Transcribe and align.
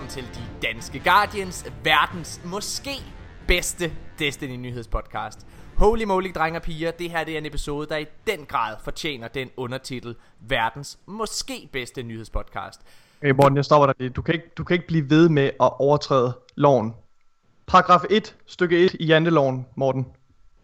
Velkommen 0.00 0.32
til 0.32 0.42
De 0.42 0.68
Danske 0.68 1.00
Guardians, 1.04 1.72
verdens 1.84 2.40
måske 2.44 2.90
bedste 3.48 3.92
Destiny 4.18 4.56
nyhedspodcast. 4.56 5.46
Holy 5.76 6.04
moly, 6.04 6.32
drenge 6.34 6.58
og 6.58 6.62
piger, 6.62 6.90
det 6.90 7.10
her 7.10 7.24
det 7.24 7.34
er 7.34 7.38
en 7.38 7.46
episode, 7.46 7.88
der 7.88 7.96
i 7.96 8.06
den 8.26 8.46
grad 8.46 8.76
fortjener 8.84 9.28
den 9.28 9.50
undertitel 9.56 10.16
Verdens 10.40 10.98
måske 11.06 11.68
bedste 11.72 12.02
nyhedspodcast. 12.02 12.80
Hey 13.22 13.30
Morten, 13.30 13.56
jeg 13.56 13.64
stopper 13.64 13.86
dig 13.86 13.94
lige. 13.98 14.10
Du 14.10 14.22
kan, 14.22 14.34
ikke, 14.34 14.50
du 14.56 14.64
kan 14.64 14.74
ikke 14.74 14.86
blive 14.86 15.10
ved 15.10 15.28
med 15.28 15.44
at 15.44 15.80
overtræde 15.80 16.38
loven. 16.54 16.94
Paragraf 17.66 18.04
1, 18.10 18.36
stykke 18.46 18.84
1 18.84 18.96
i 19.00 19.06
janteloven, 19.06 19.66
Morten. 19.74 20.06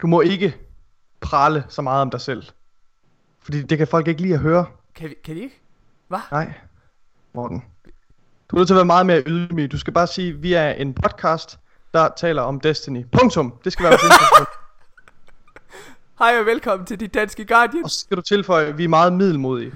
Du 0.03 0.07
må 0.07 0.21
ikke 0.21 0.57
prale 1.21 1.65
så 1.69 1.83
meget 1.83 2.03
om 2.03 2.11
dig 2.11 2.21
selv. 2.21 2.45
Fordi 3.41 3.63
det 3.63 3.79
kan 3.79 3.87
folk 3.87 4.09
ikke 4.09 4.23
lide 4.23 4.35
at 4.35 4.41
høre. 4.41 4.67
Kan, 4.95 5.09
vi, 5.11 5.15
kan 5.25 5.37
de 5.37 5.41
ikke? 5.41 5.61
Hvad? 6.09 6.21
Nej, 6.31 6.53
Morten. 7.33 7.65
Du 8.51 8.57
er 8.57 8.61
nødt 8.61 8.67
til 8.69 8.75
at 8.75 8.77
være 8.77 8.85
meget 8.85 9.07
mere 9.07 9.23
ydmyg. 9.27 9.73
Du 9.73 9.79
skal 9.79 9.93
bare 9.93 10.07
sige, 10.07 10.29
at 10.29 10.43
vi 10.43 10.53
er 10.53 10.71
en 10.71 10.95
podcast, 10.95 11.59
der 11.95 12.09
taler 12.17 12.43
om 12.43 12.61
Destiny. 12.61 13.05
Punktum. 13.13 13.55
Det 13.65 13.73
skal 13.73 13.85
være 13.85 13.93
vores. 13.93 14.49
Hej 16.19 16.39
og 16.41 16.47
velkommen 16.47 16.87
til 16.87 17.01
De 17.01 17.09
Danske 17.09 17.43
Og 17.43 17.47
Guardians, 17.49 17.93
så 17.93 18.01
skal 18.01 18.17
du 18.17 18.23
tilføje, 18.23 18.67
at 18.67 18.79
vi 18.79 18.85
er 18.85 18.89
meget 18.89 19.13
middelmodige. 19.13 19.73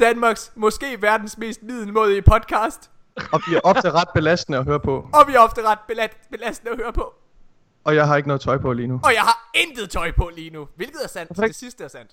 Danmarks 0.00 0.52
måske 0.54 1.02
verdens 1.02 1.38
mest 1.38 1.62
middelmådige 1.62 2.22
podcast. 2.22 2.90
Og 3.32 3.40
vi 3.48 3.54
er 3.54 3.60
ofte 3.64 3.90
ret 3.90 4.08
belastende 4.14 4.58
at 4.58 4.64
høre 4.64 4.80
på. 4.80 5.08
Og 5.12 5.28
vi 5.28 5.34
er 5.34 5.38
ofte 5.40 5.62
ret 5.62 5.78
belat- 5.90 6.28
belastende 6.30 6.72
at 6.72 6.76
høre 6.78 6.92
på. 6.92 7.14
Og 7.84 7.94
jeg 7.94 8.06
har 8.06 8.16
ikke 8.16 8.28
noget 8.28 8.40
tøj 8.40 8.58
på 8.58 8.72
lige 8.72 8.88
nu. 8.88 9.00
Og 9.04 9.14
jeg 9.14 9.22
har 9.22 9.50
intet 9.54 9.90
tøj 9.90 10.12
på 10.12 10.30
lige 10.36 10.50
nu, 10.50 10.68
hvilket 10.76 11.00
er 11.04 11.08
sandt. 11.08 11.28
Perfekt. 11.28 11.48
Det 11.48 11.56
sidste 11.56 11.84
er 11.84 11.88
sandt. 11.88 12.10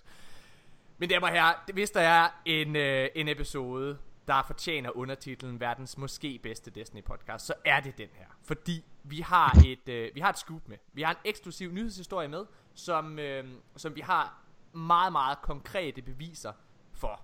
Men 0.97 1.09
damer 1.09 1.27
og 1.27 1.33
herrer, 1.33 1.53
hvis 1.73 1.89
der 1.89 2.01
er 2.01 2.27
en, 2.45 2.75
øh, 2.75 3.07
en 3.15 3.27
episode, 3.27 3.97
der 4.27 4.43
fortjener 4.47 4.97
undertitlen 4.97 5.59
verdens 5.59 5.97
måske 5.97 6.39
bedste 6.43 6.71
Destiny 6.71 7.03
podcast, 7.03 7.45
så 7.45 7.53
er 7.65 7.79
det 7.79 7.97
den 7.97 8.07
her. 8.13 8.25
Fordi 8.43 8.85
vi 9.03 9.19
har 9.19 9.57
et, 9.65 9.89
øh, 9.89 10.09
vi 10.15 10.19
har 10.19 10.29
et 10.29 10.37
scoop 10.37 10.61
med. 10.67 10.77
Vi 10.93 11.01
har 11.01 11.11
en 11.11 11.17
eksklusiv 11.25 11.71
nyhedshistorie 11.71 12.27
med, 12.27 12.45
som, 12.73 13.19
øh, 13.19 13.43
som 13.77 13.95
vi 13.95 14.01
har 14.01 14.41
meget, 14.73 15.11
meget 15.11 15.37
konkrete 15.41 16.01
beviser 16.01 16.51
for. 16.93 17.21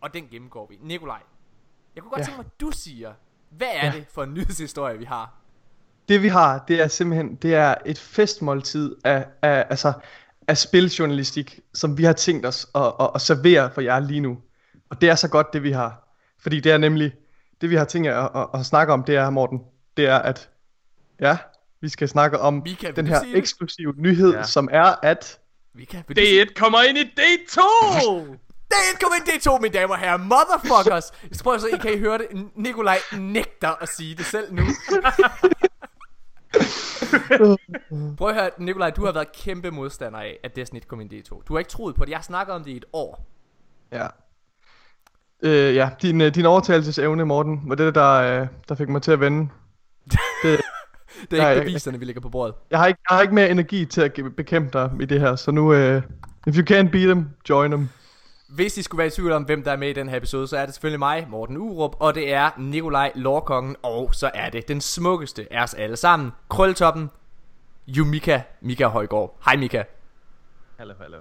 Og 0.00 0.14
den 0.14 0.28
gennemgår 0.30 0.66
vi. 0.70 0.78
Nikolaj, 0.80 1.20
jeg 1.94 2.02
kunne 2.02 2.10
godt 2.10 2.20
Ja. 2.20 2.24
tænke 2.24 2.36
mig, 2.36 2.46
at 2.46 2.60
du 2.60 2.70
siger, 2.70 3.12
hvad 3.50 3.68
er 3.72 3.86
Ja. 3.86 3.92
det 3.92 4.06
for 4.08 4.22
en 4.22 4.34
nyhedshistorie, 4.34 4.98
vi 4.98 5.04
har? 5.04 5.34
Det 6.08 6.22
vi 6.22 6.28
har, 6.28 6.64
det 6.68 6.80
er 6.80 6.88
simpelthen 6.88 7.34
det 7.34 7.54
er 7.54 7.74
et 7.86 7.98
festmåltid 7.98 8.96
af, 9.04 9.26
af, 9.42 9.66
altså, 9.70 9.92
af 10.48 10.58
spiljournalistik, 10.58 11.60
som 11.74 11.98
vi 11.98 12.04
har 12.04 12.12
tænkt 12.12 12.46
os 12.46 12.66
at, 12.74 12.82
at, 13.00 13.10
at 13.14 13.20
servere 13.20 13.70
for 13.70 13.80
jer 13.80 13.98
lige 14.00 14.20
nu. 14.20 14.38
Og 14.90 15.00
det 15.00 15.08
er 15.08 15.14
så 15.14 15.28
godt, 15.28 15.52
det 15.52 15.62
vi 15.62 15.70
har. 15.72 16.07
Fordi 16.40 16.60
det 16.60 16.72
er 16.72 16.78
nemlig, 16.78 17.12
det 17.60 17.70
vi 17.70 17.74
har 17.76 17.84
tænkt 17.84 18.08
at, 18.08 18.30
at, 18.34 18.46
at 18.54 18.66
snakke 18.66 18.92
om, 18.92 19.04
det 19.04 19.16
er, 19.16 19.30
Morten, 19.30 19.60
det 19.96 20.06
er 20.06 20.18
at, 20.18 20.50
ja, 21.20 21.38
vi 21.80 21.88
skal 21.88 22.08
snakke 22.08 22.38
om 22.38 22.54
Mika, 22.64 22.86
vil 22.86 22.96
den 22.96 23.06
her 23.06 23.20
eksklusive 23.34 23.94
nyhed, 23.96 24.34
Ja. 24.34 24.42
som 24.42 24.68
er 24.72 24.94
at 25.02 25.38
Vi 25.74 25.84
kan, 25.84 26.04
vil 26.08 26.16
du 26.16 26.20
sige- 26.22 26.44
D1 26.44 26.52
kommer 26.54 26.82
ind 26.82 26.98
i 26.98 27.02
D2! 27.02 27.60
Det 28.70 28.74
er 28.74 28.92
Incoming 28.94 29.22
D2, 29.28 29.60
mine 29.62 29.74
damer 29.74 29.94
og 29.94 30.00
herrer. 30.00 30.16
Motherfuckers. 30.16 31.12
Jeg 31.30 31.38
tror 31.38 31.58
så, 31.58 31.66
I 31.66 31.78
kan 31.78 31.92
I 31.94 31.98
høre 31.98 32.18
det. 32.18 32.26
Nikolaj 32.54 32.98
nægter 33.18 33.82
at 33.82 33.88
sige 33.88 34.14
det 34.14 34.24
selv 34.26 34.54
nu. 34.54 34.62
Prøv 38.18 38.28
at 38.28 38.34
høre, 38.34 38.50
Nikolaj, 38.58 38.90
du 38.90 39.04
har 39.04 39.12
været 39.12 39.32
kæmpe 39.32 39.70
modstander 39.70 40.18
af, 40.18 40.38
at 40.44 40.56
Destiny 40.56 40.80
kom 40.88 41.00
ind 41.00 41.12
i 41.12 41.20
D2. 41.20 41.42
Du 41.48 41.54
har 41.54 41.58
ikke 41.58 41.70
troet 41.70 41.94
på 41.94 42.04
det. 42.04 42.10
Jeg 42.10 42.18
har 42.18 42.22
snakket 42.22 42.54
om 42.54 42.64
det 42.64 42.70
i 42.70 42.76
et 42.76 42.84
år. 42.92 43.26
Ja. 43.92 44.06
Øh, 45.42 45.74
ja, 45.74 45.90
din, 46.02 46.20
øh, 46.20 46.34
din 46.34 46.46
overtagelsesevne, 46.46 47.24
Morten, 47.24 47.60
var 47.64 47.74
det, 47.74 47.94
der, 47.94 48.40
øh, 48.40 48.46
der 48.68 48.74
fik 48.74 48.88
mig 48.88 49.02
til 49.02 49.12
at 49.12 49.20
vende. 49.20 49.48
Det, 50.04 50.16
Det 51.30 51.38
er 51.38 51.42
Nej, 51.42 51.52
ikke 51.52 51.64
beviserne, 51.64 51.98
vi 51.98 52.04
lægger 52.04 52.20
på 52.20 52.28
bordet. 52.28 52.54
Jeg 52.70 52.78
har 52.78 52.86
ikke, 52.86 53.00
jeg 53.10 53.16
har 53.16 53.22
ikke 53.22 53.34
mere 53.34 53.50
energi 53.50 53.84
til 53.84 54.00
at 54.00 54.12
bekæmpe 54.36 54.78
dig 54.78 54.90
i 55.00 55.04
det 55.04 55.20
her, 55.20 55.36
så 55.36 55.50
nu, 55.50 55.72
uh, 55.72 56.02
if 56.46 56.56
you 56.56 56.62
can't 56.70 56.90
beat 56.90 57.08
them, 57.08 57.30
join 57.48 57.70
them. 57.70 57.88
Hvis 58.48 58.78
I 58.78 58.82
skulle 58.82 58.98
være 58.98 59.06
i 59.06 59.10
tvivl 59.10 59.32
om, 59.32 59.42
hvem 59.42 59.62
der 59.62 59.72
er 59.72 59.76
med 59.76 59.88
i 59.88 59.92
den 59.92 60.08
her 60.08 60.16
episode, 60.16 60.48
så 60.48 60.56
er 60.56 60.64
det 60.66 60.74
selvfølgelig 60.74 60.98
mig, 60.98 61.26
Morten 61.30 61.56
Urup, 61.56 61.96
og 62.00 62.14
det 62.14 62.32
er 62.32 62.50
Nikolaj 62.58 63.12
Lorkongen, 63.14 63.76
og 63.82 64.10
så 64.12 64.30
er 64.34 64.50
det 64.50 64.68
den 64.68 64.80
smukkeste 64.80 65.46
af 65.50 65.62
os 65.62 65.74
alle 65.74 65.96
sammen, 65.96 66.32
Krølletoppen, 66.48 67.10
Jumika 67.86 68.40
Mika 68.60 68.86
Højgaard. 68.86 69.38
Hej 69.44 69.56
Mika. 69.56 69.82
Hallo, 70.78 70.94
hallo, 71.00 71.16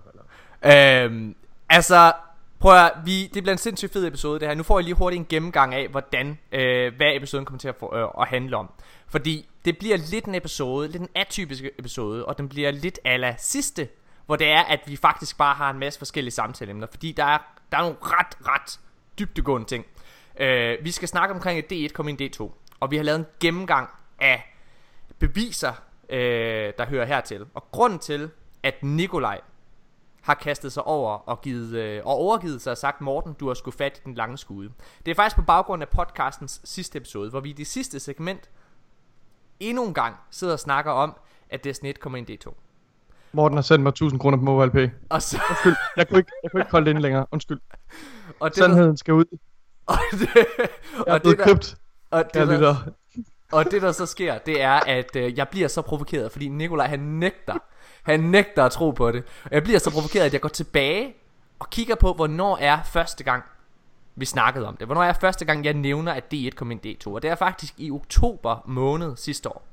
hallo. 0.61 1.05
Øhm, 1.05 1.35
altså, 1.69 2.13
prøv 2.59 2.85
at, 2.85 2.91
vi, 3.05 3.27
det 3.27 3.43
bliver 3.43 3.51
en 3.51 3.57
sindssygt 3.57 3.93
fed 3.93 4.07
episode 4.07 4.39
det 4.39 4.47
her. 4.47 4.55
Nu 4.55 4.63
får 4.63 4.79
jeg 4.79 4.83
lige 4.83 4.95
hurtigt 4.95 5.19
en 5.19 5.25
gennemgang 5.29 5.73
af, 5.73 5.87
hvordan, 5.87 6.39
øh, 6.51 6.95
hvad 6.95 7.15
episoden 7.15 7.45
kommer 7.45 7.59
til 7.59 7.67
at, 7.67 7.75
få, 7.79 7.95
øh, 7.95 8.07
at 8.21 8.27
handle 8.27 8.57
om. 8.57 8.69
Fordi 9.07 9.49
det 9.65 9.77
bliver 9.77 9.97
lidt 9.97 10.25
en 10.25 10.35
episode, 10.35 10.87
lidt 10.87 11.01
en 11.01 11.09
atypisk 11.15 11.63
episode, 11.79 12.25
og 12.25 12.37
den 12.37 12.49
bliver 12.49 12.71
lidt 12.71 12.99
ala 13.03 13.35
sidste, 13.37 13.87
hvor 14.25 14.35
det 14.35 14.47
er, 14.47 14.63
at 14.63 14.79
vi 14.85 14.95
faktisk 14.95 15.37
bare 15.37 15.55
har 15.55 15.69
en 15.69 15.79
masse 15.79 15.99
forskellige 15.99 16.31
samtaleemner. 16.31 16.87
Fordi 16.91 17.11
der 17.11 17.23
er, 17.23 17.37
der 17.71 17.77
er 17.77 17.81
nogle 17.81 17.97
ret, 18.01 18.37
ret 18.47 18.79
dybdegående 19.19 19.67
ting. 19.67 19.85
Øh, 20.39 20.77
vi 20.83 20.91
skal 20.91 21.07
snakke 21.07 21.35
omkring, 21.35 21.59
at 21.59 21.71
D1 21.73 21.93
kom 21.93 22.07
ind 22.07 22.21
i 22.21 22.27
D2, 22.27 22.51
og 22.79 22.91
vi 22.91 22.97
har 22.97 23.03
lavet 23.03 23.19
en 23.19 23.25
gennemgang 23.39 23.89
af 24.19 24.55
beviser, 25.19 25.73
øh, 26.09 26.73
der 26.77 26.85
hører 26.85 27.05
hertil. 27.05 27.45
Og 27.53 27.63
grunden 27.71 27.99
til, 27.99 28.29
at 28.63 28.83
Nikolaj 28.83 29.41
har 30.27 30.33
kastet 30.33 30.71
sig 30.73 30.83
over 30.83 31.11
og, 31.29 31.41
givet, 31.41 31.73
øh, 31.73 32.01
og 32.05 32.15
overgivet 32.15 32.61
sig 32.61 32.71
og 32.71 32.77
sagt, 32.77 33.01
Morten, 33.01 33.33
du 33.33 33.47
har 33.47 33.53
sgu 33.53 33.71
fat 33.71 33.97
i 33.97 34.01
den 34.05 34.13
lange 34.15 34.37
skude. 34.37 34.69
Det 35.05 35.11
er 35.11 35.15
faktisk 35.15 35.35
på 35.35 35.41
baggrund 35.41 35.81
af 35.83 35.89
podcastens 35.89 36.61
sidste 36.63 36.97
episode, 36.97 37.29
hvor 37.29 37.39
vi 37.39 37.49
i 37.49 37.53
det 37.53 37.67
sidste 37.67 37.99
segment 37.99 38.49
endnu 39.59 39.85
en 39.87 39.93
gang 39.93 40.15
sidder 40.31 40.53
og 40.53 40.59
snakker 40.59 40.91
om, 40.91 41.15
at 41.49 41.63
Destiny 41.63 41.89
1 41.89 41.99
kommer 41.99 42.17
ind 42.17 42.29
i 42.29 42.39
D2. 42.45 42.53
Morten 43.31 43.57
har 43.57 43.61
sendt 43.61 43.83
mig 43.83 43.89
1000 43.89 44.19
kroner 44.19 44.37
på 44.37 44.43
MobilePay. 44.43 44.89
Og 45.09 45.21
så... 45.21 45.39
Undskyld, 45.49 45.75
jeg 45.97 46.07
kunne 46.07 46.19
ikke, 46.19 46.31
jeg 46.43 46.51
kunne 46.51 46.61
ikke 46.61 46.71
holde 46.71 46.85
det 46.85 46.91
inde 46.91 47.01
længere. 47.01 47.25
Undskyld. 47.31 47.59
Og 48.39 48.49
det, 48.49 48.57
der, 48.57 48.63
Sandheden 48.63 48.97
skal 48.97 49.13
ud. 49.13 49.25
og 49.85 49.97
det, 50.11 50.29
Jeg 50.35 50.67
er 51.07 51.13
og 51.13 51.23
det, 51.23 51.37
der, 51.37 51.45
købt. 51.45 51.75
og 52.11 52.17
Jeg 52.17 52.25
det, 52.33 52.47
der, 52.47 52.53
lytter. 52.53 52.75
Og 53.51 53.71
det 53.71 53.81
der 53.81 53.91
så 53.91 54.05
sker, 54.05 54.37
det 54.37 54.61
er, 54.61 54.79
at 54.87 55.15
øh, 55.15 55.37
jeg 55.37 55.47
bliver 55.47 55.67
så 55.67 55.81
provokeret, 55.81 56.31
fordi 56.31 56.47
Nikolaj 56.47 56.87
han 56.87 56.99
nægter. 56.99 57.57
Han 58.07 58.19
nægter 58.19 58.63
at 58.63 58.71
tro 58.71 58.91
på 58.91 59.11
det. 59.11 59.23
Og 59.43 59.51
jeg 59.51 59.63
bliver 59.63 59.79
så 59.79 59.91
provokeret, 59.91 60.25
at 60.25 60.33
jeg 60.33 60.41
går 60.41 60.49
tilbage 60.49 61.15
og 61.59 61.69
kigger 61.69 61.95
på, 61.95 62.13
hvornår 62.13 62.57
er 62.57 62.83
første 62.83 63.23
gang, 63.23 63.43
vi 64.15 64.25
snakkede 64.25 64.67
om 64.67 64.77
det. 64.77 64.87
Hvornår 64.87 65.03
er 65.03 65.13
første 65.13 65.45
gang, 65.45 65.65
jeg 65.65 65.73
nævner, 65.73 66.13
at 66.13 66.33
D1 66.33 66.49
kom 66.49 66.71
ind 66.71 66.85
i 66.85 66.97
D2. 67.03 67.09
Og 67.09 67.21
det 67.21 67.29
er 67.29 67.35
faktisk 67.35 67.73
i 67.77 67.91
oktober 67.91 68.63
måned 68.65 69.15
sidste 69.15 69.49
år. 69.49 69.67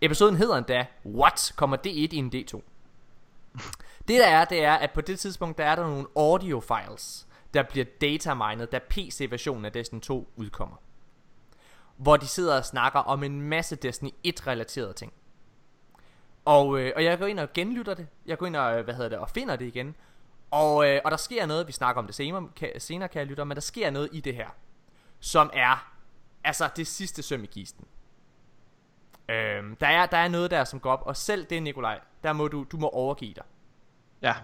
Episoden 0.00 0.36
hedder 0.36 0.56
endda, 0.56 0.86
What 1.06 1.52
kommer 1.56 1.76
D1 1.76 1.88
i 1.88 2.16
en 2.16 2.32
D2? 2.34 2.60
Det 4.08 4.20
der 4.20 4.26
er, 4.26 4.44
det 4.44 4.64
er, 4.64 4.74
at 4.74 4.90
på 4.90 5.00
det 5.00 5.18
tidspunkt, 5.18 5.58
der 5.58 5.64
er 5.64 5.76
der 5.76 5.82
nogle 5.82 6.06
audio 6.16 6.60
files, 6.60 7.26
der 7.54 7.62
bliver 7.62 7.86
datamined, 8.00 8.66
da 8.66 8.78
PC-versionen 8.90 9.64
af 9.64 9.72
Destiny 9.72 10.00
2 10.00 10.28
udkommer 10.36 10.76
hvor 11.96 12.16
de 12.16 12.26
sidder 12.26 12.56
og 12.56 12.64
snakker 12.64 13.00
om 13.00 13.22
en 13.22 13.40
masse 13.40 13.76
Destiny 13.76 14.10
1-relaterede 14.26 14.92
ting. 14.92 15.12
Og, 16.46 16.80
øh, 16.80 16.92
og 16.96 17.04
jeg 17.04 17.18
går 17.18 17.26
ind 17.26 17.40
og 17.40 17.52
genlytter 17.52 17.94
det. 17.94 18.06
Jeg 18.26 18.38
går 18.38 18.46
ind 18.46 18.56
og, 18.56 18.78
øh, 18.78 18.84
hvad 18.84 18.94
hedder 18.94 19.08
det, 19.08 19.18
og 19.18 19.30
finder 19.30 19.56
det 19.56 19.64
igen. 19.64 19.94
Og, 20.50 20.90
øh, 20.90 21.00
og 21.04 21.10
der 21.10 21.16
sker 21.16 21.46
noget, 21.46 21.66
vi 21.66 21.72
snakker 21.72 22.02
om 22.02 22.06
det 22.06 22.14
senere, 22.14 22.48
kan, 22.56 22.70
senere 22.78 23.08
kan 23.08 23.18
jeg 23.18 23.26
lytte, 23.26 23.44
men 23.44 23.54
der 23.54 23.60
sker 23.60 23.90
noget 23.90 24.08
i 24.12 24.20
det 24.20 24.34
her, 24.34 24.48
som 25.20 25.50
er, 25.52 25.92
altså 26.44 26.68
det 26.76 26.86
sidste 26.86 27.22
søm 27.22 27.44
i 27.44 27.46
kisten. 27.46 27.86
Øhm, 29.28 29.76
der, 29.76 29.86
er, 29.86 30.06
der 30.06 30.16
er 30.16 30.28
noget 30.28 30.50
der, 30.50 30.64
som 30.64 30.80
går 30.80 30.92
op, 30.92 31.02
og 31.06 31.16
selv 31.16 31.44
det, 31.44 31.62
Nikolaj, 31.62 32.00
der 32.22 32.32
må 32.32 32.48
du, 32.48 32.66
du 32.72 32.76
må 32.76 32.88
overgive 32.88 33.34
dig. 33.34 33.44
Ja. 34.22 34.34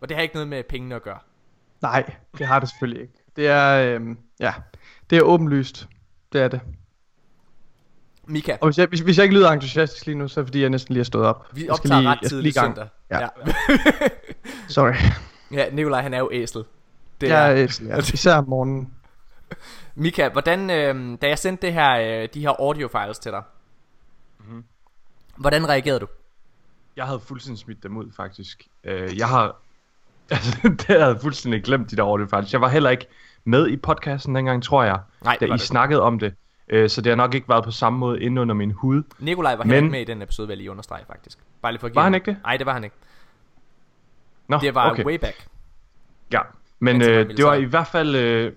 Og 0.00 0.08
det 0.08 0.16
har 0.16 0.22
ikke 0.22 0.34
noget 0.34 0.48
med 0.48 0.64
pengene 0.64 0.94
at 0.94 1.02
gøre. 1.02 1.18
Nej, 1.80 2.14
det 2.38 2.46
har 2.46 2.60
det 2.60 2.68
selvfølgelig 2.68 3.02
ikke. 3.02 3.14
Det 3.36 3.48
er, 3.48 3.94
øhm, 3.94 4.18
ja, 4.40 4.54
det 5.10 5.18
er 5.18 5.22
åbenlyst. 5.22 5.88
Det 6.32 6.40
er 6.40 6.48
det. 6.48 6.60
Mika, 8.28 8.56
Og 8.60 8.68
hvis 8.68 8.78
jeg, 8.78 8.86
hvis, 8.86 9.00
hvis 9.00 9.16
jeg 9.18 9.24
ikke 9.24 9.34
lyder 9.36 9.50
entusiastisk 9.50 10.06
lige 10.06 10.18
nu, 10.18 10.28
så 10.28 10.40
er 10.40 10.42
det 10.42 10.48
fordi, 10.48 10.60
jeg 10.60 10.70
næsten 10.70 10.92
lige 10.92 11.00
er 11.00 11.04
stået 11.04 11.26
op. 11.26 11.46
vi 11.52 11.68
optager 11.68 12.00
lige- 12.00 12.10
ret 12.10 12.18
tidligt 12.22 12.42
lige 12.42 12.50
i 12.50 12.52
gang. 12.52 12.76
søndag. 12.76 12.88
Ja. 13.10 13.20
ja. 13.20 13.28
Sorry. 14.68 14.94
ja, 15.52 15.70
Nikolaj 15.72 16.02
han 16.02 16.14
er 16.14 16.18
jo 16.18 16.28
æsel. 16.32 16.64
Det 17.20 17.28
Jeg 17.28 17.50
er, 17.50 17.56
er 17.56 17.64
æsel, 17.64 17.86
ja. 17.86 17.96
Især 17.98 18.34
om 18.36 18.48
morgenen. 18.48 18.92
Mika, 19.94 20.28
hvordan, 20.28 20.70
øh, 20.70 21.18
da 21.22 21.28
jeg 21.28 21.38
sendte 21.38 21.66
det 21.66 21.74
her, 21.74 22.22
øh, 22.22 22.28
de 22.34 22.40
her 22.40 22.50
audio 22.60 22.88
files 22.88 23.18
til 23.18 23.32
dig, 23.32 23.42
Mhm. 24.48 24.64
hvordan 25.36 25.68
reagerede 25.68 26.00
du? 26.00 26.06
Jeg 26.96 27.06
havde 27.06 27.20
fuldstændig 27.20 27.58
smidt 27.60 27.82
dem 27.82 27.96
ud, 27.96 28.06
faktisk. 28.16 28.62
Øh, 28.84 29.18
jeg 29.18 29.28
har... 29.28 29.56
Altså, 30.30 30.58
det 30.62 30.84
havde 30.86 31.06
jeg 31.06 31.20
fuldstændig 31.22 31.62
glemt, 31.64 31.90
de 31.90 31.96
der 31.96 32.02
audio 32.02 32.26
faktisk. 32.26 32.52
Jeg 32.52 32.60
var 32.60 32.68
heller 32.68 32.90
ikke 32.90 33.06
med 33.44 33.68
i 33.68 33.76
podcasten 33.76 34.34
dengang, 34.34 34.62
tror 34.62 34.82
jeg. 34.84 34.98
Nej, 35.24 35.36
da 35.40 35.46
I 35.46 35.48
det. 35.50 35.60
snakkede 35.60 36.02
om 36.02 36.18
det. 36.18 36.34
Øh, 36.70 36.88
så 36.90 37.00
det 37.00 37.10
har 37.10 37.16
nok 37.16 37.34
ikke 37.34 37.48
været 37.48 37.64
på 37.64 37.70
samme 37.70 37.98
måde 37.98 38.20
inde 38.22 38.40
under 38.42 38.54
min 38.54 38.70
hud. 38.70 39.02
Nikolaj 39.18 39.56
var 39.56 39.64
heller 39.64 39.76
Men- 39.76 39.84
ikke 39.84 39.90
med 39.92 40.00
i 40.00 40.04
den 40.04 40.22
episode, 40.22 40.46
vil 40.48 40.52
jeg 40.54 40.58
lige 40.58 40.70
understrege 40.70 41.04
faktisk. 41.06 41.38
Bare 41.62 41.72
lige 41.72 41.80
for 41.80 41.86
at 41.86 41.92
give 41.92 41.96
Var 41.96 42.02
han 42.04 42.14
ikke 42.14 42.30
det? 42.30 42.36
Nej, 42.44 42.56
det 42.56 42.66
var 42.66 42.72
han 42.72 42.84
ikke. 42.84 42.96
Nå, 44.48 44.58
Det 44.62 44.74
var 44.74 44.90
okay. 44.90 45.04
way 45.04 45.18
back. 45.18 45.46
Ja, 46.32 46.40
men 46.80 47.02
øh, 47.02 47.28
det 47.36 47.44
var 47.44 47.54
i 47.54 47.64
hvert 47.64 47.86
fald... 47.86 48.14
Øh, 48.16 48.52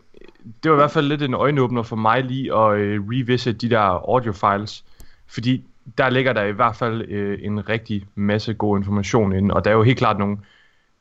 det 0.63 0.71
var 0.71 0.77
i 0.77 0.79
hvert 0.79 0.91
fald 0.91 1.05
lidt 1.07 1.21
en 1.21 1.33
øjenåbner 1.33 1.83
for 1.83 1.95
mig 1.95 2.23
lige 2.23 2.55
at 2.55 2.77
øh, 2.77 3.01
revisit 3.09 3.61
de 3.61 3.69
der 3.69 3.79
audio 3.79 4.31
files, 4.31 4.85
fordi 5.27 5.65
der 5.97 6.09
ligger 6.09 6.33
der 6.33 6.43
i 6.43 6.51
hvert 6.51 6.75
fald 6.75 7.01
øh, 7.09 7.39
en 7.41 7.69
rigtig 7.69 8.05
masse 8.15 8.53
god 8.53 8.77
information 8.77 9.33
inde, 9.33 9.53
og 9.55 9.65
der 9.65 9.71
er 9.71 9.75
jo 9.75 9.83
helt 9.83 9.97
klart 9.97 10.17
nogle, 10.19 10.37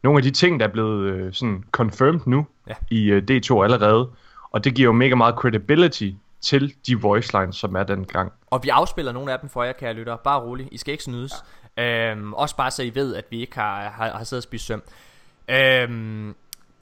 nogle 0.03 0.17
af 0.19 0.23
de 0.23 0.31
ting, 0.31 0.61
der 0.61 0.67
er 0.67 0.71
blevet 0.73 1.03
øh, 1.13 1.33
sådan 1.33 1.65
confirmed 1.73 2.21
nu 2.27 2.47
Ja. 2.69 2.75
i 2.91 3.11
øh, 3.11 3.23
D2 3.31 3.63
allerede, 3.63 4.11
og 4.51 4.65
det 4.65 4.75
giver 4.75 4.87
jo 4.87 4.93
mega 4.93 5.15
meget 5.15 5.35
credibility 5.35 6.11
til 6.41 6.75
de 6.87 7.01
voice 7.01 7.41
lines, 7.41 7.57
som 7.57 7.75
er 7.75 7.83
den 7.83 8.05
gang. 8.05 8.33
Og 8.47 8.63
vi 8.63 8.69
afspiller 8.69 9.13
nogle 9.13 9.33
af 9.33 9.41
dem 9.41 9.49
for 9.49 9.63
jer, 9.63 9.73
kære 9.73 9.93
lyttere. 9.93 10.19
Bare 10.25 10.41
rolig. 10.41 10.69
I 10.73 10.79
skal 10.79 10.93
ikke 10.93 11.05
snydes. 11.05 11.33
Ja. 11.77 12.11
Øhm, 12.11 12.35
også 12.35 12.57
bare 12.57 12.71
så 12.71 12.83
I 12.83 12.95
ved, 12.95 13.15
at 13.15 13.25
vi 13.31 13.41
ikke 13.41 13.55
har, 13.55 13.91
har, 13.91 14.11
har 14.11 14.25
siddet 14.25 14.41
og 14.41 14.43
spist 14.43 14.67
søm. 14.67 14.83
Øhm, 15.49 16.35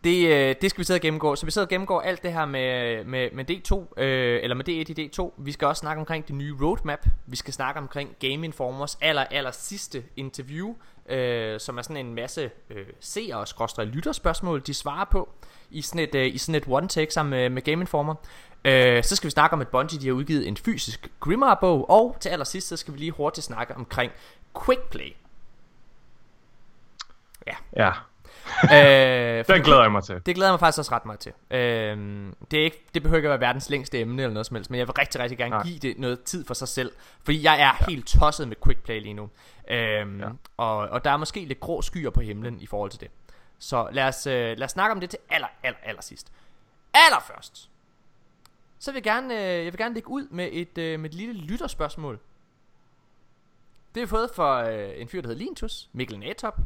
det, 0.05 0.28
øh, 0.28 0.55
det 0.62 0.70
skal 0.70 0.78
vi 0.78 0.84
sidde 0.84 0.99
og 0.99 1.00
gennemgå. 1.00 1.37
Så 1.37 1.46
vi 1.46 1.50
sidder 1.50 1.66
og 1.66 1.70
gennemgår 1.70 2.00
alt 2.00 2.22
det 2.22 2.32
her 2.32 2.46
med, 2.46 3.05
med, 3.05 3.28
med 3.32 3.50
D2, 3.50 4.02
øh, 4.02 4.40
eller 4.43 4.56
med 4.56 4.69
D1 4.69 4.72
i 4.72 5.10
D2. 5.19 5.32
Vi 5.38 5.52
skal 5.52 5.69
også 5.69 5.81
snakke 5.81 6.00
omkring 6.00 6.28
det 6.28 6.34
nye 6.34 6.55
roadmap. 6.62 7.06
Vi 7.26 7.37
skal 7.37 7.55
snakke 7.55 7.81
omkring 7.81 8.16
Game 8.20 8.44
Informers 8.46 8.99
aller, 9.00 9.25
aller 9.31 9.50
sidste 9.50 10.05
interview, 10.16 10.75
øh, 11.08 11.60
som 11.60 11.78
er 11.78 11.82
sådan 11.82 12.06
en 12.06 12.14
masse 12.14 12.50
øh, 12.70 12.87
seere 13.00 13.37
og 13.78 13.87
lytterspørgsmål, 13.87 14.62
de 14.66 14.75
svarer 14.75 15.05
på 15.05 15.28
i 15.70 15.82
sådan 15.82 16.00
et, 16.00 16.14
øh, 16.14 16.34
i 16.34 16.38
sådan 16.38 16.55
et 16.55 16.66
one-take 16.66 17.10
sammen 17.10 17.31
med, 17.31 17.50
med 17.50 17.62
Game 17.62 17.81
Informer. 17.81 18.14
Øh, 18.69 19.05
så 19.05 19.17
skal 19.17 19.26
vi 19.26 19.31
snakke 19.31 19.55
om, 19.55 19.61
at 19.61 19.69
Bungie 19.69 20.00
de 20.00 20.06
har 20.06 20.15
udgivet 20.15 20.49
en 20.49 20.56
fysisk 20.56 21.09
Grimoire-bog, 21.20 21.91
og 21.91 22.17
til 22.20 22.29
allersidst, 22.29 22.69
så 22.69 22.76
skal 22.76 22.94
vi 22.94 22.99
lige 22.99 23.11
hurtigt 23.11 23.44
snakke 23.44 23.76
omkring 23.76 24.12
Quickplay. 24.65 25.12
Ja, 27.76 27.93
øh, 28.62 29.44
for 29.47 29.53
den 29.53 29.62
glæder 29.62 29.82
jeg 29.82 29.93
mig 29.93 30.05
til. 30.05 30.15
det 30.26 30.35
glæder 30.35 30.49
jeg 30.49 30.53
mig 30.53 30.61
faktisk 30.61 30.79
også 30.79 30.93
ret 30.93 31.06
meget 31.06 31.20
til. 31.20 31.32
Øhm, 31.50 32.35
det, 32.50 32.61
er 32.61 32.65
ikke, 32.65 32.85
det 32.94 33.03
behøver 33.03 33.17
ikke 33.17 33.29
at 33.29 33.31
være 33.31 33.49
verdens 33.49 33.70
længste 33.70 34.00
emne 34.00 34.23
eller 34.23 34.32
noget 34.32 34.47
som 34.47 34.55
helst, 34.55 34.70
men 34.70 34.79
jeg 34.79 34.87
vil 34.87 34.93
rigtig, 34.93 35.20
rigtig 35.20 35.38
gerne 35.38 35.50
Nej. 35.50 35.62
give 35.62 35.79
det 35.79 35.99
noget 35.99 36.23
tid 36.23 36.44
for 36.47 36.55
sig 36.55 36.69
selv. 36.69 36.93
Fordi 37.25 37.43
jeg 37.43 37.61
er 37.61 37.76
ja. 37.81 37.87
helt 37.88 38.06
tosset 38.06 38.49
med 38.49 38.56
quickplay 38.65 39.00
lige 39.00 39.15
nu. 39.15 39.31
Ja. 39.70 40.05
Ja. 40.05 40.29
og, 40.56 40.76
og 40.76 41.05
der 41.05 41.11
er 41.11 41.17
måske 41.17 41.44
lidt 41.44 41.61
grå 41.61 41.82
skyer 41.82 42.11
på 42.11 42.20
himlen 42.20 42.61
i 42.61 42.67
forhold 42.67 42.91
til 42.91 43.00
det. 43.00 43.09
Så 43.59 43.88
lad 43.93 44.05
os, 44.05 44.26
øh, 44.26 44.32
lad 44.32 44.65
os 44.65 44.70
snakke 44.70 44.93
om 44.93 45.00
det 45.00 45.11
til 45.11 45.19
aller, 45.31 45.49
aller, 45.62 45.79
aller 45.82 46.03
sidst. 46.03 46.32
Allerførst, 46.94 47.70
så 48.79 48.93
vil 48.93 48.97
jeg 48.97 49.03
gerne, 49.03 49.35
øh, 49.35 49.65
jeg 49.65 49.73
vil 49.73 49.77
gerne 49.77 49.95
lægge 49.95 50.09
ud 50.09 50.29
med 50.31 50.49
et, 50.53 50.79
øh, 50.79 51.01
med 51.01 51.11
et 51.11 51.15
lille 51.15 51.35
lytterspørgsmål. 51.35 52.21
Det 53.95 54.03
vi 54.03 54.07
fået 54.07 54.31
fra 54.35 54.71
øh, 54.71 55.01
en 55.01 55.09
fyr, 55.09 55.21
der 55.21 55.29
hedder 55.29 55.45
Lintus, 55.45 55.89
Mikkel 55.93 56.19
Natop, 56.19 56.59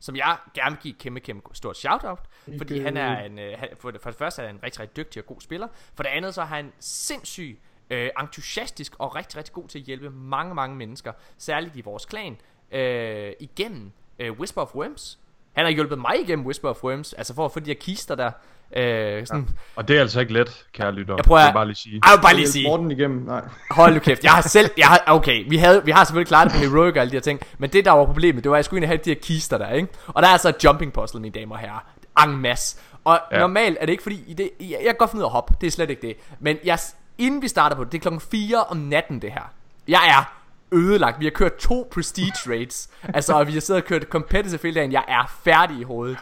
som 0.00 0.16
jeg 0.16 0.38
gerne 0.54 0.70
vil 0.70 0.82
give 0.82 0.94
kæmpe, 0.94 1.20
kæmpe 1.20 1.48
stort 1.52 1.76
shout-out, 1.76 2.20
fordi 2.58 2.78
han 2.78 2.96
er 2.96 3.24
en, 3.24 3.38
øh, 3.38 3.58
for, 3.78 3.90
det, 3.90 4.00
for 4.00 4.10
det 4.10 4.18
første 4.18 4.42
er 4.42 4.46
han 4.46 4.54
en 4.54 4.62
rigtig, 4.62 4.80
rigtig 4.80 4.96
dygtig 4.96 5.22
og 5.22 5.26
god 5.26 5.40
spiller, 5.40 5.68
for 5.94 6.02
det 6.02 6.10
andet 6.10 6.34
så 6.34 6.40
er 6.40 6.46
han 6.46 6.72
sindssyg 6.78 7.58
øh, 7.90 8.10
entusiastisk 8.20 8.94
og 8.98 9.14
rigtig, 9.14 9.36
rigtig 9.36 9.54
god 9.54 9.68
til 9.68 9.78
at 9.78 9.84
hjælpe 9.84 10.10
mange, 10.10 10.54
mange 10.54 10.76
mennesker, 10.76 11.12
særligt 11.38 11.76
i 11.76 11.80
vores 11.80 12.06
klan, 12.06 12.36
øh, 12.70 13.32
igennem 13.40 13.92
øh, 14.18 14.32
Whisper 14.32 14.62
of 14.62 14.74
Worms. 14.74 15.19
Han 15.52 15.64
har 15.64 15.72
hjulpet 15.72 15.98
mig 15.98 16.14
igennem 16.22 16.46
Whisper 16.46 16.68
of 16.68 16.84
Worms, 16.84 17.12
altså 17.12 17.34
for 17.34 17.44
at 17.44 17.52
få 17.52 17.60
de 17.60 17.66
her 17.66 17.74
kister 17.74 18.14
der. 18.14 18.30
Øh, 18.76 19.26
sådan, 19.26 19.40
ja. 19.42 19.46
Og 19.76 19.88
det 19.88 19.96
er 19.96 20.00
altså 20.00 20.20
ikke 20.20 20.32
let, 20.32 20.64
kære 20.72 20.92
lytter. 20.92 21.14
Jeg 21.16 21.24
prøver 21.24 21.40
at- 21.40 21.54
bare 21.54 21.66
lige 21.66 21.76
sige. 21.76 22.00
Jeg 22.06 22.16
vil 22.16 22.22
bare 22.22 22.34
lige 22.34 22.48
sige, 22.48 22.68
Morten 22.68 22.90
igennem, 22.90 23.22
nej. 23.26 23.40
Hold 23.70 23.94
nu 23.94 24.00
kæft, 24.00 24.24
jeg 24.24 24.32
har 24.32 24.42
selv, 24.42 24.70
jeg 24.78 24.86
har, 24.86 25.02
okay, 25.06 25.44
vi, 25.48 25.56
havde, 25.56 25.84
vi 25.84 25.90
har 25.90 26.04
selvfølgelig 26.04 26.28
klaret 26.28 26.44
det 26.44 26.52
på 26.52 26.58
Heroic 26.58 26.94
og 26.94 27.00
alle 27.00 27.10
de 27.10 27.16
her 27.16 27.20
ting, 27.20 27.40
men 27.58 27.70
det 27.70 27.84
der 27.84 27.90
var 27.90 28.04
problemet, 28.04 28.44
det 28.44 28.50
var, 28.50 28.56
at 28.56 28.58
jeg 28.58 28.64
skulle 28.64 28.78
ind 28.78 28.84
og 28.84 28.88
have 28.88 29.00
de 29.04 29.10
her 29.10 29.20
kister 29.22 29.58
der, 29.58 29.70
ikke? 29.70 29.88
Og 30.06 30.22
der 30.22 30.28
er 30.28 30.32
altså 30.32 30.48
et 30.48 30.64
jumping 30.64 30.92
puzzle, 30.92 31.20
mine 31.20 31.32
damer 31.40 31.54
og 31.54 31.60
herrer. 31.60 32.24
En 32.28 32.36
masse. 32.36 32.76
Og. 33.04 33.20
Ja. 33.32 33.38
normalt 33.38 33.78
er 33.80 33.86
det 33.86 33.92
ikke 33.92 34.02
fordi, 34.02 34.24
i 34.26 34.34
det, 34.34 34.50
jeg, 34.60 34.68
jeg 34.70 34.78
kan 34.84 34.94
godt 34.98 35.10
finde 35.10 35.20
ud 35.22 35.24
af 35.24 35.28
at 35.28 35.32
hoppe, 35.32 35.54
det 35.60 35.66
er 35.66 35.70
slet 35.70 35.90
ikke 35.90 36.02
det. 36.06 36.16
Men 36.40 36.56
jeg, 36.64 36.78
inden 37.18 37.42
vi 37.42 37.48
starter 37.48 37.76
på 37.76 37.84
det, 37.84 37.92
det 37.92 37.98
er 37.98 38.02
klokken 38.02 38.20
4 38.20 38.64
om 38.64 38.76
natten 38.76 39.22
det 39.22 39.32
her. 39.32 39.52
Jeg 39.88 40.00
er 40.08 40.39
ødelagt. 40.72 41.20
Vi 41.20 41.24
har 41.24 41.30
kørt 41.30 41.56
to 41.56 41.88
prestige 41.94 42.32
raids. 42.48 42.88
altså, 43.14 43.32
og 43.34 43.46
vi 43.46 43.52
har 43.52 43.60
siddet 43.60 43.82
og 43.82 43.88
kørt 43.88 44.02
competitive 44.02 44.60
hele 44.62 44.74
dagen. 44.74 44.92
Jeg 44.92 45.04
er 45.08 45.38
færdig 45.44 45.78
i 45.78 45.82
hovedet. 45.82 46.16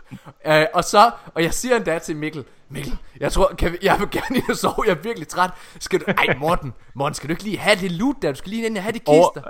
Uh, 0.49 0.53
og 0.75 0.85
så, 0.85 1.11
og 1.35 1.43
jeg 1.43 1.55
siger 1.55 1.77
endda 1.77 1.99
til 1.99 2.17
Mikkel, 2.17 2.45
Mikkel, 2.71 2.99
jeg 3.21 3.33
tror, 3.33 3.53
kan 3.59 3.73
vi, 3.73 3.79
jeg 3.83 3.97
vil 4.01 4.11
gerne 4.11 4.37
ind 4.37 4.51
og 4.51 4.57
sove, 4.57 4.75
jeg 4.87 4.91
er 4.93 5.03
virkelig 5.03 5.29
træt. 5.29 5.51
Skal 5.81 6.01
du, 6.01 6.05
ej 6.09 6.37
Morten, 6.39 6.73
Morten, 6.95 7.15
skal 7.15 7.29
du 7.29 7.33
ikke 7.33 7.43
lige 7.45 7.59
have 7.59 7.77
det 7.81 7.93
loot 7.93 8.17
der? 8.23 8.33
Du 8.33 8.39
skal 8.39 8.51
lige 8.51 8.67
ind 8.67 8.77
og 8.77 8.83
have 8.83 8.93
de 8.93 8.99
kister. 8.99 9.43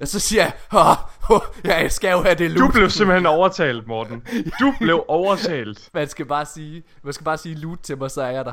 Og 0.00 0.08
så 0.08 0.20
siger 0.20 0.42
jeg, 0.42 0.52
åh, 0.74 1.30
åh, 1.30 1.40
ja, 1.64 1.80
jeg 1.80 1.92
skal 1.92 2.10
jo 2.10 2.22
have 2.22 2.34
det 2.34 2.50
Du 2.50 2.60
loot. 2.60 2.72
blev 2.72 2.90
simpelthen 2.90 3.26
overtalt, 3.26 3.86
Morten. 3.86 4.22
Du 4.60 4.74
blev 4.80 5.04
overtalt. 5.08 5.90
Man 5.94 6.08
skal 6.08 6.26
bare 6.26 6.46
sige, 6.46 6.82
man 7.02 7.12
skal 7.12 7.24
bare 7.24 7.38
sige 7.38 7.54
loot 7.54 7.78
til 7.78 7.98
mig, 7.98 8.10
så 8.10 8.22
er 8.22 8.30
jeg 8.30 8.44
der. 8.44 8.52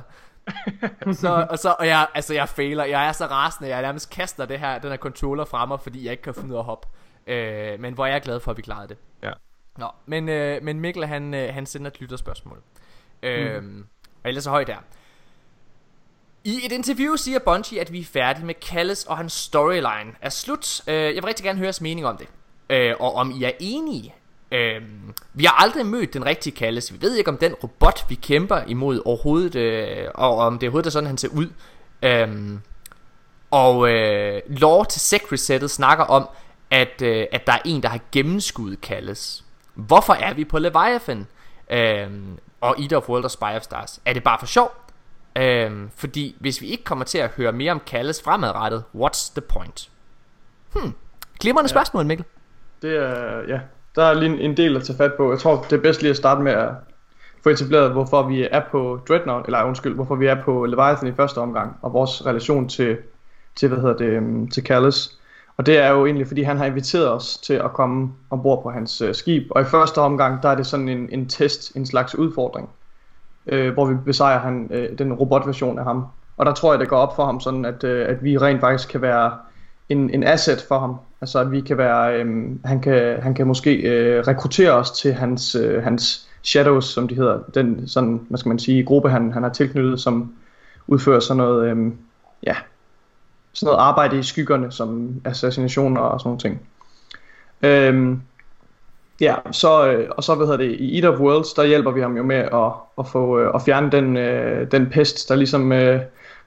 så, 1.21 1.47
og, 1.49 1.59
så, 1.59 1.75
og 1.79 1.87
jeg, 1.87 2.07
altså 2.13 2.33
jeg 2.33 2.49
fejler, 2.49 2.83
jeg 2.85 3.07
er 3.07 3.11
så 3.11 3.25
rasende, 3.25 3.69
jeg 3.69 3.81
nærmest 3.81 4.09
kaster 4.09 4.45
det 4.45 4.59
her, 4.59 4.79
den 4.79 4.89
her 4.89 4.97
controller 4.97 5.45
fra 5.45 5.65
mig, 5.65 5.79
fordi 5.79 6.03
jeg 6.05 6.11
ikke 6.11 6.23
kan 6.23 6.33
finde 6.33 6.49
ud 6.49 6.55
af 6.55 6.59
at 6.59 6.65
hoppe. 6.65 6.87
Øh, 7.27 7.79
men 7.79 7.93
hvor 7.93 8.05
jeg 8.05 8.15
er 8.15 8.19
glad 8.19 8.39
for, 8.39 8.51
at 8.51 8.57
vi 8.57 8.61
klarede 8.61 8.87
det. 8.87 8.97
Ja. 9.23 9.31
Nå, 9.77 9.87
men, 10.05 10.29
øh, 10.29 10.63
men 10.63 10.79
Mikkel, 10.79 11.05
han, 11.05 11.33
øh, 11.33 11.53
han 11.53 11.65
sender 11.65 11.87
et 11.91 12.01
lytterspørgsmål. 12.01 12.61
Øh, 13.23 13.63
Og 14.23 14.29
ellers 14.29 14.43
så 14.43 14.49
højt 14.49 14.67
der. 14.67 14.77
I 16.43 16.65
et 16.65 16.71
interview 16.71 17.15
siger 17.15 17.39
Bungie, 17.39 17.81
at 17.81 17.91
vi 17.91 17.99
er 17.99 18.05
færdige 18.05 18.45
med 18.45 18.55
Callis 18.61 19.03
og 19.03 19.17
hans 19.17 19.33
storyline 19.33 20.13
er 20.21 20.29
slut. 20.29 20.81
Øh, 20.87 20.93
jeg 20.95 21.13
vil 21.15 21.23
rigtig 21.23 21.43
gerne 21.43 21.57
høre 21.59 21.65
jeres 21.65 21.81
mening 21.81 22.07
om 22.07 22.17
det. 22.17 22.27
Øh, 22.69 22.95
og 22.99 23.15
om 23.15 23.31
I 23.31 23.43
er 23.43 23.51
enige. 23.59 24.15
Øh, 24.53 24.81
vi 25.33 25.45
har 25.45 25.63
aldrig 25.63 25.85
mødt 25.85 26.13
den 26.13 26.25
rigtige 26.25 26.55
Callis. 26.55 26.93
Vi 26.93 27.01
ved 27.01 27.15
ikke, 27.15 27.31
om 27.31 27.37
den 27.37 27.53
robot, 27.53 28.05
vi 28.09 28.15
kæmper 28.15 28.61
imod 28.67 29.01
overhovedet, 29.05 29.55
øh, 29.55 30.07
og 30.15 30.37
om 30.37 30.59
det 30.59 30.67
overhovedet 30.67 30.87
er 30.87 30.91
sådan, 30.91 31.07
han 31.07 31.17
ser 31.17 31.27
ud. 31.27 31.47
Øh, 32.03 32.57
og 33.51 33.89
øh, 33.89 34.41
lore 34.47 34.85
til 34.85 35.01
sec 35.01 35.31
resettet 35.31 35.71
snakker 35.71 36.03
om, 36.03 36.29
at, 36.71 37.01
øh, 37.01 37.25
at 37.31 37.47
der 37.47 37.53
er 37.53 37.61
en, 37.65 37.83
der 37.83 37.89
har 37.89 37.99
gennemskuddet 38.11 38.79
Callis. 38.79 39.43
Hvorfor 39.73 40.13
er 40.13 40.33
vi 40.33 40.45
på 40.45 40.59
Leviathan? 40.59 41.27
Øh, 41.71 42.07
og 42.61 42.81
Eater 42.81 42.97
of 42.97 43.09
World 43.09 43.23
og 43.23 43.31
Spy 43.31 43.43
of 43.43 43.61
Stars. 43.61 44.01
Er 44.05 44.13
det 44.13 44.23
bare 44.23 44.39
for 44.39 44.45
sjov? 44.45 44.71
Øhm, 45.35 45.89
fordi 45.95 46.35
hvis 46.39 46.61
vi 46.61 46.67
ikke 46.67 46.83
kommer 46.83 47.05
til 47.05 47.17
at 47.17 47.29
høre 47.29 47.51
mere 47.51 47.71
om 47.71 47.79
Kalles 47.85 48.21
fremadrettet, 48.21 48.83
what's 48.95 49.31
the 49.33 49.41
point? 49.41 49.89
Hmm, 50.73 50.93
glimrende 51.39 51.67
ja. 51.67 51.73
spørgsmål, 51.73 52.05
Mikkel. 52.05 52.25
Det 52.81 52.95
er, 52.95 53.41
ja, 53.47 53.59
der 53.95 54.03
er 54.03 54.13
lige 54.13 54.41
en, 54.41 54.57
del 54.57 54.75
at 54.75 54.83
tage 54.83 54.97
fat 54.97 55.13
på. 55.13 55.31
Jeg 55.31 55.39
tror, 55.39 55.65
det 55.69 55.77
er 55.77 55.81
bedst 55.81 56.01
lige 56.01 56.09
at 56.09 56.17
starte 56.17 56.41
med 56.41 56.51
at 56.51 56.69
få 57.43 57.49
etableret, 57.49 57.91
hvorfor 57.91 58.23
vi 58.23 58.47
er 58.51 58.61
på 58.71 58.99
Dreadnought, 59.07 59.45
eller 59.45 59.63
undskyld, 59.63 59.95
hvorfor 59.95 60.15
vi 60.15 60.27
er 60.27 60.41
på 60.43 60.65
Leviathan 60.65 61.09
i 61.09 61.15
første 61.15 61.37
omgang, 61.37 61.77
og 61.81 61.93
vores 61.93 62.25
relation 62.25 62.69
til, 62.69 62.97
til 63.55 63.67
hvad 63.67 63.77
hedder 63.77 63.97
det, 63.97 64.05
øhm, 64.05 64.47
til 64.47 64.63
Callus. 64.63 65.17
Og 65.57 65.65
det 65.65 65.77
er 65.77 65.89
jo 65.89 66.05
egentlig, 66.05 66.27
fordi 66.27 66.41
han 66.41 66.57
har 66.57 66.65
inviteret 66.65 67.11
os 67.11 67.37
til 67.37 67.53
at 67.53 67.73
komme 67.73 68.11
ombord 68.29 68.63
på 68.63 68.69
hans 68.69 69.01
øh, 69.01 69.15
skib. 69.15 69.47
Og 69.51 69.61
i 69.61 69.65
første 69.65 69.97
omgang, 69.97 70.43
der 70.43 70.49
er 70.49 70.55
det 70.55 70.65
sådan 70.65 70.89
en, 70.89 71.09
en 71.11 71.29
test, 71.29 71.75
en 71.75 71.85
slags 71.85 72.15
udfordring, 72.15 72.69
øh, 73.47 73.73
hvor 73.73 73.85
vi 73.85 73.95
besejrer 74.05 74.39
han, 74.39 74.69
øh, 74.71 74.97
den 74.97 75.13
robotversion 75.13 75.79
af 75.79 75.85
ham. 75.85 76.05
Og 76.37 76.45
der 76.45 76.53
tror 76.53 76.73
jeg, 76.73 76.79
det 76.79 76.89
går 76.89 76.97
op 76.97 77.15
for 77.15 77.25
ham 77.25 77.39
sådan, 77.39 77.65
at, 77.65 77.83
øh, 77.83 78.09
at 78.09 78.23
vi 78.23 78.37
rent 78.37 78.61
faktisk 78.61 78.89
kan 78.89 79.01
være 79.01 79.31
en, 79.89 80.09
en 80.09 80.23
asset 80.23 80.65
for 80.67 80.79
ham. 80.79 80.95
Altså 81.23 81.39
at 81.39 81.51
vi 81.51 81.61
kan 81.61 81.77
være, 81.77 82.19
øhm, 82.19 82.59
han, 82.65 82.81
kan, 82.81 83.21
han 83.21 83.33
kan 83.33 83.47
måske 83.47 83.75
øh, 83.75 84.23
rekruttere 84.27 84.71
os 84.71 84.91
til 84.91 85.13
hans, 85.13 85.55
øh, 85.55 85.83
hans 85.83 86.29
shadows, 86.43 86.85
som 86.85 87.07
de 87.07 87.15
hedder. 87.15 87.39
Den 87.53 87.87
sådan, 87.87 88.25
hvad 88.29 88.37
skal 88.37 88.49
man 88.49 88.59
sige, 88.59 88.83
gruppe, 88.83 89.09
han, 89.09 89.33
han 89.33 89.43
har 89.43 89.49
tilknyttet, 89.49 89.99
som 89.99 90.33
udfører 90.87 91.19
sådan 91.19 91.37
noget, 91.37 91.67
øhm, 91.67 91.97
ja, 92.43 92.55
sådan 93.53 93.65
noget 93.65 93.79
arbejde 93.79 94.19
i 94.19 94.23
skyggerne, 94.23 94.71
som 94.71 95.21
assassinationer 95.25 96.01
og 96.01 96.19
sådan 96.19 96.27
nogle 96.27 96.39
ting. 96.39 96.61
Øhm, 97.61 98.21
ja, 99.21 99.35
så, 99.51 99.91
øh, 99.91 100.09
og 100.17 100.23
så 100.23 100.35
hvad 100.35 100.47
hedder 100.47 100.65
det, 100.65 100.71
i 100.79 100.99
Eat 100.99 101.13
of 101.13 101.19
Worlds, 101.19 101.53
der 101.53 101.63
hjælper 101.63 101.91
vi 101.91 102.01
ham 102.01 102.17
jo 102.17 102.23
med 102.23 102.35
at, 102.35 102.71
at 102.99 103.07
få 103.07 103.39
øh, 103.39 103.51
at 103.55 103.61
fjerne 103.61 103.91
den, 103.91 104.17
øh, 104.17 104.71
den 104.71 104.89
pest, 104.89 105.29
der 105.29 105.35
ligesom 105.35 105.71
øh, 105.71 106.01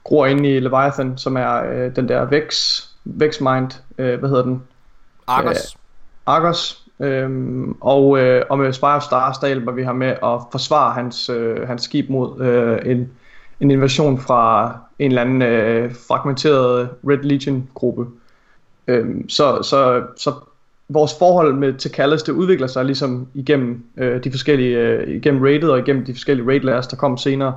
gror 0.04 0.26
inde 0.26 0.56
i 0.56 0.60
Leviathan, 0.60 1.18
som 1.18 1.36
er 1.36 1.62
øh, 1.72 1.96
den 1.96 2.08
der 2.08 2.24
vækst, 2.24 2.95
Vex 3.06 3.40
Mind, 3.40 3.70
øh, 3.98 4.18
hvad 4.18 4.28
hedder 4.28 4.42
den? 4.42 4.62
Argos. 5.26 5.76
Argos. 6.26 6.82
Øhm, 7.00 7.76
og, 7.80 8.18
øh, 8.18 8.42
og 8.48 8.58
med 8.58 8.72
Spy 8.72 8.84
of 8.84 9.02
Stars, 9.02 9.38
der 9.38 9.46
hjælper 9.46 9.72
vi 9.72 9.82
ham 9.82 9.96
med 9.96 10.08
at 10.08 10.40
forsvare 10.52 10.94
hans, 10.94 11.28
øh, 11.28 11.68
hans 11.68 11.82
skib 11.82 12.10
mod 12.10 12.40
øh, 12.40 12.78
en, 12.90 13.10
en 13.60 13.70
invasion 13.70 14.18
fra 14.18 14.72
en 14.98 15.10
eller 15.10 15.22
anden 15.22 15.42
øh, 15.42 15.94
fragmenteret 16.08 16.88
Red 17.08 17.18
Legion 17.18 17.68
gruppe. 17.74 18.06
Øhm, 18.86 19.28
så, 19.28 19.62
så, 19.62 20.02
så 20.16 20.32
vores 20.88 21.18
forhold 21.18 21.54
med 21.54 21.72
til 21.74 21.90
Callis, 21.90 22.22
det 22.22 22.32
udvikler 22.32 22.66
sig 22.66 22.84
ligesom 22.84 23.28
igennem 23.34 23.84
øh, 23.96 24.24
de 24.24 24.30
forskellige, 24.30 24.78
øh, 24.78 25.16
igennem 25.16 25.42
raidet 25.42 25.70
og 25.70 25.78
igennem 25.78 26.04
de 26.04 26.14
forskellige 26.14 26.48
raid 26.48 26.60
layers, 26.60 26.86
der 26.86 26.96
kom 26.96 27.16
senere. 27.16 27.56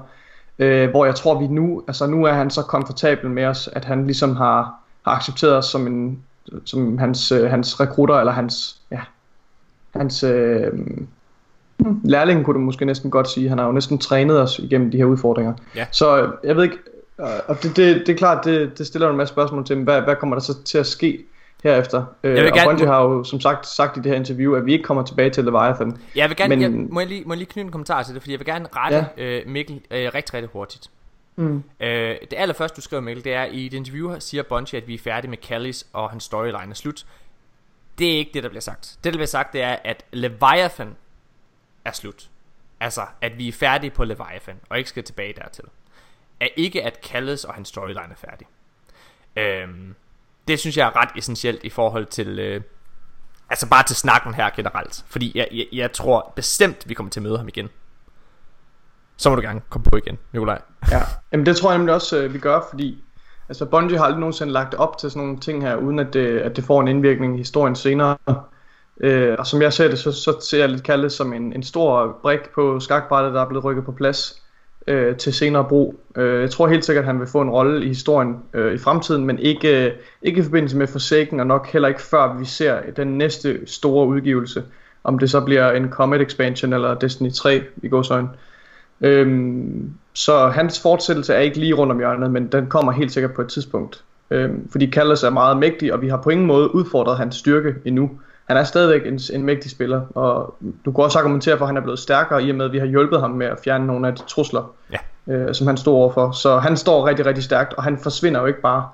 Øh, 0.59 0.89
hvor 0.89 1.05
jeg 1.05 1.15
tror 1.15 1.39
vi 1.39 1.47
nu, 1.47 1.83
altså 1.87 2.07
nu 2.07 2.23
er 2.23 2.33
han 2.33 2.49
så 2.49 2.61
komfortabel 2.61 3.29
med 3.29 3.45
os, 3.45 3.69
at 3.73 3.85
han 3.85 4.05
ligesom 4.05 4.35
har, 4.35 4.79
har 5.09 5.15
accepteret 5.15 5.53
os 5.57 5.65
som 5.65 5.87
en, 5.87 6.19
som 6.65 6.97
hans, 6.97 7.31
øh, 7.31 7.49
hans 7.49 7.79
rekrutter, 7.79 8.15
eller 8.15 8.31
hans, 8.31 8.81
ja, 8.91 8.99
hans, 9.95 10.23
øh, 10.23 10.71
Lærlingen 12.03 12.45
kunne 12.45 12.53
du 12.53 12.59
måske 12.59 12.85
næsten 12.85 13.11
godt 13.11 13.29
sige. 13.29 13.49
Han 13.49 13.57
har 13.57 13.65
jo 13.65 13.71
næsten 13.71 13.97
trænet 13.97 14.41
os 14.41 14.59
igennem 14.59 14.91
de 14.91 14.97
her 14.97 15.05
udfordringer. 15.05 15.53
Ja. 15.75 15.85
Så 15.91 16.21
øh, 16.21 16.29
jeg 16.43 16.55
ved 16.55 16.63
ikke, 16.63 16.77
øh, 17.19 17.25
og 17.47 17.63
det, 17.63 17.77
det, 17.77 18.03
det 18.07 18.09
er 18.09 18.17
klart, 18.17 18.45
det, 18.45 18.77
det 18.77 18.87
stiller 18.87 19.09
en 19.09 19.17
masse 19.17 19.33
spørgsmål 19.33 19.65
til, 19.65 19.83
hvad, 19.83 20.01
hvad 20.01 20.15
kommer 20.15 20.35
der 20.35 20.43
så 20.43 20.63
til 20.63 20.77
at 20.77 20.87
ske 20.87 21.25
herefter? 21.63 22.03
Øh, 22.23 22.33
vil 22.33 22.45
og 22.47 22.53
gerne- 22.53 22.69
Bungie 22.69 22.87
har 22.87 23.01
jo 23.01 23.23
som 23.23 23.39
sagt 23.39 23.67
sagt 23.67 23.97
i 23.97 23.99
det 23.99 24.11
her 24.11 24.15
interview, 24.15 24.55
at 24.55 24.65
vi 24.65 24.73
ikke 24.73 24.83
kommer 24.83 25.03
tilbage 25.03 25.29
til 25.29 25.43
Leviathan. 25.43 25.97
Jeg 26.15 26.29
vil 26.29 26.37
gerne, 26.37 26.55
Men... 26.55 26.61
jeg, 26.61 26.71
må, 26.71 26.99
jeg 26.99 27.09
lige, 27.09 27.23
må 27.25 27.33
jeg 27.33 27.37
lige 27.37 27.49
knytte 27.49 27.65
en 27.65 27.71
kommentar 27.71 28.03
til 28.03 28.13
det, 28.13 28.21
fordi 28.21 28.31
jeg 28.31 28.39
vil 28.39 28.45
gerne 28.45 28.65
rette 28.75 29.05
ja. 29.17 29.23
øh, 29.23 29.47
Mikkel 29.47 29.81
øh, 29.91 30.09
rigtig, 30.13 30.33
rigtig 30.33 30.49
hurtigt. 30.53 30.89
Mm. 31.39 31.63
Øh, 31.79 32.17
det 32.21 32.33
allerførste, 32.37 32.75
du 32.75 32.81
skriver, 32.81 33.01
Mikkel, 33.01 33.23
det 33.23 33.33
er, 33.33 33.45
i 33.45 33.65
et 33.65 33.73
interview 33.73 34.19
siger 34.19 34.43
Bungie, 34.43 34.81
at 34.81 34.87
vi 34.87 34.93
er 34.93 34.99
færdige 34.99 35.29
med 35.29 35.37
Callis, 35.37 35.87
og 35.93 36.09
hans 36.09 36.23
storyline 36.23 36.71
er 36.71 36.73
slut. 36.73 37.05
Det 37.97 38.13
er 38.13 38.17
ikke 38.17 38.31
det, 38.33 38.43
der 38.43 38.49
bliver 38.49 38.61
sagt. 38.61 38.99
Det, 39.03 39.13
der 39.13 39.17
bliver 39.17 39.27
sagt, 39.27 39.53
det 39.53 39.61
er, 39.61 39.77
at 39.83 40.05
Leviathan 40.11 40.95
er 41.85 41.91
slut. 41.91 42.29
Altså, 42.79 43.05
at 43.21 43.37
vi 43.37 43.47
er 43.47 43.51
færdige 43.51 43.91
på 43.91 44.03
Leviathan, 44.03 44.59
og 44.69 44.77
ikke 44.77 44.89
skal 44.89 45.03
tilbage 45.03 45.33
dertil. 45.33 45.63
Er 46.39 46.47
ikke, 46.55 46.83
at 46.83 46.99
Callis 47.03 47.43
og 47.43 47.53
hans 47.53 47.67
storyline 47.67 48.11
er 48.11 48.29
færdig. 48.29 48.47
Øhm, 49.35 49.95
det 50.47 50.59
synes 50.59 50.77
jeg 50.77 50.87
er 50.87 50.95
ret 50.95 51.09
essentielt 51.17 51.63
i 51.63 51.69
forhold 51.69 52.05
til... 52.05 52.39
Øh, 52.39 52.61
altså 53.49 53.69
bare 53.69 53.83
til 53.83 53.95
snakken 53.95 54.33
her 54.33 54.49
generelt. 54.49 55.05
Fordi 55.07 55.31
jeg, 55.35 55.47
jeg, 55.51 55.67
jeg 55.73 55.91
tror 55.91 56.33
bestemt, 56.35 56.89
vi 56.89 56.93
kommer 56.93 57.11
til 57.11 57.19
at 57.19 57.23
møde 57.23 57.37
ham 57.37 57.47
igen. 57.47 57.69
Så 59.19 59.29
må 59.29 59.35
du 59.35 59.41
gerne 59.41 59.61
komme 59.69 59.85
på 59.91 59.97
igen, 59.97 60.17
Nikolaj. 60.33 60.61
Ja, 60.91 61.01
Jamen, 61.31 61.45
det 61.45 61.55
tror 61.55 61.69
jeg 61.69 61.77
nemlig 61.77 61.95
også, 61.95 62.17
øh, 62.17 62.33
vi 62.33 62.39
gør, 62.39 62.59
fordi 62.69 63.03
altså, 63.49 63.65
Bungie 63.65 63.97
har 63.97 64.05
aldrig 64.05 64.19
nogensinde 64.19 64.53
lagt 64.53 64.73
op 64.73 64.97
til 64.97 65.11
sådan 65.11 65.23
nogle 65.23 65.39
ting 65.39 65.61
her, 65.63 65.75
uden 65.75 65.99
at 65.99 66.13
det, 66.13 66.39
at 66.39 66.55
det 66.55 66.63
får 66.63 66.81
en 66.81 66.87
indvirkning 66.87 67.35
i 67.35 67.37
historien 67.37 67.75
senere. 67.75 68.17
Øh, 69.01 69.35
og 69.39 69.47
som 69.47 69.61
jeg 69.61 69.73
ser 69.73 69.87
det, 69.87 69.99
så, 69.99 70.11
så 70.11 70.37
ser 70.49 70.59
jeg 70.59 70.69
lidt 70.69 70.83
kaldet 70.83 71.11
som 71.11 71.33
en, 71.33 71.53
en 71.53 71.63
stor 71.63 72.19
brik 72.21 72.39
på 72.55 72.79
skakbrættet, 72.79 73.33
der 73.33 73.41
er 73.41 73.47
blevet 73.47 73.65
rykket 73.65 73.85
på 73.85 73.91
plads 73.91 74.41
øh, 74.87 75.15
til 75.15 75.33
senere 75.33 75.65
brug. 75.69 75.99
Øh, 76.15 76.41
jeg 76.41 76.51
tror 76.51 76.67
helt 76.67 76.85
sikkert, 76.85 77.03
at 77.03 77.07
han 77.07 77.19
vil 77.19 77.27
få 77.27 77.41
en 77.41 77.49
rolle 77.49 77.85
i 77.85 77.87
historien 77.87 78.37
øh, 78.53 78.73
i 78.73 78.77
fremtiden, 78.77 79.25
men 79.25 79.39
ikke, 79.39 79.85
øh, 79.85 79.91
ikke 80.21 80.39
i 80.39 80.43
forbindelse 80.43 80.77
med 80.77 80.87
Forsaken, 80.87 81.39
og 81.39 81.47
nok 81.47 81.67
heller 81.67 81.87
ikke 81.87 82.01
før 82.01 82.37
vi 82.37 82.45
ser 82.45 82.81
den 82.95 83.07
næste 83.17 83.67
store 83.67 84.07
udgivelse. 84.07 84.63
Om 85.03 85.19
det 85.19 85.31
så 85.31 85.41
bliver 85.41 85.71
en 85.71 85.89
Comet 85.89 86.21
Expansion 86.21 86.73
eller 86.73 86.93
Destiny 86.93 87.31
3 87.31 87.63
i 87.83 87.89
godsøjne. 87.89 88.29
Øhm, 89.01 89.93
så 90.13 90.47
hans 90.47 90.79
fortsættelse 90.81 91.33
er 91.33 91.39
ikke 91.39 91.59
lige 91.59 91.73
rundt 91.73 91.91
om 91.91 91.97
hjørnet, 91.97 92.31
men 92.31 92.47
den 92.47 92.67
kommer 92.67 92.91
helt 92.91 93.11
sikkert 93.11 93.33
på 93.33 93.41
et 93.41 93.47
tidspunkt. 93.47 94.03
Øhm, 94.31 94.69
fordi 94.71 94.91
Callas 94.91 95.23
er 95.23 95.29
meget 95.29 95.57
mægtig, 95.57 95.93
og 95.93 96.01
vi 96.01 96.07
har 96.07 96.17
på 96.17 96.29
ingen 96.29 96.47
måde 96.47 96.75
udfordret 96.75 97.17
hans 97.17 97.35
styrke 97.35 97.75
endnu. 97.85 98.09
Han 98.47 98.57
er 98.57 98.63
stadigvæk 98.63 99.07
en, 99.07 99.19
en 99.33 99.43
mægtig 99.43 99.71
spiller, 99.71 100.01
og 100.17 100.55
du 100.85 100.91
kan 100.91 101.03
også 101.03 101.19
argumentere 101.19 101.57
for, 101.57 101.65
at 101.65 101.69
han 101.69 101.77
er 101.77 101.81
blevet 101.81 101.99
stærkere, 101.99 102.43
i 102.43 102.49
og 102.49 102.55
med 102.55 102.65
at 102.65 102.71
vi 102.71 102.79
har 102.79 102.85
hjulpet 102.85 103.21
ham 103.21 103.31
med 103.31 103.47
at 103.47 103.57
fjerne 103.63 103.87
nogle 103.87 104.07
af 104.07 104.15
de 104.15 104.21
trusler, 104.27 104.71
Ja. 105.27 105.33
øh, 105.33 105.53
som 105.55 105.67
han 105.67 105.77
stod 105.77 105.93
overfor. 105.93 106.31
Så 106.31 106.57
han 106.57 106.77
står 106.77 107.07
rigtig, 107.07 107.25
rigtig 107.25 107.43
stærkt, 107.43 107.73
og 107.73 107.83
han 107.83 107.97
forsvinder 107.97 108.39
jo 108.39 108.45
ikke 108.45 108.61
bare. 108.61 108.87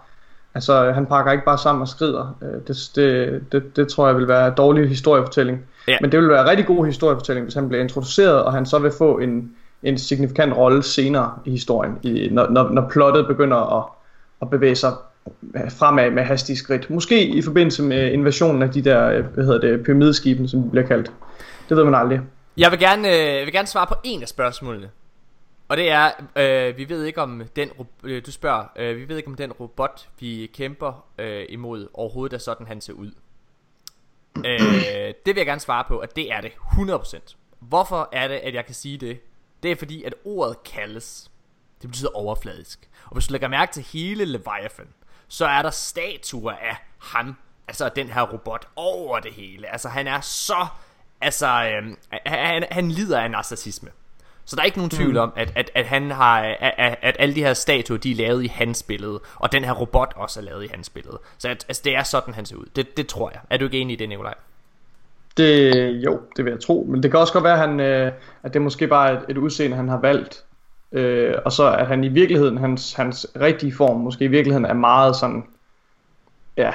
Altså, 0.56 0.92
han 0.92 1.06
pakker 1.06 1.32
ikke 1.32 1.46
bare 1.46 1.58
sammen 1.58 1.82
og 1.82 1.88
skrider. 1.88 2.38
Øh, 2.42 2.68
det, 2.68 2.92
det, 2.96 3.42
det, 3.52 3.76
det 3.76 3.88
tror 3.88 4.08
jeg 4.08 4.18
vil 4.18 4.28
være 4.28 4.50
dårlig 4.50 4.90
historiefortælling. 4.90 5.62
Ja. 5.88 5.98
Men 6.02 6.12
det 6.12 6.20
vil 6.20 6.30
være 6.30 6.42
en 6.42 6.50
rigtig 6.50 6.66
god 6.66 6.86
historiefortælling, 6.86 7.46
hvis 7.46 7.54
han 7.56 7.70
bliver 7.70 7.84
introduceret, 7.84 8.44
og 8.44 8.54
han 8.54 8.66
så 8.66 8.80
vil 8.80 8.92
få 8.98 9.18
en, 9.18 9.52
en 9.84 9.98
signifikant 9.98 10.58
rolle 10.58 10.84
senere 10.84 11.40
i 11.46 11.52
historien, 11.52 11.98
i, 12.04 12.30
når, 12.32 12.50
når, 12.50 12.70
når 12.70 12.90
plottet 12.90 13.28
begynder 13.28 13.78
at, 13.78 13.86
at 14.42 14.50
bevæge 14.50 14.76
sig 14.76 14.94
fremad 15.70 16.12
med 16.12 16.24
hastige 16.24 16.58
skridt. 16.58 16.90
Måske 16.90 17.26
i 17.26 17.42
forbindelse 17.42 17.84
med 17.84 18.12
invasionen 18.12 18.62
af 18.62 18.72
de 18.72 18.82
der, 18.82 19.10
øh, 19.10 19.26
hvad 19.26 19.46
hedder 19.46 19.60
det, 19.60 19.84
pyramideskibene, 19.84 20.50
som 20.50 20.64
de 20.64 20.70
bliver 20.70 20.88
kaldt. 20.88 21.12
Det 21.70 21.78
ved 21.78 21.84
man 21.84 21.96
aldrig. 21.96 22.22
Jeg 22.58 22.72
vil 22.72 22.80
gerne, 22.80 23.08
øh, 23.08 23.36
jeg 23.36 23.46
vil 23.46 23.54
gerne 23.54 23.68
svare 23.68 23.88
på 23.88 23.96
en 24.04 24.22
af 24.22 24.28
spørgsmålene. 24.28 24.90
Og 25.68 25.78
det 25.78 25.92
er, 25.92 26.12
øh, 26.36 26.78
vi 26.78 26.90
ved 26.90 27.04
ikke 27.04 27.22
om 27.22 27.44
den, 27.56 27.70
øh, 28.04 28.26
du 28.26 28.32
spørger, 28.32 28.64
øh, 28.76 28.98
vi 28.98 29.10
ved 29.10 29.18
ikke 29.18 29.28
om 29.28 29.36
den 29.36 29.52
robot, 29.52 30.08
vi 30.20 30.52
kæmper 30.54 31.06
øh, 31.18 31.46
imod, 31.50 31.88
overhovedet 31.94 32.36
er 32.36 32.40
sådan, 32.40 32.68
han 32.68 32.82
ser 32.82 32.94
ud. 32.94 33.12
Øh, 34.38 35.14
det 35.26 35.26
vil 35.26 35.36
jeg 35.36 35.46
gerne 35.46 35.62
svare 35.62 35.84
på, 35.88 35.98
at 35.98 36.16
det 36.16 36.32
er 36.32 36.42
det 36.42 36.52
100%. 36.52 37.36
Hvorfor 37.60 38.10
er 38.12 38.28
det, 38.28 38.36
at 38.36 38.54
jeg 38.54 38.66
kan 38.66 38.76
sige 38.76 38.98
det? 38.98 39.20
Det 39.66 39.72
er 39.72 39.76
fordi, 39.76 40.04
at 40.04 40.14
ordet 40.26 40.64
kaldes, 40.64 41.32
det 41.82 41.90
betyder 41.90 42.10
overfladisk. 42.16 42.90
Og 43.06 43.14
hvis 43.14 43.28
du 43.28 43.32
lægger 43.32 43.48
mærke 43.48 43.74
til 43.74 43.84
hele 43.84 44.26
Leviathan, 44.26 44.88
så 45.28 45.46
er 45.46 45.62
der 45.62 45.70
statuer 45.70 46.52
af 46.52 46.78
ham, 46.98 47.36
altså 47.68 47.90
den 47.96 48.08
her 48.10 48.22
robot, 48.22 48.68
over 48.76 49.20
det 49.20 49.34
hele. 49.34 49.72
Altså 49.72 49.90
han 49.90 50.08
er 50.08 50.22
så, 50.22 50.68
altså 51.22 51.48
øhm, 51.48 51.98
han, 52.26 52.66
han 52.72 52.92
lider 52.92 53.22
af 53.22 53.32
narcissisme. 53.32 53.90
Så 54.46 54.56
der 54.56 54.62
er 54.62 54.66
ikke 54.66 54.78
nogen 54.78 54.90
tvivl 54.90 55.18
om, 55.18 55.34
at, 55.36 55.52
at, 55.56 55.72
at 55.76 55.86
han 55.86 56.12
har, 56.12 56.42
at, 56.42 56.74
at, 56.78 56.98
at 57.02 57.16
alle 57.20 57.36
de 57.36 57.44
her 57.44 57.54
statuer, 57.54 57.98
de 57.98 58.12
er 58.12 58.16
lavet 58.16 58.44
i 58.44 58.48
hans 58.48 58.84
billede, 58.84 59.22
og 59.36 59.52
den 59.52 59.64
her 59.64 59.72
robot 59.72 60.14
også 60.16 60.40
er 60.40 60.44
lavet 60.44 60.64
i 60.64 60.68
hans 60.68 60.90
billede. 60.90 61.20
Så 61.38 61.50
at, 61.50 61.66
altså, 61.68 61.82
det 61.86 61.96
er 61.96 62.04
sådan, 62.04 62.34
han 62.34 62.46
ser 62.46 62.56
ud. 62.56 62.66
Det, 62.76 62.98
det 62.98 63.08
tror 63.08 63.32
jeg. 63.32 63.40
Er 63.50 63.58
du 63.58 63.66
ikke 63.66 63.80
enig 63.80 63.94
i 63.94 63.96
det, 63.96 64.10
Nikolaj? 64.10 64.34
Det, 65.38 65.76
jo, 66.06 66.20
det 66.38 66.46
vil 66.46 66.52
jeg 66.52 66.60
tro. 66.60 66.88
Men 66.90 67.04
det 67.04 67.12
kan 67.12 67.20
også 67.20 67.34
godt 67.34 67.44
være, 67.44 67.54
at, 67.54 67.70
han, 67.70 67.80
øh, 67.80 68.12
at 68.44 68.54
det 68.54 68.62
måske 68.62 68.88
bare 68.88 69.10
er 69.10 69.18
et, 69.18 69.26
et 69.30 69.38
udseende, 69.38 69.78
han 69.78 69.90
har 69.90 70.00
valgt. 70.00 70.44
Øh, 70.92 71.34
og 71.46 71.52
så 71.52 71.72
at 71.74 71.88
han 71.88 72.04
i 72.04 72.08
virkeligheden, 72.08 72.58
hans, 72.58 72.94
hans 72.94 73.28
rigtige 73.42 73.74
form, 73.74 74.02
måske 74.02 74.26
i 74.26 74.28
virkeligheden 74.28 74.66
er 74.66 74.74
meget 74.74 75.16
sådan, 75.16 75.44
ja, 76.58 76.72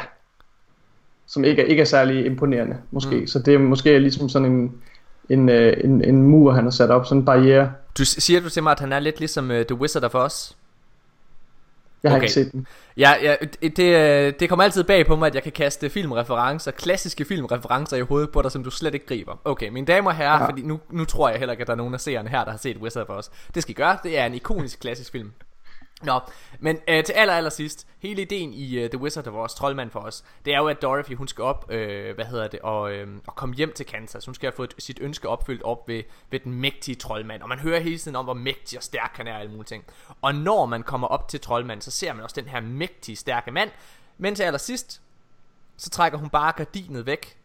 som 1.27 1.45
ikke 1.45 1.63
er, 1.63 1.67
ikke 1.67 1.81
er 1.81 1.85
særlig 1.85 2.27
imponerende, 2.27 2.77
måske. 2.91 3.21
Mm. 3.21 3.27
Så 3.27 3.39
det 3.39 3.55
er 3.55 3.59
måske 3.59 3.99
ligesom 3.99 4.29
sådan 4.29 4.53
en, 4.53 4.73
en, 5.29 5.49
øh, 5.49 5.77
en, 5.85 6.05
en 6.05 6.23
mur, 6.23 6.53
han 6.53 6.65
har 6.65 6.71
sat 6.71 6.91
op, 6.91 7.07
sådan 7.07 7.19
en 7.19 7.25
barriere. 7.25 7.73
Du 7.99 8.05
siger 8.05 8.41
du 8.41 8.49
til 8.49 8.63
mig, 8.63 8.73
at 8.73 8.81
han 8.81 8.93
er 8.93 8.99
lidt 8.99 9.19
ligesom 9.19 9.51
uh, 9.51 9.57
The 9.57 9.75
Wizard 9.75 10.05
of 10.05 10.15
Oz? 10.15 10.53
Jeg 12.03 12.11
har 12.11 12.17
Okay. 12.17 12.25
ikke 12.25 12.33
set 12.33 12.53
den. 12.53 12.67
Ja, 12.97 13.13
ja 13.23 13.37
det, 13.63 14.41
det, 14.41 14.49
kommer 14.49 14.65
altid 14.65 14.85
bag 14.85 15.07
på 15.07 15.17
mig, 15.17 15.27
at 15.27 15.35
jeg 15.35 15.43
kan 15.43 15.53
kaste 15.53 15.91
filmreferencer, 15.91 16.71
klassiske 16.71 17.25
filmreferencer 17.25 17.97
i 17.97 18.01
hovedet 18.01 18.31
på 18.31 18.43
dig, 18.43 18.53
som 18.53 18.65
du 18.65 18.71
slet 18.71 18.95
ikke 18.95 19.07
griber. 19.07 19.41
Okay, 19.45 19.69
mine 19.69 19.87
damer 19.87 20.11
og 20.11 20.17
herrer. 20.17 20.43
Ja. 20.43 20.49
fordi 20.49 20.63
nu, 20.63 20.81
nu 20.91 21.05
tror 21.05 21.29
jeg 21.29 21.39
heller 21.39 21.53
ikke, 21.53 21.61
at 21.61 21.67
der 21.67 21.73
er 21.73 21.77
nogen 21.77 21.95
af 21.95 22.01
seerne 22.01 22.29
her, 22.29 22.45
der 22.45 22.51
har 22.51 22.59
set 22.59 22.77
Wizard 22.77 23.09
of 23.09 23.17
Oz. 23.17 23.29
Det 23.55 23.63
skal 23.63 23.71
I 23.71 23.75
gøre, 23.75 23.99
det 24.03 24.19
er 24.19 24.27
en 24.27 24.35
ikonisk 24.35 24.81
klassisk 24.81 25.13
film. 25.13 25.33
Nå, 26.03 26.21
men 26.59 26.79
øh, 26.89 27.05
til 27.05 27.13
aller, 27.13 27.35
aller 27.35 27.51
sidst, 27.51 27.87
hele 27.99 28.23
ideen 28.23 28.53
i 28.53 28.79
øh, 28.79 28.91
The 28.91 28.99
Wizard 28.99 29.27
of 29.27 29.35
Oz, 29.35 29.55
troldmand 29.55 29.91
for 29.91 30.01
os, 30.01 30.25
det 30.45 30.55
er 30.55 30.59
jo, 30.59 30.69
at 30.69 30.83
Dorothy, 30.83 31.15
hun 31.15 31.29
skal 31.29 31.45
op, 31.45 31.71
øh, 31.71 32.15
hvad 32.15 32.25
hedder 32.25 32.49
det, 32.49 32.61
og, 32.61 32.93
øh, 32.93 33.09
og 33.27 33.35
komme 33.35 33.55
hjem 33.55 33.73
til 33.73 33.87
Kansas. 33.87 34.25
Hun 34.25 34.35
skal 34.35 34.47
have 34.47 34.57
fået 34.57 34.75
sit 34.79 34.99
ønske 35.01 35.29
opfyldt 35.29 35.63
op 35.63 35.89
ved, 35.89 36.03
ved 36.31 36.41
den 36.41 36.55
mægtige 36.55 36.95
troldmand. 36.95 37.43
Og 37.43 37.49
man 37.49 37.59
hører 37.59 37.81
hele 37.81 37.99
tiden 37.99 38.17
om, 38.17 38.25
hvor 38.25 38.35
mægtig 38.35 38.79
og 38.79 38.83
stærk 38.83 39.17
han 39.17 39.27
er 39.27 39.33
og 39.33 39.41
alle 39.41 39.51
mulige 39.51 39.67
ting. 39.67 39.85
Og 40.23 40.35
når 40.35 40.67
man 40.67 40.83
kommer 40.83 41.09
op 41.09 41.29
til 41.29 41.41
troldmanden, 41.41 41.83
så 41.83 41.91
ser 41.91 42.13
man 42.13 42.25
også 42.25 42.41
den 42.41 42.49
her 42.49 42.61
mægtige, 42.61 43.17
stærke 43.17 43.51
mand. 43.51 43.71
Men 44.19 44.35
til 44.35 44.43
allersidst, 44.43 45.03
så 45.77 45.91
trækker 45.91 46.19
hun 46.19 46.29
bare 46.29 46.53
gardinet 46.53 47.07
væk. 47.07 47.37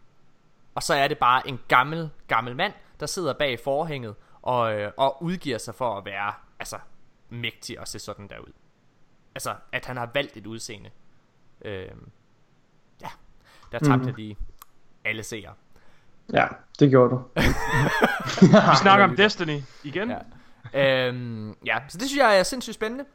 Og 0.75 0.83
så 0.83 0.93
er 0.93 1.07
det 1.07 1.17
bare 1.17 1.47
en 1.47 1.59
gammel, 1.67 2.09
gammel 2.27 2.55
mand, 2.55 2.73
der 2.99 3.05
sidder 3.05 3.33
bag 3.33 3.59
forhænget 3.59 4.15
og, 4.41 4.73
øh, 4.73 4.91
og 4.97 5.23
udgiver 5.23 5.57
sig 5.57 5.75
for 5.75 5.97
at 5.97 6.05
være 6.05 6.33
altså, 6.59 6.77
mægtig 7.29 7.79
og 7.79 7.87
se 7.87 7.99
sådan 7.99 8.27
der 8.27 8.39
ud. 8.39 8.51
Altså, 9.35 9.53
at 9.71 9.85
han 9.85 9.97
har 9.97 10.09
valgt 10.13 10.37
et 10.37 10.45
udseende. 10.47 10.89
Øh, 11.65 11.87
ja, 13.01 13.07
der 13.71 13.79
tabte 13.79 13.97
Mhm. 13.97 14.07
jeg 14.07 14.15
lige 14.15 14.37
alle 15.05 15.23
seere. 15.23 15.53
Ja, 16.33 16.47
det 16.79 16.89
gjorde 16.89 17.09
du. 17.09 17.21
Vi 18.71 18.75
snakker 18.81 19.03
om 19.05 19.15
Destiny 19.15 19.61
igen. 19.83 20.11
Ja. 20.73 21.07
Øhm, 21.07 21.55
ja, 21.65 21.77
så 21.87 21.97
det 21.97 22.07
synes 22.07 22.19
jeg 22.19 22.39
er 22.39 22.43
sindssygt 22.43 22.75
spændende. 22.75 23.05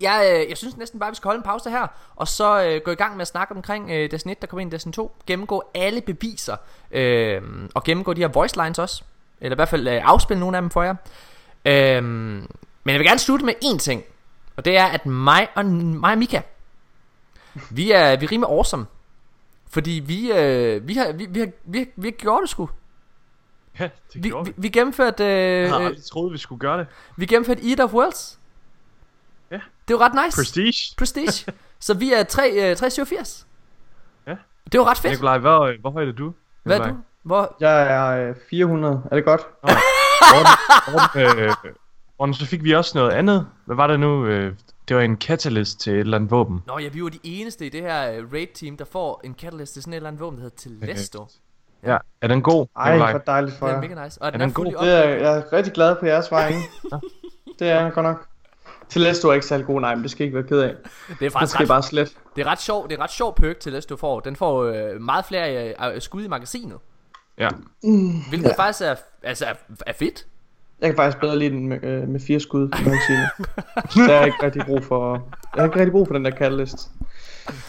Jeg, 0.00 0.40
øh, 0.42 0.48
jeg 0.48 0.56
synes 0.56 0.76
næsten 0.76 1.00
bare, 1.00 1.10
vi 1.10 1.14
skal 1.16 1.28
holde 1.28 1.38
en 1.38 1.42
pause 1.42 1.70
her, 1.70 1.86
og 2.16 2.28
så 2.28 2.64
øh, 2.64 2.80
gå 2.84 2.90
i 2.90 2.94
gang 2.94 3.16
med 3.16 3.20
at 3.22 3.28
snakke 3.28 3.54
omkring 3.54 3.90
øh, 3.90 4.10
Destiny 4.10 4.32
1, 4.32 4.40
der 4.40 4.46
kommer 4.46 4.60
ind 4.60 4.72
i 4.72 4.74
Destiny 4.74 4.92
2. 4.92 5.16
Gennemgå 5.26 5.70
alle 5.74 6.00
beviser, 6.00 6.56
øh, 6.90 7.42
og 7.74 7.84
gennemgå 7.84 8.12
de 8.12 8.20
her 8.20 8.28
voice 8.28 8.62
lines 8.62 8.78
også. 8.78 9.04
Eller 9.40 9.54
i 9.54 9.58
hvert 9.58 9.68
fald 9.68 9.88
øh, 9.88 10.00
afspille 10.04 10.40
nogle 10.40 10.56
af 10.56 10.62
dem 10.62 10.70
for 10.70 10.82
jer. 10.82 10.94
Øh, 11.64 12.42
men 12.86 12.92
jeg 12.92 12.98
vil 12.98 13.06
gerne 13.06 13.18
slutte 13.18 13.44
med 13.44 13.54
én 13.64 13.78
ting, 13.78 14.02
og 14.56 14.64
det 14.64 14.76
er, 14.76 14.84
at 14.86 15.06
mig 15.06 15.48
og, 15.54 15.66
mig 15.66 16.12
og 16.12 16.18
Mika, 16.18 16.40
vi 17.70 17.90
er, 17.92 18.16
vi 18.16 18.24
er 18.24 18.32
rimelig 18.32 18.50
awesome. 18.50 18.86
Fordi 19.70 19.90
vi, 20.06 20.32
øh, 20.32 20.88
vi, 20.88 20.94
har, 20.94 21.12
vi, 21.12 21.26
vi, 21.30 21.40
har, 21.40 21.48
vi, 21.64 21.78
har, 21.78 21.86
vi 21.96 22.06
har 22.08 22.12
gjort 22.12 22.40
det 22.42 22.50
sgu. 22.50 22.70
Ja, 23.80 23.84
det 24.12 24.24
Vi, 24.24 24.28
gjorde 24.28 24.44
vi, 24.46 24.52
vi. 24.56 24.62
vi 24.62 24.68
gennemførte... 24.68 25.24
Jeg 25.24 25.64
Øh, 25.64 25.68
havde 25.70 25.82
øh, 25.82 25.86
aldrig 25.86 26.04
troet, 26.04 26.32
vi 26.32 26.38
skulle 26.38 26.58
gøre 26.58 26.78
det. 26.78 26.86
vi 27.16 27.26
gennemførte 27.26 27.68
Eat 27.70 27.80
of 27.80 27.92
Worlds. 27.94 28.38
Ja. 29.50 29.60
Det 29.88 29.98
var 29.98 30.02
ret 30.02 30.24
nice. 30.24 30.36
Prestige. 30.36 30.94
Prestige. 30.98 31.52
så 31.80 31.94
vi 31.94 32.12
er 32.12 32.22
3, 32.22 32.50
øh, 32.70 32.76
387. 32.76 33.46
Ja. 34.26 34.36
Det 34.72 34.80
var 34.80 34.86
ret 34.86 34.98
fedt. 34.98 35.12
Nikolaj, 35.12 35.38
hvor, 35.38 35.80
hvor 35.80 35.90
højt 35.90 36.08
er 36.08 36.12
du? 36.12 36.34
Hvad 36.62 36.80
er 36.80 36.88
du? 36.88 36.96
Hvor? 37.22 37.56
Jeg 37.60 37.82
er 37.92 38.28
øh, 38.28 38.34
400. 38.50 39.02
Er 39.10 39.14
det 39.16 39.24
godt? 39.24 39.40
Morten, 40.92 41.38
øh, 41.38 41.52
Morten, 42.18 42.34
så 42.34 42.46
fik 42.46 42.64
vi 42.64 42.72
også 42.74 42.98
noget 42.98 43.10
andet. 43.10 43.46
Hvad 43.64 43.76
var 43.76 43.86
det 43.86 44.00
nu? 44.00 44.26
Øh, 44.26 44.54
det 44.88 44.96
var 44.96 45.02
en 45.02 45.16
catalyst 45.16 45.80
til 45.80 45.92
et 45.92 46.00
eller 46.00 46.16
andet 46.16 46.30
våben. 46.30 46.62
Nå 46.66 46.78
ja, 46.78 46.88
vi 46.88 47.02
var 47.02 47.08
de 47.08 47.18
eneste 47.24 47.66
i 47.66 47.68
det 47.68 47.82
her 47.82 48.22
uh, 48.22 48.32
raid 48.32 48.46
team, 48.54 48.76
der 48.76 48.84
får 48.84 49.20
en 49.24 49.34
catalyst 49.34 49.72
til 49.72 49.82
sådan 49.82 49.92
et 49.92 49.96
eller 49.96 50.08
andet 50.08 50.20
våben, 50.20 50.38
der 50.38 50.42
hedder 50.42 50.86
Telesto. 50.86 51.26
Ja. 51.86 51.96
Er 52.20 52.28
den 52.28 52.42
god? 52.42 52.66
Ej, 52.76 52.96
hvor 53.10 53.18
dejligt 53.18 53.56
for 53.56 53.66
Den 53.66 53.76
er 53.76 53.82
jer. 53.82 53.88
mega 53.88 54.04
nice. 54.04 54.22
Og 54.22 54.32
den 54.32 54.40
den 54.40 54.48
er 54.50 54.54
god? 54.54 54.64
Det 54.64 54.74
er, 54.80 55.08
jeg 55.08 55.36
er 55.38 55.52
rigtig 55.52 55.72
glad 55.72 55.96
på 56.00 56.06
jeres 56.06 56.30
vegne. 56.30 56.56
det 57.58 57.68
er 57.68 57.80
jeg 57.80 57.92
godt 57.92 58.06
nok. 58.06 58.26
Celeste 58.90 59.28
er 59.28 59.32
ikke 59.32 59.46
særlig 59.46 59.66
god, 59.66 59.80
nej, 59.80 59.94
men 59.94 60.02
det 60.02 60.10
skal 60.10 60.24
I 60.24 60.24
ikke 60.24 60.36
være 60.36 60.46
ked 60.46 60.60
af. 60.60 60.68
Det 60.68 61.12
er 61.12 61.16
Det 61.18 61.32
faktisk 61.32 61.52
skal 61.52 61.62
I 61.62 61.64
ret, 61.64 61.68
bare 61.68 61.82
slet. 61.82 62.16
det 62.36 62.46
er 62.46 62.50
ret 62.50 62.60
sjovt, 62.60 62.90
det 62.90 62.98
er 62.98 63.02
ret 63.02 63.10
sjov 63.10 63.34
perk 63.34 63.88
du 63.88 63.96
får. 63.96 64.20
Den 64.20 64.36
får 64.36 64.62
øh, 64.64 65.00
meget 65.00 65.24
flere 65.24 65.74
øh, 65.94 66.00
skud 66.00 66.24
i 66.24 66.28
magasinet. 66.28 66.78
Ja. 67.38 67.48
Hvilket 68.28 68.48
ja. 68.48 68.62
faktisk 68.62 68.84
er, 68.84 68.94
altså 69.22 69.44
er, 69.44 69.54
er 69.86 69.92
fedt. 69.92 70.26
Jeg 70.80 70.88
kan 70.88 70.96
faktisk 70.96 71.20
bedre 71.20 71.38
lide 71.38 71.50
den 71.50 71.68
med, 71.68 71.84
øh, 71.84 72.08
med 72.08 72.20
fire 72.26 72.40
skud, 72.40 72.68
må 72.84 72.90
jeg 72.90 73.00
sige. 73.06 74.06
Der 74.08 74.14
er 74.14 74.24
ikke 74.24 74.36
rigtig 74.42 74.62
brug 74.66 74.84
for, 74.84 75.28
jeg 75.54 75.62
har 75.62 75.64
ikke 75.68 75.78
rigtig 75.78 75.92
brug 75.92 76.06
for 76.06 76.14
den 76.14 76.24
der 76.24 76.30
catalyst. 76.30 76.88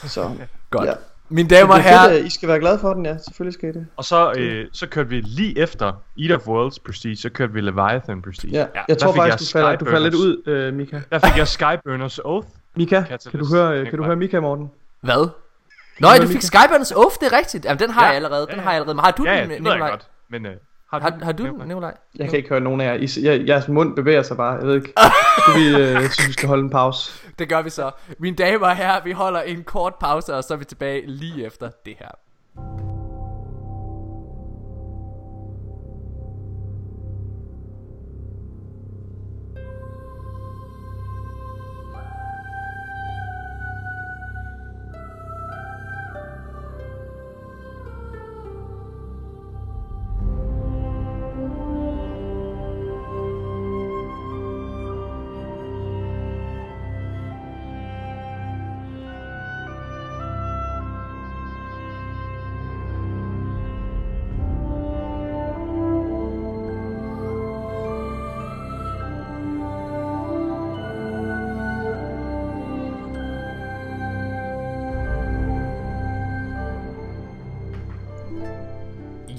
Så, 0.05 0.31
Godt. 0.69 0.85
ja. 0.85 0.93
Mine 1.29 1.49
damer 1.49 1.73
og 1.73 1.79
er 1.79 1.83
herrer, 1.83 2.11
I 2.13 2.29
skal 2.29 2.49
være 2.49 2.59
glade 2.59 2.79
for 2.79 2.93
den, 2.93 3.05
ja. 3.05 3.17
Selvfølgelig 3.17 3.53
skal 3.53 3.69
I 3.69 3.71
det. 3.71 3.87
Og 3.97 4.03
så, 4.05 4.33
øh, 4.37 4.65
så 4.73 4.87
kørte 4.87 5.09
vi 5.09 5.21
lige 5.21 5.59
efter 5.59 5.93
Eat 6.19 6.31
of 6.31 6.47
Worlds 6.47 6.79
Prestige, 6.79 7.17
så 7.17 7.29
kørte 7.29 7.53
vi 7.53 7.61
Leviathan 7.61 8.21
Prestige. 8.21 8.53
Ja. 8.53 8.65
Ja. 8.75 8.81
Jeg 8.87 8.97
tror 8.97 9.13
faktisk, 9.15 9.53
du 9.53 9.57
jeg 9.59 9.63
falder, 9.65 9.77
du 9.77 9.85
falder 9.85 9.99
lidt 9.99 10.13
Skyburners. 10.13 10.47
ud, 10.47 10.53
øh, 10.53 10.73
Mika. 10.73 10.99
Der 11.11 11.19
fik 11.19 11.37
jeg 11.37 11.47
Skyburners 11.47 12.19
Oath. 12.19 12.47
Mika, 12.75 12.95
kan 12.95 13.05
Catalyst. 13.07 13.49
du 13.51 13.55
høre, 13.55 13.85
kan 13.85 13.97
du 13.97 14.03
høre 14.03 14.15
Mika, 14.15 14.39
Morten? 14.39 14.71
hvad? 15.01 15.29
Nå, 15.99 16.07
du 16.07 16.21
fik 16.21 16.27
Mika? 16.29 16.39
Skyburns 16.39 16.91
Oath, 16.91 17.15
det 17.21 17.33
er 17.33 17.37
rigtigt. 17.37 17.65
Jamen, 17.65 17.79
den 17.79 17.89
har 17.89 18.01
Ja. 18.01 18.07
jeg 18.07 18.15
allerede, 18.15 18.41
den 18.45 18.49
Ja, 18.49 18.55
ja. 18.55 18.61
har 18.63 18.71
jeg 18.71 18.75
allerede. 18.75 18.95
Men 18.95 19.03
har 19.03 19.11
du 19.11 19.23
Ja, 19.25 19.33
ja, 19.35 19.41
den, 19.41 19.49
det 19.49 19.63
ved 19.63 19.71
jeg 19.71 19.79
godt. 19.79 20.07
Men 20.29 20.45
øh, 20.45 20.51
har, 20.91 20.99
Har, 20.99 21.19
har 21.23 21.31
du 21.31 21.45
den, 21.45 21.67
Nikolaj? 21.67 21.97
Jeg 22.15 22.29
kan 22.29 22.37
ikke 22.37 22.49
høre 22.49 22.59
nogen 22.59 22.81
af 22.81 22.85
jer. 22.85 22.93
I, 22.93 23.25
jeg, 23.25 23.47
jeres 23.47 23.67
mund 23.67 23.95
bevæger 23.95 24.21
sig 24.21 24.37
bare. 24.37 24.53
Jeg 24.53 24.67
ved 24.67 24.75
ikke. 24.75 24.93
Du, 25.47 25.51
vi, 25.51 25.81
øh, 25.81 26.01
synes, 26.11 26.27
vi 26.27 26.33
skal 26.33 26.47
holde 26.47 26.63
en 26.63 26.69
pause. 26.69 27.11
Det 27.39 27.49
gør 27.49 27.61
vi 27.61 27.69
så. 27.69 27.91
Mine 28.19 28.35
damer 28.35 28.67
og 28.67 28.75
herrer, 28.75 29.03
vi 29.03 29.11
holder 29.11 29.41
en 29.41 29.63
kort 29.63 29.95
pause, 29.95 30.35
og 30.35 30.43
så 30.43 30.53
er 30.53 30.57
vi 30.57 30.65
tilbage 30.65 31.03
lige 31.07 31.45
efter 31.45 31.69
det 31.85 31.95
her. 31.99 32.09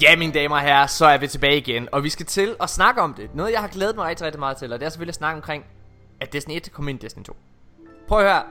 Ja, 0.08 0.16
mine 0.16 0.32
damer 0.32 0.56
og 0.56 0.62
herrer, 0.62 0.86
så 0.86 1.06
er 1.06 1.18
vi 1.18 1.26
tilbage 1.26 1.56
igen, 1.56 1.88
og 1.92 2.04
vi 2.04 2.08
skal 2.08 2.26
til 2.26 2.56
at 2.60 2.70
snakke 2.70 3.00
om 3.00 3.14
det. 3.14 3.34
Noget, 3.34 3.52
jeg 3.52 3.60
har 3.60 3.68
glædet 3.68 3.96
mig 3.96 4.06
rigtig, 4.06 4.26
rigtig 4.26 4.38
meget 4.38 4.56
til, 4.56 4.72
og 4.72 4.80
det 4.80 4.86
er 4.86 4.90
selvfølgelig 4.90 5.10
at 5.10 5.14
snakke 5.14 5.36
omkring, 5.36 5.64
at 6.20 6.32
Destiny 6.32 6.56
1 6.56 6.72
kom 6.72 6.88
ind 6.88 7.02
i 7.02 7.06
Destiny 7.06 7.24
2. 7.24 7.36
Prøv 8.08 8.18
at 8.18 8.24
høre. 8.24 8.42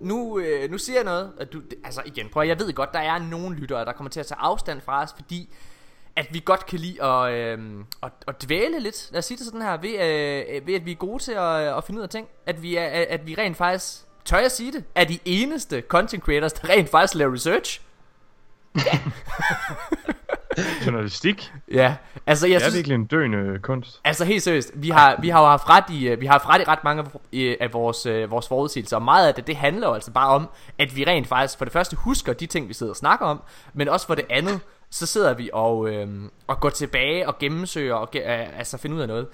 Nu, 0.00 0.38
øh, 0.38 0.70
nu 0.70 0.78
siger 0.78 0.96
jeg 0.96 1.04
noget, 1.04 1.32
at 1.40 1.52
du, 1.52 1.62
altså 1.84 2.02
igen, 2.04 2.28
prøv 2.28 2.42
at, 2.42 2.48
jeg 2.48 2.58
ved 2.58 2.72
godt, 2.72 2.92
der 2.92 2.98
er 2.98 3.18
nogle 3.18 3.56
lyttere, 3.56 3.84
der 3.84 3.92
kommer 3.92 4.10
til 4.10 4.20
at 4.20 4.26
tage 4.26 4.38
afstand 4.40 4.80
fra 4.80 5.02
os, 5.02 5.10
fordi 5.16 5.54
at 6.16 6.26
vi 6.30 6.42
godt 6.44 6.66
kan 6.66 6.78
lide 6.78 7.02
at, 7.02 7.32
øh, 7.32 7.58
at, 8.02 8.12
at 8.28 8.42
dvæle 8.42 8.80
lidt, 8.80 9.08
lad 9.12 9.18
os 9.18 9.24
sige 9.24 9.38
det 9.38 9.46
sådan 9.46 9.62
her, 9.62 9.76
ved, 9.76 9.94
øh, 9.94 10.66
ved 10.66 10.74
at 10.74 10.86
vi 10.86 10.92
er 10.92 10.96
gode 10.96 11.22
til 11.22 11.32
at, 11.32 11.76
at 11.76 11.84
finde 11.84 11.98
ud 11.98 12.02
af 12.02 12.10
ting, 12.10 12.28
at 12.46 12.62
vi, 12.62 12.76
er, 12.76 13.04
at 13.08 13.26
vi 13.26 13.34
rent 13.34 13.56
faktisk, 13.56 14.04
tør 14.24 14.38
jeg 14.38 14.50
sige 14.50 14.72
det, 14.72 14.84
er 14.94 15.04
de 15.04 15.18
eneste 15.24 15.80
content 15.88 16.24
creators, 16.24 16.52
der 16.52 16.68
rent 16.68 16.88
faktisk 16.90 17.14
laver 17.14 17.34
research. 17.34 17.80
Journalistik. 20.86 21.52
Ja, 21.72 21.94
altså 22.26 22.46
jeg 22.46 22.54
Det 22.54 22.66
er 22.66 22.70
synes, 22.70 22.76
virkelig 22.76 22.94
en 22.94 23.06
døende 23.06 23.58
kunst. 23.62 24.00
Altså 24.04 24.24
helt 24.24 24.42
seriøst, 24.42 24.72
vi 24.74 24.88
har, 24.90 25.18
vi 25.20 25.28
har 25.28 25.40
jo 25.40 25.46
haft 25.46 25.68
ret 25.68 25.84
i, 25.90 26.08
øh, 26.08 26.20
vi 26.20 26.26
har 26.26 26.32
haft 26.32 26.48
ret 26.48 26.60
i 26.60 26.64
ret 26.64 26.84
mange 26.84 27.04
af, 27.60 27.72
vores, 27.72 28.06
øh, 28.06 28.30
vores 28.30 28.48
forudsigelser, 28.48 28.96
og 28.96 29.02
meget 29.02 29.28
af 29.28 29.34
det, 29.34 29.46
det 29.46 29.56
handler 29.56 29.88
jo 29.88 29.94
altså 29.94 30.10
bare 30.10 30.28
om, 30.28 30.48
at 30.78 30.96
vi 30.96 31.04
rent 31.04 31.26
faktisk 31.26 31.58
for 31.58 31.64
det 31.64 31.72
første 31.72 31.96
husker 31.96 32.32
de 32.32 32.46
ting, 32.46 32.68
vi 32.68 32.74
sidder 32.74 32.92
og 32.92 32.96
snakker 32.96 33.26
om, 33.26 33.42
men 33.74 33.88
også 33.88 34.06
for 34.06 34.14
det 34.14 34.24
andet, 34.30 34.60
så 34.90 35.06
sidder 35.06 35.34
vi 35.34 35.50
og, 35.52 35.88
øh, 35.88 36.08
og 36.46 36.60
går 36.60 36.70
tilbage 36.70 37.28
og 37.28 37.38
gennemsøger 37.38 37.94
og 37.94 38.08
øh, 38.14 38.58
altså 38.58 38.78
finder 38.78 38.96
ud 38.96 39.02
af 39.02 39.08
noget. 39.08 39.26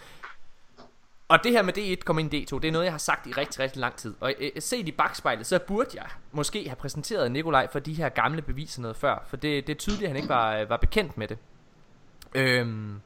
Og 1.32 1.44
det 1.44 1.52
her 1.52 1.62
med 1.62 1.78
D1 1.78 2.04
kom 2.04 2.18
ind 2.18 2.34
i 2.34 2.44
D2, 2.44 2.58
det 2.58 2.68
er 2.68 2.72
noget, 2.72 2.84
jeg 2.84 2.92
har 2.92 2.98
sagt 2.98 3.26
i 3.26 3.32
rigtig, 3.32 3.60
rigtig 3.60 3.80
lang 3.80 3.96
tid. 3.96 4.14
Og 4.20 4.34
øh, 4.40 4.50
øh, 4.56 4.62
set 4.62 4.88
i 4.88 4.92
bagspejlet, 4.92 5.46
så 5.46 5.58
burde 5.58 5.90
jeg 5.94 6.06
måske 6.32 6.68
have 6.68 6.76
præsenteret 6.76 7.32
Nikolaj 7.32 7.68
for 7.72 7.78
de 7.78 7.94
her 7.94 8.08
gamle 8.08 8.42
beviser 8.42 8.82
noget 8.82 8.96
før. 8.96 9.24
For 9.26 9.36
det, 9.36 9.66
det 9.66 9.72
er 9.72 9.78
tydeligt, 9.78 10.02
at 10.02 10.08
han 10.08 10.16
ikke 10.16 10.28
var, 10.28 10.56
øh, 10.56 10.70
var 10.70 10.76
bekendt 10.76 11.18
med 11.18 11.28
det. 11.28 11.38
Øhm, 12.34 13.00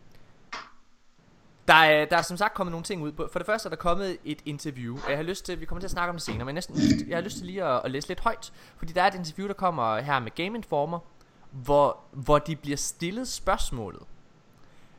der 1.68 1.74
er, 1.74 2.04
der 2.04 2.16
er 2.16 2.22
som 2.22 2.36
sagt 2.36 2.54
kommet 2.54 2.70
nogle 2.70 2.84
ting 2.84 3.02
ud 3.02 3.12
på. 3.12 3.28
For 3.32 3.38
det 3.38 3.46
første 3.46 3.66
er 3.66 3.70
der 3.70 3.76
kommet 3.76 4.16
et 4.24 4.42
interview, 4.44 4.94
og 5.04 5.10
jeg 5.10 5.18
har 5.18 5.24
lyst 5.24 5.46
til, 5.46 5.60
vi 5.60 5.64
kommer 5.64 5.80
til 5.80 5.86
at 5.86 5.90
snakke 5.90 6.10
om 6.10 6.16
det 6.16 6.22
senere, 6.22 6.44
men 6.44 6.54
næsten, 6.54 6.76
jeg 7.08 7.16
har 7.16 7.22
lyst 7.22 7.36
til 7.36 7.46
lige 7.46 7.64
at, 7.64 7.80
at 7.84 7.90
læse 7.90 8.08
lidt 8.08 8.20
højt. 8.20 8.52
Fordi 8.76 8.92
der 8.92 9.02
er 9.02 9.06
et 9.06 9.14
interview, 9.14 9.46
der 9.46 9.54
kommer 9.54 10.00
her 10.00 10.18
med 10.18 10.30
Game 10.34 10.58
Informer, 10.58 10.98
hvor, 11.50 12.00
hvor 12.12 12.38
de 12.38 12.56
bliver 12.56 12.76
stillet 12.76 13.28
spørgsmålet. 13.28 14.02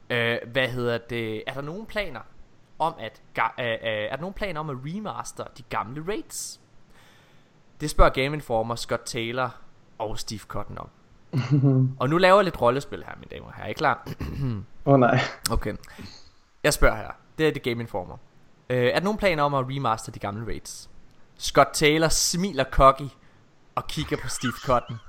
Øh, 0.10 0.38
hvad 0.52 0.68
hedder 0.68 0.98
det? 0.98 1.44
Er 1.48 1.54
der 1.54 1.62
nogen 1.62 1.86
planer 1.86 2.22
om 2.80 2.94
at, 3.00 3.22
ga- 3.40 3.62
øh, 3.62 3.68
øh, 3.72 3.78
er 3.84 4.10
der 4.16 4.22
nogen 4.22 4.34
planer 4.34 4.60
om 4.60 4.70
at 4.70 4.76
remaster 4.86 5.44
de 5.58 5.64
gamle 5.70 6.04
raids? 6.08 6.60
Det 7.82 7.90
spørger 7.90 8.12
Game 8.12 8.26
Informer 8.36 8.76
Scott 8.76 9.02
Taylor 9.06 9.56
og 9.98 10.20
Steve 10.20 10.40
Cotton 10.40 10.78
om. 10.78 10.90
og 12.00 12.10
nu 12.10 12.18
laver 12.18 12.36
jeg 12.38 12.44
lidt 12.44 12.62
rollespil 12.62 13.04
her, 13.04 13.14
mine 13.20 13.30
damer 13.32 13.48
og 13.48 13.54
herrer. 13.54 13.66
Er 13.68 13.72
I 13.72 13.74
klar? 13.74 14.08
Åh 14.86 14.94
oh, 14.94 15.00
nej. 15.00 15.20
Okay. 15.52 15.74
Jeg 16.64 16.74
spørger 16.74 16.96
her. 16.98 17.12
Det 17.38 17.48
er 17.48 17.52
det 17.52 17.64
Game 17.64 17.82
Informer. 17.82 18.18
Øh, 18.70 18.78
er 18.86 18.94
der 18.94 19.02
nogen 19.02 19.18
planer 19.18 19.44
om 19.44 19.54
at 19.54 19.66
remaster 19.70 20.12
de 20.12 20.20
gamle 20.20 20.46
raids? 20.48 20.90
Scott 21.38 21.70
Taylor 21.74 22.08
smiler 22.10 22.64
cocky 22.72 23.10
og 23.76 23.88
kigger 23.88 24.18
på 24.18 24.28
Steve 24.30 24.54
Cotton. 24.66 25.00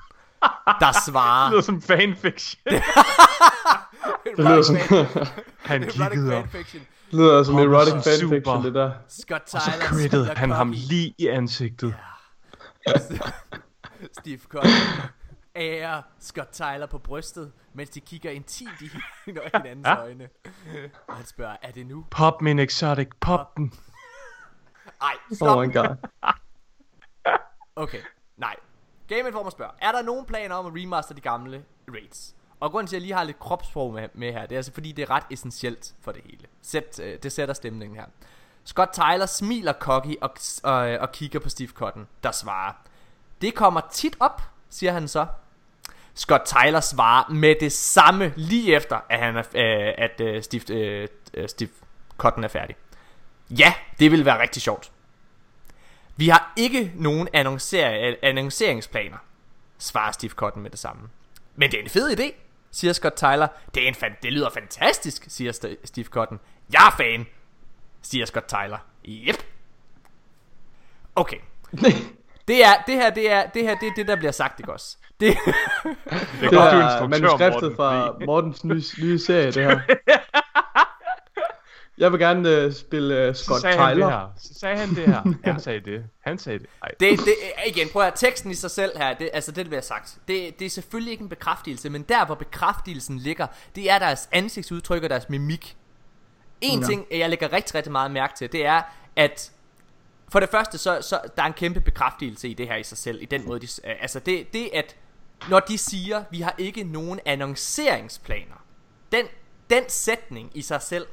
Der 0.66 0.86
Det 0.92 0.96
svarer... 1.06 1.50
lyder 1.50 1.62
som 1.62 1.82
fanfiction. 1.82 2.60
Det 4.24 4.38
lyder 4.38 4.62
som, 4.62 4.76
Han 5.58 5.82
kiggede 5.82 6.36
op. 6.36 6.42
fanfiction. 6.44 6.82
Det 7.10 7.18
lyder 7.18 7.42
som 7.42 7.54
Kom, 7.54 7.72
erotic 7.72 7.92
fanfiction, 7.92 8.64
det 8.64 8.74
der. 8.74 8.92
Scott 9.08 9.42
Og 9.42 9.48
så 9.60 9.70
Tyler 9.70 9.84
crittede 9.86 10.26
han 10.34 10.50
ham 10.50 10.70
lige 10.76 11.14
i 11.18 11.26
ansigtet. 11.26 11.94
Steve 14.20 14.38
Cotton 14.48 14.70
ærer 15.56 16.02
Scott 16.20 16.48
Tyler 16.52 16.86
på 16.86 16.98
brystet, 16.98 17.52
mens 17.74 17.90
de 17.90 18.00
kigger 18.00 18.30
intimt 18.30 18.80
i 18.86 18.90
hinandens 19.26 19.86
Ja. 19.86 19.96
øjne. 20.00 20.28
Og 21.08 21.16
han 21.16 21.26
spørger, 21.26 21.56
er 21.62 21.70
det 21.70 21.86
nu? 21.86 22.04
Pop 22.10 22.42
min 22.42 22.58
exotic, 22.58 23.08
pop 23.20 23.56
den. 23.56 23.72
Ej, 25.02 25.12
stop. 25.34 25.56
Oh 25.58 25.66
my 25.66 25.72
god. 25.74 25.96
Okay, 27.76 28.00
nej. 28.36 28.56
Game 29.08 29.28
Informer 29.28 29.50
spørger, 29.50 29.72
er 29.80 29.92
der 29.92 30.02
nogen 30.02 30.26
planer 30.26 30.54
om 30.54 30.66
at 30.66 30.72
remaster 30.82 31.14
de 31.14 31.20
gamle 31.20 31.64
raids? 31.94 32.34
Og 32.60 32.70
grunden 32.70 32.86
til, 32.86 32.96
at 32.96 33.00
jeg 33.00 33.06
lige 33.06 33.14
har 33.14 33.24
lidt 33.24 33.38
kropsprog 33.38 33.92
med, 33.92 34.08
med 34.14 34.32
her, 34.32 34.42
det 34.46 34.52
er 34.52 34.58
altså 34.58 34.72
fordi, 34.72 34.92
det 34.92 35.02
er 35.02 35.10
ret 35.10 35.24
essentielt 35.30 35.94
for 36.00 36.12
det 36.12 36.22
hele. 36.24 36.46
Sæt, 36.62 37.00
øh, 37.02 37.18
det 37.22 37.32
sætter 37.32 37.54
stemningen 37.54 37.98
her. 37.98 38.06
Scott 38.64 38.92
Tyler 38.92 39.26
smiler 39.26 39.72
cocky 39.72 40.16
og, 40.20 40.30
og, 40.62 40.90
øh, 40.90 41.02
og 41.02 41.12
kigger 41.12 41.40
på 41.40 41.48
Steve 41.48 41.68
Cotton, 41.68 42.06
der 42.22 42.32
svarer. 42.32 42.72
Det 43.40 43.54
kommer 43.54 43.80
tit 43.92 44.16
op, 44.20 44.42
siger 44.70 44.92
han 44.92 45.08
så. 45.08 45.26
Scott 46.14 46.42
Tyler 46.44 46.80
svarer 46.80 47.32
med 47.32 47.54
det 47.60 47.72
samme 47.72 48.32
lige 48.36 48.74
efter, 48.74 49.00
at, 49.08 49.18
han 49.18 49.36
er, 49.36 49.40
øh, 49.40 49.94
at 49.98 50.20
øh, 50.20 50.42
Steve, 50.42 50.74
øh, 50.74 51.08
øh, 51.34 51.48
Steve 51.48 51.70
Cotton 52.18 52.44
er 52.44 52.48
færdig. 52.48 52.76
Ja, 53.50 53.74
det 53.98 54.10
vil 54.10 54.24
være 54.24 54.40
rigtig 54.40 54.62
sjovt. 54.62 54.92
Vi 56.16 56.28
har 56.28 56.52
ikke 56.56 56.92
nogen 56.94 57.28
annoncer- 57.34 58.16
annonceringsplaner, 58.22 59.18
svarer 59.78 60.12
Steve 60.12 60.30
Cotton 60.30 60.62
med 60.62 60.70
det 60.70 60.78
samme. 60.78 61.08
Men 61.56 61.70
det 61.70 61.78
er 61.78 61.82
en 61.82 61.90
fed 61.90 62.18
idé, 62.18 62.34
siger 62.70 62.92
Scott 62.92 63.14
Tyler. 63.16 63.46
Det, 63.74 63.84
er 63.84 63.88
en 63.88 63.94
fan- 63.94 64.16
det 64.22 64.32
lyder 64.32 64.50
fantastisk, 64.50 65.24
siger 65.28 65.52
St- 65.52 65.76
Steve 65.86 66.06
Cotton. 66.06 66.40
Jeg 66.72 66.86
er 66.86 66.96
fan, 66.96 67.26
siger 68.02 68.26
Scott 68.26 68.46
Tyler. 68.48 68.78
Yep. 69.08 69.36
Okay. 71.16 71.36
Det 72.48 72.64
er 72.64 72.70
det 72.86 72.94
her 72.94 73.10
det 73.10 73.30
er 73.32 73.46
det 73.46 73.62
her 73.62 73.74
det 73.78 73.88
er 73.88 73.92
det 73.96 74.08
der 74.08 74.16
bliver 74.16 74.32
sagt 74.32 74.60
ikke 74.60 74.72
også. 74.72 74.96
Det 75.20 75.36
Det 75.80 76.46
er 76.46 76.50
Det 76.50 76.52
er 76.52 77.08
manuskriptet 77.08 77.62
Morten, 77.62 77.76
fra 77.76 78.16
Mortens 78.26 78.64
nye, 78.64 78.82
nye 79.02 79.18
serie, 79.18 79.46
det 79.50 79.64
her. 79.64 79.80
Jeg 81.98 82.12
vil 82.12 82.20
gerne 82.20 82.66
uh, 82.66 82.72
spille 82.72 83.28
uh, 83.28 83.34
Så 83.34 83.44
Scott 83.44 83.60
sagde 83.60 83.76
han 83.78 83.88
det 83.88 83.94
Tyler. 83.96 84.08
her. 84.10 84.28
Så 84.38 84.54
sagde 84.54 84.76
han 84.78 84.88
det 84.88 85.06
her. 85.06 85.34
Han 85.52 85.60
sagde 85.60 85.80
det. 85.80 86.04
Han 86.20 86.38
sagde 86.38 86.58
det. 86.58 86.66
Ej. 86.82 86.90
Det, 87.00 87.18
det, 87.18 87.34
igen, 87.66 87.88
prøv 87.92 88.02
at 88.02 88.06
høre, 88.08 88.16
teksten 88.16 88.50
i 88.50 88.54
sig 88.54 88.70
selv 88.70 88.98
her, 88.98 89.14
det, 89.14 89.30
altså 89.32 89.52
det, 89.52 89.66
bliver 89.66 89.80
sagt, 89.80 90.18
det, 90.28 90.58
det 90.58 90.66
er 90.66 90.70
selvfølgelig 90.70 91.10
ikke 91.12 91.22
en 91.22 91.28
bekræftelse, 91.28 91.90
men 91.90 92.02
der, 92.02 92.26
hvor 92.26 92.34
bekræftelsen 92.34 93.18
ligger, 93.18 93.46
det 93.76 93.90
er 93.90 93.98
deres 93.98 94.28
ansigtsudtryk 94.32 95.02
og 95.02 95.10
deres 95.10 95.28
mimik. 95.28 95.76
En 96.60 96.80
Ja. 96.80 96.86
ting, 96.86 97.06
jeg 97.10 97.30
lægger 97.30 97.52
rigtig, 97.52 97.74
rigtig 97.74 97.92
meget 97.92 98.10
mærke 98.10 98.34
til, 98.36 98.52
det 98.52 98.66
er, 98.66 98.82
at 99.16 99.52
for 100.32 100.40
det 100.40 100.48
første, 100.48 100.78
så, 100.78 100.98
så 101.02 101.20
der 101.36 101.42
er 101.42 101.46
en 101.46 101.52
kæmpe 101.52 101.80
bekræftelse 101.80 102.48
i 102.48 102.54
det 102.54 102.68
her 102.68 102.76
i 102.76 102.82
sig 102.82 102.98
selv, 102.98 103.22
i 103.22 103.24
den 103.24 103.46
måde, 103.46 103.60
de, 103.60 103.66
øh, 103.84 103.94
altså 104.00 104.20
det, 104.20 104.52
det 104.52 104.70
at, 104.74 104.96
når 105.48 105.60
de 105.60 105.78
siger, 105.78 106.24
vi 106.30 106.40
har 106.40 106.54
ikke 106.58 106.84
nogen 106.84 107.20
annonceringsplaner, 107.26 108.64
den, 109.12 109.26
den 109.70 109.82
sætning 109.88 110.50
i 110.54 110.62
sig 110.62 110.82
selv, 110.82 111.06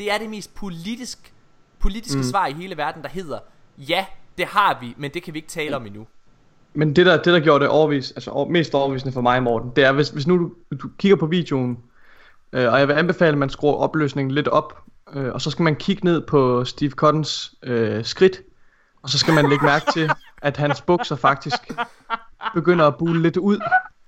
det 0.00 0.12
er 0.12 0.18
det 0.18 0.30
mest 0.30 0.54
politisk, 0.54 1.32
politiske 1.78 2.18
mm. 2.18 2.24
svar 2.24 2.46
i 2.46 2.52
hele 2.52 2.76
verden, 2.76 3.02
der 3.02 3.08
hedder, 3.08 3.38
ja, 3.78 4.06
det 4.38 4.46
har 4.46 4.78
vi, 4.80 4.94
men 4.96 5.10
det 5.14 5.22
kan 5.22 5.34
vi 5.34 5.38
ikke 5.38 5.48
tale 5.48 5.76
om 5.76 5.86
endnu. 5.86 6.06
Men 6.74 6.96
det 6.96 7.06
der, 7.06 7.16
det 7.16 7.26
der 7.26 7.40
gjorde 7.40 7.64
det 7.64 7.68
overvis, 7.68 8.10
altså 8.10 8.30
over, 8.30 8.48
mest 8.48 8.74
overvisende 8.74 9.12
for 9.12 9.20
mig, 9.20 9.42
Morten, 9.42 9.72
det 9.76 9.84
er, 9.84 9.92
hvis, 9.92 10.08
hvis 10.08 10.26
nu 10.26 10.38
du, 10.38 10.76
du 10.82 10.88
kigger 10.98 11.16
på 11.16 11.26
videoen, 11.26 11.78
øh, 12.52 12.72
og 12.72 12.78
jeg 12.78 12.88
vil 12.88 12.94
anbefale, 12.94 13.32
at 13.32 13.38
man 13.38 13.50
skruer 13.50 13.74
opløsningen 13.74 14.34
lidt 14.34 14.48
op, 14.48 14.82
øh, 15.14 15.32
og 15.32 15.40
så 15.40 15.50
skal 15.50 15.62
man 15.62 15.76
kigge 15.76 16.04
ned 16.04 16.26
på 16.26 16.64
Steve 16.64 16.90
Cottons 16.90 17.54
øh, 17.62 18.04
skridt, 18.04 18.40
og 19.02 19.10
så 19.10 19.18
skal 19.18 19.34
man 19.34 19.48
lægge 19.48 19.64
mærke 19.64 19.92
til, 19.92 20.10
at 20.42 20.56
hans 20.56 20.80
bukser 20.80 21.16
faktisk 21.16 21.72
begynder 22.54 22.86
at 22.86 22.96
bule 22.96 23.22
lidt 23.22 23.36
ud, 23.36 23.58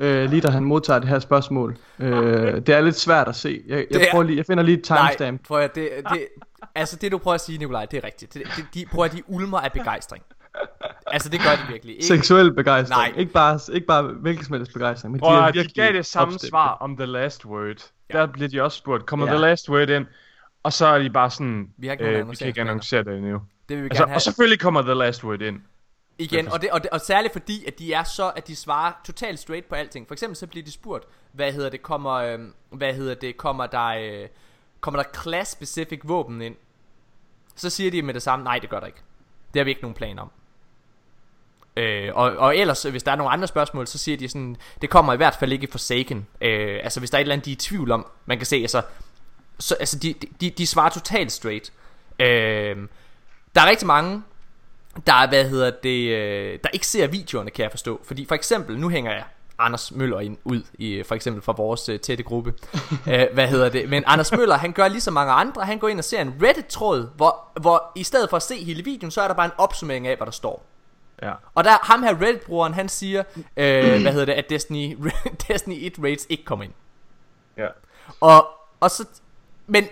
øh, 0.03 0.31
lige 0.31 0.41
da 0.43 0.49
han 0.51 0.65
modtager 0.65 0.99
det 0.99 1.09
her 1.09 1.19
spørgsmål. 1.19 1.77
Øh, 1.99 2.09
det 2.55 2.69
er 2.69 2.81
lidt 2.81 2.97
svært 2.97 3.29
at 3.29 3.37
se. 3.37 3.63
Jeg, 3.67 3.87
jeg, 3.91 4.01
er- 4.01 4.07
prøver 4.11 4.25
lige, 4.25 4.37
jeg 4.37 4.47
finder 4.47 4.63
lige 4.65 4.79
et 4.79 4.85
timestamp. 4.85 5.21
Nej, 5.41 5.47
prøv 5.49 5.61
at 5.61 5.75
det, 5.75 5.91
det, 6.13 6.27
altså 6.75 6.97
det 6.97 7.13
du 7.13 7.19
prøver 7.19 7.35
at 7.35 7.41
sige, 7.41 7.59
Nikolaj, 7.59 7.85
det 7.87 7.97
er 7.97 8.05
rigtigt. 8.05 8.35
Det, 8.35 8.43
det, 8.57 8.65
de, 8.75 8.85
prøv 8.93 9.05
at 9.05 9.13
de 9.13 9.23
ulmer 9.27 9.59
af 9.59 9.73
begejstring. 9.73 10.23
Altså 11.07 11.29
det 11.29 11.41
gør 11.41 11.51
de 11.67 11.73
virkelig. 11.73 11.95
Ikke? 11.95 12.07
Seksuel 12.07 12.53
begejstring. 12.55 12.99
Nej. 13.01 13.13
Ikke 13.21 13.33
bare, 13.33 13.59
ikke 13.73 13.87
bare 13.87 14.03
hvilken 14.03 14.45
som 14.45 14.57
helst 14.57 14.73
begejstring, 14.73 15.13
men 15.13 15.21
Prøv 15.21 15.33
de 15.37 15.39
er 15.39 15.43
at, 15.43 15.55
de 15.55 15.59
virkelig 15.59 15.85
gav 15.85 15.93
det 15.93 16.07
samme 16.07 16.35
opstemte. 16.35 16.49
svar 16.49 16.69
om 16.81 16.97
The 16.97 17.07
Last 17.07 17.45
Word. 17.45 17.91
Ja. 18.13 18.19
Der 18.19 18.27
blev 18.27 18.49
de 18.49 18.63
også 18.63 18.79
spurgt, 18.79 19.07
kommer 19.07 19.27
Ja. 19.27 19.33
The 19.33 19.41
Last 19.41 19.69
Word 19.71 19.91
ind? 19.91 20.07
Og 20.63 20.73
så 20.73 20.87
er 20.87 20.99
de 20.99 21.11
bare 21.11 21.31
sådan, 21.31 21.69
Vi 21.79 21.87
har 21.87 21.93
ikke 21.93 22.05
nogen 22.05 22.21
øh, 22.21 22.31
vi 22.31 22.37
kan 22.37 22.47
ikke 22.47 22.61
annoncere 22.61 23.05
det 23.05 23.17
endnu. 23.19 23.41
Det 23.69 23.77
vil 23.77 23.85
vi 23.85 23.89
Altså, 23.91 24.03
gerne 24.03 24.11
have. 24.11 24.17
og 24.17 24.23
selvfølgelig 24.23 24.61
kommer 24.61 24.83
The 24.83 24.95
Last 24.95 25.25
Word 25.25 25.41
ind. 25.43 25.61
Igen, 26.19 26.49
og, 26.49 26.63
det, 26.63 26.71
og, 26.71 26.83
det, 26.83 26.91
og 26.91 27.01
særligt 27.01 27.33
fordi, 27.33 27.65
at 27.65 27.79
de 27.79 27.93
er 27.93 28.05
så, 28.05 28.29
at 28.31 28.49
de 28.49 28.57
svarer 28.57 28.93
totalt 29.05 29.39
straight 29.39 29.69
på 29.69 29.75
alting. 29.75 30.09
For 30.09 30.15
eksempel 30.15 30.37
så 30.37 30.47
bliver 30.47 30.65
de 30.65 30.73
spurgt, 30.73 31.05
hvad 31.33 31.53
hedder 31.53 31.71
det, 31.71 31.83
kommer, 31.83 32.13
øh, 32.13 32.39
hvad 32.71 32.95
hedder 32.95 33.15
det, 33.15 33.37
kommer 33.37 33.67
der, 33.67 33.87
øh, 33.87 34.29
kommer 34.81 35.03
der 35.03 35.09
class-specific 35.21 36.01
våben 36.05 36.43
ind? 36.43 36.57
Så 37.57 37.71
siger 37.71 37.91
de 37.91 38.03
med 38.03 38.15
det 38.15 38.23
samme, 38.23 38.45
nej 38.45 38.59
det 38.59 38.71
gør 38.71 38.81
der 38.81 38.87
ikke. 38.87 39.03
Det 39.55 39.61
har 39.61 39.65
vi 39.65 39.71
ikke 39.71 39.83
nogen 39.83 39.95
plan 39.95 40.19
om. 40.19 40.31
Øh, 41.77 42.11
og, 42.15 42.37
og 42.37 42.57
ellers, 42.57 42.83
hvis 42.83 43.03
der 43.03 43.13
er 43.13 43.17
nogle 43.17 43.33
andre 43.33 43.49
spørgsmål, 43.49 43.87
så 43.87 43.99
siger 43.99 44.17
de 44.17 44.29
sådan, 44.29 44.57
det 44.83 44.91
kommer 44.91 45.13
i 45.13 45.17
hvert 45.17 45.35
fald 45.35 45.53
ikke 45.53 45.65
i 45.65 45.71
Forsaken. 45.71 46.27
Øh, 46.41 46.81
altså 46.83 47.01
hvis 47.01 47.11
der 47.11 47.19
er 47.19 47.21
et 47.21 47.25
eller 47.25 47.33
andet, 47.33 47.45
de 47.45 47.51
er 47.51 47.57
i 47.57 47.57
tvivl 47.57 47.91
om, 47.91 48.07
man 48.27 48.39
kan 48.39 48.47
se, 48.47 48.57
altså, 48.57 48.83
så, 49.59 49.77
altså 49.81 49.99
de, 49.99 50.15
de, 50.41 50.51
de 50.51 50.67
svarer 50.67 50.91
totalt 50.91 51.33
straight. 51.33 51.73
Øh, 52.19 52.77
der 53.55 53.61
er 53.61 53.69
rigtig 53.71 53.87
mange, 53.87 54.23
der 55.07 55.13
er, 55.15 55.29
hvad 55.29 55.45
hedder 55.45 55.71
det, 55.71 56.09
øh, 56.09 56.59
der 56.65 56.69
ikke 56.73 56.87
ser 56.87 57.07
videoerne, 57.07 57.51
kan 57.51 57.63
jeg 57.63 57.71
forstå. 57.71 58.01
Fordi 58.05 58.25
for 58.25 58.35
eksempel, 58.35 58.79
nu 58.79 58.89
hænger 58.89 59.13
jeg 59.13 59.25
Anders 59.59 59.93
Møller 59.93 60.21
ind, 60.21 60.39
ud, 60.45 60.63
i, 60.75 61.03
for 61.03 61.15
eksempel 61.15 61.43
fra 61.43 61.53
vores 61.57 61.89
øh, 61.89 62.01
tætte 62.01 62.25
gruppe. 62.25 62.55
øh, 63.13 63.27
hvad 63.35 63.49
hedder 63.49 63.69
det? 63.69 63.89
Men 63.89 64.05
Anders 64.07 64.33
Møller, 64.33 64.57
han 64.57 64.73
gør 64.73 64.89
ligesom 64.89 65.15
mange 65.15 65.33
andre, 65.33 65.65
han 65.65 65.79
går 65.79 65.89
ind 65.89 65.99
og 65.99 66.05
ser 66.05 66.21
en 66.21 66.35
Reddit-tråd, 66.43 67.09
hvor, 67.17 67.41
hvor 67.61 67.93
i 67.95 68.03
stedet 68.03 68.31
for 68.31 68.37
at 68.37 68.43
se 68.43 68.65
hele 68.65 68.85
videoen, 68.85 69.11
så 69.11 69.23
er 69.23 69.29
der 69.29 69.35
bare 69.35 69.47
en 69.47 69.53
opsummering 69.59 70.07
af, 70.07 70.17
hvad 70.17 70.27
der 70.27 70.33
står. 70.33 70.65
Ja. 71.23 71.33
Og 71.55 71.65
der 71.65 71.71
ham 71.83 72.03
her 72.03 72.15
Reddit-brugeren, 72.23 72.75
han 72.75 72.89
siger, 72.89 73.23
øh, 73.37 74.03
hvad 74.03 74.13
hedder 74.13 74.25
det, 74.25 74.33
at 74.33 74.51
Destiny, 74.51 74.99
Destiny 75.49 75.75
1 75.79 75.95
raids 76.03 76.27
ikke 76.29 76.45
kommer 76.45 76.65
ind. 76.65 76.73
Ja. 77.57 77.67
Og, 78.21 78.49
og 78.81 78.91
så, 78.91 79.05
men 79.67 79.87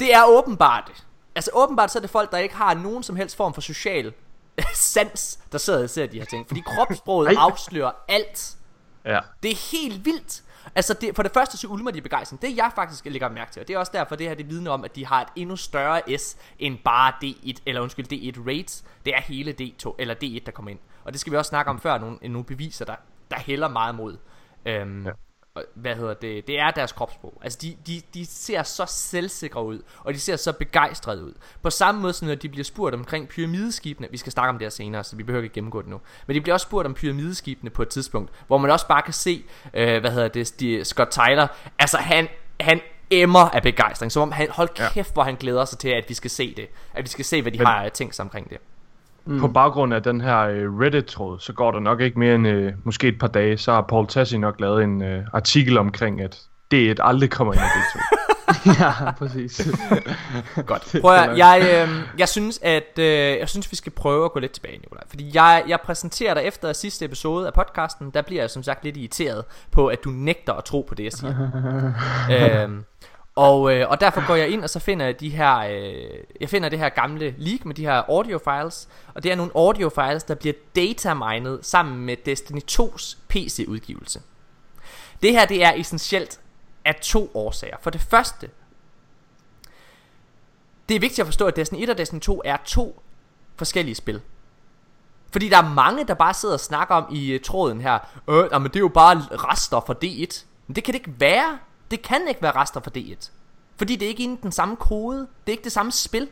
det 0.00 0.14
er 0.14 0.24
åbenbart, 0.28 1.04
altså 1.34 1.50
åbenbart 1.54 1.90
så 1.90 1.98
er 1.98 2.00
det 2.00 2.10
folk, 2.10 2.32
der 2.32 2.38
ikke 2.38 2.54
har 2.54 2.74
nogen 2.74 3.02
som 3.02 3.16
helst 3.16 3.36
form 3.36 3.54
for 3.54 3.60
social 3.60 4.12
sans, 4.74 5.38
der 5.52 5.58
sidder 5.58 5.82
og 5.82 5.90
ser 5.90 6.06
de 6.06 6.18
her 6.18 6.24
ting. 6.24 6.48
Fordi 6.48 6.60
kropssproget 6.76 7.36
afslører 7.38 7.90
alt. 8.08 8.56
Ja. 9.04 9.20
Det 9.42 9.50
er 9.50 9.70
helt 9.72 10.04
vildt. 10.04 10.42
Altså 10.74 10.94
det, 10.94 11.16
for 11.16 11.22
det 11.22 11.32
første 11.32 11.56
så 11.56 11.66
ulmer 11.66 11.90
de 11.90 12.00
begejstring 12.00 12.42
Det 12.42 12.56
jeg 12.56 12.72
faktisk 12.74 13.04
lægger 13.04 13.28
mærke 13.28 13.52
til 13.52 13.60
Og 13.60 13.68
det 13.68 13.74
er 13.74 13.78
også 13.78 13.92
derfor 13.94 14.16
det 14.16 14.28
her 14.28 14.34
det 14.34 14.48
vidner 14.48 14.70
om 14.70 14.84
At 14.84 14.96
de 14.96 15.06
har 15.06 15.22
et 15.22 15.28
endnu 15.36 15.56
større 15.56 16.18
S 16.18 16.36
End 16.58 16.78
bare 16.84 17.12
D1 17.24 17.62
Eller 17.66 17.80
undskyld 17.80 18.12
D1 18.12 18.46
Raids 18.46 18.84
Det 19.04 19.14
er 19.14 19.20
hele 19.20 19.54
D2 19.60 19.94
Eller 19.98 20.14
D1 20.14 20.44
der 20.46 20.52
kommer 20.52 20.70
ind 20.70 20.78
Og 21.04 21.12
det 21.12 21.20
skal 21.20 21.32
vi 21.32 21.36
også 21.36 21.48
snakke 21.48 21.70
om 21.70 21.80
før 21.80 21.98
Nogle, 21.98 22.18
nogle 22.22 22.44
beviser 22.44 22.84
der, 22.84 22.94
der 23.30 23.38
hælder 23.38 23.68
meget 23.68 23.94
mod 23.94 24.16
øhm, 24.66 25.06
Ja. 25.06 25.10
Hvad 25.74 25.96
hedder 25.96 26.14
det, 26.14 26.46
det 26.46 26.58
er 26.60 26.70
deres 26.70 26.92
kropssprog. 26.92 27.40
Altså 27.42 27.58
de, 27.62 27.76
de, 27.86 28.02
de 28.14 28.26
ser 28.26 28.62
så 28.62 28.86
selvsikre 28.86 29.64
ud, 29.64 29.82
og 29.98 30.14
de 30.14 30.20
ser 30.20 30.36
så 30.36 30.52
begejstrede 30.52 31.24
ud. 31.24 31.32
På 31.62 31.70
samme 31.70 32.00
måde 32.00 32.12
som 32.12 32.28
når 32.28 32.34
de 32.34 32.48
bliver 32.48 32.64
spurgt 32.64 32.94
omkring 32.94 33.28
pyramideskibene, 33.28 34.08
vi 34.10 34.16
skal 34.16 34.32
snakke 34.32 34.48
om 34.48 34.58
det 34.58 34.64
her 34.64 34.70
senere, 34.70 35.04
så 35.04 35.16
vi 35.16 35.22
behøver 35.22 35.42
ikke 35.42 35.54
gennemgå 35.54 35.82
det 35.82 35.88
nu. 35.90 36.00
Men 36.26 36.36
de 36.36 36.40
bliver 36.40 36.54
også 36.54 36.64
spurgt 36.64 36.86
om 36.86 36.94
pyramideskibene 36.94 37.70
på 37.70 37.82
et 37.82 37.88
tidspunkt, 37.88 38.30
hvor 38.46 38.58
man 38.58 38.70
også 38.70 38.86
bare 38.86 39.02
kan 39.02 39.12
se, 39.14 39.44
øh, 39.74 40.00
hvad 40.00 40.10
hedder 40.10 40.28
det, 40.28 40.60
de, 40.60 40.84
Scott 40.84 41.10
Tyler, 41.10 41.46
altså 41.78 41.96
han, 41.98 42.28
han 42.60 42.80
emmer 43.10 43.40
af 43.40 43.62
begejstring, 43.62 44.12
som 44.12 44.22
om 44.22 44.32
han, 44.32 44.48
hold 44.50 44.68
Ja. 44.78 44.88
kæft, 44.92 45.12
hvor 45.12 45.22
han 45.22 45.34
glæder 45.34 45.64
sig 45.64 45.78
til, 45.78 45.88
at 45.88 46.04
vi 46.08 46.14
skal 46.14 46.30
se 46.30 46.54
det. 46.54 46.68
At 46.94 47.04
vi 47.04 47.08
skal 47.08 47.24
se, 47.24 47.42
hvad 47.42 47.52
de 47.52 47.58
Men- 47.58 47.66
har 47.66 47.88
tænkt 47.88 48.14
sig 48.16 48.22
omkring 48.22 48.50
det. 48.50 48.58
Mm. 49.26 49.40
På 49.40 49.48
baggrund 49.48 49.94
af 49.94 50.02
den 50.02 50.20
her 50.20 50.38
øh, 50.38 50.78
Reddit-tråd, 50.80 51.38
så 51.38 51.52
går 51.52 51.70
der 51.70 51.80
nok 51.80 52.00
ikke 52.00 52.18
mere 52.18 52.34
end 52.34 52.48
øh, 52.48 52.72
måske 52.84 53.08
et 53.08 53.18
par 53.18 53.26
dage, 53.26 53.58
så 53.58 53.72
har 53.72 53.80
Paul 53.80 54.06
Tassi 54.06 54.38
nok 54.38 54.60
lavet 54.60 54.84
en 54.84 55.02
øh, 55.02 55.24
artikel 55.32 55.78
omkring, 55.78 56.20
at 56.20 56.42
D1 56.74 56.94
aldrig 56.98 57.30
kommer 57.30 57.52
ind 57.52 57.62
i 57.62 57.64
D2. 57.64 58.20
ja, 58.80 59.12
præcis. 59.12 59.68
Godt. 60.66 60.96
Prøv 61.00 61.14
at, 61.14 61.38
jeg, 61.38 61.86
øh, 61.88 62.08
jeg 62.18 62.28
synes, 62.28 62.60
at 62.62 62.98
øh, 62.98 63.04
jeg 63.38 63.48
synes, 63.48 63.70
vi 63.70 63.76
skal 63.76 63.92
prøve 63.92 64.24
at 64.24 64.32
gå 64.32 64.38
lidt 64.38 64.52
tilbage, 64.52 64.78
Nicolaj. 64.78 65.02
Fordi 65.08 65.30
jeg, 65.34 65.64
jeg 65.68 65.80
præsenterer 65.84 66.34
dig 66.34 66.42
efter 66.42 66.72
sidste 66.72 67.04
episode 67.04 67.46
af 67.46 67.52
podcasten, 67.54 68.10
der 68.10 68.22
bliver 68.22 68.42
jeg 68.42 68.50
som 68.50 68.62
sagt 68.62 68.84
lidt 68.84 68.96
irriteret 68.96 69.44
på, 69.70 69.86
at 69.86 70.04
du 70.04 70.10
nægter 70.10 70.52
at 70.52 70.64
tro 70.64 70.86
på 70.88 70.94
det, 70.94 71.04
jeg 71.04 71.12
siger. 71.12 71.50
øhm, 72.64 72.84
og, 73.34 73.72
øh, 73.74 73.90
og 73.90 74.00
derfor 74.00 74.26
går 74.26 74.34
jeg 74.34 74.48
ind, 74.48 74.62
og 74.62 74.70
så 74.70 74.78
finder 74.78 75.06
jeg 75.06 75.20
de 75.20 75.30
her, 75.30 75.56
øh, 75.56 76.24
jeg 76.40 76.48
finder 76.48 76.68
det 76.68 76.78
her 76.78 76.88
gamle 76.88 77.34
leak 77.38 77.64
med 77.64 77.74
de 77.74 77.84
her 77.84 78.02
audio 78.08 78.38
files, 78.38 78.88
og 79.14 79.22
det 79.22 79.32
er 79.32 79.36
nogle 79.36 79.52
audio 79.54 79.88
files, 79.88 80.24
der 80.24 80.34
bliver 80.34 80.54
datamined 80.76 81.62
sammen 81.62 82.06
med 82.06 82.16
Destiny 82.16 82.60
2's 82.70 83.16
PC 83.28 83.64
udgivelse. 83.68 84.22
Det 85.22 85.32
her, 85.32 85.46
det 85.46 85.64
er 85.64 85.72
essentielt 85.72 86.40
af 86.84 86.94
to 86.94 87.30
årsager. 87.34 87.76
For 87.80 87.90
det 87.90 88.00
første, 88.00 88.50
det 90.88 90.96
er 90.96 91.00
vigtigt 91.00 91.20
at 91.20 91.26
forstå, 91.26 91.46
at 91.46 91.56
Destiny 91.56 91.82
1 91.82 91.90
og 91.90 91.98
Destiny 91.98 92.20
2 92.20 92.42
er 92.44 92.56
to 92.64 93.02
forskellige 93.56 93.94
spil. 93.94 94.20
Fordi 95.32 95.48
der 95.48 95.56
er 95.56 95.68
mange, 95.68 96.04
der 96.04 96.14
bare 96.14 96.34
sidder 96.34 96.54
og 96.54 96.60
snakker 96.60 96.94
om 96.94 97.14
i 97.14 97.34
uh, 97.34 97.40
tråden 97.40 97.80
her, 97.80 97.98
øh, 98.28 98.52
men 98.52 98.64
det 98.64 98.76
er 98.76 98.80
jo 98.80 98.88
bare 98.88 99.16
rester 99.30 99.80
fra 99.80 99.94
D1. 100.04 100.44
Men 100.66 100.76
det 100.76 100.84
kan 100.84 100.94
det 100.94 100.98
ikke 100.98 101.20
være. 101.20 101.58
Det 101.90 102.02
kan 102.02 102.28
ikke 102.28 102.42
være 102.42 102.56
rester 102.56 102.80
for 102.80 102.90
D1. 102.98 103.30
Fordi 103.76 103.96
det 103.96 104.06
er 104.06 104.08
ikke 104.08 104.22
inden 104.22 104.38
den 104.42 104.52
samme 104.52 104.76
kode. 104.76 105.18
Det 105.18 105.26
er 105.46 105.50
ikke 105.50 105.64
det 105.64 105.72
samme 105.72 105.92
spil. 105.92 106.28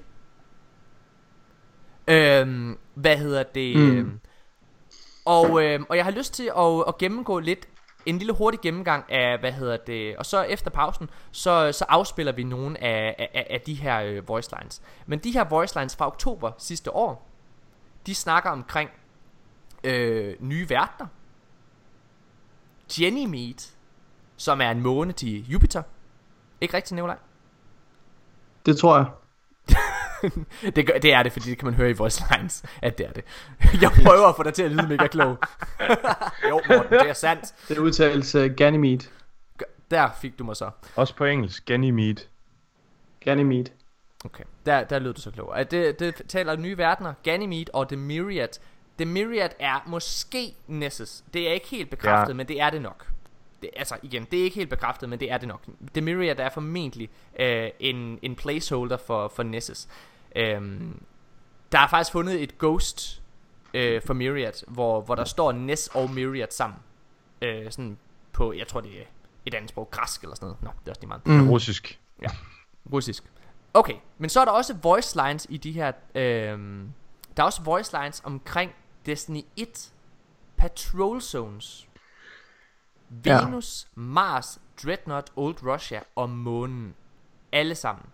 Øhm, 2.08 2.78
hvad 2.94 3.16
hedder 3.16 3.42
det? 3.42 3.76
Mm. 3.76 3.82
Mm. 3.82 4.20
Og, 5.24 5.64
øhm, 5.64 5.86
og 5.88 5.96
jeg 5.96 6.04
har 6.04 6.12
lyst 6.12 6.34
til 6.34 6.50
at, 6.58 6.84
at 6.88 6.98
gennemgå 6.98 7.38
lidt 7.38 7.68
en 8.06 8.18
lille 8.18 8.32
hurtig 8.32 8.60
gennemgang 8.60 9.12
af, 9.12 9.38
hvad 9.38 9.52
hedder 9.52 9.76
det, 9.76 10.16
og 10.16 10.26
så 10.26 10.42
efter 10.42 10.70
pausen, 10.70 11.10
så, 11.32 11.72
så 11.72 11.84
afspiller 11.88 12.32
vi 12.32 12.44
nogle 12.44 12.82
af, 12.82 13.28
af, 13.34 13.46
af 13.50 13.60
de 13.60 13.74
her 13.74 14.00
øh, 14.00 14.28
voice 14.28 14.50
lines. 14.58 14.82
Men 15.06 15.18
de 15.18 15.32
her 15.32 15.44
voice 15.44 15.78
lines 15.78 15.96
fra 15.96 16.06
oktober 16.06 16.52
sidste 16.58 16.94
år, 16.94 17.28
de 18.06 18.14
snakker 18.14 18.50
omkring 18.50 18.90
øh, 19.84 20.34
nye 20.40 20.70
verdener, 20.70 21.06
Ganymede, 22.96 23.77
som 24.38 24.61
er 24.61 24.70
en 24.70 24.81
måne 24.81 25.12
til 25.12 25.51
Jupiter. 25.51 25.83
Ikke 26.61 26.77
rigtigt, 26.77 26.94
Nikolaj? 26.94 27.16
Det 28.66 28.77
tror 28.79 28.96
jeg. 28.96 29.07
Det, 30.77 30.87
gør, 30.87 30.98
det 30.98 31.12
er 31.12 31.22
det, 31.22 31.33
fordi 31.33 31.51
det 31.51 31.59
kan 31.59 31.66
man 31.66 31.74
høre 31.74 31.90
i 31.90 31.92
voice 31.92 32.24
lines, 32.31 32.64
at 32.83 32.98
det 32.98 33.07
er 33.07 33.12
det. 33.12 33.24
Jeg 33.83 33.90
prøver 34.05 34.27
at 34.27 34.37
få 34.37 34.42
dig 34.42 34.55
til 34.55 34.62
at 34.62 34.70
lyde 34.70 34.88
mega 34.88 35.07
klog. 35.07 35.38
jo, 36.51 36.61
Morten, 36.68 36.92
det 36.92 37.09
er 37.09 37.12
sandt. 37.12 37.55
Det 37.68 37.79
udtales 37.79 38.35
uh, 38.35 38.44
Ganymede. 38.57 39.09
Der 39.90 40.09
fik 40.20 40.38
du 40.38 40.44
mig 40.44 40.57
så. 40.57 40.70
Også 40.96 41.14
på 41.16 41.24
engelsk, 41.24 41.64
Ganymede. 41.66 42.22
Ganymede. 43.20 43.70
Okay, 44.24 44.44
der, 44.66 44.85
der 44.85 44.98
lød 44.98 45.14
du 45.14 45.20
så 45.20 45.31
klog. 45.31 45.55
Det, 45.70 45.98
det 46.01 46.22
taler 46.29 46.57
nye 46.57 46.79
verdener, 46.79 47.14
Ganymede 47.22 47.70
og 47.72 47.88
The 47.88 47.96
Myriad. 47.96 48.48
The 48.98 49.07
Myriad 49.07 49.51
er 49.59 49.85
måske 49.87 50.55
Nessus. 50.66 51.22
Det 51.35 51.48
er 51.48 51.53
ikke 51.53 51.66
helt 51.66 51.90
bekræftet, 51.90 52.33
Ja. 52.33 52.37
men 52.37 52.48
det 52.48 52.61
er 52.61 52.70
det 52.70 52.83
nok. 52.83 53.07
Det, 53.62 53.70
altså 53.76 53.96
igen, 54.02 54.24
det 54.30 54.40
er 54.40 54.44
ikke 54.44 54.56
helt 54.56 54.70
bekræftet, 54.70 55.08
men 55.08 55.20
det 55.20 55.32
er 55.32 55.38
det 55.38 55.48
nok. 55.48 55.60
The 55.94 56.00
Myriad 56.00 56.38
er 56.38 56.50
formentlig 56.50 57.10
øh, 57.40 57.70
en, 57.80 58.18
en 58.22 58.36
placeholder 58.36 58.96
for, 58.96 59.28
for 59.28 59.42
Nessus. 59.42 59.88
Øhm, 60.36 61.02
der 61.72 61.78
er 61.78 61.88
faktisk 61.88 62.12
fundet 62.12 62.42
et 62.42 62.58
ghost 62.58 63.22
øh, 63.74 64.02
for 64.02 64.14
Myriad, 64.14 64.66
hvor, 64.66 65.00
hvor 65.00 65.14
der 65.14 65.24
står 65.24 65.52
Ness 65.52 65.88
og 65.88 66.10
Myriad 66.10 66.48
sammen. 66.50 66.78
Øh, 67.42 67.70
sådan 67.70 67.98
på, 68.32 68.52
jeg 68.52 68.68
tror 68.68 68.80
det 68.80 68.90
er 69.00 69.04
et 69.46 69.54
andet 69.54 69.70
sprog, 69.70 69.90
græsk 69.90 70.22
eller 70.22 70.36
sådan 70.36 70.46
noget. 70.46 70.62
Nå, 70.62 70.70
det 70.80 70.86
er 70.86 70.90
også 70.90 71.00
lige 71.00 71.08
meget. 71.08 71.26
Mm. 71.26 71.50
Russisk. 71.50 72.00
Ja, 72.22 72.28
russisk. 72.92 73.24
Okay, 73.74 73.94
men 74.18 74.30
så 74.30 74.40
er 74.40 74.44
der 74.44 74.52
også 74.52 74.74
voice 74.74 75.16
lines 75.26 75.46
i 75.50 75.56
de 75.56 75.72
her... 75.72 75.92
Øhm, 76.14 76.92
der 77.36 77.42
er 77.42 77.46
også 77.46 77.62
voice 77.62 77.98
lines 78.02 78.22
omkring 78.24 78.72
Destiny 79.06 79.40
1 79.56 79.92
Patrol 80.56 81.20
Zones. 81.20 81.88
Ja. 83.26 83.44
Venus, 83.44 83.86
Mars, 83.94 84.58
Dreadnought, 84.84 85.32
Old 85.36 85.56
Russia 85.66 86.00
og 86.16 86.30
Månen. 86.30 86.94
Alle 87.52 87.74
sammen. 87.74 88.04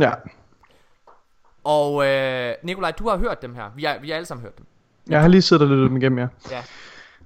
Ja. 0.00 0.12
Og 1.64 2.06
øh, 2.06 2.54
Nikolaj, 2.62 2.90
du 2.90 3.08
har 3.08 3.16
hørt 3.16 3.42
dem 3.42 3.54
her. 3.54 3.64
Vi 3.76 3.84
har, 3.84 3.98
vi 3.98 4.08
har 4.08 4.16
alle 4.16 4.26
sammen 4.26 4.42
hørt 4.42 4.58
dem. 4.58 4.66
Jeg 5.08 5.20
har 5.20 5.28
lige 5.28 5.42
siddet 5.42 5.62
og 5.62 5.68
lyttet 5.68 5.88
dem 5.88 5.96
igennem, 5.96 6.18
ja. 6.18 6.28
Ja. 6.50 6.62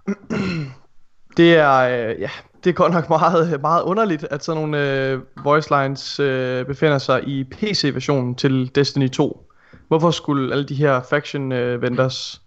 Det 1.36 1.56
er, 1.56 1.78
øh, 1.78 2.20
ja, 2.20 2.30
det 2.64 2.70
er 2.70 2.74
godt 2.74 2.92
nok 2.92 3.08
meget, 3.08 3.60
meget 3.60 3.82
underligt, 3.82 4.24
at 4.24 4.44
sådan 4.44 4.60
nogle 4.60 4.90
øh, 4.90 5.20
voice 5.44 5.70
lines 5.70 6.20
øh, 6.20 6.66
befinder 6.66 6.98
sig 6.98 7.28
i 7.28 7.44
PC-versionen 7.44 8.34
til 8.34 8.74
Destiny 8.74 9.10
2. 9.10 9.50
Hvorfor 9.88 10.10
skulle 10.10 10.52
alle 10.52 10.64
de 10.64 10.74
her 10.74 11.00
faction 11.10 11.52
øh, 11.52 11.82
vendors 11.82 12.42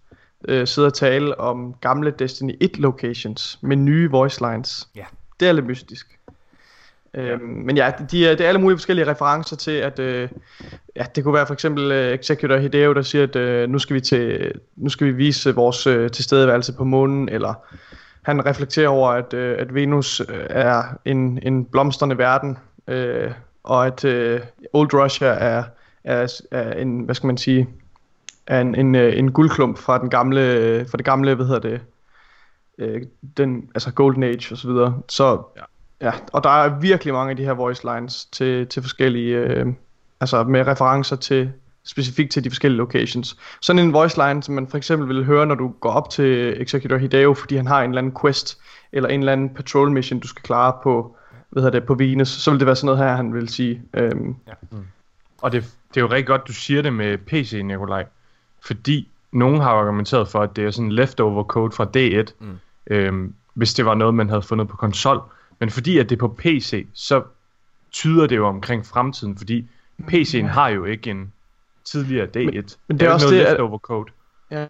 øh, 0.48 0.66
sidde 0.66 0.86
og 0.86 0.94
tale 0.94 1.40
om 1.40 1.74
gamle 1.80 2.10
Destiny 2.10 2.56
1 2.60 2.78
locations 2.78 3.58
med 3.62 3.76
nye 3.76 4.10
voice 4.10 4.50
lines? 4.50 4.88
Ja. 4.96 5.04
Det 5.40 5.48
er 5.48 5.52
lidt 5.52 5.66
mystisk. 5.66 6.18
Øhm, 7.14 7.42
men 7.42 7.76
ja, 7.76 7.92
de 8.10 8.26
er, 8.26 8.34
det 8.34 8.44
er 8.44 8.48
alle 8.48 8.60
mulige 8.60 8.78
forskellige 8.78 9.10
referencer 9.10 9.56
til, 9.56 9.70
at 9.70 9.98
øh, 9.98 10.28
ja, 10.96 11.04
det 11.14 11.24
kunne 11.24 11.34
være 11.34 11.46
for 11.46 11.54
eksempel 11.54 11.92
øh, 11.92 12.14
Executor 12.14 12.56
Hideo, 12.56 12.92
der 12.92 13.02
siger, 13.02 13.24
at 13.24 13.36
øh, 13.36 13.68
nu, 13.68 13.78
skal 13.78 13.94
vi 13.94 14.00
til, 14.00 14.52
nu 14.76 14.88
skal 14.88 15.06
vi 15.06 15.12
vise 15.12 15.54
vores 15.54 15.86
øh, 15.86 16.10
tilstedeværelse 16.10 16.72
på 16.72 16.84
månen, 16.84 17.28
eller 17.28 17.54
han 18.22 18.46
reflekterer 18.46 18.88
over, 18.88 19.10
at, 19.10 19.34
øh, 19.34 19.56
at 19.58 19.74
Venus 19.74 20.20
øh, 20.20 20.46
er 20.50 20.82
en, 21.04 21.38
en 21.42 21.64
blomstrende 21.64 22.18
verden, 22.18 22.58
øh, 22.88 23.30
og 23.64 23.86
at 23.86 24.04
øh, 24.04 24.40
Old 24.72 24.94
Russia 24.94 25.28
er, 25.28 25.62
er, 26.04 26.40
er 26.50 26.72
en, 26.72 27.00
hvad 27.00 27.14
skal 27.14 27.26
man 27.26 27.36
sige, 27.36 27.68
er 28.48 28.60
en, 28.60 28.74
en, 28.74 28.94
øh, 28.94 29.18
en 29.18 29.32
guldklump 29.32 29.78
fra 29.78 29.98
den 29.98 30.10
gamle, 30.10 30.40
fra 30.90 30.96
det 30.96 31.04
gamle, 31.04 31.34
hvad 31.34 31.46
hedder 31.46 31.60
det, 31.60 31.80
øh, 32.78 33.02
den, 33.36 33.70
altså 33.74 33.92
Golden 33.92 34.22
Age 34.22 34.54
og 34.54 34.58
så 34.58 34.68
videre. 34.68 35.00
Så 35.08 35.42
Ja. 35.56 35.62
ja, 36.06 36.12
og 36.32 36.44
der 36.44 36.50
er 36.50 36.80
virkelig 36.80 37.14
mange 37.14 37.30
af 37.30 37.36
de 37.36 37.44
her 37.44 37.52
voice 37.52 37.86
lines 37.94 38.24
til, 38.24 38.66
til 38.66 38.82
forskellige, 38.82 39.36
øh, 39.36 39.66
altså 40.20 40.44
med 40.44 40.66
referencer 40.66 41.16
til, 41.16 41.52
specifikt 41.84 42.32
til 42.32 42.44
de 42.44 42.50
forskellige 42.50 42.78
locations. 42.78 43.36
Sådan 43.60 43.82
en 43.82 43.92
voice 43.92 44.20
line, 44.26 44.42
som 44.42 44.54
man 44.54 44.68
for 44.68 44.76
eksempel 44.76 45.08
vil 45.08 45.24
høre, 45.24 45.46
når 45.46 45.54
du 45.54 45.68
går 45.80 45.90
op 45.90 46.10
til 46.10 46.62
Executor 46.62 46.96
Hideo, 46.96 47.34
fordi 47.34 47.56
han 47.56 47.66
har 47.66 47.82
en 47.82 47.90
eller 47.90 47.98
anden 48.02 48.16
quest, 48.20 48.58
eller 48.92 49.08
en 49.08 49.20
eller 49.20 49.32
anden 49.32 49.54
patrol 49.54 49.90
mission, 49.90 50.20
du 50.20 50.28
skal 50.28 50.42
klare 50.42 50.72
på, 50.82 51.16
hvad 51.50 51.62
hedder 51.62 51.78
det, 51.78 51.86
på 51.86 51.94
Venus, 51.94 52.28
så 52.28 52.50
vil 52.50 52.60
det 52.60 52.66
være 52.66 52.76
sådan 52.76 52.86
noget 52.86 52.98
her, 53.10 53.16
han 53.16 53.34
vil 53.34 53.48
sige. 53.48 53.82
Øhm, 53.94 54.36
Og 55.42 55.52
det, 55.52 55.62
det 55.88 55.96
er 55.96 56.00
jo 56.00 56.06
rigtig 56.06 56.26
godt, 56.26 56.48
du 56.48 56.52
siger 56.52 56.82
det 56.82 56.92
med 56.92 57.18
PC, 57.18 57.60
Nikolaj. 57.64 58.06
Fordi 58.66 59.08
nogen 59.32 59.60
har 59.60 59.70
argumenteret 59.70 60.28
for, 60.28 60.40
at 60.40 60.56
det 60.56 60.64
er 60.64 60.70
sådan 60.70 60.92
leftover 60.92 61.44
code 61.44 61.72
fra 61.72 61.86
D1, 61.96 62.32
mm. 62.40 62.58
øhm, 62.90 63.34
hvis 63.54 63.74
det 63.74 63.84
var 63.84 63.94
noget, 63.94 64.14
man 64.14 64.28
havde 64.28 64.42
fundet 64.42 64.68
på 64.68 64.76
konsol. 64.76 65.20
Men 65.60 65.70
fordi 65.70 65.98
at 65.98 66.08
det 66.10 66.16
er 66.16 66.20
på 66.20 66.28
PC, 66.28 66.86
så 66.94 67.22
tyder 67.92 68.26
det 68.26 68.36
jo 68.36 68.46
omkring 68.46 68.86
fremtiden, 68.86 69.38
fordi 69.38 69.68
PC'en 70.02 70.46
har 70.46 70.68
jo 70.68 70.84
ikke 70.84 71.10
en 71.10 71.32
tidligere 71.84 72.26
D1. 72.26 72.40
men 72.40 72.52
det 72.52 72.56
er 72.58 72.92
det 72.92 73.02
er 73.02 73.06
jo 73.06 73.12
også 73.12 73.26
noget 73.26 73.40
det, 73.40 73.44
at- 73.44 73.50
leftover 73.52 73.78
code. 73.78 74.10
Ja. 74.50 74.66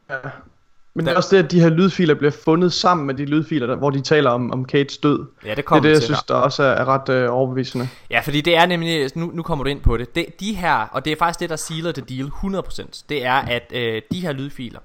Men 0.99 1.07
det 1.07 1.13
er 1.13 1.17
også 1.17 1.37
det, 1.37 1.45
at 1.45 1.51
de 1.51 1.61
her 1.61 1.69
lydfiler 1.69 2.15
bliver 2.15 2.31
fundet 2.31 2.73
sammen 2.73 3.07
med 3.07 3.15
de 3.15 3.25
lydfiler, 3.25 3.67
der, 3.67 3.77
hvor 3.77 3.91
de 3.91 4.01
taler 4.01 4.31
om, 4.31 4.53
om 4.53 4.65
Kates 4.65 4.99
død. 4.99 5.27
Ja, 5.45 5.49
det 5.49 5.57
Det 5.57 5.63
er 5.63 5.67
kommer 5.67 5.83
det, 5.83 5.89
jeg 5.89 5.97
til. 5.97 6.05
synes, 6.05 6.23
der 6.23 6.35
også 6.35 6.63
er, 6.63 6.69
er 6.69 6.85
ret 6.85 7.09
øh, 7.09 7.33
overbevisende. 7.35 7.89
Ja, 8.11 8.21
fordi 8.21 8.41
det 8.41 8.57
er 8.57 8.67
nemlig, 8.67 9.11
nu, 9.15 9.31
nu 9.35 9.43
kommer 9.43 9.65
du 9.65 9.71
ind 9.71 9.81
på 9.81 9.97
det. 9.97 10.15
det, 10.15 10.41
de 10.41 10.55
her, 10.55 10.75
og 10.75 11.05
det 11.05 11.13
er 11.13 11.17
faktisk 11.17 11.41
det, 11.41 11.51
der 11.51 11.57
sealer 11.57 11.93
det 11.93 12.09
deal 12.09 12.27
100%, 12.27 13.03
det 13.09 13.25
er, 13.25 13.33
at 13.35 13.73
øh, 13.75 14.03
de 14.13 14.21
her 14.21 14.33
lydfiler, 14.33 14.81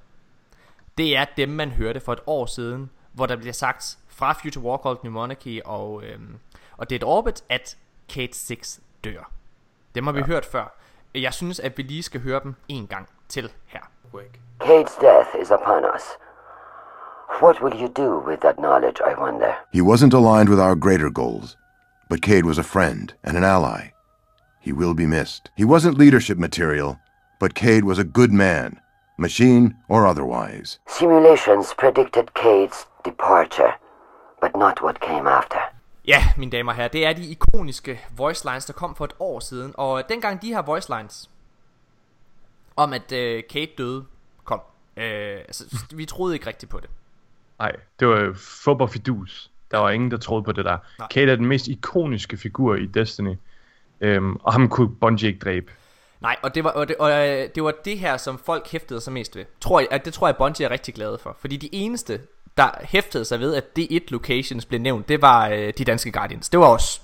det 0.98 1.18
er 1.18 1.26
dem, 1.38 1.50
man 1.50 1.70
hørte 1.72 2.00
for 2.00 2.14
et 2.14 2.20
år 2.28 2.46
siden, 2.46 2.90
hvor 3.14 3.26
der 3.26 3.36
bliver 3.36 3.54
sagt 3.54 3.98
fra 4.10 4.34
Future 4.44 4.66
Warcraft, 4.66 5.04
New 5.04 5.14
Monarchy 5.14 5.62
og, 5.66 6.04
øh, 6.04 6.18
og 6.78 6.90
Dead 6.90 7.04
Orbit, 7.04 7.44
at 7.50 7.78
Kate 8.10 8.38
6 8.38 8.80
dør. 9.04 9.32
Dem 9.96 10.06
har 10.06 10.12
vi 10.14 10.20
ja. 10.20 10.26
hørt 10.26 10.46
før. 10.46 10.80
Jeg 11.16 11.34
synes, 11.34 11.60
at 11.60 11.78
vi 11.78 11.84
lige 11.84 12.04
skal 12.04 12.22
høre 12.22 12.40
dem 12.44 12.56
en 12.68 12.88
gang 12.88 13.08
til 13.30 13.50
her. 13.66 13.80
Cade's 14.60 14.96
death 14.96 15.36
is 15.36 15.52
upon 15.52 15.84
us. 15.84 16.16
What 17.42 17.62
will 17.62 17.76
you 17.76 17.90
do 17.90 18.20
with 18.26 18.40
that 18.42 18.60
knowledge, 18.60 19.02
I 19.06 19.14
wonder? 19.20 19.58
He 19.74 19.82
wasn't 19.82 20.14
aligned 20.14 20.50
with 20.50 20.60
our 20.60 20.76
greater 20.76 21.10
goals, 21.10 21.58
but 22.10 22.22
Cade 22.22 22.46
was 22.46 22.58
a 22.58 22.64
friend 22.64 23.14
and 23.24 23.36
an 23.36 23.44
ally. 23.44 23.92
He 24.62 24.72
will 24.72 24.94
be 24.94 25.06
missed. 25.06 25.52
He 25.58 25.66
wasn't 25.66 25.98
leadership 25.98 26.38
material, 26.38 26.98
but 27.40 27.56
Cade 27.56 27.84
was 27.84 28.00
a 28.00 28.06
good 28.06 28.32
man, 28.32 28.80
machine 29.18 29.76
or 29.90 30.08
otherwise. 30.08 30.80
Simulations 30.88 31.74
predicted 31.78 32.34
Cade's 32.34 32.86
departure, 33.04 33.74
but 34.40 34.56
not 34.56 34.82
what 34.82 35.02
came 35.02 35.28
after. 35.28 35.60
Ja, 36.06 36.24
mine 36.38 36.52
damer 36.52 36.72
og 36.72 36.76
herrer, 36.76 36.88
det 36.88 37.06
er 37.06 37.14
de 37.14 37.26
ikoniske 37.26 38.00
voice 38.16 38.46
lines, 38.46 38.66
der 38.66 38.74
kom 38.74 38.96
for 38.96 39.06
et 39.06 39.14
år 39.20 39.40
siden. 39.40 39.74
Og 39.78 40.10
dengang 40.10 40.42
de 40.42 40.54
her 40.54 40.62
voice 40.62 40.90
lines 40.90 41.30
om, 42.76 42.94
at 42.94 43.12
øh, 43.12 43.44
Kate 43.50 43.72
døde, 43.78 44.06
kom. 44.44 44.62
Øh, 44.98 45.38
altså, 45.38 45.78
vi 45.98 46.06
troede 46.06 46.34
ikke 46.36 46.48
rigtigt 46.48 46.70
på 46.70 46.80
det. 46.80 46.90
Nej, 47.60 47.76
det 48.00 48.08
var 48.08 48.76
og 48.80 48.90
fidus. 48.90 49.52
Der 49.72 49.78
var 49.78 49.90
ingen, 49.90 50.12
der 50.12 50.18
troede 50.18 50.44
på 50.44 50.52
det 50.52 50.66
der. 50.66 50.78
Nej. 51.00 51.08
Kate 51.08 51.32
er 51.32 51.36
den 51.36 51.46
mest 51.46 51.68
ikoniske 51.68 52.38
figur 52.38 52.76
i 52.76 52.86
Destiny. 52.86 53.36
Øhm, 54.02 54.36
og 54.36 54.54
ham 54.54 54.70
kunne 54.70 54.96
Bungie 54.96 55.28
ikke 55.28 55.40
dræbe. 55.40 55.72
Nej, 56.22 56.36
og 56.42 56.56
det 56.56 56.64
var, 56.64 56.70
og 56.70 56.88
det, 56.88 56.96
og 56.96 57.12
øh, 57.12 57.50
det 57.56 57.64
var 57.64 57.74
det 57.86 58.00
her, 58.00 58.18
som 58.18 58.40
folk 58.46 58.72
hæftede 58.72 59.02
sig 59.02 59.14
mest 59.14 59.36
ved. 59.36 59.46
Tror 59.62 59.80
jeg, 59.80 59.88
at 59.92 60.06
det 60.06 60.14
tror 60.14 60.28
jeg, 60.28 60.38
Bungie 60.38 60.66
er 60.66 60.72
rigtig 60.72 60.94
glade 60.94 61.18
for. 61.18 61.38
Fordi 61.40 61.58
de 61.58 61.70
eneste, 61.76 62.22
der 62.58 62.70
hæftede 62.82 63.26
sig 63.26 63.40
ved, 63.40 63.56
at 63.56 63.64
D1 63.80 64.06
locations 64.10 64.66
blev 64.66 64.82
nævnt, 64.82 65.10
det 65.10 65.22
var 65.22 65.50
øh, 65.50 65.74
de 65.78 65.86
danske 65.86 66.12
Guardians. 66.12 66.50
Det 66.50 66.60
var 66.60 66.68
os. 66.68 67.02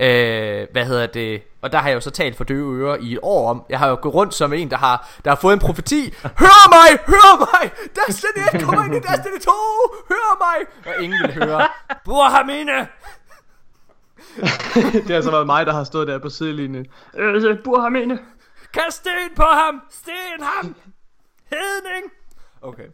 Øh, 0.00 0.66
hvad 0.72 0.84
hedder 0.84 1.06
det? 1.06 1.42
Og 1.62 1.72
der 1.72 1.78
har 1.78 1.88
jeg 1.88 1.94
jo 1.94 2.00
så 2.00 2.10
talt 2.10 2.36
for 2.36 2.44
døve 2.44 2.78
ører 2.78 2.96
i 2.96 3.12
et 3.12 3.18
år 3.22 3.50
om. 3.50 3.62
Jeg 3.68 3.78
har 3.78 3.88
jo 3.88 3.98
gået 4.02 4.14
rundt 4.14 4.34
som 4.34 4.52
en, 4.52 4.70
der 4.70 4.76
har, 4.76 5.08
der 5.24 5.30
har 5.30 5.36
fået 5.36 5.52
en 5.52 5.58
profeti. 5.58 6.14
Hør 6.22 6.68
mig! 6.68 6.98
Hør 7.06 7.38
mig! 7.38 7.70
Destiny 8.06 8.60
1 8.60 8.62
kommer 8.62 8.84
ind 8.84 8.94
i 8.94 8.98
Destiny 8.98 9.40
2! 9.40 9.50
Hør 10.08 10.38
mig! 10.40 10.66
Og 10.86 11.02
ingen 11.02 11.22
vil 11.22 11.34
høre. 11.34 11.68
Burhamine! 12.04 12.72
det 14.92 15.06
har 15.06 15.14
altså 15.14 15.30
været 15.30 15.46
mig, 15.46 15.66
der 15.66 15.72
har 15.72 15.84
stået 15.84 16.08
der 16.08 16.18
på 16.18 16.28
sidelinjen. 16.28 16.86
Øh, 17.16 17.56
bur 17.64 17.80
ham 17.80 17.96
inde. 17.96 18.18
Kast 18.74 18.96
sten 18.96 19.34
på 19.36 19.44
ham! 19.52 19.80
Sten 19.90 20.42
ham! 20.42 20.74
Hedning! 21.50 22.12
Okay. 22.62 22.86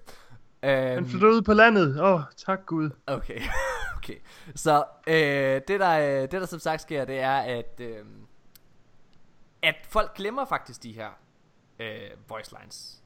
Um, 0.66 1.06
flyttede 1.06 1.32
ud 1.32 1.42
på 1.42 1.52
landet. 1.52 2.00
Åh, 2.00 2.14
oh, 2.14 2.20
tak 2.36 2.66
Gud. 2.66 2.90
Okay, 3.06 3.40
okay. 3.96 4.16
Så 4.54 4.84
øh, 5.06 5.60
det, 5.68 5.80
der, 5.80 5.98
øh, 5.98 6.22
det 6.22 6.32
der 6.32 6.46
som 6.46 6.58
sagt 6.58 6.82
sker, 6.82 7.04
det 7.04 7.18
er, 7.18 7.36
at, 7.36 7.80
øh, 7.80 8.04
at 9.62 9.74
folk 9.88 10.14
glemmer 10.16 10.44
faktisk 10.44 10.82
de 10.82 10.92
her 10.92 11.08
øh, 11.80 12.10
voice 12.28 12.56
lines. 12.60 13.02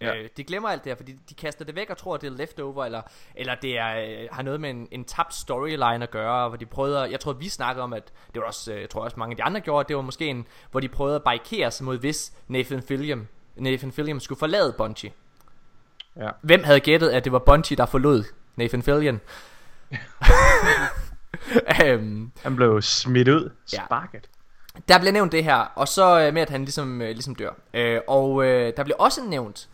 Ja. 0.00 0.16
Øh, 0.16 0.28
de 0.36 0.44
glemmer 0.44 0.68
alt 0.68 0.84
det 0.84 0.90
her, 0.90 0.96
fordi 0.96 1.12
de 1.12 1.34
kaster 1.34 1.64
det 1.64 1.76
væk 1.76 1.90
og 1.90 1.96
tror, 1.96 2.14
at 2.14 2.20
det 2.20 2.26
er 2.26 2.36
leftover, 2.36 2.84
eller, 2.84 3.02
eller 3.34 3.54
det 3.54 3.78
er, 3.78 4.22
øh, 4.22 4.28
har 4.32 4.42
noget 4.42 4.60
med 4.60 4.70
en, 4.70 4.88
en 4.90 5.04
tabt 5.04 5.34
storyline 5.34 6.02
at 6.02 6.10
gøre, 6.10 6.48
hvor 6.48 6.56
de 6.56 6.66
prøvede, 6.66 7.00
jeg 7.00 7.20
tror, 7.20 7.32
vi 7.32 7.48
snakkede 7.48 7.82
om, 7.82 7.92
at 7.92 8.12
det 8.34 8.40
var 8.40 8.46
også, 8.46 8.72
øh, 8.72 8.80
jeg 8.80 8.90
tror 8.90 9.04
også 9.04 9.16
mange 9.16 9.32
af 9.32 9.36
de 9.36 9.42
andre 9.42 9.60
gjorde, 9.60 9.88
det 9.88 9.96
var 9.96 10.02
måske 10.02 10.26
en, 10.26 10.46
hvor 10.70 10.80
de 10.80 10.88
prøvede 10.88 11.16
at 11.16 11.22
barrikere 11.22 11.70
sig 11.70 11.84
mod, 11.84 11.98
hvis 11.98 12.32
Nathan 12.48 12.82
Fillion, 12.82 13.28
Nathan 13.56 13.92
Fillion 13.92 14.20
skulle 14.20 14.38
forlade 14.38 14.74
Bungie. 14.78 15.12
Ja. 16.18 16.30
Hvem 16.42 16.64
havde 16.64 16.80
gættet, 16.80 17.08
at 17.08 17.24
det 17.24 17.32
var 17.32 17.38
Bungie, 17.38 17.76
der 17.76 17.86
forlod 17.86 18.24
Nathan 18.56 18.82
Fillion? 18.82 19.20
um, 21.84 22.32
Han 22.44 22.56
blev 22.56 22.82
smidt 22.82 23.28
ud. 23.28 23.50
Ja. 23.72 23.82
Sparket. 23.86 24.28
der 24.88 24.98
bliver 24.98 25.12
nævnt 25.12 25.32
det 25.32 25.44
her, 25.44 25.56
og 25.56 25.88
så 25.88 26.20
øh, 26.20 26.34
med, 26.34 26.42
at 26.42 26.50
han 26.50 26.60
ligesom, 26.60 27.02
øh, 27.02 27.08
ligesom 27.08 27.34
dør. 27.34 27.50
Øh, 27.74 28.00
og 28.08 28.44
øh, 28.44 28.72
der 28.76 28.84
bliver 28.84 28.96
også 28.96 29.24
nævnt, 29.24 29.68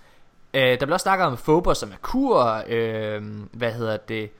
øh, 0.54 0.62
der 0.62 0.76
bliver 0.76 0.92
også 0.92 1.04
snakket 1.04 1.26
om 1.26 1.36
Phobos 1.36 1.82
og 1.82 1.88
Merkur, 1.88 2.62
øh, 2.66 3.22
hvad 3.52 3.72
hedder 3.72 3.96
det, 3.96 4.30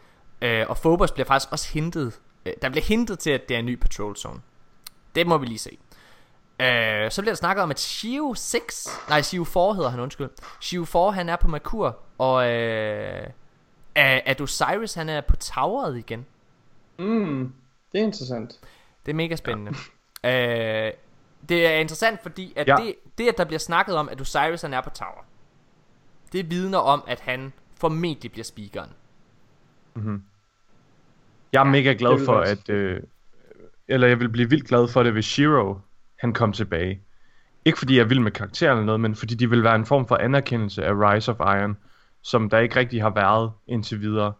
øh, 0.43 0.67
og 0.69 0.77
Phobos 0.77 1.13
bliver 1.13 1.27
faktisk 1.27 1.53
også 1.53 1.73
hintet, 1.73 2.21
øh, 2.47 2.53
der 2.63 2.69
bliver 2.69 2.85
hintet 2.85 3.19
til, 3.19 3.31
at 3.31 3.49
det 3.49 3.55
er 3.55 3.59
en 3.59 3.67
ny 3.67 3.81
patrol 3.81 4.17
zone. 4.17 4.41
Det 5.15 5.27
må 5.27 5.39
vi 5.39 5.47
lige 5.47 5.59
se. 5.59 5.79
Øh, 6.61 7.11
så 7.11 7.23
bliver 7.23 7.33
der 7.33 7.37
snakket 7.37 7.63
om, 7.63 7.71
at 7.71 7.81
Shio 7.81 8.35
6, 8.37 8.89
nej 9.09 9.23
Shio 9.23 9.45
4 9.45 9.75
hedder 9.75 9.91
han, 9.91 10.01
undskyld. 10.01 10.31
Shio 10.61 10.85
4, 10.85 11.13
han 11.13 11.29
er 11.29 11.37
på 11.37 11.49
Merkur, 11.49 11.99
og 12.19 12.51
øh, 12.51 13.27
at 13.95 14.41
Osiris, 14.41 14.95
han 14.95 15.09
er 15.09 15.21
på 15.21 15.37
toweret 15.37 15.99
igen. 15.99 16.27
Mm, 16.99 17.53
det 17.93 18.01
er 18.01 18.05
interessant. 18.05 18.61
Det 19.07 19.13
er 19.13 19.17
mega 19.17 19.37
spændende. 19.37 19.75
Ja. 20.25 20.87
Øh, 20.87 20.93
det 21.49 21.67
er 21.67 21.77
interessant, 21.77 22.23
fordi 22.23 22.53
at 22.57 22.69
ja. 22.69 22.81
Ja. 22.81 22.87
det, 22.87 22.95
det, 23.19 23.29
at 23.29 23.39
der 23.39 23.45
bliver 23.45 23.59
snakket 23.59 23.97
om, 23.97 24.09
at 24.09 24.21
Osiris 24.21 24.63
han 24.63 24.75
er 24.75 24.81
på 24.81 24.91
tower, 24.91 25.25
det 26.33 26.51
vidner 26.51 26.79
om, 26.79 27.05
at 27.07 27.21
han 27.21 27.53
formentlig 27.81 28.33
bliver 28.33 28.45
speakeren. 28.45 28.91
Jeg 31.53 31.61
er 31.61 31.65
mega 31.65 31.95
glad 31.99 32.25
for, 32.25 32.37
at... 32.41 32.69
Øh, 32.69 33.03
eller 33.89 34.07
jeg 34.07 34.21
vil 34.21 34.29
blive 34.29 34.51
vildt 34.51 34.69
glad 34.69 34.89
for 34.89 35.03
det, 35.03 35.13
hvis 35.13 35.25
Shiro 35.25 35.77
han 36.25 36.33
kom 36.33 36.53
tilbage. 36.53 37.01
Ikke 37.65 37.79
fordi 37.79 37.99
jeg 37.99 38.11
vild 38.11 38.21
med 38.21 38.31
karakteren 38.31 38.79
eller 38.79 38.87
noget, 38.87 39.01
men 39.01 39.15
fordi 39.15 39.35
de 39.35 39.51
vil 39.51 39.65
være 39.65 39.75
en 39.75 39.87
form 39.87 40.07
for 40.07 40.17
anerkendelse 40.17 40.85
af 40.85 40.93
Rise 40.93 41.31
of 41.33 41.41
Iron, 41.41 41.77
som 42.23 42.51
der 42.51 42.59
ikke 42.59 42.77
rigtig 42.77 43.03
har 43.03 43.11
været 43.11 43.51
indtil 43.67 44.01
videre. 44.01 44.33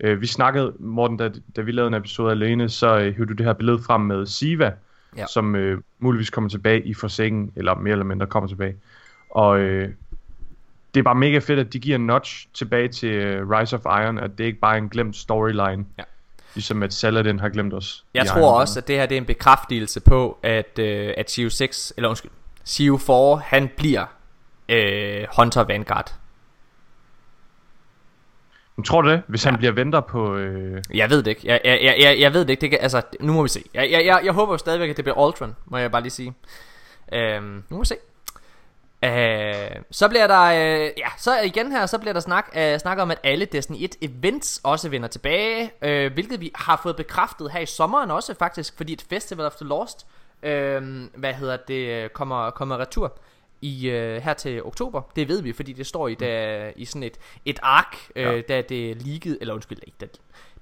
Øh, 0.00 0.20
vi 0.20 0.26
snakkede, 0.26 0.72
Morten, 0.78 1.16
da, 1.16 1.30
da 1.56 1.60
vi 1.60 1.72
lavede 1.72 1.88
en 1.88 1.94
episode 1.94 2.30
alene, 2.30 2.68
så 2.68 2.98
øh, 2.98 3.14
hævde 3.14 3.26
du 3.26 3.32
det 3.32 3.46
her 3.46 3.52
billede 3.52 3.78
frem 3.86 4.00
med 4.00 4.26
Siva, 4.26 4.72
ja. 5.16 5.26
som 5.26 5.56
øh, 5.56 5.80
muligvis 5.98 6.30
kommer 6.30 6.50
tilbage 6.50 6.82
i 6.82 6.94
Forsaken, 6.94 7.52
eller 7.56 7.74
mere 7.74 7.92
eller 7.92 8.04
mindre 8.04 8.26
kommer 8.26 8.48
tilbage. 8.48 8.76
Og 9.30 9.60
øh, 9.60 9.88
det 10.94 11.00
er 11.00 11.04
bare 11.04 11.14
mega 11.14 11.38
fedt, 11.38 11.58
at 11.58 11.72
de 11.72 11.78
giver 11.78 11.96
en 11.96 12.06
notch 12.06 12.48
tilbage 12.54 12.88
til 12.88 13.12
øh, 13.12 13.50
Rise 13.50 13.76
of 13.76 13.84
Iron, 13.84 14.18
at 14.18 14.38
det 14.38 14.44
ikke 14.44 14.60
bare 14.60 14.74
er 14.74 14.78
en 14.78 14.88
glemt 14.88 15.16
storyline. 15.16 15.84
Ja. 15.98 16.02
Ligesom 16.54 16.82
at 16.82 16.94
Saladin 16.94 17.40
har 17.40 17.48
glemt 17.48 17.74
os. 17.74 18.04
Jeg 18.14 18.26
tror 18.26 18.40
Iron 18.40 18.60
også, 18.60 18.80
at 18.80 18.88
det 18.88 18.96
her 18.96 19.06
det 19.06 19.14
er 19.14 19.20
en 19.20 19.26
bekræftelse 19.26 20.00
på, 20.00 20.38
at, 20.42 20.78
øh, 20.78 21.14
at 21.16 21.30
Shio 21.30 21.50
6, 21.50 21.92
eller 21.96 22.08
undskyld, 22.08 22.30
Shio 22.64 22.96
4, 22.96 23.42
han 23.44 23.70
bliver 23.76 24.04
øh, 24.68 25.26
Hunter 25.36 25.64
Vanguard. 25.64 26.14
Men 28.76 28.84
tror 28.84 29.02
du 29.02 29.10
det? 29.10 29.22
Hvis 29.26 29.44
han 29.44 29.56
bliver 29.56 29.72
venter 29.72 30.00
på... 30.00 30.36
Øh... 30.36 30.82
Jeg 30.94 31.10
ved 31.10 31.22
det 31.22 31.30
ikke. 31.30 31.40
Jeg, 31.44 31.60
jeg, 31.64 31.78
jeg, 31.82 31.96
jeg, 32.00 32.20
jeg 32.20 32.32
ved 32.34 32.40
det 32.40 32.50
ikke. 32.50 32.60
Det 32.60 32.70
kan, 32.70 32.78
altså, 32.82 33.02
nu 33.20 33.32
må 33.32 33.42
vi 33.42 33.48
se. 33.48 33.62
Jeg, 33.74 33.90
jeg, 33.90 34.06
jeg, 34.06 34.20
jeg 34.24 34.32
håber 34.32 34.52
jo 34.54 34.58
stadigvæk, 34.58 34.90
at 34.90 34.96
det 34.96 35.04
bliver 35.04 35.26
Ultron, 35.26 35.56
må 35.66 35.78
jeg 35.78 35.90
bare 35.90 36.02
lige 36.02 36.10
sige. 36.10 36.34
Øhm, 37.12 37.44
nu 37.44 37.76
må 37.76 37.78
vi 37.78 37.86
se. 37.86 37.94
Øh, 39.04 39.82
så 39.90 40.08
bliver 40.08 40.26
der, 40.26 40.42
øh, 40.42 40.90
ja, 40.96 41.08
så 41.18 41.40
igen 41.40 41.72
her, 41.72 41.86
så 41.86 41.98
bliver 41.98 42.12
der 42.12 42.20
snak, 42.20 42.52
øh, 42.56 42.78
snak 42.78 42.98
om, 42.98 43.10
at 43.10 43.18
alle 43.24 43.44
Destiny 43.44 43.76
1 43.80 43.96
events 44.02 44.60
også 44.64 44.88
vender 44.88 45.08
tilbage, 45.08 45.70
øh, 45.82 46.12
hvilket 46.12 46.40
vi 46.40 46.50
har 46.54 46.80
fået 46.82 46.96
bekræftet 46.96 47.52
her 47.52 47.60
i 47.60 47.66
sommeren 47.66 48.10
også 48.10 48.34
faktisk, 48.34 48.76
fordi 48.76 48.92
et 48.92 49.06
Festival 49.08 49.46
of 49.46 49.54
the 49.54 49.66
Lost, 49.66 50.06
øh, 50.42 51.04
hvad 51.14 51.34
hedder 51.34 51.56
det, 51.56 52.12
kommer, 52.12 52.50
kommer 52.50 52.78
retur 52.78 53.18
i 53.60 53.88
øh, 53.88 54.22
her 54.22 54.34
til 54.34 54.64
oktober. 54.64 55.02
Det 55.16 55.28
ved 55.28 55.42
vi, 55.42 55.52
fordi 55.52 55.72
det 55.72 55.86
står 55.86 56.08
i, 56.08 56.14
da, 56.14 56.72
i 56.76 56.84
sådan 56.84 57.02
et, 57.02 57.18
et 57.44 57.58
ark, 57.62 57.96
øh, 58.16 58.24
ja. 58.24 58.40
da 58.40 58.62
det 58.62 59.02
leakede, 59.02 59.38
eller 59.40 59.54
undskyld, 59.54 59.78
ikke, 59.86 59.96
da, 60.00 60.06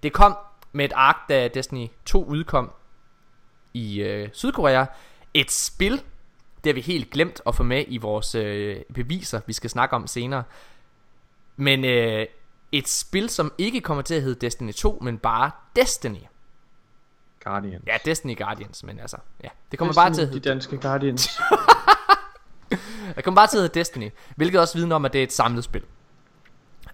det 0.02 0.12
kom 0.12 0.36
med 0.72 0.84
et 0.84 0.92
ark, 0.94 1.16
da 1.28 1.48
Destiny 1.48 1.86
2 2.06 2.24
udkom 2.24 2.70
i 3.74 4.00
øh, 4.00 4.28
Sydkorea. 4.32 4.84
Et 5.34 5.50
spil, 5.50 6.02
det 6.68 6.74
har 6.74 6.82
vi 6.82 6.92
helt 6.92 7.10
glemt 7.10 7.40
at 7.46 7.54
få 7.54 7.62
med 7.62 7.84
i 7.88 7.96
vores 7.96 8.34
øh, 8.34 8.76
beviser, 8.94 9.40
vi 9.46 9.52
skal 9.52 9.70
snakke 9.70 9.96
om 9.96 10.06
senere. 10.06 10.42
Men 11.56 11.84
øh, 11.84 12.26
et 12.72 12.88
spil, 12.88 13.28
som 13.30 13.52
ikke 13.58 13.80
kommer 13.80 14.02
til 14.02 14.14
at 14.14 14.22
hedde 14.22 14.46
Destiny 14.46 14.72
2, 14.72 14.98
men 15.02 15.18
bare 15.18 15.50
Destiny. 15.76 16.18
Guardian. 17.44 17.82
Ja, 17.86 17.96
Destiny 18.04 18.38
Guardians, 18.38 18.84
men 18.84 19.00
altså, 19.00 19.16
ja. 19.44 19.48
Det 19.70 19.78
kommer 19.78 19.94
bare 19.94 20.14
til 20.14 20.22
at 20.22 20.28
De 20.28 20.32
hedde, 20.32 20.48
danske 20.48 20.76
Guardians. 20.76 21.28
det 23.16 23.24
kommer 23.24 23.40
bare 23.40 23.46
til 23.46 23.56
at 23.56 23.62
hedde 23.62 23.78
Destiny, 23.78 24.10
hvilket 24.36 24.60
også 24.60 24.78
vidner 24.78 24.96
om, 24.96 25.04
at 25.04 25.12
det 25.12 25.18
er 25.18 25.22
et 25.22 25.32
samlet 25.32 25.64
spil. 25.64 25.82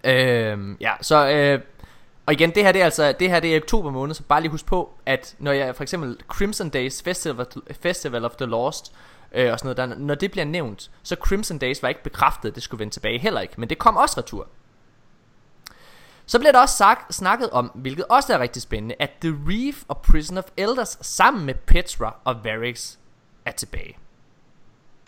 Øhm, 0.03 0.77
ja, 0.79 0.93
så 1.01 1.29
øh, 1.29 1.61
og 2.25 2.33
igen, 2.33 2.55
det 2.55 2.63
her 2.63 2.71
det 2.71 2.81
er 2.81 2.85
altså 2.85 3.13
det 3.19 3.29
her 3.29 3.39
det 3.39 3.55
er 3.55 3.61
oktober 3.61 3.91
måned, 3.91 4.15
så 4.15 4.23
bare 4.23 4.41
lige 4.41 4.51
husk 4.51 4.65
på, 4.65 4.93
at 5.05 5.35
når 5.39 5.51
jeg 5.51 5.75
for 5.75 5.83
eksempel 5.83 6.17
Crimson 6.27 6.69
Days 6.69 7.01
Festival, 7.03 7.45
Festival 7.81 8.25
of 8.25 8.31
the 8.31 8.45
Lost 8.45 8.93
øh, 9.35 9.51
og 9.51 9.59
sådan 9.59 9.75
noget, 9.75 9.77
der, 9.77 9.99
når 9.99 10.15
det 10.15 10.31
bliver 10.31 10.45
nævnt, 10.45 10.91
så 11.03 11.15
Crimson 11.15 11.57
Days 11.57 11.83
var 11.83 11.89
ikke 11.89 12.03
bekræftet, 12.03 12.49
at 12.49 12.55
det 12.55 12.63
skulle 12.63 12.79
vende 12.79 12.93
tilbage 12.93 13.19
heller 13.19 13.41
ikke, 13.41 13.53
men 13.57 13.69
det 13.69 13.77
kom 13.77 13.97
også 13.97 14.19
retur. 14.19 14.47
Så 16.25 16.39
bliver 16.39 16.51
der 16.51 16.59
også 16.59 16.77
sagt, 16.77 17.15
snakket 17.15 17.49
om, 17.49 17.71
hvilket 17.75 18.05
også 18.05 18.33
er 18.33 18.39
rigtig 18.39 18.61
spændende, 18.61 18.95
at 18.99 19.11
The 19.21 19.37
Reef 19.47 19.83
og 19.87 20.01
Prison 20.01 20.37
of 20.37 20.43
Elders 20.57 20.97
sammen 21.01 21.45
med 21.45 21.53
Petra 21.53 22.15
og 22.23 22.43
Varix 22.43 22.97
er 23.45 23.51
tilbage. 23.51 23.97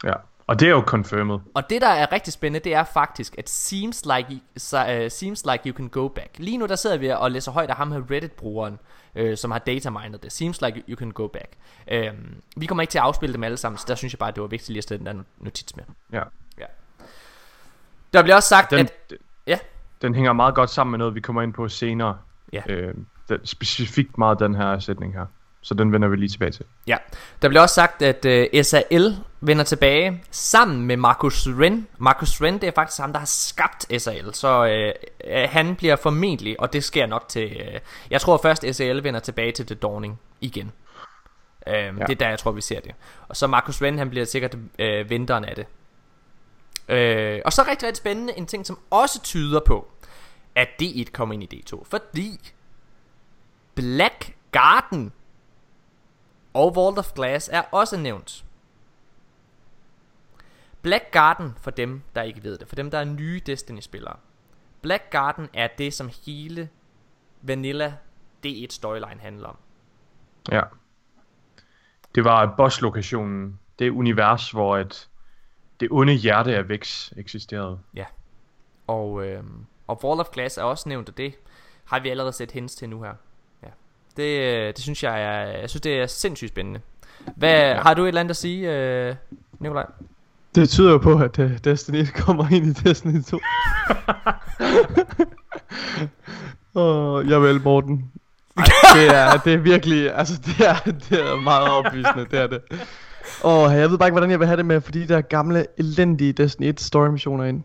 Ja. 0.03 0.13
Og 0.47 0.59
det 0.59 0.65
er 0.65 0.71
jo 0.71 0.81
confirmed. 0.81 1.39
Og 1.53 1.69
det 1.69 1.81
der 1.81 1.87
er 1.87 2.11
rigtig 2.11 2.33
spændende, 2.33 2.63
det 2.63 2.73
er 2.73 2.83
faktisk, 2.83 3.35
at 3.37 3.49
seems 3.49 4.05
like, 4.05 4.33
uh, 4.33 5.11
seems 5.11 5.45
like 5.51 5.69
you 5.69 5.73
can 5.73 5.89
go 5.89 6.07
back. 6.07 6.29
Lige 6.37 6.57
nu 6.57 6.65
der 6.65 6.75
sidder 6.75 6.97
vi 6.97 7.09
og 7.09 7.31
læser 7.31 7.51
højt 7.51 7.69
af 7.69 7.75
ham 7.75 7.91
her 7.91 8.01
Reddit-brugeren, 8.11 8.79
øh, 9.15 9.37
som 9.37 9.51
har 9.51 9.59
datamined 9.59 10.19
det. 10.19 10.31
Seems 10.31 10.61
like 10.61 10.83
you 10.89 10.95
can 10.95 11.11
go 11.11 11.27
back. 11.27 11.49
Øhm, 11.91 12.41
vi 12.57 12.65
kommer 12.65 12.81
ikke 12.81 12.91
til 12.91 12.97
at 12.97 13.03
afspille 13.03 13.33
dem 13.33 13.43
alle 13.43 13.57
sammen, 13.57 13.77
så 13.77 13.85
der 13.87 13.95
synes 13.95 14.13
jeg 14.13 14.19
bare, 14.19 14.31
det 14.31 14.41
var 14.41 14.47
vigtigt 14.47 14.69
lige 14.69 14.77
at 14.77 14.83
stille 14.83 15.05
den 15.05 15.17
der 15.17 15.23
notits 15.37 15.75
med. 15.75 15.83
Ja. 16.11 16.23
Ja. 16.59 16.65
Der 18.13 18.23
bliver 18.23 18.35
også 18.35 18.49
sagt, 18.49 18.71
Den, 18.71 18.79
at... 18.79 19.13
Ja, 19.47 19.59
den 20.01 20.15
hænger 20.15 20.33
meget 20.33 20.55
godt 20.55 20.69
sammen 20.69 20.91
med 20.91 20.97
noget, 20.97 21.15
vi 21.15 21.21
kommer 21.21 21.41
ind 21.41 21.53
på 21.53 21.67
senere. 21.67 22.17
Ja. 22.53 22.61
Øh, 22.69 22.93
specifikt 23.43 24.17
meget 24.17 24.39
den 24.39 24.55
her 24.55 24.79
sætning 24.79 25.13
her. 25.13 25.25
Så 25.67 25.73
den 25.73 25.91
vender 25.91 26.07
vi 26.07 26.15
lige 26.15 26.29
tilbage 26.29 26.51
til. 26.51 26.65
Ja, 26.87 26.97
der 27.41 27.47
bliver 27.47 27.61
også 27.61 27.75
sagt, 27.75 28.01
at 28.01 28.25
uh, 28.25 28.61
SAL 28.63 29.17
vender 29.41 29.63
tilbage 29.63 30.23
sammen 30.31 30.85
med 30.85 30.97
Marcus 30.97 31.47
Ren. 31.47 31.87
Marcus 31.97 32.41
Ren, 32.41 32.53
det 32.53 32.63
er 32.63 32.71
faktisk 32.75 33.01
ham, 33.01 33.11
der 33.11 33.19
har 33.19 33.25
skabt 33.25 34.01
SAL, 34.01 34.33
så 34.33 34.63
uh, 34.63 35.31
uh, 35.31 35.49
han 35.49 35.75
bliver 35.75 35.95
formentlig, 35.95 36.59
og 36.59 36.73
det 36.73 36.83
sker 36.83 37.05
nok 37.05 37.27
til... 37.27 37.45
Uh, 37.45 37.79
jeg 38.11 38.21
tror 38.21 38.39
først, 38.41 38.75
SAL 38.75 39.03
vender 39.03 39.19
tilbage 39.19 39.51
til 39.51 39.65
The 39.65 39.75
Dawning 39.75 40.19
igen. 40.41 40.71
Uh, 41.67 41.73
ja. 41.73 41.91
Det 41.91 42.09
er 42.09 42.15
der, 42.15 42.29
jeg 42.29 42.39
tror, 42.39 42.51
vi 42.51 42.61
ser 42.61 42.79
det. 42.79 42.91
Og 43.27 43.35
så 43.35 43.47
Marcus 43.47 43.81
Ren, 43.81 43.97
han 43.97 44.09
bliver 44.09 44.25
sikkert 44.25 44.53
uh, 44.55 45.09
vinteren 45.09 45.45
af 45.45 45.55
det. 45.55 45.65
Uh, 46.89 47.41
og 47.45 47.53
så 47.53 47.61
rigtig, 47.69 47.87
rigtig 47.87 47.97
spændende, 47.97 48.37
en 48.37 48.45
ting, 48.45 48.65
som 48.65 48.79
også 48.89 49.21
tyder 49.23 49.59
på, 49.65 49.87
at 50.55 50.67
D1 50.81 51.11
kommer 51.13 51.33
ind 51.33 51.43
i 51.43 51.63
D2. 51.71 51.83
Fordi 51.89 52.51
Black 53.75 54.35
Garden 54.51 55.11
og 56.57 56.75
Vault 56.75 56.97
of 56.97 57.13
Glass 57.13 57.49
er 57.53 57.61
også 57.61 57.97
nævnt. 57.97 58.45
Black 60.81 61.11
Garden, 61.11 61.53
for 61.61 61.71
dem, 61.71 62.01
der 62.15 62.21
ikke 62.21 62.43
ved 62.43 62.57
det, 62.57 62.67
for 62.67 62.75
dem, 62.75 62.91
der 62.91 62.97
er 62.97 63.03
nye 63.03 63.41
Destiny-spillere. 63.45 64.15
Black 64.81 65.03
Garden 65.09 65.49
er 65.53 65.67
det, 65.77 65.93
som 65.93 66.09
hele 66.25 66.69
Vanilla 67.41 67.93
D1 68.45 68.67
storyline 68.69 69.19
handler 69.19 69.47
om. 69.47 69.57
Ja. 70.51 70.61
Det 72.15 72.23
var 72.23 72.55
boss-lokationen. 72.57 73.59
Det 73.79 73.89
univers, 73.89 74.51
hvor 74.51 74.77
et, 74.77 75.09
det 75.79 75.87
onde 75.91 76.13
hjerte 76.13 76.55
af 76.55 76.69
Vex 76.69 77.11
eksisterede. 77.17 77.79
Ja. 77.95 78.05
Og, 78.87 79.27
øh, 79.27 79.43
og 79.87 79.99
Vault 80.03 80.19
of 80.19 80.29
Glass 80.29 80.57
er 80.57 80.63
også 80.63 80.89
nævnt, 80.89 81.09
og 81.09 81.17
det 81.17 81.35
har 81.85 81.99
vi 81.99 82.09
allerede 82.09 82.33
set 82.33 82.51
hints 82.51 82.75
til 82.75 82.89
nu 82.89 83.01
her. 83.01 83.13
Det, 84.17 84.57
øh, 84.57 84.67
det 84.67 84.79
synes 84.79 85.03
jeg 85.03 85.23
er, 85.23 85.59
jeg 85.59 85.69
synes 85.69 85.81
det 85.81 86.01
er 86.01 86.07
sindssygt 86.07 86.49
spændende. 86.49 86.79
Hvad, 87.35 87.59
ja. 87.59 87.81
Har 87.81 87.93
du 87.93 88.03
et 88.03 88.07
eller 88.07 88.21
andet 88.21 88.29
at 88.29 88.37
sige, 88.37 88.71
øh, 88.75 89.15
Nikolaj? 89.59 89.85
Det 90.55 90.69
tyder 90.69 90.91
jo 90.91 90.97
på, 90.97 91.19
at 91.19 91.39
uh, 91.39 91.51
Destiny 91.63 92.05
kommer 92.25 92.47
ind 92.51 92.65
i 92.65 92.71
Destiny 92.71 93.21
2. 93.23 93.39
Åh, 96.75 97.13
oh, 97.13 97.29
jeg 97.29 97.41
vil 97.41 97.61
Morten. 97.61 98.11
Ej, 98.57 98.63
det 98.95 99.15
er, 99.15 99.37
det 99.37 99.53
er 99.53 99.57
virkelig, 99.57 100.15
altså 100.15 100.41
det 100.45 100.67
er, 100.67 100.91
det 101.09 101.31
er 101.31 101.41
meget 101.41 101.69
opvisende, 101.69 102.25
det 102.31 102.39
er 102.39 102.47
det. 102.47 102.61
Åh, 103.43 103.63
oh, 103.63 103.73
jeg 103.73 103.91
ved 103.91 103.97
bare 103.97 104.07
ikke, 104.07 104.13
hvordan 104.13 104.31
jeg 104.31 104.39
vil 104.39 104.47
have 104.47 104.57
det 104.57 104.65
med, 104.65 104.81
fordi 104.81 105.05
der 105.05 105.21
gamle, 105.21 105.65
elendige 105.77 106.33
Destiny 106.33 106.67
1 106.67 106.79
story 106.79 107.07
missioner 107.07 107.43
ind. 107.43 107.63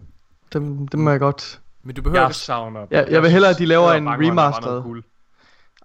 Dem, 0.52 0.88
dem 0.88 1.00
må 1.00 1.10
jeg 1.10 1.20
godt. 1.20 1.60
Men 1.82 1.96
du 1.96 2.02
behøver 2.02 2.20
Jeg 2.20 2.28
ikke 2.28 2.36
savner 2.36 2.86
Ja, 2.90 3.04
jeg 3.10 3.22
vil 3.22 3.30
hellere, 3.30 3.50
at 3.50 3.58
de 3.58 3.66
laver 3.66 3.88
Jeg 3.90 3.98
en 3.98 4.08
remastered. 4.08 4.82
cool. 4.82 5.02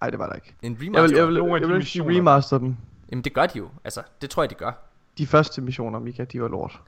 Nej, 0.01 0.09
det 0.09 0.19
var 0.19 0.27
der 0.27 0.33
ikke. 0.35 0.53
en 0.61 0.71
Jeg 0.81 0.87
remaster. 0.87 1.01
vil, 1.07 1.15
jeg 1.15 1.27
vil, 1.27 1.33
Nogle 1.37 1.55
af 1.55 1.59
jeg 1.61 1.69
vil, 1.69 1.93
de 1.93 2.17
remaster 2.17 2.57
dem. 2.57 2.77
Jamen 3.11 3.23
det 3.23 3.33
gør 3.33 3.45
de 3.45 3.57
jo. 3.57 3.69
Altså, 3.83 4.01
det 4.21 4.29
tror 4.29 4.43
jeg 4.43 4.49
de 4.49 4.55
gør. 4.55 4.71
De 5.17 5.27
første 5.27 5.61
missioner, 5.61 5.99
Mika, 5.99 6.23
de 6.23 6.41
var 6.41 6.47
lort. 6.47 6.79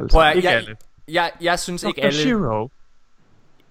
Altså, 0.00 0.16
Prøv 0.18 0.26
at, 0.26 0.36
Ikke 0.36 0.48
jeg, 0.48 0.56
alle. 0.56 0.76
Jeg, 1.08 1.32
jeg 1.40 1.58
synes 1.58 1.82
ikke 1.84 2.00
Dr. 2.00 2.04
alle 2.06 2.18
Shiro. 2.18 2.70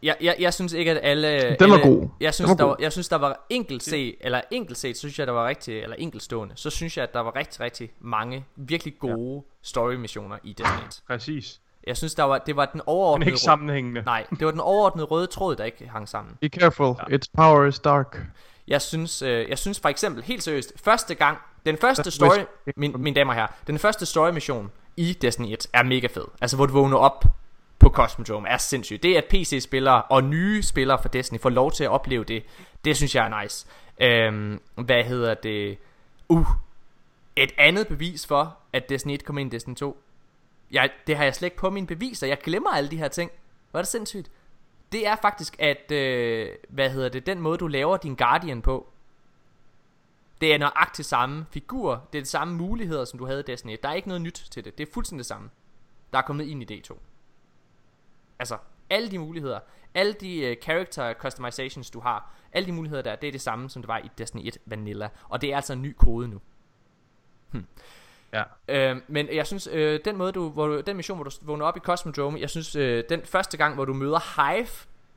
jeg, 0.04 0.16
jeg, 0.22 0.36
jeg 0.40 0.54
synes 0.54 0.74
ikke 0.74 0.92
at 0.92 1.00
alle 1.04 1.56
Den 1.60 1.70
var 1.70 1.78
alle, 1.78 1.90
god. 1.90 2.08
Jeg 2.20 2.34
synes 2.34 2.50
Den 2.50 2.50
var 2.50 2.56
der 2.56 2.64
god. 2.64 2.70
var, 2.80 2.84
jeg 2.84 2.92
synes 2.92 3.10
der 3.10 3.16
var 3.18 3.46
enkelt 3.50 3.84
set 3.84 4.16
eller 4.22 4.42
enkelt 4.52 4.78
set, 4.78 4.98
synes 4.98 5.20
jeg 5.20 5.28
der 5.28 5.34
var 5.34 5.48
rigtig 5.48 5.80
eller 5.80 5.96
enkeltstående. 5.96 6.54
Så 6.58 6.70
synes 6.70 6.98
jeg 6.98 7.04
at 7.04 7.14
der 7.14 7.20
var 7.20 7.36
rigtig 7.36 7.60
rigtig 7.62 7.92
mange 8.00 8.46
virkelig 8.56 9.00
gode 9.00 9.36
ja. 9.36 9.42
story 9.62 9.94
missioner 9.94 10.38
i 10.44 10.50
Destiny 10.54 10.86
1. 10.88 11.02
Præcis. 11.08 11.60
Jeg 11.88 11.98
synes 11.98 12.16
der 12.16 12.24
var 12.24 12.38
det 12.38 12.56
var 12.56 12.66
den 12.66 12.72
Men 12.74 12.82
overordnede 12.86 13.28
ikke 13.30 13.36
rød- 13.36 13.40
sammenhængende. 13.40 14.02
Nej, 14.02 14.26
det 14.30 14.46
var 14.46 14.52
den 14.52 14.60
overordnede 14.60 15.06
røde 15.06 15.28
tråd 15.28 15.56
der 15.56 15.64
ikke 15.64 15.88
hang 15.88 16.10
sammen. 16.10 16.34
Be 16.42 16.48
careful, 16.50 16.96
its 17.12 17.28
power 17.28 17.66
is 17.66 17.80
dark. 17.80 18.18
Jeg 18.68 18.82
synes, 18.82 19.22
øh, 19.22 19.50
jeg 19.50 19.60
synes 19.60 19.80
for 19.80 19.90
eksempel, 19.90 20.24
helt 20.24 20.44
seriøst, 20.44 20.74
første 20.84 21.16
gang, 21.16 21.38
den 21.66 21.78
første 21.78 22.12
story, 22.12 22.40
min, 22.76 22.96
mine 22.98 23.16
damer 23.16 23.34
herrer, 23.34 23.48
den 23.68 23.80
første 23.80 24.06
story 24.06 24.32
mission 24.32 24.72
i 24.98 25.14
Destiny 25.14 25.54
1 25.54 25.68
er 25.74 25.84
mega 25.84 26.08
fed. 26.08 26.26
Altså, 26.42 26.56
hvor 26.56 26.66
du 26.66 26.74
vågner 26.74 26.98
op 26.98 27.26
på 27.80 27.90
Cosmodrome 27.90 28.50
er 28.50 28.58
sindssygt. 28.58 29.04
Det, 29.04 29.16
at 29.16 29.26
PC-spillere 29.26 30.02
og 30.02 30.24
nye 30.24 30.64
spillere 30.64 31.02
for 31.02 31.10
Destiny 31.10 31.40
får 31.40 31.50
lov 31.50 31.72
til 31.72 31.84
at 31.84 31.90
opleve 31.90 32.24
det, 32.24 32.44
Det 32.86 32.98
synes 32.98 33.16
jeg 33.16 33.26
er 33.26 33.42
nice. 33.42 33.68
Øhm, 34.02 34.62
hvad 34.76 35.04
hedder 35.04 35.34
det? 35.34 35.78
Uh, 36.30 36.48
et 37.36 37.52
andet 37.58 37.88
bevis 37.88 38.28
for, 38.28 38.58
at 38.74 38.90
Destiny 38.90 39.14
1 39.14 39.26
kommer 39.26 39.42
ind 39.42 39.54
i 39.54 39.56
Destiny 39.56 39.76
2. 39.76 40.04
Jeg, 40.72 40.90
det 41.08 41.18
har 41.18 41.24
jeg 41.24 41.36
slet 41.36 41.46
ikke 41.46 41.58
på 41.58 41.70
mine 41.70 41.88
beviser. 41.88 42.28
Jeg 42.28 42.38
glemmer 42.44 42.70
alle 42.70 42.92
de 42.92 42.98
her 42.98 43.08
ting. 43.08 43.32
Hvor 43.72 43.78
er 43.78 43.82
det 43.82 43.90
sindssygt. 43.90 44.32
Det 44.94 45.08
er 45.08 45.16
faktisk, 45.16 45.56
at, 45.60 45.92
øh, 45.92 46.50
hvad 46.70 46.90
hedder 46.90 47.10
det, 47.10 47.26
den 47.26 47.42
måde 47.42 47.58
du 47.58 47.68
laver 47.68 47.98
din 47.98 48.16
Guardian 48.16 48.62
på, 48.62 48.90
det 50.42 50.54
er 50.54 50.58
nøjagtigt 50.58 51.08
samme 51.08 51.46
figur, 51.52 52.08
det 52.14 52.20
er 52.20 52.24
de 52.24 52.30
samme 52.30 52.56
muligheder, 52.56 53.06
som 53.06 53.20
du 53.20 53.26
havde 53.26 53.40
i 53.40 53.44
Destiny 53.44 53.74
1. 53.74 53.84
Der 53.84 53.90
er 53.90 53.94
ikke 53.94 54.08
noget 54.08 54.22
nyt 54.22 54.48
til 54.52 54.66
det, 54.66 54.78
det 54.78 54.88
er 54.88 54.92
fuldstændig 54.92 55.20
det 55.20 55.26
samme, 55.26 55.50
der 56.14 56.18
er 56.18 56.22
kommet 56.22 56.46
ind 56.46 56.72
i 56.72 56.82
D2. 56.82 56.98
Altså, 58.40 58.58
alle 58.90 59.12
de 59.12 59.20
muligheder, 59.20 59.60
alle 59.94 60.14
de 60.14 60.52
uh, 60.52 60.64
character 60.64 61.14
customizations, 61.14 61.90
du 61.90 62.00
har, 62.00 62.34
alle 62.52 62.68
de 62.68 62.72
muligheder 62.72 63.02
der, 63.02 63.16
det 63.16 63.28
er 63.28 63.32
det 63.32 63.42
samme, 63.42 63.70
som 63.70 63.82
det 63.82 63.88
var 63.88 63.98
i 63.98 64.10
Destiny 64.18 64.48
1 64.48 64.58
Vanilla. 64.66 65.10
Og 65.30 65.42
det 65.42 65.52
er 65.52 65.56
altså 65.56 65.74
en 65.74 65.82
ny 65.82 65.96
kode 65.98 66.28
nu. 66.28 66.42
Hmm. 67.52 67.66
Ja. 68.34 68.44
Øh, 68.68 68.98
men 69.08 69.28
jeg 69.34 69.48
synes, 69.48 69.70
øh, 69.72 70.00
den 70.06 70.18
måde 70.18 70.32
du, 70.32 70.50
hvor 70.50 70.68
du, 70.68 70.82
den 70.82 70.96
mission, 70.98 71.18
hvor 71.18 71.24
du 71.24 71.32
vågner 71.42 71.66
op 71.66 71.78
i 71.78 71.80
Cosmodrome, 71.80 72.40
jeg 72.40 72.50
synes, 72.50 72.76
øh, 72.76 73.04
den 73.10 73.22
første 73.26 73.58
gang, 73.58 73.76
hvor 73.76 73.86
du 73.86 73.94
møder 73.94 74.52
Hive, 74.54 74.68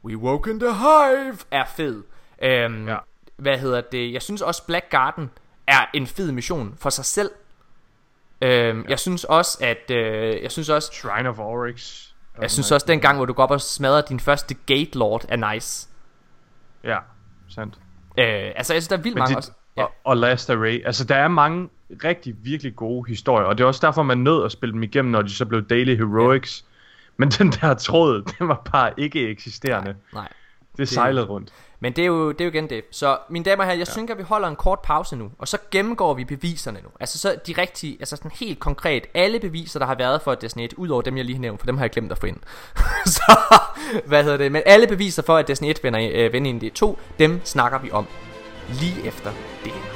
We 0.04 0.16
Woke 0.16 0.50
in 0.50 0.60
the 0.60 0.72
Hive, 0.74 1.36
er 1.50 1.64
fed. 1.76 2.02
Øh, 2.42 2.86
Ja. 2.86 2.96
Hvad 3.36 3.58
hedder 3.58 3.80
det? 3.80 4.12
Jeg 4.12 4.22
synes 4.22 4.42
også 4.42 4.66
Black 4.66 4.90
Garden 4.90 5.30
er 5.66 5.86
en 5.94 6.06
fed 6.06 6.32
mission 6.32 6.74
for 6.78 6.90
sig 6.90 7.04
selv. 7.04 7.30
Øh, 8.42 8.84
Jeg 8.88 8.98
synes 8.98 9.24
også, 9.24 9.58
at 9.60 9.90
øh, 9.90 10.42
jeg 10.42 10.52
synes 10.52 10.68
også, 10.68 10.92
Shrine 10.92 11.28
of 11.28 11.38
Oryx. 11.38 12.08
jeg 12.40 12.50
synes 12.50 12.72
også 12.72 12.86
den 12.86 13.00
gang, 13.00 13.16
hvor 13.16 13.24
du 13.26 13.32
går 13.32 13.42
op 13.42 13.50
og 13.50 13.60
smadrer 13.60 14.00
din 14.00 14.20
første 14.20 14.54
Gate 14.66 14.98
Lord, 14.98 15.24
er 15.28 15.52
nice. 15.54 15.88
Ja, 16.84 16.98
sandt. 17.48 17.74
Øh, 18.18 18.24
altså, 18.56 18.72
jeg 18.74 18.82
synes, 18.82 18.88
der 18.88 18.96
er 18.96 19.00
vildt 19.00 19.14
Men 19.14 19.20
mange 19.20 19.30
det, 19.30 19.36
også. 19.36 19.52
Ja. 19.76 19.82
og, 19.84 19.92
og 20.04 20.16
Last 20.16 20.50
Array. 20.50 20.82
Altså, 20.86 21.04
der 21.04 21.16
er 21.16 21.28
mange 21.28 21.68
rigtig, 22.04 22.34
virkelig 22.42 22.76
gode 22.76 23.08
historier, 23.08 23.46
og 23.46 23.58
det 23.58 23.64
er 23.64 23.68
også 23.68 23.86
derfor, 23.86 24.02
man 24.02 24.18
nød 24.18 24.44
at 24.44 24.52
spille 24.52 24.72
dem 24.72 24.82
igennem, 24.82 25.12
når 25.12 25.22
de 25.22 25.30
så 25.30 25.44
blev 25.44 25.62
Daily 25.62 25.96
Heroics. 25.96 26.64
Men 27.16 27.28
den 27.30 27.52
der 27.52 27.74
tråd, 27.74 28.22
den 28.38 28.48
var 28.48 28.62
bare 28.72 28.92
ikke 28.96 29.28
eksisterende. 29.28 29.94
Nej. 30.14 30.28
Det 30.76 30.88
sejlede 30.88 31.26
rundt. 31.26 31.52
Men 31.80 31.92
det 31.92 32.02
er, 32.02 32.06
jo, 32.06 32.32
det 32.32 32.40
er 32.40 32.44
jo 32.44 32.50
igen 32.50 32.70
det. 32.70 32.84
Så 32.90 33.18
mine 33.30 33.44
damer 33.44 33.62
og 33.62 33.66
herrer, 33.66 33.78
jeg 33.78 33.86
ja. 33.86 33.92
synes, 33.92 34.10
at 34.10 34.18
vi 34.18 34.22
holder 34.22 34.48
en 34.48 34.56
kort 34.56 34.80
pause 34.80 35.16
nu, 35.16 35.30
og 35.38 35.48
så 35.48 35.58
gennemgår 35.70 36.14
vi 36.14 36.24
beviserne 36.24 36.80
nu. 36.82 36.88
Altså 37.00 37.18
så 37.18 37.36
de 37.46 37.54
rigtige, 37.58 37.96
altså 38.00 38.16
sådan 38.16 38.30
helt 38.34 38.58
konkret, 38.58 39.06
alle 39.14 39.40
beviser, 39.40 39.78
der 39.78 39.86
har 39.86 39.94
været 39.94 40.22
for 40.22 40.34
Destiny 40.34 40.64
1, 40.64 40.72
udover 40.72 41.02
dem, 41.02 41.16
jeg 41.16 41.24
lige 41.24 41.36
har 41.36 41.40
nævnt, 41.40 41.60
for 41.60 41.66
dem 41.66 41.76
har 41.76 41.84
jeg 41.84 41.90
glemt 41.90 42.12
at 42.12 42.18
få 42.18 42.26
ind. 42.26 42.38
så, 43.16 43.36
hvad 44.06 44.22
hedder 44.22 44.36
det, 44.36 44.52
men 44.52 44.62
alle 44.66 44.86
beviser 44.86 45.22
for, 45.22 45.36
at 45.36 45.48
Destiny 45.48 45.70
1 45.70 45.80
vender, 45.82 46.10
øh, 46.14 46.32
vender 46.32 46.50
ind 46.50 46.62
i 46.62 46.70
2, 46.70 46.98
dem 47.18 47.40
snakker 47.44 47.78
vi 47.78 47.90
om 47.90 48.06
lige 48.68 49.06
efter 49.06 49.30
det 49.64 49.72
her. 49.72 49.95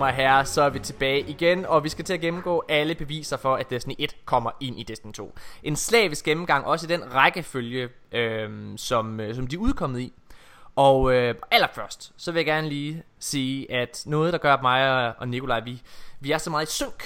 Damer 0.00 0.06
og 0.12 0.16
herrer, 0.16 0.44
så 0.44 0.62
er 0.62 0.70
vi 0.70 0.78
tilbage 0.78 1.20
igen, 1.20 1.66
og 1.66 1.84
vi 1.84 1.88
skal 1.88 2.04
til 2.04 2.14
at 2.14 2.20
gennemgå 2.20 2.64
alle 2.68 2.94
beviser 2.94 3.36
for, 3.36 3.56
at 3.56 3.70
Destiny 3.70 3.94
1 3.98 4.16
kommer 4.24 4.50
ind 4.60 4.78
i 4.78 4.82
Destiny 4.82 5.12
2. 5.12 5.34
En 5.62 5.76
slavisk 5.76 6.24
gennemgang, 6.24 6.66
også 6.66 6.86
i 6.86 6.88
den 6.88 7.14
rækkefølge, 7.14 7.88
øh, 8.12 8.50
som, 8.76 9.20
øh, 9.20 9.34
som 9.34 9.46
de 9.46 9.56
er 9.56 9.60
udkommet 9.60 10.00
i. 10.00 10.12
Og 10.76 11.12
øh, 11.14 11.34
allerførst, 11.50 12.12
så 12.16 12.32
vil 12.32 12.38
jeg 12.38 12.46
gerne 12.46 12.68
lige 12.68 13.02
sige, 13.18 13.72
at 13.72 14.02
noget, 14.06 14.32
der 14.32 14.38
gør 14.38 14.54
at 14.54 14.62
mig 14.62 15.06
og- 15.08 15.14
og 15.18 15.28
Nikolaj, 15.28 15.60
vi, 15.60 15.82
vi 16.20 16.30
er 16.32 16.38
så 16.38 16.50
meget 16.50 16.68
i 16.68 16.72
synk. 16.72 16.98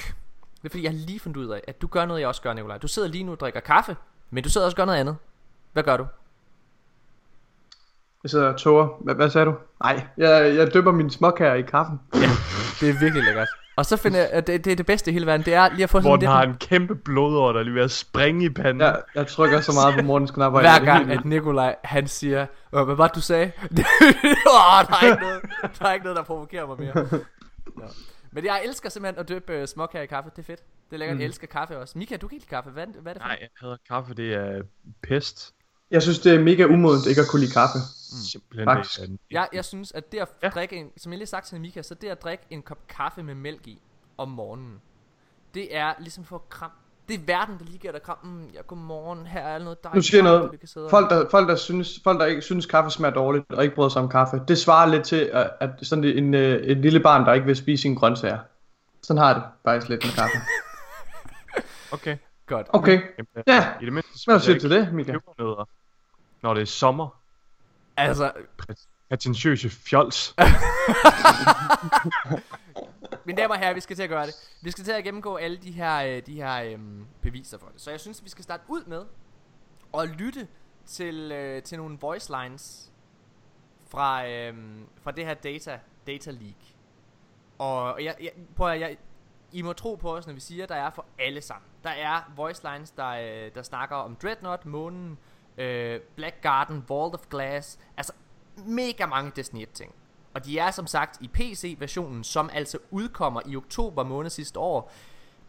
Det 0.62 0.64
er 0.64 0.70
fordi, 0.70 0.82
jeg 0.84 0.92
har 0.92 0.98
lige 0.98 1.20
fundet 1.20 1.36
ud 1.40 1.48
af, 1.48 1.60
at 1.68 1.82
du 1.82 1.86
gør 1.86 2.04
noget, 2.06 2.20
jeg 2.20 2.28
også 2.28 2.42
gør, 2.42 2.52
Nikolaj. 2.52 2.78
Du 2.78 2.88
sidder 2.88 3.08
lige 3.08 3.24
nu 3.24 3.32
og 3.32 3.40
drikker 3.40 3.60
kaffe, 3.60 3.96
men 4.30 4.44
du 4.44 4.48
sidder 4.50 4.64
også 4.66 4.74
og 4.74 4.76
gør 4.76 4.84
noget 4.84 4.98
andet. 5.00 5.16
Hvad 5.72 5.82
gør 5.82 5.96
du? 5.96 6.06
Jeg 8.24 8.30
sidder 8.30 8.48
og 8.52 8.56
tåger. 8.56 8.88
Hvad, 9.04 9.14
hvad 9.14 9.30
sagde 9.30 9.44
du? 9.46 9.54
Nej, 9.82 10.06
jeg, 10.16 10.54
jeg 10.56 10.74
døber 10.74 10.92
min 10.92 11.10
småkager 11.10 11.54
i 11.54 11.62
kaffen. 11.62 12.00
Det 12.80 12.88
er 12.88 13.00
virkelig 13.00 13.22
lækkert. 13.24 13.48
Og 13.76 13.86
så 13.86 13.96
finder 13.96 14.18
jeg, 14.18 14.28
at 14.30 14.46
det, 14.46 14.64
det 14.64 14.72
er 14.72 14.76
det 14.76 14.86
bedste 14.86 15.10
i 15.10 15.14
hele 15.14 15.26
verden, 15.26 15.46
det 15.46 15.54
er 15.54 15.68
lige 15.68 15.82
at 15.84 15.90
få 15.90 16.00
Hvor 16.00 16.10
sådan 16.10 16.18
lidt 16.20 16.30
har 16.30 16.42
en 16.42 16.54
kæmpe 16.54 16.94
blodår, 16.94 17.52
der 17.52 17.60
er 17.60 17.64
lige 17.64 17.74
ved 17.74 17.82
at 17.82 17.90
springe 17.90 18.44
i 18.44 18.48
panden. 18.48 18.80
Jeg, 18.80 19.00
jeg 19.14 19.26
trykker 19.26 19.60
så 19.60 19.72
meget 19.72 19.94
på 20.00 20.02
morgens 20.06 20.30
knapper. 20.30 20.60
Hver 20.60 20.70
er 20.70 20.84
gang 20.84 21.10
at 21.12 21.24
Nikolaj 21.24 21.76
han 21.84 22.06
siger 22.08 22.46
"Øh, 22.74 22.82
Hvad 22.82 22.94
var 22.96 23.06
det 23.06 23.16
du 23.16 23.20
sagde? 23.20 23.44
oh, 23.66 24.86
der, 24.88 24.94
er 25.02 25.06
ikke 25.10 25.22
noget, 25.22 25.42
der 25.78 25.86
er 25.86 25.92
ikke 25.92 26.04
noget 26.04 26.16
der 26.16 26.22
provokerer 26.22 26.66
mig 26.66 26.76
mere 26.80 26.94
Nå. 27.76 27.84
Men 28.32 28.44
jeg 28.44 28.62
elsker 28.64 28.88
simpelthen 28.90 29.20
at 29.20 29.28
døbe 29.28 29.60
uh, 29.62 29.66
småkager 29.66 30.02
i 30.02 30.06
kaffe 30.06 30.30
Det 30.36 30.38
er 30.38 30.46
fedt 30.46 30.60
Det 30.90 30.96
er 30.96 30.98
lækkert, 30.98 31.16
mm. 31.16 31.20
jeg 31.20 31.26
elsker 31.26 31.46
kaffe 31.46 31.78
også 31.78 31.98
Mika, 31.98 32.16
du 32.16 32.28
kan 32.28 32.36
ikke 32.36 32.44
lide 32.44 32.50
kaffe 32.56 32.70
Hvad, 32.70 32.82
er 32.82 32.86
det- 32.92 33.00
hvad 33.02 33.12
er 33.12 33.14
det 33.14 33.22
for 33.22 33.28
Nej, 33.28 33.38
jeg 33.40 33.48
hader 33.60 33.76
kaffe, 33.88 34.14
det 34.14 34.34
er 34.34 34.62
pest. 35.02 35.54
Jeg 35.90 36.02
synes, 36.02 36.18
det 36.18 36.34
er 36.34 36.40
mega 36.40 36.64
umodent 36.64 37.06
ikke 37.06 37.20
at 37.20 37.26
kunne 37.30 37.40
lide 37.40 37.52
kaffe. 37.52 37.78
Simpelthen. 38.32 38.66
Faktisk. 38.66 39.00
En- 39.00 39.18
jeg, 39.30 39.48
jeg 39.52 39.64
synes 39.64 39.92
at 39.92 40.12
det 40.12 40.18
at 40.18 40.28
Ja. 40.42 40.48
drikke 40.48 40.76
en, 40.76 40.90
Som 40.96 41.12
jeg 41.12 41.18
lige 41.18 41.26
sagt 41.26 41.46
til 41.46 41.60
Mika 41.60 41.82
Så 41.82 41.94
det 41.94 42.08
at 42.08 42.22
drikke 42.22 42.44
en 42.50 42.62
kop 42.62 42.78
kaffe 42.88 43.22
med 43.22 43.34
mælk 43.34 43.66
i 43.66 43.78
Om 44.18 44.28
morgenen 44.28 44.80
Det 45.54 45.76
er 45.76 45.94
ligesom 45.98 46.24
for 46.24 46.42
kram 46.48 46.70
Det 47.08 47.14
er 47.14 47.18
verden 47.26 47.58
der 47.58 47.64
lige 47.64 47.78
giver 47.78 47.92
dig 47.92 48.02
kram 48.02 48.18
mm, 48.24 48.44
ja, 48.54 48.60
Godmorgen, 48.60 49.26
her 49.26 49.40
er 49.40 49.58
noget 49.58 49.84
dejligt 49.84 49.94
Nu 49.96 50.02
siger 50.02 50.22
jeg 50.22 50.24
kaffe, 50.32 50.46
noget. 50.46 50.60
kan 50.60 50.90
Folk 50.90 51.10
der, 51.10 51.28
folk, 51.30 51.48
der 51.48 51.56
synes, 51.56 52.00
folk, 52.04 52.20
der 52.20 52.26
ikke 52.26 52.42
synes, 52.42 52.66
kaffe 52.66 52.90
smager 52.90 53.14
dårligt, 53.14 53.52
og 53.52 53.62
ikke 53.64 53.74
bryder 53.74 53.88
sig 53.88 54.02
om 54.02 54.08
kaffe, 54.08 54.40
det 54.48 54.58
svarer 54.58 54.86
lidt 54.90 55.04
til, 55.04 55.16
at, 55.32 55.50
at 55.60 55.70
sådan 55.82 56.04
en, 56.04 56.34
øh, 56.34 56.62
et 56.62 56.76
lille 56.76 57.00
barn, 57.00 57.26
der 57.26 57.32
ikke 57.32 57.46
vil 57.46 57.56
spise 57.56 57.82
sine 57.82 57.96
grøntsager. 57.96 58.38
Sådan 59.02 59.18
har 59.22 59.34
det 59.34 59.42
faktisk 59.64 59.88
lidt 59.88 60.04
med 60.04 60.12
kaffe. 60.12 60.36
Okay. 61.92 62.16
Godt 62.46 62.66
Okay, 62.70 63.02
Jamen, 63.18 63.28
ja. 63.46 63.74
I 63.80 63.84
det 63.84 63.92
mindste 63.92 64.30
Hvad 64.30 64.40
siger 64.40 64.54
du 64.54 64.60
til 64.60 64.70
det, 64.70 64.94
Mika? 64.94 65.18
når 66.42 66.54
det 66.54 66.60
er 66.60 66.64
sommer. 66.66 67.20
Altså 67.96 68.32
Prætentiøse 69.08 69.70
fjols. 69.70 70.34
Mine 73.26 73.36
damer 73.36 73.54
og 73.54 73.60
herrer, 73.60 73.74
vi 73.74 73.80
skal 73.80 73.96
til 73.96 74.02
at 74.02 74.08
gøre 74.08 74.26
det. 74.26 74.34
Vi 74.62 74.70
skal 74.70 74.84
til 74.84 74.92
at 74.92 75.04
gennemgå 75.04 75.36
alle 75.36 75.56
de 75.56 75.70
her, 75.70 75.96
øh, 75.96 76.22
de 76.26 76.34
her 76.34 76.64
øhm, 76.64 77.06
beviser 77.22 77.58
for 77.58 77.66
det. 77.66 77.80
Så 77.80 77.90
jeg 77.90 78.00
synes, 78.00 78.24
vi 78.24 78.28
skal 78.28 78.44
starte 78.44 78.62
ud 78.68 78.84
med 78.84 79.04
at 79.98 80.08
lytte 80.08 80.48
til, 80.86 81.32
øh, 81.32 81.62
til 81.62 81.78
nogle 81.78 81.98
voice 82.00 82.32
lines 82.42 82.92
fra, 83.90 84.28
øhm, 84.28 84.86
fra 85.02 85.10
det 85.10 85.26
her 85.26 85.34
data, 85.34 85.78
data 86.06 86.30
leak. 86.30 86.54
Og 87.58 88.04
jeg, 88.04 88.14
jeg, 88.20 88.32
prøv 88.56 88.68
at, 88.68 88.80
jeg, 88.80 88.96
I 89.52 89.62
må 89.62 89.72
tro 89.72 89.94
på 89.94 90.16
os, 90.16 90.26
når 90.26 90.34
vi 90.34 90.40
siger, 90.40 90.62
at 90.62 90.68
der 90.68 90.74
er 90.74 90.90
for 90.90 91.06
alle 91.18 91.40
sammen. 91.40 91.68
Der 91.84 91.90
er 91.90 92.32
voice 92.36 92.62
lines, 92.72 92.90
der, 92.90 93.08
øh, 93.08 93.50
der 93.54 93.62
snakker 93.62 93.96
om 93.96 94.16
Dreadnought, 94.22 94.66
Månen, 94.66 95.18
øh, 95.58 96.00
Black 96.16 96.34
Garden, 96.42 96.84
Vault 96.88 97.14
of 97.14 97.20
Glass. 97.30 97.78
Altså 97.96 98.12
mega 98.56 99.06
mange 99.06 99.32
Destiny 99.36 99.62
1 99.62 99.70
ting. 99.70 99.92
Og 100.34 100.44
de 100.44 100.58
er 100.58 100.70
som 100.70 100.86
sagt 100.86 101.18
i 101.20 101.28
PC-versionen, 101.28 102.24
som 102.24 102.50
altså 102.52 102.78
udkommer 102.90 103.40
i 103.46 103.56
oktober 103.56 104.04
måned 104.04 104.30
sidste 104.30 104.58
år. 104.58 104.92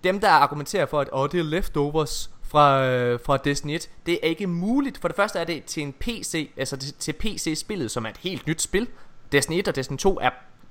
Dem 0.04 0.20
der 0.20 0.30
argumenterer 0.30 0.86
for, 0.86 1.02
at 1.02 1.10
oh, 1.12 1.30
det 1.32 1.40
er 1.40 1.44
leftovers 1.44 2.32
fra, 2.44 2.86
øh, 2.86 3.20
fra 3.26 3.38
Destiny 3.38 3.76
1, 3.76 3.90
det 4.06 4.14
er 4.14 4.28
ikke 4.28 4.48
muligt. 4.48 4.98
For 4.98 5.08
det 5.08 5.16
første 5.16 5.40
er 5.40 5.44
det 5.44 5.66
til 5.66 5.84
en 5.84 5.94
PC, 5.94 6.52
altså 6.58 6.78
til, 6.78 6.94
til 6.94 7.14
PC-spillet, 7.14 7.92
som 7.92 8.06
er 8.06 8.10
et 8.10 8.18
helt 8.18 8.48
nyt 8.48 8.62
spil. 8.62 8.88
Destiny 9.32 9.60
1 9.60 9.68
og 9.68 9.76
Destiny 9.76 9.98
2 9.98 10.20
er 10.22 10.30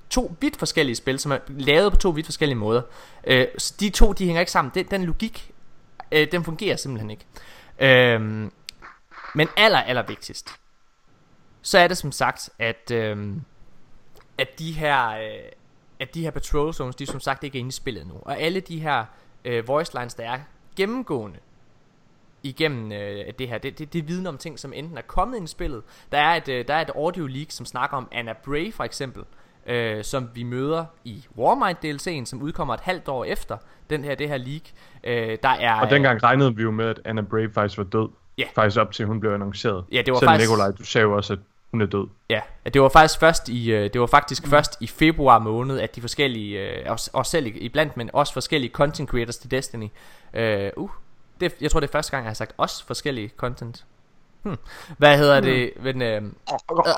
to 0.09 0.35
vidt 0.41 0.57
forskellige 0.57 0.95
spil, 0.95 1.19
som 1.19 1.31
er 1.31 1.37
lavet 1.49 1.91
på 1.91 1.97
to 1.97 2.09
vidt 2.09 2.27
forskellige 2.27 2.57
måder. 2.57 2.81
Øh, 3.23 3.47
så 3.57 3.73
de 3.79 3.89
to, 3.89 4.13
de 4.13 4.25
hænger 4.25 4.39
ikke 4.39 4.51
sammen. 4.51 4.71
Den, 4.75 4.85
den 4.85 5.03
logik, 5.03 5.51
øh, 6.15 6.31
den 6.31 6.43
fungerer 6.43 6.75
simpelthen 6.75 7.09
ikke. 7.09 7.25
Øhm, 7.79 8.51
men 9.35 9.47
aller, 9.57 9.79
aller 9.79 10.03
vigtigst, 10.07 10.49
så 11.61 11.79
er 11.79 11.87
det 11.87 11.97
som 11.97 12.11
sagt, 12.11 12.49
at, 12.59 12.91
øhm, 12.91 13.41
at 14.37 14.59
de 14.59 14.71
her, 14.71 15.09
øh, 15.09 15.51
at 15.99 16.13
de 16.13 16.21
her 16.21 16.31
patrol 16.31 16.73
zones, 16.73 16.95
de 16.95 17.03
er 17.03 17.07
som 17.07 17.19
sagt 17.19 17.43
ikke 17.43 17.57
er 17.57 17.59
inde 17.59 17.69
i 17.69 17.71
spillet 17.71 18.07
nu. 18.07 18.13
Og 18.21 18.39
alle 18.39 18.59
de 18.59 18.79
her 18.79 19.05
øh, 19.45 19.67
voice 19.67 19.99
lines, 19.99 20.13
der 20.13 20.31
er 20.31 20.39
gennemgående 20.75 21.39
igennem 22.43 22.91
øh, 22.91 23.33
det 23.39 23.47
her, 23.47 23.57
det, 23.57 23.79
det, 23.79 23.93
det 23.93 24.07
vidner 24.07 24.29
om 24.29 24.37
ting, 24.37 24.59
som 24.59 24.73
enten 24.73 24.97
er 24.97 25.01
kommet 25.01 25.37
ind 25.37 25.45
i 25.45 25.51
spillet. 25.51 25.83
Der 26.11 26.17
er 26.17 26.35
et, 26.35 26.47
øh, 26.47 26.67
der 26.67 26.73
er 26.73 26.81
et 26.81 26.89
audio 26.89 27.27
leak, 27.27 27.51
som 27.51 27.65
snakker 27.65 27.97
om 27.97 28.07
Anna 28.11 28.33
Bray 28.33 28.73
for 28.73 28.83
eksempel, 28.83 29.23
øh, 29.65 30.03
som 30.03 30.29
vi 30.33 30.43
møder 30.43 30.85
i 31.03 31.25
Warmind 31.37 31.77
DLC'en, 31.85 32.25
som 32.25 32.41
udkommer 32.41 32.73
et 32.73 32.79
halvt 32.79 33.07
år 33.07 33.25
efter 33.25 33.57
den 33.89 34.03
her, 34.03 34.15
det 34.15 34.29
her 34.29 34.37
leak. 34.37 34.61
Øh, 35.03 35.37
der 35.43 35.49
er, 35.49 35.81
Og 35.81 35.89
dengang 35.89 36.23
regnede 36.23 36.55
vi 36.55 36.61
jo 36.63 36.71
med, 36.71 36.85
at 36.85 36.99
Anna 37.05 37.21
Bray 37.21 37.53
faktisk 37.53 37.77
var 37.77 37.83
død. 37.83 38.09
Ja. 38.37 38.43
Faktisk 38.55 38.79
op 38.81 38.91
til, 38.91 39.05
hun 39.05 39.19
blev 39.19 39.33
annonceret. 39.33 39.85
Ja, 39.91 40.01
det 40.01 40.13
var 40.13 40.19
Selv 40.19 40.29
faktisk- 40.29 40.49
Nikolaj, 40.49 40.71
du 40.71 40.83
sagde 40.83 41.03
jo 41.03 41.15
også, 41.15 41.33
at 41.33 41.39
hun 41.71 41.81
er 41.81 41.85
død. 41.85 42.07
Ja, 42.29 42.41
det 42.73 42.81
var 42.81 42.89
faktisk 42.89 43.19
først 43.19 43.49
i 43.49 43.71
øh, 43.71 43.83
det 43.93 44.01
var 44.01 44.07
faktisk 44.07 44.47
først 44.47 44.77
i 44.81 44.87
februar 44.87 45.39
måned 45.39 45.79
at 45.79 45.95
de 45.95 46.01
forskellige 46.01 46.59
øh, 46.59 46.91
også, 46.91 47.09
også 47.13 47.29
selv 47.31 47.45
i- 47.45 47.49
iblandt 47.49 47.97
men 47.97 48.09
også 48.13 48.33
forskellige 48.33 48.71
content 48.71 49.09
creators 49.09 49.37
til 49.37 49.51
Destiny. 49.51 49.87
Øh, 50.33 50.71
uh, 50.77 50.89
det 51.41 51.53
jeg 51.61 51.71
tror 51.71 51.79
det 51.79 51.87
er 51.87 51.91
første 51.91 52.11
gang 52.11 52.23
jeg 52.23 52.29
har 52.29 52.33
sagt 52.35 52.51
også 52.57 52.85
forskellige 52.87 53.31
content. 53.37 53.85
Hmm. 54.41 54.57
Hvad 54.97 55.17
hedder 55.17 55.39
det? 55.39 55.71
Men, 55.81 56.01
øh, 56.01 56.07
øh, 56.07 56.21
øh, 56.21 56.21
øh, 56.21 56.23
øh, 56.51 56.93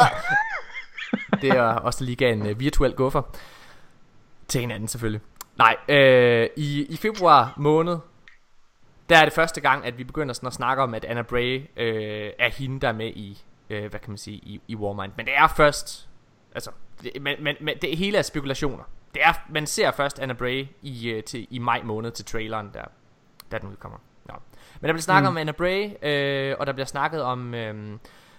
øh. 0.00 0.06
det 1.42 1.50
er 1.50 1.62
også 1.62 2.04
lige 2.04 2.32
en 2.32 2.46
øh, 2.46 2.60
virtuel 2.60 2.92
guffer 2.92 3.22
til 4.48 4.60
hinanden 4.60 4.88
selvfølgelig. 4.88 5.20
Nej, 5.58 5.76
øh, 5.88 6.48
i, 6.56 6.86
i 6.86 6.96
februar 6.96 7.54
måned 7.56 7.98
der 9.08 9.16
er 9.16 9.24
det 9.24 9.32
første 9.32 9.60
gang, 9.60 9.86
at 9.86 9.98
vi 9.98 10.04
begynder 10.04 10.34
sådan 10.34 10.46
at 10.46 10.52
snakke 10.52 10.82
om, 10.82 10.94
at 10.94 11.04
Anna 11.04 11.22
Bray 11.22 11.62
øh, 11.76 12.30
er 12.38 12.50
hende, 12.50 12.80
der 12.80 12.88
er 12.88 12.92
med 12.92 13.06
i, 13.06 13.44
øh, 13.70 13.90
hvad 13.90 14.00
kan 14.00 14.10
man 14.10 14.18
sige, 14.18 14.36
i, 14.36 14.60
i 14.68 14.76
Warmind. 14.76 15.12
Men 15.16 15.26
det 15.26 15.34
er 15.36 15.48
først, 15.56 16.08
altså, 16.54 16.70
det, 17.02 17.22
men, 17.22 17.44
men, 17.44 17.56
men 17.60 17.78
det 17.82 17.96
hele 17.96 18.18
er 18.18 18.22
spekulationer. 18.22 18.84
Det 19.14 19.22
er, 19.24 19.32
man 19.48 19.66
ser 19.66 19.90
først 19.90 20.18
Anna 20.18 20.34
Bray 20.34 20.66
i, 20.82 21.10
øh, 21.10 21.24
til, 21.24 21.46
i 21.50 21.58
maj 21.58 21.82
måned 21.82 22.10
til 22.10 22.24
traileren, 22.24 22.70
der, 22.74 22.84
der 23.50 23.58
den 23.58 23.68
udkommer. 23.68 23.98
Nå. 24.24 24.34
Men 24.80 24.88
der 24.88 24.92
bliver 24.92 25.02
snakket 25.02 25.30
mm. 25.30 25.36
om 25.36 25.36
Anna 25.36 25.52
Bray, 25.52 25.90
øh, 26.02 26.56
og 26.58 26.66
der 26.66 26.72
bliver 26.72 26.86
snakket 26.86 27.22
om, 27.22 27.54
øh, 27.54 27.98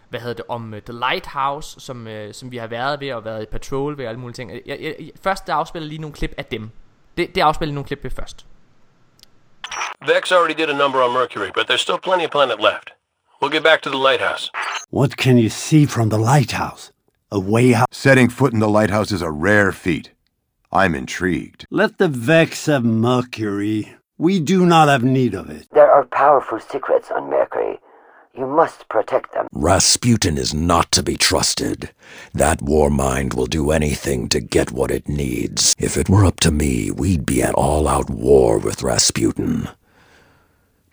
hvad 0.10 0.20
hedder 0.20 0.34
det, 0.34 0.46
om 0.50 0.74
uh, 0.74 0.80
The 0.80 0.94
Lighthouse, 0.94 1.80
som, 1.80 2.08
øh, 2.08 2.34
som 2.34 2.52
vi 2.52 2.58
har 2.58 2.68
været 2.68 3.00
ved, 3.00 3.14
og 3.14 3.26
været 3.26 3.44
i 3.44 3.46
patrol 3.46 3.98
ved, 3.98 4.06
og 4.06 4.10
alle 4.10 4.20
mulige 4.20 4.34
ting. 4.34 4.52
Jeg, 4.52 4.62
jeg, 4.66 4.96
jeg, 5.00 5.10
først 5.24 5.48
der 5.48 5.54
afspiller 5.54 5.88
lige 5.90 6.02
nogle 6.02 6.14
klip 6.14 6.34
af 6.38 6.46
dem. 6.46 6.70
Det, 7.18 7.36
det 7.36 7.42
afspiller 7.42 7.70
lige 7.70 7.76
nogle 7.76 7.88
klip 7.88 8.04
ved 8.04 8.12
først. 8.12 8.46
Vex 10.08 10.32
already 10.32 10.56
did 10.58 10.70
a 10.70 10.78
number 10.78 11.00
on 11.04 11.14
Mercury, 11.14 11.52
but 11.54 11.66
there's 11.70 11.82
still 11.82 12.00
plenty 12.00 12.26
of 12.26 12.32
planet 12.32 12.60
left. 12.60 12.94
We'll 13.42 13.52
get 13.52 13.64
back 13.64 13.82
to 13.82 13.90
the 13.90 14.00
lighthouse. 14.10 14.52
What 14.92 15.18
can 15.18 15.38
you 15.38 15.50
see 15.50 15.86
from 15.86 16.10
the 16.10 16.18
lighthouse? 16.18 16.92
A 17.32 17.40
way 17.40 17.76
out? 17.76 17.88
Setting 17.92 18.30
foot 18.30 18.54
in 18.54 18.60
the 18.60 18.68
lighthouse 18.68 19.12
is 19.12 19.22
a 19.22 19.32
rare 19.32 19.72
feat. 19.72 20.12
I'm 20.72 20.96
intrigued. 20.96 21.66
Let 21.70 21.98
the 21.98 22.08
Vex 22.08 22.66
have 22.68 22.84
Mercury. 22.84 23.96
We 24.18 24.40
do 24.40 24.66
not 24.66 24.88
have 24.88 25.04
need 25.04 25.34
of 25.34 25.50
it. 25.50 25.68
There 25.72 25.92
are 25.92 26.06
powerful 26.06 26.60
secrets 26.60 27.10
on 27.12 27.30
Mercury. 27.30 27.80
You 28.40 28.48
must 28.48 28.88
protect 28.88 29.34
them. 29.34 29.48
Rasputin 29.52 30.38
is 30.38 30.54
not 30.54 30.94
to 30.94 31.04
be 31.04 31.18
trusted. 31.18 31.90
That 32.34 32.62
war 32.62 32.90
mind 32.90 33.34
will 33.34 33.48
do 33.48 33.72
anything 33.72 34.30
to 34.30 34.40
get 34.40 34.72
what 34.72 34.92
it 34.92 35.10
needs. 35.10 35.76
If 35.78 35.98
it 35.98 36.08
were 36.08 36.24
up 36.24 36.40
to 36.42 36.52
me, 36.52 36.90
we'd 36.90 37.26
be 37.26 37.44
at 37.44 37.54
all 37.56 37.86
out 37.86 38.10
war 38.10 38.58
with 38.58 38.82
Rasputin. 38.82 39.68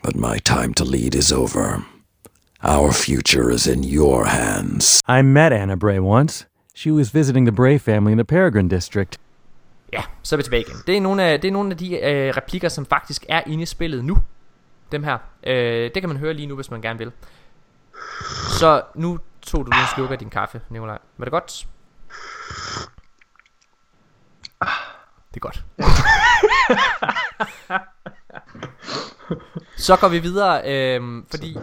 But 0.03 0.17
my 0.17 0.39
time 0.39 0.75
to 0.75 0.85
lead 0.85 1.15
is 1.15 1.31
over. 1.31 1.85
Our 2.65 2.91
future 2.93 3.49
is 3.49 3.69
in 3.69 3.85
your 3.85 4.25
hands. 4.27 5.01
I 5.07 5.23
met 5.23 5.53
Anna 5.53 5.77
Bray 5.77 6.01
once. 6.01 6.47
She 6.75 6.91
was 6.91 7.11
visiting 7.11 7.45
the 7.45 7.53
Bray 7.53 7.79
family 7.79 8.11
in 8.11 8.19
the 8.19 8.25
Peregrine 8.25 8.69
district. 8.69 9.19
Ja, 9.93 10.03
så 10.23 10.35
er 10.35 10.37
vi 10.37 10.43
tilbage 10.43 10.63
igen. 10.63 10.77
Det 10.87 10.97
er 10.97 11.01
nogle 11.01 11.23
af, 11.23 11.41
det 11.41 11.49
er 11.49 11.53
nogle 11.53 11.71
af 11.71 11.77
de 11.77 12.01
øh, 12.01 12.37
replikker, 12.37 12.69
som 12.69 12.87
faktisk 12.87 13.27
er 13.29 13.43
inde 13.47 13.63
i 13.63 13.67
spillet 13.67 14.05
nu. 14.05 14.19
Dem 14.93 15.05
her. 15.05 15.18
Øh, 15.43 15.91
det 15.95 16.03
kan 16.03 16.09
man 16.09 16.18
høre 16.18 16.34
lige 16.34 16.47
nu, 16.47 16.55
hvis 16.55 16.70
man 16.70 16.82
gerne 16.82 16.99
vil. 16.99 17.12
Så 18.59 18.82
nu 18.95 19.18
tog 19.43 19.66
du 19.66 19.70
lige 19.70 19.82
en 19.82 19.89
sluk 19.95 20.11
af 20.11 20.18
din 20.18 20.30
kaffe, 20.30 20.61
Nikolaj. 20.68 20.99
Var 21.16 21.24
det 21.24 21.32
godt? 21.32 21.66
Det 25.34 25.37
er 25.37 25.41
godt. 25.41 25.64
så 29.87 29.97
går 29.97 30.09
vi 30.09 30.18
videre, 30.18 30.62
øh, 30.64 31.22
fordi 31.30 31.59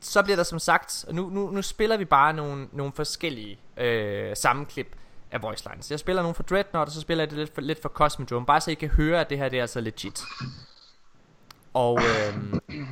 så 0.00 0.22
bliver 0.22 0.36
der 0.36 0.42
som 0.42 0.58
sagt, 0.58 1.04
nu, 1.12 1.30
nu, 1.30 1.50
nu 1.50 1.62
spiller 1.62 1.96
vi 1.96 2.04
bare 2.04 2.32
nogle, 2.32 2.68
nogle 2.72 2.92
forskellige 2.92 3.58
øh, 3.76 4.36
sammenklip 4.36 4.96
af 5.30 5.42
voice 5.42 5.68
lines. 5.70 5.90
Jeg 5.90 5.98
spiller 5.98 6.22
nogle 6.22 6.34
for 6.34 6.42
Dreadnought, 6.42 6.88
og 6.88 6.92
så 6.92 7.00
spiller 7.00 7.24
jeg 7.24 7.30
det 7.30 7.38
lidt 7.38 7.54
for, 7.54 7.60
lidt 7.60 7.82
for 7.82 7.88
Cosmodrome, 7.88 8.46
bare 8.46 8.60
så 8.60 8.70
I 8.70 8.74
kan 8.74 8.88
høre, 8.88 9.20
at 9.20 9.30
det 9.30 9.38
her 9.38 9.48
det 9.48 9.56
er 9.56 9.62
altså 9.62 9.80
legit. 9.80 10.22
Og 11.74 11.98
øhm, 12.00 12.86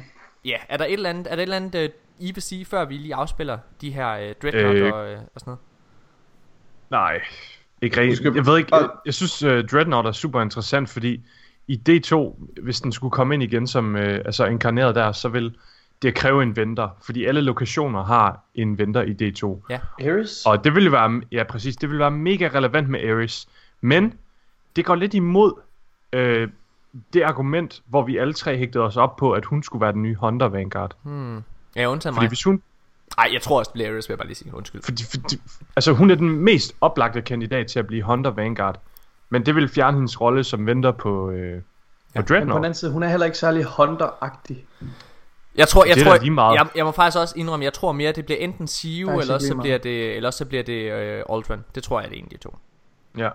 ja, 0.45 0.57
er 0.69 0.77
der 0.77 0.85
et 0.85 0.93
eller 0.93 1.11
andet, 1.11 1.27
er 1.27 1.31
der 1.37 1.37
et 1.37 1.43
eller 1.43 1.57
andet 1.57 1.75
øh, 1.75 1.89
I 2.19 2.33
vil 2.33 2.43
sige, 2.43 2.65
før 2.65 2.85
vi 2.85 2.95
lige 2.95 3.15
afspiller 3.15 3.59
de 3.81 3.91
her 3.91 4.11
øh, 4.13 4.35
Dreadnought 4.43 4.79
Øh. 4.79 4.93
og, 4.93 5.11
øh, 5.13 5.19
og 5.35 5.41
sådan 5.41 5.51
noget? 5.51 5.59
Nej, 6.91 7.21
ikke 7.83 8.01
rigtigt. 8.01 8.17
skal- 8.19 8.35
Jeg 8.35 8.47
ved 8.47 8.59
ikke, 8.59 8.77
jeg, 8.77 8.89
jeg 9.07 9.15
synes 9.15 9.43
uh, 9.43 9.51
Dreadnought 9.51 10.09
er 10.09 10.13
super 10.13 10.41
interessant, 10.43 10.89
fordi 10.89 11.21
i 11.67 11.81
D2, 11.89 12.35
hvis 12.63 12.81
den 12.81 12.93
skulle 12.93 13.11
komme 13.13 13.35
ind 13.35 13.43
igen 13.43 13.67
som 13.67 13.95
uh, 13.95 14.01
altså 14.01 14.45
inkarneret 14.47 14.95
der, 14.95 15.13
så 15.13 15.29
vil 15.29 15.57
det 16.03 16.15
kræve 16.15 16.43
en 16.43 16.57
venter, 16.57 16.89
fordi 17.03 17.25
alle 17.25 17.41
lokationer 17.41 18.05
har 18.05 18.45
en 18.55 18.79
venter 18.79 19.03
i 19.03 19.13
D2. 19.23 19.67
Ja. 19.71 19.81
Ares? 20.11 20.47
Og 20.47 20.65
det 20.65 20.75
ville 20.75 20.93
være, 20.93 21.23
ja 21.33 21.45
præcis, 21.45 21.77
det 21.77 21.89
ville 21.89 22.01
være 22.01 22.11
mega 22.11 22.49
relevant 22.55 22.89
med 22.89 23.11
Ares. 23.11 23.49
Men 23.81 24.15
det 24.77 24.85
går 24.85 24.95
lidt 24.95 25.15
imod 25.15 25.53
øh, 26.13 26.49
det 27.13 27.23
argument, 27.23 27.83
hvor 27.87 28.03
vi 28.03 28.17
alle 28.17 28.33
tre 28.35 28.57
hægtede 28.57 28.85
os 28.85 28.97
op 28.97 29.17
på, 29.17 29.33
at 29.33 29.45
hun 29.45 29.63
skulle 29.63 29.81
være 29.83 29.93
den 29.93 30.03
nye 30.03 30.15
Hunter 30.15 30.47
Vanguard. 30.49 30.97
Ja, 31.77 31.87
undtagen 31.87 32.15
Fordi 32.15 32.25
mig. 32.25 32.29
hvis 32.29 32.43
hun, 32.45 32.63
Nej, 33.17 33.29
jeg 33.33 33.43
tror 33.43 33.59
også, 33.59 33.69
det 33.69 33.73
bliver 33.73 33.93
Ares, 33.93 34.09
vil 34.09 34.13
jeg 34.13 34.19
bare 34.19 34.27
lige 34.29 34.37
sige. 34.37 34.55
Undskyld. 34.55 34.83
fordi, 34.83 35.03
fordi, 35.11 35.37
altså 35.77 35.93
hun 35.93 36.11
er 36.11 36.15
den 36.15 36.31
mest 36.31 36.75
oplagte 36.81 37.23
kandidat 37.23 37.67
til 37.67 37.79
at 37.79 37.87
blive 37.87 38.03
Hunter 38.03 38.31
Vanguard. 38.31 38.81
Men 39.31 39.47
det 39.47 39.55
vil 39.55 39.69
fjerne 39.69 39.97
hendes 39.97 40.21
rolle 40.21 40.45
som 40.45 40.67
venter 40.67 40.91
på, 40.93 41.31
øh, 41.31 41.37
på 41.39 41.41
Men 41.55 41.63
på 41.63 41.63
den 42.15 42.25
Dreadnought. 42.29 42.57
anden 42.65 42.75
side, 42.75 42.93
hun 42.93 43.03
er 43.03 43.09
heller 43.09 43.27
ikke 43.27 43.39
særlig 43.39 43.65
Hunter-agtig. 43.65 44.57
Jeg 45.57 45.69
tror, 45.69 45.85
jeg 45.85 45.97
Det 45.97 46.05
tror, 46.05 46.17
lige 46.19 46.31
meget. 46.31 46.55
Jeg, 46.57 46.67
jeg 46.75 46.85
må 46.85 46.91
faktisk 46.93 47.19
også 47.19 47.35
indrømme, 47.37 47.65
jeg 47.65 47.73
tror 47.73 47.93
mere, 47.93 48.13
det 48.13 48.25
bliver 48.25 48.39
enten 48.39 48.67
Siu, 48.67 49.21
eller 49.21 49.35
også 49.35 49.47
så 49.47 49.55
bliver 49.57 49.79
det, 49.79 50.17
eller 50.17 50.29
også 50.29 50.39
så 50.39 50.45
bliver 50.45 50.63
det 50.63 50.93
øh, 50.93 51.23
Aldrin. 51.31 51.61
Det 51.75 51.83
tror 51.83 52.01
jeg, 52.01 52.11
det 52.11 52.17
er 52.17 52.19
en 52.19 52.25
af 52.25 52.31
de 52.31 52.37
to. 52.37 52.57
Ja. 53.17 53.29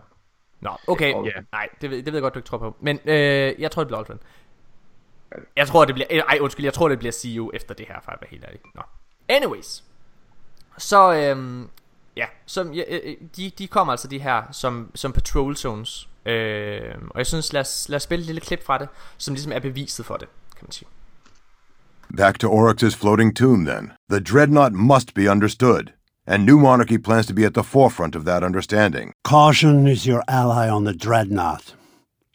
Nå, 0.63 0.77
okay. 0.87 1.09
Ja. 1.09 1.31
Nej, 1.51 1.69
det 1.81 1.89
ved, 1.89 1.97
det 1.97 2.05
ved 2.05 2.13
jeg 2.13 2.21
godt, 2.21 2.33
du 2.33 2.39
ikke 2.39 2.47
tror 2.49 2.57
på. 2.57 2.75
Men 2.81 2.99
øh, 3.05 3.55
jeg 3.59 3.71
tror, 3.71 3.83
det 3.83 3.87
bliver 3.87 3.99
Aldrin. 3.99 4.19
Jeg 5.55 5.67
tror, 5.67 5.85
det 5.85 5.95
bliver... 5.95 6.07
øh, 6.11 6.19
Ej, 6.29 6.37
undskyld, 6.41 6.65
jeg 6.65 6.73
tror, 6.73 6.89
det 6.89 6.99
bliver 6.99 7.11
CU 7.11 7.51
efter 7.53 7.73
det 7.73 7.85
her, 7.87 7.95
for 8.03 8.11
at 8.11 8.17
være 8.21 8.27
helt 8.31 8.43
ærlig. 8.43 8.59
Nå. 8.75 8.81
Anyways. 9.29 9.83
Så, 10.77 11.13
øhm, 11.13 11.69
ja, 12.15 12.25
som, 12.45 12.73
ja, 12.73 12.83
øh, 12.89 13.15
de, 13.37 13.51
de 13.57 13.67
kommer 13.67 13.93
altså 13.93 14.07
de 14.07 14.19
her 14.19 14.43
som, 14.51 14.91
som 14.95 15.13
patrol 15.13 15.55
zones. 15.55 16.09
Øh, 16.25 16.95
og 17.09 17.17
jeg 17.17 17.27
synes, 17.27 17.53
lad 17.53 17.61
os, 17.61 17.89
lad 17.89 17.95
os 17.95 18.03
spille 18.03 18.21
et 18.21 18.25
lille 18.25 18.41
klip 18.41 18.65
fra 18.65 18.77
det, 18.77 18.87
som 19.17 19.33
ligesom 19.33 19.51
er 19.51 19.59
beviset 19.59 20.05
for 20.05 20.17
det, 20.17 20.27
kan 20.57 20.59
man 20.61 20.71
sige. 20.71 20.87
Back 22.17 22.39
to 22.39 22.47
Oryx's 22.47 22.97
floating 22.97 23.37
tomb, 23.37 23.65
then. 23.65 23.91
The 24.11 24.19
dreadnought 24.19 24.73
must 24.73 25.13
be 25.13 25.31
understood, 25.31 25.83
and 26.25 26.45
New 26.45 26.59
Monarchy 26.59 26.97
plans 26.97 27.25
to 27.27 27.33
be 27.33 27.45
at 27.45 27.53
the 27.53 27.63
forefront 27.63 28.15
of 28.15 28.25
that 28.25 28.43
understanding. 28.43 29.13
Caution 29.23 29.87
is 29.87 30.05
your 30.05 30.23
ally 30.27 30.69
on 30.69 30.83
the 30.83 30.93
dreadnought. 30.93 31.75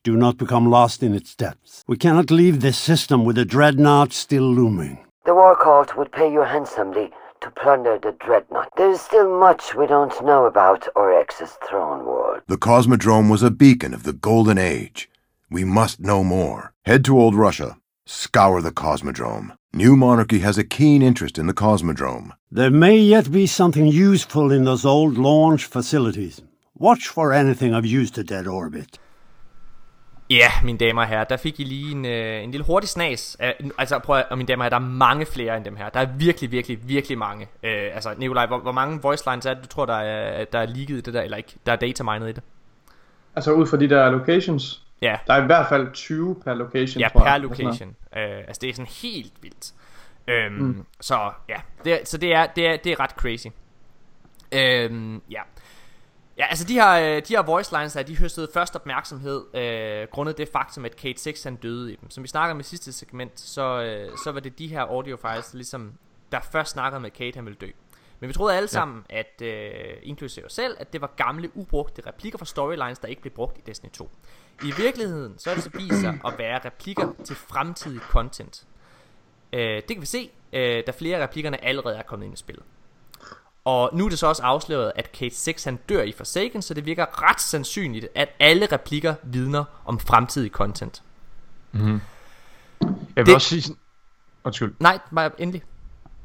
Do 0.04 0.16
not 0.16 0.38
become 0.38 0.70
lost 0.70 1.02
in 1.02 1.14
its 1.14 1.34
depths. 1.34 1.84
We 1.86 1.96
cannot 1.96 2.30
leave 2.30 2.60
this 2.60 2.78
system 2.78 3.24
with 3.24 3.36
the 3.36 3.44
dreadnought 3.44 4.12
still 4.12 4.50
looming. 4.50 5.04
The 5.24 5.34
War 5.34 5.56
Cult 5.56 5.96
would 5.96 6.12
pay 6.12 6.32
you 6.32 6.42
handsomely 6.42 7.10
to 7.40 7.50
plunder 7.50 7.98
the 7.98 8.12
Dreadnought. 8.12 8.70
There 8.76 8.90
is 8.90 9.00
still 9.00 9.38
much 9.38 9.74
we 9.74 9.86
don't 9.86 10.24
know 10.24 10.46
about 10.46 10.88
Oryx's 10.96 11.56
throne 11.68 12.04
world. 12.04 12.42
The 12.46 12.56
Cosmodrome 12.56 13.30
was 13.30 13.42
a 13.42 13.50
beacon 13.50 13.94
of 13.94 14.02
the 14.02 14.12
Golden 14.12 14.58
Age. 14.58 15.08
We 15.50 15.64
must 15.64 16.00
know 16.00 16.24
more. 16.24 16.72
Head 16.84 17.04
to 17.04 17.18
Old 17.18 17.34
Russia. 17.34 17.78
Scour 18.06 18.62
the 18.62 18.72
Cosmodrome. 18.72 19.56
New 19.84 19.94
Monarchy 19.96 20.40
has 20.40 20.58
a 20.58 20.64
keen 20.64 21.02
interest 21.02 21.38
in 21.38 21.46
the 21.46 21.54
Cosmodrome. 21.54 22.32
There 22.50 22.70
may 22.70 22.98
yet 22.98 23.30
be 23.32 23.46
something 23.46 23.86
useful 23.86 24.50
in 24.50 24.64
those 24.64 24.84
old 24.84 25.16
launch 25.16 25.66
facilities. 25.66 26.42
Watch 26.74 27.06
for 27.06 27.32
anything 27.32 27.74
of 27.74 27.84
use 27.84 28.10
to 28.10 28.22
dead 28.22 28.46
orbit. 28.46 28.98
Ja, 30.30 30.48
mine 30.64 30.78
damer 30.78 31.02
og 31.02 31.08
herrer, 31.08 31.24
der 31.24 31.36
fik 31.36 31.60
I 31.60 31.64
lige 31.64 31.92
en, 31.92 32.04
øh, 32.04 32.42
en 32.42 32.50
lille 32.50 32.64
hurtig 32.64 32.88
snas. 32.88 33.36
Af, 33.40 33.54
altså 33.78 33.98
prøv 33.98 34.16
at, 34.16 34.24
og 34.30 34.38
mine 34.38 34.48
damer 34.48 34.64
og 34.64 34.70
herrer, 34.70 34.78
der 34.78 34.86
er 34.86 34.90
mange 34.90 35.26
flere 35.26 35.56
end 35.56 35.64
dem 35.64 35.76
her. 35.76 35.88
Der 35.88 36.00
er 36.00 36.06
virkelig, 36.18 36.52
virkelig, 36.52 36.78
virkelig 36.88 37.18
mange. 37.18 37.46
Øh, 37.62 37.94
altså 37.94 38.14
Nikolaj, 38.18 38.46
hvor, 38.46 38.58
hvor 38.58 38.72
mange 38.72 39.02
voice 39.02 39.24
lines 39.30 39.46
er 39.46 39.54
det, 39.54 39.62
du 39.62 39.68
tror, 39.68 39.86
der 39.86 39.94
er, 39.94 40.44
der 40.44 40.58
er 40.58 40.66
leaget 40.66 40.90
i 40.90 41.00
det 41.00 41.14
der, 41.14 41.22
eller 41.22 41.36
ikke, 41.36 41.54
der 41.66 41.72
er 41.72 41.76
data 41.76 42.02
mined 42.02 42.28
i 42.28 42.32
det? 42.32 42.42
Altså 43.36 43.52
ud 43.52 43.66
fra 43.66 43.76
de 43.76 43.88
der 43.88 44.10
locations. 44.10 44.82
Ja, 45.02 45.18
Der 45.26 45.34
er 45.34 45.42
i 45.42 45.46
hvert 45.46 45.68
fald 45.68 45.92
20 45.92 46.40
per 46.44 46.54
location, 46.54 47.00
ja 47.00 47.08
tror 47.08 47.20
per 47.20 47.26
jeg. 47.30 47.40
location. 47.40 47.88
Øh, 48.16 48.38
altså 48.38 48.58
det 48.60 48.70
er 48.70 48.74
sådan 48.74 48.92
helt 49.02 49.32
vildt. 49.42 49.72
Øhm, 50.28 50.54
mm. 50.54 50.86
Så 51.00 51.32
ja, 51.48 51.60
det, 51.84 52.08
så 52.08 52.18
det 52.18 52.34
er, 52.34 52.46
det, 52.46 52.66
er, 52.66 52.76
det 52.76 52.92
er 52.92 53.00
ret 53.00 53.10
crazy. 53.10 53.46
Øhm, 54.52 55.22
ja. 55.30 55.40
Ja, 56.38 56.46
altså 56.46 56.64
de 56.64 56.74
her, 56.74 56.90
øh, 57.16 57.22
de 57.28 57.34
her 57.34 57.42
voice 57.42 57.76
lines 57.78 57.94
her, 57.94 58.02
de 58.02 58.16
høstede 58.18 58.48
først 58.54 58.76
opmærksomhed 58.76 59.44
øh, 59.54 60.08
grundet 60.10 60.38
det 60.38 60.48
faktum, 60.52 60.84
at 60.84 60.96
Kate 60.96 61.20
6 61.20 61.44
han 61.44 61.56
døde 61.56 61.92
i 61.92 61.96
dem. 61.96 62.10
Som 62.10 62.22
vi 62.22 62.28
snakker 62.28 62.54
om 62.54 62.60
i 62.60 62.62
sidste 62.62 62.92
segment, 62.92 63.40
så, 63.40 63.82
øh, 63.82 64.16
så 64.24 64.32
var 64.32 64.40
det 64.40 64.58
de 64.58 64.66
her 64.68 64.80
audio 64.80 65.16
files, 65.16 65.54
ligesom, 65.54 65.92
der 66.32 66.40
først 66.52 66.70
snakkede 66.72 67.00
med 67.00 67.10
Kate, 67.10 67.36
han 67.36 67.44
ville 67.44 67.56
dø. 67.60 67.70
Men 68.20 68.28
vi 68.28 68.34
troede 68.34 68.56
alle 68.56 68.68
sammen, 68.68 69.04
at, 69.10 69.42
øh, 69.42 69.72
inklusive 70.02 70.46
os 70.46 70.52
selv, 70.52 70.76
at 70.80 70.92
det 70.92 71.00
var 71.00 71.10
gamle, 71.16 71.56
ubrugte 71.56 72.02
replikker 72.06 72.38
fra 72.38 72.46
storylines, 72.46 72.98
der 72.98 73.08
ikke 73.08 73.22
blev 73.22 73.32
brugt 73.34 73.58
i 73.58 73.60
Destiny 73.66 73.90
2. 73.90 74.10
I 74.64 74.72
virkeligheden, 74.76 75.34
så 75.38 75.50
er 75.50 75.54
det 75.54 75.62
så 75.64 75.70
vist 75.74 76.00
sig 76.00 76.18
at 76.26 76.34
være 76.38 76.60
replikker 76.64 77.12
til 77.24 77.36
fremtidig 77.36 78.00
content. 78.00 78.64
Øh, 79.52 79.60
det 79.60 79.86
kan 79.88 80.00
vi 80.00 80.06
se, 80.06 80.30
øh, 80.52 80.82
da 80.86 80.92
flere 80.98 81.18
af 81.18 81.22
replikkerne 81.22 81.64
allerede 81.64 81.96
er 81.96 82.02
kommet 82.02 82.26
ind 82.26 82.34
i 82.34 82.36
spillet. 82.36 82.64
Og 83.64 83.90
nu 83.92 84.04
er 84.04 84.08
det 84.08 84.18
så 84.18 84.26
også 84.26 84.42
afsløret, 84.42 84.92
at 84.96 85.12
Kate 85.12 85.34
6 85.34 85.64
han 85.64 85.78
dør 85.88 86.02
i 86.02 86.12
Forsaken, 86.12 86.62
så 86.62 86.74
det 86.74 86.86
virker 86.86 87.30
ret 87.30 87.40
sandsynligt, 87.40 88.08
at 88.14 88.28
alle 88.38 88.66
replikker 88.72 89.14
vidner 89.22 89.64
om 89.84 89.98
fremtidig 89.98 90.50
content. 90.50 91.02
Mm-hmm. 91.72 92.00
Jeg 92.80 92.90
vil 93.16 93.26
Det- 93.26 93.34
også 93.34 93.48
sige 93.48 93.62
sådan... 93.62 93.76
Undskyld. 94.44 94.74
Nej, 94.80 94.98
bare 95.14 95.40
endelig. 95.40 95.62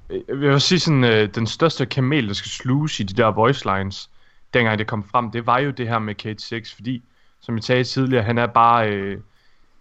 Jeg 0.09 0.21
vil 0.39 0.51
også 0.51 0.67
sige 0.67 0.79
sådan, 0.79 1.03
øh, 1.03 1.35
den 1.35 1.47
største 1.47 1.85
kamel, 1.85 2.27
der 2.27 2.33
skal 2.33 2.49
sluges 2.51 2.99
i 2.99 3.03
de 3.03 3.13
der 3.13 3.31
voice 3.31 3.65
lines, 3.77 4.09
dengang 4.53 4.79
det 4.79 4.87
kom 4.87 5.03
frem, 5.03 5.31
det 5.31 5.45
var 5.47 5.59
jo 5.59 5.71
det 5.71 5.87
her 5.87 5.99
med 5.99 6.15
Kate 6.15 6.43
6, 6.43 6.73
fordi, 6.73 7.03
som 7.43 7.55
jeg 7.55 7.63
sagde 7.63 7.83
tidligere, 7.83 8.23
han 8.23 8.37
er 8.37 8.45
bare 8.47 8.89
øh, 8.89 9.19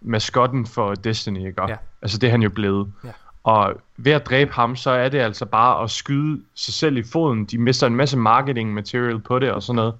maskotten 0.01 0.65
for 0.65 0.95
Destiny, 0.95 1.47
ikke? 1.47 1.61
Og, 1.61 1.69
Ja. 1.69 1.75
Altså 2.01 2.17
det 2.17 2.27
er 2.27 2.31
han 2.31 2.41
jo 2.41 2.49
blevet. 2.49 2.91
Ja. 3.03 3.09
Og 3.43 3.73
ved 3.97 4.11
at 4.11 4.25
dræbe 4.25 4.51
ham, 4.53 4.75
så 4.75 4.89
er 4.91 5.09
det 5.09 5.19
altså 5.19 5.45
bare 5.45 5.83
at 5.83 5.89
skyde 5.91 6.41
sig 6.55 6.73
selv 6.73 6.97
i 6.97 7.03
foden. 7.03 7.45
De 7.45 7.57
mister 7.57 7.87
en 7.87 7.95
masse 7.95 8.17
marketing 8.17 8.73
material 8.73 9.19
på 9.19 9.39
det 9.39 9.51
og 9.51 9.63
sådan 9.63 9.75
noget. 9.75 9.93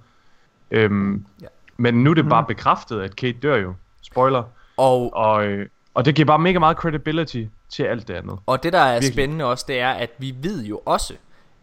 Øhm, 0.70 1.24
Ja. 1.42 1.46
Men 1.76 1.94
nu 2.04 2.10
er 2.10 2.14
det 2.14 2.28
bare 2.28 2.44
bekræftet, 2.44 3.00
at 3.00 3.16
Kate 3.16 3.38
dør 3.38 3.56
jo. 3.56 3.74
Spoiler. 4.02 4.42
Og, 4.76 5.14
Og, 5.16 5.46
øh, 5.46 5.68
og 5.94 6.04
det 6.04 6.14
giver 6.14 6.26
bare 6.26 6.38
mega 6.38 6.58
meget 6.58 6.76
credibility 6.76 7.44
til 7.68 7.82
alt 7.82 8.08
det 8.08 8.14
andet. 8.14 8.38
og 8.46 8.62
det 8.62 8.72
der 8.72 8.78
er 8.78 8.92
Virkelig. 8.92 9.12
spændende 9.12 9.44
også, 9.44 9.64
det 9.68 9.80
er, 9.80 9.90
at 9.90 10.10
vi 10.18 10.34
ved 10.42 10.64
jo 10.64 10.80
også, 10.86 11.14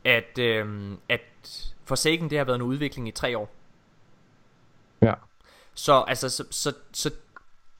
at, 0.05 0.39
øhm, 0.39 0.97
at 1.09 1.21
Forsaken 1.85 2.29
det 2.29 2.37
har 2.37 2.45
været 2.45 2.55
en 2.55 2.61
udvikling 2.61 3.07
i 3.07 3.11
tre 3.11 3.37
år. 3.37 3.49
Ja. 5.01 5.13
Så 5.75 6.03
altså, 6.07 6.29
så, 6.29 6.43
så, 6.51 6.73
så 6.93 7.11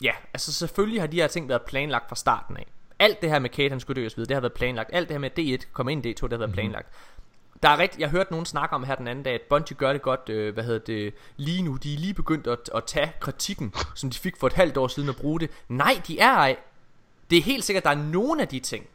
ja, 0.01 0.11
altså 0.33 0.53
selvfølgelig 0.53 1.01
har 1.01 1.07
de 1.07 1.21
her 1.21 1.27
ting 1.27 1.49
været 1.49 1.61
planlagt 1.61 2.09
fra 2.09 2.15
starten 2.15 2.57
af. 2.57 2.67
Alt 2.99 3.21
det 3.21 3.29
her 3.29 3.39
med 3.39 3.49
Kate, 3.49 3.69
han 3.69 3.79
skulle 3.79 4.01
dø 4.01 4.09
videre, 4.15 4.27
det 4.27 4.35
har 4.35 4.41
været 4.41 4.53
planlagt. 4.53 4.89
Alt 4.93 5.09
det 5.09 5.13
her 5.13 5.19
med 5.19 5.39
D1, 5.39 5.65
komme 5.73 5.91
ind 5.91 6.05
i 6.05 6.09
D2, 6.09 6.23
det 6.23 6.31
har 6.31 6.37
været 6.37 6.53
planlagt. 6.53 6.87
Der 7.63 7.69
er 7.69 7.77
rigtig, 7.77 7.99
jeg 7.99 8.09
hørte 8.09 8.31
nogen 8.31 8.45
snakke 8.45 8.75
om 8.75 8.83
her 8.83 8.95
den 8.95 9.07
anden 9.07 9.23
dag, 9.23 9.33
at 9.33 9.41
Bungie 9.49 9.77
gør 9.77 9.93
det 9.93 10.01
godt, 10.01 10.29
øh, 10.29 10.53
hvad 10.53 10.63
hedder 10.63 10.79
det, 10.79 11.13
lige 11.37 11.61
nu. 11.61 11.75
De 11.75 11.93
er 11.93 11.97
lige 11.97 12.13
begyndt 12.13 12.47
at, 12.47 12.69
at 12.75 12.83
tage 12.85 13.11
kritikken, 13.19 13.73
som 13.95 14.09
de 14.09 14.19
fik 14.19 14.37
for 14.37 14.47
et 14.47 14.53
halvt 14.53 14.77
år 14.77 14.87
siden 14.87 15.09
og 15.09 15.15
bruge 15.15 15.39
det. 15.39 15.51
Nej, 15.67 16.01
de 16.07 16.19
er 16.19 16.31
ej. 16.31 16.57
Det 17.29 17.37
er 17.37 17.41
helt 17.41 17.63
sikkert, 17.63 17.81
at 17.81 17.85
der 17.85 18.01
er 18.01 18.03
nogle 18.05 18.41
af 18.41 18.47
de 18.47 18.59
ting, 18.59 18.87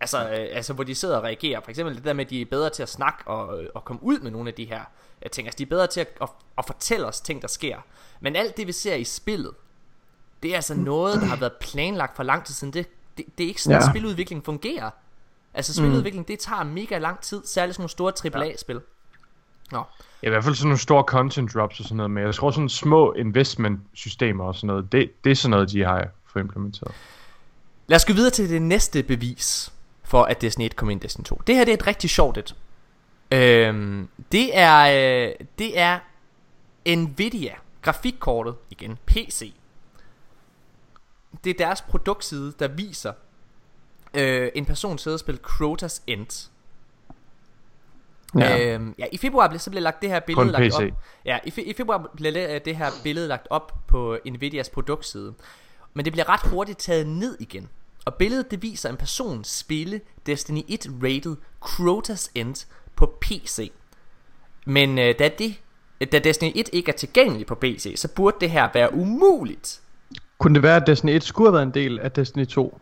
altså, 0.00 0.28
øh, 0.28 0.48
altså 0.52 0.72
hvor 0.72 0.84
de 0.84 0.94
sidder 0.94 1.16
og 1.16 1.22
reagerer. 1.22 1.60
For 1.60 1.70
eksempel 1.70 1.96
det 1.96 2.04
der 2.04 2.12
med, 2.12 2.24
at 2.24 2.30
de 2.30 2.40
er 2.40 2.46
bedre 2.46 2.70
til 2.70 2.82
at 2.82 2.88
snakke 2.88 3.26
og, 3.26 3.62
øh, 3.62 3.68
og 3.74 3.84
komme 3.84 4.02
ud 4.02 4.18
med 4.18 4.30
nogle 4.30 4.48
af 4.48 4.54
de 4.54 4.64
her 4.64 4.80
øh, 5.22 5.30
ting. 5.30 5.48
Altså 5.48 5.58
de 5.58 5.62
er 5.62 5.66
bedre 5.66 5.86
til 5.86 6.00
at, 6.00 6.08
at, 6.22 6.28
at 6.58 6.64
fortælle 6.64 7.06
os 7.06 7.20
ting, 7.20 7.42
der 7.42 7.48
sker. 7.48 7.76
Men 8.20 8.36
alt 8.36 8.56
det, 8.56 8.66
vi 8.66 8.72
ser 8.72 8.94
i 8.94 9.04
spillet, 9.04 9.52
det 10.42 10.50
er 10.50 10.54
altså 10.54 10.74
noget, 10.74 11.20
der 11.20 11.26
har 11.26 11.36
været 11.36 11.52
planlagt 11.60 12.16
for 12.16 12.22
lang 12.22 12.44
tid 12.44 12.54
siden. 12.54 12.72
Det, 12.72 12.86
det, 13.16 13.24
det 13.38 13.44
er 13.44 13.48
ikke 13.48 13.62
sådan, 13.62 13.82
ja. 13.82 13.90
Spiludvikling 13.90 14.44
fungerer. 14.44 14.90
Altså 15.54 15.74
spiludvikling, 15.74 16.22
mm. 16.22 16.26
det 16.26 16.38
tager 16.38 16.64
mega 16.64 16.98
lang 16.98 17.20
tid, 17.20 17.42
særligt 17.44 17.74
sådan 17.74 17.82
nogle 17.82 18.12
store 18.14 18.42
AAA-spil. 18.42 18.80
Nå, 19.72 19.84
Ja, 20.22 20.28
i 20.28 20.30
hvert 20.30 20.44
fald 20.44 20.54
sådan 20.54 20.68
nogle 20.68 20.78
store 20.78 21.02
content 21.02 21.54
drops 21.54 21.80
og 21.80 21.84
sådan 21.84 21.96
noget, 21.96 22.10
men 22.10 22.24
jeg 22.24 22.34
tror 22.34 22.50
sådan 22.50 22.68
små 22.68 23.12
investment 23.12 23.80
systemer 23.94 24.44
og 24.44 24.54
sådan 24.54 24.66
noget, 24.66 24.92
det, 24.92 25.24
det 25.24 25.30
er 25.30 25.36
sådan 25.36 25.50
noget, 25.50 25.70
de 25.70 25.84
har 25.84 26.08
fået 26.26 26.42
implementeret. 26.42 26.94
Lad 27.86 27.96
os 27.96 28.04
gå 28.04 28.12
videre 28.12 28.30
til 28.30 28.50
det 28.50 28.62
næste 28.62 29.02
bevis 29.02 29.72
for, 30.08 30.22
at 30.24 30.40
Destiny 30.40 30.64
1 30.64 30.76
kom 30.76 30.90
ind 30.90 31.00
i 31.00 31.06
Destiny 31.06 31.24
2. 31.24 31.42
Det 31.46 31.54
her 31.54 31.64
det 31.64 31.72
er 31.72 31.76
et 31.76 31.86
rigtig 31.86 32.10
sjovt 32.10 32.38
et. 32.38 32.54
Øhm, 33.30 34.08
det 34.32 34.58
er 34.58 34.78
øh, 35.28 35.34
det 35.58 35.78
er 35.78 35.98
Nvidia 36.96 37.54
grafikkortet 37.82 38.54
igen 38.70 38.98
PC. 39.06 39.52
Det 41.44 41.50
er 41.50 41.66
deres 41.66 41.80
produktside 41.80 42.52
der 42.58 42.68
viser 42.68 43.12
øh, 44.14 44.50
en 44.54 44.64
person 44.66 44.98
sidder 44.98 45.14
og 45.16 45.20
spiller 45.20 45.42
Crotas 45.42 46.02
End. 46.06 46.48
Ja. 48.38 48.74
Øhm, 48.74 48.94
ja, 48.98 49.06
i 49.12 49.16
februar 49.16 49.48
blev, 49.48 49.58
så 49.58 49.70
blev 49.70 49.82
lagt 49.82 50.02
det 50.02 50.08
her 50.10 50.20
billede 50.20 50.46
lagt 50.52 50.74
op. 50.74 50.98
Ja, 51.24 51.38
i, 51.44 51.50
fe- 51.50 51.70
i 51.70 51.74
februar 51.76 52.10
blev 52.16 52.34
det, 52.34 52.64
det 52.64 52.76
her 52.76 52.90
billede 53.02 53.28
lagt 53.28 53.46
op 53.50 53.74
på 53.86 54.18
Nvidias 54.26 54.70
produktside. 54.70 55.34
Men 55.94 56.04
det 56.04 56.12
bliver 56.12 56.28
ret 56.28 56.50
hurtigt 56.50 56.78
taget 56.78 57.06
ned 57.06 57.36
igen. 57.40 57.68
Og 58.08 58.14
billedet 58.14 58.50
det 58.50 58.62
viser 58.62 58.88
en 58.90 58.96
person 58.96 59.44
spille 59.44 60.00
Destiny 60.26 60.60
1 60.68 60.86
rated 61.02 61.36
Crotas 61.60 62.30
End 62.34 62.66
på 62.96 63.18
PC. 63.20 63.72
Men 64.66 64.98
øh, 64.98 65.14
da, 65.18 65.30
det, 65.38 65.54
da 66.12 66.18
Destiny 66.18 66.52
1 66.54 66.68
ikke 66.72 66.92
er 66.92 66.96
tilgængelig 66.96 67.46
på 67.46 67.54
PC, 67.54 67.94
så 67.96 68.08
burde 68.08 68.36
det 68.40 68.50
her 68.50 68.68
være 68.74 68.94
umuligt. 68.94 69.80
Kunne 70.38 70.54
det 70.54 70.62
være, 70.62 70.76
at 70.76 70.86
Destiny 70.86 71.10
1 71.10 71.22
skulle 71.22 71.48
have 71.48 71.52
været 71.54 71.66
en 71.66 71.74
del 71.74 72.00
af 72.00 72.12
Destiny 72.12 72.46
2 72.46 72.80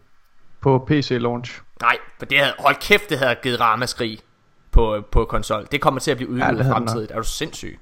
på 0.61 0.85
PC 0.89 1.17
launch? 1.21 1.61
Nej, 1.81 1.97
for 2.19 2.27
det 2.27 2.39
havde, 2.39 2.55
hold 2.59 2.77
kæft, 2.81 3.11
det 3.11 3.19
havde 3.19 3.37
givet 3.43 3.61
ramaskrig 3.61 4.19
på, 4.71 5.05
på 5.13 5.25
konsol. 5.25 5.67
Det 5.73 5.81
kommer 5.81 6.01
til 6.01 6.11
at 6.11 6.17
blive 6.17 6.31
udgivet 6.31 6.59
ja, 6.59 6.73
fremtidigt. 6.73 7.11
Er 7.11 7.17
du 7.17 7.27
sindssyg? 7.27 7.79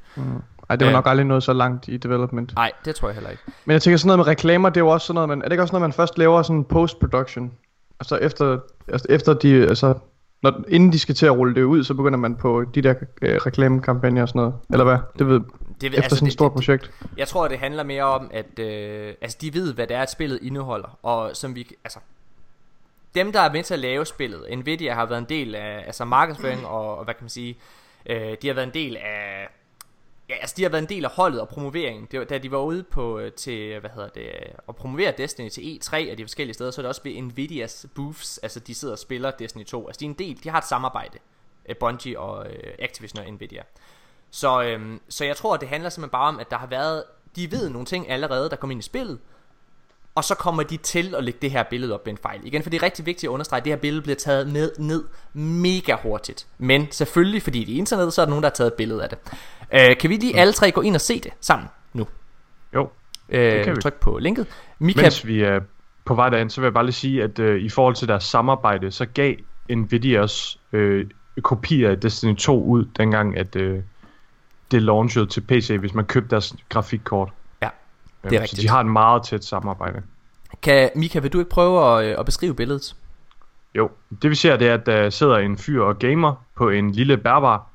Ej, 0.71 0.77
det 0.77 0.85
var 0.87 0.91
Ja. 0.91 0.97
nok 0.97 1.07
aldrig 1.07 1.27
noget 1.27 1.43
så 1.43 1.53
langt 1.53 1.89
i 1.89 1.97
development. 1.97 2.55
Nej, 2.55 2.73
det 2.85 2.95
tror 2.95 3.09
jeg 3.09 3.15
heller 3.15 3.31
ikke. 3.31 3.43
Men 3.65 3.73
jeg 3.73 3.83
tænker 3.83 3.97
sådan 3.99 4.07
noget 4.09 4.19
med 4.19 4.27
reklamer, 4.27 4.69
det 4.69 4.77
er 4.77 4.85
jo 4.85 4.89
også 4.89 5.07
sådan 5.07 5.15
noget, 5.15 5.29
man, 5.29 5.39
er 5.39 5.45
det 5.45 5.53
ikke 5.53 5.63
også 5.63 5.73
noget, 5.73 5.81
man 5.83 5.93
først 5.93 6.19
laver 6.19 6.43
sådan 6.43 6.65
post-production? 6.65 7.53
Altså 8.01 8.17
efter, 8.17 8.59
altså 8.89 9.07
efter 9.11 9.35
de, 9.35 9.55
altså, 9.69 9.95
når, 10.43 10.63
inden 10.69 10.93
de 10.93 10.99
skal 10.99 11.15
til 11.15 11.27
at 11.27 11.33
rulle 11.37 11.55
det 11.55 11.63
ud, 11.63 11.85
så 11.85 11.95
begynder 11.95 12.19
man 12.19 12.37
på 12.37 12.65
de 12.75 12.83
der 12.83 12.95
øh, 13.23 13.37
reklamekampagner 13.37 14.23
og 14.23 14.29
sådan 14.29 14.39
noget. 14.41 14.55
Eller 14.71 14.85
hvad? 14.85 14.99
Det 15.19 15.27
ved, 15.29 15.41
Det, 15.81 15.87
efter 15.89 16.03
altså 16.03 16.17
sådan 16.17 16.27
et 16.27 16.33
stort 16.33 16.53
projekt. 16.53 16.91
Jeg 17.17 17.29
tror, 17.29 17.49
det 17.49 17.59
handler 17.59 17.83
mere 17.83 18.03
om, 18.05 18.31
at 18.35 18.59
øh, 18.59 19.15
altså, 19.21 19.39
de 19.41 19.55
ved, 19.55 19.75
hvad 19.75 19.87
det 19.87 19.97
er, 19.97 20.03
at 20.03 20.11
spillet 20.11 20.39
indeholder. 20.43 20.99
Og 21.03 21.31
som 21.35 21.55
vi, 21.55 21.69
altså, 21.85 21.99
dem, 23.15 23.33
der 23.33 23.41
er 23.41 23.53
med 23.53 23.63
til 23.63 23.75
at 23.75 23.81
lave 23.81 24.07
spillet, 24.07 24.41
Nvidia 24.59 24.95
har 24.95 25.07
været 25.07 25.19
en 25.19 25.27
del 25.29 25.55
af 25.55 25.83
altså 25.87 26.05
markedsføring 26.05 26.67
og, 26.67 26.99
og 26.99 27.05
hvad 27.05 27.15
kan 27.15 27.23
man 27.25 27.29
sige, 27.31 27.57
øh, 28.07 28.37
de 28.43 28.47
har 28.47 28.55
været 28.55 28.67
en 28.67 28.75
del 28.75 28.97
af, 28.97 29.49
ja, 30.29 30.35
altså 30.35 30.55
de 30.57 30.63
har 30.63 30.71
været 30.71 30.83
en 30.83 30.89
del 30.89 31.05
af 31.05 31.11
holdet 31.11 31.41
og 31.41 31.49
promoveringen. 31.49 32.09
Det 32.11 32.19
var, 32.19 32.25
da 32.25 32.39
de 32.39 32.51
var 32.51 32.59
ude 32.59 32.83
på 32.83 33.19
øh, 33.19 33.33
til, 33.33 33.81
hvad 33.81 33.91
hedder 33.91 34.09
det, 34.09 34.23
øh, 34.27 34.55
at 34.69 34.77
promovere 34.77 35.13
Destiny 35.19 35.49
til 35.49 35.81
E3 35.81 36.13
og 36.13 36.19
de 36.19 36.25
forskellige 36.25 36.55
steder, 36.55 36.71
så 36.71 36.81
er 36.81 36.83
det 36.83 36.89
også 36.89 37.03
ved 37.05 37.23
Nvidias 37.23 37.87
booths, 37.95 38.39
altså 38.39 38.61
de 38.61 38.75
sidder 38.75 38.95
og 38.95 38.99
spiller 38.99 39.31
Destiny 39.31 39.65
2. 39.65 39.87
Altså 39.87 40.01
de 40.01 40.05
er 40.05 40.09
en 40.09 40.19
del, 40.19 40.45
de 40.45 40.49
har 40.49 40.59
et 40.59 40.67
samarbejde, 40.67 41.19
øh, 41.69 41.77
Bungie 41.77 42.19
og 42.19 42.47
Activision 42.79 43.27
og 43.27 43.33
Nvidia. 43.33 43.63
Så, 44.31 44.63
øhm, 44.63 45.01
så 45.09 45.25
jeg 45.25 45.37
tror, 45.37 45.55
at 45.55 45.61
det 45.61 45.69
handler 45.69 45.91
simpelthen 45.91 46.11
bare 46.11 46.29
om, 46.29 46.39
at 46.39 46.51
der 46.51 46.57
har 46.57 46.67
været, 46.67 47.05
de 47.37 47.51
ved 47.51 47.71
nogle 47.71 47.87
ting 47.87 48.11
allerede, 48.11 48.51
der 48.51 48.57
kom 48.57 48.71
ind 48.71 48.81
i 48.81 48.83
spillet, 48.83 49.19
og 50.15 50.25
så 50.25 50.35
kommer 50.35 50.63
de 50.63 50.77
til 50.77 51.15
at 51.19 51.25
lægge 51.25 51.39
det 51.43 51.51
her 51.51 51.63
billede 51.71 51.95
op 51.95 52.07
med 52.07 52.13
en 52.13 52.19
fejl. 52.23 52.41
Igen, 52.45 52.63
for 52.63 52.71
det 52.71 52.79
er 52.79 52.83
rigtig 52.83 53.07
vigtigt 53.07 53.25
at 53.25 53.29
understrege, 53.29 53.59
at 53.59 53.65
det 53.65 53.73
her 53.73 53.77
billede 53.79 54.03
bliver 54.03 54.17
taget 54.17 54.49
med 54.49 54.71
ned 54.79 55.05
mega 55.33 55.97
hurtigt. 56.03 56.47
Men 56.59 56.87
selvfølgelig, 56.91 57.43
fordi 57.43 57.65
det 57.65 57.75
er 57.75 57.79
internet, 57.79 58.13
så 58.13 58.21
er 58.21 58.25
der 58.27 58.31
nogen, 58.31 58.43
der 58.43 58.49
har 58.49 58.55
taget 58.55 58.69
et 58.71 58.75
billede 58.75 59.03
af 59.03 59.09
det. 59.09 59.19
Øh, 59.75 59.97
kan 59.97 60.11
vi 60.11 60.17
lige 60.17 60.37
alle 60.37 60.53
tre 60.53 60.71
gå 60.71 60.81
ind 60.81 60.95
og 60.95 61.01
se 61.01 61.21
det 61.21 61.33
sammen 61.41 61.69
nu? 61.93 62.07
Jo, 62.75 62.89
Øh, 63.29 63.65
kan 63.65 63.77
vi. 63.77 63.81
tryk 63.83 63.95
på 63.95 64.19
linket. 64.19 64.47
Mika, 64.79 65.01
mens 65.03 65.27
vi 65.27 65.43
er 65.43 65.61
på 66.05 66.15
vej 66.15 66.29
derind, 66.29 66.51
så 66.51 66.61
vil 66.61 66.67
jeg 66.67 66.75
bare 66.75 66.85
lige 66.85 66.93
sige, 66.95 67.23
at 67.23 67.39
øh, 67.39 67.63
i 67.63 67.69
forhold 67.69 67.95
til 67.95 68.09
deres 68.09 68.25
samarbejde, 68.25 68.91
så 68.91 69.07
gav 69.07 69.35
Nvidia 69.71 70.21
os 70.21 70.59
øh, 70.73 71.07
kopier 71.43 71.91
af 71.91 72.01
Destiny 72.01 72.37
2 72.37 72.65
ud, 72.65 72.85
dengang 72.99 73.37
at 73.39 73.57
øh, 73.57 73.83
det 74.71 74.83
launchede 74.83 75.27
til 75.27 75.41
PC, 75.41 75.77
hvis 75.81 75.95
man 75.95 76.05
købte 76.05 76.31
deres 76.31 76.55
grafikkort. 76.69 77.29
Det 78.31 78.33
er 78.37 78.39
Så 78.39 78.43
rigtigt. 78.43 78.63
de 78.63 78.69
har 78.69 78.81
et 78.81 78.87
meget 78.87 79.23
tæt 79.23 79.45
samarbejde. 79.45 80.03
kan, 80.63 80.91
Mika, 80.97 81.19
vil 81.19 81.33
du 81.33 81.39
ikke 81.39 81.51
prøve 81.51 81.99
at, 81.99 82.05
øh, 82.13 82.19
at 82.19 82.27
beskrive 82.27 82.55
billedet? 82.55 82.97
Jo, 83.75 83.91
det 84.23 84.31
vi 84.31 84.35
ser, 84.35 84.57
det 84.57 84.69
er, 84.69 84.75
at 84.75 84.87
der 84.87 85.11
sidder 85.11 85.37
en 85.39 85.59
fyr 85.59 85.83
og 85.83 85.99
gamer 85.99 86.35
på 86.57 86.69
en 86.69 86.91
lille 86.91 87.17
bærbar 87.17 87.67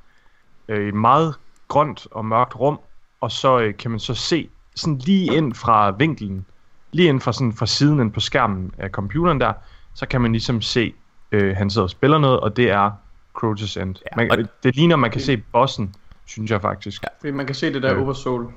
øh, 0.68 0.86
i 0.86 0.88
et 0.88 0.94
meget 0.94 1.36
grønt 1.68 2.08
og 2.12 2.26
mørkt 2.26 2.56
rum, 2.60 2.80
og 3.22 3.32
så 3.32 3.60
øh, 3.60 3.78
kan 3.78 3.92
man 3.92 4.00
så 4.00 4.14
se 4.14 4.50
sådan 4.76 4.98
lige 4.98 5.36
ind 5.36 5.54
fra 5.54 5.92
vinklen, 5.92 6.46
lige 6.92 7.10
ind 7.10 7.22
fra, 7.22 7.34
sådan, 7.34 7.54
fra 7.54 7.66
siden 7.66 8.00
ind 8.00 8.12
på 8.12 8.20
skærmen 8.20 8.72
af 8.78 8.90
computeren 8.90 9.40
der, 9.42 9.54
så 9.94 10.06
kan 10.06 10.22
man 10.22 10.32
ligesom 10.32 10.62
se, 10.62 10.94
øh, 11.32 11.56
han 11.58 11.70
sidder 11.70 11.84
og 11.86 11.90
spiller 11.90 12.18
noget, 12.18 12.40
og 12.40 12.56
det 12.58 12.70
er 12.72 12.92
Crotus 13.34 13.78
End. 13.78 13.96
Ja, 14.12 14.16
Man, 14.16 14.32
og- 14.32 14.38
det 14.64 14.76
ligner, 14.76 14.96
man 14.96 15.12
kan 15.12 15.22
se 15.22 15.38
bossen, 15.38 15.96
synes 16.26 16.52
jeg 16.52 16.62
faktisk. 16.62 17.04
Ja. 17.04 17.08
Fordi 17.20 17.32
man 17.32 17.46
kan 17.46 17.56
se 17.56 17.74
det 17.74 17.84
der 17.84 17.94
Øh. 17.96 18.02
oversoul, 18.04 18.48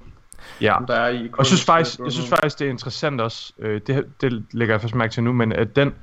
ja. 0.61 0.77
der 0.89 0.95
er 0.95 1.09
i 1.09 1.29
Og 1.33 1.39
jeg 1.39 1.47
synes 1.47 1.65
faktisk, 1.65 1.99
jeg 2.05 2.13
synes 2.13 2.29
faktisk 2.29 2.59
det 2.59 2.67
er 2.67 2.71
interessant 2.71 3.21
også, 3.21 3.53
øh, 3.59 3.81
det, 3.87 4.07
det 4.21 4.45
lægger 4.53 4.75
jeg 4.75 4.81
først 4.81 4.95
mærke 4.95 5.13
til 5.13 5.23
nu, 5.23 5.33
men 5.33 5.53
at 5.53 5.77
den 5.77 5.95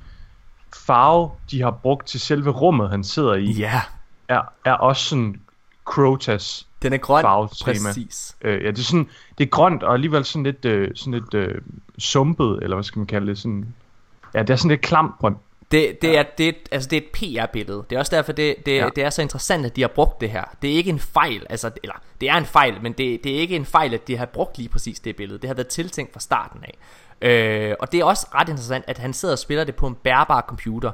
farve, 0.85 1.31
de 1.51 1.61
har 1.61 1.71
brugt 1.71 2.07
til 2.07 2.19
selve 2.19 2.49
rummet, 2.49 2.89
han 2.89 3.03
sidder 3.03 3.33
i, 3.33 3.45
Ja. 3.51 3.81
er, 4.27 4.41
er 4.65 4.73
også 4.73 5.03
sådan 5.03 5.41
Crotas 5.85 6.67
Den 6.81 6.93
er 6.93 6.97
grøn, 6.97 7.21
farvetema. 7.21 7.89
præcis. 7.89 8.35
Øh, 8.41 8.63
ja, 8.63 8.71
det 8.71 8.79
er 8.79 8.83
sådan, 8.83 9.09
det 9.37 9.43
er 9.43 9.49
grønt 9.49 9.83
og 9.83 9.93
alligevel 9.93 10.25
sådan 10.25 10.43
lidt, 10.43 10.65
øh, 10.65 10.91
sådan 10.95 11.13
lidt 11.13 11.33
øh, 11.33 11.61
sumpet, 11.97 12.59
eller 12.61 12.75
hvad 12.75 12.83
skal 12.83 12.99
man 12.99 13.07
kalde 13.07 13.27
det, 13.27 13.37
sådan, 13.37 13.73
ja, 14.33 14.41
det 14.41 14.49
er 14.49 14.55
sådan 14.55 14.69
lidt 14.69 14.81
klamt 14.81 15.11
grønt. 15.19 15.37
Det, 15.71 16.01
det, 16.01 16.17
er, 16.17 16.23
det, 16.37 16.55
altså 16.71 16.89
det 16.89 16.97
er 16.97 17.01
et 17.01 17.11
PR-billede. 17.13 17.85
Det 17.89 17.95
er 17.95 17.99
også 17.99 18.15
derfor, 18.15 18.31
det, 18.31 18.55
det, 18.65 18.75
ja. 18.75 18.89
det 18.95 19.03
er 19.03 19.09
så 19.09 19.21
interessant, 19.21 19.65
at 19.65 19.75
de 19.75 19.81
har 19.81 19.87
brugt 19.87 20.21
det 20.21 20.29
her. 20.29 20.43
Det 20.61 20.71
er 20.71 20.75
ikke 20.75 20.89
en 20.89 20.99
fejl, 20.99 21.45
altså, 21.49 21.71
eller 21.83 21.95
det 22.21 22.29
er 22.29 22.35
en 22.37 22.45
fejl, 22.45 22.81
men 22.81 22.93
det, 22.93 23.23
det 23.23 23.35
er 23.35 23.39
ikke 23.39 23.55
en 23.55 23.65
fejl, 23.65 23.93
at 23.93 24.07
de 24.07 24.17
har 24.17 24.25
brugt 24.25 24.57
lige 24.57 24.69
præcis 24.69 24.99
det 24.99 25.15
billede. 25.15 25.39
Det 25.39 25.47
har 25.47 25.53
været 25.53 25.67
tiltænkt 25.67 26.13
fra 26.13 26.19
starten 26.19 26.63
af. 26.63 26.77
Øh, 27.21 27.75
og 27.79 27.91
det 27.91 27.99
er 27.99 28.03
også 28.03 28.27
ret 28.35 28.49
interessant, 28.49 28.85
at 28.87 28.97
han 28.97 29.13
sidder 29.13 29.31
og 29.31 29.39
spiller 29.39 29.63
det 29.63 29.75
på 29.75 29.87
en 29.87 29.95
bærbar 29.95 30.45
computer. 30.47 30.91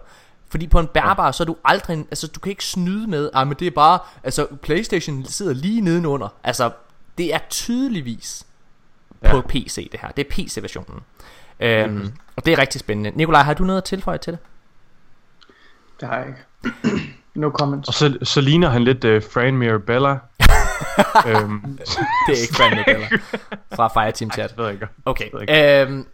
Fordi 0.49 0.67
på 0.67 0.79
en 0.79 0.87
bærbar, 0.87 1.25
ja. 1.25 1.31
så 1.31 1.43
er 1.43 1.45
du 1.45 1.55
aldrig, 1.65 1.97
altså 1.97 2.27
du 2.27 2.39
kan 2.39 2.49
ikke 2.49 2.65
snyde 2.65 3.07
med, 3.07 3.29
ah, 3.33 3.47
men 3.47 3.55
det 3.59 3.67
er 3.67 3.71
bare, 3.71 3.99
altså 4.23 4.47
Playstation 4.61 5.25
sidder 5.25 5.53
lige 5.53 5.81
nedenunder. 5.81 6.27
Altså, 6.43 6.71
det 7.17 7.33
er 7.33 7.39
tydeligvis 7.49 8.45
ja. 9.23 9.31
på 9.31 9.41
PC 9.41 9.91
det 9.91 9.99
her. 9.99 10.09
Det 10.09 10.25
er 10.25 10.29
PC-versionen. 10.29 10.99
Øhm, 11.59 11.91
mm-hmm. 11.91 12.13
Og 12.35 12.45
det 12.45 12.53
er 12.53 12.59
rigtig 12.59 12.79
spændende. 12.79 13.11
Nikolaj, 13.17 13.41
har 13.41 13.53
du 13.53 13.63
noget 13.63 13.77
at 13.77 13.83
tilføje 13.83 14.17
til 14.17 14.33
det? 14.33 14.39
Det 15.99 16.07
har 16.07 16.17
jeg 16.17 16.27
ikke. 16.27 17.01
No 17.35 17.49
comments. 17.49 17.87
Og 17.87 17.93
så, 17.93 18.17
så 18.23 18.41
ligner 18.41 18.69
han 18.69 18.83
lidt 18.83 19.03
uh, 19.03 19.21
Fran 19.33 19.57
Mirabella. 19.57 20.09
øhm. 21.27 21.77
Det 22.27 22.37
er 22.37 22.41
ikke 22.41 22.55
Fran 22.55 22.71
Mirabella 22.71 23.07
fra 23.75 23.87
Fireteam 23.87 24.31
Chat. 24.31 24.39
Ej, 24.43 24.47
det 24.47 24.57
ved 24.57 24.65
jeg 24.65 24.73
ikke. 24.73 24.87
Okay. 25.05 25.29
Det 25.31 25.41
ikke. 25.41 25.81
Øhm, 25.81 26.05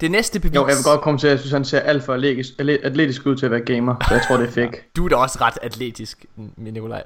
det 0.00 0.10
næste 0.10 0.40
bevis... 0.40 0.54
Jo, 0.54 0.66
jeg 0.66 0.76
vil 0.76 0.84
godt 0.84 1.00
komme 1.00 1.18
til, 1.18 1.26
at 1.26 1.30
jeg 1.30 1.38
synes, 1.38 1.52
han 1.52 1.64
ser 1.64 1.80
alt 1.80 2.04
for 2.04 2.14
atletisk, 2.14 2.52
atletisk 2.58 3.26
ud 3.26 3.36
til 3.36 3.46
at 3.46 3.52
være 3.52 3.60
gamer, 3.60 3.94
så 4.08 4.14
jeg 4.14 4.22
tror, 4.28 4.36
det 4.36 4.48
er 4.48 4.52
fake. 4.66 4.84
Du 4.96 5.04
er 5.04 5.08
da 5.08 5.16
også 5.16 5.38
ret 5.40 5.58
atletisk, 5.62 6.26
Nikolaj. 6.56 7.02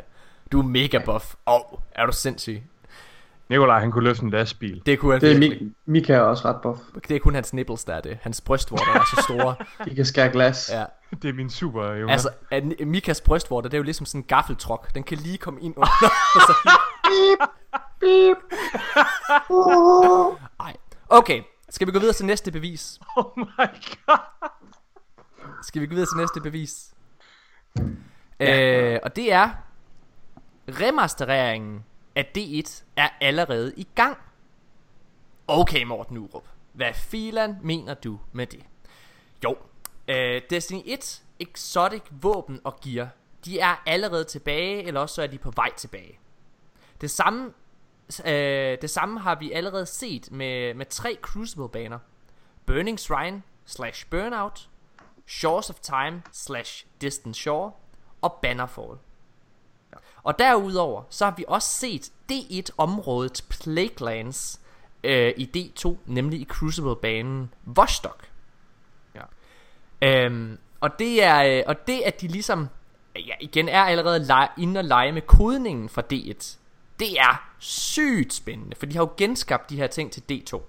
Du 0.52 0.58
er 0.58 0.62
mega 0.64 0.98
buff. 1.04 1.24
Åh, 1.46 1.54
oh, 1.54 1.78
er 1.92 2.06
du 2.06 2.12
sindssyg? 2.12 2.62
Nikolaj, 3.48 3.80
han 3.80 3.92
kunne 3.92 4.04
løfte 4.04 4.22
en 4.24 4.30
lastbil. 4.30 4.82
Det 4.86 4.98
kunne 4.98 5.12
han 5.12 5.20
Det 5.20 5.32
er 5.32 5.38
virkelig. 5.38 5.68
Mi- 5.68 5.72
Mika 5.86 6.12
er 6.12 6.20
også 6.20 6.48
ret 6.48 6.56
buff. 6.62 6.80
Det 7.08 7.16
er 7.16 7.20
kun 7.20 7.34
hans 7.34 7.52
nipples, 7.54 7.84
der 7.84 7.94
er 7.94 8.00
det. 8.00 8.18
Hans 8.22 8.40
brystvorter 8.40 8.92
er 8.94 9.16
så 9.16 9.22
store. 9.22 9.54
De 9.84 9.94
kan 9.94 10.04
skære 10.04 10.28
glas. 10.32 10.70
Ja. 10.74 10.84
Det 11.22 11.28
er 11.28 11.32
min 11.32 11.50
super 11.50 11.84
evne. 11.84 12.12
Altså, 12.12 12.30
at 12.50 12.64
Mikas 12.86 13.20
brystvorter, 13.20 13.68
det 13.68 13.76
er 13.76 13.78
jo 13.78 13.84
ligesom 13.84 14.06
sådan 14.06 14.20
en 14.20 14.24
gaffeltruk. 14.24 14.94
Den 14.94 15.02
kan 15.02 15.18
lige 15.18 15.38
komme 15.38 15.60
ind 15.60 15.74
under. 15.76 15.88
og 16.34 16.40
så 16.48 16.54
Ej. 20.60 20.76
Okay, 21.08 21.42
skal 21.68 21.86
vi 21.86 21.92
gå 21.92 21.98
videre 21.98 22.14
til 22.14 22.26
næste 22.26 22.52
bevis? 22.52 23.00
Oh 23.16 23.24
my 23.36 23.66
god. 24.06 24.18
Skal 25.62 25.82
vi 25.82 25.86
gå 25.86 25.94
videre 25.94 26.06
til 26.06 26.16
næste 26.16 26.40
bevis? 26.40 26.94
Øh, 28.40 28.98
og 29.02 29.16
det 29.16 29.32
er 29.32 29.50
Remastereringen 30.68 31.84
af 32.14 32.30
D1 32.38 32.82
er 32.96 33.08
allerede 33.20 33.72
i 33.76 33.86
gang 33.94 34.16
Okay 35.46 35.84
Morten 35.84 36.16
Urup 36.16 36.44
Hvad 36.72 36.94
filan 36.94 37.56
mener 37.62 37.94
du 37.94 38.18
med 38.32 38.46
det? 38.46 38.60
Jo 39.44 39.56
øh, 40.08 40.42
Destiny 40.50 40.82
1 40.84 41.22
Exotic 41.40 42.02
våben 42.10 42.60
og 42.64 42.80
gear 42.80 43.08
De 43.44 43.58
er 43.58 43.82
allerede 43.86 44.24
tilbage 44.24 44.82
Eller 44.82 45.00
også 45.00 45.14
så 45.14 45.22
er 45.22 45.26
de 45.26 45.38
på 45.38 45.52
vej 45.56 45.74
tilbage 45.76 46.18
Det 47.00 47.10
samme 47.10 47.52
øh, 48.24 48.78
Det 48.82 48.90
samme 48.90 49.20
har 49.20 49.34
vi 49.34 49.52
allerede 49.52 49.86
set 49.86 50.32
Med, 50.32 50.74
med 50.74 50.86
tre 50.86 51.16
Crucible 51.22 51.68
baner 51.68 51.98
Burning 52.66 53.00
Shrine 53.00 53.42
slash 53.64 54.06
Burnout 54.10 54.68
Shores 55.26 55.70
of 55.70 55.80
Time 55.80 56.22
slash 56.32 56.86
Distant 57.00 57.36
Shore 57.36 57.72
og 58.22 58.38
Bannerfall. 58.42 58.98
Og 60.22 60.38
derudover, 60.38 61.02
så 61.10 61.24
har 61.24 61.34
vi 61.36 61.44
også 61.48 61.68
set 61.68 62.12
D1-området 62.32 63.44
Plaguelands 63.48 64.60
øh, 65.04 65.34
i 65.36 65.50
D2, 65.56 65.96
nemlig 66.06 66.40
i 66.40 66.44
Crucible-banen 66.44 67.54
Vostok. 67.64 68.28
Øhm, 70.02 70.58
og 70.80 70.98
det 70.98 71.22
er, 71.24 71.58
øh, 71.58 71.62
og 71.66 71.86
det 71.86 72.00
at 72.06 72.20
de 72.20 72.28
ligesom, 72.28 72.68
ja 73.16 73.34
igen 73.40 73.68
er 73.68 73.82
allerede 73.82 74.24
lege, 74.24 74.48
inde 74.58 74.78
og 74.78 74.84
lege 74.84 75.12
med 75.12 75.22
kodningen 75.22 75.88
fra 75.88 76.02
D1, 76.12 76.56
det 77.00 77.18
er 77.20 77.48
sygt 77.58 78.34
spændende, 78.34 78.76
for 78.76 78.86
de 78.86 78.96
har 78.96 79.02
jo 79.02 79.10
genskabt 79.16 79.70
de 79.70 79.76
her 79.76 79.86
ting 79.86 80.12
til 80.12 80.22
D2. 80.32 80.60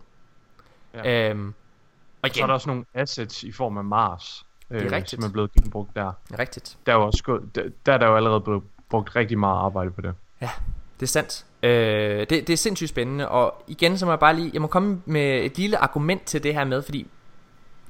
Ja. 0.94 1.30
Øhm, 1.30 1.48
og 1.48 1.54
Og 2.22 2.30
så 2.36 2.44
er 2.44 2.48
der 2.48 2.54
også 2.54 2.70
nogle 2.70 2.86
assets 2.94 3.44
i 3.44 3.52
form 3.52 3.78
af 3.78 3.84
Mars, 3.84 4.46
øh, 4.72 4.80
Det 4.80 4.88
er 4.88 4.96
rigtigt. 4.96 5.22
som 5.22 5.30
er 5.30 5.34
blevet 5.34 5.52
genbrugt 5.54 5.96
der. 5.96 6.12
Rigtigt. 6.40 6.78
Der 6.86 6.92
er, 6.92 6.96
jo 6.98 7.06
også 7.06 7.24
gået, 7.24 7.56
der, 7.56 7.64
der 7.86 7.94
er 7.94 7.98
der 7.98 8.08
jo 8.08 8.16
allerede 8.16 8.42
blevet 8.42 8.64
brugt 8.90 9.16
rigtig 9.16 9.40
meget 9.40 9.58
arbejde 9.58 9.92
på 9.92 10.02
det. 10.02 10.14
Ja, 10.42 10.50
det 11.00 11.06
er 11.06 11.08
sandt. 11.08 11.46
Øh, 11.64 12.20
det, 12.20 12.30
det 12.30 12.50
er 12.50 12.58
sindssygt 12.58 12.90
spændende, 12.90 13.30
og 13.30 13.64
igen 13.68 13.98
så 13.98 14.06
må 14.06 14.12
jeg 14.12 14.20
bare 14.20 14.36
lige, 14.36 14.50
jeg 14.54 14.62
må 14.62 14.68
komme 14.68 15.02
med 15.06 15.44
et 15.46 15.58
lille 15.58 15.78
argument 15.78 16.26
til 16.26 16.44
det 16.44 16.54
her 16.54 16.64
med, 16.64 16.82
fordi 16.82 17.08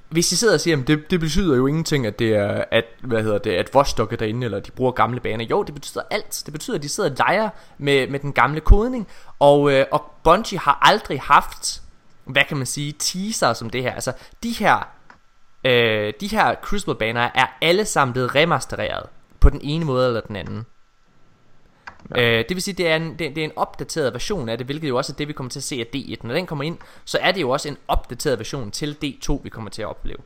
hvis 0.09 0.31
I 0.31 0.35
sidder 0.35 0.53
og 0.53 0.59
siger, 0.59 0.77
at 0.77 0.87
det, 0.87 1.11
det 1.11 1.19
betyder 1.19 1.55
jo 1.55 1.67
ingenting, 1.67 2.05
at 2.05 2.19
det 2.19 2.35
er, 2.35 2.63
at, 2.71 2.85
hvad 3.01 3.23
hedder 3.23 3.37
det, 3.37 3.51
at 3.51 3.69
Vostok 3.73 4.13
er 4.13 4.17
derinde, 4.17 4.45
eller 4.45 4.59
de 4.59 4.71
bruger 4.71 4.91
gamle 4.91 5.19
baner. 5.19 5.45
Jo, 5.45 5.63
det 5.63 5.75
betyder 5.75 6.03
alt. 6.11 6.43
Det 6.45 6.53
betyder, 6.53 6.77
at 6.77 6.83
de 6.83 6.89
sidder 6.89 7.09
og 7.09 7.15
leger 7.17 7.49
med, 7.77 8.07
med 8.07 8.19
den 8.19 8.33
gamle 8.33 8.59
kodning, 8.59 9.07
og, 9.39 9.71
øh, 9.71 9.85
og 9.91 10.11
Bungie 10.23 10.59
har 10.59 10.79
aldrig 10.81 11.21
haft, 11.21 11.81
hvad 12.25 12.43
kan 12.47 12.57
man 12.57 12.65
sige, 12.65 12.91
teaser 12.99 13.53
som 13.53 13.69
det 13.69 13.83
her. 13.83 13.91
Altså, 13.91 14.13
de 14.43 14.51
her, 14.51 14.87
øh, 15.63 16.13
de 16.19 16.27
her 16.27 16.55
Crucible 16.55 16.95
baner 16.95 17.29
er 17.35 17.45
alle 17.61 17.85
sammen 17.85 18.13
blevet 18.13 18.35
remastereret 18.35 19.05
på 19.39 19.49
den 19.49 19.59
ene 19.63 19.85
måde 19.85 20.07
eller 20.07 20.21
den 20.21 20.35
anden. 20.35 20.65
Ja. 22.15 22.39
Øh, 22.39 22.45
det 22.49 22.55
vil 22.55 22.61
sige, 22.61 22.75
det 22.75 22.87
er, 22.87 22.95
en, 22.95 23.09
det, 23.09 23.19
det 23.19 23.37
er 23.37 23.43
en 23.43 23.51
opdateret 23.55 24.13
version 24.13 24.49
af 24.49 24.57
det, 24.57 24.67
hvilket 24.67 24.89
jo 24.89 24.97
også 24.97 25.13
er 25.13 25.17
det, 25.17 25.27
vi 25.27 25.33
kommer 25.33 25.49
til 25.49 25.59
at 25.59 25.63
se 25.63 25.75
af 25.75 25.95
D1. 25.95 26.27
Når 26.27 26.33
den 26.33 26.45
kommer 26.45 26.63
ind, 26.63 26.77
så 27.05 27.17
er 27.21 27.31
det 27.31 27.41
jo 27.41 27.49
også 27.49 27.69
en 27.69 27.77
opdateret 27.87 28.39
version 28.39 28.71
til 28.71 28.97
D2, 29.03 29.43
vi 29.43 29.49
kommer 29.49 29.69
til 29.69 29.81
at 29.81 29.87
opleve. 29.87 30.17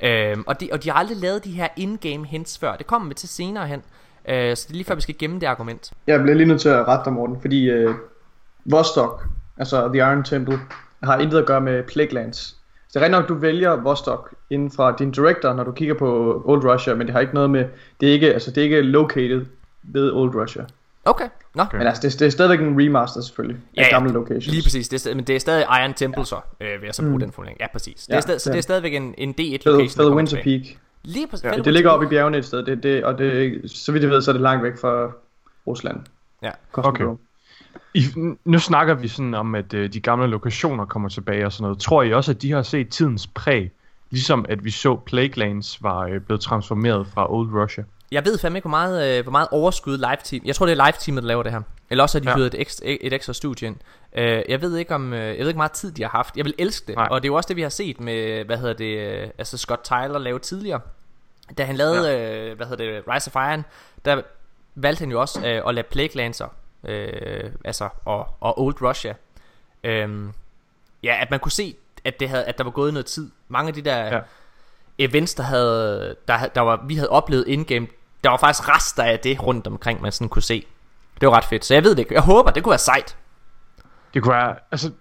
Øhm, 0.00 0.44
og, 0.46 0.60
de, 0.60 0.68
og 0.72 0.84
de 0.84 0.90
har 0.90 0.98
aldrig 0.98 1.16
lavet 1.16 1.44
de 1.44 1.50
her 1.50 1.68
in-game 1.76 2.26
hints 2.26 2.58
før. 2.58 2.76
Det 2.76 2.86
kommer 2.86 3.08
vi 3.08 3.14
til 3.14 3.28
senere 3.28 3.66
hen. 3.66 3.82
Øh, 4.28 4.56
så 4.56 4.64
det 4.68 4.72
er 4.72 4.76
lige 4.76 4.84
før, 4.84 4.94
vi 4.94 5.00
skal 5.00 5.18
gemme 5.18 5.40
det 5.40 5.46
argument. 5.46 5.92
Jeg 6.06 6.22
bliver 6.22 6.36
lige 6.36 6.46
nødt 6.46 6.60
til 6.60 6.68
at 6.68 6.88
rette 6.88 7.04
dig, 7.04 7.12
Morten, 7.12 7.40
fordi 7.40 7.70
øh, 7.70 7.94
Vostok, 8.64 9.26
altså 9.56 9.88
The 9.88 9.98
Iron 9.98 10.24
Temple, 10.24 10.60
har 11.02 11.18
intet 11.18 11.38
at 11.38 11.46
gøre 11.46 11.60
med 11.60 11.82
Plaguelands. 11.82 12.38
Så 12.88 12.90
det 12.92 12.96
er 12.96 13.00
rigtig 13.00 13.20
nok, 13.20 13.28
du 13.28 13.34
vælger 13.34 13.76
Vostok 13.76 14.34
inden 14.50 14.70
fra 14.70 14.96
din 14.98 15.10
director, 15.10 15.52
når 15.52 15.64
du 15.64 15.72
kigger 15.72 15.94
på 15.94 16.42
Old 16.44 16.64
Russia, 16.64 16.94
men 16.94 17.06
det 17.06 17.14
har 17.14 17.20
ikke 17.20 17.34
noget 17.34 17.50
med, 17.50 17.64
det 18.00 18.08
er 18.08 18.12
ikke, 18.12 18.32
altså 18.32 18.50
det 18.50 18.58
er 18.58 18.64
ikke 18.64 18.80
located 18.80 19.46
ved 19.82 20.12
Old 20.12 20.34
Russia. 20.34 20.64
Okay, 21.06 21.28
nå. 21.54 21.62
Okay. 21.62 21.78
Men 21.78 21.86
altså, 21.86 22.08
det, 22.08 22.20
det 22.20 22.26
er 22.26 22.30
stadigvæk 22.30 22.60
en 22.60 22.80
remaster 22.82 23.20
selvfølgelig, 23.20 23.56
af 23.76 23.80
Ja, 23.80 23.82
ja, 23.86 23.88
gamle 23.94 24.12
locations. 24.12 24.46
Lige 24.46 24.62
præcis, 24.62 24.88
det 24.88 24.96
er, 24.96 24.98
stadig- 24.98 25.16
men 25.16 25.24
det 25.24 25.36
er 25.36 25.40
stadig 25.40 25.66
Iron 25.82 25.94
Temple 25.94 26.26
så, 26.26 26.36
øh, 26.60 26.68
vil 26.68 26.86
jeg 26.86 26.94
så 26.94 27.02
bruge 27.02 27.14
Mm. 27.14 27.20
den 27.20 27.32
formulering. 27.32 27.60
Ja, 27.60 27.66
præcis. 27.72 27.94
Det 28.06 28.08
Ja, 28.12 28.16
er 28.16 28.20
stadig, 28.20 28.40
så 28.40 28.50
det 28.50 28.58
er- 28.58 28.62
stadigvæk 28.62 28.94
en, 28.94 29.14
en 29.18 29.30
D1 29.30 29.64
Fed, 29.64 30.10
Winter. 30.14 30.42
Peak. 30.42 30.60
Lige 31.02 31.26
præcis. 31.26 31.44
Ja, 31.44 31.50
det 31.50 31.72
ligger 31.72 31.90
oppe 31.90 32.06
i 32.06 32.08
bjergene 32.08 32.38
et 32.38 32.44
sted, 32.44 32.62
det, 32.66 32.82
det, 32.82 33.04
og 33.04 33.18
det, 33.18 33.60
så 33.70 33.92
vidt 33.92 34.02
jeg 34.02 34.10
ved, 34.10 34.22
så 34.22 34.30
er 34.30 34.32
det 34.32 34.42
langt 34.42 34.62
væk 34.64 34.72
fra 34.80 35.10
Rusland. 35.66 35.96
Ja. 36.42 36.50
Okay. 36.72 37.04
I, 37.94 38.02
nu 38.44 38.58
snakker 38.58 38.94
vi 38.94 39.08
sådan 39.08 39.34
om, 39.34 39.54
at 39.54 39.74
øh, 39.74 39.92
de 39.92 40.00
gamle 40.00 40.26
lokationer 40.26 40.84
kommer 40.84 41.08
tilbage 41.08 41.46
og 41.46 41.52
sådan 41.52 41.62
noget. 41.62 41.78
Tror 41.78 42.02
I 42.02 42.12
også, 42.12 42.30
at 42.32 42.42
de 42.42 42.52
har 42.52 42.62
set 42.62 42.88
tidens 42.88 43.26
præg? 43.26 43.72
Ligesom 44.10 44.46
at 44.48 44.64
vi 44.64 44.70
så 44.70 44.96
Plaguelands 45.06 45.82
var 45.82 46.00
øh, 46.00 46.20
blevet 46.20 46.40
transformeret 46.40 47.06
fra 47.14 47.32
Old 47.34 47.48
Russia. 47.54 47.84
Jeg 48.12 48.24
ved 48.24 48.38
fandme 48.38 48.58
ikke, 48.58 48.68
hvor 48.68 48.78
meget, 48.78 49.18
øh, 49.18 49.22
hvor 49.22 49.32
meget 49.32 49.48
overskud 49.50 49.96
live 49.98 50.16
team. 50.24 50.42
Jeg 50.44 50.54
tror, 50.56 50.66
det 50.66 50.78
er 50.78 50.84
live 50.86 50.94
teamet, 50.98 51.22
der 51.22 51.26
laver 51.28 51.42
det 51.42 51.52
her. 51.52 51.60
Eller 51.90 52.02
også 52.04 52.18
har 52.18 52.24
de 52.24 52.30
Ja. 52.30 52.36
hyret 52.36 52.46
et, 52.54 52.60
ekstra, 52.60 52.82
et 52.86 53.12
ekstra 53.12 53.32
studie 53.32 53.66
ind. 53.68 53.76
Øh, 54.16 54.42
jeg 54.48 54.62
ved 54.62 54.76
ikke 54.76 54.94
om, 54.94 55.12
øh, 55.12 55.18
jeg 55.20 55.26
ved 55.28 55.32
ikke, 55.38 55.44
hvor 55.52 55.54
meget 55.56 55.72
tid 55.72 55.92
de 55.92 56.02
har 56.02 56.08
haft. 56.10 56.36
Jeg 56.36 56.44
vil 56.44 56.54
elske 56.58 56.86
det. 56.86 56.96
Nej. 56.96 57.08
Og 57.10 57.22
det 57.22 57.28
er 57.28 57.30
jo 57.32 57.34
også 57.34 57.48
det, 57.48 57.56
vi 57.56 57.62
har 57.62 57.68
set 57.68 58.00
med, 58.00 58.44
hvad 58.44 58.56
hedder 58.56 58.72
det, 58.74 58.98
øh, 58.98 59.28
altså 59.38 59.58
Scott 59.58 59.84
Tyler 59.84 60.18
lave 60.18 60.38
tidligere. 60.38 60.80
Da 61.58 61.64
han 61.64 61.76
lavede, 61.76 62.08
ja. 62.10 62.44
øh, 62.50 62.56
hvad 62.56 62.66
hedder 62.66 62.84
det, 62.84 63.02
Rise 63.14 63.30
of 63.34 63.50
Iron, 63.50 63.64
der 64.04 64.22
valgte 64.74 65.00
han 65.00 65.10
jo 65.10 65.20
også 65.20 65.46
øh, 65.46 65.62
at 65.68 65.74
lade 65.74 65.86
Plaguelancer, 65.90 66.48
øh, 66.84 67.50
altså, 67.64 67.88
og, 68.04 68.28
og 68.40 68.60
Old 68.62 68.82
Russia. 68.82 69.14
Øh, 69.84 70.24
ja, 71.02 71.16
at 71.20 71.30
man 71.30 71.40
kunne 71.40 71.52
se, 71.52 71.76
at, 72.04 72.20
det 72.20 72.28
havde, 72.28 72.44
at 72.44 72.58
der 72.58 72.64
var 72.64 72.70
gået 72.70 72.92
noget 72.92 73.06
tid. 73.06 73.30
Mange 73.48 73.68
af 73.68 73.74
de 73.74 73.82
der 73.82 74.06
Ja. 74.06 74.20
events, 74.98 75.34
der, 75.34 75.42
havde, 75.42 76.16
der, 76.28 76.46
der 76.46 76.60
var, 76.60 76.84
vi 76.86 76.94
havde 76.94 77.08
oplevet 77.10 77.48
in-game, 77.48 77.86
der 78.24 78.30
var 78.30 78.36
faktisk 78.36 78.68
rester 78.68 79.02
af 79.02 79.18
det 79.18 79.42
rundt 79.42 79.66
omkring, 79.66 80.02
man 80.02 80.12
sådan 80.12 80.28
kunne 80.28 80.42
se. 80.42 80.66
Det 81.20 81.28
var 81.28 81.36
ret 81.36 81.44
fedt, 81.44 81.64
så 81.64 81.74
jeg 81.74 81.84
ved 81.84 81.90
det 81.90 81.98
ikke. 81.98 82.14
Jeg 82.14 82.22
håber, 82.22 82.50
det 82.50 82.62
kunne 82.62 82.70
være 82.70 82.78
sejt. 82.78 83.16
Det 84.14 84.22
kunne 84.22 84.34
være, 84.34 84.56
altså, 84.70 84.92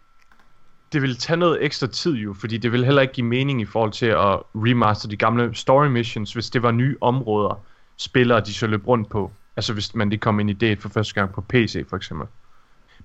det 0.93 1.01
ville 1.01 1.16
tage 1.16 1.38
noget 1.38 1.66
ekstra 1.66 1.88
tid 1.88 2.13
jo, 2.13 2.34
fordi 2.34 2.57
det 2.57 2.72
ville 2.72 2.86
heller 2.86 3.01
ikke 3.01 3.13
give 3.13 3.28
mening 3.28 3.61
i 3.61 3.66
forhold 3.66 3.91
til 3.91 4.05
at 4.05 4.39
remaster 4.55 5.09
de 5.09 5.18
gamle 5.18 5.55
story 5.55 5.86
missions, 5.86 6.34
hvis 6.34 6.49
det 6.49 6.63
var 6.63 6.72
nye 6.72 6.97
områder, 7.01 7.59
spillere 7.97 8.39
de 8.39 8.53
så 8.53 8.68
løb 8.68 8.88
rundt 8.88 9.09
på. 9.09 9.32
Altså 9.57 9.74
hvis 9.74 9.95
man 9.95 10.09
lige 10.09 10.20
kom 10.20 10.39
ind 10.39 10.49
i 10.49 10.53
det 10.53 10.82
for 10.82 10.89
første 10.89 11.13
gang 11.13 11.34
på 11.34 11.41
PC 11.41 11.89
for 11.89 11.97
eksempel. 11.97 12.28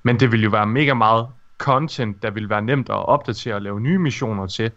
Men 0.03 0.21
det 0.21 0.33
ville 0.33 0.45
jo 0.45 0.51
være 0.51 0.67
mega 0.67 0.95
meget 0.95 1.27
content, 1.59 2.23
der 2.23 2.31
ville 2.31 2.51
være 2.51 2.63
nemt 2.63 2.89
at 2.89 3.07
opdatere 3.07 3.55
og 3.55 3.63
lave 3.63 3.81
nye 3.81 3.99
missioner 3.99 4.47
til 4.47 4.71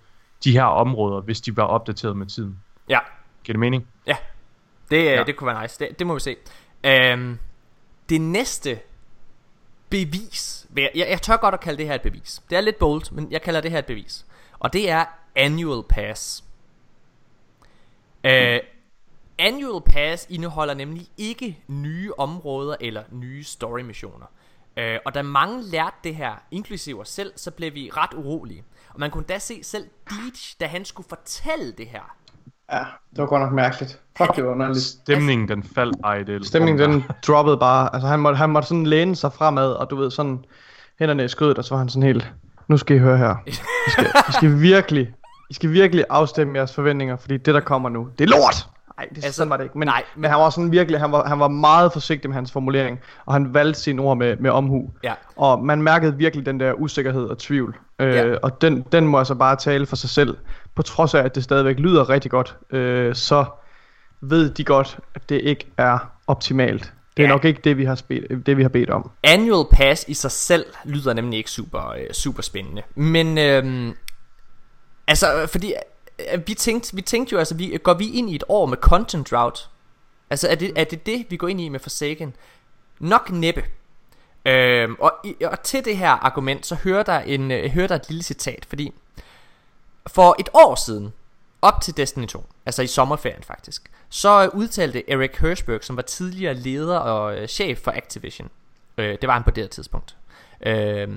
de 0.43 0.51
her 0.51 0.63
områder, 0.63 1.21
hvis 1.21 1.41
de 1.41 1.57
var 1.57 1.63
opdateret 1.63 2.17
med 2.17 2.25
tiden. 2.25 2.59
Ja, 2.89 2.99
Giver 3.43 3.53
det 3.53 3.59
mening? 3.59 3.88
Det, 4.93 5.05
ja. 5.05 5.11
Ja. 5.11 5.23
det 5.23 5.35
kunne 5.35 5.53
være 5.53 5.61
nice. 5.61 5.79
Det, 5.79 5.99
det 5.99 6.07
må 6.07 6.13
vi 6.13 6.19
se. 6.19 6.35
Øhm, 6.83 7.39
det 8.09 8.21
næste 8.21 8.79
bevis. 9.89 10.67
Jeg, 10.77 10.91
jeg, 10.95 11.07
jeg 11.09 11.21
tør 11.21 11.37
godt 11.37 11.53
at 11.53 11.59
kalde 11.59 11.77
det 11.77 11.87
her 11.87 11.95
et 11.95 12.01
bevis. 12.01 12.41
Det 12.49 12.57
er 12.57 12.61
lidt 12.61 12.79
bold, 12.79 13.11
men 13.11 13.31
jeg 13.31 13.41
kalder 13.41 13.61
det 13.61 13.71
her 13.71 13.79
et 13.79 13.85
bevis. 13.85 14.25
Og 14.59 14.73
det 14.73 14.89
er 14.89 15.05
Annual 15.35 15.83
Pass. 15.89 16.43
Uh, 18.27 18.59
Annual 19.39 19.81
Pass 19.85 20.27
indeholder 20.29 20.73
nemlig 20.73 21.07
ikke 21.17 21.59
nye 21.67 22.13
områder 22.17 22.75
eller 22.79 23.03
nye 23.11 23.43
story 23.43 23.79
missioner. 23.79 24.25
Uh, 24.77 24.97
og 25.05 25.13
da 25.13 25.21
mange 25.21 25.63
lærte 25.63 25.95
det 26.03 26.15
her, 26.15 26.35
inklusive 26.51 27.01
os 27.01 27.09
selv, 27.09 27.33
så 27.35 27.51
blev 27.51 27.73
vi 27.73 27.89
ret 27.97 28.13
urolige. 28.13 28.63
Og 28.89 28.99
man 28.99 29.11
kunne 29.11 29.25
da 29.25 29.39
se 29.39 29.63
selv 29.63 29.89
Deej, 30.09 30.31
da 30.59 30.65
han 30.65 30.85
skulle 30.85 31.09
fortælle 31.09 31.71
det 31.71 31.87
her. 31.87 32.17
Ja, 32.71 32.85
det 33.09 33.17
var 33.17 33.25
godt 33.25 33.41
nok 33.41 33.51
mærkeligt. 33.51 34.02
Fuck, 34.18 34.36
det 34.36 34.43
var 34.45 34.51
underligt. 34.51 34.84
Stemningen, 34.84 35.47
den 35.47 35.64
faldt 35.76 35.97
ej, 36.03 36.24
det 36.24 36.45
Stemningen, 36.45 36.91
den 36.91 37.03
droppede 37.28 37.57
bare. 37.57 37.89
Altså, 37.93 38.07
han 38.07 38.20
måtte, 38.20 38.38
han 38.38 38.49
måtte 38.49 38.68
sådan 38.68 38.86
læne 38.86 39.16
sig 39.16 39.34
fremad, 39.34 39.72
og 39.72 39.89
du 39.89 39.95
ved, 39.95 40.11
sådan 40.11 40.45
hænderne 40.99 41.26
i 41.26 41.28
skødet, 41.28 41.57
og 41.57 41.64
så 41.64 41.74
var 41.74 41.80
han 41.80 41.89
sådan 41.89 42.03
helt, 42.03 42.32
nu 42.68 42.78
skal 42.78 42.95
I 42.95 42.99
høre 42.99 43.18
her. 43.18 43.36
I 43.47 43.51
skal, 43.51 44.05
I 44.30 44.32
skal 44.32 44.59
virkelig, 44.59 45.14
I 45.49 45.53
skal 45.53 45.72
virkelig 45.72 46.05
afstemme 46.09 46.57
jeres 46.57 46.74
forventninger, 46.76 47.16
fordi 47.16 47.38
det, 47.38 47.53
der 47.53 47.59
kommer 47.59 47.89
nu, 47.89 48.07
det 48.20 48.26
er 48.26 48.30
lort! 48.30 48.68
Nej, 48.97 49.07
det 49.09 49.18
altså, 49.18 49.32
sådan 49.32 49.49
var 49.49 49.57
det 49.57 49.64
ikke. 49.64 49.78
Men, 49.78 49.88
nej, 49.88 50.03
men, 50.16 50.22
men 50.22 50.32
han 50.32 50.39
var 50.39 50.49
sådan 50.49 50.72
virkelig, 50.72 50.99
han 50.99 51.11
var, 51.11 51.28
han 51.28 51.39
var 51.39 51.47
meget 51.47 51.93
forsigtig 51.93 52.30
med 52.30 52.36
hans 52.36 52.51
formulering, 52.51 52.99
og 53.26 53.34
han 53.34 53.53
valgte 53.53 53.80
sine 53.82 54.01
ord 54.01 54.18
med, 54.18 54.38
med 54.38 54.51
omhu. 54.51 54.89
Ja. 55.03 55.14
Og 55.36 55.66
man 55.66 55.82
mærkede 55.82 56.18
virkelig 56.18 56.45
den 56.45 56.59
der 56.59 56.74
usikkerhed 56.74 57.24
og 57.26 57.38
tvivl. 57.38 57.76
Øh, 57.99 58.14
Ja. 58.16 58.36
Og 58.43 58.61
den, 58.61 58.86
den 58.91 59.07
må 59.07 59.18
altså 59.18 59.36
bare 59.36 59.55
tale 59.55 59.86
for 59.86 59.95
sig 59.95 60.09
selv. 60.09 60.38
På 60.76 60.82
trods 60.82 61.14
af, 61.14 61.24
at 61.24 61.36
det 61.36 61.43
stadigvæk 61.43 61.80
lyder 61.80 62.09
rigtig 62.09 62.32
godt, 62.32 62.57
øh, 62.72 63.16
så 63.16 63.45
ved 64.30 64.49
de 64.49 64.63
godt, 64.63 64.99
at 65.15 65.30
det 65.30 65.41
ikke 65.41 65.65
er 65.78 65.99
optimalt. 66.28 66.93
Det 67.17 67.24
er 67.24 67.28
Ja. 67.28 67.34
nok 67.34 67.45
ikke 67.45 67.61
det, 67.63 67.78
vi 67.78 67.86
har, 67.86 67.95
spe- 67.95 68.36
det, 68.45 68.57
vi 68.57 68.61
har 68.61 68.69
bedt 68.69 68.89
om. 68.89 69.11
Annual 69.24 69.65
Pass 69.71 70.05
i 70.07 70.13
sig 70.13 70.32
selv 70.32 70.65
lyder 70.86 71.13
nemlig 71.13 71.38
ikke 71.38 71.51
super, 71.51 71.89
øh, 71.89 72.11
super 72.13 72.41
spændende. 72.41 72.82
Men 72.95 73.38
øhm, 73.38 73.93
altså, 75.07 75.47
fordi 75.51 75.74
øh, 76.34 76.47
vi 76.47 76.53
tænkte, 76.53 76.95
vi 76.95 77.01
tænkte 77.01 77.34
jo 77.34 77.39
altså, 77.39 77.55
vi, 77.55 77.78
går 77.84 77.93
vi 77.93 78.09
ind 78.11 78.30
i 78.30 78.36
et 78.36 78.43
år 78.49 78.65
med 78.65 78.78
content 78.78 79.32
drought? 79.32 79.69
Altså, 80.30 80.47
er 80.47 80.55
det, 80.55 80.71
er 80.76 80.84
det 80.84 81.05
det, 81.05 81.26
vi 81.30 81.38
går 81.38 81.47
ind 81.47 81.61
i 81.61 81.69
med 81.69 81.80
Forsaken? 81.80 82.36
Nok 82.99 83.32
næppe. 83.32 83.63
Øhm, 84.45 84.95
og, 84.99 85.13
og 85.45 85.63
til 85.63 85.86
det 85.86 85.97
her 85.97 86.09
argument, 86.09 86.65
så 86.65 86.76
hører 86.76 87.03
der, 87.03 87.19
en, 87.19 87.51
øh, 87.51 87.71
hører 87.71 87.88
der 87.88 87.95
et 87.95 88.05
lille 88.09 88.24
citat, 88.24 88.65
fordi 88.69 88.93
for 90.07 90.36
et 90.39 90.49
år 90.53 90.76
siden, 90.76 91.13
op 91.61 91.82
til 91.82 91.97
Destiny 91.97 92.26
2, 92.28 92.45
altså 92.66 92.82
i 92.82 92.88
sommerferien 92.88 93.43
faktisk, 93.43 93.91
så 94.09 94.43
øh, 94.43 94.49
udtalte 94.53 95.11
Eric 95.11 95.38
Hirschberg, 95.39 95.84
som 95.84 95.95
var 95.95 96.01
tidligere 96.01 96.53
leder 96.53 96.97
og 96.97 97.38
øh, 97.38 97.47
chef 97.47 97.80
for 97.80 97.91
Activision, 97.91 98.49
øh, 98.97 99.18
det 99.22 99.28
var 99.28 99.34
han 99.34 99.43
på 99.43 99.51
det 99.51 99.64
her 99.64 99.70
tidspunkt, 99.70 100.18
øh, 100.66 101.07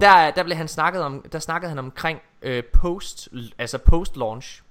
der, 0.00 0.30
der 0.30 0.42
blev 0.42 0.56
han 0.56 0.68
snakket 0.68 1.02
om, 1.02 1.24
der 1.32 1.38
snakkede 1.38 1.68
han 1.68 1.78
omkring 1.78 2.20
øh, 2.42 2.64
post, 2.64 3.28
altså 3.58 3.78
post 3.78 4.16
launch 4.16 4.62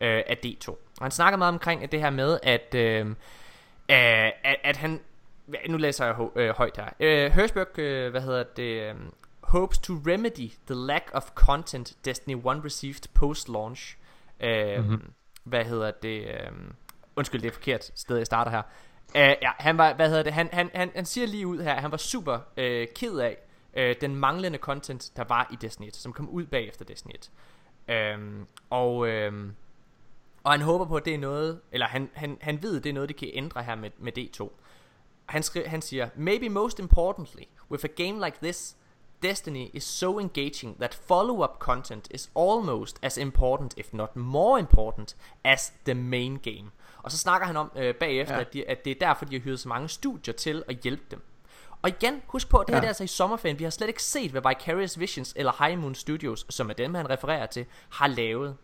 øh, 0.00 0.22
af 0.26 0.38
D2. 0.46 0.68
Og 0.68 1.04
han 1.04 1.10
snakkede 1.10 1.38
meget 1.38 1.52
omkring 1.52 1.82
at 1.82 1.92
det 1.92 2.00
her 2.00 2.10
med 2.10 2.38
at 2.42 2.74
øh, 2.74 3.06
øh, 3.06 3.14
at, 3.88 4.56
at 4.64 4.76
han 4.76 5.00
nu 5.68 5.76
læser 5.76 6.04
jeg 6.04 6.14
ho- 6.14 6.38
øh, 6.40 6.56
højt 6.56 6.76
her. 6.76 6.88
Øh, 7.00 7.32
Hirschberg, 7.32 7.78
øh, 7.78 8.10
hvad 8.10 8.20
hedder 8.20 8.42
det, 8.42 8.82
øh, 8.82 8.94
hopes 9.40 9.78
to 9.78 9.92
remedy 9.92 10.50
the 10.66 10.74
lack 10.74 11.10
of 11.12 11.30
content 11.34 11.96
Destiny 12.04 12.34
1 12.34 12.64
received 12.64 13.08
post 13.14 13.48
launch. 13.48 13.96
Øh, 14.40 14.78
mm-hmm. 14.78 15.12
Hvad 15.42 15.64
hedder 15.64 15.90
det? 15.90 16.26
Øh, 16.26 16.50
undskyld, 17.16 17.40
det 17.40 17.48
er 17.48 17.52
forkert 17.52 17.90
sted 17.94 18.16
jeg 18.16 18.26
starter 18.26 18.50
her. 18.50 18.62
Uh, 19.08 19.42
ja, 19.42 19.50
han 19.58 19.78
var, 19.78 19.94
hvad 19.94 20.08
hedder 20.08 20.22
det? 20.22 20.32
Han, 20.32 20.48
han, 20.52 20.70
han, 20.74 20.90
han 20.94 21.04
siger 21.04 21.26
lige 21.26 21.46
ud 21.46 21.62
her, 21.62 21.80
han 21.80 21.90
var 21.90 21.96
super 21.96 22.38
øh, 22.56 22.88
ked 22.96 23.18
af 23.18 23.36
øh, 23.74 23.96
den 24.00 24.16
manglende 24.16 24.58
content 24.58 25.12
der 25.16 25.24
var 25.24 25.48
i 25.52 25.56
Destiny 25.56 25.86
1, 25.86 25.96
som 25.96 26.12
kom 26.12 26.28
ud 26.28 26.46
bagefter 26.46 26.84
Destiny 26.84 27.12
1. 27.14 27.30
Øhm, 27.88 28.46
og 28.70 29.08
øhm, 29.08 29.54
og 30.44 30.52
han 30.52 30.60
håber 30.60 30.84
på 30.84 30.96
at 30.96 31.04
det 31.04 31.14
er 31.14 31.18
noget 31.18 31.60
Eller 31.72 31.86
han, 31.86 32.10
han, 32.14 32.38
han 32.40 32.62
ved 32.62 32.80
det 32.80 32.90
er 32.90 32.94
noget 32.94 33.08
det 33.08 33.16
kan 33.16 33.30
ændre 33.32 33.62
her 33.62 33.74
med, 33.74 33.90
med 33.98 34.18
D2 34.18 34.48
han, 35.26 35.42
skri, 35.42 35.62
han 35.66 35.82
siger 35.82 36.08
Maybe 36.16 36.48
most 36.48 36.78
importantly 36.78 37.42
With 37.70 37.84
a 37.84 38.02
game 38.02 38.24
like 38.24 38.36
this 38.42 38.76
Destiny 39.22 39.70
is 39.72 39.84
so 39.84 40.18
engaging 40.20 40.78
that 40.78 40.94
follow-up 40.94 41.58
content 41.58 42.08
is 42.10 42.30
almost 42.36 42.98
as 43.02 43.16
important, 43.18 43.74
if 43.76 43.92
not 43.92 44.16
more 44.16 44.60
important, 44.60 45.16
as 45.44 45.72
the 45.84 45.94
main 45.94 46.38
game. 46.38 46.70
Og 47.02 47.10
så 47.12 47.18
snakker 47.18 47.46
han 47.46 47.56
om 47.56 47.72
øh, 47.76 47.94
bagefter, 47.94 48.34
Ja. 48.34 48.40
ja. 48.40 48.46
at, 48.46 48.52
de, 48.52 48.68
at 48.68 48.84
det 48.84 48.90
er 48.90 49.06
derfor, 49.06 49.24
de 49.24 49.34
har 49.36 49.40
hyret 49.42 49.60
så 49.60 49.68
mange 49.68 49.88
studier 49.88 50.34
til 50.34 50.62
at 50.68 50.76
hjælpe 50.76 51.02
dem. 51.10 51.22
Og 51.82 51.88
igen, 51.88 52.22
husk 52.26 52.48
på, 52.48 52.56
at 52.58 52.66
det 52.66 52.74
her 52.74 52.76
Ja. 52.76 52.80
det 52.80 52.86
er 52.86 52.90
altså 52.90 53.04
i 53.04 53.06
sommerferien. 53.06 53.58
Vi 53.58 53.64
har 53.64 53.70
slet 53.70 53.88
ikke 53.88 54.02
set, 54.02 54.30
hvad 54.30 54.42
Vicarious 54.48 54.98
Visions 55.00 55.32
eller 55.36 55.64
High 55.66 55.78
Moon 55.78 55.94
Studios, 55.94 56.46
som 56.48 56.70
er 56.70 56.74
dem, 56.74 56.94
han 56.94 57.10
refererer 57.10 57.46
til, 57.46 57.66
har 57.90 58.06
lavet. 58.06 58.56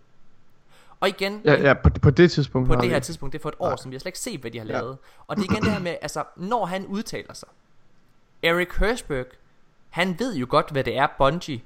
Og 1.00 1.08
igen, 1.08 1.40
Ja, 1.44 1.52
ja 1.54 1.74
på, 1.74 1.90
på 2.02 2.10
det 2.10 2.30
tidspunkt. 2.30 2.68
på 2.68 2.74
det 2.74 2.82
vi- 2.82 2.88
her 2.88 2.98
tidspunkt, 3.00 3.32
det 3.32 3.38
er 3.38 3.42
for 3.42 3.48
et 3.48 3.54
år 3.58 3.76
siden, 3.76 3.90
vi 3.90 3.94
har 3.94 4.00
slet 4.00 4.08
ikke 4.08 4.18
set, 4.18 4.40
hvad 4.40 4.50
de 4.50 4.58
har 4.58 4.64
lavet. 4.66 4.98
Og 5.26 5.36
det 5.36 5.42
er 5.46 5.52
igen 5.52 5.62
det 5.62 5.72
her 5.72 5.80
med, 5.80 5.96
altså, 6.02 6.24
når 6.36 6.66
han 6.66 6.86
udtaler 6.86 7.34
sig. 7.34 7.48
Eric 8.42 8.68
Hirschberg, 8.78 9.26
han 9.90 10.16
ved 10.18 10.36
jo 10.36 10.46
godt, 10.48 10.70
hvad 10.70 10.84
det 10.84 10.98
er, 10.98 11.06
Bungie 11.18 11.60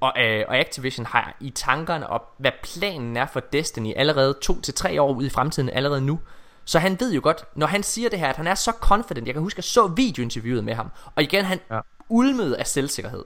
og, 0.00 0.12
øh, 0.18 0.44
og 0.48 0.56
Activision 0.58 1.06
har 1.06 1.36
i 1.40 1.50
tankerne, 1.50 2.06
og 2.06 2.24
hvad 2.38 2.50
planen 2.62 3.16
er 3.16 3.26
for 3.26 3.40
Destiny 3.40 3.92
allerede 3.96 4.34
to 4.42 4.60
til 4.60 4.74
tre 4.74 5.02
år 5.02 5.12
ude 5.14 5.26
i 5.26 5.30
fremtiden, 5.30 5.70
allerede 5.70 6.00
nu. 6.00 6.20
Så 6.64 6.78
han 6.78 6.96
ved 7.00 7.12
jo 7.12 7.20
godt, 7.22 7.44
når 7.54 7.66
han 7.66 7.82
siger 7.82 8.08
det 8.10 8.18
her, 8.18 8.28
at 8.28 8.36
han 8.36 8.46
er 8.46 8.54
så 8.54 8.72
confident. 8.80 9.26
Jeg 9.26 9.34
kan 9.34 9.42
huske, 9.42 9.54
at 9.54 9.58
jeg 9.58 9.64
så 9.64 9.86
videointerviewet 9.86 10.64
med 10.64 10.74
ham. 10.74 10.90
Og 11.14 11.22
igen, 11.22 11.44
han 11.44 11.58
Ja. 11.70 11.80
ulmede 12.08 12.58
af 12.58 12.66
selvsikkerhed. 12.66 13.24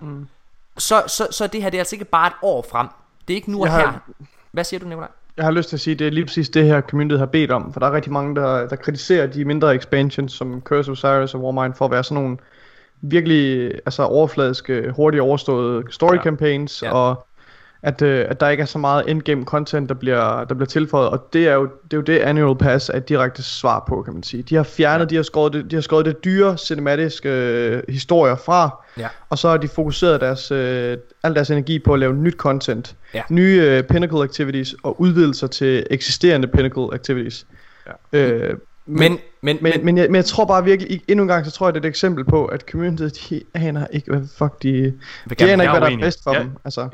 Mm. 0.00 0.28
Så, 0.78 1.02
så, 1.06 1.26
så 1.30 1.46
det 1.46 1.62
her, 1.62 1.70
det 1.70 1.78
er 1.78 1.80
altså 1.80 1.94
ikke 1.96 2.04
bare 2.04 2.26
et 2.26 2.32
år 2.42 2.66
frem. 2.70 2.88
Det 3.28 3.34
er 3.34 3.36
ikke 3.36 3.50
nu 3.50 3.60
og 3.60 3.66
Jeg 3.66 3.72
har- 3.74 3.90
her. 3.90 3.98
Hvad 4.52 4.64
siger 4.64 4.80
du, 4.80 4.86
Nicolaj? 4.86 5.08
Jeg 5.36 5.44
har 5.44 5.52
lyst 5.52 5.68
til 5.68 5.76
at 5.76 5.80
sige, 5.80 5.92
at 5.92 5.98
det 5.98 6.06
er 6.06 6.10
lige 6.10 6.24
præcis 6.26 6.48
det 6.48 6.64
her, 6.66 6.80
community 6.80 7.16
har 7.18 7.26
bedt 7.26 7.50
om. 7.50 7.72
For 7.72 7.80
der 7.80 7.86
er 7.86 7.92
rigtig 7.92 8.12
mange, 8.12 8.36
der, 8.36 8.68
der 8.68 8.76
kritiserer 8.76 9.26
de 9.26 9.44
mindre 9.44 9.74
expansions, 9.74 10.32
som 10.32 10.60
Curse 10.60 10.90
of 10.90 11.04
Osiris 11.04 11.34
og 11.34 11.40
Warmind, 11.44 11.74
for 11.74 11.84
at 11.84 11.90
være 11.90 12.04
sådan 12.04 12.22
nogle 12.22 12.36
virkelig 13.02 13.70
altså 13.86 14.02
overfladiske, 14.02 14.90
hurtigt 14.96 15.20
overståede 15.20 15.82
story 15.90 16.14
Ja. 16.16 16.22
campaigns, 16.22 16.82
Ja. 16.82 16.92
og 16.92 17.26
at, 17.82 18.02
øh, 18.02 18.26
at 18.28 18.40
der 18.40 18.48
ikke 18.48 18.60
er 18.60 18.66
så 18.66 18.78
meget 18.78 19.10
endgame 19.10 19.44
content, 19.44 19.88
der 19.88 19.94
bliver, 19.94 20.44
der 20.44 20.54
bliver 20.54 20.66
tilføjet. 20.66 21.08
Og 21.08 21.28
det 21.32 21.48
er, 21.48 21.54
jo, 21.54 21.62
det 21.64 21.92
er 21.92 21.96
jo 21.96 22.00
det, 22.02 22.18
Annual 22.18 22.56
Pass 22.58 22.88
er 22.88 22.96
et 22.96 23.08
direkte 23.08 23.42
svar 23.42 23.84
på, 23.88 24.02
kan 24.02 24.14
man 24.14 24.22
sige. 24.22 24.42
De 24.42 24.54
har 24.54 24.62
fjernet, 24.62 25.04
ja. 25.04 25.08
de 25.08 25.16
har 25.16 25.22
skåret 25.22 25.52
det, 25.52 25.70
de 25.70 25.76
har 25.76 25.80
skåret 25.80 26.06
det 26.06 26.24
dyre 26.24 26.58
cinematiske 26.58 27.28
øh, 27.30 27.82
historier 27.88 28.36
fra, 28.36 28.84
Ja. 28.98 29.08
og 29.30 29.38
så 29.38 29.48
har 29.48 29.56
de 29.56 29.68
fokuseret 29.68 30.20
deres, 30.20 30.50
øh, 30.50 30.96
al 31.22 31.34
deres 31.34 31.50
energi 31.50 31.78
på 31.78 31.92
at 31.92 31.98
lave 32.00 32.14
nyt 32.14 32.34
content. 32.36 32.96
Ja. 33.14 33.22
Nye 33.30 33.60
øh, 33.64 33.82
Pinnacle 33.82 34.22
Activities 34.22 34.74
og 34.82 35.00
udvidelser 35.00 35.46
til 35.46 35.86
eksisterende 35.90 36.48
Pinnacle 36.48 36.86
Activities. 36.94 37.46
Ja. 38.12 38.18
Øh, 38.18 38.56
Men, 38.86 39.12
men, 39.12 39.18
men, 39.42 39.58
men, 39.62 39.84
men, 39.84 39.98
jeg, 39.98 40.06
men 40.08 40.14
jeg 40.16 40.24
tror 40.24 40.44
bare 40.44 40.64
virkelig, 40.64 41.02
endnu 41.08 41.22
en 41.22 41.28
gang, 41.28 41.46
så 41.46 41.52
tror 41.52 41.66
jeg, 41.66 41.74
det 41.74 41.80
er 41.80 41.84
et 41.84 41.88
eksempel 41.88 42.24
på, 42.24 42.46
at 42.46 42.64
communityet, 42.70 43.18
de 43.30 43.42
aner 43.54 43.86
ikke, 43.92 44.10
hvad 44.12 44.26
fuck 44.38 44.62
de... 44.62 44.68
De 44.72 45.34
gerne- 45.34 45.52
aner 45.52 45.64
jeg 45.64 45.72
ikke, 45.74 45.80
hvad 45.80 45.90
der 45.90 45.96
er 45.96 46.00
bedst 46.00 46.22
for 46.22 46.32
Jeg- 46.32 46.40
dem. 46.42 46.50
Altså, 46.64 46.88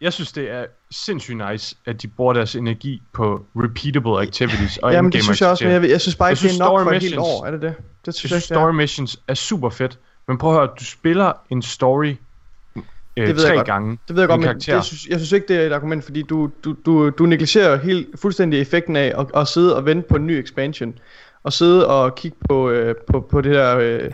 Jeg 0.00 0.12
synes, 0.12 0.32
det 0.32 0.50
er 0.50 0.64
sindssygt 0.90 1.42
nice, 1.50 1.76
at 1.86 2.02
de 2.02 2.08
bruger 2.08 2.32
deres 2.32 2.56
energi 2.56 3.02
på 3.12 3.44
repeatable 3.56 4.22
activities 4.22 4.76
og 4.76 4.92
jamen 4.92 5.12
det 5.12 5.22
synes 5.24 5.40
jeg 5.40 5.48
også, 5.48 5.64
men 5.64 5.72
jeg, 5.72 5.90
jeg 5.90 6.00
synes 6.00 6.16
bare 6.16 6.26
Jeg 6.26 6.32
ikke, 6.32 6.42
det 6.42 6.50
synes, 6.50 6.60
er 6.60 6.64
nok 6.64 6.82
for 6.82 6.90
et 6.90 7.02
helt 7.02 7.14
missions- 7.14 7.18
år, 7.18 7.46
er 7.46 7.50
det 7.50 7.62
det? 7.62 7.74
Det 7.76 7.84
Jeg 8.06 8.14
synes 8.14 8.16
synes, 8.16 8.30
jeg 8.30 8.36
ikke, 8.36 8.44
story 8.46 8.62
det 8.66 8.68
er. 8.68 8.72
missions 8.72 9.20
er 9.28 9.34
super 9.34 9.70
fedt, 9.70 9.98
men 10.28 10.38
prøv 10.38 10.50
at 10.50 10.56
høre, 10.58 10.68
du 10.80 10.84
spiller 10.84 11.32
en 11.50 11.62
story 11.62 12.16
øh, 12.76 13.26
Det 13.26 13.36
ved 13.36 13.42
jeg 13.42 13.48
tre 13.50 13.54
godt. 13.54 13.66
gange. 13.66 13.98
Det 14.08 14.16
ved 14.16 14.22
jeg 14.22 14.28
godt, 14.28 14.40
en 14.40 14.46
men 14.46 14.54
det 14.56 14.84
synes, 14.84 15.06
jeg 15.06 15.18
synes 15.18 15.32
ikke, 15.32 15.48
det 15.48 15.56
er 15.56 15.66
et 15.66 15.72
argument, 15.72 16.04
fordi 16.04 16.22
du, 16.22 16.50
du, 16.64 16.76
du, 16.86 17.10
du 17.10 17.26
negligerer 17.26 17.76
helt 17.76 18.06
fuldstændig 18.20 18.60
effekten 18.60 18.96
af 18.96 19.14
at, 19.18 19.26
at 19.40 19.48
sidde 19.48 19.76
og 19.76 19.86
vente 19.86 20.08
på 20.08 20.16
en 20.16 20.26
ny 20.26 20.30
expansion. 20.32 20.94
Og 21.48 21.52
sidde 21.52 21.86
og 21.86 22.14
kigge 22.14 22.36
på, 22.48 22.70
øh, 22.70 22.94
på, 23.10 23.20
på 23.30 23.40
det 23.40 23.54
der... 23.54 23.78
Øh, 23.78 24.10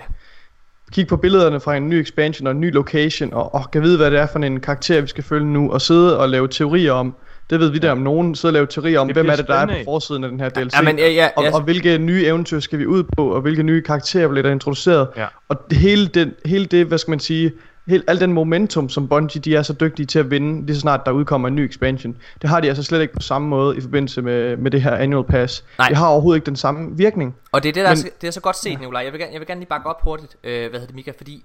kigge 0.93 1.09
på 1.09 1.17
billederne 1.17 1.61
fra 1.61 1.77
en 1.77 1.89
ny 1.89 1.95
expansion 1.95 2.47
og 2.47 2.51
en 2.51 2.61
ny 2.61 2.73
location, 2.73 3.33
og, 3.33 3.55
og 3.55 3.71
kan 3.71 3.83
vide, 3.83 3.97
hvad 3.97 4.11
det 4.11 4.19
er 4.19 4.27
for 4.27 4.39
en 4.39 4.61
karakter, 4.61 5.01
vi 5.01 5.07
skal 5.07 5.25
følge 5.25 5.47
nu, 5.47 5.73
og 5.73 5.81
sidde 5.81 6.19
og 6.19 6.29
lave 6.29 6.49
teorier 6.49 6.93
om, 6.93 7.15
det 7.51 7.61
ved 7.61 7.71
vi 7.71 7.79
der 7.79 7.91
om 7.91 7.99
nogen, 7.99 8.35
sidde 8.35 8.51
og 8.51 8.53
lave 8.53 8.67
teorier 8.67 9.01
om, 9.01 9.07
Det 9.07 9.17
hvem 9.17 9.27
er 9.27 9.37
det, 9.37 9.47
der 9.49 9.55
er 9.55 9.67
på 9.67 9.73
forsiden 9.85 10.25
af 10.25 10.31
den 10.31 10.41
her 10.41 10.49
DLC. 10.49 10.77
Ja, 10.77 10.83
men, 10.83 10.99
ja, 10.99 11.11
ja, 11.11 11.29
og, 11.37 11.45
ja. 11.45 11.55
og 11.55 11.61
hvilke 11.61 11.99
nye 11.99 12.27
eventyr 12.27 12.61
skal 12.61 12.79
vi 12.79 12.87
ud 12.87 13.03
på, 13.17 13.29
og 13.29 13.41
hvilke 13.41 13.63
nye 13.63 13.83
karakterer 13.83 14.29
bliver 14.29 14.43
der 14.43 14.51
introduceret. 14.51 15.09
Ja. 15.17 15.27
Og 15.49 15.57
hele, 15.73 16.07
den, 16.07 16.33
hele 16.47 16.65
det, 16.65 16.87
hvad 16.87 16.99
skal 16.99 17.11
man 17.11 17.21
sige, 17.21 17.53
hele, 17.87 18.05
al 18.07 18.21
den 18.21 18.33
momentum, 18.33 18.89
som 18.89 19.09
Bungie 19.09 19.41
de 19.41 19.57
er 19.57 19.63
så 19.63 19.73
dygtige 19.73 20.07
til 20.07 20.19
at 20.19 20.31
vinde, 20.31 20.67
lige 20.67 20.77
så 20.77 20.81
snart 20.81 21.01
der 21.07 21.13
udkommer 21.13 21.49
en 21.49 21.55
ny 21.55 21.61
expansion, 21.61 22.17
det 22.43 22.51
har 22.51 22.61
de 22.61 22.69
altså 22.69 22.83
slet 22.83 23.01
ikke 23.03 23.15
på 23.15 23.21
samme 23.21 23.49
måde 23.49 23.77
i 23.77 23.81
forbindelse 23.81 24.23
med, 24.23 24.57
med 24.57 24.71
det 24.71 24.83
her 24.83 24.97
annual 24.97 25.25
pass. 25.25 25.65
Nej. 25.79 25.89
Det 25.89 25.97
har 25.97 26.09
overhovedet 26.09 26.37
ikke 26.39 26.47
den 26.47 26.57
samme 26.57 26.97
virkning. 26.97 27.37
Og 27.53 27.63
det 27.63 27.69
er 27.69 27.73
det, 27.73 27.85
der 27.85 27.91
Men- 27.95 28.07
er, 28.07 28.11
det 28.21 28.27
er 28.27 28.31
så 28.31 28.41
godt 28.41 28.57
set, 28.57 28.81
Nicolaj. 28.81 29.03
Jeg 29.03 29.13
vil, 29.13 29.21
gerne, 29.21 29.33
jeg 29.33 29.41
vil 29.41 29.47
gerne 29.47 29.61
lige 29.61 29.69
bakke 29.69 29.87
op 29.87 30.03
hurtigt, 30.03 30.37
øh, 30.45 30.51
hvad 30.51 30.71
hedder 30.71 30.87
det, 30.87 30.95
Mika, 30.95 31.13
fordi 31.17 31.45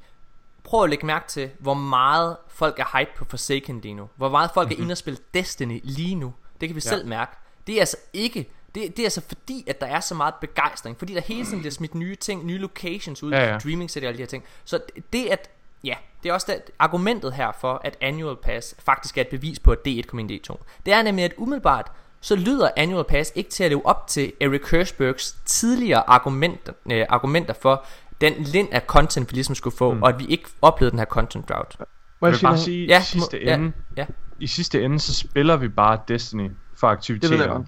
prøv 0.64 0.84
at 0.84 0.90
lægge 0.90 1.06
mærke 1.06 1.28
til, 1.28 1.50
hvor 1.60 1.74
meget 1.74 2.36
folk 2.48 2.80
er 2.80 2.98
hype 2.98 3.12
på 3.18 3.26
Forsaken 3.30 3.80
lige 3.82 3.94
nu. 3.94 4.10
Hvor 4.16 4.30
meget 4.30 4.52
folk 4.54 4.68
mm-hmm. 4.70 4.82
er 4.82 4.84
inde 4.84 4.94
og 4.94 4.98
spille 4.98 5.20
Destiny 5.34 5.80
lige 5.84 6.16
nu. 6.16 6.34
Det 6.62 6.70
kan 6.70 6.76
vi 6.76 6.82
ja. 6.86 6.90
selv 6.90 7.08
mærke. 7.08 7.32
Det 7.68 7.76
er 7.76 7.80
altså 7.80 7.98
ikke 8.14 8.50
Det, 8.76 8.84
det 8.98 9.00
er 9.00 9.06
altså 9.06 9.22
fordi, 9.28 9.64
at 9.68 9.82
der 9.82 9.88
er 9.88 10.00
så 10.00 10.16
meget 10.16 10.34
begejstring. 10.42 11.00
Fordi 11.00 11.14
der 11.14 11.22
hele 11.22 11.46
tiden 11.46 11.60
bliver 11.60 11.72
smidt 11.72 11.96
nye 11.96 12.16
ting, 12.16 12.46
nye 12.46 12.58
locations 12.58 13.24
ud, 13.24 13.32
Ja, 13.32 13.52
ja. 13.52 13.58
Dreaming 13.58 13.90
City 13.90 14.04
og 14.04 14.08
alle 14.08 14.18
de 14.18 14.22
her 14.22 14.28
ting. 14.28 14.44
Så 14.66 14.80
det 15.14 15.26
at, 15.26 15.50
ja, 15.84 15.94
det 16.24 16.30
er 16.30 16.34
også 16.34 16.48
det, 16.50 16.62
argumentet 16.80 17.34
her 17.34 17.52
for, 17.62 17.82
at 17.84 17.98
Annual 18.02 18.36
Pass 18.44 18.76
faktisk 18.86 19.18
er 19.18 19.22
et 19.22 19.28
bevis 19.28 19.60
på, 19.60 19.72
at 19.72 19.78
D1 19.88 20.02
kom 20.08 20.20
ind 20.20 20.32
i 20.32 20.42
D2. 20.50 20.56
Det 20.86 20.94
er 20.94 21.02
nemlig, 21.02 21.26
at 21.26 21.34
umiddelbart, 21.38 21.92
så 22.22 22.36
lyder 22.36 22.70
Annual 22.78 23.04
Pass 23.04 23.32
ikke 23.36 23.50
til 23.50 23.64
at 23.64 23.70
leve 23.72 23.86
op 23.86 24.08
til 24.08 24.34
Eric 24.42 24.62
Hirschbergs 24.72 25.38
tidligere 25.46 26.10
argumenter, 26.10 26.74
øh, 26.92 27.06
argumenter 27.10 27.54
for 27.54 27.86
den 28.22 28.34
lind 28.38 28.68
af 28.72 28.82
content, 28.88 29.30
vi 29.32 29.36
ligesom 29.36 29.56
skulle 29.56 29.76
få, 29.78 29.94
mm. 29.94 30.04
og 30.04 30.10
at 30.10 30.20
vi 30.20 30.26
ikke 30.26 30.46
oplevede 30.62 30.92
den 30.92 31.00
her 31.00 31.06
content 31.06 31.50
drought. 31.50 31.76
Må 32.22 32.28
Jeg 32.28 32.34
vil 32.34 32.42
bare 32.42 32.52
noget? 32.52 32.60
sige, 32.64 32.88
Ja, 32.88 33.00
i 33.00 33.04
sidste 33.04 33.38
må- 33.38 33.44
ja, 33.46 33.54
ende, 33.54 33.72
ja. 33.98 34.06
i 34.40 34.48
sidste 34.48 34.84
ende, 34.84 35.00
så 35.00 35.14
spiller 35.14 35.56
vi 35.58 35.68
bare 35.68 36.00
Destiny 36.08 36.52
for 36.78 36.88
aktiviteter. 36.88 37.54
jeg. 37.54 37.66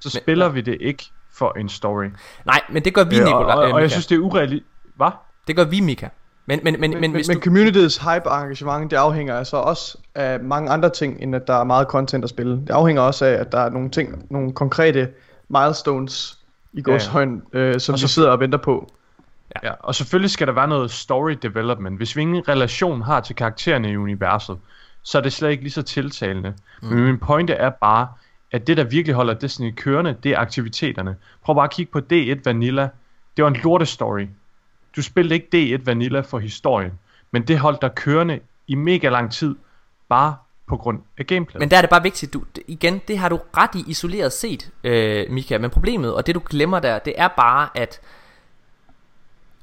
Så 0.00 0.10
spiller 0.10 0.48
vi 0.48 0.60
det 0.60 0.76
ikke 0.80 1.04
for 1.32 1.52
en 1.58 1.68
story. 1.68 2.04
Nej, 2.46 2.60
men 2.70 2.84
det 2.84 2.94
gør 2.94 3.04
vi, 3.04 3.16
Øh, 3.16 3.22
og, 3.22 3.28
Nicolaj. 3.28 3.54
og, 3.56 3.72
og 3.72 3.80
jeg 3.80 3.90
synes, 3.90 4.06
det 4.06 4.14
er 4.14 4.18
urealistisk. 4.20 4.66
Hvad? 4.96 5.10
Det 5.46 5.56
gør 5.56 5.64
vi, 5.64 5.80
Mika. 5.80 6.08
Men, 6.50 6.60
men, 6.64 6.80
men, 6.80 6.90
men, 6.90 7.00
Men, 7.00 7.10
hvis 7.10 7.28
men 7.28 7.36
du... 7.36 7.42
communityets 7.42 7.96
hype 7.98 8.26
og 8.30 8.40
engagement, 8.42 8.90
det 8.90 8.96
afhænger 8.96 9.34
altså 9.36 9.56
også 9.56 9.98
af 10.14 10.40
mange 10.40 10.70
andre 10.70 10.90
ting, 10.90 11.16
end 11.22 11.34
at 11.36 11.46
der 11.46 11.54
er 11.54 11.64
meget 11.64 11.86
content 11.88 12.24
at 12.24 12.30
spille. 12.30 12.52
Det 12.52 12.70
afhænger 12.70 13.02
også 13.02 13.24
af, 13.24 13.30
at 13.32 13.52
der 13.52 13.58
er 13.58 13.70
nogle 13.70 13.90
ting, 13.90 14.26
nogle 14.30 14.52
konkrete 14.52 15.08
milestones 15.48 16.38
i 16.72 16.76
Ja, 16.76 16.82
godshøjen, 16.82 17.42
øh, 17.52 17.80
som 17.80 17.92
Og 17.92 17.96
vi 17.96 18.00
så- 18.00 18.08
sidder 18.08 18.30
og 18.30 18.40
venter 18.40 18.58
på. 18.58 18.92
Ja, 19.62 19.70
og 19.80 19.94
selvfølgelig 19.94 20.30
skal 20.30 20.46
der 20.46 20.52
være 20.52 20.68
noget 20.68 20.90
story 20.90 21.32
development. 21.42 21.96
Hvis 21.96 22.16
vi 22.16 22.20
ingen 22.22 22.48
relation 22.48 23.02
har 23.02 23.20
til 23.20 23.36
karaktererne 23.36 23.90
i 23.90 23.96
universet, 23.96 24.56
så 25.02 25.18
er 25.18 25.22
det 25.22 25.32
slet 25.32 25.50
ikke 25.50 25.62
lige 25.62 25.72
så 25.72 25.82
tiltalende. 25.82 26.54
Mm. 26.82 26.88
Men 26.88 27.04
min 27.04 27.18
pointe 27.18 27.52
er 27.52 27.70
bare, 27.70 28.08
at 28.52 28.66
det 28.66 28.76
der 28.76 28.84
virkelig 28.84 29.14
holder 29.14 29.34
Destiny 29.34 29.74
kørende, 29.76 30.16
det 30.22 30.32
er 30.32 30.38
aktiviteterne. 30.38 31.16
Prøv 31.44 31.54
bare 31.54 31.64
at 31.64 31.70
kigge 31.70 31.92
på 31.92 31.98
D1 32.12 32.40
Vanilla. 32.44 32.88
Det 33.36 33.44
var 33.44 33.50
en 33.50 33.56
lortestory. 33.64 34.26
Du 34.96 35.02
spillede 35.02 35.34
ikke 35.34 35.76
D1 35.76 35.84
Vanilla 35.84 36.20
for 36.20 36.38
historien, 36.38 36.92
men 37.30 37.42
det 37.42 37.58
holdt 37.58 37.82
dig 37.82 37.94
kørende 37.94 38.40
i 38.66 38.74
mega 38.74 39.08
lang 39.08 39.32
tid, 39.32 39.56
bare 40.08 40.36
på 40.68 40.76
grund 40.76 40.98
af 41.18 41.26
gameplay. 41.26 41.58
Men 41.58 41.70
der 41.70 41.76
er 41.76 41.80
det 41.80 41.90
bare 41.90 42.02
vigtigt, 42.02 42.32
du, 42.32 42.42
igen, 42.68 43.00
det 43.08 43.18
har 43.18 43.28
du 43.28 43.40
ret 43.56 43.74
i 43.74 43.84
isoleret 43.86 44.32
set, 44.32 44.70
øh, 44.84 45.30
Mika, 45.30 45.58
men 45.58 45.70
problemet, 45.70 46.14
og 46.14 46.26
det 46.26 46.34
du 46.34 46.42
glemmer 46.50 46.80
der, 46.80 46.98
det 46.98 47.14
er 47.16 47.28
bare, 47.28 47.68
at 47.74 48.00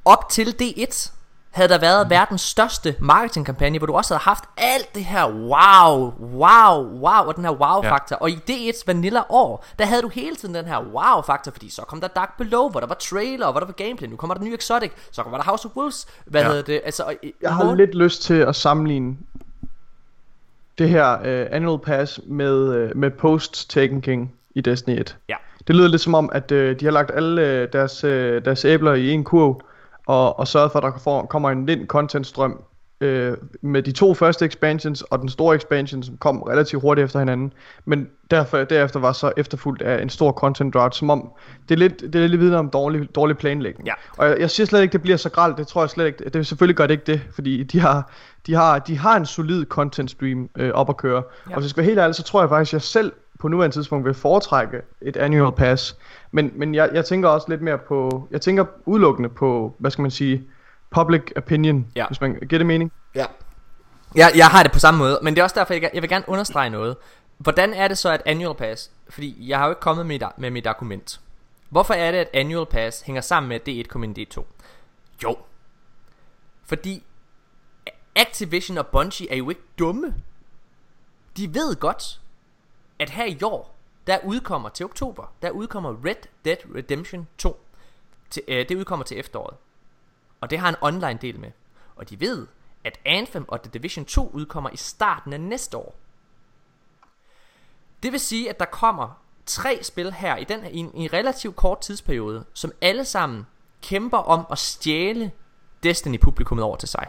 op 0.05 0.29
til 0.29 0.55
D1, 0.61 1.11
havde 1.57 1.69
der 1.69 1.77
været 1.79 2.09
verdens 2.09 2.41
største 2.41 2.95
marketingkampagne, 2.99 3.77
hvor 3.77 3.87
du 3.87 3.93
også 3.93 4.13
havde 4.13 4.23
haft 4.23 4.43
alt 4.57 4.95
det 4.95 5.05
her 5.05 5.25
wow, 5.27 6.13
wow, 6.37 6.99
wow, 6.99 7.27
og 7.27 7.35
den 7.35 7.43
her 7.45 7.51
wow-faktor. 7.51 8.15
Ja. 8.15 8.21
Og 8.21 8.29
i 8.29 8.39
D1's 8.49 8.83
vanilla 8.87 9.21
år, 9.29 9.65
der 9.79 9.85
havde 9.85 10.01
du 10.01 10.07
hele 10.07 10.35
tiden 10.35 10.55
den 10.55 10.65
her 10.65 10.79
wow-faktor, 10.93 11.51
fordi 11.51 11.69
så 11.69 11.81
kom 11.81 12.01
der 12.01 12.07
Dark 12.07 12.37
Below, 12.37 12.69
hvor 12.69 12.79
der 12.79 12.87
var 12.87 12.95
trailer, 12.95 13.51
hvor 13.51 13.59
der 13.59 13.67
var 13.67 13.73
gameplay, 13.73 14.09
nu 14.09 14.15
kommer 14.15 14.33
der 14.33 14.43
ny 14.43 14.53
Exotic, 14.53 14.91
så 15.11 15.23
kommer 15.23 15.37
der 15.37 15.45
House 15.45 15.67
of 15.67 15.75
Wolves, 15.75 16.07
hvad 16.25 16.41
ja. 16.41 16.47
Hedder 16.47 16.61
det, 16.63 16.81
altså... 16.85 17.03
og 17.03 17.13
Jeg 17.41 17.53
har 17.53 17.63
måden- 17.63 17.77
lidt 17.77 17.95
lyst 17.95 18.21
til 18.21 18.33
at 18.33 18.55
sammenligne 18.55 19.17
det 20.77 20.89
her 20.89 21.13
uh, 21.19 21.55
annual 21.55 21.79
pass 21.79 22.19
med, 22.27 22.85
uh, 22.91 22.97
med 22.97 23.11
post 23.11 23.69
Taken 23.69 24.01
King 24.01 24.33
i 24.55 24.61
Destiny 24.61 24.99
1. 24.99 25.17
Ja. 25.29 25.35
Det 25.67 25.75
lyder 25.75 25.87
lidt 25.87 26.01
som 26.01 26.15
om, 26.15 26.29
at 26.33 26.51
uh, 26.51 26.57
de 26.57 26.77
har 26.85 26.91
lagt 26.91 27.11
alle 27.15 27.41
uh, 27.41 27.73
deres, 27.73 28.03
uh, 28.03 28.11
deres 28.45 28.65
æbler 28.65 28.93
i 28.93 29.09
en 29.11 29.23
kurv, 29.23 29.61
og, 30.07 30.39
og 30.39 30.47
sørget 30.47 30.71
for, 30.71 30.79
at 30.79 30.93
der 30.93 30.99
får, 30.99 31.25
kommer 31.25 31.49
en 31.49 31.65
lind 31.65 31.87
contentstrøm 31.87 32.61
uh, 33.01 33.07
med 33.61 33.83
de 33.83 33.91
to 33.91 34.13
første 34.13 34.45
expansions 34.45 35.01
og 35.01 35.19
den 35.19 35.29
store 35.29 35.55
expansion, 35.55 36.03
som 36.03 36.17
kom 36.17 36.41
relativt 36.41 36.81
hurtigt 36.81 37.05
efter 37.05 37.19
hinanden. 37.19 37.53
Men 37.85 38.07
derfor, 38.31 38.57
derefter 38.57 38.99
var 38.99 39.11
så 39.11 39.31
efterfulgt 39.37 39.81
af 39.81 40.01
en 40.01 40.09
stor 40.09 40.31
content 40.31 40.73
drought, 40.73 40.95
som 40.95 41.09
om 41.09 41.31
det 41.69 41.75
er 41.75 41.79
lidt, 41.79 42.01
det 42.13 42.15
er 42.15 42.27
lidt 42.27 42.41
videre 42.41 42.59
om 42.59 42.69
dårlig, 42.69 43.15
dårlig 43.15 43.37
planlægning. 43.37 43.87
Ja. 43.87 43.93
Og 44.17 44.27
jeg, 44.27 44.39
jeg 44.39 44.51
siger 44.51 44.67
slet 44.67 44.81
ikke, 44.81 44.93
det 44.93 45.01
bliver 45.01 45.17
så 45.17 45.29
gralt, 45.29 45.57
det 45.57 45.67
tror 45.67 45.81
jeg 45.81 45.89
slet 45.89 46.05
ikke. 46.05 46.29
Det, 46.29 46.47
selvfølgelig 46.47 46.75
gør 46.75 46.87
det 46.87 46.93
ikke 46.93 47.11
det, 47.11 47.21
fordi 47.35 47.63
de 47.63 47.79
har, 47.79 48.11
de 48.47 48.53
har, 48.53 48.79
de 48.79 48.97
har 48.97 49.17
en 49.17 49.25
solid 49.25 49.65
content 49.65 50.11
stream 50.11 50.49
øh, 50.57 50.71
op 50.71 50.89
at 50.89 50.97
køre. 50.97 51.23
Ja. 51.49 51.55
Og 51.55 51.55
hvis 51.55 51.63
jeg 51.63 51.69
skal 51.69 51.81
være 51.81 51.89
helt 51.89 51.99
ærlig, 51.99 52.15
så 52.15 52.23
tror 52.23 52.41
jeg 52.41 52.49
faktisk, 52.49 52.69
at 52.69 52.73
jeg 52.73 52.81
selv 52.81 53.11
på 53.39 53.47
nuværende 53.47 53.75
tidspunkt 53.75 54.05
vil 54.05 54.13
foretrække 54.13 54.81
et 55.01 55.17
annual 55.17 55.51
pass. 55.55 55.97
Men, 56.31 56.51
men 56.55 56.75
jeg, 56.75 56.89
jeg 56.93 57.05
tænker 57.05 57.29
også 57.29 57.45
lidt 57.49 57.61
mere 57.61 57.77
på, 57.77 58.27
jeg 58.31 58.41
tænker 58.41 58.65
udelukkende 58.85 59.29
på, 59.29 59.75
hvad 59.77 59.91
skal 59.91 60.01
man 60.01 60.11
sige, 60.11 60.43
public 60.89 61.21
opinion, 61.35 61.87
Ja. 61.95 62.07
hvis 62.07 62.21
man 62.21 62.33
giver 62.49 62.57
det 62.57 62.65
mening. 62.65 62.91
Ja. 63.15 63.25
Jeg, 64.15 64.31
jeg 64.35 64.47
har 64.47 64.63
det 64.63 64.71
på 64.71 64.79
samme 64.79 64.97
måde, 64.97 65.19
men 65.23 65.33
det 65.35 65.39
er 65.39 65.43
også 65.43 65.59
derfor, 65.59 65.73
jeg, 65.73 65.89
jeg 65.93 66.01
vil 66.01 66.09
gerne 66.09 66.25
understrege 66.27 66.69
noget. 66.69 66.95
Hvordan 67.37 67.73
er 67.73 67.87
det 67.87 67.97
så, 67.97 68.09
at 68.11 68.21
Annual 68.25 68.55
Pass, 68.55 68.91
fordi 69.09 69.49
jeg 69.49 69.57
har 69.57 69.65
jo 69.65 69.71
ikke 69.71 69.81
kommet 69.81 70.05
med, 70.05 70.19
med 70.37 70.51
mit 70.51 70.65
argument. 70.67 71.19
Hvorfor 71.69 71.93
er 71.93 72.11
det, 72.11 72.17
at 72.17 72.29
Annual 72.33 72.65
Pass 72.65 73.01
hænger 73.01 73.21
sammen 73.21 73.49
med, 73.49 73.55
at 73.55 73.67
D1 73.67 73.87
kom 73.87 74.03
ind 74.03 74.17
i 74.17 74.27
D2? 74.33 74.43
Jo. 75.23 75.37
Fordi 76.65 77.03
Activision 78.15 78.77
og 78.77 78.87
Bungie 78.87 79.31
er 79.31 79.35
jo 79.35 79.49
ikke 79.49 79.61
dumme. 79.79 80.13
De 81.37 81.53
ved 81.53 81.75
godt, 81.75 82.19
at 82.99 83.09
her 83.09 83.25
i 83.25 83.37
år, 83.43 83.75
der 84.07 84.19
udkommer 84.25 84.69
til 84.69 84.85
oktober, 84.85 85.33
der 85.41 85.49
udkommer 85.49 86.05
Red 86.05 86.27
Dead 86.45 86.57
Redemption 86.75 87.27
2. 87.37 87.65
Til, 88.29 88.43
øh, 88.47 88.69
det 88.69 88.75
udkommer 88.75 89.05
til 89.05 89.19
efteråret. 89.19 89.57
Og 90.41 90.49
det 90.49 90.59
har 90.59 90.69
en 90.69 90.75
online 90.81 91.19
del 91.21 91.39
med. 91.39 91.51
Og 91.95 92.09
de 92.09 92.19
ved, 92.19 92.47
at 92.83 92.99
Anthem 93.05 93.45
og 93.47 93.61
The 93.61 93.71
Division 93.71 94.05
2 94.05 94.29
udkommer 94.33 94.69
i 94.69 94.77
starten 94.77 95.33
af 95.33 95.41
næste 95.41 95.77
år. 95.77 95.95
Det 98.03 98.11
vil 98.11 98.19
sige, 98.19 98.49
at 98.49 98.59
der 98.59 98.65
kommer 98.65 99.21
tre 99.45 99.83
spil 99.83 100.13
her 100.13 100.37
i, 100.37 100.43
den, 100.43 100.65
i, 100.65 100.77
en, 100.77 100.91
i 100.95 100.99
en 100.99 101.13
relativt 101.13 101.55
kort 101.55 101.79
tidsperiode, 101.81 102.45
som 102.53 102.71
alle 102.81 103.05
sammen 103.05 103.47
kæmper 103.81 104.17
om 104.17 104.45
at 104.51 104.57
stjæle 104.57 105.31
Destiny-publikummet 105.83 106.63
over 106.63 106.77
til 106.77 106.89
sig. 106.89 107.07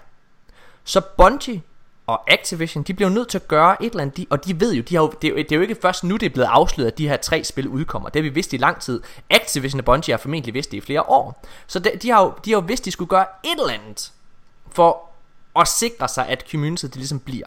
Så 0.85 1.03
Bungie 1.17 1.63
og 2.09 2.31
Activision, 2.31 2.83
de 2.83 2.95
bliver 2.95 3.09
nødt 3.09 3.29
til 3.29 3.39
at 3.39 3.49
gøre 3.49 3.83
et 3.83 3.91
eller 3.91 4.03
andet, 4.03 4.17
de, 4.17 4.27
og 4.31 4.45
de 4.45 4.61
ved 4.61 4.75
jo, 4.75 4.83
de 4.83 4.95
har 4.95 5.03
jo 5.03 5.13
det, 5.23 5.29
er 5.29 5.33
jo, 5.33 5.37
det 5.37 5.53
er 5.53 5.57
jo 5.57 5.63
ikke 5.63 5.77
først 5.83 6.05
nu, 6.05 6.17
det 6.17 6.27
er 6.27 6.31
blevet 6.31 6.49
afsløret, 6.49 6.91
at 6.91 6.99
de 6.99 7.09
her 7.09 7.17
tre 7.17 7.45
spil 7.45 7.69
udkommer. 7.69 8.09
Det 8.09 8.23
har 8.23 8.31
vi 8.31 8.35
vidst 8.35 8.53
i 8.53 8.57
lang 8.57 8.81
tid. 8.81 9.03
Activision 9.31 9.81
og 9.81 9.85
Bungie 9.85 10.13
har 10.13 10.19
formentlig 10.19 10.55
vidst 10.55 10.71
det 10.71 10.77
i 10.77 10.81
flere 10.81 11.03
år. 11.03 11.43
Så 11.67 11.79
de, 11.79 11.91
de, 12.03 12.11
har, 12.11 12.23
jo, 12.23 12.35
de 12.45 12.51
har 12.51 12.61
jo 12.61 12.65
vidst, 12.67 12.85
de 12.85 12.91
skulle 12.91 13.09
gøre 13.09 13.27
et 13.45 13.61
eller 13.61 13.73
andet, 13.73 14.13
for 14.71 15.11
at 15.57 15.69
sikre 15.69 16.09
sig, 16.09 16.29
at 16.29 16.45
communityet 16.51 16.91
det 16.91 16.97
ligesom 16.97 17.21
bliver. 17.21 17.47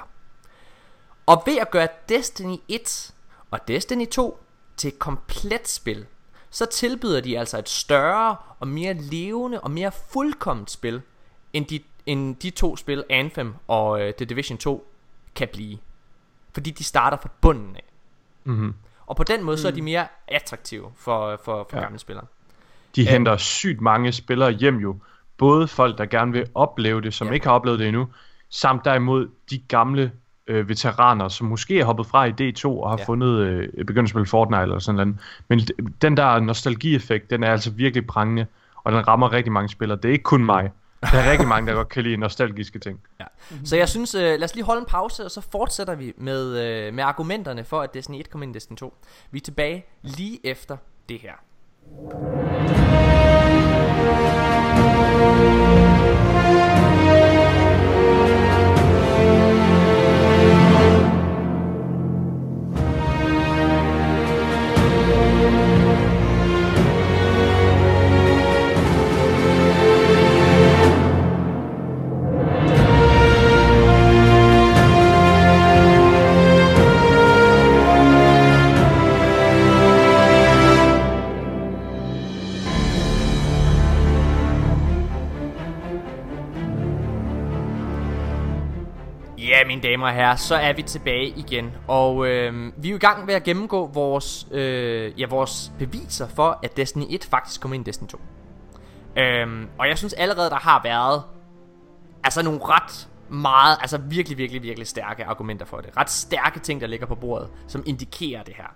Og 1.25 1.43
ved 1.45 1.57
at 1.57 1.71
gøre 1.71 1.87
Destiny 2.09 2.57
1 2.67 3.13
og 3.51 3.67
Destiny 3.67 4.07
2 4.07 4.43
til 4.77 4.87
et 4.87 4.99
komplet 4.99 5.67
spil, 5.67 6.05
så 6.49 6.65
tilbyder 6.65 7.21
de 7.21 7.39
altså 7.39 7.57
et 7.57 7.69
større 7.69 8.35
og 8.59 8.67
mere 8.67 8.93
levende 8.93 9.59
og 9.59 9.71
mere 9.71 9.91
fuldkomment 10.09 10.71
spil, 10.71 11.01
end 11.53 11.65
de, 11.65 11.79
end 12.05 12.35
de 12.35 12.49
to 12.49 12.75
spil, 12.77 13.03
Anthem 13.09 13.53
og 13.67 13.91
uh, 13.91 13.99
The 13.99 14.25
Division 14.25 14.57
2, 14.57 14.87
kan 15.35 15.47
blive. 15.53 15.77
Fordi 16.53 16.69
de 16.71 16.83
starter 16.83 17.17
fra 17.17 17.29
bunden 17.41 17.75
af. 17.75 17.83
Mm-hmm. 18.43 18.73
Og 19.05 19.15
på 19.15 19.23
den 19.23 19.43
måde, 19.43 19.57
så 19.57 19.67
er 19.67 19.71
de 19.71 19.81
mere 19.81 20.07
attraktive 20.27 20.85
for, 20.97 21.39
for, 21.45 21.67
for 21.69 21.77
ja. 21.77 21.83
gamle 21.83 21.99
spillere. 21.99 22.25
De 22.95 23.07
henter 23.07 23.37
sygt 23.37 23.81
mange 23.81 24.11
spillere 24.11 24.51
hjem 24.51 24.77
jo. 24.77 24.95
Både 25.37 25.67
folk, 25.67 25.97
der 25.97 26.05
gerne 26.05 26.31
vil 26.31 26.45
opleve 26.55 27.01
det, 27.01 27.13
som 27.13 27.27
Ja. 27.27 27.33
ikke 27.33 27.45
har 27.47 27.53
oplevet 27.53 27.79
det 27.79 27.87
endnu, 27.87 28.07
samt 28.49 28.85
derimod 28.85 29.29
de 29.49 29.57
gamle 29.57 30.11
øh, 30.47 30.69
veteraner, 30.69 31.27
som 31.27 31.47
måske 31.47 31.79
er 31.79 31.85
hoppet 31.85 32.05
fra 32.07 32.25
i 32.25 32.31
D2 32.31 32.65
og 32.65 32.89
har 32.89 32.97
Ja. 32.97 33.01
ja. 33.01 33.05
fundet 33.07 33.39
øh, 33.39 33.85
begyndt 33.85 34.05
at 34.05 34.09
spille 34.09 34.25
Fortnite 34.25 34.61
eller 34.61 34.79
sådan 34.79 34.95
noget. 35.07 35.15
Men 35.47 35.59
d- 35.59 35.91
den 36.01 36.17
der 36.17 36.39
nostalgieffekt, 36.39 37.29
den 37.29 37.43
er 37.43 37.51
altså 37.51 37.71
virkelig 37.71 38.07
prangende, 38.07 38.45
og 38.83 38.91
den 38.91 39.07
rammer 39.07 39.31
rigtig 39.33 39.51
mange 39.51 39.69
spillere. 39.69 39.97
Det 39.97 40.09
er 40.09 40.13
ikke 40.13 40.23
kun 40.23 40.45
mig. 40.45 40.71
Der 41.01 41.17
er 41.17 41.31
rigtig 41.31 41.47
mange, 41.47 41.67
der 41.67 41.73
godt 41.73 41.89
kan 41.89 42.03
lide 42.03 42.17
nostalgiske 42.17 42.79
ting. 42.79 42.99
Ja. 43.19 43.25
Så 43.65 43.75
jeg 43.75 43.89
synes, 43.89 44.15
øh, 44.15 44.21
lad 44.21 44.43
os 44.43 44.55
lige 44.55 44.65
holde 44.65 44.79
en 44.79 44.85
pause, 44.85 45.25
og 45.25 45.31
så 45.31 45.41
fortsætter 45.41 45.95
vi 45.95 46.13
med, 46.17 46.57
øh, 46.57 46.93
med 46.93 47.03
argumenterne 47.03 47.63
for, 47.63 47.81
at 47.81 47.93
Destiny 47.93 48.19
1 48.19 48.29
kommer 48.29 48.43
ind 48.43 48.55
i 48.55 48.59
Destiny 48.59 48.77
2. 48.77 48.93
Vi 49.31 49.37
er 49.37 49.41
tilbage 49.41 49.85
lige 50.01 50.39
efter 50.47 50.77
det 51.09 51.19
her. 51.19 51.33
Mine 89.71 89.81
damer 89.81 90.07
og 90.07 90.13
herrer, 90.13 90.35
så 90.35 90.55
er 90.55 90.73
vi 90.73 90.81
tilbage 90.81 91.27
igen. 91.27 91.71
Og 91.87 92.27
øh, 92.27 92.71
vi 92.77 92.87
er 92.87 92.91
jo 92.91 92.95
i 92.95 92.99
gang 92.99 93.25
med 93.25 93.33
at 93.33 93.43
gennemgå 93.43 93.87
vores, 93.87 94.47
øh, 94.51 95.19
ja, 95.19 95.27
vores 95.27 95.71
beviser 95.79 96.27
for, 96.27 96.59
at 96.63 96.77
Destiny 96.77 97.03
1 97.09 97.23
faktisk 97.23 97.61
kommer 97.61 97.75
ind 97.75 97.87
i 97.87 97.89
Destiny 97.89 98.07
2. 98.07 98.19
Øhm, 99.17 99.67
og 99.79 99.87
jeg 99.87 99.97
synes 99.97 100.13
allerede, 100.13 100.49
der 100.49 100.55
har 100.55 100.81
været 100.83 101.23
altså 102.23 102.43
nogle 102.43 102.59
ret 102.63 103.07
meget, 103.29 103.77
altså 103.81 103.97
virkelig, 103.97 104.37
virkelig, 104.37 104.63
virkelig 104.63 104.87
stærke 104.87 105.25
argumenter 105.25 105.65
for 105.65 105.77
det. 105.77 105.97
Ret 105.97 106.09
stærke 106.09 106.59
ting, 106.59 106.81
der 106.81 106.87
ligger 106.87 107.05
på 107.05 107.15
bordet, 107.15 107.49
som 107.67 107.83
indikerer 107.85 108.43
det 108.43 108.53
her. 108.55 108.75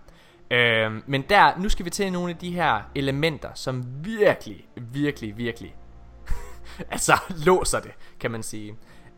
Øhm, 0.52 1.04
men 1.08 1.24
der, 1.30 1.58
nu 1.58 1.70
skal 1.70 1.86
vi 1.86 1.90
til 1.90 2.12
nogle 2.12 2.30
af 2.30 2.38
de 2.38 2.52
her 2.52 2.82
elementer, 2.96 3.50
som 3.54 3.84
virkelig, 4.06 4.66
virkelig, 4.76 5.38
virkelig, 5.38 5.76
altså 6.92 7.18
låser 7.46 7.80
det, 7.80 7.92
kan 8.20 8.32
man 8.32 8.44
sige. 8.44 8.76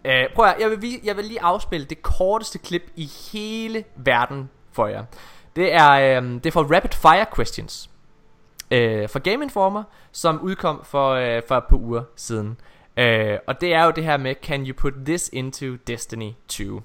Øh, 0.07 0.25
prøv 0.35 0.45
at, 0.45 0.55
jeg 0.59 0.69
vil, 0.69 0.99
jeg 1.03 1.17
vil 1.17 1.25
lige 1.25 1.41
afspille 1.41 1.85
det 1.85 2.01
korteste 2.01 2.59
klip 2.59 2.91
i 2.95 3.09
hele 3.31 3.83
verden 3.95 4.49
for 4.71 4.87
jer. 4.87 5.03
Det 5.55 5.73
er, 5.73 5.91
øh, 5.91 6.33
det 6.33 6.45
er 6.45 6.51
for 6.51 6.75
Rapid 6.75 6.91
Fire 6.91 7.25
Questions 7.35 7.89
øh, 8.71 9.09
for 9.09 9.19
Game 9.19 9.43
Informer, 9.43 9.83
som 10.11 10.41
udkom 10.41 10.81
for, 10.83 11.09
øh, 11.11 11.41
for 11.47 11.55
et 11.55 11.63
par 11.69 11.77
uger 11.77 12.03
siden. 12.15 12.59
Øh, 12.97 13.37
og 13.47 13.61
det 13.61 13.73
er 13.73 13.85
jo 13.85 13.91
det 13.91 14.03
her 14.03 14.17
med, 14.17 14.35
can 14.43 14.67
you 14.67 14.73
put 14.73 14.93
this 15.05 15.29
into 15.33 15.65
Destiny 15.87 16.31
2? 16.47 16.81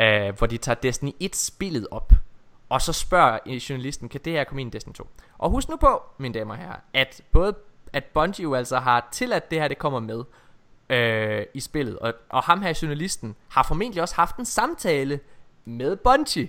Øh, 0.00 0.38
hvor 0.38 0.46
de 0.46 0.56
tager 0.56 0.76
Destiny 0.76 1.12
1 1.20 1.36
spillet 1.36 1.86
op. 1.90 2.12
Og 2.68 2.82
så 2.82 2.92
spørger 2.92 3.38
journalisten, 3.70 4.08
kan 4.08 4.20
det 4.24 4.32
her 4.32 4.44
komme 4.44 4.60
ind 4.60 4.74
i 4.74 4.76
Destiny 4.76 4.94
2? 4.94 5.08
Og 5.38 5.50
husk 5.50 5.68
nu 5.68 5.76
på, 5.76 6.02
mine 6.18 6.34
damer 6.34 6.54
og 6.54 6.60
herrer, 6.60 6.80
at 6.94 7.22
både 7.32 7.54
at 7.92 8.04
Bungie 8.04 8.42
jo 8.42 8.54
altså 8.54 8.78
har 8.78 9.08
tilladt 9.12 9.50
det 9.50 9.60
her, 9.60 9.68
det 9.68 9.78
kommer 9.78 10.00
med 10.00 10.24
øh, 10.90 11.42
i 11.54 11.60
spillet. 11.60 11.98
Og, 11.98 12.14
og 12.28 12.42
ham 12.42 12.62
her, 12.62 12.78
journalisten, 12.82 13.36
har 13.48 13.62
formentlig 13.62 14.02
også 14.02 14.14
haft 14.14 14.36
en 14.36 14.44
samtale 14.44 15.20
med 15.64 15.96
Bungie 15.96 16.48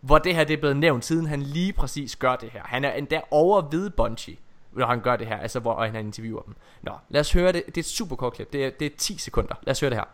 hvor 0.00 0.18
det 0.18 0.34
her 0.34 0.44
det 0.44 0.54
er 0.54 0.58
blevet 0.58 0.76
nævnt, 0.76 1.04
siden 1.04 1.26
han 1.26 1.42
lige 1.42 1.72
præcis 1.72 2.16
gør 2.16 2.36
det 2.36 2.50
her. 2.52 2.60
Han 2.64 2.84
er 2.84 2.92
endda 2.92 3.20
over 3.30 3.62
ved 3.70 3.90
Bungie, 3.90 4.36
når 4.72 4.86
han 4.86 5.00
gør 5.00 5.16
det 5.16 5.26
her, 5.26 5.36
altså 5.36 5.60
hvor 5.60 5.84
han 5.84 5.96
interviewer 6.06 6.42
dem. 6.42 6.54
Nå, 6.82 6.92
lad 7.08 7.20
os 7.20 7.32
høre 7.32 7.52
det. 7.52 7.62
Det 7.66 7.76
er 7.76 7.80
et 7.80 7.86
super 7.86 8.16
kort 8.16 8.32
klip. 8.32 8.52
Det 8.52 8.64
er, 8.64 8.70
det 8.70 8.86
er 8.86 8.96
10 8.98 9.18
sekunder. 9.18 9.54
Lad 9.62 9.70
os 9.70 9.80
høre 9.80 9.90
det 9.90 9.98
her. 9.98 10.04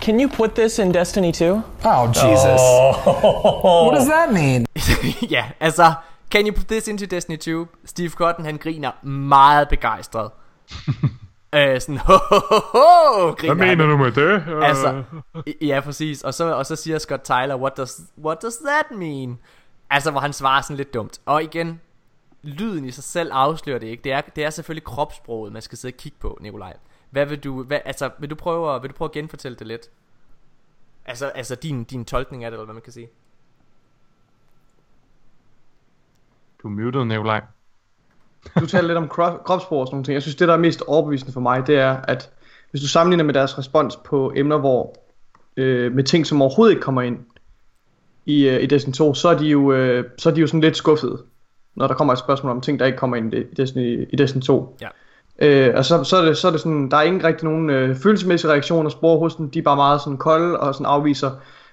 Can 0.00 0.20
you 0.20 0.28
put 0.28 0.50
this 0.50 0.78
in 0.78 0.94
Destiny 0.94 1.32
2? 1.32 1.44
Oh, 1.54 2.08
Jesus. 2.08 2.60
Oh. 3.06 3.86
What 3.86 3.98
does 3.98 4.08
that 4.08 4.32
mean? 4.32 4.66
ja, 5.36 5.44
altså, 5.60 5.94
can 6.30 6.46
you 6.46 6.54
put 6.54 6.66
this 6.66 6.88
into 6.88 7.06
Destiny 7.06 7.36
2? 7.36 7.66
Steve 7.84 8.10
Cotton, 8.10 8.44
han 8.44 8.56
griner 8.56 9.06
meget 9.06 9.68
begejstret. 9.68 10.30
Øh, 11.54 11.80
sådan, 11.80 11.98
ho, 11.98 12.12
ho, 12.12 12.38
ho, 12.38 12.58
ho, 12.58 13.34
Hvad 13.34 13.54
mener 13.54 13.86
du 13.86 13.96
med 13.96 14.12
det? 14.12 14.62
Altså, 14.62 15.02
ja, 15.60 15.80
præcis. 15.80 16.22
Og 16.22 16.34
så, 16.34 16.54
og 16.54 16.66
så 16.66 16.76
siger 16.76 16.98
Scott 16.98 17.22
Tyler, 17.24 17.56
what 17.56 17.76
does, 17.76 18.00
what 18.18 18.42
does 18.42 18.56
that 18.56 18.98
mean? 18.98 19.38
Altså, 19.90 20.10
hvor 20.10 20.20
han 20.20 20.32
svarer 20.32 20.62
sådan 20.62 20.76
lidt 20.76 20.94
dumt. 20.94 21.20
Og 21.26 21.42
igen, 21.42 21.80
lyden 22.42 22.84
i 22.84 22.90
sig 22.90 23.04
selv 23.04 23.30
afslører 23.32 23.78
det 23.78 23.86
ikke. 23.86 24.02
Det 24.02 24.12
er, 24.12 24.20
det 24.20 24.44
er 24.44 24.50
selvfølgelig 24.50 24.84
kropssproget, 24.84 25.52
man 25.52 25.62
skal 25.62 25.78
sidde 25.78 25.94
og 25.94 25.98
kigge 25.98 26.18
på, 26.20 26.38
Nikolaj. 26.40 26.76
Hvad 27.10 27.26
vil 27.26 27.44
du, 27.44 27.62
hvad, 27.62 27.80
altså, 27.84 28.10
vil 28.18 28.30
du 28.30 28.34
prøve, 28.34 28.80
vil 28.82 28.90
du 28.90 28.94
prøve 28.94 29.08
at 29.08 29.12
genfortælle 29.12 29.58
det 29.58 29.66
lidt? 29.66 29.90
Altså, 31.04 31.26
altså 31.26 31.54
din, 31.54 31.84
din 31.84 32.04
tolkning 32.04 32.44
af 32.44 32.50
det, 32.50 32.56
eller 32.56 32.64
hvad 32.64 32.74
man 32.74 32.82
kan 32.82 32.92
sige. 32.92 33.08
Du 36.62 36.68
er 36.68 36.72
muted, 36.72 37.04
Nikolaj. 37.04 37.42
Du 38.60 38.66
taler 38.66 38.86
lidt 38.86 38.98
om 38.98 39.08
kropsprog 39.08 39.80
og 39.80 39.86
sådan 39.86 39.96
noget. 39.96 40.08
Jeg 40.08 40.22
synes, 40.22 40.36
det 40.36 40.48
der 40.48 40.54
er 40.54 40.58
mest 40.58 40.82
overbevisende 40.86 41.32
for 41.32 41.40
mig, 41.40 41.66
det 41.66 41.78
er, 41.78 41.96
at 42.08 42.30
hvis 42.70 42.82
du 42.82 42.88
sammenligner 42.88 43.24
med 43.24 43.34
deres 43.34 43.58
respons 43.58 43.96
på 43.96 44.32
emner, 44.36 44.58
hvor 44.58 44.94
øh, 45.56 45.92
med 45.92 46.04
ting, 46.04 46.26
som 46.26 46.42
overhovedet 46.42 46.72
ikke 46.72 46.82
kommer 46.82 47.02
ind 47.02 47.18
i, 48.26 48.48
øh, 48.48 48.62
i 48.62 48.66
Destiny 48.66 48.94
2, 48.94 49.14
så 49.14 49.28
er, 49.28 49.38
de 49.38 49.46
jo, 49.46 49.72
øh, 49.72 50.04
så 50.18 50.30
er 50.30 50.34
de 50.34 50.40
jo 50.40 50.46
sådan 50.46 50.60
lidt 50.60 50.76
skuffede, 50.76 51.22
når 51.76 51.86
der 51.86 51.94
kommer 51.94 52.12
et 52.12 52.18
spørgsmål 52.18 52.52
om 52.52 52.60
ting, 52.60 52.78
der 52.78 52.86
ikke 52.86 52.98
kommer 52.98 53.16
ind 53.16 53.34
i 53.34 53.42
Destiny, 53.56 54.08
i 54.12 54.16
Destiny 54.16 54.42
2. 54.42 54.76
Ja. 54.80 54.88
Øh, 55.38 55.76
og 55.76 55.84
så, 55.84 56.04
så, 56.04 56.16
er 56.16 56.24
det, 56.24 56.36
så 56.36 56.48
er 56.48 56.52
det 56.52 56.60
sådan, 56.60 56.90
der 56.90 56.96
er 56.96 57.02
ikke 57.02 57.26
rigtig 57.26 57.44
nogen 57.44 57.70
øh, 57.70 57.96
følelsesmæssige 57.96 58.50
reaktioner 58.50 58.90
spore 58.90 59.18
hos 59.18 59.34
dem, 59.34 59.50
de 59.50 59.58
er 59.58 59.62
bare 59.62 59.76
meget 59.76 60.00
sådan 60.00 60.16
kolde 60.16 60.60
og 60.60 60.74
sådan 60.74 60.86
afviser, 60.86 61.30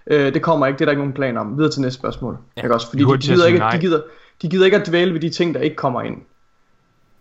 øh, 0.08 0.34
det 0.34 0.42
kommer 0.42 0.68
ikke, 0.68 0.78
det 0.78 0.82
er 0.82 0.86
der 0.86 0.92
ikke 0.92 1.02
nogen 1.02 1.14
plan 1.14 1.38
om. 1.38 1.58
Videre 1.58 1.72
til 1.72 1.82
næste 1.82 2.00
spørgsmål. 2.00 2.38
Ja. 2.58 2.62
Ikke 2.62 2.76
også? 2.76 2.90
Fordi 2.90 3.04
de, 3.04 3.12
de, 3.12 3.18
gider 3.18 3.46
ikke, 3.46 3.64
de, 3.72 3.80
gider, 3.80 4.02
de 4.42 4.50
gider 4.50 4.66
ikke 4.66 4.78
at 4.78 4.88
dvæle 4.88 5.14
ved 5.14 5.20
de 5.20 5.30
ting, 5.30 5.54
der 5.54 5.60
ikke 5.60 5.76
kommer 5.76 6.02
ind. 6.02 6.18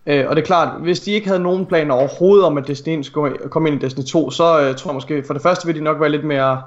Øh, 0.07 0.25
og 0.29 0.37
det 0.37 0.43
er 0.43 0.47
klart, 0.47 0.81
hvis 0.81 1.01
de 1.01 1.13
ikke 1.13 1.27
havde 1.27 1.43
nogen 1.43 1.67
planer 1.67 1.95
overhovedet 1.95 2.47
om, 2.47 2.59
at 2.59 2.67
Destiny 2.67 3.03
skulle 3.03 3.39
komme 3.39 3.69
ind 3.69 3.83
i 3.83 3.85
Destiny 3.85 4.05
2, 4.05 4.31
så 4.31 4.61
øh, 4.61 4.77
tror 4.77 4.91
jeg 4.91 4.95
måske, 4.95 5.25
for 5.27 5.35
det 5.35 5.43
første 5.43 5.67
vil 5.67 5.77
de 5.77 5.81
nok 5.81 6.01
være 6.01 6.11
lidt 6.11 6.25
mere 6.25 6.63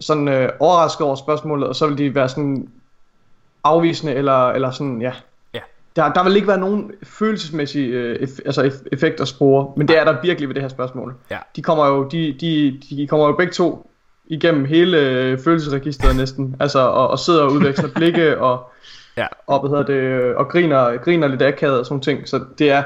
sådan 0.00 0.28
øh, 0.28 0.48
overrasket 0.58 1.06
over 1.06 1.16
spørgsmålet, 1.16 1.68
og 1.68 1.76
så 1.76 1.86
vil 1.86 1.98
de 1.98 2.14
være 2.14 2.28
sådan 2.28 2.68
afvisende, 3.64 4.14
eller, 4.14 4.48
eller 4.48 4.70
sådan, 4.70 5.02
ja. 5.02 5.12
ja. 5.54 5.60
Der, 5.96 6.12
der 6.12 6.24
vil 6.24 6.36
ikke 6.36 6.48
være 6.48 6.58
nogen 6.58 6.92
følelsesmæssige 7.02 7.86
øh, 7.86 8.16
eff, 8.22 8.32
altså 8.44 8.62
eff, 8.62 8.76
effekter 8.92 9.24
spore, 9.24 9.72
men 9.76 9.88
det 9.88 9.98
er 9.98 10.04
der 10.04 10.16
virkelig 10.22 10.48
ved 10.48 10.54
det 10.54 10.62
her 10.62 10.68
spørgsmål. 10.68 11.14
Ja. 11.30 11.38
De 11.56 11.62
kommer 11.62 11.86
jo, 11.86 12.08
de, 12.08 12.36
de, 12.40 12.80
de 12.90 13.06
kommer 13.06 13.26
jo 13.26 13.32
begge 13.32 13.52
to 13.52 13.90
igennem 14.26 14.64
hele 14.64 14.98
øh, 14.98 15.38
følelsesregisteret 15.38 16.16
næsten, 16.16 16.56
altså, 16.60 16.78
og, 16.78 17.08
og 17.08 17.18
sidder 17.18 17.42
og 17.42 17.52
udveksler 17.52 17.88
blikke, 17.96 18.40
og 18.40 18.70
Ja. 19.16 19.26
Og, 19.46 19.60
hvad 19.60 19.70
hedder 19.70 19.84
det, 19.84 20.34
og 20.34 20.48
griner, 20.48 20.96
griner 20.96 21.28
lidt 21.28 21.42
akavet 21.42 21.78
og 21.78 21.86
sådan 21.86 22.00
ting. 22.00 22.28
Så 22.28 22.44
det 22.58 22.70
er, 22.70 22.82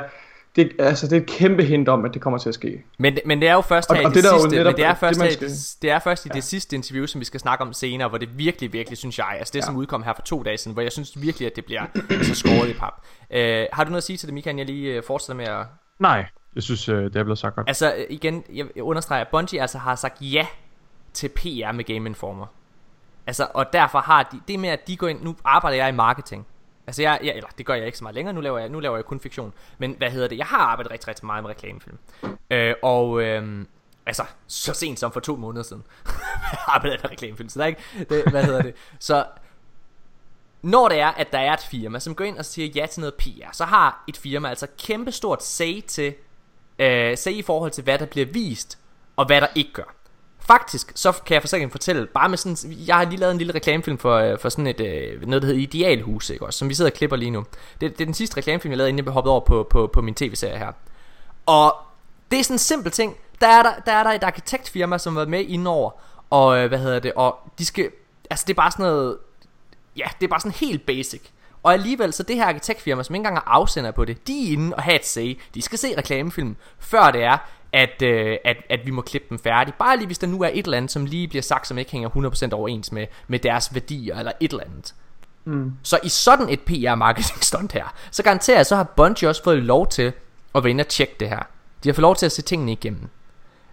det, 0.57 0.73
altså, 0.79 1.07
det 1.07 1.17
er 1.17 1.21
et 1.21 1.27
kæmpe 1.27 1.65
hint 1.65 1.89
om, 1.89 2.05
at 2.05 2.15
det 2.15 2.23
kommer 2.23 2.39
til 2.39 2.49
at 2.49 2.55
ske. 2.55 2.85
Men, 2.99 3.19
men 3.27 3.41
det 3.41 3.49
er 3.49 3.53
jo 3.53 3.61
først 3.61 3.93
her 3.93 4.07
og, 4.07 4.13
i 4.13 4.15
det, 4.15 4.25
det 4.25 4.31
sidste, 4.33 4.49
netop, 4.49 4.73
men 4.73 4.77
det 4.77 4.85
er 4.85 4.95
først, 4.95 5.21
det, 5.21 5.31
her, 5.31 5.39
det, 5.39 5.77
det 5.83 5.91
er 5.91 5.99
først 5.99 6.27
i 6.27 6.29
ja. 6.29 6.35
det 6.35 6.45
sidste 6.45 6.77
interview, 6.77 7.07
som 7.07 7.21
vi 7.21 7.25
skal 7.25 7.41
snakke 7.41 7.65
om 7.65 7.73
senere, 7.73 8.09
hvor 8.09 8.19
det 8.19 8.39
virkelig, 8.39 8.73
virkelig, 8.73 8.99
synes 8.99 9.19
jeg, 9.19 9.37
altså 9.39 9.53
det 9.53 9.59
ja. 9.59 9.65
som 9.65 9.77
udkom 9.77 10.03
her 10.03 10.13
for 10.15 10.23
to 10.23 10.43
dage 10.43 10.59
siden, 10.59 10.73
hvor 10.73 10.83
jeg 10.83 10.93
synes 10.93 11.23
virkelig, 11.23 11.47
at 11.47 11.57
det 11.57 11.65
bliver 11.65 11.83
altså 12.11 12.35
skåret 12.35 12.69
i 12.69 12.73
pap. 12.73 12.93
Uh, 13.31 13.37
har 13.73 13.85
du 13.85 13.91
noget 13.91 13.97
at 13.97 14.03
sige 14.03 14.17
til 14.17 14.27
det, 14.27 14.35
Michael? 14.35 14.57
Jeg 14.57 14.67
lige 14.67 14.99
uh, 14.99 15.05
fortsætter 15.05 15.37
med 15.37 15.45
at... 15.45 15.67
Nej, 15.99 16.27
jeg 16.55 16.63
synes, 16.63 16.89
uh, 16.89 16.97
det 16.97 17.17
er 17.17 17.25
blevet 17.25 17.39
sagt 17.39 17.55
godt. 17.55 17.69
Altså 17.69 17.95
igen, 18.11 18.45
jeg 18.55 18.83
understreger, 18.83 19.25
at 19.25 19.29
Bungie 19.31 19.61
altså 19.61 19.79
har 19.79 19.95
sagt 19.95 20.17
ja 20.21 20.47
til 21.13 21.29
PR 21.29 21.73
med 21.73 21.85
Game 21.85 22.09
Informer. 22.09 22.47
Altså, 23.27 23.47
og 23.55 23.73
derfor 23.73 23.99
har 23.99 24.23
de, 24.23 24.41
det 24.49 24.61
med 24.61 24.69
at 24.69 24.87
de 24.87 24.97
går 24.97 25.09
ind, 25.09 25.23
nu 25.23 25.37
arbejder 25.45 25.77
jeg 25.77 25.89
i 25.89 25.93
marketing. 25.93 26.47
Altså 26.87 27.03
jeg, 27.03 27.19
jeg, 27.23 27.37
eller 27.37 27.49
det 27.59 27.67
gør 27.67 27.75
jeg 27.75 27.87
ikke 27.87 27.99
så 27.99 28.05
meget 28.05 28.15
længere, 28.15 28.35
nu 28.35 28.41
laver 28.41 28.59
jeg, 28.59 28.69
nu 28.69 28.81
laver 28.81 28.97
jeg 28.97 29.05
kun 29.05 29.21
fiktion. 29.21 29.53
Men 29.79 29.95
hvad 29.99 30.11
hedder 30.11 30.29
det, 30.29 30.39
jeg 30.39 30.47
har 30.47 30.59
arbejdet 30.59 30.93
rigtig, 30.93 31.09
rigtig 31.09 31.27
meget 31.27 31.43
med 31.43 31.51
reklamefilm. 31.51 31.99
Øh, 32.51 32.75
og 32.83 33.23
øh, 33.23 33.67
altså, 34.07 34.25
så 34.47 34.75
sent 34.75 34.99
som 34.99 35.13
for 35.13 35.21
to 35.21 35.37
måneder 35.37 35.63
siden, 35.63 35.83
jeg 36.53 36.59
arbejdet 36.67 37.03
med 37.03 37.11
reklamefilm, 37.11 37.49
så 37.49 37.59
der 37.59 37.65
er 37.65 37.69
ikke, 37.69 37.83
det, 38.09 38.31
hvad 38.31 38.45
hedder 38.45 38.63
det. 38.63 38.75
Så 38.99 39.27
når 40.63 40.89
det 40.89 41.01
er, 41.01 41.09
at 41.09 41.33
der 41.33 41.39
er 41.39 41.53
et 41.53 41.61
firma, 41.71 41.99
som 41.99 42.15
går 42.15 42.25
ind 42.25 42.39
og 42.39 42.45
siger 42.45 42.69
ja 42.75 42.87
til 42.87 43.01
noget 43.01 43.15
PR, 43.15 43.53
så 43.53 43.65
har 43.65 44.05
et 44.09 44.17
firma 44.17 44.49
altså 44.49 44.67
kæmpestort 44.79 45.45
say 45.45 45.81
til, 45.81 46.15
øh, 46.79 47.19
say 47.19 47.33
i 47.33 47.43
forhold 47.43 47.71
til, 47.71 47.85
hvad 47.85 47.99
der 47.99 48.07
bliver 48.07 48.27
vist, 48.27 48.79
og 49.17 49.27
hvad 49.27 49.41
der 49.41 49.47
ikke 49.55 49.73
gør. 49.73 49.95
Faktisk, 50.47 50.93
så 50.95 51.13
kan 51.13 51.35
jeg 51.35 51.43
for 51.43 51.69
fortælle, 51.71 52.07
bare 52.07 52.29
med 52.29 52.39
sådan, 52.39 52.57
jeg 52.87 52.97
har 52.97 53.05
lige 53.05 53.17
lavet 53.17 53.33
en 53.33 53.39
lille 53.39 53.55
reklamefilm 53.55 53.99
for, 53.99 54.17
øh, 54.17 54.39
for 54.39 54.49
sådan 54.49 54.67
et, 54.67 54.81
øh, 54.81 55.23
noget 55.27 55.43
der 55.43 55.47
hedder 55.47 55.63
Idealhus, 55.63 56.31
ikke 56.31 56.47
også, 56.47 56.59
som 56.59 56.69
vi 56.69 56.75
sidder 56.75 56.91
og 56.91 56.95
klipper 56.97 57.17
lige 57.17 57.31
nu. 57.31 57.45
Det, 57.81 57.99
det 57.99 58.01
er 58.01 58.05
den 58.05 58.15
sidste 58.15 58.37
reklamefilm, 58.37 58.71
jeg 58.71 58.77
lavede, 58.79 58.89
inden 58.89 59.05
jeg 59.05 59.13
hoppede 59.13 59.33
hoppet 59.33 59.53
over 59.53 59.65
på, 59.65 59.69
på, 59.71 59.87
på 59.87 60.03
min 60.03 60.15
tv-serie 60.15 60.59
her. 60.59 60.73
Og 61.47 61.77
det 62.31 62.39
er 62.39 62.45
sådan 62.45 62.55
en 62.55 62.59
simpel 62.59 62.93
ting. 62.93 63.17
Der 63.41 63.47
er 63.47 63.63
der, 63.63 63.73
der, 63.87 63.93
er 63.93 64.03
der 64.03 64.11
et 64.11 64.25
arkitektfirma, 64.25 64.99
som 64.99 65.13
har 65.13 65.21
været 65.21 65.31
med 65.31 65.41
indover, 65.41 65.91
og 66.31 66.59
øh, 66.59 66.69
hvad 66.69 66.79
hedder 66.79 66.99
det, 66.99 67.13
og 67.13 67.39
de 67.59 67.67
skal, 67.67 67.91
altså 68.31 68.45
det 68.47 68.53
er 68.53 68.57
bare 68.57 68.71
sådan 68.71 68.87
noget, 68.87 69.19
ja, 69.97 70.05
det 70.21 70.27
er 70.27 70.31
bare 70.31 70.41
sådan 70.41 70.53
helt 70.53 70.87
basic. 70.87 71.23
Og 71.63 71.73
alligevel, 71.73 72.13
så 72.13 72.23
det 72.23 72.37
her 72.37 72.47
arkitektfirma, 72.47 73.03
som 73.03 73.15
ikke 73.15 73.21
engang 73.21 73.37
er 73.37 73.49
afsender 73.49 73.91
på 73.91 74.05
det, 74.05 74.27
de 74.27 74.49
er 74.49 74.53
inde 74.53 74.77
og 74.77 74.83
have 74.83 74.97
et 74.97 75.07
say. 75.07 75.39
De 75.55 75.63
skal 75.63 75.79
se 75.79 75.99
reklamefilmen, 75.99 76.57
før 76.79 77.11
det 77.11 77.23
er, 77.23 77.39
at, 77.75 78.03
øh, 78.03 78.37
at, 78.45 78.57
at 78.71 78.81
vi 78.87 78.91
må 78.91 79.03
klippe 79.03 79.27
dem 79.31 79.39
færdig. 79.39 79.75
Bare 79.75 79.97
lige 79.97 80.07
hvis 80.07 80.19
der 80.19 80.27
nu 80.27 80.43
er 80.43 80.51
et 80.53 80.65
eller 80.65 80.77
andet, 80.77 80.91
som 80.91 81.07
lige 81.07 81.29
bliver 81.29 81.43
sagt, 81.43 81.67
som 81.67 81.79
ikke 81.79 81.93
hænger 81.93 82.09
100% 82.51 82.55
overens 82.55 82.93
med, 82.93 83.07
med 83.29 83.39
deres 83.39 83.75
værdier, 83.75 84.19
eller 84.19 84.33
et 84.41 84.51
eller 84.51 84.65
andet. 84.65 84.95
Mm. 85.45 85.73
Så 85.83 85.99
i 86.03 86.09
sådan 86.09 86.49
et 86.49 86.61
PR-marketing 86.61 87.45
stunt 87.45 87.73
her, 87.73 87.95
så 88.11 88.23
garanterer 88.23 88.57
jeg, 88.57 88.67
så 88.67 88.77
har 88.77 88.85
Bungie 88.85 89.29
også 89.29 89.45
fået 89.45 89.63
lov 89.63 89.89
til 89.89 90.13
at 90.55 90.65
være 90.65 90.71
inde 90.71 90.83
og 90.83 90.89
tjekke 90.89 91.15
det 91.21 91.29
her. 91.29 91.43
De 91.85 91.89
har 91.89 91.95
fået 91.95 92.03
lov 92.03 92.17
til 92.17 92.27
at 92.27 92.33
se 92.33 92.43
tingene 92.43 92.73
igennem. 92.73 93.09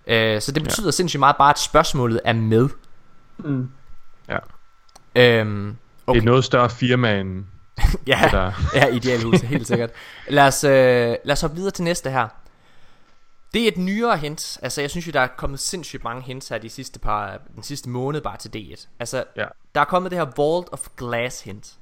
Øh, 0.07 0.41
så 0.41 0.51
det 0.51 0.63
betyder 0.63 0.87
ja. 0.87 0.91
sindssygt 0.91 1.19
meget 1.19 1.35
bare, 1.37 1.49
at 1.49 1.59
spørgsmålet 1.59 2.21
er 2.25 2.33
med. 2.33 2.69
Mm. 3.37 3.69
Ja. 4.29 4.37
Øhm, 5.15 5.77
okay. 6.07 6.15
Det 6.15 6.21
er 6.21 6.25
noget 6.25 6.45
større 6.45 6.69
firma 6.69 7.19
end 7.19 7.43
ja, 8.07 8.51
ja, 8.75 8.87
idealhuset, 8.87 9.47
helt 9.47 9.67
sikkert. 9.67 9.89
Lad 10.29 10.47
os, 10.47 10.63
øh, 10.63 10.71
lad 11.23 11.31
os 11.31 11.41
hoppe 11.41 11.55
videre 11.55 11.71
til 11.71 11.83
næste 11.83 12.09
her. 12.09 12.27
Det 13.53 13.63
er 13.63 13.67
et 13.67 13.77
nyere 13.77 14.17
hint. 14.17 14.59
Altså, 14.61 14.81
jeg 14.81 14.89
synes 14.89 15.07
jo, 15.07 15.11
der 15.11 15.19
er 15.19 15.27
kommet 15.27 15.59
sindssygt 15.59 16.03
mange 16.03 16.21
hints 16.21 16.47
her 16.47 16.57
de 16.57 16.69
sidste 16.69 16.99
par, 16.99 17.39
den 17.55 17.63
sidste 17.63 17.89
måned 17.89 18.21
bare 18.21 18.37
til 18.37 18.49
D1. 18.55 18.87
Altså, 18.99 19.23
ja. 19.37 19.45
der 19.75 19.81
er 19.81 19.85
kommet 19.85 20.11
det 20.11 20.19
her 20.19 20.31
Vault 20.37 20.69
of 20.71 20.87
Glass 20.97 21.41
hint. 21.41 21.77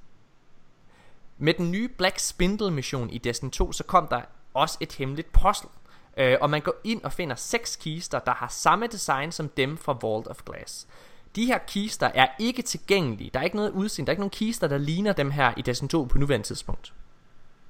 Med 1.37 1.53
den 1.53 1.71
nye 1.71 1.87
Black 1.87 2.19
Spindle 2.19 2.71
mission 2.71 3.09
i 3.09 3.17
Destiny 3.17 3.49
2, 3.51 3.71
så 3.71 3.83
kom 3.83 4.07
der 4.07 4.21
også 4.53 4.77
et 4.79 4.93
hemmeligt 4.93 5.31
puzzle. 5.31 5.69
Øh, 6.17 6.37
og 6.41 6.49
man 6.49 6.61
går 6.61 6.73
ind 6.83 7.03
og 7.03 7.13
finder 7.13 7.35
seks 7.35 7.75
kister, 7.75 8.19
der 8.19 8.33
har 8.33 8.47
samme 8.47 8.87
design 8.87 9.31
som 9.31 9.49
dem 9.49 9.77
fra 9.77 9.97
Vault 10.01 10.27
of 10.27 10.41
Glass. 10.45 10.87
De 11.35 11.45
her 11.45 11.57
kister 11.57 12.11
er 12.13 12.27
ikke 12.39 12.61
tilgængelige. 12.61 13.29
Der 13.33 13.39
er 13.39 13.43
ikke 13.43 13.55
noget 13.55 13.71
udseende. 13.71 14.07
Der 14.07 14.11
er 14.11 14.13
ikke 14.13 14.21
nogen 14.21 14.29
kister, 14.29 14.67
der 14.67 14.77
ligner 14.77 15.13
dem 15.13 15.31
her 15.31 15.53
i 15.57 15.61
Destiny 15.61 15.89
2 15.89 16.03
på 16.03 16.17
nuværende 16.17 16.47
tidspunkt. 16.47 16.93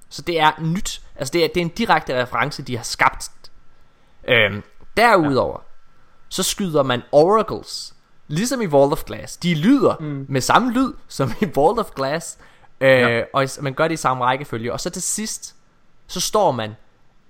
Så 0.08 0.22
det 0.22 0.40
er 0.40 0.60
nyt. 0.60 1.02
Altså 1.16 1.32
det 1.32 1.44
er, 1.44 1.48
det 1.48 1.56
er 1.56 1.64
en 1.64 1.68
direkte 1.68 2.22
reference, 2.22 2.62
de 2.62 2.76
har 2.76 2.84
skabt. 2.84 3.30
Øhm, 4.30 4.62
derudover, 4.96 5.58
ja. 5.58 5.64
så 6.28 6.42
skyder 6.42 6.82
man 6.82 7.02
oracles. 7.12 7.94
Ligesom 8.28 8.62
i 8.62 8.66
Vault 8.66 8.92
of 8.92 9.04
Glass. 9.04 9.36
De 9.36 9.54
lyder 9.54 9.96
mm. 10.00 10.26
med 10.28 10.40
samme 10.40 10.72
lyd 10.72 10.92
som 11.08 11.30
i 11.40 11.46
Vault 11.54 11.78
of 11.78 11.90
Glass. 11.90 12.38
Øh, 12.80 12.90
ja. 12.90 13.22
Og 13.32 13.48
man 13.60 13.74
gør 13.74 13.88
det 13.88 13.94
i 13.94 13.96
samme 13.96 14.24
rækkefølge. 14.24 14.72
Og 14.72 14.80
så 14.80 14.90
til 14.90 15.02
sidst, 15.02 15.56
så 16.06 16.20
står 16.20 16.52
man 16.52 16.76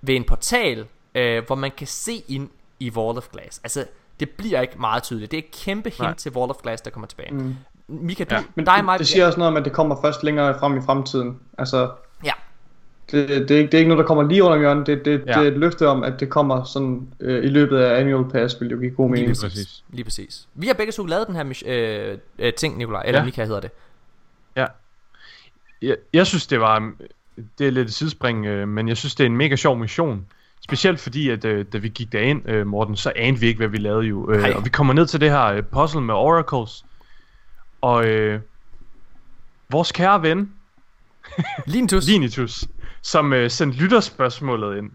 ved 0.03 0.15
en 0.15 0.25
portal, 0.25 0.87
øh, 1.15 1.47
hvor 1.47 1.55
man 1.55 1.71
kan 1.77 1.87
se 1.87 2.23
ind 2.29 2.49
i 2.81 2.95
Vault 2.95 3.19
of 3.19 3.29
Glass. 3.33 3.61
Altså, 3.65 3.85
det 4.21 4.31
bliver 4.31 4.61
ikke 4.61 4.81
meget 4.81 5.03
tydeligt. 5.03 5.31
Det 5.31 5.39
er 5.39 5.43
et 5.43 5.51
kæmpe 5.51 5.91
hint 5.91 6.01
Nej. 6.01 6.15
til 6.15 6.33
Vault 6.33 6.51
of 6.51 6.57
Glass, 6.63 6.83
der 6.83 6.91
kommer 6.91 7.07
tilbage. 7.07 7.35
Mm. 7.35 7.57
Mika, 7.89 8.25
du, 8.25 8.35
ja, 8.35 8.43
men 8.55 8.67
dig, 8.67 8.85
mig, 8.85 8.99
det, 8.99 9.09
siger 9.09 9.27
også 9.27 9.39
noget 9.39 9.51
om, 9.51 9.57
at 9.57 9.65
det 9.65 9.73
kommer 9.73 9.97
først 10.03 10.23
længere 10.23 10.59
frem 10.59 10.79
i 10.79 10.81
fremtiden. 10.81 11.41
Altså. 11.59 11.91
Det, 13.13 13.29
det, 13.29 13.51
er, 13.51 13.59
ikke, 13.59 13.67
det 13.67 13.75
er 13.75 13.79
ikke 13.79 13.89
noget, 13.89 14.03
der 14.03 14.07
kommer 14.07 14.29
lige 14.29 14.43
under 14.45 14.59
hjørnet. 14.59 14.87
Det, 14.87 15.05
det, 15.05 15.23
ja. 15.27 15.33
det 15.33 15.47
er 15.47 15.51
et 15.51 15.59
løfte 15.59 15.89
om, 15.89 16.05
at 16.05 16.21
det 16.21 16.29
kommer 16.29 16.65
sådan 16.65 17.09
øh, 17.21 17.45
i 17.45 17.49
løbet 17.49 17.79
af 17.79 18.01
annual 18.01 18.31
pass, 18.31 18.61
vil 18.61 18.71
jo 18.71 18.77
give 18.79 18.91
god 18.91 19.11
mening. 19.11 19.29
Lige 19.29 19.41
præcis. 19.43 19.85
Lige 19.91 20.05
præcis. 20.05 20.49
Vi 20.55 20.67
har 20.67 20.75
begge 20.75 20.93
to 20.93 21.07
lavet 21.07 21.27
den 21.27 21.37
her 21.37 21.45
øh, 21.67 22.19
øh, 22.39 22.53
ting, 22.53 22.79
Nikolaj, 22.79 23.03
eller 23.07 23.21
ja. 23.21 23.25
Mika 23.25 23.45
hedder 23.45 23.61
det. 23.61 23.71
Ja. 24.57 24.67
Jeg, 25.83 25.97
jeg 26.13 26.27
synes, 26.27 26.47
det 26.47 26.61
var... 26.61 26.93
Det 27.59 27.67
er 27.67 27.71
lidt 27.71 27.89
et 27.89 27.95
sidespring, 27.95 28.47
øh, 28.47 28.69
men 28.69 28.89
jeg 28.89 28.97
synes, 28.97 29.15
det 29.15 29.25
er 29.25 29.29
en 29.29 29.37
mega 29.37 29.57
sjov 29.57 29.79
mission. 29.79 30.27
Specielt 30.61 31.01
fordi, 31.01 31.29
at 31.29 31.45
øh, 31.45 31.65
da 31.73 31.79
vi 31.79 31.89
gik 31.89 32.13
derind, 32.13 32.49
øh, 32.49 32.67
Morten, 32.67 32.97
så 32.97 33.13
anede 33.17 33.41
vi 33.41 33.47
ikke, 33.47 33.59
hvad 33.59 33.69
vi 33.69 33.79
lavede 33.79 34.07
jo. 34.07 34.31
Øh, 34.31 34.57
og 34.57 34.65
vi 34.65 34.71
kommer 34.71 34.93
ned 34.93 35.07
til 35.07 35.21
det 35.21 35.31
her 35.31 35.45
øh, 35.45 35.63
puzzle 35.63 36.01
med 36.01 36.15
oracles. 36.15 36.85
Og 37.81 38.07
øh, 38.07 38.41
vores 39.71 39.93
kære 39.93 40.23
ven, 40.23 40.53
Linitus, 41.67 42.07
Linitus 42.11 42.65
som 43.03 43.33
øh, 43.33 43.51
sendte 43.51 43.79
lytterspørgsmålet 43.79 44.79
ind. 44.79 44.91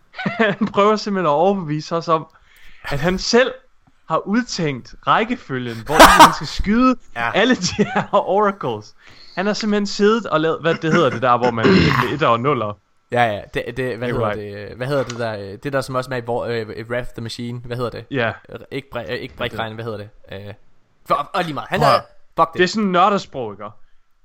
han 0.58 0.66
prøver 0.66 0.96
simpelthen 0.96 1.26
at 1.26 1.30
overbevise 1.30 1.96
os 1.96 2.08
om, 2.08 2.26
at 2.84 3.00
han 3.00 3.18
selv 3.18 3.52
har 4.08 4.18
udtænkt 4.18 4.94
rækkefølgen, 5.06 5.76
hvor 5.86 5.94
man 5.94 6.34
skal 6.34 6.46
skyde 6.46 6.96
ja. 7.16 7.30
alle 7.34 7.54
de 7.54 7.84
her 7.94 8.08
oracles. 8.12 8.94
Han 9.36 9.46
har 9.46 9.52
simpelthen 9.52 9.86
siddet 9.86 10.26
og 10.26 10.40
lavet, 10.40 10.60
hvad 10.60 10.74
det 10.74 10.92
hedder 10.92 11.10
det 11.10 11.22
der, 11.22 11.38
hvor 11.38 11.50
man 11.50 11.66
er 11.66 12.14
1 12.14 12.22
og 12.22 12.40
0 12.40 12.62
Ja, 13.12 13.22
ja, 13.24 13.40
det, 13.54 13.76
det, 13.76 13.98
hvad, 13.98 14.08
hedder 14.08 14.34
det, 14.34 14.76
hvad 14.76 14.86
hedder 14.86 15.04
det 15.04 15.18
der, 15.18 15.56
det 15.56 15.72
der 15.72 15.80
som 15.80 15.94
også 15.94 16.10
er 16.10 16.16
i 16.16 16.20
uh, 16.20 16.90
Wrath 16.90 17.08
the 17.08 17.22
Machine, 17.22 17.58
hvad 17.58 17.76
hedder 17.76 17.90
det? 17.90 18.04
Ja. 18.10 18.32
Ikke, 18.70 18.90
bre, 18.90 19.18
ikke 19.18 19.36
brækregn, 19.36 19.74
hvad 19.74 19.84
hedder 19.84 19.98
det? 19.98 20.08
Uh, 20.32 20.54
for, 21.06 21.14
og 21.14 21.44
lige 21.44 21.54
meget, 21.54 21.68
han 21.68 21.82
er, 21.82 22.00
fuck 22.36 22.52
det. 22.52 22.58
Det 22.58 22.64
er 22.64 22.68
sådan 22.68 22.88
nørdesprog, 22.88 23.52
ikke? 23.52 23.64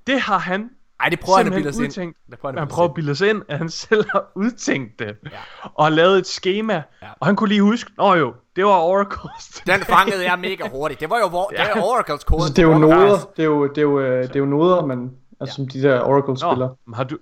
Det 0.06 0.20
har 0.20 0.38
han 0.38 0.70
ej, 1.00 1.08
det 1.08 1.20
prøver 1.20 1.36
han 1.36 1.46
at 1.46 1.52
bilde 1.52 1.68
os 1.68 1.78
ind. 1.78 2.14
Det 2.30 2.38
prøver 2.38 2.52
han, 2.52 2.58
han 2.58 2.68
prøver 2.68 2.88
at 2.88 2.94
bilde 2.94 3.10
os 3.10 3.20
ind, 3.20 3.42
at 3.48 3.58
han 3.58 3.68
selv 3.84 4.04
har 4.12 4.24
udtænkt 4.34 4.98
det. 4.98 5.16
Ja. 5.24 5.38
Og 5.74 5.84
har 5.84 5.90
lavet 5.90 6.18
et 6.18 6.26
schema. 6.26 6.74
Ja. 6.74 7.06
Og 7.20 7.26
han 7.26 7.36
kunne 7.36 7.48
lige 7.48 7.62
huske, 7.62 7.90
nå 7.98 8.14
jo, 8.14 8.34
det 8.56 8.64
var 8.64 8.78
Oracles. 8.78 9.62
Den 9.66 9.80
fangede 9.80 10.24
jeg 10.30 10.38
mega 10.38 10.68
hurtigt. 10.68 11.00
Det 11.00 11.10
var 11.10 11.18
jo 11.18 11.28
hvor, 11.28 11.50
ja. 11.52 11.64
det 11.64 11.70
var 11.74 11.82
Oracles 11.82 12.24
kode. 12.24 12.42
Altså, 12.42 12.54
det 12.54 12.62
er 12.62 12.66
jo 12.66 12.78
noder. 12.78 13.30
Det 13.36 13.42
er 13.42 13.46
jo, 13.46 13.66
det 13.66 13.78
er 13.78 13.82
jo, 13.82 14.00
øh, 14.00 14.22
det 14.22 14.36
er 14.36 14.40
jo 14.40 14.46
noder, 14.46 14.86
man, 14.86 15.10
altså, 15.40 15.52
ja. 15.52 15.64
som 15.64 15.68
de 15.68 15.82
der 15.82 16.00
Oracle 16.00 16.38
spiller. 16.38 16.94
Har 16.94 17.04
du, 17.04 17.18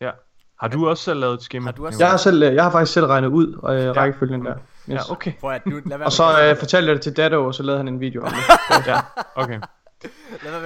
ja. 0.00 0.10
Har 0.60 0.68
du 0.68 0.88
også 0.88 1.04
selv 1.04 1.20
lavet 1.20 1.34
et 1.34 1.42
schema? 1.42 1.64
Har 1.64 1.72
du 1.72 1.86
også 1.86 1.98
jeg, 1.98 2.10
har 2.10 2.16
selv, 2.16 2.44
jeg 2.44 2.64
har 2.64 2.70
faktisk 2.70 2.92
selv 2.92 3.06
regnet 3.06 3.28
ud 3.28 3.54
og 3.62 3.76
øh, 3.76 3.84
ja. 3.84 3.92
rækkefølgen 3.92 4.44
der. 4.44 4.54
Yes. 4.90 5.08
Ja, 5.08 5.12
okay. 5.12 5.32
at 5.42 5.62
du, 5.64 5.80
og 6.04 6.12
så 6.12 6.24
øh, 6.42 6.56
fortalte 6.56 6.88
jeg 6.88 6.94
det 6.94 7.02
til 7.02 7.16
Dado, 7.16 7.46
og 7.46 7.54
så 7.54 7.62
lavede 7.62 7.78
han 7.78 7.88
en 7.88 8.00
video 8.00 8.22
om 8.22 8.28
det. 8.28 8.86
ja, 8.86 8.98
okay. 9.34 9.60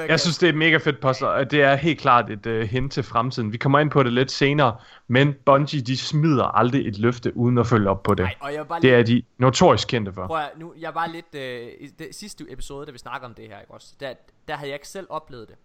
Jeg 0.08 0.20
synes, 0.20 0.38
det 0.38 0.46
er 0.46 0.50
et 0.52 0.58
mega 0.58 0.76
fedt 0.76 1.00
puzzle, 1.00 1.28
og 1.28 1.50
det 1.50 1.62
er 1.62 1.74
helt 1.74 2.00
klart 2.00 2.30
et 2.30 2.46
uh, 2.46 2.60
hint 2.60 2.92
til 2.92 3.02
fremtiden. 3.02 3.52
Vi 3.52 3.56
kommer 3.56 3.78
ind 3.78 3.90
på 3.90 4.02
det 4.02 4.12
lidt 4.12 4.30
senere, 4.30 4.76
men 5.08 5.34
Bungie, 5.44 5.80
de 5.80 5.96
smider 5.96 6.44
aldrig 6.44 6.88
et 6.88 6.98
løfte 6.98 7.36
uden 7.36 7.58
at 7.58 7.66
følge 7.66 7.90
op 7.90 8.02
på 8.02 8.14
det. 8.14 8.24
Ej, 8.24 8.34
og 8.40 8.54
jeg 8.54 8.66
det 8.82 8.94
er 8.94 9.02
de 9.02 9.22
notorisk 9.38 9.88
kendte 9.88 10.12
for. 10.12 10.26
Prøv 10.26 10.38
at, 10.38 10.50
nu, 10.56 10.74
jeg 10.78 10.94
var 10.94 11.06
lidt, 11.06 11.26
uh, 11.34 11.84
i 11.84 11.86
det 11.98 12.14
sidste 12.14 12.44
episode, 12.48 12.86
da 12.86 12.92
vi 12.92 12.98
snakker 12.98 13.28
om 13.28 13.34
det 13.34 13.48
her, 13.48 13.60
ikke 13.60 13.74
også? 13.74 13.94
Der, 14.00 14.14
der 14.48 14.56
havde 14.56 14.68
jeg 14.68 14.74
ikke 14.74 14.88
selv 14.88 15.06
oplevet 15.10 15.48
det. 15.48 15.56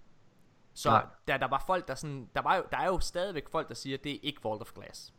Så 0.73 0.89
Nej. 0.89 1.05
der, 1.27 1.37
der 1.37 1.47
var 1.47 1.63
folk, 1.67 1.87
der 1.87 1.95
sådan, 1.95 2.27
der, 2.35 2.41
var 2.41 2.55
jo, 2.55 2.63
der 2.71 2.77
er 2.77 2.85
jo 2.85 2.99
stadigvæk 2.99 3.49
folk, 3.49 3.67
der 3.67 3.75
siger, 3.75 3.97
at 3.97 4.03
det 4.03 4.11
er 4.11 4.19
ikke 4.23 4.39
Vault 4.43 4.61
of 4.61 4.71
Glass. 4.75 5.13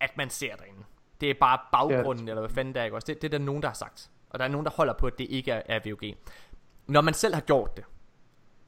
At 0.00 0.16
man 0.16 0.30
ser 0.30 0.56
derinde. 0.56 0.82
Det 1.20 1.30
er 1.30 1.34
bare 1.40 1.58
baggrunden, 1.72 2.26
ja. 2.26 2.30
eller 2.30 2.40
hvad 2.40 2.50
fanden 2.50 2.74
det 2.74 2.80
er, 2.80 2.84
ikke 2.84 2.96
også? 2.96 3.06
Det, 3.06 3.22
det 3.22 3.34
er 3.34 3.38
der 3.38 3.44
nogen, 3.44 3.62
der 3.62 3.68
har 3.68 3.74
sagt. 3.74 4.10
Og 4.30 4.38
der 4.38 4.44
er 4.44 4.48
nogen, 4.48 4.64
der 4.64 4.72
holder 4.72 4.92
på, 4.92 5.06
at 5.06 5.18
det 5.18 5.26
ikke 5.30 5.50
er, 5.50 5.62
er 5.66 5.80
VOG 5.84 6.14
når 6.86 7.00
man 7.00 7.14
selv 7.14 7.34
har 7.34 7.40
gjort 7.40 7.76
det, 7.76 7.84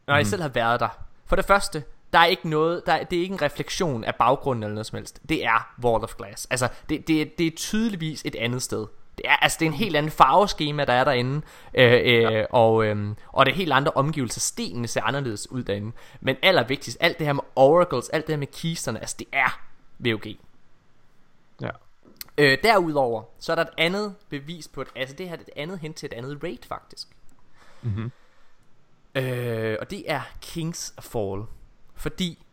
når 0.07 0.15
mm. 0.15 0.19
jeg 0.19 0.27
selv 0.27 0.43
har 0.43 0.49
været 0.49 0.81
der, 0.81 0.89
for 1.27 1.37
det 1.37 1.45
første, 1.45 1.85
der 2.13 2.19
er 2.19 2.25
ikke 2.25 2.49
noget, 2.49 2.83
der, 2.87 3.05
det 3.05 3.19
er 3.19 3.23
ikke 3.23 3.33
en 3.33 3.43
refleksion 3.43 4.05
af 4.05 4.15
baggrunden 4.15 4.63
eller 4.63 4.75
noget 4.75 4.87
som 4.87 4.97
helst. 4.97 5.21
Det 5.29 5.45
er 5.45 5.75
Wall 5.85 6.05
of 6.05 6.15
Glass. 6.15 6.47
Altså, 6.51 6.69
det, 6.89 7.09
det, 7.09 7.39
det 7.39 7.47
er 7.47 7.51
tydeligvis 7.57 8.23
et 8.25 8.35
andet 8.35 8.63
sted. 8.63 8.87
Det 9.19 9.27
er, 9.29 9.37
altså, 9.37 9.57
det 9.61 9.67
er 9.67 9.71
en 9.71 9.77
helt 9.77 9.97
anden 9.97 10.11
farveskema, 10.11 10.85
der 10.85 10.93
er 10.93 11.05
derinde, 11.05 11.43
øh, 11.75 11.93
øh, 11.93 12.23
ja. 12.23 12.45
og, 12.51 12.85
øh, 12.85 13.15
og 13.29 13.47
det 13.47 13.53
er 13.53 13.57
helt 13.57 13.73
andre 13.73 13.93
omgivelser. 13.95 14.41
Stenene 14.41 14.89
ser 14.89 15.03
anderledes 15.03 15.51
ud 15.51 15.63
derinde. 15.63 15.93
Men 16.21 16.37
allervigtigst, 16.43 16.99
alt 17.01 17.19
det 17.19 17.27
her 17.27 17.33
med 17.33 17.43
oracles, 17.57 18.09
alt 18.09 18.27
det 18.27 18.33
her 18.33 18.39
med 18.39 18.47
kisterne, 18.47 19.01
altså 19.01 19.17
det 19.19 19.27
er 19.33 19.61
VOG. 19.99 20.27
Ja. 21.61 21.71
Øh, 22.39 22.59
derudover, 22.63 23.23
så 23.39 23.53
er 23.53 23.57
der 23.57 23.63
et 23.63 23.75
andet 23.79 24.15
bevis 24.29 24.69
på, 24.69 24.81
et, 24.81 24.89
altså 24.97 25.17
det 25.17 25.29
her 25.29 25.37
er 25.37 25.41
et 25.41 25.51
andet 25.57 25.79
hen 25.79 25.95
til 25.95 26.07
et 26.07 26.13
andet 26.13 26.43
raid 26.43 26.59
faktisk. 26.69 27.09
Mm-hmm. 27.85 28.13
Øh, 29.15 29.77
og 29.81 29.91
det 29.91 30.11
er 30.11 30.23
Kings 30.41 30.95
Fall. 31.01 31.43
Fordi 31.95 32.45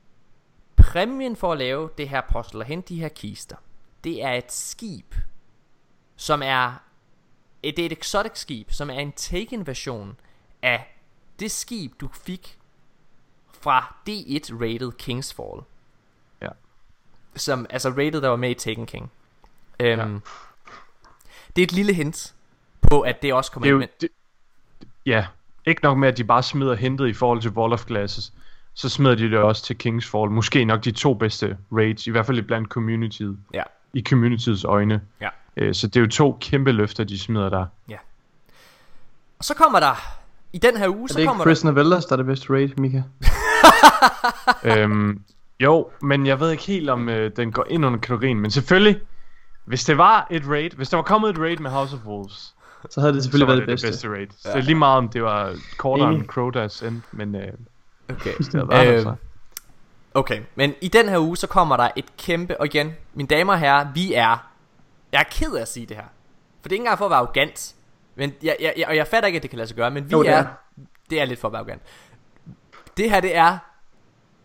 præmien 0.76 1.36
for 1.36 1.52
at 1.52 1.58
lave 1.58 1.90
det 1.98 2.10
her 2.10 2.22
puzzle 2.32 2.60
og 2.60 2.66
hente 2.66 2.94
de 2.94 3.00
her 3.00 3.10
kister, 3.10 3.56
det 4.04 4.24
er 4.24 4.32
et 4.32 4.52
skib, 4.52 5.16
som 6.16 6.42
er 6.44 6.74
det 7.64 7.80
er 7.80 7.86
et 7.86 7.92
exotic 7.92 8.32
skib, 8.36 8.72
som 8.72 8.90
er 8.90 9.00
en 9.00 9.12
taken 9.12 9.68
version 9.68 10.18
af 10.62 10.98
det 11.40 11.52
skib, 11.52 11.94
du 12.02 12.10
fik 12.14 12.60
fra 13.52 13.96
D1 14.10 14.62
rated 14.62 14.92
Kings 14.92 15.34
Fall. 15.34 15.62
Ja. 16.42 16.50
Som, 17.36 17.66
altså 17.70 17.90
rated, 17.90 18.22
der 18.22 18.30
var 18.30 18.36
med 18.36 18.50
i 18.50 18.54
Taken 18.54 18.86
King. 18.86 19.12
Øhm, 19.80 20.00
ja. 20.00 20.20
Det 21.56 21.62
er 21.62 21.64
et 21.64 21.72
lille 21.72 21.94
hint 21.94 22.36
på, 22.82 23.02
at 23.02 23.22
det 23.22 23.34
også 23.34 23.52
kommer 23.52 23.68
det 23.68 23.76
er 23.76 23.82
ind. 23.82 23.90
Det, 24.02 24.10
Ja, 25.06 25.26
ikke 25.66 25.84
nok 25.84 25.98
med, 25.98 26.08
at 26.08 26.18
de 26.18 26.24
bare 26.24 26.44
smider 26.44 26.76
hentet 26.76 27.08
i 27.08 27.14
forhold 27.14 27.42
til 27.42 27.52
Wall 27.52 27.74
of 27.74 27.86
Glasses, 27.86 28.34
så 28.74 28.90
smider 28.90 29.16
de 29.16 29.24
det 29.24 29.38
også 29.38 29.64
til 29.64 29.78
Kings 29.78 30.10
Fall. 30.10 30.32
Måske 30.32 30.66
nok 30.66 30.84
de 30.84 30.92
to 30.92 31.14
bedste 31.14 31.58
raids, 31.72 32.08
i 32.08 32.12
hvert 32.12 32.26
fald 32.26 32.44
blandt 32.44 32.70
communityet. 32.70 33.38
Ja. 33.54 33.64
I 33.94 34.04
communityets 34.10 34.64
øjne. 34.64 35.02
Ja. 35.22 35.30
Øh, 35.58 35.74
så 35.76 35.88
det 35.88 35.96
er 35.96 36.02
jo 36.02 36.08
to 36.08 36.38
kæmpe 36.42 36.72
løfter, 36.72 37.04
de 37.04 37.20
smider 37.20 37.50
der. 37.50 37.66
Ja. 37.90 37.98
Og 39.40 39.46
så 39.46 39.56
kommer 39.56 39.80
der, 39.80 40.22
i 40.54 40.58
den 40.58 40.78
her 40.78 40.90
uge, 40.90 41.04
er 41.04 41.08
så 41.08 41.20
det 41.20 41.28
kommer 41.28 41.44
ikke 41.44 41.50
Prisoner 41.50 41.84
der... 41.84 42.00
der 42.00 42.12
er 42.12 42.16
det 42.16 42.26
bedste 42.26 42.54
raid, 42.54 42.70
Mika? 42.78 43.04
øhm, 44.82 45.22
jo, 45.60 45.90
men 46.02 46.28
jeg 46.28 46.40
ved 46.40 46.52
ikke 46.52 46.64
helt, 46.64 46.90
om 46.90 47.10
øh, 47.10 47.32
den 47.36 47.52
går 47.52 47.66
ind 47.70 47.86
under 47.86 48.00
kategorien. 48.00 48.40
Men 48.40 48.52
selvfølgelig, 48.52 49.00
hvis 49.66 49.84
det 49.84 49.98
var 49.98 50.28
et 50.32 50.44
raid, 50.48 50.70
hvis 50.70 50.90
der 50.90 50.98
var 50.98 51.04
kommet 51.04 51.30
et 51.30 51.40
raid 51.40 51.58
med 51.58 51.72
House 51.72 51.96
of 51.96 52.06
Wolves, 52.06 52.56
så 52.90 53.02
havde 53.02 53.14
det 53.14 53.24
selvfølgelig 53.24 53.48
været 53.48 53.58
det, 53.60 53.68
det 53.68 53.74
bedste. 53.74 53.88
bedste 53.88 54.10
raid. 54.10 54.28
Så 54.38 54.50
ja. 54.50 54.60
lige 54.60 54.76
meget 54.76 54.98
om 54.98 55.10
det 55.10 55.24
var 55.24 55.56
kortere 55.78 56.14
end 56.14 56.26
Crowders 56.26 56.82
end, 56.82 57.02
men 57.12 57.36
øh, 57.36 57.48
okay. 58.10 58.34
det 58.38 58.54
havde 58.54 58.70
været 58.70 58.96
øh, 58.96 59.02
så. 59.02 59.16
Okay, 60.14 60.42
men 60.56 60.74
i 60.82 60.88
den 60.88 61.10
her 61.10 61.20
uge, 61.20 61.38
så 61.38 61.48
kommer 61.48 61.78
der 61.78 61.90
et 61.96 62.18
kæmpe, 62.18 62.60
og 62.60 62.66
igen, 62.66 62.94
mine 63.14 63.28
damer 63.28 63.54
og 63.54 63.60
herrer, 63.60 63.88
vi 63.94 64.14
er, 64.14 64.52
jeg 65.12 65.20
er 65.20 65.24
ked 65.32 65.54
af 65.54 65.62
at 65.62 65.68
sige 65.68 65.86
det 65.86 65.98
her, 65.98 66.04
for 66.62 66.70
det 66.70 66.72
er 66.72 66.74
ikke 66.74 66.82
engang 66.82 66.98
for 66.98 67.06
at 67.06 67.12
være 67.12 67.20
arrogant, 67.20 67.76
men 68.16 68.34
jeg, 68.44 68.56
jeg, 68.60 68.74
jeg, 68.78 68.88
og 68.88 68.96
jeg 68.96 69.08
fatter 69.08 69.28
ikke, 69.28 69.38
at 69.38 69.44
det 69.44 69.50
kan 69.50 69.58
lade 69.58 69.68
sig 69.68 69.78
gøre, 69.78 69.92
men 69.92 70.06
vi 70.06 70.12
jo, 70.12 70.24
det 70.24 70.30
er, 70.30 70.38
er, 70.38 70.46
det 71.10 71.22
er 71.22 71.26
lidt 71.26 71.40
for 71.40 71.48
at 71.48 71.52
være 71.52 71.60
arrogant. 71.60 71.82
Det 72.98 73.10
her, 73.10 73.20
det 73.20 73.36
er, 73.36 73.58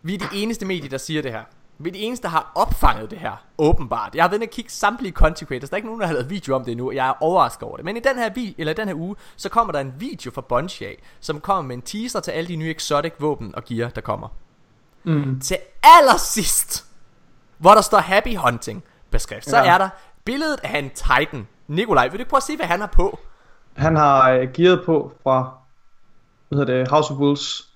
vi 0.01 0.13
er 0.13 0.17
de 0.17 0.27
eneste 0.33 0.65
medie, 0.65 0.89
der 0.89 0.97
siger 0.97 1.21
det 1.21 1.31
her. 1.31 1.43
Vi 1.79 1.89
er 1.89 1.93
de 1.93 1.99
eneste, 1.99 2.23
der 2.23 2.29
har 2.29 2.51
opfanget 2.55 3.11
det 3.11 3.19
her, 3.19 3.43
åbenbart. 3.57 4.15
Jeg 4.15 4.23
har 4.23 4.29
været 4.29 4.37
inde 4.37 4.45
og 4.45 4.49
kigge 4.49 4.71
samtlige 4.71 5.11
content 5.11 5.47
creators. 5.47 5.69
Der 5.69 5.73
er 5.73 5.77
ikke 5.77 5.87
nogen, 5.87 6.01
der 6.01 6.07
har 6.07 6.13
lavet 6.13 6.29
video 6.29 6.55
om 6.55 6.63
det 6.63 6.71
endnu. 6.71 6.91
Jeg 6.91 7.07
er 7.07 7.13
overrasket 7.23 7.63
over 7.63 7.75
det. 7.75 7.85
Men 7.85 7.97
i 7.97 7.99
den 7.99 8.17
her, 8.17 8.29
vi 8.33 8.55
eller 8.57 8.73
den 8.73 8.87
her 8.87 8.95
uge, 8.95 9.15
så 9.35 9.49
kommer 9.49 9.71
der 9.71 9.79
en 9.79 9.93
video 9.97 10.31
fra 10.31 10.41
Bungie 10.41 10.87
af, 10.87 11.03
som 11.19 11.39
kommer 11.39 11.61
med 11.61 11.75
en 11.75 11.81
teaser 11.81 12.19
til 12.19 12.31
alle 12.31 12.47
de 12.47 12.55
nye 12.55 12.71
exotic 12.71 13.13
våben 13.19 13.55
og 13.55 13.65
gear, 13.65 13.89
der 13.89 14.01
kommer. 14.01 14.27
Mm. 15.03 15.39
Til 15.39 15.57
allersidst, 15.83 16.85
hvor 17.57 17.71
der 17.71 17.81
står 17.81 17.97
Happy 17.97 18.37
Hunting 18.37 18.83
beskrift, 19.09 19.49
så 19.49 19.57
ja. 19.57 19.73
er 19.73 19.77
der 19.77 19.89
billedet 20.25 20.59
af 20.63 20.79
en 20.79 20.89
Titan. 20.89 21.47
Nikolaj, 21.67 22.07
vil 22.07 22.19
du 22.19 22.25
prøve 22.25 22.39
at 22.39 22.43
se, 22.43 22.55
hvad 22.55 22.65
han 22.65 22.79
har 22.79 22.87
på? 22.87 23.19
Han 23.73 23.95
har 23.95 24.39
uh, 24.39 24.51
gearet 24.53 24.81
på 24.85 25.11
fra 25.23 25.57
hvad 26.49 26.59
hedder 26.59 26.77
det, 26.77 26.87
House 26.91 27.13
of 27.13 27.19
Wolves, 27.19 27.69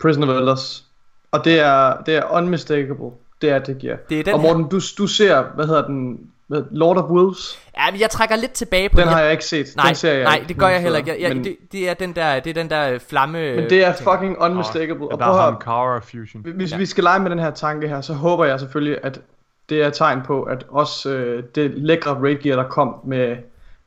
Prison 0.00 0.22
of 0.22 0.28
Elders. 0.28 0.84
Og 1.30 1.44
det 1.44 1.60
er, 1.60 2.02
det 2.02 2.16
er 2.16 2.30
unmistakable. 2.30 3.10
Det 3.42 3.50
er 3.50 3.58
det 3.58 3.78
giver. 3.78 3.96
Det 4.08 4.18
er 4.20 4.22
den 4.24 4.34
og 4.34 4.40
Morten, 4.40 4.68
du, 4.68 4.80
du 4.98 5.06
ser, 5.06 5.42
hvad 5.54 5.66
hedder 5.66 5.86
den, 5.86 6.20
hvad, 6.46 6.62
Lord 6.70 6.96
of 6.96 7.10
Wolves? 7.10 7.58
Ja, 7.78 7.90
men 7.90 8.00
jeg 8.00 8.10
trækker 8.10 8.36
lidt 8.36 8.52
tilbage 8.52 8.88
på 8.88 9.00
Den 9.00 9.08
har 9.08 9.20
jeg 9.20 9.32
ikke 9.32 9.44
set. 9.44 9.66
Nej, 9.76 9.86
den 9.86 9.94
ser 9.94 10.12
jeg 10.12 10.22
nej, 10.24 10.34
ikke. 10.34 10.48
det 10.48 10.56
gør 10.58 10.68
jeg 10.68 10.80
heller 10.82 10.98
ikke. 10.98 11.10
Jeg, 11.10 11.20
jeg, 11.20 11.34
Men- 11.36 11.44
det, 11.44 11.56
det, 11.72 11.88
er 11.88 11.94
den 11.94 12.12
der, 12.12 12.40
det 12.40 12.50
er 12.50 12.54
den 12.54 12.70
der 12.70 12.98
flamme... 13.08 13.56
Men 13.56 13.70
det 13.70 13.84
er 13.84 13.92
ting. 13.92 14.08
fucking 14.10 14.38
unmistakable. 14.38 15.04
Og 15.12 15.18
der 15.18 15.24
prøv 15.24 15.34
er 15.34 15.38
at 15.38 15.44
ham 15.44 15.52
høre, 15.52 15.60
Kara 15.60 15.98
Fusion. 15.98 16.42
hvis 16.54 16.72
Ja. 16.72 16.76
vi 16.76 16.86
skal 16.86 17.04
lege 17.04 17.20
med 17.20 17.30
den 17.30 17.38
her 17.38 17.50
tanke 17.50 17.88
her, 17.88 18.00
så 18.00 18.12
håber 18.14 18.44
jeg 18.44 18.60
selvfølgelig, 18.60 18.98
at 19.02 19.20
det 19.68 19.82
er 19.82 19.86
et 19.86 19.94
tegn 19.94 20.20
på, 20.26 20.42
at 20.42 20.66
også 20.68 21.10
øh, 21.10 21.42
det 21.54 21.70
lækre 21.74 22.10
raid 22.22 22.36
gear, 22.36 22.56
der 22.56 22.68
kom 22.68 22.94
med, 23.04 23.36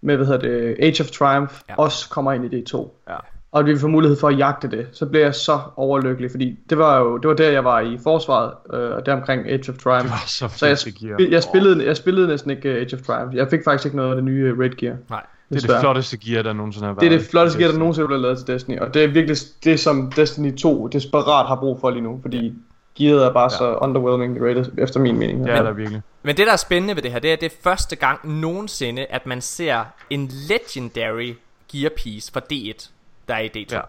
med 0.01 0.15
hvad 0.15 0.25
hedder 0.25 0.39
det, 0.41 0.75
Age 0.79 1.03
of 1.03 1.07
Triumph, 1.09 1.53
ja. 1.69 1.75
også 1.77 2.09
kommer 2.09 2.31
ind 2.31 2.53
i 2.53 2.63
D2. 2.63 2.87
Ja. 3.09 3.15
Og 3.55 3.59
at 3.59 3.65
vi 3.65 3.77
får 3.79 3.87
mulighed 3.87 4.17
for 4.19 4.27
at 4.27 4.37
jagte 4.37 4.71
det, 4.71 4.87
så 4.91 5.05
bliver 5.05 5.25
jeg 5.25 5.35
så 5.35 5.59
overlykkelig, 5.75 6.31
fordi 6.31 6.59
det 6.69 6.77
var 6.77 6.99
jo 6.99 7.17
det 7.17 7.27
var 7.27 7.33
der, 7.33 7.51
jeg 7.51 7.63
var 7.63 7.79
i 7.79 7.97
forsvaret, 8.03 8.53
øh, 8.73 8.95
og 8.95 9.05
der 9.05 9.13
omkring 9.13 9.47
Age 9.49 9.71
of 9.71 9.77
Triumph. 9.77 10.03
Det 10.03 10.11
var 10.11 10.23
så 10.27 10.47
Så 10.57 10.67
jeg, 10.67 10.77
spil, 10.77 11.29
jeg, 11.31 11.43
spillede, 11.43 11.85
jeg 11.85 11.97
spillede 11.97 12.27
næsten 12.27 12.51
ikke 12.51 12.69
øh, 12.69 12.75
Age 12.81 12.95
of 12.95 13.01
Triumph. 13.01 13.35
Jeg 13.35 13.47
fik 13.49 13.59
faktisk 13.65 13.85
ikke 13.85 13.97
noget 13.97 14.09
af 14.09 14.15
det 14.15 14.23
nye 14.23 14.43
øh, 14.43 14.59
raid 14.59 14.69
gear. 14.69 14.95
Nej. 15.09 15.23
Det 15.49 15.63
er 15.63 15.67
det 15.67 15.79
flotteste 15.79 16.17
gear, 16.17 16.43
der 16.43 16.53
nogensinde 16.53 16.85
har 16.87 16.93
været. 16.93 17.01
Det 17.01 17.13
er 17.13 17.17
det 17.17 17.27
flotteste 17.27 17.59
gear, 17.59 17.71
der 17.71 17.79
nogensinde 17.79 18.03
er 18.03 18.07
blevet 18.07 18.21
lavet 18.21 18.37
til 18.37 18.47
Destiny, 18.47 18.79
og 18.79 18.93
det 18.93 19.03
er 19.03 19.07
virkelig 19.07 19.37
det, 19.63 19.79
som 19.79 20.11
Destiny 20.11 20.55
2 20.57 20.87
desperat 20.87 21.47
har 21.47 21.55
brug 21.55 21.79
for 21.79 21.89
lige 21.89 22.01
nu, 22.03 22.19
fordi 22.21 22.53
gearet 22.97 23.25
er 23.25 23.33
bare 23.33 23.43
Ja. 23.51 23.57
så 23.57 23.75
underwhelming 23.81 24.45
rated, 24.45 24.65
efter 24.77 24.99
min 24.99 25.17
mening. 25.19 25.43
Det 25.43 25.53
er 25.53 25.63
der 25.63 25.71
virkelig. 25.73 26.01
Men 26.23 26.37
det 26.37 26.47
der 26.47 26.53
er 26.53 26.57
spændende 26.57 26.95
ved 26.95 27.01
det 27.03 27.11
her, 27.11 27.19
det 27.19 27.29
er, 27.29 27.33
at 27.33 27.41
det 27.41 27.51
er 27.51 27.55
første 27.63 27.95
gang 27.95 28.39
nogensinde, 28.39 29.05
at 29.09 29.25
man 29.25 29.41
ser 29.41 29.83
en 30.09 30.31
legendary 30.49 31.33
gear 31.71 31.89
piece 31.97 32.31
fra 32.31 32.41
D1, 32.53 32.89
der 33.27 33.35
er 33.35 33.39
i 33.39 33.47
D2. 33.47 33.75
Ja. 33.75 33.81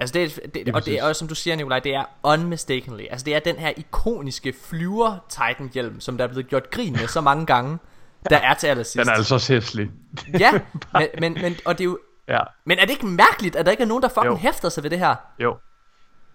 Altså 0.00 0.12
det, 0.12 0.22
er, 0.22 0.48
det, 0.48 0.64
Lige 0.64 0.74
og 0.74 0.84
det 0.86 0.98
er 0.98 1.04
også, 1.04 1.18
som 1.18 1.28
du 1.28 1.34
siger, 1.34 1.56
Nikolaj, 1.56 1.78
det 1.78 1.94
er 1.94 2.04
unmistakably. 2.22 3.02
Altså 3.10 3.24
det 3.24 3.34
er 3.34 3.40
den 3.40 3.56
her 3.56 3.72
ikoniske 3.76 4.54
flyver 4.64 5.24
Titan 5.28 5.70
hjelm, 5.74 6.00
som 6.00 6.16
der 6.16 6.24
er 6.24 6.28
blevet 6.28 6.48
gjort 6.48 6.70
grin 6.70 6.92
med 6.92 7.06
så 7.08 7.20
mange 7.20 7.46
gange, 7.46 7.78
der 8.30 8.36
er 8.38 8.54
til 8.54 8.66
allersidst. 8.66 8.98
Den 8.98 9.08
er 9.08 9.12
altså 9.12 9.34
også. 9.34 9.86
Ja, 10.38 10.52
men, 11.00 11.08
men, 11.20 11.36
men, 11.42 11.56
og 11.64 11.78
det 11.78 11.84
er 11.84 11.88
jo, 11.88 11.98
Ja, 12.28 12.40
men 12.66 12.78
er 12.78 12.82
det 12.82 12.90
ikke 12.90 13.06
mærkeligt, 13.06 13.56
at 13.56 13.66
der 13.66 13.70
ikke 13.72 13.82
er 13.82 13.86
nogen, 13.86 14.02
der 14.02 14.08
fucking 14.08 14.26
Jo. 14.32 14.36
hæfter 14.36 14.68
sig 14.68 14.82
ved 14.82 14.90
det 14.90 14.98
her? 14.98 15.14
jo. 15.38 15.56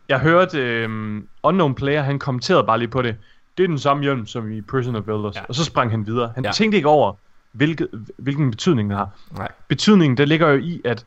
Jeg 0.10 0.20
hørte 0.20 0.60
øhm, 0.60 1.28
Unknown 1.44 1.76
Player, 1.76 2.02
han 2.02 2.20
kommenterede 2.20 2.64
bare 2.64 2.78
lige 2.80 2.88
på 2.88 3.02
det. 3.02 3.16
Det 3.58 3.64
er 3.64 3.68
den 3.68 3.80
samme 3.80 4.04
hjelm 4.04 4.26
som 4.28 4.52
i 4.52 4.62
Prison 4.62 4.96
of 4.96 5.08
Elders. 5.08 5.36
Ja. 5.36 5.40
Ja. 5.40 5.46
Og 5.50 5.56
så 5.56 5.64
sprang 5.64 5.92
han 5.92 6.08
videre. 6.08 6.32
Han 6.36 6.44
Ja. 6.44 6.48
ja. 6.50 6.54
tænkte 6.54 6.76
ikke 6.76 6.88
over, 6.90 7.14
hvilket, 7.52 7.88
hvilken 8.18 8.52
betydning 8.52 8.90
den 8.90 8.98
har. 8.98 9.10
Nej. 9.32 9.52
Betydningen, 9.68 10.18
der 10.18 10.26
ligger 10.26 10.48
jo 10.50 10.58
i, 10.58 10.82
at 10.86 11.06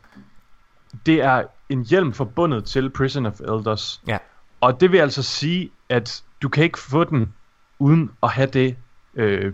det 1.05 1.21
er 1.21 1.43
en 1.69 1.83
hjelm 1.83 2.13
forbundet 2.13 2.65
til 2.65 2.89
Prison 2.89 3.25
of 3.25 3.39
Elders. 3.39 4.01
Ja. 4.07 4.17
Og 4.61 4.81
det 4.81 4.91
vil 4.91 4.97
altså 4.97 5.23
sige, 5.23 5.71
at 5.89 6.23
du 6.41 6.49
kan 6.49 6.63
ikke 6.63 6.79
få 6.79 7.03
den 7.03 7.33
uden 7.79 8.11
at 8.23 8.29
have 8.29 8.47
det 8.47 8.75
øh, 9.15 9.53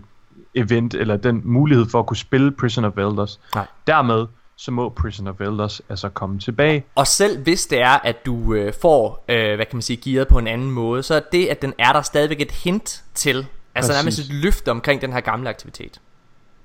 event, 0.54 0.94
eller 0.94 1.16
den 1.16 1.42
mulighed 1.44 1.86
for 1.90 1.98
at 1.98 2.06
kunne 2.06 2.16
spille 2.16 2.52
Prison 2.52 2.84
of 2.84 2.96
Elders. 2.96 3.40
Nej. 3.54 3.66
Dermed, 3.86 4.26
så 4.56 4.70
må 4.70 4.88
Prison 4.88 5.26
of 5.26 5.40
Elders 5.40 5.80
altså 5.88 6.08
komme 6.08 6.38
tilbage. 6.38 6.84
Og 6.94 7.06
selv 7.06 7.42
hvis 7.42 7.66
det 7.66 7.80
er, 7.80 7.98
at 8.04 8.26
du 8.26 8.54
øh, 8.54 8.72
får, 8.82 9.24
øh, 9.28 9.56
hvad 9.56 9.66
kan 9.66 9.76
man 9.76 9.82
sige, 9.82 9.96
gearet 9.96 10.28
på 10.28 10.38
en 10.38 10.46
anden 10.46 10.70
måde, 10.70 11.02
så 11.02 11.14
er 11.14 11.20
det, 11.32 11.46
at 11.46 11.62
den 11.62 11.74
er 11.78 11.92
der 11.92 12.02
stadigvæk 12.02 12.40
et 12.40 12.52
hint 12.52 13.04
til. 13.14 13.46
Altså 13.74 13.92
Præcis. 13.92 14.02
nærmest 14.02 14.18
et 14.18 14.34
løfte 14.34 14.70
omkring 14.70 15.00
den 15.00 15.12
her 15.12 15.20
gamle 15.20 15.48
aktivitet. 15.48 16.00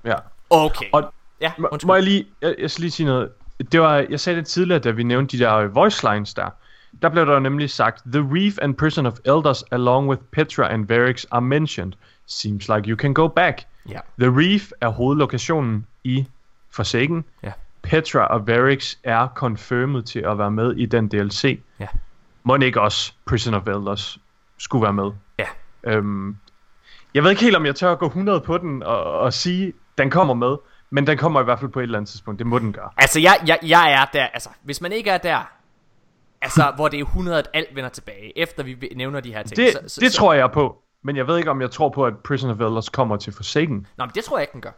Ja. 0.06 0.16
Okay. 0.50 0.86
Og 0.92 1.14
ja, 1.42 1.52
undskyld. 1.72 1.88
må 1.88 1.96
jeg 1.96 2.04
lige, 2.04 2.26
jeg, 2.42 2.56
jeg 2.60 2.72
skal 2.72 2.82
lige 2.82 2.92
sige 2.92 3.08
noget. 3.08 3.30
Det 3.72 3.82
var, 3.82 4.06
jeg 4.10 4.20
sagde 4.20 4.40
det 4.40 4.48
tidligere, 4.48 4.80
da 4.80 4.92
vi 4.92 5.04
nævnte 5.04 5.38
de 5.38 5.44
der 5.44 5.68
voice 5.68 6.12
lines 6.14 6.34
der. 6.34 6.50
Der 7.02 7.10
blev 7.10 7.26
der 7.26 7.40
nemlig 7.40 7.70
sagt, 7.70 8.04
The 8.14 8.28
Reef 8.32 8.58
and 8.62 8.76
Prison 8.76 9.06
of 9.06 9.14
Elders 9.26 9.64
along 9.72 10.10
with 10.10 10.22
Petra 10.32 10.74
and 10.74 10.88
Varix 10.88 11.26
are 11.32 11.42
mentioned. 11.42 11.94
Seems 12.26 12.70
like 12.70 12.90
you 12.90 12.98
can 12.98 13.14
go 13.14 13.28
back. 13.28 13.62
Ja. 13.90 14.00
The 14.20 14.30
Reef 14.30 14.72
er 14.82 14.88
hovedlokationen 14.88 15.88
i 16.04 16.28
Forsaken. 16.72 17.26
Ja. 17.44 17.52
Petra 17.82 18.26
og 18.26 18.48
Varix 18.48 18.96
er 19.04 19.28
confirmed 19.36 20.04
til 20.04 20.20
at 20.20 20.38
være 20.38 20.52
med 20.52 20.76
i 20.76 20.86
den 20.86 21.08
DLC. 21.08 21.60
Ja. 21.80 21.88
Må 22.44 22.56
ikke 22.56 22.82
også 22.82 23.14
Prison 23.26 23.54
of 23.54 23.68
Elders 23.68 24.20
skulle 24.58 24.84
være 24.84 24.94
med. 24.94 25.12
Ja. 25.40 25.46
Øhm, 25.84 26.38
jeg 27.14 27.24
ved 27.24 27.30
ikke 27.30 27.42
helt, 27.42 27.56
om 27.56 27.66
jeg 27.66 27.76
tør 27.76 27.92
at 27.92 28.00
gå 28.00 28.06
100 28.06 28.42
på 28.42 28.58
den 28.58 28.84
og, 28.84 29.04
og 29.04 29.34
sige, 29.34 29.74
den 29.98 30.10
kommer 30.10 30.34
med. 30.34 30.58
Men 30.94 31.08
den 31.08 31.18
kommer 31.18 31.42
i 31.42 31.44
hvert 31.44 31.60
fald 31.60 31.72
på 31.72 31.80
et 31.80 31.84
eller 31.84 31.98
andet 31.98 32.10
tidspunkt. 32.10 32.40
Det 32.40 32.48
må 32.48 32.60
den 32.60 32.74
gøre. 32.74 32.90
Altså, 32.98 33.20
jeg, 33.20 33.44
jeg, 33.48 33.60
jeg 33.64 33.92
er 33.92 34.06
der, 34.14 34.26
altså, 34.26 34.50
hvis 34.64 34.82
man 34.82 34.92
ikke 34.92 35.10
er 35.10 35.18
der, 35.18 35.52
altså, 36.42 36.74
hvor 36.76 36.88
det 36.88 37.00
er 37.00 37.04
100, 37.04 37.38
at 37.38 37.50
alt 37.54 37.76
vender 37.76 37.90
tilbage, 37.90 38.38
efter 38.40 38.64
vi 38.64 38.94
nævner 38.96 39.20
de 39.20 39.34
her 39.34 39.44
ting. 39.44 39.58
Det, 39.58 39.72
så, 39.72 39.80
så, 39.88 40.02
det 40.02 40.12
så, 40.12 40.18
tror 40.18 40.34
jeg 40.34 40.52
på. 40.52 40.82
Men 41.04 41.16
jeg 41.18 41.28
ved 41.28 41.38
ikke, 41.38 41.52
om 41.52 41.62
jeg 41.62 41.72
tror 41.72 41.90
på, 41.90 42.06
at 42.06 42.14
Prison 42.18 42.50
of 42.50 42.60
Elders 42.60 42.90
kommer 42.90 43.18
til 43.18 43.34
Forsaken. 43.34 43.88
Nå, 43.98 44.06
men 44.06 44.12
det 44.16 44.24
tror 44.24 44.38
jeg 44.38 44.44
ikke, 44.44 44.54
den 44.54 44.62
gør. 44.62 44.72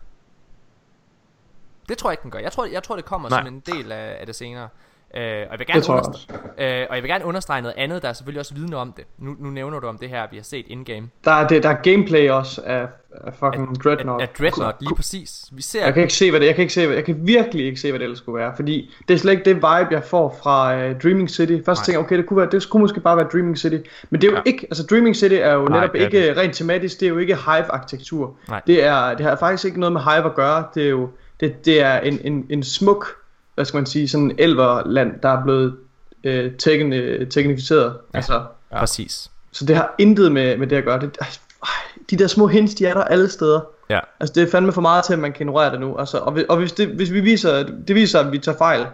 Det 1.90 1.98
tror 1.98 2.10
jeg 2.10 2.14
ikke, 2.14 2.24
den 2.24 2.32
gør. 2.32 2.40
Jeg 2.40 2.52
tror, 2.52 2.66
jeg 2.66 2.84
tror 2.84 2.96
det 2.96 3.06
kommer 3.06 3.30
Nej. 3.30 3.40
som 3.40 3.48
en 3.48 3.60
del 3.60 3.92
af, 3.92 4.18
af 4.20 4.26
det 4.26 4.36
senere. 4.36 4.70
Øh, 5.18 5.22
og, 5.24 5.28
jeg 5.28 5.60
vil 5.60 5.68
gerne 5.68 5.82
Det 5.82 5.90
understrege, 5.90 6.82
øh, 6.82 6.88
og 6.90 6.96
jeg 6.96 7.04
vil 7.04 7.10
gerne 7.12 7.26
understrege 7.26 7.62
noget 7.62 7.76
andet, 7.78 8.02
der 8.02 8.10
er 8.10 8.14
selvfølgelig 8.14 8.40
også 8.40 8.54
vidne 8.54 8.78
om 8.78 8.94
det. 8.98 9.06
Nu, 9.18 9.36
nu 9.40 9.50
nævner 9.50 9.80
du 9.80 9.88
om 9.88 9.98
det 9.98 10.10
her, 10.10 10.28
vi 10.32 10.38
har 10.38 10.44
set 10.44 10.66
in-game. 10.68 11.10
Der 11.26 11.32
er, 11.32 11.48
det, 11.48 11.64
der 11.64 11.70
er 11.70 11.76
gameplay 11.82 12.30
også 12.30 12.62
af, 12.66 12.88
af 13.12 13.34
fucking 13.34 13.84
Dreadnought. 13.84 14.22
Af 14.22 14.30
Dreadnought, 14.30 14.82
lige 14.82 14.96
præcis. 14.96 15.46
Vi 15.52 15.62
ser... 15.62 15.86
Jeg 15.86 15.94
kan 15.94 16.04
ikke 16.04 16.14
se 16.14 16.30
hvad 16.30 16.40
det, 16.40 16.46
jeg 16.46 16.56
kan 16.56 16.62
ikke 16.62 16.74
se 16.74 16.86
hvad, 16.86 16.96
jeg 16.96 17.06
kan 17.06 17.18
virkelig 17.28 17.66
ikke 17.66 17.80
se 17.80 17.92
hvad 17.92 18.00
det 18.00 18.04
ellers 18.04 18.18
skulle 18.20 18.40
være, 18.40 18.52
fordi 18.56 18.94
det 19.08 19.14
er 19.14 19.18
slet 19.18 19.32
ikke 19.32 19.46
det 19.46 19.56
vibe 19.56 19.88
jeg 19.92 20.04
får 20.04 20.40
fra 20.44 20.76
uh, 20.76 21.00
Dreaming 21.04 21.30
City. 21.30 21.58
Først 21.66 21.80
Nej. 21.80 21.86
tænker 21.86 22.00
jeg, 22.00 22.06
okay, 22.06 22.18
det 22.18 22.26
kunne 22.26 22.38
være, 22.38 22.50
det 22.52 22.64
skulle 22.64 22.82
måske 22.82 23.00
bare 23.00 23.18
være 23.18 23.28
Dreaming 23.34 23.58
City, 23.58 23.78
men 24.10 24.22
det 24.22 24.28
er 24.28 24.32
jo 24.32 24.38
Ja. 24.38 24.42
ikke, 24.46 24.68
altså 24.70 24.84
Dreaming 24.90 25.16
City 25.16 25.36
er 25.36 25.54
jo 25.54 25.66
Nej, 25.66 25.80
netop 25.80 25.94
det 25.96 26.02
ikke 26.02 26.42
rent 26.42 26.56
tematisk, 26.56 27.00
det 27.00 27.06
er 27.06 27.10
jo 27.10 27.18
ikke 27.18 27.36
hive 27.36 27.72
arkitektur. 27.72 28.36
Nej. 28.50 28.62
Det 28.68 28.84
er 28.84 29.14
det 29.14 29.26
har 29.26 29.36
faktisk 29.36 29.66
ikke 29.66 29.80
noget 29.80 29.94
med 29.94 30.02
hive 30.02 30.26
at 30.26 30.36
gøre. 30.36 30.64
Det 30.76 30.86
er 30.86 30.90
jo 30.90 31.10
det, 31.40 31.66
det 31.66 31.82
er 31.82 32.00
en, 32.00 32.20
en, 32.24 32.46
en 32.50 32.64
smuk, 32.64 33.08
hvad 33.56 33.66
skal 33.66 33.78
man 33.78 33.86
sige, 33.86 34.10
sådan 34.10 34.36
elverland, 34.38 35.20
der 35.24 35.30
er 35.30 35.44
blevet 35.44 35.76
øh, 36.24 36.52
tekn, 36.58 36.94
øh, 36.94 37.30
teknificeret. 37.30 37.98
Ja. 38.14 38.18
Altså, 38.18 38.42
Ja. 38.74 38.80
Præcis. 38.80 39.32
så 39.52 39.66
det 39.66 39.76
har 39.76 39.96
intet 39.98 40.32
med, 40.32 40.58
med 40.58 40.68
det 40.68 40.76
at 40.76 40.84
gøre. 40.84 41.00
Det, 41.00 41.18
ej, 41.22 41.70
de 42.10 42.18
der 42.18 42.28
små 42.28 42.48
hints, 42.48 42.74
de 42.76 42.86
er 42.86 42.94
der 42.94 43.04
alle 43.04 43.30
steder. 43.30 43.62
Ja. 43.90 44.00
Altså 44.20 44.34
det 44.34 44.44
er 44.44 44.52
fandme 44.52 44.72
for 44.72 44.82
meget 44.82 45.06
til, 45.06 45.14
at 45.14 45.20
man 45.20 45.32
kan 45.32 45.42
ignorere 45.42 45.72
det 45.72 45.80
nu. 45.80 45.98
Altså, 45.98 46.18
og 46.18 46.32
hvis, 46.32 46.44
og 46.50 46.58
hvis, 46.58 46.72
det, 46.72 46.88
hvis 46.88 47.12
vi 47.12 47.20
viser, 47.22 47.64
det 47.88 47.96
viser, 47.96 48.20
at 48.20 48.32
vi 48.32 48.38
tager 48.38 48.58
fejl, 48.58 48.86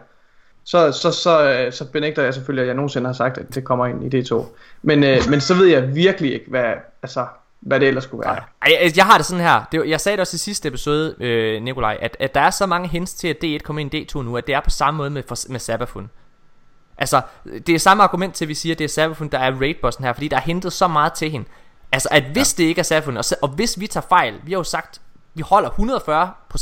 så, 0.64 0.92
så, 0.92 1.12
så, 1.12 1.52
øh, 1.52 1.74
så 1.74 1.86
benægter 1.86 2.24
jeg 2.24 2.34
selvfølgelig, 2.34 2.62
at 2.62 2.68
jeg 2.68 2.76
nogensinde 2.76 3.08
har 3.08 3.14
sagt, 3.14 3.38
at 3.38 3.56
det 3.56 3.64
kommer 3.64 3.86
ind 3.86 4.14
i 4.14 4.22
D2. 4.22 4.46
Men, 4.82 5.04
øh, 5.04 5.18
men 5.30 5.42
så 5.42 5.54
ved 5.54 5.68
jeg 5.68 5.96
virkelig 5.96 6.34
ikke, 6.34 6.46
hvad, 6.50 6.74
altså, 7.04 7.26
hvad 7.62 7.80
det 7.80 7.88
ellers 7.88 8.04
skulle 8.04 8.26
være. 8.26 8.36
Ej, 8.62 8.78
jeg, 8.82 8.98
jeg 8.98 9.06
har 9.06 9.18
det 9.18 9.26
sådan 9.26 9.44
her. 9.44 9.64
Det, 9.72 9.90
jeg 9.90 10.02
sagde 10.02 10.16
det 10.16 10.22
også 10.22 10.36
i 10.36 10.38
sidste 10.38 10.68
episode, 10.68 11.16
øh, 11.20 11.64
Nikolaj, 11.64 11.98
at, 12.02 12.18
at 12.20 12.36
der 12.36 12.42
er 12.42 12.50
så 12.50 12.66
mange 12.66 12.88
hints 12.88 13.14
til, 13.14 13.28
at 13.28 13.38
D1 13.44 13.58
kommer 13.58 13.80
ind 13.80 13.94
i 13.94 14.08
D2 14.12 14.22
nu, 14.22 14.38
at 14.38 14.48
det 14.48 14.56
er 14.56 14.62
på 14.62 14.70
samme 14.70 14.98
måde 14.98 15.10
med, 15.10 15.24
for, 15.28 15.36
med 15.50 15.60
Sabafun. 15.60 16.10
Altså, 16.98 17.22
det 17.68 17.76
er 17.76 17.80
samme 17.80 18.04
argument 18.04 18.36
til, 18.36 18.46
at 18.46 18.50
vi 18.50 18.54
siger, 18.54 18.76
at 18.76 18.80
det 18.80 18.86
er 18.86 18.90
Sabafun, 18.90 19.28
der 19.28 19.40
er 19.40 19.60
raidbossen 19.60 20.04
her, 20.04 20.14
fordi 20.14 20.28
der 20.28 20.38
er 20.38 20.42
hentet 20.42 20.74
så 20.74 20.88
meget 20.88 21.14
til 21.14 21.32
hende. 21.32 21.46
Altså, 21.92 22.10
at 22.12 22.24
hvis 22.24 22.60
ja. 22.60 22.64
det 22.64 22.70
ikke 22.70 22.80
er 22.80 22.84
Sabafun, 22.84 23.18
og, 23.18 23.24
og 23.42 23.50
hvis 23.50 23.80
vi 23.80 23.88
tager 23.88 24.06
fejl, 24.10 24.40
vi 24.44 24.52
har 24.52 24.60
jo 24.60 24.64
sagt, 24.64 25.02
vi 25.34 25.42
holder 25.42 25.70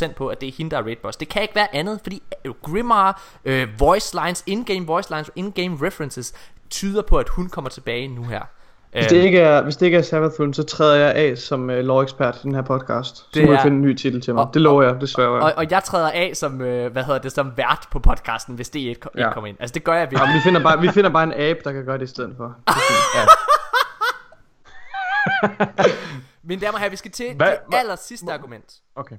140% 0.09 0.13
på, 0.13 0.27
at 0.27 0.41
det 0.41 0.49
er 0.49 0.53
hende, 0.57 0.71
der 0.71 0.77
er 0.77 0.83
raidboss. 0.83 1.17
Det 1.17 1.29
kan 1.29 1.41
ikke 1.41 1.55
være 1.55 1.75
andet, 1.75 1.99
fordi 2.03 2.23
øh, 2.45 2.53
Grimmar, 2.63 3.21
øh, 3.45 3.79
voice 3.79 4.15
lines, 4.23 4.43
in-game 4.45 4.85
voice 4.85 5.09
lines, 5.13 5.31
in-game 5.35 5.87
references, 5.87 6.33
tyder 6.69 7.01
på, 7.01 7.17
at 7.17 7.29
hun 7.29 7.49
kommer 7.49 7.69
tilbage 7.69 8.07
nu 8.07 8.23
her. 8.23 8.41
Hvis 8.91 9.03
Øh, 9.05 9.09
det 9.09 9.17
ikke 9.23 9.39
er, 9.39 9.61
hvis 9.63 9.77
det 9.77 9.85
ikke 9.85 9.97
er 9.97 10.01
Sabbathful, 10.01 10.53
så 10.53 10.63
træder 10.63 10.95
jeg 10.95 11.15
af 11.15 11.37
som 11.37 11.61
uh, 11.69 11.75
lovekspert 11.75 12.35
i 12.35 12.39
den 12.43 12.55
her 12.55 12.61
podcast. 12.61 13.17
Så 13.17 13.23
Det 13.33 13.45
må 13.45 13.51
jeg 13.51 13.59
er- 13.59 13.63
finde 13.63 13.75
en 13.77 13.81
ny 13.81 13.93
titel 13.95 14.21
til 14.21 14.33
mig. 14.33 14.43
Og- 14.43 14.53
det 14.53 14.61
lover 14.61 14.83
jeg, 14.83 15.01
det 15.01 15.09
sværger 15.09 15.35
jeg. 15.35 15.43
Og, 15.43 15.53
og 15.57 15.71
jeg 15.71 15.83
træder 15.83 16.11
af 16.11 16.31
som, 16.35 16.61
øh, 16.61 16.91
hvad 16.91 17.03
hedder 17.03 17.19
det, 17.19 17.31
som 17.31 17.53
vært 17.57 17.87
på 17.91 17.99
podcasten, 17.99 18.55
hvis 18.55 18.69
det 18.69 18.79
ikke, 18.79 19.07
Ja. 19.15 19.19
ikke 19.19 19.33
kommer 19.33 19.47
ind. 19.47 19.57
Altså 19.59 19.73
det 19.73 19.83
gør 19.83 19.93
jeg 19.93 20.07
Ja, 20.11 20.17
virkelig. 20.19 20.35
vi, 20.35 20.39
finder 20.43 20.63
bare, 20.63 20.81
vi 20.81 20.89
finder 20.89 21.09
bare 21.09 21.23
en 21.23 21.33
abe, 21.33 21.59
der 21.63 21.71
kan 21.71 21.85
gøre 21.85 21.97
det 21.97 22.03
i 22.03 22.07
stedet 22.07 22.33
for. 22.37 22.55
Ja. 23.15 23.25
Mine 26.43 26.61
damer 26.61 26.73
og 26.73 26.79
herrer, 26.79 26.89
vi 26.89 26.95
skal 26.95 27.11
til 27.11 27.35
Hvad- 27.35 27.47
det 27.71 27.77
aller 27.77 27.95
sidste 27.95 28.33
argument. 28.33 28.73
Okay. 28.95 29.15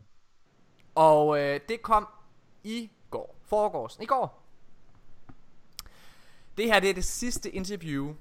Og 0.94 1.40
øh, 1.40 1.60
det 1.68 1.82
kom 1.82 2.08
i 2.64 2.90
går. 3.10 3.36
Foregårs. 3.48 3.98
I 4.02 4.06
går. 4.06 4.42
Det 6.56 6.64
her 6.64 6.80
det 6.80 6.90
er 6.90 6.94
det 6.94 7.04
sidste 7.04 7.50
interview 7.50 8.14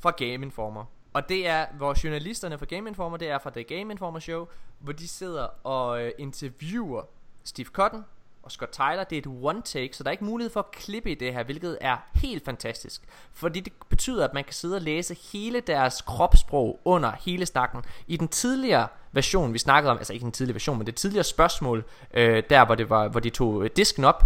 fra 0.00 0.10
Game 0.10 0.34
Informer. 0.46 0.84
Og 1.12 1.28
det 1.28 1.46
er, 1.46 1.66
hvor 1.76 2.04
journalisterne 2.04 2.58
fra 2.58 2.66
Game 2.66 2.88
Informer, 2.88 3.16
det 3.16 3.30
er 3.30 3.38
fra 3.38 3.50
The 3.50 3.62
Game 3.62 3.92
Informer 3.92 4.20
Show, 4.20 4.46
hvor 4.78 4.92
de 4.92 5.08
sidder 5.08 5.46
og 5.66 6.02
øh, 6.02 6.12
interviewer 6.18 7.02
Steve 7.44 7.66
Cotton 7.66 8.04
og 8.42 8.52
Scott 8.52 8.72
Tyler. 8.72 9.04
Det 9.04 9.16
er 9.16 9.22
et 9.22 9.38
one 9.42 9.62
take, 9.62 9.96
så 9.96 10.02
der 10.02 10.08
er 10.08 10.12
ikke 10.12 10.24
mulighed 10.24 10.52
for 10.52 10.60
at 10.60 10.70
klippe 10.70 11.10
i 11.10 11.14
det 11.14 11.32
her, 11.32 11.42
hvilket 11.42 11.78
er 11.80 11.96
helt 12.14 12.44
fantastisk. 12.44 13.02
Fordi 13.32 13.60
det 13.60 13.72
betyder, 13.88 14.24
at 14.24 14.34
man 14.34 14.44
kan 14.44 14.52
sidde 14.52 14.76
og 14.76 14.82
læse 14.82 15.16
hele 15.32 15.60
deres 15.60 16.02
kropssprog 16.02 16.80
under 16.84 17.12
hele 17.20 17.46
snakken. 17.46 17.82
I 18.06 18.16
den 18.16 18.28
tidligere 18.28 18.88
version, 19.12 19.52
vi 19.52 19.58
snakkede 19.58 19.90
om, 19.90 19.98
altså 19.98 20.12
ikke 20.12 20.24
den 20.24 20.32
tidligere 20.32 20.54
version, 20.54 20.78
men 20.78 20.86
det 20.86 20.94
tidligere 20.94 21.24
spørgsmål, 21.24 21.84
øh, 22.14 22.42
der 22.50 22.64
hvor, 22.64 22.74
det 22.74 22.90
var, 22.90 23.08
hvor 23.08 23.20
de 23.20 23.30
tog 23.30 23.64
øh, 23.64 23.70
disken 23.76 24.04
op, 24.04 24.24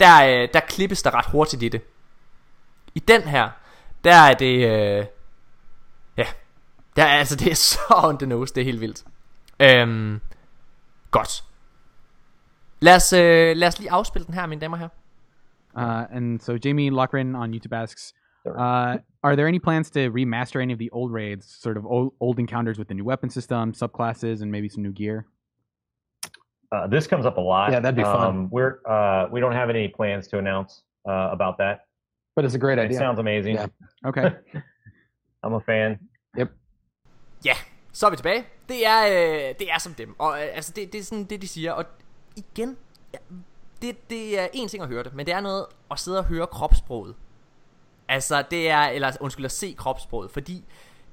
der, 0.00 0.26
øh, 0.26 0.48
der 0.54 0.60
klippes 0.60 1.02
der 1.02 1.14
ret 1.14 1.26
hurtigt 1.26 1.62
i 1.62 1.68
det. 1.68 1.82
I 2.94 2.98
den 2.98 3.22
her, 3.22 3.50
der 4.04 4.14
er 4.14 4.34
det, 4.34 4.54
øh, 4.54 5.06
ja, 6.16 6.26
Ja, 6.96 7.04
altså 7.04 7.36
det 7.36 7.50
er 7.50 7.54
så 7.54 7.78
on 8.08 8.18
the 8.18 8.26
nose, 8.26 8.54
det 8.54 8.60
er 8.60 8.64
helt 8.64 8.80
vildt. 8.80 9.04
Øhm, 9.62 10.20
godt. 11.10 11.44
Lad 12.80 12.96
os, 12.96 13.12
øh, 13.12 13.56
lad 13.56 13.68
os 13.68 13.78
lige 13.78 13.90
afspille 13.90 14.26
den 14.26 14.34
her, 14.34 14.46
mine 14.46 14.60
damer 14.60 14.76
her. 14.76 14.88
Uh, 15.76 16.16
and 16.16 16.40
so 16.40 16.56
Jamie 16.64 16.90
Lochran 16.90 17.34
on 17.34 17.54
YouTube 17.54 17.72
asks, 17.72 18.14
uh, 18.46 18.96
are 19.22 19.36
there 19.36 19.48
any 19.48 19.58
plans 19.58 19.90
to 19.90 20.00
remaster 20.00 20.60
any 20.60 20.72
of 20.72 20.78
the 20.78 20.90
old 20.92 21.12
raids, 21.12 21.46
sort 21.62 21.76
of 21.76 21.84
old, 21.84 22.12
old 22.20 22.38
encounters 22.38 22.78
with 22.78 22.88
the 22.88 22.94
new 22.94 23.04
weapon 23.04 23.30
system, 23.30 23.72
subclasses, 23.72 24.42
and 24.42 24.52
maybe 24.52 24.68
some 24.68 24.82
new 24.82 24.92
gear? 24.92 25.26
Uh, 26.70 26.86
this 26.86 27.06
comes 27.08 27.26
up 27.26 27.38
a 27.38 27.40
lot. 27.40 27.72
Yeah, 27.72 27.80
that'd 27.80 27.96
be 27.96 28.02
fun. 28.02 28.26
Um, 28.26 28.48
we're 28.50 28.78
uh, 28.88 29.28
we 29.32 29.40
don't 29.40 29.52
have 29.52 29.70
any 29.70 29.88
plans 29.88 30.28
to 30.28 30.38
announce 30.38 30.82
uh, 31.08 31.30
about 31.32 31.58
that. 31.58 31.86
But 32.36 32.44
it's 32.44 32.54
a 32.56 32.58
great 32.58 32.78
It 32.78 32.84
idea. 32.84 32.98
sounds 32.98 33.18
amazing. 33.18 33.56
Yeah. 33.56 33.68
Okay. 34.04 34.30
I'm 35.46 35.54
a 35.54 35.58
fan. 35.58 35.98
Yep. 36.38 36.50
Ja, 37.44 37.54
så 37.92 38.06
er 38.06 38.10
vi 38.10 38.16
tilbage. 38.16 38.44
Det 38.68 38.86
er, 38.86 39.06
øh, 39.06 39.54
det 39.58 39.70
er 39.72 39.78
som 39.78 39.94
dem. 39.94 40.14
Og 40.18 40.38
øh, 40.42 40.48
altså, 40.52 40.72
det, 40.76 40.92
det 40.92 40.98
er 40.98 41.04
sådan 41.04 41.24
det, 41.24 41.42
de 41.42 41.48
siger. 41.48 41.72
Og 41.72 41.84
igen, 42.36 42.76
ja, 43.12 43.18
det, 43.82 44.10
det 44.10 44.40
er 44.40 44.48
en 44.52 44.68
ting 44.68 44.82
at 44.82 44.88
høre 44.88 45.02
det, 45.04 45.14
men 45.14 45.26
det 45.26 45.34
er 45.34 45.40
noget 45.40 45.66
at 45.90 45.98
sidde 45.98 46.18
og 46.18 46.24
høre 46.24 46.46
kropssproget. 46.46 47.14
Altså, 48.08 48.44
det 48.50 48.70
er, 48.70 48.80
eller 48.82 49.12
undskyld, 49.20 49.44
at 49.44 49.52
se 49.52 49.74
kropssproget, 49.78 50.30
fordi 50.30 50.64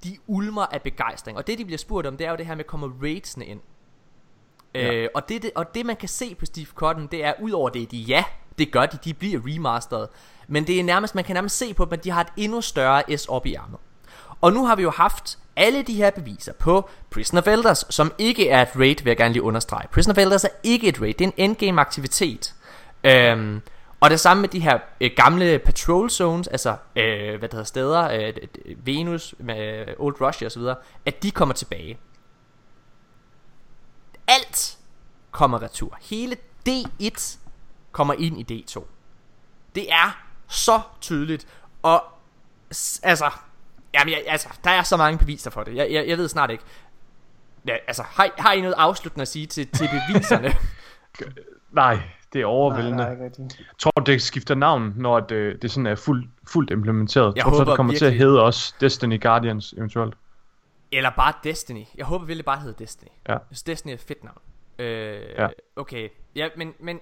de 0.03 0.17
ulmer 0.27 0.65
af 0.65 0.81
begejstring. 0.81 1.37
Og 1.37 1.47
det, 1.47 1.57
de 1.57 1.65
bliver 1.65 1.77
spurgt 1.77 2.07
om, 2.07 2.17
det 2.17 2.27
er 2.27 2.31
jo 2.31 2.37
det 2.37 2.45
her 2.45 2.55
med, 2.55 2.63
kommer 2.63 2.89
raidsene 3.03 3.45
ind? 3.45 3.61
Ja. 4.75 4.93
Øh, 4.93 5.09
og, 5.15 5.29
det, 5.29 5.41
det, 5.41 5.51
og 5.55 5.75
det 5.75 5.85
man 5.85 5.95
kan 5.95 6.09
se 6.09 6.35
på 6.35 6.45
Steve 6.45 6.65
Cotton 6.65 7.07
Det 7.07 7.25
er 7.25 7.33
udover 7.41 7.69
det 7.69 7.91
de 7.91 7.97
ja 7.97 8.23
det 8.57 8.71
gør 8.71 8.85
de. 8.85 8.97
De 9.03 9.13
bliver 9.13 9.41
remasteret 9.45 10.07
Men 10.47 10.67
det 10.67 10.79
er 10.79 10.83
nærmest 10.83 11.15
Man 11.15 11.23
kan 11.23 11.33
nærmest 11.33 11.57
se 11.57 11.73
på 11.73 11.85
dem 11.85 11.93
At 11.93 12.03
de 12.03 12.09
har 12.11 12.21
et 12.21 12.27
endnu 12.37 12.61
større 12.61 13.17
S 13.17 13.25
op 13.25 13.45
i 13.45 13.55
ærmet. 13.55 13.79
Og 14.41 14.53
nu 14.53 14.65
har 14.65 14.75
vi 14.75 14.83
jo 14.83 14.89
haft 14.89 15.37
alle 15.55 15.83
de 15.83 15.93
her 15.93 16.11
beviser 16.11 16.53
på 16.53 16.89
Prison 17.09 17.37
of 17.37 17.47
Elders 17.47 17.85
Som 17.89 18.13
ikke 18.17 18.49
er 18.49 18.61
et 18.61 18.69
raid 18.75 18.95
Vil 19.03 19.11
jeg 19.11 19.17
gerne 19.17 19.33
lige 19.33 19.43
understrege. 19.43 19.87
Prison 19.91 20.11
of 20.11 20.17
Elders 20.17 20.43
er 20.43 20.49
ikke 20.63 20.87
et 20.87 21.01
raid. 21.01 21.13
Det 21.13 21.21
er 21.21 21.27
en 21.27 21.33
endgame 21.37 21.81
aktivitet 21.81 22.53
øhm, 23.03 23.61
Og 23.99 24.09
det 24.09 24.19
samme 24.19 24.41
med 24.41 24.49
de 24.49 24.59
her 24.59 24.79
øh, 25.01 25.11
gamle 25.15 25.59
patrol 25.59 26.09
zones 26.09 26.47
Altså 26.47 26.75
øh, 26.95 27.39
hvad 27.39 27.39
det 27.39 27.53
hedder 27.53 27.63
steder 27.63 28.09
øh, 28.11 28.33
Venus 28.77 29.35
med 29.37 29.87
øh, 29.87 29.93
Old 29.99 30.21
Russia 30.21 30.45
og 30.45 30.51
så 30.51 30.59
videre 30.59 30.75
At 31.05 31.23
de 31.23 31.31
kommer 31.31 31.53
tilbage. 31.55 31.97
Alt 34.27 34.77
kommer 35.31 35.61
retur. 35.61 35.97
Hele 36.01 36.37
D1 36.69 37.37
kommer 37.91 38.13
ind 38.13 38.51
i 38.51 38.63
D2. 38.65 38.83
Det 39.75 39.91
er 39.91 40.21
så 40.47 40.81
tydeligt. 41.01 41.47
Og 41.83 42.03
altså, 43.03 43.29
jamen, 43.93 44.11
jeg, 44.13 44.23
altså, 44.27 44.49
der 44.63 44.69
er 44.69 44.83
så 44.83 44.97
mange 44.97 45.17
beviser 45.19 45.49
for 45.51 45.63
det. 45.63 45.75
Jeg, 45.75 45.91
jeg, 45.91 46.07
jeg 46.07 46.17
ved 46.17 46.27
snart 46.27 46.51
ikke. 46.51 46.63
Ja, 47.67 47.75
altså, 47.87 48.03
har, 48.03 48.25
I- 48.25 48.29
har 48.37 48.53
I 48.53 48.61
noget 48.61 48.75
afsluttende 48.77 49.21
at 49.21 49.27
sige 49.27 49.45
til, 49.45 49.67
til 49.67 49.89
beviserne? 50.09 50.53
Nej, 51.71 51.99
det 52.33 52.41
er 52.41 52.45
overvældende. 52.45 52.97
Nej, 52.97 53.15
nej, 53.15 53.25
ikke 53.25 53.35
Jeg 53.39 53.65
tror, 53.79 53.91
det 53.91 54.21
skifter 54.21 54.55
navn, 54.55 54.93
når 54.95 55.19
det, 55.19 55.61
det 55.61 55.71
sådan 55.71 55.87
er 55.87 55.95
fuldt, 55.95 56.29
fuldt 56.47 56.71
implementeret. 56.71 57.35
Jeg 57.35 57.43
tror, 57.43 57.51
så 57.51 57.57
håber 57.57 57.71
det 57.71 57.75
kommer 57.77 57.93
til 57.93 58.05
at 58.05 58.11
virkelig- 58.11 58.27
hedde 58.27 58.41
også 58.43 58.75
Destiny 58.81 59.21
Guardians 59.21 59.73
eventuelt. 59.77 60.13
Eller 60.91 61.09
bare 61.09 61.33
Destiny. 61.43 61.83
Jeg 61.95 62.05
håber 62.05 62.25
virkelig 62.25 62.45
bare, 62.45 62.55
det 62.55 62.63
hedder 62.63 62.77
Destiny. 62.77 63.09
Ja. 63.29 63.37
Destiny 63.65 63.91
er 63.91 63.95
et 63.95 64.01
fedt 64.01 64.23
navn. 64.23 64.37
Øh, 64.79 65.21
Ja. 65.37 65.47
Okay. 65.75 66.09
Ja, 66.35 66.47
men, 66.57 66.73
men 66.79 66.99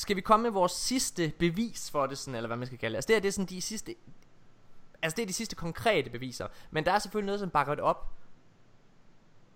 skal 0.00 0.16
vi 0.16 0.20
komme 0.20 0.42
med 0.42 0.50
vores 0.50 0.72
sidste 0.72 1.32
bevis 1.38 1.90
for 1.90 2.06
det, 2.06 2.18
sådan, 2.18 2.34
eller 2.34 2.46
hvad 2.46 2.56
man 2.56 2.66
skal 2.66 2.78
kalde 2.78 2.92
det? 2.92 2.96
Altså 2.96 3.06
det 3.08 3.14
her, 3.16 3.20
det 3.20 3.28
er 3.28 3.32
sådan 3.32 3.46
de 3.46 3.60
sidste... 3.62 3.94
Altså 5.02 5.16
det 5.16 5.22
er 5.22 5.26
de 5.26 5.32
sidste 5.32 5.56
konkrete 5.56 6.10
beviser. 6.10 6.46
Men 6.70 6.84
der 6.84 6.92
er 6.92 6.98
selvfølgelig 6.98 7.26
noget, 7.26 7.40
som 7.40 7.50
bakker 7.50 7.74
det 7.74 7.84
op. 7.84 8.08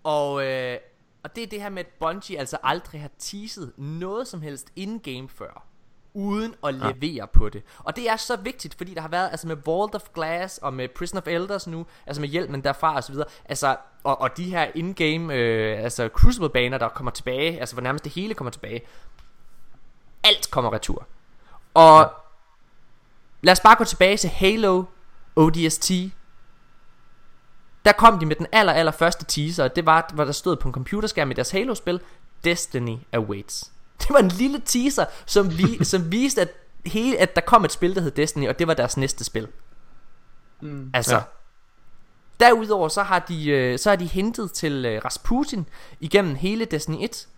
Og, 0.04 0.46
øh, 0.46 0.78
og 1.22 1.36
det 1.36 1.42
er 1.42 1.46
det 1.46 1.62
her 1.62 1.68
med, 1.68 1.84
at 1.84 1.88
Bungie 2.00 2.38
altså 2.38 2.58
aldrig 2.62 3.00
har 3.00 3.10
teaset 3.18 3.72
noget 3.76 4.28
som 4.28 4.42
helst 4.42 4.72
in-game 4.76 5.28
før. 5.28 5.66
Uden 6.14 6.54
at 6.64 6.80
Ja. 6.80 6.90
levere 6.92 7.26
på 7.28 7.48
det. 7.48 7.62
Og 7.78 7.96
det 7.96 8.08
er 8.10 8.16
så 8.16 8.36
vigtigt, 8.36 8.74
fordi 8.74 8.94
der 8.94 9.00
har 9.00 9.08
været, 9.08 9.30
altså 9.30 9.48
med 9.48 9.56
Vault 9.56 9.94
of 9.94 10.08
Glass 10.14 10.58
og 10.58 10.74
med 10.74 10.88
Prison 10.88 11.18
of 11.18 11.26
Elders 11.26 11.66
nu, 11.66 11.86
altså 12.06 12.20
med 12.20 12.28
hjælpen 12.28 12.64
derfra 12.64 12.96
og 12.96 13.04
så 13.04 13.12
videre, 13.12 13.28
altså, 13.44 13.76
og, 14.04 14.20
og 14.20 14.36
de 14.36 14.44
her 14.44 14.70
in-game, 14.74 15.34
øh, 15.34 15.84
altså 15.84 16.08
Crucible-baner, 16.08 16.78
der 16.78 16.88
kommer 16.88 17.10
tilbage, 17.10 17.60
altså 17.60 17.74
hvor 17.74 17.82
nærmest 17.82 18.04
det 18.04 18.12
hele 18.12 18.34
kommer 18.34 18.50
tilbage. 18.50 18.80
Alt 20.24 20.50
kommer 20.50 20.72
retur. 20.72 21.06
Og 21.74 22.12
lad 23.42 23.52
os 23.52 23.60
bare 23.60 23.76
gå 23.76 23.84
tilbage 23.84 24.16
til 24.16 24.30
Halo 24.30 24.84
ODST. 25.36 25.90
Der 27.84 27.92
kom 27.92 28.18
de 28.18 28.26
med 28.26 28.36
den 28.36 28.46
aller, 28.52 28.72
aller 28.72 28.92
første 28.92 29.24
teaser, 29.24 29.64
og 29.64 29.76
det 29.76 29.86
var, 29.86 30.10
hvor 30.14 30.24
der 30.24 30.32
stod 30.32 30.56
på 30.56 30.68
en 30.68 30.74
computerskærm 30.74 31.30
i 31.30 31.34
deres 31.34 31.50
Halo-spil, 31.50 32.00
Destiny 32.44 32.96
Awaits. 33.12 33.70
Det 34.00 34.10
var 34.10 34.18
en 34.18 34.28
lille 34.28 34.62
teaser, 34.64 35.04
som, 35.26 35.58
vi, 35.58 35.84
som 35.84 36.12
viste, 36.12 36.40
at, 36.40 36.50
hele, 36.86 37.18
at 37.18 37.34
der 37.34 37.40
kom 37.40 37.64
et 37.64 37.72
spil, 37.72 37.94
der 37.94 38.00
hed 38.00 38.10
Destiny, 38.10 38.48
og 38.48 38.58
det 38.58 38.66
var 38.66 38.74
deres 38.74 38.96
næste 38.96 39.24
spil. 39.24 39.48
Mm. 40.60 40.90
Altså, 40.94 41.14
Ja. 41.14 41.22
Derudover 42.40 42.88
så 42.88 43.02
har 43.02 43.18
de 43.18 43.50
øh, 43.50 43.78
så 43.78 43.90
har 43.90 43.96
de 43.96 44.06
hentet 44.06 44.52
til 44.52 44.84
øh, 44.84 45.04
Rasputin 45.04 45.66
igennem 46.00 46.34
hele 46.34 46.64
Destiny 46.64 46.96
1. 47.00 47.28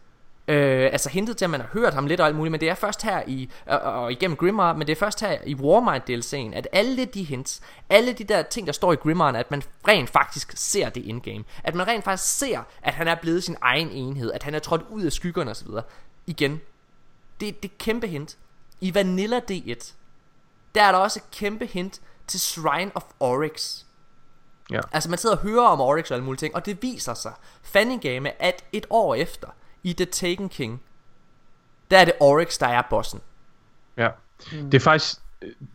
Øh, 0.48 0.88
altså 0.92 1.08
hentet 1.08 1.36
til 1.36 1.44
at 1.44 1.50
man 1.50 1.60
har 1.60 1.68
hørt 1.72 1.94
ham 1.94 2.06
lidt 2.06 2.20
og 2.20 2.26
alt 2.26 2.36
muligt, 2.36 2.50
men 2.50 2.60
det 2.60 2.68
er 2.68 2.74
først 2.74 3.02
her 3.02 3.22
i 3.26 3.50
og, 3.66 3.78
og 3.78 4.12
igennem 4.12 4.36
Grimmer, 4.36 4.72
men 4.72 4.86
det 4.86 4.92
er 4.92 4.96
først 4.96 5.20
her 5.20 5.38
i 5.46 5.54
Warmind 5.54 6.02
DLC'en, 6.10 6.56
at 6.56 6.68
alle 6.72 7.04
de 7.04 7.22
hints, 7.22 7.60
alle 7.90 8.12
de 8.12 8.24
der 8.24 8.42
ting 8.42 8.66
der 8.66 8.72
står 8.72 8.92
i 8.92 8.96
Grimmeren, 8.96 9.36
at 9.36 9.50
man 9.50 9.62
rent 9.88 10.10
faktisk 10.10 10.52
ser 10.56 10.88
det 10.88 11.04
in-game. 11.04 11.44
At 11.64 11.74
man 11.74 11.86
rent 11.86 12.04
faktisk 12.04 12.38
ser, 12.38 12.62
at 12.82 12.94
han 12.94 13.08
er 13.08 13.14
blevet 13.14 13.44
sin 13.44 13.56
egen 13.60 13.90
enhed, 13.90 14.32
at 14.32 14.42
han 14.42 14.54
er 14.54 14.58
trådt 14.58 14.82
ud 14.90 15.02
af 15.02 15.12
skyggerne 15.12 15.50
osv. 15.50 15.68
Igen. 16.26 16.60
Det, 17.40 17.62
det 17.62 17.70
er 17.70 17.74
kæmpe 17.78 18.06
hint. 18.06 18.36
I 18.80 18.94
Vanilla 18.94 19.40
D1, 19.50 19.92
der 20.74 20.82
er 20.82 20.92
der 20.92 20.98
også 20.98 21.18
et 21.18 21.30
kæmpe 21.38 21.66
hint 21.66 22.00
til 22.26 22.40
Shrine 22.40 22.90
of 22.94 23.04
Oryx. 23.20 23.82
Ja. 24.70 24.80
Altså 24.92 25.10
man 25.10 25.18
sidder 25.18 25.36
og 25.36 25.42
hører 25.42 25.66
om 25.66 25.80
Oryx 25.80 26.10
og 26.10 26.14
alle 26.14 26.24
mulige 26.24 26.38
ting, 26.38 26.54
og 26.54 26.66
det 26.66 26.82
viser 26.82 27.14
sig 27.14 27.32
fandingame, 27.62 28.42
at 28.42 28.64
et 28.72 28.86
år 28.90 29.14
efter, 29.14 29.48
i 29.86 29.92
The 29.92 30.04
Taken 30.04 30.48
King, 30.48 30.80
der 31.90 31.98
er 31.98 32.04
det 32.04 32.14
Oryx, 32.20 32.58
der 32.58 32.66
er 32.66 32.82
bossen. 32.90 33.20
Ja. 33.96 34.08
Mm. 34.52 34.70
Det 34.70 34.74
er 34.74 34.80
faktisk 34.80 35.20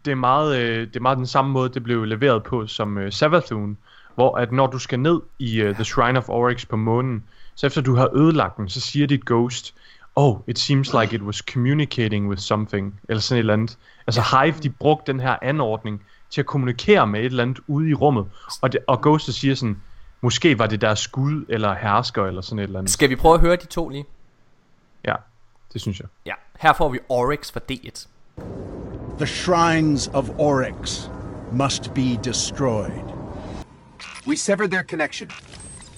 det 0.05 0.11
er 0.11 0.15
meget, 0.15 0.57
øh, 0.57 0.88
det 0.88 0.95
er 0.95 0.99
meget 0.99 1.17
den 1.17 1.27
samme 1.27 1.51
måde, 1.51 1.73
det 1.73 1.83
blev 1.83 2.03
leveret 2.03 2.43
på 2.43 2.67
som 2.67 2.97
øh, 2.97 3.11
Savathun, 3.11 3.77
hvor 4.15 4.38
at 4.38 4.51
når 4.51 4.67
du 4.67 4.79
skal 4.79 4.99
ned 4.99 5.21
i 5.39 5.61
øh, 5.61 5.75
The 5.75 5.83
Shrine 5.83 6.19
of 6.19 6.29
Oryx 6.29 6.65
på 6.65 6.75
månen, 6.75 7.23
så 7.55 7.67
efter 7.67 7.81
du 7.81 7.95
har 7.95 8.09
ødelagt 8.15 8.57
den, 8.57 8.69
så 8.69 8.81
siger 8.81 9.07
dit 9.07 9.25
ghost, 9.25 9.75
oh, 10.15 10.38
it 10.47 10.59
seems 10.59 10.93
like 11.01 11.15
it 11.15 11.21
was 11.21 11.35
communicating 11.35 12.29
with 12.29 12.41
something, 12.41 12.99
eller 13.09 13.21
sådan 13.21 13.38
et 13.38 13.39
eller 13.39 13.53
andet. 13.53 13.77
Altså 14.07 14.21
Hive, 14.21 14.55
de 14.63 14.69
brugte 14.69 15.11
den 15.11 15.19
her 15.19 15.38
anordning 15.41 16.03
til 16.29 16.41
at 16.41 16.45
kommunikere 16.45 17.07
med 17.07 17.19
et 17.19 17.25
eller 17.25 17.43
andet 17.43 17.59
ude 17.67 17.89
i 17.89 17.93
rummet, 17.93 18.25
og, 18.61 18.71
det, 18.71 18.79
og 18.88 19.01
ghostet 19.01 19.35
siger 19.35 19.55
sådan, 19.55 19.81
måske 20.22 20.60
var 20.60 20.68
det 20.68 20.81
der 20.81 20.95
skud, 20.95 21.45
eller 21.49 21.73
hersker, 21.76 22.26
eller 22.26 22.41
sådan 22.41 22.60
et 22.60 22.64
eller 22.64 22.80
andet. 22.80 22.91
Skal 22.91 23.10
vi 23.10 23.15
prøve 23.15 23.35
at 23.35 23.41
høre 23.41 23.56
de 23.56 23.65
to 23.65 23.89
lige? 23.89 24.06
Ja, 25.06 25.15
det 25.73 25.81
synes 25.81 25.99
jeg. 25.99 26.07
Ja, 26.26 26.34
her 26.60 26.73
får 26.73 26.89
vi 26.89 26.99
Oryx 27.10 27.52
fra 27.52 27.60
D1. 27.72 28.07
The 29.18 29.27
shrines 29.27 30.07
of 30.14 30.30
Oryx 30.38 31.10
must 31.52 31.93
be 31.93 32.19
destroyed. 32.23 33.03
We 34.27 34.38
severed 34.38 34.72
their 34.72 34.84
connection. 34.84 35.30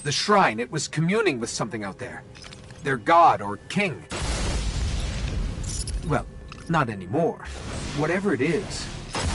The 0.04 0.12
shrine, 0.12 0.60
it 0.64 0.72
was 0.72 0.88
communing 0.88 1.40
with 1.40 1.50
something 1.50 1.86
out 1.86 1.98
there. 1.98 2.22
Their 2.84 2.98
god 2.98 3.42
or 3.42 3.58
king. 3.70 3.94
Well, 6.10 6.26
not 6.70 6.90
anymore. 6.90 7.46
Whatever 7.98 8.34
it 8.34 8.42
is, 8.42 8.88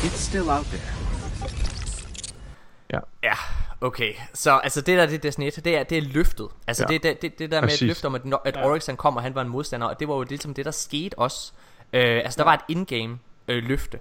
it's 0.05 0.21
still 0.21 0.51
out 0.51 0.67
there. 0.71 0.98
Ja. 2.93 2.99
Ja, 3.23 3.35
okay. 3.81 4.13
Så 4.35 4.59
altså 4.59 4.81
det 4.81 4.99
der, 4.99 5.07
det 5.07 5.23
Destiny 5.23 5.47
1, 5.47 5.65
det 5.65 5.77
er, 5.77 5.83
det 5.83 5.99
er 5.99 6.03
løftet. 6.03 6.49
Altså 6.67 6.87
Ja. 6.89 6.95
det, 6.95 7.03
det, 7.03 7.23
det, 7.23 7.39
det 7.39 7.51
der 7.51 7.61
med 7.61 7.69
Præcis. 7.69 7.83
et 7.83 7.89
løfte 7.89 8.07
om, 8.07 8.15
at, 8.15 8.23
at 8.45 8.57
Oryx 8.65 8.87
han 8.87 8.97
kom, 8.97 9.17
og 9.17 9.23
han 9.23 9.35
var 9.35 9.43
en 9.43 9.49
modstander, 9.49 9.87
og 9.87 10.01
det 10.01 10.09
var 10.09 10.15
jo 10.15 10.23
ligesom 10.23 10.55
det, 10.55 10.65
der 10.65 10.71
skete 10.71 11.19
også. 11.19 11.53
Øh, 11.93 12.17
altså 12.17 12.37
der 12.39 12.45
var 12.45 12.55
et 12.55 12.61
in-game 12.69 13.19
øh, 13.49 13.63
løfte. 13.63 13.99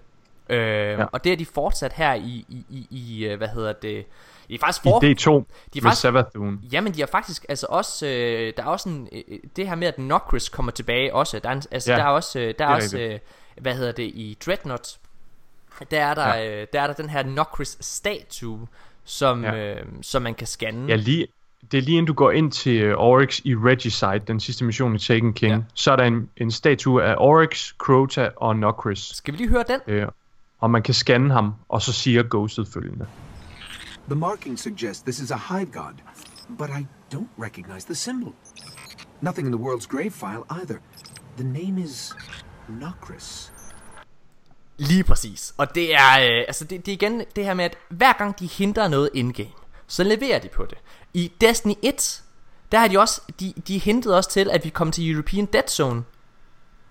Øh, 0.49 0.59
ja. 0.99 1.03
Og 1.11 1.23
det 1.23 1.31
er 1.31 1.37
de 1.37 1.45
fortsat 1.45 1.93
her 1.93 2.13
i, 2.13 2.45
i, 2.49 2.65
i, 2.69 2.87
i 2.91 3.25
øh, 3.25 3.37
hvad 3.37 3.47
hedder 3.47 3.73
det, 3.73 4.05
de 4.49 4.53
er 4.55 4.59
faktisk 4.59 4.85
I 4.85 4.89
for, 4.89 4.99
D2 4.99 5.03
de 5.03 5.07
er 5.09 5.43
med 5.73 5.81
faktisk, 5.81 6.01
Savathun. 6.01 6.59
Jamen 6.71 6.93
de 6.93 6.99
har 6.99 7.07
faktisk 7.07 7.45
altså 7.49 7.65
også 7.69 8.07
øh, 8.07 8.53
Der 8.57 8.63
er 8.63 8.67
også 8.67 8.89
en, 8.89 9.09
øh, 9.11 9.39
Det 9.55 9.67
her 9.67 9.75
med 9.75 9.87
at 9.87 9.99
Nokris 9.99 10.49
kommer 10.49 10.71
tilbage 10.71 11.13
også 11.13 11.39
Der 11.39 11.49
er, 11.49 11.53
en, 11.53 11.63
altså, 11.71 11.91
Ja, 11.91 11.97
der 11.97 12.03
er 12.03 12.09
også, 12.09 12.39
øh, 12.39 12.45
der 12.45 12.51
det 12.51 12.61
er 12.61 12.67
er 12.67 12.75
også 12.75 12.99
øh, 12.99 13.19
Hvad 13.61 13.75
hedder 13.75 13.91
det 13.91 14.03
I 14.03 14.37
Dreadnought 14.45 14.97
Der 15.91 16.05
er 16.05 16.13
der, 16.13 16.35
Ja. 16.35 16.61
øh, 16.61 16.67
der, 16.73 16.81
er 16.81 16.87
der 16.87 16.93
den 16.93 17.09
her 17.09 17.23
Nokris 17.23 17.77
statue 17.81 18.67
Som, 19.03 19.43
Ja. 19.43 19.55
øh, 19.75 19.85
som 20.01 20.21
man 20.21 20.35
kan 20.35 20.47
scanne 20.47 20.87
Ja, 20.87 20.95
lige, 20.95 21.27
det 21.71 21.77
er 21.77 21.81
lige 21.81 21.97
inden 21.97 22.05
du 22.07 22.13
går 22.13 22.31
ind 22.31 22.51
til 22.51 22.93
uh, 22.93 23.01
Oryx 23.01 23.39
i 23.43 23.55
Regicide, 23.55 24.19
den 24.27 24.39
sidste 24.39 24.63
mission 24.65 24.95
i 24.95 24.99
Taken 24.99 25.33
King, 25.33 25.53
ja. 25.53 25.61
så 25.73 25.91
er 25.91 25.95
der 25.95 26.03
en, 26.03 26.29
en 26.37 26.51
statue 26.51 27.03
af 27.03 27.15
Oryx, 27.17 27.73
Crota 27.77 28.29
og 28.35 28.55
Nokris. 28.55 28.99
Skal 28.99 29.31
vi 29.33 29.37
lige 29.37 29.49
høre 29.49 29.63
den? 29.67 29.79
Øh, 29.87 30.07
og 30.59 30.69
man 30.71 30.83
kan 30.83 30.93
scanne 30.93 31.33
ham, 31.33 31.53
og 31.69 31.81
så 31.81 31.93
siger 31.93 32.23
Ghostet 32.29 32.67
følgende. 32.67 33.07
The 34.09 34.15
marking 34.15 34.59
suggests 34.59 35.01
this 35.03 35.19
is 35.19 35.31
a 35.31 35.37
hive 35.57 35.71
god, 35.71 35.93
but 36.57 36.69
I 36.69 36.85
don't 37.15 37.43
recognize 37.43 37.85
the 37.85 37.95
symbol. 37.95 38.31
Nothing 39.21 39.47
in 39.47 39.53
the 39.53 39.61
world's 39.63 39.87
grave 39.87 40.11
file 40.11 40.43
either. 40.61 40.77
The 41.37 41.47
name 41.47 41.81
is 41.83 42.15
Nokris. 42.69 43.51
Lige 44.77 45.03
præcis. 45.03 45.53
Og 45.57 45.75
det 45.75 45.95
er, 45.95 46.19
øh, 46.19 46.43
altså 46.47 46.65
det, 46.65 46.85
det 46.85 46.91
er 46.91 46.93
igen 46.93 47.23
det 47.35 47.45
her 47.45 47.53
med, 47.53 47.65
at 47.65 47.77
hver 47.89 48.13
gang 48.13 48.39
de 48.39 48.47
hindrer 48.47 48.87
noget 48.87 49.09
indgame, 49.13 49.49
så 49.87 50.03
leverer 50.03 50.39
de 50.39 50.47
på 50.47 50.65
det. 50.65 50.77
I 51.13 51.31
Destiny 51.41 51.73
1, 51.81 52.23
der 52.71 52.79
har 52.79 52.87
de 52.87 52.99
også, 52.99 53.21
de, 53.39 53.53
de 53.67 53.77
hintede 53.77 54.17
også 54.17 54.29
til, 54.29 54.49
at 54.49 54.65
vi 54.65 54.69
kom 54.69 54.91
til 54.91 55.11
European 55.11 55.45
Dead 55.45 55.67
Zone. 55.67 56.03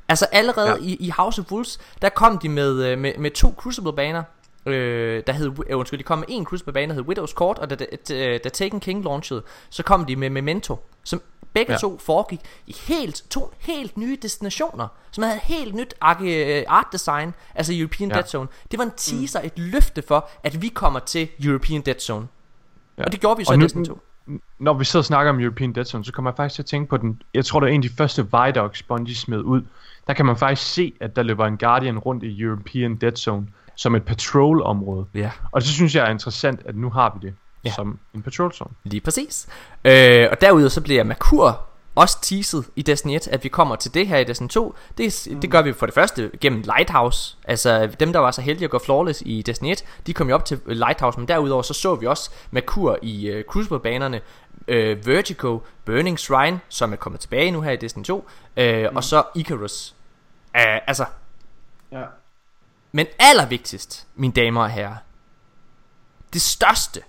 Altså 0.08 0.26
allerede 0.32 0.70
ja. 0.70 0.76
i, 0.80 0.96
i 1.00 1.10
House 1.10 1.40
of 1.40 1.52
Wolves, 1.52 1.78
der 2.02 2.08
kom 2.08 2.38
de 2.38 2.48
med, 2.48 2.84
øh, 2.84 2.98
med, 2.98 3.12
med 3.18 3.30
to 3.30 3.54
Crucible-baner, 3.56 4.22
øh, 4.66 5.22
der 5.26 5.32
hed, 5.32 5.52
øh, 5.68 5.78
undskyld, 5.78 5.98
de 5.98 6.04
kom 6.04 6.18
med 6.18 6.26
en 6.28 6.44
Crucible-bane, 6.44 6.88
der 6.88 6.94
hed 6.94 7.08
Widow's 7.08 7.34
Court, 7.34 7.58
og 7.58 7.70
da, 7.70 7.74
da, 7.74 7.86
da, 8.08 8.38
da 8.38 8.48
Taken 8.48 8.80
King 8.80 9.04
launchede, 9.04 9.42
så 9.70 9.82
kom 9.82 10.04
de 10.04 10.16
med 10.16 10.30
Memento, 10.30 10.78
som 11.04 11.22
begge 11.52 11.72
ja. 11.72 11.78
to 11.78 11.98
foregik 11.98 12.40
i 12.66 12.76
helt, 12.88 13.24
to 13.30 13.52
helt 13.58 13.96
nye 13.96 14.18
destinationer, 14.22 14.88
som 15.10 15.24
havde 15.24 15.40
helt 15.42 15.74
nyt 15.74 15.94
arke- 16.00 16.64
art 16.68 16.86
design, 16.92 17.34
altså 17.54 17.72
European 17.76 18.08
ja. 18.08 18.14
Dead 18.14 18.26
Zone. 18.26 18.48
Det 18.70 18.78
var 18.78 18.84
en 18.84 18.92
teaser, 18.96 19.40
mm. 19.40 19.46
et 19.46 19.58
løfte 19.58 20.02
for, 20.02 20.28
at 20.44 20.62
vi 20.62 20.68
kommer 20.68 21.00
til 21.00 21.28
European 21.44 21.80
Dead 21.80 21.98
Zone. 21.98 22.26
Ja. 22.98 23.04
Og 23.04 23.12
det 23.12 23.20
gjorde 23.20 23.38
vi 23.38 23.44
så 23.44 23.52
i 23.52 23.56
Destiny 23.56 23.84
2 23.84 23.98
når 24.58 24.74
vi 24.74 24.84
sidder 24.84 25.00
og 25.00 25.04
snakker 25.04 25.32
om 25.32 25.40
European 25.40 25.72
Dead 25.72 25.84
Zone, 25.84 26.04
så 26.04 26.12
kommer 26.12 26.30
jeg 26.30 26.36
faktisk 26.36 26.54
til 26.54 26.62
at 26.62 26.66
tænke 26.66 26.88
på 26.88 26.96
den, 26.96 27.22
jeg 27.34 27.44
tror 27.44 27.60
det 27.60 27.66
er 27.66 27.70
en 27.70 27.84
af 27.84 27.88
de 27.90 27.96
første 27.96 28.26
Vidocs 28.32 28.82
Bungie 28.82 29.14
smed 29.14 29.40
ud, 29.40 29.62
der 30.06 30.12
kan 30.14 30.26
man 30.26 30.36
faktisk 30.36 30.72
se, 30.72 30.92
at 31.00 31.16
der 31.16 31.22
løber 31.22 31.46
en 31.46 31.58
Guardian 31.58 31.98
rundt 31.98 32.22
i 32.22 32.42
European 32.42 32.96
Dead 32.96 33.16
Zone, 33.16 33.46
som 33.76 33.94
et 33.94 34.04
patrol-område. 34.04 35.06
Ja. 35.14 35.30
Og 35.52 35.62
så 35.62 35.72
synes 35.72 35.94
jeg 35.94 36.06
er 36.06 36.10
interessant, 36.10 36.60
at 36.64 36.76
nu 36.76 36.90
har 36.90 37.18
vi 37.20 37.26
det 37.26 37.34
ja. 37.64 37.72
som 37.72 37.98
en 38.14 38.22
patrol 38.22 38.52
zone. 38.52 38.70
Lige 38.84 39.00
præcis. 39.00 39.48
Øh, 39.84 40.28
og 40.30 40.40
derudover 40.40 40.68
så 40.68 40.80
bliver 40.80 41.04
Merkur 41.04 41.66
også 41.94 42.20
teaset 42.22 42.64
i 42.76 42.82
Destiny 42.82 43.14
1, 43.14 43.28
at 43.28 43.44
vi 43.44 43.48
kommer 43.48 43.76
til 43.76 43.94
det 43.94 44.06
her 44.06 44.18
i 44.18 44.24
Destiny 44.24 44.48
2. 44.48 44.74
Det, 44.98 45.28
mm. 45.30 45.40
det 45.40 45.50
gør 45.50 45.62
vi 45.62 45.72
for 45.72 45.86
det 45.86 45.94
første 45.94 46.30
gennem 46.40 46.60
Lighthouse. 46.60 47.36
Altså 47.44 47.88
dem, 48.00 48.12
der 48.12 48.20
var 48.20 48.30
så 48.30 48.40
heldige 48.42 48.64
at 48.64 48.70
gå 48.70 48.78
flawless 48.78 49.22
i 49.26 49.42
Destiny 49.42 49.70
1, 49.70 49.84
de 50.06 50.14
kom 50.14 50.28
jo 50.28 50.34
op 50.34 50.44
til 50.44 50.60
Lighthouse. 50.66 51.18
Men 51.18 51.28
derudover 51.28 51.62
så 51.62 51.74
så 51.74 51.94
vi 51.94 52.06
også 52.06 52.30
Merkur 52.50 52.98
i 53.02 53.34
uh, 53.34 53.42
Crucible-banerne. 53.42 54.20
Uh, 54.68 55.06
Vertigo, 55.06 55.58
Burning 55.84 56.18
Shrine, 56.18 56.60
som 56.68 56.92
er 56.92 56.96
kommet 56.96 57.20
tilbage 57.20 57.50
nu 57.50 57.60
her 57.60 57.70
i 57.72 57.76
Destiny 57.76 58.04
2. 58.04 58.16
Uh, 58.16 58.22
mm. 58.56 58.96
Og 58.96 59.04
så 59.04 59.22
Icarus. 59.34 59.94
Uh, 60.54 60.60
altså... 60.86 61.04
Ja. 61.92 62.02
Men 62.96 63.06
allervigtigst, 63.18 64.06
mine 64.14 64.32
damer 64.32 64.62
og 64.62 64.70
herrer. 64.70 64.96
Det 66.32 66.42
største 66.42 67.02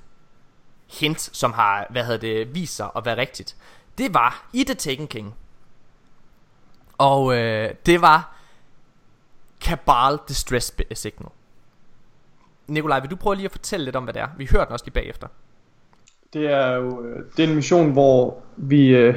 hint, 1.00 1.20
som 1.20 1.54
har 1.54 1.88
hvad 1.90 2.04
hedder 2.06 2.20
det, 2.20 2.56
vist 2.56 2.76
sig 2.76 2.90
at 2.96 3.06
være 3.06 3.18
rigtigt, 3.18 3.56
det 3.98 4.14
var 4.14 4.50
i 4.54 4.64
The 4.64 4.74
Taken 4.74 5.08
King. 5.08 5.36
Og 6.98 7.38
øh, 7.38 7.74
det 7.86 8.02
var 8.02 8.36
Cabal 9.62 10.20
Distress 10.28 10.74
Signal. 10.94 11.30
Nikolaj, 12.68 13.00
vil 13.00 13.10
du 13.12 13.16
prøve 13.16 13.36
lige 13.36 13.46
at 13.46 13.52
fortælle 13.52 13.86
lidt 13.86 13.96
om, 13.96 14.04
hvad 14.04 14.14
det 14.14 14.22
er? 14.22 14.28
Vi 14.38 14.46
hørte 14.52 14.66
den 14.66 14.74
også 14.74 14.86
lige 14.86 14.94
bagefter. 14.94 15.28
Det 16.34 16.52
er 16.52 16.72
jo 16.72 17.04
øh, 17.04 17.26
det 17.38 17.46
er 17.46 17.50
en 17.50 17.56
mission, 17.56 17.92
hvor 17.92 18.42
vi... 18.58 18.88
Øh, 18.88 19.16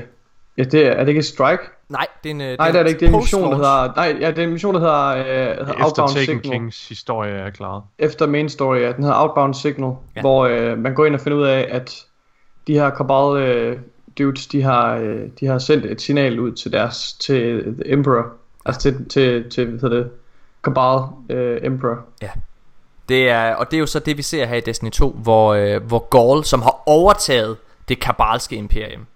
ja, 0.61 0.65
det 0.65 0.87
er, 0.87 0.91
er 0.91 1.01
det 1.01 1.09
ikke 1.09 1.19
et 1.19 1.25
strike? 1.25 1.63
Nej, 1.89 2.07
det 2.25 2.31
er 2.31 2.35
en... 2.35 2.57
Nej, 2.59 2.71
det 2.71 2.79
er 2.79 2.83
det 2.83 2.91
ikke. 2.91 3.01
Det 3.01 3.07
er 3.07 3.13
en 3.13 3.21
mission, 3.21 3.51
der 3.51 3.57
hedder... 3.57 3.93
Nej, 3.97 4.17
ja, 4.21 4.31
det 4.31 4.39
er 4.39 4.43
en 4.43 4.53
mission, 4.53 4.75
der 4.75 4.81
hedder, 4.81 5.07
øh, 5.07 5.25
hedder 5.27 5.63
Efter 5.63 5.85
Outbound 5.85 6.11
Taken 6.11 6.27
Signal. 6.27 6.59
Kings 6.59 6.89
historie 6.89 7.33
er 7.33 7.51
klaret. 7.51 7.83
Efter 7.99 8.27
main 8.27 8.49
story, 8.49 8.81
ja. 8.81 8.93
Den 8.93 9.05
hedder 9.05 9.23
Outbound 9.23 9.55
Signal, 9.55 9.93
ja. 10.17 10.21
hvor 10.21 10.47
øh, 10.47 10.79
man 10.79 10.95
går 10.95 11.07
ind 11.07 11.15
og 11.15 11.21
finder 11.21 11.39
ud 11.39 11.45
af, 11.45 11.69
at 11.71 12.05
de 12.67 12.75
her 12.75 12.91
Cabal 12.91 13.43
øh, 13.43 13.79
dudes, 14.19 14.47
de 14.47 14.63
har, 14.63 14.97
øh, 14.97 15.21
de 15.41 15.47
har 15.47 15.59
sendt 15.59 15.85
et 15.85 16.01
signal 16.01 16.41
ud 16.41 16.53
til 16.53 16.73
deres, 16.73 17.13
til 17.13 17.63
The 17.63 17.93
Emperor. 17.93 18.27
Altså 18.65 18.81
til, 18.81 19.09
til, 19.09 19.51
til 19.51 19.67
hvad 19.67 19.81
hedder 19.81 19.97
det, 19.97 20.11
Cabal 20.63 21.03
øh, 21.31 21.61
Emperor. 21.63 21.99
Ja. 22.23 22.31
Det 23.09 23.29
er, 23.29 23.55
og 23.55 23.71
det 23.71 23.77
er 23.77 23.81
jo 23.81 23.87
så 23.87 23.99
det, 23.99 24.17
vi 24.17 24.23
ser 24.23 24.47
her 24.47 24.57
i 24.57 24.61
Destiny 24.61 24.91
2, 24.91 25.11
hvor, 25.11 25.55
øh, 25.55 25.83
hvor 25.83 25.99
Gaul, 25.99 26.45
som 26.45 26.63
har 26.63 26.83
overtaget 26.87 27.57
det 27.89 28.01
kabalske 28.01 28.57
imperium, 28.57 29.07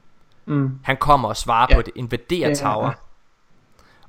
Mm. 0.47 0.71
han 0.85 0.97
kommer 0.97 1.29
og 1.29 1.37
svarer 1.37 1.66
Ja. 1.71 1.75
på 1.77 1.83
det, 1.83 1.93
invaderer 1.97 2.49
Ja, 2.49 2.55
Tower, 2.55 2.87
ja. 2.87 2.93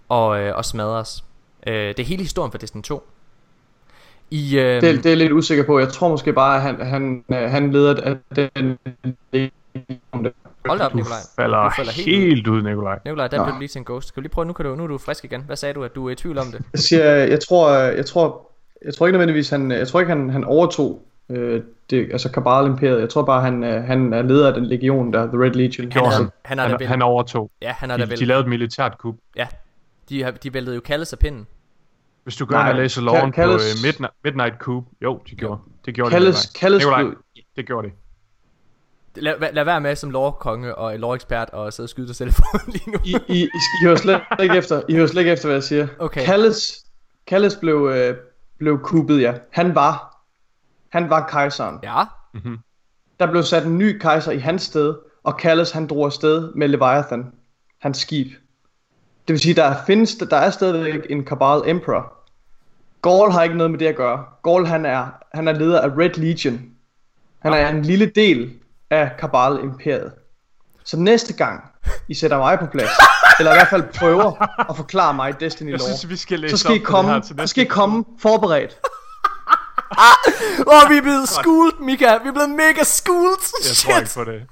og, 0.10 0.40
øh, 0.41 0.56
og 0.57 0.66
smadrer 0.66 0.99
os. 0.99 1.24
Øh, 1.68 1.74
det 1.74 1.99
er 1.99 2.03
hele 2.03 2.22
historien 2.24 2.52
for 2.52 2.57
Destiny 2.57 2.82
2. 2.82 3.07
I, 4.32 4.57
øh, 4.60 4.82
Det, 4.82 4.82
det 4.82 5.06
er 5.06 5.10
jeg 5.10 5.18
lidt 5.18 5.32
usikker 5.32 5.66
på. 5.66 5.80
Jeg 5.80 5.90
tror 5.90 6.10
måske 6.10 6.34
bare, 6.34 6.56
at 6.56 6.62
han, 6.62 6.82
han, 6.86 7.24
øh, 7.32 7.52
han 7.52 7.72
leder 7.72 8.02
af 8.03 8.18
den... 8.56 8.78
Hold 10.66 10.80
da 10.80 10.86
op, 10.86 10.95
Nikolaj. 10.95 11.18
falder 11.36 11.64
Du 11.64 11.70
falder 11.76 11.91
helt 11.91 12.07
helt 12.07 12.48
ud, 12.48 12.62
Nikolaj. 12.62 12.99
Nikolaj, 13.06 13.28
der 13.28 13.44
blev 13.44 13.53
du 13.56 13.60
lige 13.60 13.68
til 13.70 13.80
en 13.80 13.86
ghost. 13.86 14.07
Skal 14.07 14.22
vi 14.22 14.26
lige 14.26 14.32
prøve, 14.32 14.45
nu, 14.45 14.53
kan 14.53 14.66
du, 14.66 14.76
nu 14.76 14.84
er 14.84 14.88
du 14.88 14.98
frisk 14.98 15.26
igen. 15.26 15.41
Hvad 15.41 15.56
sagde 15.56 15.74
du, 15.74 15.84
at 15.84 15.95
du 15.95 16.07
er 16.07 16.12
i 16.12 16.16
tvivl 16.16 16.38
om 16.38 16.45
det? 16.52 16.62
Jeg 16.74 16.80
siger, 16.80 17.06
jeg 17.06 17.40
tror, 17.40 17.72
jeg 17.74 18.06
tror, 18.06 18.52
jeg 18.86 18.94
tror 18.94 19.07
ikke 19.07 19.12
nødvendigvis, 19.18 19.49
han, 19.49 19.72
jeg 19.72 19.88
tror 19.88 19.99
ikke, 19.99 20.10
han, 20.10 20.30
han 20.30 20.44
overtog 20.44 21.02
øh, 21.30 21.64
det, 21.89 22.10
altså 22.11 22.30
Cabal 22.30 22.65
Imperiet. 22.65 22.99
Jeg 22.99 23.10
tror 23.10 23.22
bare, 23.23 23.41
han, 23.41 23.64
øh, 23.64 23.84
han 23.84 24.14
er 24.14 24.22
leder 24.22 24.47
af 24.47 24.53
den 24.53 24.65
legion 24.65 25.14
der, 25.14 25.26
The 25.27 25.38
Red 25.43 25.52
Legion. 25.52 25.91
Han, 25.91 26.03
han, 26.45 26.60
han. 26.60 26.69
han, 26.80 26.88
Han, 26.88 27.02
overtog. 27.02 27.52
ja, 27.61 27.72
han 27.77 27.89
da 27.89 27.97
De, 27.97 28.10
vel, 28.10 28.19
de 28.19 28.26
lavede 28.26 28.41
et 28.43 28.49
militært 28.49 28.97
kup. 28.97 29.15
ja, 29.35 29.47
de, 30.10 30.31
de 30.43 30.53
væltede 30.53 30.76
jo 30.76 30.81
kaldes 30.81 31.14
af 31.14 31.19
pinden. 31.19 31.47
Hvis 32.23 32.35
du 32.35 32.45
går 32.45 32.56
Nej, 32.56 32.69
ind 32.69 32.77
og 32.77 32.81
læser 32.84 33.02
loven 33.02 33.31
på 33.31 33.41
Kalles- 33.41 33.77
uh, 33.80 33.85
Midnight, 33.85 34.14
Midnight 34.23 34.53
Coup, 34.60 34.84
jo, 35.03 35.19
de 35.30 35.35
gjorde. 35.35 35.60
Det 35.85 35.93
gjorde 35.93 36.11
Kalles, 36.11 36.45
de. 36.45 36.60
Kalles 36.60 36.80
Nikolaj. 36.84 37.03
blev, 37.03 37.15
Det 37.56 37.65
gjorde 37.68 37.88
de. 37.88 37.93
Lad, 39.22 39.34
lad- 39.53 39.64
være 39.65 39.81
med 39.81 39.95
som 39.95 40.10
lovkonge 40.11 40.76
og 40.76 40.99
lovekspert 40.99 41.49
og 41.49 41.73
sidde 41.73 41.85
og 41.85 41.89
skyde 41.89 42.07
dig 42.07 42.15
selv 42.15 42.31
på 42.31 42.43
lige 42.68 42.91
nu. 42.91 42.97
I, 43.06 43.15
I, 43.27 43.35
I, 43.35 43.41
I 43.43 43.85
hører 43.85 43.95
slet 43.95 44.22
ikke 44.43 44.56
efter, 44.57 44.81
I 44.89 44.95
hører 44.95 45.07
slet 45.07 45.22
ikke 45.22 45.31
efter, 45.31 45.47
hvad 45.47 45.56
jeg 45.56 45.64
siger. 45.64 45.88
Okay. 45.99 46.26
Kalles, 46.26 46.85
Kalles 47.27 47.56
blev, 47.56 47.91
øh, 47.95 48.15
blev 48.57 48.80
kuppet, 48.80 49.22
ja. 49.22 49.34
Han 49.52 49.76
var, 49.76 50.15
han 50.90 51.10
var 51.10 51.28
kejseren. 51.28 51.80
Ja, 51.84 52.03
Mm-hmm. 52.36 52.60
Der 53.20 53.32
blev 53.32 53.44
sat 53.44 53.66
en 53.66 53.78
ny 53.78 53.98
kejser 53.99 54.32
i 54.32 54.38
hans 54.40 54.62
sted, 54.62 54.95
og 55.24 55.38
Kalles 55.38 55.72
han 55.72 55.88
drog 55.88 56.06
afsted 56.06 56.53
med 56.56 56.68
Leviathan, 56.68 57.32
hans 57.82 57.98
skib. 57.98 58.28
Det 59.28 59.34
vil 59.34 59.40
sige, 59.40 59.53
der 59.53 59.76
findes, 59.88 60.16
der 60.16 60.38
er 60.38 60.49
stadigvæk 60.49 61.06
en 61.10 61.26
Cabal 61.26 61.70
Emperor. 61.70 62.14
Gaul 63.02 63.32
har 63.32 63.44
ikke 63.44 63.57
noget 63.57 63.72
med 63.72 63.80
det 63.80 63.86
at 63.86 63.95
gøre. 63.95 64.26
Gaul 64.44 64.66
han 64.66 64.86
er, 64.86 65.07
han 65.34 65.48
er 65.48 65.52
leder 65.52 65.82
af 65.82 65.90
Red 65.98 66.10
Legion. 66.10 66.62
Han 67.40 67.53
er 67.53 67.70
en 67.70 67.82
lille 67.82 68.06
del 68.06 68.53
af 68.90 69.12
Cabal 69.20 69.60
Imperiet. 69.64 70.12
Så 70.84 70.99
næste 70.99 71.34
gang 71.34 71.64
I 72.07 72.14
sætter 72.14 72.38
mig 72.38 72.60
på 72.60 72.66
plads, 72.66 72.91
eller 73.40 73.52
i 73.52 73.56
hvert 73.56 73.70
fald 73.70 73.84
prøver 73.99 74.48
at 74.70 74.76
forklare 74.76 75.14
mig 75.14 75.40
Destiny 75.40 75.70
Jeg 75.70 75.80
lore, 75.80 75.88
synes, 75.88 76.10
vi 76.10 76.16
skal 76.16 76.40
læse 76.40 76.57
så 76.57 76.64
skal 76.64 76.76
I 76.76 76.80
komme, 76.80 77.24
så 77.24 77.48
skal 77.48 77.64
I 77.64 77.68
komme 77.68 78.06
forberedt. 78.20 78.80
Åh, 79.91 80.84
oh, 80.84 80.90
vi 80.90 80.98
er 80.98 81.02
blevet 81.02 81.30
schooled, 81.30 81.74
Mika. 81.80 82.18
Vi 82.24 82.28
er 82.28 82.32
blevet 82.34 82.49
mega 82.49 82.84
schooled. 82.84 83.38
Jeg 83.70 83.76
tror 83.76 83.98
ikke 83.99 84.12
på 84.16 84.24
det. 84.24 84.44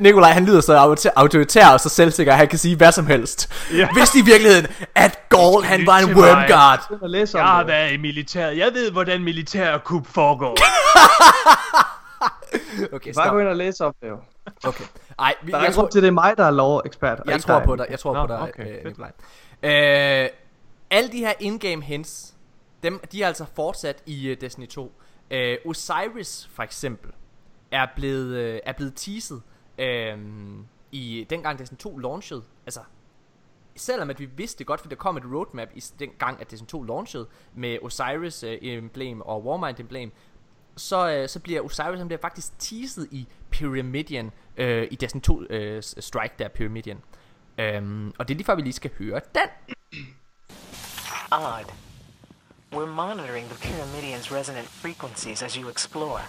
Nikolaj, 0.00 0.30
han 0.30 0.44
lyder 0.44 0.60
så 0.60 0.76
autor- 0.78 1.12
autoritær 1.16 1.68
og 1.68 1.80
så 1.80 1.88
selvsikker, 1.88 2.32
at 2.32 2.38
han 2.38 2.48
kan 2.48 2.58
sige 2.58 2.76
hvad 2.76 2.92
som 2.92 3.06
helst. 3.06 3.52
Ja. 3.72 3.88
Hvis 3.92 4.14
i 4.14 4.20
virkeligheden, 4.24 4.66
at 4.94 5.28
Gaul, 5.28 5.64
han 5.64 5.86
var 5.86 5.98
en 5.98 6.16
wormguard. 6.16 6.86
Jeg 7.34 7.44
har 7.46 7.64
været 7.64 7.92
i 7.92 7.96
militæret. 7.96 8.58
Jeg 8.58 8.70
ved, 8.74 8.90
hvordan 8.90 9.24
militær 9.24 9.78
kup 9.78 10.06
foregår. 10.06 10.56
Okay, 12.92 13.12
Bare 13.14 13.24
stop. 13.24 13.32
gå 13.32 13.38
ind 13.38 13.48
og 13.48 13.56
læse 13.56 13.84
om 13.84 13.94
det 14.02 14.08
jo. 14.08 14.16
Okay. 14.64 14.84
Ej, 15.18 15.34
vi, 15.42 15.52
Der 15.52 15.58
er 15.58 15.62
jeg, 15.64 15.74
tror, 15.74 15.86
til, 15.86 16.02
det 16.02 16.08
er 16.08 16.12
mig, 16.12 16.34
der 16.36 16.44
er 16.44 16.50
lov-ekspert. 16.50 17.20
og 17.20 17.30
jeg 17.32 17.42
tror 17.42 17.54
dig. 17.58 17.64
på 17.64 17.76
dig. 17.76 17.86
Jeg 17.90 17.98
tror 17.98 18.14
Nå, 18.14 18.26
på 18.26 18.32
dig, 18.32 18.40
okay, 18.40 18.78
øh. 18.78 18.84
Nikolaj. 18.84 19.10
Øh, 19.62 20.28
alle 20.90 21.12
de 21.12 21.18
her 21.18 21.32
in-game 21.40 21.82
hints, 21.82 22.32
dem, 22.82 23.00
de 23.12 23.22
er 23.22 23.26
altså 23.26 23.44
fortsat 23.44 24.02
i 24.06 24.30
uh, 24.30 24.36
Destiny 24.40 24.66
2. 24.66 24.82
Uh, 24.82 24.90
øh, 25.30 25.58
Osiris, 25.64 26.48
for 26.52 26.62
eksempel, 26.62 27.10
er 27.70 27.86
blevet, 27.96 28.54
uh, 28.54 28.60
er 28.64 28.72
blevet 28.72 28.92
teaset 28.96 29.42
uh, 29.78 29.84
i 30.92 31.26
dengang 31.30 31.58
Destiny 31.58 31.78
2 31.78 31.98
launchede. 31.98 32.44
Altså, 32.66 32.80
selvom 33.76 34.10
at 34.10 34.20
vi 34.20 34.24
vidste 34.24 34.64
godt, 34.64 34.80
for 34.80 34.88
der 34.88 34.96
kom 34.96 35.16
et 35.16 35.24
roadmap 35.34 35.68
i 35.74 35.84
dengang, 35.98 36.40
at 36.40 36.50
Destiny 36.50 36.68
2 36.68 36.82
launchede 36.82 37.26
med 37.54 37.78
Osiris 37.82 38.44
uh, 38.44 38.50
emblem 38.60 39.20
og 39.20 39.44
Warmind 39.44 39.80
emblem, 39.80 40.12
så, 40.76 41.22
uh, 41.22 41.28
så 41.28 41.40
bliver 41.40 41.60
Osiris 41.60 41.98
han 41.98 42.08
bliver 42.08 42.20
faktisk 42.20 42.58
teaset 42.58 43.08
i 43.10 43.28
Pyramidian, 43.50 44.26
uh, 44.58 44.64
i 44.66 44.96
Destiny 45.00 45.22
2 45.22 45.36
uh, 45.36 45.44
Strike 45.80 46.34
der, 46.38 46.48
Pyramidian. 46.48 46.98
Øhm, 47.58 48.12
og 48.18 48.28
det 48.28 48.34
er 48.34 48.36
lige 48.36 48.44
før 48.44 48.54
vi 48.54 48.62
lige 48.62 48.72
skal 48.72 48.90
høre 48.98 49.20
den. 49.34 49.48
Odd. 51.32 51.87
We're 52.72 52.86
monitoring 52.86 53.48
the 53.48 53.54
Pyramidian's 53.54 54.30
resonant 54.30 54.68
frequencies 54.68 55.42
as 55.42 55.54
you 55.54 55.68
explore. 55.70 56.20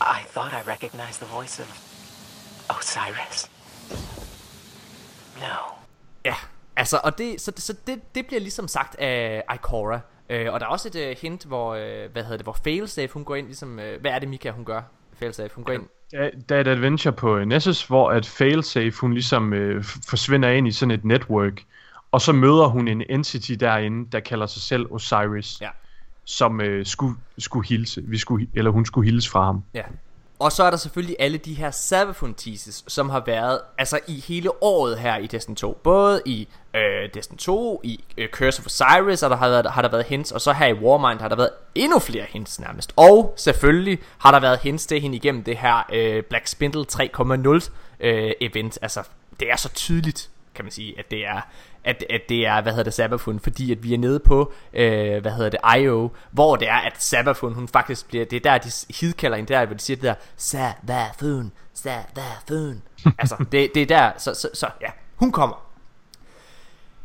I 0.00 0.20
thought 0.34 0.52
I 0.52 0.62
recognized 0.70 1.20
the 1.20 1.26
voice 1.26 1.62
of 1.62 1.68
Osiris. 2.70 3.50
No. 5.40 5.56
Ja, 6.24 6.34
altså, 6.76 7.00
og 7.04 7.18
det, 7.18 7.40
så, 7.40 7.52
så 7.56 7.74
det, 7.86 8.14
det 8.14 8.26
bliver 8.26 8.40
ligesom 8.40 8.68
sagt 8.68 8.98
af 8.98 9.42
Ikora. 9.54 10.00
Øh, 10.30 10.52
og 10.52 10.60
der 10.60 10.66
er 10.66 10.70
også 10.70 10.88
et 10.88 10.96
øh, 10.96 11.16
hint, 11.22 11.44
hvor, 11.44 11.74
øh, 11.74 12.12
hvad 12.12 12.22
hedder 12.22 12.36
det, 12.36 12.46
hvor 12.46 12.56
Failsafe, 12.64 13.12
hun 13.12 13.24
går 13.24 13.34
ind, 13.34 13.46
ligesom, 13.46 13.78
øh, 13.78 14.00
hvad 14.00 14.10
er 14.10 14.18
det 14.18 14.28
Mika, 14.28 14.50
hun 14.50 14.64
gør? 14.64 14.82
Failsafe, 15.14 15.54
hun 15.54 15.64
går 15.64 15.72
ind. 15.72 15.82
Der, 16.10 16.30
der 16.48 16.56
er 16.56 16.60
et 16.60 16.68
adventure 16.68 17.12
på 17.12 17.44
Nessus, 17.44 17.86
hvor 17.86 18.10
at 18.10 18.26
Failsafe, 18.26 19.00
hun 19.00 19.12
ligesom 19.12 19.52
øh, 19.52 19.84
forsvinder 20.08 20.48
ind 20.48 20.68
i 20.68 20.72
sådan 20.72 20.90
et 20.90 21.04
network, 21.04 21.62
og 22.14 22.20
så 22.20 22.32
møder 22.32 22.66
hun 22.66 22.88
en 22.88 23.02
entity 23.10 23.52
derinde, 23.52 24.10
der 24.12 24.20
kalder 24.20 24.46
sig 24.46 24.62
selv 24.62 24.86
Osiris, 24.90 25.60
ja. 25.60 25.68
som 26.24 26.60
øh, 26.60 26.86
skulle, 26.86 27.16
skulle 27.38 27.68
hilse, 27.68 28.02
vi 28.04 28.18
skulle, 28.18 28.46
eller 28.54 28.70
hun 28.70 28.86
skulle 28.86 29.10
hilse 29.10 29.30
fra 29.30 29.44
ham. 29.44 29.64
Ja. 29.74 29.82
Og 30.38 30.52
så 30.52 30.64
er 30.64 30.70
der 30.70 30.76
selvfølgelig 30.76 31.16
alle 31.18 31.38
de 31.38 31.54
her 31.54 31.70
Sabafun 31.70 32.34
teases, 32.34 32.84
som 32.88 33.10
har 33.10 33.22
været 33.26 33.60
altså 33.78 33.98
i 34.08 34.24
hele 34.28 34.62
året 34.62 34.98
her 34.98 35.16
i 35.16 35.26
Destiny 35.26 35.56
2. 35.56 35.80
Både 35.82 36.22
i 36.26 36.48
øh, 36.74 36.80
Destiny 37.14 37.38
2, 37.38 37.80
i 37.84 38.04
øh, 38.18 38.28
Curse 38.28 38.60
of 38.60 38.66
Osiris, 38.66 39.22
og 39.22 39.30
der 39.30 39.36
har, 39.36 39.48
været, 39.48 39.70
har 39.70 39.82
der 39.82 39.90
været 39.90 40.04
hints, 40.04 40.32
og 40.32 40.40
så 40.40 40.52
her 40.52 40.66
i 40.66 40.74
Warmind 40.74 41.20
har 41.20 41.28
der 41.28 41.36
været 41.36 41.50
endnu 41.74 41.98
flere 41.98 42.24
hints 42.28 42.60
nærmest. 42.60 42.92
Og 42.96 43.34
selvfølgelig 43.36 43.98
har 44.18 44.30
der 44.30 44.40
været 44.40 44.58
hints 44.58 44.86
til 44.86 45.00
hende 45.00 45.16
igennem 45.16 45.44
det 45.44 45.56
her 45.56 45.86
øh, 45.92 46.22
Black 46.22 46.46
Spindle 46.46 46.84
3.0 46.92 47.70
øh, 48.00 48.32
event. 48.40 48.78
Altså, 48.82 49.02
det 49.40 49.50
er 49.50 49.56
så 49.56 49.68
tydeligt, 49.68 50.30
kan 50.54 50.64
man 50.64 50.72
sige, 50.72 50.98
at 50.98 51.10
det 51.10 51.26
er 51.26 51.40
at, 51.84 52.04
at 52.10 52.20
det 52.28 52.46
er, 52.46 52.60
hvad 52.60 52.72
hedder 52.72 52.84
det, 52.84 52.94
Sabafun, 52.94 53.40
fordi 53.40 53.72
at 53.72 53.82
vi 53.82 53.94
er 53.94 53.98
nede 53.98 54.18
på, 54.18 54.52
øh, 54.72 55.22
hvad 55.22 55.32
hedder 55.32 55.50
det, 55.50 55.78
IO, 55.78 56.10
hvor 56.30 56.56
det 56.56 56.68
er, 56.68 56.76
at 56.76 56.92
Sabafun, 56.98 57.54
hun 57.54 57.68
faktisk 57.68 58.08
bliver, 58.08 58.24
det 58.24 58.36
er 58.36 58.40
der, 58.40 58.58
de 58.58 58.70
hidkalder 59.00 59.36
hende 59.36 59.52
der, 59.54 59.66
hvor 59.66 59.74
de 59.74 59.80
siger 59.80 59.96
det 59.96 60.04
der, 60.04 60.14
Sabafun, 60.36 61.52
Sabafun. 61.74 62.82
altså, 63.18 63.44
det, 63.52 63.70
det 63.74 63.82
er 63.82 63.86
der, 63.86 64.10
så, 64.18 64.34
så, 64.34 64.48
så 64.54 64.68
ja, 64.80 64.88
hun 65.16 65.32
kommer. 65.32 65.64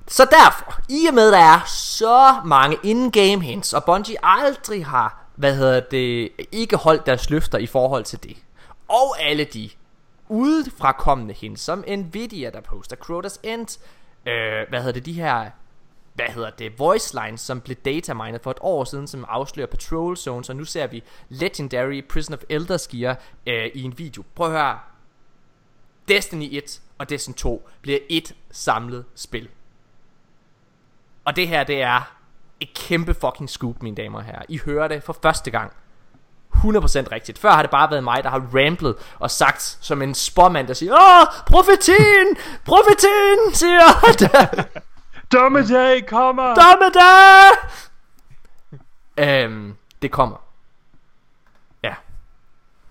Så 0.07 0.27
derfor, 0.31 0.81
i 0.89 1.05
og 1.07 1.13
med, 1.13 1.31
der 1.31 1.37
er 1.37 1.59
så 1.67 2.35
mange 2.45 2.77
in-game 2.83 3.41
hints, 3.41 3.73
og 3.73 3.83
Bungie 3.83 4.17
aldrig 4.23 4.85
har, 4.85 5.25
hvad 5.35 5.55
hedder 5.55 5.79
det, 5.79 6.29
ikke 6.51 6.77
holdt 6.77 7.05
deres 7.05 7.29
løfter 7.29 7.57
i 7.57 7.67
forhold 7.67 8.03
til 8.03 8.23
det, 8.23 8.37
og 8.87 9.21
alle 9.21 9.43
de 9.43 9.69
udefrakommende 10.29 11.33
hende, 11.33 11.57
som 11.57 11.83
Nvidia, 11.87 12.49
der 12.49 12.61
poster 12.61 12.95
Crota's 12.95 13.39
End, 13.43 13.79
øh, 14.25 14.69
hvad 14.69 14.79
hedder 14.79 14.91
det, 14.91 15.05
de 15.05 15.13
her, 15.13 15.49
hvad 16.13 16.25
hedder 16.25 16.49
det, 16.49 16.79
voice 16.79 17.19
lines, 17.23 17.41
som 17.41 17.61
blev 17.61 17.75
datamined 17.75 18.39
for 18.43 18.51
et 18.51 18.57
år 18.61 18.83
siden, 18.83 19.07
som 19.07 19.25
afslører 19.27 19.67
patrol 19.67 20.17
zones, 20.17 20.49
og 20.49 20.55
nu 20.55 20.65
ser 20.65 20.87
vi 20.87 21.03
Legendary 21.29 22.01
Prison 22.09 22.33
of 22.33 22.43
Elders 22.49 22.87
gear 22.87 23.19
øh, 23.47 23.65
i 23.73 23.83
en 23.83 23.97
video. 23.97 24.23
Prøv 24.35 24.47
at 24.47 24.51
høre, 24.51 24.79
Destiny 26.07 26.47
1 26.51 26.81
og 26.97 27.09
Destiny 27.09 27.35
2 27.35 27.69
bliver 27.81 27.99
et 28.09 28.35
samlet 28.51 29.05
spil. 29.15 29.49
Og 31.25 31.35
det 31.35 31.47
her, 31.47 31.63
det 31.63 31.81
er 31.81 32.15
et 32.59 32.73
kæmpe 32.73 33.13
fucking 33.13 33.49
scoop, 33.49 33.81
mine 33.81 33.95
damer 33.95 34.17
og 34.17 34.25
herrer. 34.25 34.45
I 34.49 34.59
hører 34.65 34.87
det 34.87 35.03
for 35.03 35.13
første 35.21 35.51
gang. 35.51 35.73
100% 36.59 37.11
rigtigt. 37.11 37.39
Før 37.39 37.51
har 37.51 37.61
det 37.61 37.71
bare 37.71 37.91
været 37.91 38.03
mig, 38.03 38.23
der 38.23 38.29
har 38.29 38.39
ramblet 38.55 38.95
og 39.19 39.31
sagt 39.31 39.77
som 39.81 40.01
en 40.01 40.15
spormand, 40.15 40.67
der 40.67 40.73
siger, 40.73 40.93
Åh, 40.93 41.27
profetien! 41.47 42.37
Profetien, 42.65 43.53
siger 43.53 43.79
det. 44.19 44.67
Dommedag 45.33 46.07
kommer! 46.07 46.55
Dommedag! 46.55 47.51
øhm, 49.17 49.75
det 50.01 50.11
kommer. 50.11 50.37
Ja. 51.83 51.95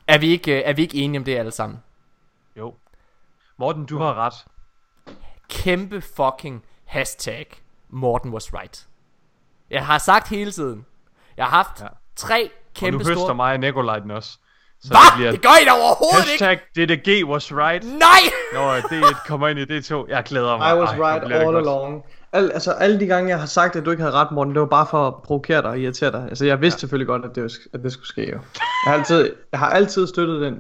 Er 0.07 0.19
vi, 0.19 0.29
ikke, 0.29 0.63
er 0.63 0.73
vi 0.73 0.83
ikke 0.83 0.97
enige 0.97 1.19
om 1.19 1.25
det 1.25 1.37
alle 1.37 1.51
sammen? 1.51 1.83
Jo. 2.57 2.75
Morten, 3.57 3.87
du 3.87 3.99
har 3.99 4.15
ret. 4.15 4.35
Kæmpe 5.49 6.01
fucking 6.01 6.65
hashtag 6.85 7.47
Morten 7.89 8.33
was 8.33 8.55
right. 8.55 8.89
Jeg 9.71 9.87
har 9.87 9.99
sagt 9.99 10.29
hele 10.29 10.53
tiden. 10.53 10.87
Jeg 11.37 11.47
har 11.47 11.63
haft 11.63 11.81
ja. 11.81 11.87
Tre 12.19 12.51
kæmpe 12.75 12.97
og 12.97 12.99
nu 12.99 13.09
høster 13.09 13.15
store... 13.15 13.35
mig 13.35 13.53
og 13.53 13.61
Nikolaj 13.61 13.99
den 13.99 14.11
også. 14.11 14.31
Så 14.81 14.89
Hvad? 14.89 14.99
Det, 14.99 15.17
bliver... 15.17 15.31
det 15.31 15.43
gør 15.43 15.63
I 15.63 15.65
da 15.65 15.71
overhovedet 15.71 16.29
Hashtag 16.29 16.53
ikke! 16.53 16.65
Hashtag 16.75 17.21
DDG 17.23 17.29
was 17.29 17.53
right. 17.53 17.85
Nej! 17.85 18.23
Når 18.55 18.77
D1 18.77 19.27
kommer 19.29 19.49
ind 19.49 19.59
i 19.59 19.79
D2. 19.79 20.05
Jeg 20.09 20.25
glæder 20.25 20.57
mig. 20.57 20.77
I 20.77 20.79
was 20.81 20.91
Ej, 20.91 20.99
right 20.99 21.33
all 21.33 21.57
along. 21.57 22.05
Al, 22.33 22.51
altså 22.53 22.73
alle 22.73 23.01
de 23.01 23.07
gange 23.07 23.31
jeg 23.31 23.39
har 23.39 23.47
sagt 23.47 23.77
at 23.77 23.85
du 23.85 23.91
ikke 23.91 24.03
havde 24.03 24.15
ret 24.15 24.31
Morten 24.31 24.55
Det 24.55 24.61
var 24.61 24.67
bare 24.67 24.87
for 24.91 25.07
at 25.09 25.15
provokere 25.15 25.63
dig 25.63 25.71
og 25.71 25.79
irritere 25.79 26.13
dig 26.13 26.27
Altså 26.29 26.47
jeg 26.47 26.61
vidste 26.61 26.77
ja. 26.77 26.81
selvfølgelig 26.81 27.07
godt 27.07 27.25
at 27.25 27.35
det, 27.35 27.43
var, 27.43 27.51
at 27.73 27.83
det 27.83 27.93
skulle 27.93 28.09
ske 28.09 28.31
jo. 28.31 28.39
Jeg 28.55 28.93
har 28.93 28.95
altid, 28.95 29.35
jeg 29.53 29.61
har 29.61 29.71
altid 29.71 30.07
støttet 30.07 30.41
den 30.41 30.59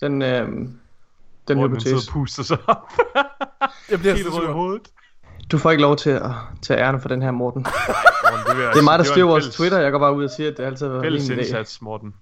Den, 0.00 0.22
øhm, 0.22 0.78
den 1.48 1.56
Morten, 1.56 1.70
hypotese 1.70 1.88
sidder 1.88 2.02
og 2.08 2.12
puster 2.12 2.42
sig 2.42 2.58
op. 2.66 2.92
jeg 3.90 3.98
bliver 3.98 4.14
Helt 4.14 4.28
rød 4.28 4.48
i 4.48 4.52
hovedet. 4.52 4.88
Du 5.50 5.58
får 5.58 5.70
ikke 5.70 5.82
lov 5.82 5.96
til 5.96 6.10
at 6.10 6.30
tage 6.62 6.80
æren 6.80 7.00
for 7.00 7.08
den 7.08 7.22
her 7.22 7.30
Morten 7.30 7.62
Morten 8.30 8.56
det, 8.56 8.74
det 8.74 8.78
er 8.78 8.84
mig 8.84 8.98
der 8.98 9.04
styrer 9.04 9.26
vores 9.26 9.48
Twitter 9.48 9.78
Jeg 9.78 9.92
går 9.92 9.98
bare 9.98 10.14
ud 10.14 10.24
og 10.24 10.30
siger 10.30 10.50
at 10.50 10.56
det 10.56 10.64
altid 10.64 10.86
har 10.86 10.92
været 10.92 11.04
Fælles 11.04 11.28
min 11.28 11.38
idé 11.38 11.42
indsats 11.42 11.82
Morten 11.82 12.14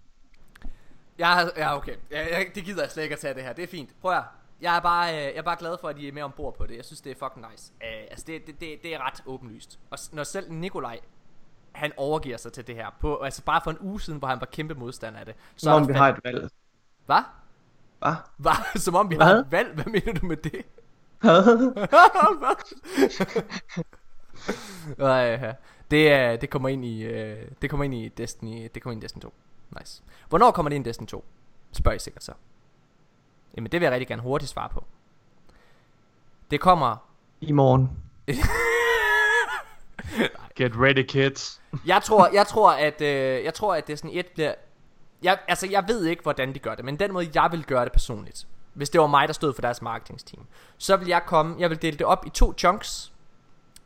Ja, 1.20 1.38
ja 1.56 1.76
okay. 1.76 1.94
Ja, 2.10 2.36
jeg, 2.36 2.46
det 2.54 2.64
gider 2.64 2.82
jeg 2.82 2.90
slet 2.90 3.02
ikke 3.02 3.12
at 3.12 3.18
tage 3.18 3.34
det 3.34 3.42
her. 3.42 3.52
Det 3.52 3.62
er 3.62 3.68
fint. 3.68 3.90
Prøv 4.00 4.12
at 4.12 4.22
jeg 4.60 4.76
er, 4.76 4.80
bare, 4.80 5.10
øh, 5.10 5.22
jeg 5.22 5.36
er 5.36 5.42
bare 5.42 5.56
glad 5.58 5.76
for, 5.80 5.88
at 5.88 5.98
I 5.98 6.08
er 6.08 6.12
med 6.12 6.22
ombord 6.22 6.56
på 6.58 6.66
det. 6.66 6.76
Jeg 6.76 6.84
synes, 6.84 7.00
det 7.00 7.10
er 7.10 7.14
fucking 7.18 7.46
nice. 7.52 7.72
Uh, 7.80 8.10
altså, 8.10 8.24
det, 8.26 8.46
det, 8.46 8.60
det, 8.60 8.82
det 8.82 8.94
er 8.94 9.06
ret 9.06 9.22
åbenlyst. 9.26 9.78
Og 9.90 9.98
når 10.12 10.24
selv 10.24 10.52
Nikolaj, 10.52 10.98
han 11.72 11.92
overgiver 11.96 12.36
sig 12.36 12.52
til 12.52 12.66
det 12.66 12.74
her. 12.74 12.86
På, 13.00 13.16
altså 13.16 13.42
bare 13.44 13.60
for 13.64 13.70
en 13.70 13.78
uge 13.80 14.00
siden, 14.00 14.18
hvor 14.18 14.28
han 14.28 14.40
var 14.40 14.46
kæmpe 14.46 14.74
modstander 14.74 15.18
af 15.18 15.26
det. 15.26 15.34
Så 15.56 15.64
Som 15.64 15.82
om 15.82 15.88
vi 15.88 15.92
har 15.92 16.08
et 16.08 16.20
valg. 16.24 16.50
Hvad? 17.06 17.22
Hvad? 17.98 18.14
Hvad? 18.36 18.52
Som 18.84 18.94
om 18.94 19.10
vi 19.10 19.16
Hvad? 19.16 19.26
har 19.26 19.34
et 19.34 19.46
valg? 19.50 19.74
Hvad 19.74 19.84
mener 19.84 20.12
du 20.12 20.26
med 20.26 20.36
det? 20.36 20.62
Nej, 24.98 25.54
det, 25.90 26.40
det 26.40 26.50
kommer 26.50 26.68
ind 26.68 26.84
i 26.84 27.06
uh, 27.06 27.38
det 27.62 27.70
kommer 27.70 27.84
ind 27.84 27.94
i 27.94 28.08
Destiny, 28.08 28.70
det 28.74 28.82
kommer 28.82 28.92
ind 28.92 29.02
i 29.02 29.04
Destiny 29.04 29.22
2. 29.22 29.34
Nice. 29.78 30.02
Hvornår 30.28 30.50
kommer 30.50 30.68
det 30.68 30.76
ind 30.76 30.86
i 30.86 30.88
Destiny 30.88 31.06
2? 31.06 31.24
Spørger 31.72 31.96
I 31.96 31.98
sikkert 31.98 32.24
så. 32.24 32.32
Jamen 33.56 33.72
det 33.72 33.80
vil 33.80 33.86
jeg 33.86 33.92
rigtig 33.92 34.08
gerne 34.08 34.22
hurtigt 34.22 34.50
svare 34.50 34.68
på. 34.68 34.84
Det 36.50 36.60
kommer 36.60 36.96
i 37.40 37.52
morgen. 37.52 37.90
Get 40.56 40.72
ready 40.76 41.06
kids. 41.06 41.62
jeg 41.86 42.02
tror, 42.02 42.28
jeg 42.32 42.46
tror 42.46 42.70
at 42.72 43.00
øh, 43.00 43.44
jeg 43.44 43.54
tror 43.54 43.74
at 43.74 43.86
Destiny 43.86 44.10
1 44.12 44.26
bliver 44.26 44.54
jeg, 45.22 45.38
altså 45.48 45.66
jeg 45.70 45.84
ved 45.88 46.04
ikke 46.04 46.22
hvordan 46.22 46.54
de 46.54 46.58
gør 46.58 46.74
det, 46.74 46.84
men 46.84 46.98
den 46.98 47.12
måde 47.12 47.30
jeg 47.34 47.48
vil 47.52 47.64
gøre 47.64 47.84
det 47.84 47.92
personligt. 47.92 48.46
Hvis 48.74 48.90
det 48.90 49.00
var 49.00 49.06
mig 49.06 49.28
der 49.28 49.34
stod 49.34 49.54
for 49.54 49.62
deres 49.62 49.82
marketingsteam, 49.82 50.46
så 50.78 50.96
vil 50.96 51.08
jeg 51.08 51.22
komme, 51.26 51.56
jeg 51.58 51.70
vil 51.70 51.82
dele 51.82 51.98
det 51.98 52.06
op 52.06 52.26
i 52.26 52.30
to 52.30 52.54
chunks. 52.58 53.12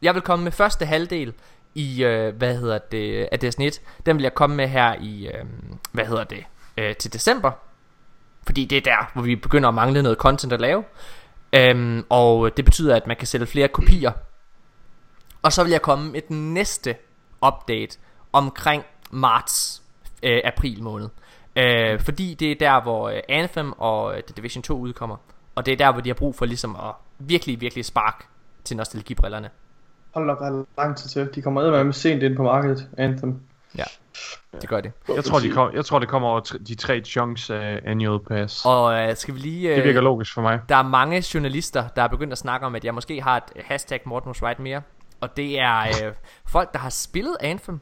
Jeg 0.02 0.14
vil 0.14 0.22
komme 0.22 0.44
med 0.44 0.52
første 0.52 0.86
halvdel 0.86 1.34
i 1.74 2.04
øh, 2.04 2.36
hvad 2.36 2.56
hedder 2.56 2.78
det 2.78 3.28
af 3.32 3.38
det 3.38 3.52
snit. 3.52 3.82
Den 4.06 4.16
vil 4.16 4.22
jeg 4.22 4.34
komme 4.34 4.56
med 4.56 4.68
her 4.68 4.94
i 5.00 5.26
øh, 5.26 5.44
hvad 5.92 6.04
hedder 6.04 6.24
det 6.24 6.44
øh, 6.76 6.96
til 6.96 7.12
december 7.12 7.50
fordi 8.46 8.64
det 8.64 8.78
er 8.78 8.80
der, 8.80 9.10
hvor 9.12 9.22
vi 9.22 9.36
begynder 9.36 9.68
at 9.68 9.74
mangle 9.74 10.02
noget 10.02 10.18
content 10.18 10.52
at 10.52 10.60
lave. 10.60 10.84
Øhm, 11.52 12.04
og 12.08 12.56
det 12.56 12.64
betyder, 12.64 12.96
at 12.96 13.06
man 13.06 13.16
kan 13.16 13.26
sælge 13.26 13.46
flere 13.46 13.68
kopier. 13.68 14.12
Og 15.42 15.52
så 15.52 15.62
vil 15.62 15.70
jeg 15.70 15.82
komme 15.82 16.12
med 16.12 16.20
den 16.28 16.54
næste 16.54 16.96
update 17.46 17.98
omkring 18.32 18.84
marts, 19.10 19.82
øh, 20.22 20.40
april 20.44 20.82
måned. 20.82 21.08
Øh, 21.56 22.00
fordi 22.00 22.34
det 22.34 22.50
er 22.50 22.54
der, 22.60 22.82
hvor 22.82 23.08
øh, 23.08 23.20
Anthem 23.28 23.72
og 23.72 24.16
øh, 24.16 24.22
The 24.22 24.34
Division 24.36 24.62
2 24.62 24.78
udkommer. 24.78 25.16
Og 25.54 25.66
det 25.66 25.72
er 25.72 25.76
der, 25.76 25.92
hvor 25.92 26.00
de 26.00 26.08
har 26.08 26.14
brug 26.14 26.34
for 26.34 26.44
ligesom 26.44 26.76
at 26.76 26.94
virkelig, 27.18 27.60
virkelig 27.60 27.84
spark 27.84 28.26
til 28.64 28.76
nostalgibrillerne. 28.76 29.50
Hold 30.14 30.30
op, 30.30 30.38
der 30.38 30.46
er 30.46 30.64
lang 30.78 30.96
tid 30.96 31.08
til. 31.08 31.34
De 31.34 31.42
kommer 31.42 31.84
med 31.84 31.92
sent 31.92 32.22
ind 32.22 32.36
på 32.36 32.42
markedet, 32.42 32.88
Anthem. 32.98 33.40
Ja, 33.78 33.84
det 34.60 34.68
gør 34.68 34.80
det. 34.80 34.92
Jeg 35.14 35.24
tror, 35.24 35.38
de 35.38 35.50
kom, 35.50 35.74
jeg 35.74 35.84
tror 35.84 35.98
det 35.98 36.08
kommer 36.08 36.28
over 36.28 36.40
de 36.40 36.74
tre 36.74 37.00
chunks 37.00 37.50
af 37.50 37.80
Annual 37.84 38.20
Pass. 38.20 38.64
Og 38.64 39.08
uh, 39.08 39.14
skal 39.14 39.34
vi 39.34 39.40
lige... 39.40 39.70
Uh, 39.70 39.76
det 39.76 39.84
virker 39.84 40.00
logisk 40.00 40.34
for 40.34 40.42
mig. 40.42 40.60
Der 40.68 40.76
er 40.76 40.82
mange 40.82 41.24
journalister, 41.34 41.88
der 41.88 42.02
er 42.02 42.08
begyndt 42.08 42.32
at 42.32 42.38
snakke 42.38 42.66
om, 42.66 42.74
at 42.74 42.84
jeg 42.84 42.94
måske 42.94 43.22
har 43.22 43.36
et 43.36 43.62
hashtag 43.64 44.00
Morten 44.06 44.32
Right 44.32 44.58
mere. 44.58 44.82
Og 45.20 45.36
det 45.36 45.60
er 45.60 45.80
uh, 45.88 46.14
folk, 46.46 46.72
der 46.72 46.78
har 46.78 46.90
spillet 46.90 47.36
Anthem. 47.40 47.80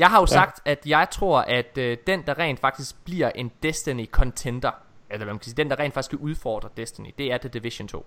Jeg 0.00 0.10
har 0.10 0.18
jo 0.18 0.26
ja. 0.30 0.34
sagt, 0.34 0.60
at 0.64 0.86
jeg 0.86 1.08
tror, 1.10 1.40
at 1.40 1.78
uh, 1.78 1.84
den, 2.06 2.22
der 2.26 2.38
rent 2.38 2.60
faktisk 2.60 3.04
bliver 3.04 3.30
en 3.34 3.50
Destiny 3.62 4.06
contender, 4.10 4.70
eller 5.10 5.24
hvad 5.24 5.34
man 5.34 5.38
kan 5.38 5.44
sige, 5.44 5.54
den, 5.54 5.70
der 5.70 5.78
rent 5.78 5.94
faktisk 5.94 6.06
skal 6.08 6.18
udfordre 6.18 6.68
Destiny, 6.76 7.10
det 7.18 7.32
er 7.32 7.38
The 7.38 7.48
Division 7.48 7.88
2. 7.88 8.06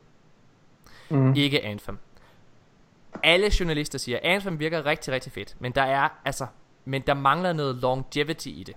Mm. 1.09 1.33
Ikke 1.35 1.65
Anthem 1.65 1.99
alle 3.23 3.51
journalister 3.59 3.99
siger, 3.99 4.17
at 4.17 4.23
Anthem 4.23 4.59
virker 4.59 4.85
rigtig, 4.85 5.13
rigtig 5.13 5.31
fedt, 5.31 5.55
men 5.59 5.71
der 5.71 5.81
er, 5.81 6.09
altså, 6.25 6.47
men 6.85 7.01
der 7.07 7.13
mangler 7.13 7.53
noget 7.53 7.75
longevity 7.75 8.47
i 8.47 8.63
det. 8.63 8.75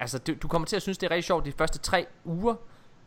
Altså, 0.00 0.18
du, 0.18 0.34
du 0.42 0.48
kommer 0.48 0.66
til 0.66 0.76
at 0.76 0.82
synes, 0.82 0.98
det 0.98 1.06
er 1.06 1.10
rigtig 1.10 1.24
sjovt 1.24 1.44
de 1.44 1.52
første 1.52 1.78
tre 1.78 2.06
uger, 2.24 2.54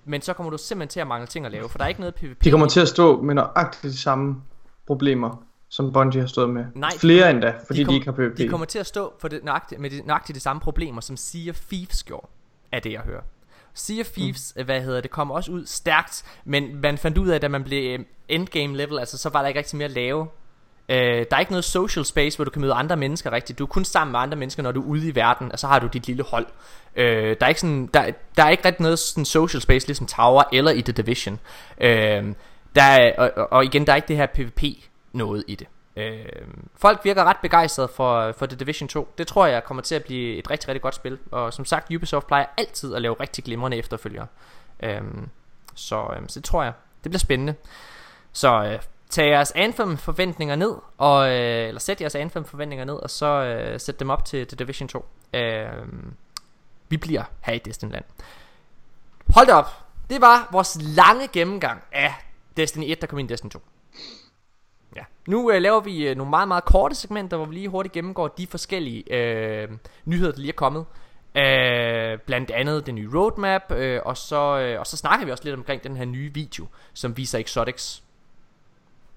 men 0.06 0.22
så 0.22 0.34
kommer 0.34 0.50
du 0.50 0.58
simpelthen 0.58 0.90
til 0.90 1.00
at 1.00 1.08
mangle 1.08 1.28
ting 1.28 1.46
at 1.46 1.52
lave, 1.52 1.70
for 1.70 1.78
der 1.78 1.86
er 1.86 1.90
ikke 1.90 2.00
noget 2.00 2.16
PvP. 2.16 2.44
De 2.44 2.52
kommer 2.52 2.68
til 2.68 2.80
at 2.80 2.88
stå 2.88 3.22
med 3.22 3.36
nøjagtigt 3.36 3.94
de 3.94 3.98
samme 3.98 4.42
problemer, 4.88 5.44
som 5.72 5.94
Bungie 5.94 6.22
har 6.22 6.28
stået 6.28 6.50
med. 6.50 6.66
Nej, 6.76 6.92
Flere 6.98 7.30
endda, 7.30 7.54
fordi 7.68 7.80
de, 7.80 7.86
kom, 7.86 7.92
de 7.92 7.96
ikke 7.96 8.06
har 8.06 8.14
PvP. 8.14 8.38
De 8.38 8.48
kommer 8.48 8.66
til 8.66 8.80
at 8.80 8.86
stå 8.86 9.14
for 9.20 9.28
det 9.28 9.44
nøjagtigt, 9.44 9.82
med 9.82 9.90
de, 9.90 10.02
nøjagtigt 10.06 10.36
de 10.36 10.40
samme 10.40 10.60
problemer, 10.60 11.02
som 11.02 11.18
Sea 11.18 11.50
of 11.50 11.60
Thieves 11.72 12.04
gjorde, 12.04 12.28
af 12.72 12.82
det 12.82 12.92
jeg 12.92 13.02
hører. 13.02 13.22
Sea 13.74 14.00
of 14.00 14.06
Thieves, 14.06 14.54
mm. 14.58 14.66
hvad 14.66 14.82
hedder 14.82 15.02
det, 15.02 15.12
kom 15.12 15.32
også 15.32 15.52
ud 15.52 15.66
stærkt, 15.66 16.24
men 16.46 16.82
man 16.82 16.98
fandt 16.98 17.18
ud 17.18 17.28
af, 17.28 17.36
at 17.36 17.42
da 17.42 17.48
man 17.48 17.64
blev 17.64 18.00
endgame 18.30 18.78
level, 18.78 19.00
altså 19.00 19.18
så 19.18 19.30
var 19.30 19.42
der 19.42 19.48
ikke 19.48 19.58
rigtig 19.58 19.78
mere 19.78 19.86
at 19.86 19.92
lave. 19.92 20.28
Øh, 20.90 20.98
der 21.32 21.36
er 21.36 21.40
ikke 21.40 21.52
noget 21.52 21.66
social 21.66 22.06
space, 22.06 22.38
hvor 22.38 22.46
du 22.46 22.52
kan 22.52 22.62
møde 22.62 22.74
andre 22.74 22.98
mennesker 22.98 23.32
rigtigt. 23.32 23.60
Du 23.60 23.64
er 23.64 23.68
kun 23.68 23.86
sammen 23.86 24.12
med 24.12 24.20
andre 24.20 24.38
mennesker, 24.38 24.64
når 24.64 24.72
du 24.72 24.82
er 24.82 24.86
ude 24.86 25.08
i 25.08 25.16
verden, 25.16 25.52
og 25.52 25.60
så 25.60 25.68
har 25.68 25.80
du 25.80 25.88
dit 25.88 26.08
lille 26.08 26.24
hold. 26.24 26.46
Øh, 26.96 27.36
der, 27.40 27.46
er 27.46 27.48
ikke 27.48 27.62
sådan, 27.62 27.90
der, 27.94 28.12
der 28.38 28.44
er 28.44 28.50
ikke 28.50 28.66
rigtig 28.66 28.82
noget 28.82 29.00
sådan 29.00 29.26
social 29.26 29.62
space, 29.62 29.88
ligesom 29.88 30.08
Tower 30.08 30.44
eller 30.54 30.72
i 30.72 30.82
The 30.82 30.92
Division. 30.92 31.40
Øh, 31.82 32.34
der 32.76 32.84
er, 32.84 33.14
og, 33.18 33.52
og 33.52 33.64
igen, 33.66 33.86
der 33.86 33.92
er 33.92 33.96
ikke 33.96 34.08
det 34.08 34.18
her 34.18 34.26
PvP 34.26 34.64
noget 35.14 35.44
i 35.48 35.56
det. 35.56 35.68
Øh, 35.96 36.26
folk 36.76 37.00
virker 37.04 37.24
ret 37.24 37.38
begejstrede 37.42 37.88
for, 37.88 38.32
for 38.32 38.46
The 38.46 38.58
Division 38.58 38.88
2 38.88 39.08
Det 39.18 39.28
tror 39.28 39.46
jeg 39.46 39.64
kommer 39.64 39.84
til 39.84 39.96
at 39.96 40.04
blive 40.04 40.36
et 40.38 40.50
rigtig, 40.50 40.68
rigtig 40.68 40.82
godt 40.82 40.96
spil. 40.96 41.20
Og 41.32 41.54
som 41.54 41.66
sagt, 41.66 41.96
Ubisoft 41.96 42.28
plejer 42.28 42.46
altid 42.58 42.96
at 42.96 43.02
lave 43.02 43.16
rigtig 43.20 43.44
glimrende 43.44 43.78
efterfølgere. 43.78 44.28
Øh, 44.84 45.02
så, 45.76 46.08
øh, 46.16 46.22
så 46.28 46.40
det 46.40 46.44
tror 46.44 46.64
jeg 46.64 46.74
Det 47.04 47.12
bliver 47.12 47.20
spændende. 47.20 47.56
Så 48.34 48.64
øh, 48.64 48.80
tag 49.10 49.30
jeres 49.30 49.52
Anthem 49.52 49.98
forventninger 49.98 50.56
ned 50.56 50.76
og, 50.98 51.30
øh, 51.30 51.68
Eller 51.68 51.80
sæt 51.80 52.02
jeres 52.02 52.16
Anthem 52.16 52.46
forventninger 52.46 52.86
ned 52.86 52.94
Og 52.94 53.10
så 53.10 53.26
øh, 53.26 53.80
sæt 53.80 54.00
dem 54.00 54.10
op 54.10 54.26
til 54.26 54.48
The 54.48 54.56
Division 54.56 54.88
2 54.88 55.06
øh, 55.34 55.68
Vi 56.90 56.98
bliver 56.98 57.24
her 57.42 57.54
i 57.54 57.60
Destinland. 57.60 58.04
Hold 59.36 59.48
da 59.48 59.54
op. 59.54 59.86
Det 60.10 60.22
var 60.22 60.48
vores 60.52 60.78
lange 60.82 61.28
gennemgang 61.28 61.84
af 61.92 62.14
Destiny 62.58 62.84
1 62.88 63.02
der 63.02 63.08
kom 63.08 63.20
ind 63.20 63.30
i 63.30 63.34
Destiny 63.34 63.52
2 63.52 63.62
nu 65.28 65.52
øh, 65.52 65.62
laver 65.62 65.80
vi 65.80 66.08
øh, 66.08 66.18
nogle 66.18 66.30
meget, 66.30 66.48
meget 66.48 66.66
korte 66.66 66.96
segmenter, 66.96 67.38
hvor 67.38 67.46
vi 67.46 67.54
lige 67.54 67.68
hurtigt 67.68 67.94
gennemgår 67.94 68.28
de 68.28 68.48
forskellige 68.48 69.14
øh, 69.14 69.70
nyheder, 70.06 70.32
der 70.32 70.40
lige 70.40 70.52
er 70.52 70.56
kommet. 70.56 70.86
Øh, 71.36 72.20
blandt 72.26 72.52
andet 72.52 72.86
den 72.86 72.96
nye 72.96 73.10
roadmap, 73.14 73.72
øh, 73.72 74.02
og, 74.06 74.18
så, 74.18 74.60
øh, 74.60 74.80
og 74.80 74.88
så 74.88 74.98
snakker 74.98 75.26
vi 75.26 75.32
også 75.32 75.44
lidt 75.44 75.56
omkring 75.56 75.84
den 75.84 75.98
her 75.98 76.06
nye 76.06 76.34
video, 76.34 76.68
som 76.94 77.18
viser 77.18 77.40
Exotics. 77.40 78.04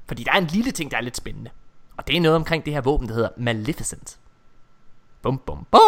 Fordi 0.06 0.24
der 0.24 0.32
er 0.32 0.39
en 0.39 0.47
lille 0.47 0.70
ting, 0.70 0.90
der 0.90 0.97
er 0.97 1.01
lidt 1.01 1.16
spændende. 1.16 1.51
Og 1.97 2.06
det 2.06 2.16
er 2.16 2.20
noget 2.20 2.36
omkring 2.36 2.64
det 2.64 2.72
her 2.72 2.81
våben, 2.81 3.09
der 3.09 3.14
hedder 3.14 3.28
Maleficent. 3.36 4.18
Bum, 5.22 5.39
bum, 5.39 5.66
bum! 5.70 5.81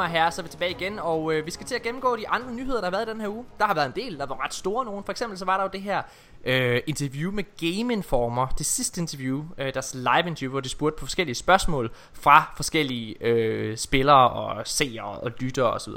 Damer 0.00 0.08
og 0.08 0.20
herrer, 0.20 0.30
så 0.30 0.40
er 0.40 0.42
vi 0.42 0.48
tilbage 0.48 0.70
igen, 0.70 0.98
og 0.98 1.32
øh, 1.32 1.46
vi 1.46 1.50
skal 1.50 1.66
til 1.66 1.74
at 1.74 1.82
gennemgå 1.82 2.16
de 2.16 2.28
andre 2.28 2.52
nyheder, 2.52 2.78
der 2.78 2.84
har 2.84 2.90
været 2.90 3.06
den 3.06 3.20
her 3.20 3.28
uge. 3.28 3.44
Der 3.58 3.66
har 3.66 3.74
været 3.74 3.86
en 3.86 4.04
del, 4.04 4.18
der 4.18 4.26
var 4.26 4.44
ret 4.44 4.54
store 4.54 4.84
nogen. 4.84 5.04
For 5.04 5.12
eksempel 5.12 5.38
så 5.38 5.44
var 5.44 5.56
der 5.56 5.64
jo 5.64 5.70
det 5.72 5.82
her 5.82 6.02
øh, 6.44 6.80
interview 6.86 7.32
med 7.32 7.44
Game 7.60 7.92
Informer, 7.92 8.46
det 8.46 8.66
sidste 8.66 9.00
interview, 9.00 9.44
øh, 9.58 9.74
deres 9.74 9.94
live 9.94 10.26
interview, 10.26 10.50
hvor 10.50 10.60
de 10.60 10.68
spurgte 10.68 10.98
på 10.98 11.06
forskellige 11.06 11.34
spørgsmål 11.34 11.90
fra 12.12 12.52
forskellige 12.56 13.16
øh, 13.20 13.76
spillere 13.76 14.30
og 14.30 14.66
seere 14.66 15.04
og 15.04 15.30
lyttere 15.38 15.70
osv. 15.70 15.92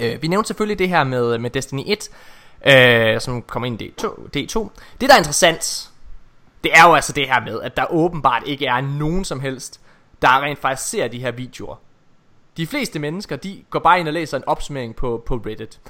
Øh, 0.00 0.22
vi 0.22 0.28
nævnte 0.28 0.46
selvfølgelig 0.46 0.78
det 0.78 0.88
her 0.88 1.04
med, 1.04 1.38
med 1.38 1.50
Destiny 1.50 1.82
1, 1.86 2.10
øh, 3.14 3.20
som 3.20 3.42
kommer 3.42 3.66
ind 3.66 3.82
i 3.82 3.94
D2, 4.00 4.06
D2. 4.06 4.68
Det 5.00 5.08
der 5.08 5.14
er 5.14 5.18
interessant, 5.18 5.90
det 6.64 6.72
er 6.74 6.88
jo 6.88 6.94
altså 6.94 7.12
det 7.12 7.26
her 7.26 7.40
med, 7.40 7.60
at 7.62 7.76
der 7.76 7.92
åbenbart 7.92 8.42
ikke 8.46 8.66
er 8.66 8.80
nogen 8.80 9.24
som 9.24 9.40
helst, 9.40 9.80
der 10.22 10.42
rent 10.42 10.58
faktisk 10.58 10.90
ser 10.90 11.08
de 11.08 11.18
her 11.18 11.30
videoer. 11.30 11.83
De 12.56 12.66
fleste 12.66 12.98
mennesker, 12.98 13.36
de 13.36 13.64
går 13.70 13.78
bare 13.78 14.00
ind 14.00 14.08
og 14.08 14.14
læser 14.14 14.36
en 14.36 14.44
opsummering 14.46 14.96
på, 14.96 15.22
på 15.26 15.34
Reddit. 15.34 15.80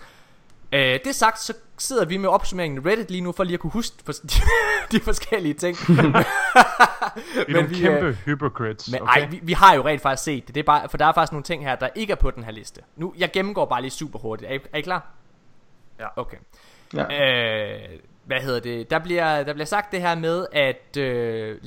Øh, 0.73 0.99
det 1.05 1.15
sagt, 1.15 1.41
så 1.41 1.55
sidder 1.79 2.05
vi 2.05 2.17
med 2.17 2.29
opsummeringen 2.29 2.87
Reddit 2.87 3.11
lige 3.11 3.21
nu, 3.21 3.33
for 3.33 3.45
lige 3.45 3.55
at 3.55 3.61
kunne 3.61 3.73
huske 3.73 3.97
for, 4.05 4.13
de, 4.13 4.29
de 4.93 5.01
forskellige 5.01 5.55
ting. 5.55 5.77
Vi 5.87 5.95
er 5.95 7.53
nogle 7.63 7.75
kæmpe 7.75 8.07
øh, 8.07 8.15
hypocrites, 8.15 8.93
Men 8.93 9.03
okay? 9.03 9.21
ej, 9.21 9.29
vi, 9.31 9.41
vi 9.43 9.53
har 9.53 9.75
jo 9.75 9.85
rent 9.85 10.03
faktisk 10.03 10.25
set 10.25 10.47
det. 10.47 10.55
det 10.55 10.61
er 10.61 10.65
bare, 10.65 10.89
for 10.89 10.99
der 10.99 11.07
er 11.07 11.13
faktisk 11.13 11.33
nogle 11.33 11.45
ting 11.45 11.65
her, 11.65 11.77
der 11.77 11.89
ikke 11.95 12.11
er 12.11 12.17
på 12.17 12.31
den 12.31 12.45
her 12.45 12.53
liste. 12.53 12.81
Nu, 12.97 13.15
jeg 13.19 13.31
gennemgår 13.33 13.67
bare 13.67 13.81
lige 13.81 13.91
super 13.91 14.19
hurtigt. 14.19 14.51
Er 14.51 14.55
I, 14.55 14.59
er 14.73 14.79
I 14.79 14.81
klar? 14.81 15.07
Ja. 16.01 16.07
Okay. 16.17 16.37
Ja. 16.95 17.03
Øh, 17.03 17.81
hvad 18.25 18.41
hedder 18.41 18.61
det? 18.61 18.91
Der 18.91 18.99
bliver, 18.99 19.43
der 19.43 19.53
bliver 19.53 19.67
sagt 19.67 19.93
det 19.93 20.01
her 20.01 20.15
med, 20.15 20.47
at... 20.53 20.97
Øh, 20.97 21.61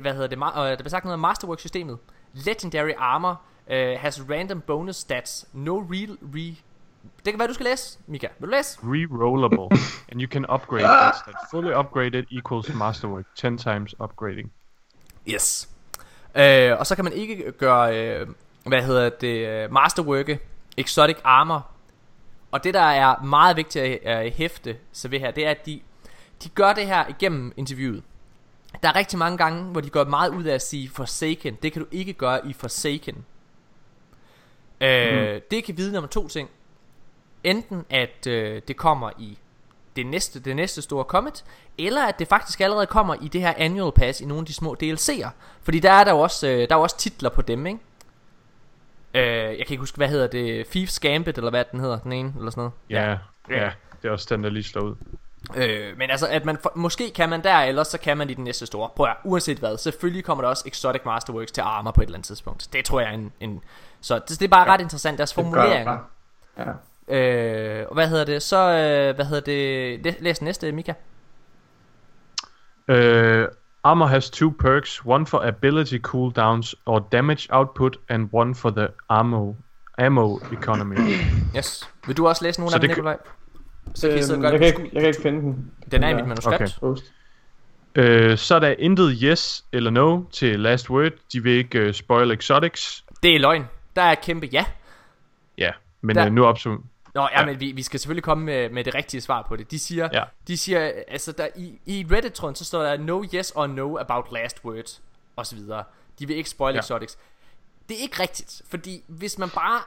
hvad 0.00 0.12
hedder 0.12 0.26
det? 0.26 0.38
Øh, 0.38 0.70
der 0.70 0.76
bliver 0.76 0.88
sagt 0.88 1.04
noget 1.04 1.14
om 1.14 1.20
Masterwork-systemet. 1.20 1.98
Legendary 2.32 2.92
Armor 2.98 3.40
uh, 3.70 4.00
has 4.00 4.30
random 4.30 4.60
bonus 4.60 4.96
stats. 4.96 5.46
No 5.52 5.78
real 5.78 6.18
re... 6.22 6.56
Det 7.24 7.32
kan 7.32 7.38
være, 7.38 7.48
du 7.48 7.54
skal 7.54 7.66
læse, 7.66 7.98
Mika. 8.06 8.26
Vil 8.38 8.48
du 8.48 8.50
læse? 8.50 8.78
Rerollable, 8.82 9.78
and 10.10 10.20
you 10.20 10.28
can 10.28 10.46
upgrade 10.54 10.84
that 10.84 11.16
stat. 11.16 11.34
Fully 11.50 11.72
upgraded 11.72 12.24
equals 12.30 12.74
masterwork, 12.74 13.24
10 13.34 13.56
times 13.56 13.94
upgrading. 14.00 14.52
Yes. 15.28 15.68
Øh, 16.34 16.78
og 16.78 16.86
så 16.86 16.94
kan 16.94 17.04
man 17.04 17.12
ikke 17.12 17.52
gøre, 17.52 17.98
øh, 17.98 18.28
hvad 18.66 18.82
hedder 18.82 19.08
det, 19.08 19.48
øh, 19.48 19.72
masterworke, 19.72 20.38
exotic 20.76 21.16
armor. 21.24 21.66
Og 22.50 22.64
det 22.64 22.74
der 22.74 22.80
er 22.80 23.22
meget 23.22 23.56
vigtigt 23.56 23.84
at 23.84 24.26
øh, 24.26 24.32
hæfte 24.32 24.76
sig 24.92 25.10
ved 25.10 25.20
her, 25.20 25.30
det 25.30 25.46
er 25.46 25.50
at 25.50 25.66
de, 25.66 25.80
de 26.42 26.48
gør 26.48 26.72
det 26.72 26.86
her 26.86 27.08
igennem 27.08 27.52
interviewet. 27.56 28.02
Der 28.82 28.88
er 28.88 28.96
rigtig 28.96 29.18
mange 29.18 29.38
gange, 29.38 29.64
hvor 29.64 29.80
de 29.80 29.90
går 29.90 30.04
meget 30.04 30.30
ud 30.30 30.44
af 30.44 30.54
at 30.54 30.62
sige 30.62 30.88
Forsaken. 30.88 31.54
Det 31.62 31.72
kan 31.72 31.82
du 31.82 31.88
ikke 31.90 32.12
gøre 32.12 32.46
i 32.46 32.52
Forsaken. 32.52 33.24
Øh, 34.80 35.40
Det 35.50 35.64
kan 35.64 35.76
vidne 35.76 35.98
om 35.98 36.08
to 36.08 36.28
ting. 36.28 36.50
Enten 37.44 37.84
at 37.90 38.26
øh, 38.26 38.62
det 38.68 38.76
kommer 38.76 39.10
i 39.18 39.38
det 39.96 40.06
næste, 40.06 40.40
det 40.40 40.56
næste 40.56 40.82
store 40.82 41.04
comet, 41.04 41.44
eller 41.78 42.06
at 42.06 42.18
det 42.18 42.28
faktisk 42.28 42.60
allerede 42.60 42.86
kommer 42.86 43.14
i 43.22 43.28
det 43.28 43.40
her 43.40 43.54
annual 43.56 43.92
pass 43.92 44.20
i 44.20 44.24
nogle 44.24 44.40
af 44.40 44.46
de 44.46 44.54
små 44.54 44.76
DLC'er. 44.82 45.28
Fordi 45.62 45.78
der 45.78 45.92
er 45.92 46.04
der 46.04 46.12
jo 46.12 46.18
også, 46.18 46.48
øh, 46.48 46.58
der 46.58 46.74
er 46.74 46.78
jo 46.78 46.82
også 46.82 46.98
titler 46.98 47.30
på 47.30 47.42
dem, 47.42 47.66
ikke? 47.66 47.80
Øh, 49.14 49.22
jeg 49.58 49.66
kan 49.66 49.70
ikke 49.70 49.80
huske, 49.80 49.96
hvad 49.96 50.08
hedder 50.08 50.26
det? 50.26 50.66
Thieves 50.66 51.00
Gambit, 51.00 51.38
eller 51.38 51.50
hvad 51.50 51.64
den 51.72 51.80
hedder, 51.80 51.98
den 51.98 52.12
ene, 52.12 52.34
eller 52.38 52.50
sådan 52.50 52.60
noget. 52.60 52.72
Ja, 52.90 53.10
ja, 53.10 53.64
ja 53.64 53.70
det 54.02 54.08
er 54.08 54.12
også 54.12 54.26
den, 54.30 54.44
der 54.44 54.50
lige 54.50 54.62
slår 54.62 54.82
ud. 54.82 54.94
Øh, 55.56 55.98
men 55.98 56.10
altså, 56.10 56.26
at 56.26 56.44
man 56.44 56.58
for, 56.62 56.72
måske 56.74 57.10
kan 57.10 57.28
man 57.28 57.42
der, 57.44 57.56
eller 57.56 57.82
så 57.82 57.98
kan 57.98 58.16
man 58.16 58.30
i 58.30 58.34
den 58.34 58.44
næste 58.44 58.66
store. 58.66 58.88
Prøv 58.96 59.06
at, 59.06 59.16
uanset 59.24 59.58
hvad, 59.58 59.78
selvfølgelig 59.78 60.24
kommer 60.24 60.42
der 60.42 60.48
også 60.48 60.64
Exotic 60.66 61.02
Masterworks 61.04 61.52
til 61.52 61.60
Armor 61.60 61.90
på 61.90 62.00
et 62.00 62.06
eller 62.06 62.16
andet 62.16 62.26
tidspunkt. 62.26 62.68
Det 62.72 62.84
tror 62.84 63.00
jeg 63.00 63.08
er 63.10 63.14
en... 63.14 63.32
en 63.40 63.62
så 64.00 64.14
det, 64.14 64.28
det 64.28 64.42
er 64.42 64.48
bare 64.48 64.66
ja, 64.68 64.74
ret 64.74 64.80
interessant, 64.80 65.18
deres 65.18 65.32
det 65.78 65.84
bare. 65.86 66.00
Ja. 66.58 67.18
Øh, 67.80 67.86
og 67.88 67.94
hvad 67.94 68.08
hedder 68.08 68.24
det? 68.24 68.42
Så, 68.42 68.56
øh, 68.56 69.14
hvad 69.14 69.24
hedder 69.24 69.40
det? 69.40 70.04
Læ- 70.04 70.20
Læs 70.20 70.42
næste, 70.42 70.72
Mika. 70.72 70.92
Uh, 72.88 73.48
armor 73.84 74.06
has 74.06 74.30
two 74.30 74.50
perks, 74.60 75.00
one 75.04 75.26
for 75.26 75.38
ability 75.48 75.98
cooldowns 76.02 76.74
or 76.86 76.98
damage 77.12 77.46
output, 77.50 77.96
and 78.08 78.28
one 78.32 78.54
for 78.54 78.70
the 78.70 78.88
ammo, 79.08 79.52
ammo 79.98 80.38
economy. 80.52 80.96
Yes. 81.56 81.90
Vil 82.06 82.16
du 82.16 82.28
også 82.28 82.44
læse 82.44 82.60
nogle 82.60 82.70
Så 82.70 82.76
af 82.76 82.80
dem, 82.80 82.90
Nikolaj? 82.90 83.16
Så 83.94 84.08
kan 84.08 84.18
I 84.18 84.22
sidde 84.22 84.32
Øhm, 84.34 84.42
gøre 84.42 84.52
jeg, 84.52 84.60
det 84.60 84.74
kan 84.74 84.82
ikke, 84.84 84.90
jeg 84.94 85.00
kan 85.02 85.08
ikke 85.08 85.22
finde 85.22 85.40
den. 85.40 85.70
Den 85.90 86.02
er 86.02 86.08
i 86.08 86.12
der 86.12 86.18
mit 86.18 86.28
manuskript. 86.28 86.78
Okay. 86.82 88.30
Uh, 88.30 88.36
så 88.38 88.54
er 88.54 88.58
der 88.58 88.74
intet 88.78 89.18
yes 89.22 89.64
eller 89.72 89.90
no 89.90 90.22
til 90.32 90.60
last 90.60 90.90
word. 90.90 91.12
De 91.32 91.42
vil 91.42 91.52
ikke 91.52 91.86
uh, 91.88 91.92
spoil 91.94 92.30
exotics. 92.30 93.04
Det 93.22 93.34
er 93.36 93.38
løgn. 93.40 93.64
Der 93.96 94.02
er 94.02 94.12
et 94.12 94.20
kæmpe 94.20 94.46
ja. 94.52 94.64
Ja, 95.58 95.70
men 96.00 96.16
Der- 96.16 96.26
uh, 96.26 96.32
nu 96.32 96.44
opsum. 96.46 96.84
Nå, 97.14 97.20
ja, 97.22 97.40
ja. 97.40 97.46
men 97.46 97.60
vi, 97.60 97.72
vi 97.72 97.82
skal 97.82 98.00
selvfølgelig 98.00 98.22
komme 98.24 98.44
med, 98.44 98.68
med 98.70 98.84
det 98.84 98.94
rigtige 98.94 99.20
svar 99.20 99.42
på 99.48 99.56
det. 99.56 99.70
De 99.70 99.78
siger, 99.78 100.08
Ja. 100.12 100.24
de 100.46 100.56
siger 100.58 100.92
altså 101.08 101.32
der, 101.32 101.48
i, 101.56 101.78
i 101.86 102.06
Reddit-tråden, 102.12 102.54
så 102.54 102.64
står 102.64 102.82
der 102.82 102.96
no 102.96 103.24
yes 103.34 103.50
or 103.50 103.66
no 103.66 103.96
about 103.98 104.26
last 104.32 104.64
word, 104.64 105.00
og 105.36 105.46
så 105.46 105.54
videre. 105.56 105.84
De 106.18 106.26
vil 106.26 106.36
ikke 106.36 106.50
spoil 106.50 106.74
Ja. 106.74 106.80
exotics. 106.80 107.18
Det 107.88 107.96
er 107.98 108.02
ikke 108.02 108.22
rigtigt, 108.22 108.62
fordi 108.68 109.04
hvis 109.06 109.38
man 109.38 109.50
bare 109.50 109.80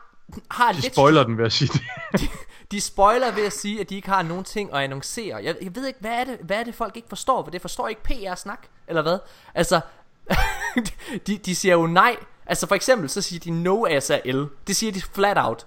har 0.52 0.72
De 0.72 0.80
lidt... 0.82 0.94
spoiler 0.94 1.24
den 1.24 1.38
ved 1.38 1.46
at 1.46 1.52
sige 1.54 1.70
det. 1.74 1.82
De 2.72 2.82
spoiler 2.82 3.32
ved 3.32 3.46
at 3.46 3.54
sige, 3.54 3.82
at 3.82 3.90
de 3.90 3.96
ikke 3.96 4.10
har 4.10 4.24
nogen 4.24 4.44
ting 4.44 4.74
at 4.74 4.80
annoncere. 4.82 5.36
Jeg, 5.44 5.56
jeg 5.62 5.76
ved 5.76 5.88
ikke, 5.88 6.00
hvad 6.00 6.12
er, 6.12 6.24
det, 6.24 6.38
hvad 6.42 6.60
er 6.60 6.64
det, 6.64 6.76
folk 6.76 6.96
ikke 6.96 7.10
forstår? 7.10 7.44
For 7.44 7.52
det 7.52 7.62
forstår 7.62 7.88
ikke 7.88 8.04
PR-snak, 8.04 8.60
eller 8.88 9.02
hvad? 9.02 9.18
Altså, 9.54 9.82
de, 11.28 11.38
de 11.38 11.56
siger 11.56 11.74
jo 11.74 11.88
nej. 11.88 12.16
Altså 12.46 12.68
for 12.68 12.76
eksempel, 12.76 13.10
så 13.10 13.22
siger 13.22 13.40
de 13.40 13.52
no 13.64 13.86
SAL. 14.00 14.48
Det 14.68 14.76
siger 14.76 14.92
de 14.92 15.02
flat 15.02 15.38
out. 15.40 15.66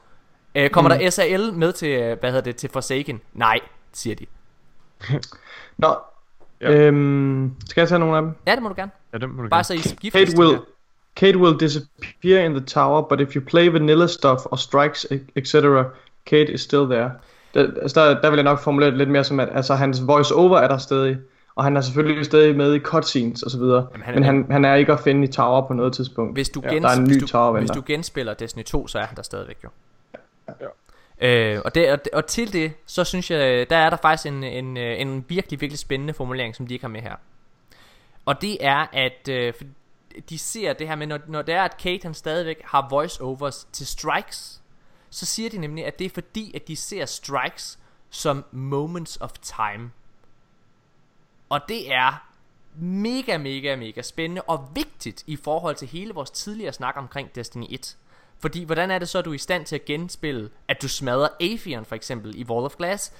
Øh, 0.55 0.70
kommer 0.70 0.94
mm. 0.94 1.01
der 1.01 1.11
SAL 1.11 1.53
med 1.53 1.73
til, 1.73 1.89
øh, 1.89 2.19
hvad 2.20 2.31
hedder 2.31 2.44
det, 2.44 2.57
til 2.57 2.70
Forsaken? 2.73 3.20
Nej, 3.35 3.59
siger 3.93 4.16
de. 4.16 4.27
Nå, 5.78 5.94
Ja. 6.61 6.73
øhm, 6.73 7.53
skal 7.69 7.81
jeg 7.81 7.89
tage 7.89 7.98
nogle 7.98 8.16
af 8.16 8.23
dem? 8.23 8.32
Ja, 8.47 8.55
det 8.55 8.62
må 8.62 8.69
du 8.69 8.74
gerne. 8.77 8.90
Ja, 9.12 9.19
den 9.19 9.31
må 9.36 9.43
du 9.43 9.48
Bare 9.48 9.65
gerne. 9.70 9.82
så 9.82 9.97
I. 10.03 10.11
Hate 10.15 10.39
Will. 10.39 10.59
Kate 11.16 11.39
will 11.39 11.61
disappear 11.61 12.44
in 12.44 12.51
the 12.55 12.65
tower, 12.65 13.03
but 13.03 13.20
if 13.20 13.36
you 13.36 13.43
play 13.47 13.69
vanilla 13.73 14.07
stuff 14.07 14.40
or 14.44 14.57
strikes, 14.57 15.07
etc., 15.36 15.55
Kate 16.27 16.53
is 16.53 16.61
still 16.61 16.85
there. 16.85 17.11
Der, 17.55 17.66
altså 17.82 18.01
der, 18.01 18.20
der 18.20 18.31
vil 18.31 18.36
jeg 18.36 18.44
nok 18.44 18.59
formulere 18.59 18.90
det 18.90 18.98
lidt 18.98 19.11
mere 19.11 19.24
som, 19.24 19.40
at 19.40 19.48
altså, 19.53 19.74
hans 19.74 20.07
voice-over 20.07 20.59
er 20.59 20.69
der 20.69 20.78
stadig, 20.78 21.19
og 21.57 21.65
han 21.65 21.77
er 21.77 21.81
selvfølgelig 21.81 22.24
stadig 22.24 22.57
med 22.57 22.74
i 22.74 22.78
cutscenes 22.78 23.43
og 23.43 23.51
så 23.51 23.59
videre, 23.59 23.87
Jamen, 23.93 24.05
han- 24.05 24.15
men 24.15 24.23
han, 24.24 24.47
han 24.51 24.65
er 24.65 24.74
ikke 24.74 24.93
at 24.93 25.01
finde 25.01 25.24
i 25.24 25.33
tower 25.33 25.66
på 25.66 25.73
noget 25.74 25.93
tidspunkt. 25.93 26.35
Hvis 26.37 26.49
du, 26.49 26.61
ja, 26.65 26.69
gens, 26.69 26.83
der 26.83 26.89
er 26.91 26.97
en 26.97 27.07
hvis, 27.07 27.16
ny 27.16 27.20
du, 27.20 27.27
tower 27.27 27.59
hvis 27.59 27.70
du 27.70 27.83
genspiller 27.87 28.35
Destiny 28.35 28.65
2, 28.65 28.87
så 28.87 28.99
er 28.99 29.05
han 29.05 29.16
der 29.16 29.23
stadigvæk 29.23 29.59
jo. 29.65 29.69
Øh, 31.20 31.61
og, 31.65 31.74
det, 31.74 31.93
og, 31.93 31.99
og 32.12 32.27
til 32.27 32.53
det, 32.53 32.73
så 32.87 33.05
synes 33.05 33.31
jeg, 33.31 33.70
der 33.70 33.77
er 33.77 33.91
der 33.91 33.97
faktisk 34.03 34.27
en, 34.27 34.45
en, 34.45 34.77
øh, 34.77 35.01
en 35.01 35.24
virkelig, 35.28 35.61
virkelig 35.61 35.78
spændende 35.78 36.15
formulering, 36.15 36.57
som 36.57 36.66
de 36.66 36.74
ikke 36.74 36.85
har 36.85 36.89
med 36.91 37.01
her. 37.01 37.15
Og 38.27 38.41
det 38.43 38.57
er, 38.61 38.87
at 38.93 39.28
øh, 39.31 39.53
de 40.31 40.39
ser 40.39 40.73
det 40.73 40.89
her 40.89 40.95
med, 40.97 41.07
når, 41.07 41.19
når 41.28 41.43
det 41.43 41.55
er, 41.55 41.62
at 41.62 41.77
Kate 41.77 42.03
han 42.03 42.15
stadigvæk 42.15 42.61
har 42.65 42.87
voice-overs 42.91 43.69
til 43.73 43.87
strikes, 43.87 44.61
så 45.11 45.27
siger 45.27 45.51
de 45.51 45.59
nemlig, 45.59 45.87
at 45.87 45.99
det 45.99 46.05
er 46.05 46.11
fordi, 46.15 46.53
at 46.55 46.69
de 46.69 46.77
ser 46.77 47.05
strikes 47.05 47.78
som 48.11 48.45
moments 48.53 49.19
of 49.20 49.31
time. 49.43 49.91
Og 51.48 51.60
det 51.68 51.93
er 51.94 52.23
mega, 52.78 53.39
mega, 53.39 53.77
mega 53.77 54.02
spændende 54.02 54.43
og 54.43 54.68
vigtigt 54.74 55.24
i 55.27 55.36
forhold 55.36 55.74
til 55.77 55.89
hele 55.89 56.14
vores 56.14 56.31
tidligere 56.31 56.73
snak 56.73 56.94
omkring 56.97 57.35
Destiny 57.35 57.64
1. 57.70 57.97
Fordi 58.40 58.64
hvordan 58.64 58.90
er 58.90 58.98
det 58.98 59.09
så, 59.09 59.18
at 59.18 59.24
du 59.24 59.31
er 59.31 59.35
i 59.35 59.39
stand 59.39 59.64
til 59.66 59.74
at 59.74 59.85
genspille, 59.85 60.51
at 60.68 60.82
du 60.82 60.89
smadrer 60.89 61.28
Atheon 61.40 61.85
for 61.85 61.94
eksempel 61.94 62.40
i 62.40 62.44
Wall 62.44 62.64
of 62.64 62.77
Glass? 62.77 63.12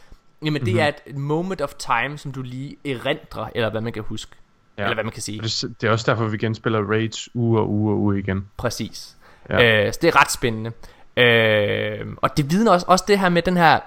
Jamen 0.44 0.64
det 0.64 0.72
Mhm. 0.72 0.80
er 0.82 0.90
et 1.06 1.16
moment 1.16 1.60
of 1.60 1.74
time, 1.74 2.18
som 2.18 2.32
du 2.32 2.42
lige 2.42 2.76
erindrer, 2.84 3.48
eller 3.54 3.70
hvad 3.70 3.80
man 3.80 3.92
kan 3.92 4.02
huske. 4.02 4.36
Ja. 4.78 4.82
Eller 4.82 4.94
hvad 4.94 5.04
man 5.04 5.12
kan 5.12 5.22
sige. 5.22 5.40
Det, 5.40 5.84
er 5.84 5.90
også 5.90 6.10
derfor, 6.10 6.24
vi 6.28 6.38
genspiller 6.38 6.80
raids 6.90 7.28
uge 7.34 7.60
og 7.60 7.70
uge 7.70 7.92
og 7.92 7.98
uge 7.98 8.18
igen. 8.18 8.48
Præcis. 8.56 9.16
Ja. 9.50 9.86
Øh, 9.86 9.92
så 9.92 9.98
det 10.02 10.08
er 10.08 10.20
ret 10.20 10.30
spændende. 10.32 10.72
Øh, 11.16 12.06
og 12.22 12.36
det 12.36 12.50
vidner 12.50 12.72
også, 12.72 12.86
også 12.88 13.04
det 13.08 13.18
her 13.18 13.28
med 13.28 13.42
den 13.42 13.56
her, 13.56 13.80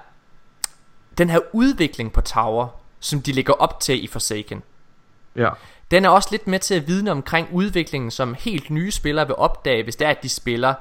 den 1.18 1.30
her 1.30 1.40
udvikling 1.54 2.14
på 2.14 2.22
Tower, 2.22 2.68
som 3.00 3.22
de 3.22 3.32
ligger 3.32 3.54
op 3.54 3.80
til 3.80 4.04
i 4.04 4.08
Forsaken. 4.08 4.64
Ja. 5.36 5.50
Den 5.92 6.06
er 6.06 6.10
også 6.10 6.28
lidt 6.32 6.48
med 6.48 6.60
til 6.60 6.74
at 6.76 6.88
vidne 6.88 7.12
omkring 7.12 7.48
udviklingen, 7.52 8.12
som 8.12 8.36
helt 8.40 8.70
nye 8.70 8.92
spillere 8.92 9.28
vil 9.28 9.36
opdage, 9.36 9.84
hvis 9.84 9.96
det 9.96 10.06
er, 10.06 10.12
at 10.12 10.24
de 10.24 10.30
spiller, 10.30 10.74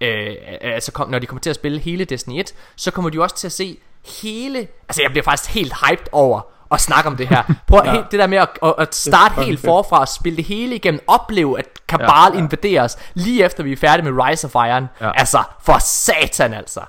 øh, 0.00 0.34
altså 0.60 0.92
kom, 0.92 1.10
når 1.10 1.18
de 1.18 1.26
kommer 1.26 1.40
til 1.40 1.50
at 1.50 1.56
spille 1.56 1.78
hele 1.78 2.04
Destiny 2.04 2.40
1, 2.40 2.54
så 2.76 2.90
kommer 2.90 3.10
de 3.10 3.22
også 3.22 3.36
til 3.36 3.48
at 3.48 3.52
se 3.52 3.78
hele, 4.22 4.68
altså 4.88 5.02
jeg 5.02 5.10
bliver 5.10 5.24
faktisk 5.24 5.50
helt 5.50 5.72
hyped 5.88 6.06
over 6.12 6.40
at 6.70 6.80
snakke 6.80 7.10
om 7.10 7.16
det 7.16 7.28
her. 7.28 7.42
Prøv 7.68 7.82
Ja. 7.84 7.92
helt, 7.92 8.10
det 8.10 8.18
der 8.20 8.26
med 8.26 8.38
at, 8.38 8.48
at, 8.62 8.74
at 8.78 8.94
starte 8.94 9.42
helt 9.42 9.60
forfra 9.60 10.00
og 10.00 10.08
spille 10.08 10.36
det 10.36 10.44
hele 10.44 10.74
igennem, 10.74 11.00
opleve 11.06 11.58
at 11.58 11.66
Kabal 11.88 12.06
Ja, 12.08 12.68
ja, 12.68 12.84
os, 12.84 12.96
lige 13.14 13.44
efter 13.44 13.62
vi 13.62 13.72
er 13.72 13.76
færdige 13.76 14.12
med 14.12 14.24
Rise 14.24 14.46
of 14.46 14.54
Iron. 14.54 14.88
Ja. 15.00 15.10
Altså, 15.14 15.42
for 15.62 15.78
satan 15.78 16.54
altså. 16.54 16.80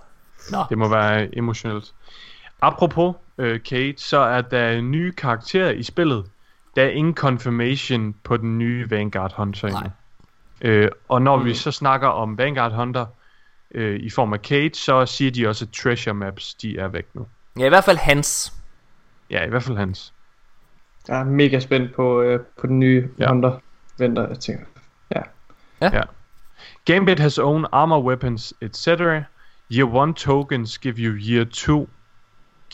Nå. 0.50 0.64
Det 0.70 0.78
må 0.78 0.88
være 0.88 1.38
emotionelt. 1.38 1.94
Apropos 2.62 3.16
øh, 3.38 3.60
Kate, 3.64 3.98
så 3.98 4.18
er 4.18 4.42
der 4.42 4.82
nye 4.82 5.12
karakterer 5.12 5.72
i 5.72 5.84
spillet. 5.84 6.26
Der 6.76 6.84
er 6.84 6.90
ingen 6.90 7.16
confirmation 7.16 8.16
på 8.24 8.38
den 8.38 8.58
nye 8.58 8.90
Vanguard 8.90 9.34
Hunter 9.38 9.68
endnu. 9.68 9.92
Øh, 10.62 10.90
og 11.08 11.22
når 11.22 11.38
mm. 11.38 11.46
vi 11.46 11.54
så 11.54 11.72
snakker 11.72 12.08
om 12.08 12.38
Vanguard 12.38 12.72
Hunter 12.72 13.06
øh, 13.72 14.00
i 14.00 14.10
form 14.10 14.34
af 14.34 14.42
Kate, 14.42 14.80
så 14.80 15.06
siger 15.06 15.32
de 15.32 15.48
også, 15.48 15.66
at 15.66 15.72
treasure 15.72 16.14
maps, 16.14 16.54
de 16.54 16.78
er 16.78 16.88
væk 16.88 17.06
nu. 17.14 17.28
Ja, 17.60 17.66
i 17.66 17.70
hvert 17.70 17.84
fald 17.84 17.98
hans. 17.98 18.54
Ja, 19.30 19.46
i 19.46 19.50
hvert 19.50 19.64
fald 19.64 19.78
hans. 19.78 20.14
Jeg 21.08 21.20
er 21.20 21.24
mega 21.24 21.60
spændt 21.60 21.96
på, 21.96 22.22
øh, 22.22 22.40
på 22.60 22.68
den 22.68 22.80
nye 22.80 23.10
Ja. 23.20 23.24
ja. 23.24 23.32
Hunter 23.32 23.60
venter, 23.98 24.28
jeg 24.28 24.40
tænker. 24.40 24.66
Ja. 25.16 25.22
Ja. 25.82 26.02
Gambit 26.86 27.20
has 27.20 27.38
own 27.38 27.66
armor 27.72 28.04
weapons, 28.04 28.54
etc. 28.62 28.88
Year 29.72 30.04
1 30.10 30.16
tokens 30.16 30.78
give 30.78 30.96
you 30.98 31.16
Year 31.30 31.46
2 31.46 31.90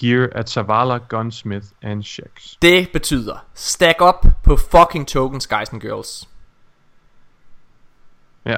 gear 0.02 0.30
at 0.36 0.50
Zavala, 0.50 0.98
Gunsmith 1.10 1.66
and 1.82 2.04
Shax. 2.04 2.28
Det 2.62 2.90
betyder, 2.94 3.46
stack 3.54 4.02
up 4.02 4.26
på 4.44 4.58
fucking 4.58 5.08
tokens, 5.08 5.48
guys 5.48 5.70
and 5.70 5.82
girls. 5.82 6.30
Ja. 8.46 8.58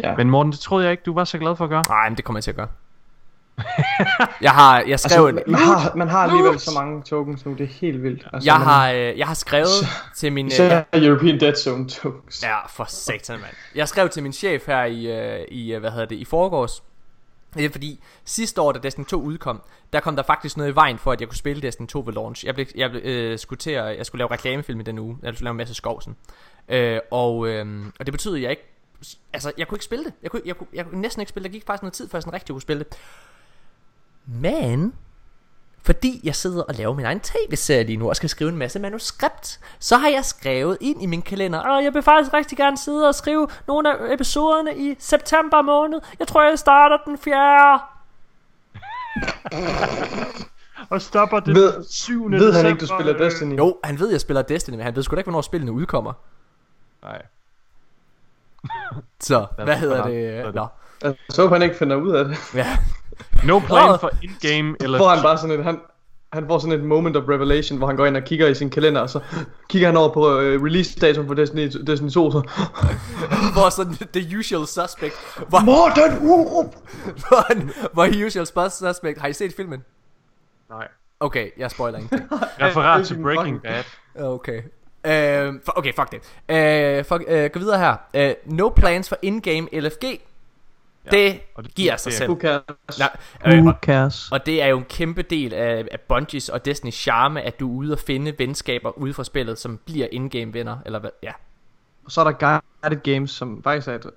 Ja. 0.00 0.16
Men 0.16 0.30
Morten, 0.30 0.52
det 0.52 0.60
troede 0.60 0.84
jeg 0.84 0.90
ikke, 0.92 1.02
du 1.06 1.14
var 1.14 1.24
så 1.24 1.38
glad 1.38 1.56
for 1.56 1.64
at 1.64 1.70
gøre. 1.70 1.82
Nej, 1.88 2.08
men 2.08 2.16
det 2.16 2.24
kommer 2.24 2.38
jeg 2.38 2.44
til 2.44 2.50
at 2.50 2.56
gøre. 2.56 2.68
jeg 4.40 4.50
har, 4.52 4.80
jeg 4.80 5.00
skrev 5.00 5.26
Altså, 5.26 5.42
man, 5.46 5.60
har, 5.60 5.94
man 5.94 6.08
har 6.08 6.18
alligevel 6.18 6.60
så 6.60 6.70
mange 6.74 7.02
tokens 7.02 7.46
nu, 7.46 7.52
det 7.52 7.60
er 7.60 7.66
helt 7.68 8.02
vildt. 8.02 8.26
Altså, 8.32 8.46
jeg 8.50 8.58
man- 8.58 8.66
har, 8.68 8.90
øh, 8.90 9.18
jeg 9.18 9.26
har 9.26 9.34
skrevet 9.34 9.68
til 10.16 10.32
min... 10.32 10.46
øh, 10.46 10.52
Især 10.52 10.82
European 10.92 11.40
Dead 11.40 11.54
Zone 11.54 11.88
tokens. 11.88 12.42
Ja, 12.42 12.66
for 12.66 12.84
satan, 12.88 13.40
mand. 13.40 13.52
Jeg 13.74 13.88
skrev 13.88 14.08
til 14.08 14.22
min 14.22 14.32
chef 14.32 14.66
her 14.66 14.84
i, 14.84 15.06
øh, 15.06 15.44
i 15.48 15.72
øh, 15.74 15.80
hvad 15.80 15.90
hedder 15.90 16.06
det, 16.06 16.16
i 16.16 16.24
forgårs. 16.24 16.82
Det 17.54 17.64
er 17.64 17.70
fordi, 17.70 18.00
sidste 18.24 18.60
år, 18.60 18.72
da 18.72 18.78
Destiny 18.78 19.04
2 19.04 19.22
udkom, 19.22 19.62
der 19.92 20.00
kom 20.00 20.16
der 20.16 20.22
faktisk 20.22 20.56
noget 20.56 20.72
i 20.72 20.74
vejen 20.74 20.98
for, 20.98 21.12
at 21.12 21.20
jeg 21.20 21.28
kunne 21.28 21.36
spille 21.36 21.62
Destiny 21.62 21.86
2 21.86 22.02
ved 22.06 22.12
launch. 22.12 22.46
Jeg, 22.46 22.54
blev, 22.54 22.66
jeg 22.74 22.90
blev, 22.90 23.02
øh, 23.04 23.38
skulle 23.38 23.58
til 23.58 23.70
at, 23.70 23.96
jeg 23.96 24.06
skulle 24.06 24.20
lave 24.20 24.30
reklamefilm 24.30 24.80
i 24.80 24.82
den 24.82 24.98
uge. 24.98 25.18
Jeg 25.22 25.34
skulle 25.34 25.44
lave 25.44 25.50
en 25.50 25.56
masse 25.56 25.74
skovsen. 25.74 26.16
Øh, 26.68 27.00
og, 27.10 27.48
øh, 27.48 27.86
og 28.00 28.06
det 28.06 28.12
betød, 28.12 28.36
at 28.36 28.42
jeg 28.42 28.50
ikke, 28.50 28.62
altså, 29.32 29.52
jeg 29.58 29.68
kunne 29.68 29.76
ikke 29.76 29.84
spille 29.84 30.04
det. 30.04 30.12
Jeg 30.22 30.30
kunne, 30.30 30.42
jeg, 30.44 30.56
kunne, 30.56 30.68
jeg 30.72 30.86
kunne 30.86 31.00
næsten 31.00 31.20
ikke 31.20 31.30
spille 31.30 31.44
det. 31.44 31.52
Der 31.52 31.58
gik 31.58 31.66
faktisk 31.66 31.82
noget 31.82 31.92
tid, 31.92 32.08
før 32.08 32.18
jeg 32.18 32.22
sådan 32.22 32.34
rigtig 32.34 32.52
kunne 32.52 32.62
spille 32.62 32.84
det. 32.84 32.98
Men 34.26 34.94
fordi 35.84 36.20
jeg 36.24 36.34
sidder 36.34 36.62
og 36.62 36.74
laver 36.74 36.94
min 36.94 37.04
egen 37.06 37.20
tv-serie 37.20 37.84
lige 37.84 37.96
nu 37.96 38.08
og 38.08 38.16
skal 38.16 38.28
skrive 38.28 38.50
en 38.50 38.56
masse 38.56 38.78
manuskript, 38.78 39.60
så 39.78 39.96
har 39.96 40.08
jeg 40.08 40.24
skrevet 40.24 40.78
ind 40.80 41.02
i 41.02 41.06
min 41.06 41.22
kalender, 41.22 41.58
og 41.58 41.84
jeg 41.84 41.94
vil 41.94 42.02
faktisk 42.02 42.32
rigtig 42.32 42.58
gerne 42.58 42.78
sidde 42.78 43.08
og 43.08 43.14
skrive 43.14 43.48
nogle 43.66 43.90
af 44.10 44.14
episoderne 44.14 44.76
i 44.76 44.94
september 44.98 45.62
måned. 45.62 46.00
Jeg 46.18 46.28
tror, 46.28 46.42
jeg 46.42 46.58
starter 46.58 46.96
den 47.06 47.18
4. 47.18 47.80
Og 50.90 51.02
stopper 51.02 51.40
det 51.40 51.54
Ved, 51.54 51.84
7. 51.90 52.30
ved 52.30 52.52
han 52.52 52.66
ikke, 52.66 52.80
du 52.80 52.86
spiller 52.86 53.18
Destiny? 53.18 53.58
Jo, 53.58 53.78
han 53.84 53.98
ved, 53.98 54.10
jeg 54.10 54.20
spiller 54.20 54.42
Destiny, 54.42 54.74
men 54.76 54.84
han 54.84 54.96
ved 54.96 55.02
sgu 55.02 55.14
da 55.14 55.18
ikke, 55.20 55.30
hvornår 55.30 55.42
spillene 55.42 55.72
udkommer. 55.72 56.12
Nej. 57.02 57.22
Så, 59.20 59.46
hvad 59.64 59.76
hedder 59.76 60.04
det? 60.06 60.28
Er. 60.38 60.52
Nå, 60.52 60.66
Jeg 61.02 61.14
så 61.30 61.48
han 61.48 61.62
ikke 61.62 61.76
finder 61.76 61.96
ud 61.96 62.10
af 62.10 62.24
det. 62.24 62.36
ja. 62.54 62.78
No 63.44 63.58
plan 63.58 63.98
for 64.00 64.10
in-game 64.22 64.76
eller... 64.80 64.98
får 64.98 65.08
han 65.08 65.22
bare 65.22 65.38
sådan 65.38 65.58
et, 65.58 65.64
han, 65.64 65.78
han 66.32 66.46
får 66.46 66.58
sådan 66.58 66.78
et 66.78 66.84
moment 66.84 67.16
of 67.16 67.22
revelation, 67.28 67.78
hvor 67.78 67.86
han 67.86 67.96
går 67.96 68.06
ind 68.06 68.16
og 68.16 68.22
kigger 68.24 68.48
i 68.48 68.54
sin 68.54 68.70
kalender, 68.70 69.00
og 69.00 69.10
så 69.10 69.20
kigger 69.68 69.88
han 69.88 69.96
over 69.96 70.08
på 70.14 70.20
uh, 70.28 70.38
release 70.38 71.00
datum 71.00 71.26
for 71.26 71.34
Destiny, 71.34 71.70
Destiny 71.86 72.10
2, 72.10 72.30
så... 72.30 72.38
Hvor 73.54 73.70
sådan 73.70 73.94
the 74.12 74.38
usual 74.38 74.66
suspect. 74.66 75.14
Hvor, 75.48 75.60
Morten 75.60 76.28
Urup! 76.28 76.74
hvor, 77.28 77.46
han- 77.48 77.70
hvor 77.92 78.06
usual 78.26 78.46
suspect. 78.70 79.20
Har 79.20 79.28
I 79.28 79.32
set 79.32 79.54
filmen? 79.56 79.84
Nej. 80.70 80.88
Okay, 81.20 81.48
jeg 81.58 81.70
spoiler 81.70 81.98
ingenting. 81.98 82.30
Referat 82.60 83.06
til 83.06 83.22
Breaking 83.22 83.62
Bad. 83.62 83.84
Okay. 84.18 84.62
Øh, 85.06 85.54
for, 85.64 85.72
okay, 85.78 85.92
fuck 85.94 86.12
det. 86.12 86.20
Øh, 86.56 87.04
fuck, 87.04 87.24
øh, 87.28 87.50
gå 87.52 87.58
videre 87.58 87.78
her. 87.78 87.96
Øh, 88.14 88.34
no 88.46 88.68
plans 88.68 89.08
for 89.08 89.16
in-game 89.22 89.68
LFG. 89.80 90.04
Ja, 91.06 91.10
det, 91.16 91.40
og 91.54 91.64
det- 91.64 91.74
giver 91.74 91.96
sig 91.96 92.10
det 92.10 92.18
selv. 92.18 92.30
Who 92.30 92.40
cares? 92.40 92.98
Nej, 92.98 93.16
øh, 93.46 93.58
Who 93.58 93.68
og, 93.68 93.78
cares? 93.82 94.28
og 94.32 94.46
det 94.46 94.62
er 94.62 94.66
jo 94.66 94.78
en 94.78 94.84
kæmpe 94.84 95.22
del 95.22 95.54
af, 95.54 95.84
af 95.92 96.00
Bungies 96.00 96.48
og 96.48 96.60
Destiny's 96.68 96.90
charme, 96.90 97.42
at 97.42 97.60
du 97.60 97.70
er 97.72 97.76
ude 97.78 97.92
og 97.92 97.98
finde 97.98 98.34
venskaber 98.38 98.98
ude 98.98 99.14
fra 99.14 99.24
spillet, 99.24 99.58
som 99.58 99.78
bliver 99.86 100.06
in-game 100.12 100.52
venner, 100.54 100.76
eller 100.86 100.98
hvad, 100.98 101.10
ja. 101.22 101.32
Og 102.04 102.10
så 102.10 102.20
er 102.20 102.24
der 102.30 102.60
guided 102.82 103.00
games, 103.14 103.30
som 103.30 103.62
faktisk 103.62 103.88
er 103.88 103.94
et... 103.94 104.10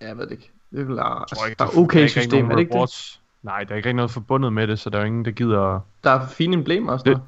Ja, 0.00 0.06
jeg 0.06 0.16
ved 0.18 0.24
det 0.24 0.32
ikke. 0.32 0.50
Det 0.72 0.80
er 0.80 0.84
vel 0.84 0.98
altså, 1.02 1.44
ikke, 1.46 1.56
der 1.58 1.64
der- 1.64 1.70
er 1.70 1.74
der 1.74 1.80
er 1.80 1.82
okay 1.84 1.94
ikke 2.00 2.02
rigtig 2.04 2.22
system, 2.22 2.46
er 2.50 2.54
det 2.54 2.60
ikke 2.60 2.78
det? 2.78 3.20
Nej, 3.42 3.64
der 3.64 3.72
er 3.72 3.76
ikke 3.76 3.88
rigtig 3.88 3.92
noget 3.96 4.10
forbundet 4.10 4.52
med 4.52 4.66
det, 4.66 4.78
så 4.78 4.90
der 4.90 4.96
er 4.96 5.00
jo 5.02 5.06
ingen, 5.06 5.24
der 5.24 5.30
gider... 5.30 5.80
Der 6.04 6.10
er 6.10 6.26
fine 6.28 6.54
emblemer 6.56 6.92
og 6.92 6.98
sådan 6.98 7.12
noget. 7.12 7.24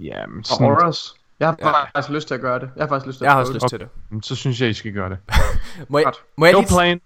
Ja, 0.00 0.26
men 0.26 0.38
Og 0.38 0.44
sådan... 0.46 0.66
auras. 0.66 1.14
Jeg 1.40 1.48
har 1.48 1.56
Ja. 1.60 1.70
faktisk 1.84 2.08
lyst 2.10 2.28
til 2.28 2.34
at 2.34 2.40
gøre 2.40 2.58
det. 2.60 2.70
Jeg 2.76 2.82
har 2.82 2.88
faktisk 2.88 3.06
lyst 3.06 3.18
til 3.18 3.24
Jeg 3.24 3.30
at 3.30 3.36
har 3.36 3.44
prøve 3.44 3.54
også 3.56 3.66
lyst 3.66 3.68
til 3.70 3.80
det. 3.80 3.88
Men 4.10 4.22
Så 4.22 4.36
synes 4.36 4.60
jeg, 4.60 4.68
I 4.68 4.72
skal 4.72 4.92
gøre 4.92 5.10
det. 5.10 5.18
Må 5.88 5.98
jeg, 5.98 6.04
Godt. 6.04 6.16
må 6.36 6.46
jeg 6.46 6.52
No 6.52 6.60
lige... 6.60 6.68
plan. 6.68 7.00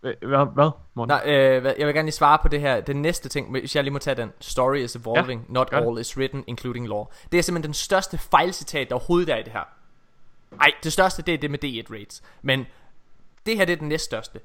Hvad? 0.00 0.52
Hvad? 0.54 0.70
Morten? 0.94 1.08
Nej, 1.08 1.22
øh, 1.26 1.64
jeg 1.78 1.86
vil 1.86 1.94
gerne 1.94 2.06
lige 2.06 2.12
svare 2.12 2.38
på 2.42 2.48
det 2.48 2.60
her. 2.60 2.80
Den 2.80 3.02
næste 3.02 3.28
ting, 3.28 3.50
hvis 3.50 3.76
jeg 3.76 3.84
lige 3.84 3.92
må 3.92 3.98
tage 3.98 4.14
den. 4.14 4.32
Story 4.40 4.76
is 4.76 4.96
evolving, 4.96 5.44
Ja, 5.48 5.52
not 5.52 5.70
gør 5.70 5.80
det. 5.80 5.86
all 5.88 5.98
is 6.00 6.16
written, 6.18 6.44
including 6.46 6.88
law. 6.88 7.04
Det 7.32 7.38
er 7.38 7.42
simpelthen 7.42 7.68
den 7.68 7.74
største 7.74 8.18
fejlcitat, 8.18 8.88
der 8.88 8.94
overhovedet 8.94 9.28
er 9.28 9.36
i 9.36 9.42
det 9.42 9.52
her. 9.52 9.68
Ej, 10.60 10.70
det 10.82 10.92
største, 10.92 11.22
det 11.22 11.34
er 11.34 11.38
det 11.38 11.50
med 11.50 11.64
D1 11.64 11.92
rates. 11.94 12.22
Men 12.42 12.66
det 13.46 13.56
her, 13.56 13.64
det 13.64 13.72
er 13.72 13.76
den 13.76 13.88
næststørste. 13.88 14.40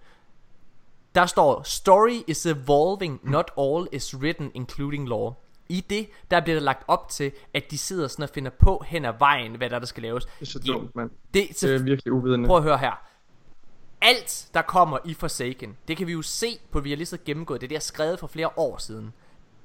Der 1.16 1.26
står, 1.26 1.62
story 1.64 2.22
is 2.28 2.46
evolving, 2.46 3.20
not 3.24 3.52
all 3.58 3.88
is 3.92 4.16
written, 4.18 4.52
including 4.54 5.10
law. 5.10 5.34
I 5.70 5.82
det, 5.90 6.08
der 6.32 6.42
bliver 6.42 6.56
der 6.56 6.64
lagt 6.64 6.84
op 6.88 7.10
til, 7.10 7.32
at 7.54 7.72
de 7.72 7.78
sidder 7.78 8.08
sådan 8.08 8.24
og 8.24 8.30
finder 8.30 8.52
på 8.60 8.84
hen 8.88 9.06
ad 9.06 9.14
vejen, 9.20 9.56
hvad 9.56 9.70
der, 9.70 9.80
der 9.80 9.86
skal 9.86 10.04
laves. 10.04 10.26
Det 10.26 10.32
er 10.42 10.46
så 10.46 10.60
dumt, 10.68 10.96
mand. 10.96 11.10
Det, 11.34 11.48
Det 11.62 11.76
er 11.76 11.84
virkelig 11.84 12.14
uvidende. 12.14 12.48
Prøv 12.48 12.58
at 12.58 12.64
høre 12.64 12.78
her. 12.78 13.02
Alt, 14.04 14.50
der 14.54 14.62
kommer 14.62 14.98
i 15.06 15.14
Forsaken, 15.14 15.78
det 15.88 15.98
kan 15.98 16.08
vi 16.08 16.12
jo 16.12 16.22
se 16.22 16.60
på, 16.72 16.80
vi 16.80 16.90
har 16.90 16.98
lige 16.98 17.06
så 17.06 17.18
gennemgået. 17.26 17.62
Det 17.62 17.68
er 17.68 17.70
det, 17.70 17.78
har 17.78 17.82
skrevet 17.82 18.20
for 18.20 18.28
flere 18.28 18.50
år 18.58 18.78
siden. 18.78 19.14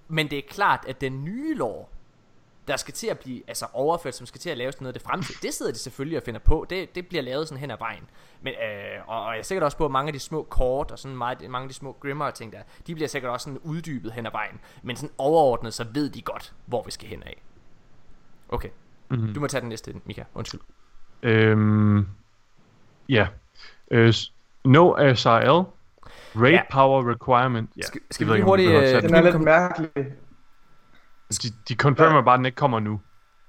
Men 0.08 0.30
det 0.30 0.38
er 0.38 0.42
klart, 0.48 0.84
at 0.88 1.00
den 1.00 1.24
nye 1.24 1.54
lov, 1.54 1.90
der 2.68 2.76
skal 2.76 2.94
til 2.94 3.06
at 3.06 3.18
blive 3.18 3.42
altså 3.48 3.66
overført, 3.72 4.14
som 4.14 4.26
skal 4.26 4.40
til 4.40 4.50
at 4.50 4.58
lave 4.58 4.72
sådan 4.72 4.84
noget 4.84 4.94
af 4.94 5.00
det 5.00 5.08
fremtid. 5.08 5.34
Det 5.42 5.54
sidder 5.54 5.72
de 5.72 5.78
selvfølgelig 5.78 6.18
og 6.18 6.22
finder 6.22 6.40
på. 6.40 6.66
Det, 6.70 6.94
det 6.94 7.06
bliver 7.08 7.22
lavet 7.22 7.48
sådan 7.48 7.60
hen 7.60 7.70
ad 7.70 7.78
vejen. 7.78 8.02
Men, 8.40 8.52
øh, 8.52 9.08
og, 9.08 9.24
og 9.24 9.32
jeg 9.32 9.38
er 9.38 9.42
sikkert 9.42 9.62
også 9.62 9.76
på, 9.76 9.84
at 9.84 9.90
mange 9.90 10.08
af 10.08 10.12
de 10.12 10.18
små 10.18 10.42
kort 10.42 10.90
og 10.90 10.98
sådan 10.98 11.16
meget, 11.16 11.50
mange 11.50 11.62
af 11.62 11.68
de 11.68 11.74
små 11.74 11.96
grimmer 12.00 12.30
ting 12.30 12.52
der, 12.52 12.62
de 12.86 12.94
bliver 12.94 13.08
sikkert 13.08 13.32
også 13.32 13.44
sådan 13.44 13.58
uddybet 13.58 14.12
hen 14.12 14.26
ad 14.26 14.30
vejen. 14.30 14.60
Men 14.82 14.96
sådan 14.96 15.14
overordnet, 15.18 15.74
så 15.74 15.86
ved 15.94 16.10
de 16.10 16.22
godt, 16.22 16.54
hvor 16.66 16.82
vi 16.82 16.90
skal 16.90 17.08
hen 17.08 17.22
af. 17.22 17.42
Okay. 18.48 18.68
Mhm. 19.10 19.34
Du 19.34 19.40
må 19.40 19.46
tage 19.46 19.60
den 19.60 19.68
næste, 19.68 19.94
Mika. 20.04 20.24
Undskyld. 20.34 20.60
Øhm, 21.22 22.06
ja. 23.08 23.28
Øh, 23.90 24.14
no 24.64 25.14
SRL. 25.14 25.64
Raid 26.36 26.52
Ja. 26.52 26.60
power 26.72 27.10
requirement. 27.12 27.70
Ja, 27.76 27.82
Skal- 27.82 28.00
det 28.08 28.14
skal 28.14 28.26
vi 28.26 28.32
lige 28.32 28.44
hurtigt, 28.44 28.70
øh, 28.70 28.82
at 28.96 29.02
Den 29.02 29.14
er 29.14 29.22
lidt 29.22 29.40
mærkelig. 29.40 29.88
De, 31.42 31.48
de 31.68 31.74
confirmer 31.74 32.22
bare, 32.22 32.34
at 32.34 32.38
den 32.38 32.46
ikke 32.46 32.56
kommer 32.56 32.80
nu. 32.80 33.00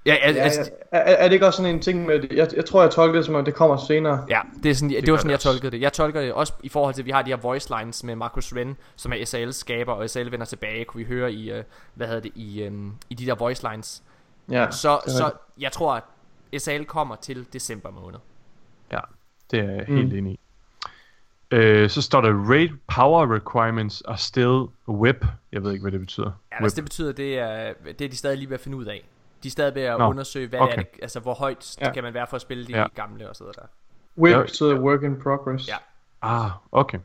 Ja, 0.06 0.16
Ja, 0.22 0.30
ja. 0.32 0.50
Er, 0.92 0.98
er 1.00 1.24
det 1.28 1.32
ikke 1.32 1.46
også 1.46 1.56
sådan 1.56 1.74
en 1.74 1.82
ting 1.82 2.06
med, 2.06 2.20
jeg, 2.30 2.48
jeg 2.56 2.64
tror 2.64 2.82
jeg 2.82 2.90
tolker 2.90 3.16
det 3.16 3.26
som 3.26 3.34
om 3.34 3.44
det 3.44 3.54
kommer 3.54 3.76
senere. 3.76 4.24
Ja, 4.28 4.40
det, 4.62 4.70
er 4.70 4.74
sådan, 4.74 4.90
det, 4.90 5.02
Det 5.06 5.12
var 5.12 5.18
sådan, 5.18 5.28
det 5.28 5.32
jeg 5.32 5.40
tolkede 5.40 5.70
det. 5.70 5.80
Jeg 5.80 5.92
tolker 5.92 6.20
det 6.20 6.32
også 6.32 6.52
i 6.62 6.68
forhold 6.68 6.94
til, 6.94 7.02
at 7.02 7.06
vi 7.06 7.10
har 7.10 7.22
de 7.22 7.30
her 7.30 7.36
voice 7.36 7.74
lines 7.78 8.04
med 8.04 8.16
Marcus 8.16 8.52
Ren, 8.52 8.76
som 8.96 9.12
er 9.12 9.16
SAL's 9.16 9.52
skaber, 9.52 9.92
og 9.92 10.10
SAL 10.10 10.30
vender 10.32 10.46
tilbage, 10.46 10.84
kunne 10.84 10.98
vi 10.98 11.04
høre 11.14 11.32
i, 11.32 11.52
uh, 11.58 11.64
hvad 11.94 12.06
hedder 12.06 12.20
det, 12.20 12.32
i, 12.34 12.66
um, 12.66 12.94
i 13.10 13.14
de 13.14 13.26
der 13.26 13.34
voice 13.34 13.68
lines. 13.70 14.02
Ja, 14.50 14.70
så, 14.70 14.98
så 15.06 15.30
jeg 15.60 15.72
tror, 15.72 15.94
at 16.52 16.62
SAL 16.62 16.84
kommer 16.84 17.16
til 17.16 17.46
december 17.52 17.90
måned. 17.90 18.18
Ja, 19.52 19.56
det 19.58 19.68
er 19.68 19.72
jeg 19.72 19.84
Mm. 19.88 19.96
helt 19.96 20.12
enig 20.14 20.32
i. 20.32 20.40
Øh, 21.50 21.90
så 21.90 22.02
står 22.02 22.20
der 22.20 22.32
raid 22.50 22.68
power 22.94 23.34
requirements 23.34 24.02
are 24.08 24.18
still 24.18 24.64
whip. 24.88 25.24
Jeg 25.52 25.62
ved 25.64 25.72
ikke, 25.72 25.82
hvad 25.82 25.92
det 25.92 26.00
betyder. 26.00 26.30
Ja, 26.52 26.62
altså 26.62 26.76
det 26.76 26.84
betyder, 26.84 27.12
det 27.12 27.38
er, 27.38 27.72
det 27.98 28.00
er 28.04 28.08
de 28.08 28.16
stadig 28.16 28.38
lige 28.38 28.48
ved 28.50 28.54
at 28.54 28.60
finde 28.60 28.76
ud 28.76 28.84
af. 28.84 29.04
De 29.42 29.48
er 29.48 29.50
stadig 29.50 29.74
ved 29.74 29.82
at 29.82 29.98
Nå, 29.98 30.08
undersøge, 30.08 30.48
hvad 30.48 30.60
okay. 30.60 30.72
er, 30.72 30.76
det- 30.82 30.88
altså 31.02 31.20
hvor 31.20 31.34
højt 31.34 31.76
Ja. 31.80 31.86
ja. 31.86 31.92
kan 31.92 32.02
man 32.02 32.14
være 32.14 32.26
for 32.26 32.36
at 32.36 32.40
spille 32.42 32.66
de 32.66 32.78
Ja. 32.78 32.86
gamle 32.94 33.28
og 33.28 33.36
så 33.36 33.44
der. 33.44 33.62
Whip 34.18 34.36
Ja. 34.36 34.42
betyder 34.42 34.80
work 34.80 35.02
in 35.02 35.16
progress. 35.22 35.68
Ja. 35.68 35.76
Ah, 36.22 36.50
okay. 36.72 36.98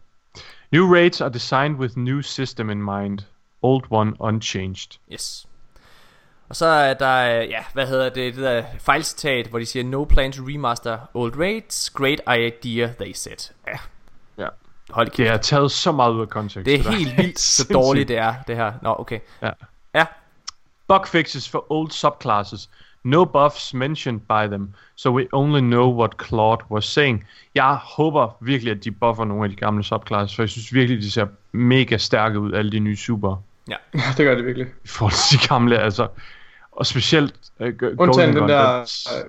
New 0.72 0.94
raids 0.94 1.22
are 1.22 1.34
designed 1.34 1.76
with 1.80 1.98
new 1.98 2.22
system 2.22 2.70
in 2.70 2.84
mind. 2.84 3.20
Old 3.62 3.84
one 3.90 4.14
unchanged. 4.20 5.00
Yes. 5.14 5.48
Og 6.50 6.56
så 6.56 6.66
er 6.66 6.94
der, 6.94 7.42
øh, 7.42 7.50
ja, 7.50 7.64
hvad 7.74 7.88
hedder 7.88 8.10
det, 8.10 8.36
det 8.36 8.44
der 8.44 8.64
fejlcitat, 8.80 9.48
hvor 9.48 9.60
de 9.60 9.66
siger, 9.66 9.84
no 9.84 10.04
plan 10.04 10.32
to 10.32 10.44
remaster 10.44 10.98
old 11.14 11.40
raids, 11.40 11.90
great 11.90 12.22
idea, 12.28 12.88
they 13.00 13.14
said. 13.14 13.52
Ja, 13.68 13.78
Ja. 14.44 14.48
hold 14.90 15.08
kæft. 15.08 15.18
Det 15.18 15.28
er 15.28 15.38
taget 15.38 15.72
så 15.72 15.92
meget 15.92 16.14
ud 16.14 16.22
af 16.22 16.30
kontekst. 16.30 16.66
Det 16.66 16.80
er 16.80 16.84
der. 16.84 16.92
helt 16.92 17.18
vildt, 17.18 17.40
så 17.58 17.68
dårligt 17.74 18.08
det 18.08 18.18
er, 18.18 18.36
det 18.48 18.56
her. 18.56 18.74
Nå, 18.82 18.96
okay. 19.00 19.20
Ja. 19.42 19.50
Ja. 19.96 20.06
Bug 20.88 21.08
fixes 21.08 21.50
for 21.50 21.66
old 21.72 21.92
subclasses. 21.92 22.70
No 23.04 23.26
buffs 23.26 23.74
mentioned 23.74 24.20
by 24.20 24.48
them, 24.52 24.74
so 24.96 25.12
we 25.12 25.28
only 25.32 25.60
know 25.60 25.98
what 26.00 26.12
Claude 26.28 26.64
was 26.72 26.86
saying. 26.86 27.26
Jeg 27.56 27.76
håber 27.84 28.38
virkelig, 28.42 28.72
at 28.72 28.84
de 28.84 28.92
buffer 28.92 29.26
nogle 29.26 29.44
af 29.44 29.50
de 29.50 29.56
gamle 29.56 29.84
subclasses, 29.84 30.36
for 30.36 30.44
jeg 30.44 30.50
synes 30.50 30.74
virkelig, 30.74 31.02
de 31.02 31.12
ser 31.12 31.28
mega 31.52 31.98
stærke 31.98 32.40
ud, 32.40 32.54
alle 32.54 32.72
de 32.72 32.80
nye 32.80 32.96
super. 32.98 33.36
Ja. 33.72 33.76
det 34.18 34.26
gør 34.26 34.36
det 34.36 34.46
virkelig. 34.46 34.68
I 34.84 34.88
forhold 34.88 35.30
til 35.30 35.40
de 35.42 35.48
gamle, 35.48 35.80
altså. 35.80 36.08
Og 36.72 36.86
specielt 36.86 37.34
uh, 37.60 37.68
Undtagen 37.98 38.36
den 38.36 38.50
der, 38.50 38.76
den- 38.78 39.24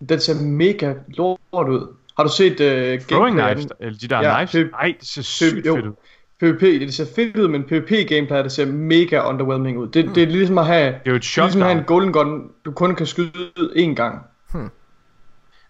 øh, 0.00 0.08
den 0.08 0.20
ser 0.20 0.34
mega 0.42 0.94
lort 1.08 1.68
ud. 1.68 1.94
Har 2.16 2.24
du 2.24 2.30
set 2.30 2.52
uh, 2.52 3.06
Throwing 3.06 3.36
knives, 3.40 3.66
eller 3.80 3.98
de 3.98 4.08
der 4.08 4.34
knives? 4.46 4.70
Nej, 4.72 4.94
det 5.00 5.08
ser 5.08 5.22
sygt 5.22 5.50
fedt 5.54 5.66
ud. 5.66 5.92
PvP, 6.40 6.60
det 6.60 6.94
ser 6.94 7.06
fedt 7.16 7.36
ud, 7.36 7.48
men 7.48 7.62
PvP-gameplay, 7.62 8.42
det 8.42 8.52
ser 8.52 8.66
mega 8.66 9.20
underwhelming 9.28 9.78
ud. 9.78 9.88
Det, 9.88 10.10
det 10.14 10.22
er 10.22 10.26
ligesom 10.26 10.58
at 10.58 10.66
have, 10.66 10.86
Det 10.86 10.94
er 11.06 11.10
jo 11.10 11.16
et 11.16 11.36
er 11.38 11.42
ligesom 11.42 11.62
at 11.62 11.68
have 11.68 11.78
en 11.78 11.84
shotgun. 11.84 12.12
golden 12.12 12.12
gun, 12.12 12.50
du 12.64 12.70
kun 12.72 12.94
kan 12.94 13.06
skyde 13.06 13.30
én 13.76 13.94
gang. 13.94 14.18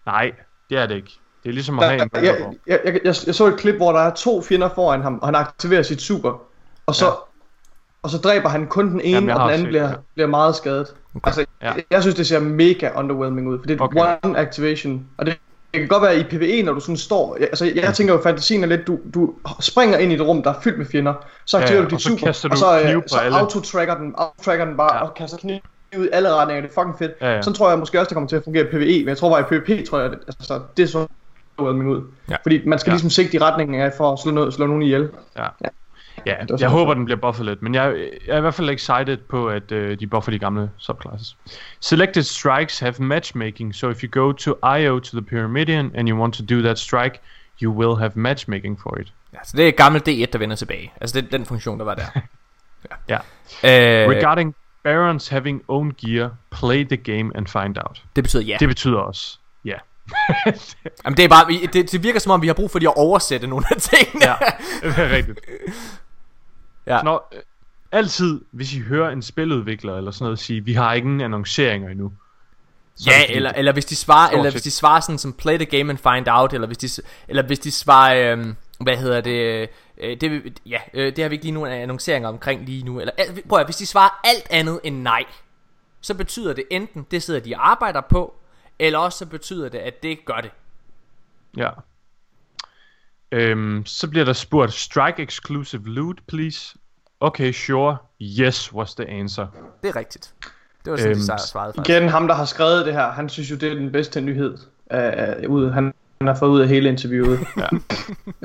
Nej, 0.05 0.31
det 0.69 0.77
er 0.77 0.85
det 0.85 0.95
ikke. 0.95 1.11
Det 1.43 1.49
er 1.49 1.53
ligesom 1.53 1.79
at 1.79 1.83
Der, 1.83 1.87
have 1.89 2.01
en 2.01 2.09
jeg, 2.13 2.23
jeg, 2.67 2.79
jeg, 2.85 2.93
jeg, 3.03 3.15
jeg 3.27 3.35
så 3.35 3.45
et 3.47 3.57
klip, 3.59 3.75
hvor 3.75 3.91
der 3.91 3.99
er 3.99 4.13
to 4.13 4.41
fjender 4.41 4.69
foran 4.75 5.01
ham, 5.01 5.19
og 5.21 5.27
han 5.27 5.35
aktiverer 5.35 5.81
sit 5.83 6.01
super, 6.01 6.41
og 6.85 6.95
så, 6.95 7.05
Ja. 7.05 7.11
Ja. 8.03 8.07
og 8.07 8.09
så 8.09 8.17
dræber 8.17 8.49
han 8.49 8.67
kun 8.67 8.89
den 8.91 9.01
ene, 9.01 9.09
Jamen, 9.09 9.29
og 9.29 9.39
den 9.39 9.49
anden 9.49 9.59
set 9.59 9.67
bliver, 9.67 9.87
det. 9.87 9.97
bliver 10.13 10.27
meget 10.27 10.55
skadet. 10.55 10.93
Okay. 11.15 11.27
Altså, 11.27 11.45
Ja. 11.61 11.67
ja. 11.67 11.81
jeg, 11.91 12.01
synes, 12.01 12.15
det 12.15 12.27
ser 12.27 12.39
mega 12.39 12.89
underwhelming 12.95 13.47
ud, 13.49 13.59
for 13.59 13.65
det 13.65 13.79
er 13.79 13.83
Okay. 13.83 14.15
one 14.23 14.39
activation, 14.39 15.05
og 15.17 15.25
det, 15.25 15.37
det 15.73 15.79
kan 15.79 15.89
godt 15.89 16.03
være 16.03 16.19
i 16.19 16.23
PvE, 16.23 16.63
når 16.63 16.73
du 16.73 16.79
sådan 16.79 16.97
står, 16.97 17.35
altså 17.41 17.71
jeg 17.75 17.93
tænker 17.93 18.13
jo, 18.13 18.21
fantasien 18.23 18.63
er 18.63 18.67
lidt, 18.67 18.87
du, 18.87 18.99
du 19.13 19.33
springer 19.59 19.97
ind 19.97 20.11
i 20.11 20.15
et 20.15 20.21
rum, 20.21 20.43
der 20.43 20.49
er 20.49 20.61
fyldt 20.63 20.77
med 20.77 20.85
fjender, 20.85 21.13
så 21.45 21.57
Ja, 21.57 21.63
aktiverer 21.63 21.83
ja, 21.83 21.89
du 21.89 21.95
og 21.95 21.99
dit 21.99 22.01
så 22.01 22.09
super, 22.09 22.27
og 22.27 22.51
du 22.51 22.57
så, 22.57 22.81
øh, 22.95 23.01
så 23.07 23.17
auto-tracker 23.39 23.95
den, 23.97 24.13
auto-tracker 24.17 24.65
den 24.65 24.77
bare, 24.77 24.93
Ja. 24.93 24.99
ja. 24.99 25.07
og 25.09 25.13
kaster 25.13 25.37
kniv 25.37 25.59
ud 25.97 26.05
i 26.05 26.09
alle 26.13 26.33
retninger, 26.35 26.61
det 26.61 26.69
er 26.69 26.73
fucking 26.73 26.95
fedt. 26.99 27.11
Ja, 27.21 27.35
ja. 27.35 27.41
Sådan 27.41 27.55
tror 27.55 27.69
jeg 27.69 27.79
måske 27.79 27.99
også, 27.99 28.09
det 28.09 28.15
kommer 28.15 28.27
til 28.27 28.35
at 28.35 28.43
fungere 28.43 28.63
i 28.63 28.67
PvE, 28.71 28.99
men 28.99 29.07
jeg 29.07 29.17
tror 29.17 29.29
bare 29.29 29.39
i 29.39 29.43
PvP, 29.59 29.87
tror 29.89 29.99
jeg, 29.99 30.11
at- 30.11 30.17
altså, 30.27 30.59
det 30.77 30.83
er 30.83 30.87
så 30.87 31.07
underwhelming 31.57 31.95
ud. 31.97 32.01
Ja. 32.29 32.35
Fordi 32.43 32.65
man 32.65 32.79
skal 32.79 32.91
Ja. 32.91 32.93
ligesom 32.93 33.09
sigte 33.09 33.37
i 33.37 33.39
retningen 33.39 33.81
af 33.81 33.93
for 33.97 34.13
at 34.13 34.19
slå, 34.19 34.31
noget, 34.31 34.53
slå 34.53 34.65
nogen 34.67 34.81
ihjel. 34.81 35.09
Ja. 35.37 35.43
Ja. 35.43 35.67
Ja, 36.25 36.35
jeg 36.37 36.45
sådan, 36.49 36.69
håber, 36.69 36.93
den 36.93 37.05
bliver 37.05 37.19
buffet 37.19 37.45
lidt, 37.45 37.61
men 37.61 37.75
jeg, 37.75 37.95
jeg 38.27 38.33
er 38.33 38.37
i 38.37 38.41
hvert 38.41 38.53
fald 38.53 38.69
excited 38.69 39.17
på, 39.17 39.47
at 39.47 39.71
uh, 39.71 39.77
de 39.77 40.07
buffer 40.07 40.31
de 40.31 40.39
gamle 40.39 40.69
subclasses. 40.77 41.37
Selected 41.79 42.23
strikes 42.23 42.79
have 42.79 42.93
matchmaking, 42.99 43.75
so 43.75 43.89
if 43.89 44.03
you 44.03 44.09
go 44.11 44.31
to 44.31 44.67
IO 44.77 44.99
to 44.99 45.17
the 45.19 45.21
Pyramidion 45.21 45.91
and 45.95 46.09
you 46.09 46.19
want 46.19 46.33
to 46.33 46.43
do 46.55 46.61
that 46.61 46.79
strike, 46.79 47.19
you 47.61 47.71
will 47.71 47.99
have 47.99 48.11
matchmaking 48.15 48.79
for 48.81 48.97
it. 48.97 49.13
Ja, 49.33 49.37
så 49.43 49.57
det 49.57 49.67
er 49.67 49.71
gammel 49.71 50.01
D1, 50.09 50.25
der 50.33 50.37
vender 50.39 50.55
tilbage. 50.55 50.93
Altså 51.01 51.21
det 51.21 51.27
er 51.27 51.37
den 51.37 51.45
funktion, 51.45 51.79
der 51.79 51.85
var 51.85 51.95
der. 51.95 52.03
Ja. 53.09 53.17
Øh, 53.63 54.09
Regarding 54.09 54.55
Barons 54.83 55.27
having 55.27 55.61
own 55.67 55.93
gear, 56.05 56.31
play 56.51 56.85
the 56.85 56.97
game 56.97 57.31
and 57.35 57.47
find 57.47 57.77
out. 57.77 58.03
det 58.15 58.23
betyder 58.23 58.43
ja. 58.43 58.57
Det 58.59 58.67
betyder 58.67 58.97
også, 58.97 59.37
ja. 59.65 59.75
Jamen 61.05 61.17
det 61.17 61.25
er 61.25 61.29
bare, 61.29 61.67
det, 61.73 61.91
det 61.91 62.03
virker 62.03 62.19
som 62.19 62.31
om, 62.31 62.41
vi 62.41 62.47
har 62.47 62.53
brug 62.53 62.71
for 62.71 62.79
lige 62.79 62.89
at 62.89 62.97
oversætte 62.97 63.47
nogle 63.47 63.65
af 63.71 63.81
tingene. 63.81 64.25
ja, 64.25 64.35
det 64.83 64.97
er 64.97 65.15
rigtigt. 65.15 65.39
Ja. 66.87 67.01
Når, 67.01 67.29
øh, 67.35 67.39
altid, 67.91 68.41
hvis 68.51 68.73
I 68.73 68.79
hører 68.79 69.09
en 69.11 69.21
spiludvikler 69.21 69.97
eller 69.97 70.11
sådan 70.11 70.23
noget 70.25 70.39
sige, 70.39 70.61
vi 70.65 70.73
har 70.73 70.93
ingen 70.93 71.21
annonceringer 71.21 71.89
endnu. 71.89 72.13
Så 72.95 73.09
Ja, 73.09 73.15
det 73.15 73.21
fordi, 73.25 73.33
eller, 73.35 73.51
eller 73.51 73.71
hvis 73.71 73.85
de 73.85 73.95
svarer, 73.95 74.29
eller 74.29 74.43
set. 74.43 74.53
hvis 74.53 74.61
de 74.63 74.71
svarer 74.71 74.99
sådan 74.99 75.17
som 75.19 75.33
play 75.33 75.57
the 75.57 75.65
game 75.65 75.89
and 75.89 75.97
find 75.97 76.27
out, 76.29 76.53
eller 76.53 76.67
hvis 76.67 76.77
de, 76.77 77.01
eller 77.27 77.43
hvis 77.43 77.59
de 77.59 77.71
svarer, 77.71 78.31
øhm, 78.33 78.55
hvad 78.79 78.97
hedder 78.97 79.21
det, 79.21 79.69
øh, 79.97 80.21
det, 80.21 80.31
vil- 80.31 80.57
ja, 80.65 80.79
øh, 80.93 81.15
det 81.15 81.23
har 81.23 81.29
vi 81.29 81.35
ikke 81.35 81.45
lige 81.45 81.53
nogen 81.53 81.71
annonceringer 81.71 82.29
omkring 82.29 82.65
lige 82.65 82.83
nu, 82.83 82.99
eller 82.99 83.13
prøv 83.49 83.59
at, 83.59 83.65
hvis 83.67 83.75
de 83.75 83.85
svarer 83.85 84.19
alt 84.23 84.47
andet 84.49 84.79
end 84.83 85.01
nej, 85.01 85.23
så 86.01 86.13
betyder 86.13 86.53
det 86.53 86.63
enten, 86.69 87.05
det 87.11 87.23
sidder 87.23 87.39
de 87.39 87.55
og 87.55 87.69
arbejder 87.71 88.01
på, 88.01 88.35
eller 88.79 88.99
også 88.99 89.17
så 89.17 89.25
betyder 89.25 89.69
det, 89.69 89.77
at 89.77 90.03
det 90.03 90.09
ikke 90.09 90.25
gør 90.25 90.41
det. 90.41 90.51
Ja. 91.57 91.69
Øhm, 93.31 93.83
så 93.85 94.07
bliver 94.09 94.25
der 94.25 94.33
spurgt, 94.33 94.73
strike 94.73 95.23
exclusive 95.23 95.81
loot, 95.85 96.17
please. 96.27 96.77
Okay, 97.19 97.51
sure. 97.51 97.97
Yes 98.39 98.73
was 98.73 98.95
the 98.95 99.09
answer. 99.09 99.47
Det 99.83 99.89
er 99.89 99.95
rigtigt. 99.95 100.33
Det 100.85 100.91
var 100.91 100.97
sådan, 100.97 101.11
Øhm, 101.11 101.19
de 101.19 101.47
svarede 101.47 101.73
faktisk. 101.75 101.89
Igen, 101.89 102.09
ham 102.09 102.27
der 102.27 102.35
har 102.35 102.45
skrevet 102.45 102.85
det 102.85 102.93
her, 102.93 103.11
han 103.11 103.29
synes 103.29 103.51
jo, 103.51 103.55
det 103.55 103.71
er 103.71 103.75
den 103.75 103.91
bedste 103.91 104.21
nyhed, 104.21 104.57
uh, 104.93 105.49
ud, 105.51 105.71
han, 105.71 105.93
han 106.21 106.27
har 106.27 106.35
fået 106.35 106.49
ud 106.49 106.61
af 106.61 106.67
hele 106.67 106.89
interviewet. 106.89 107.39
Ja. 107.57 107.67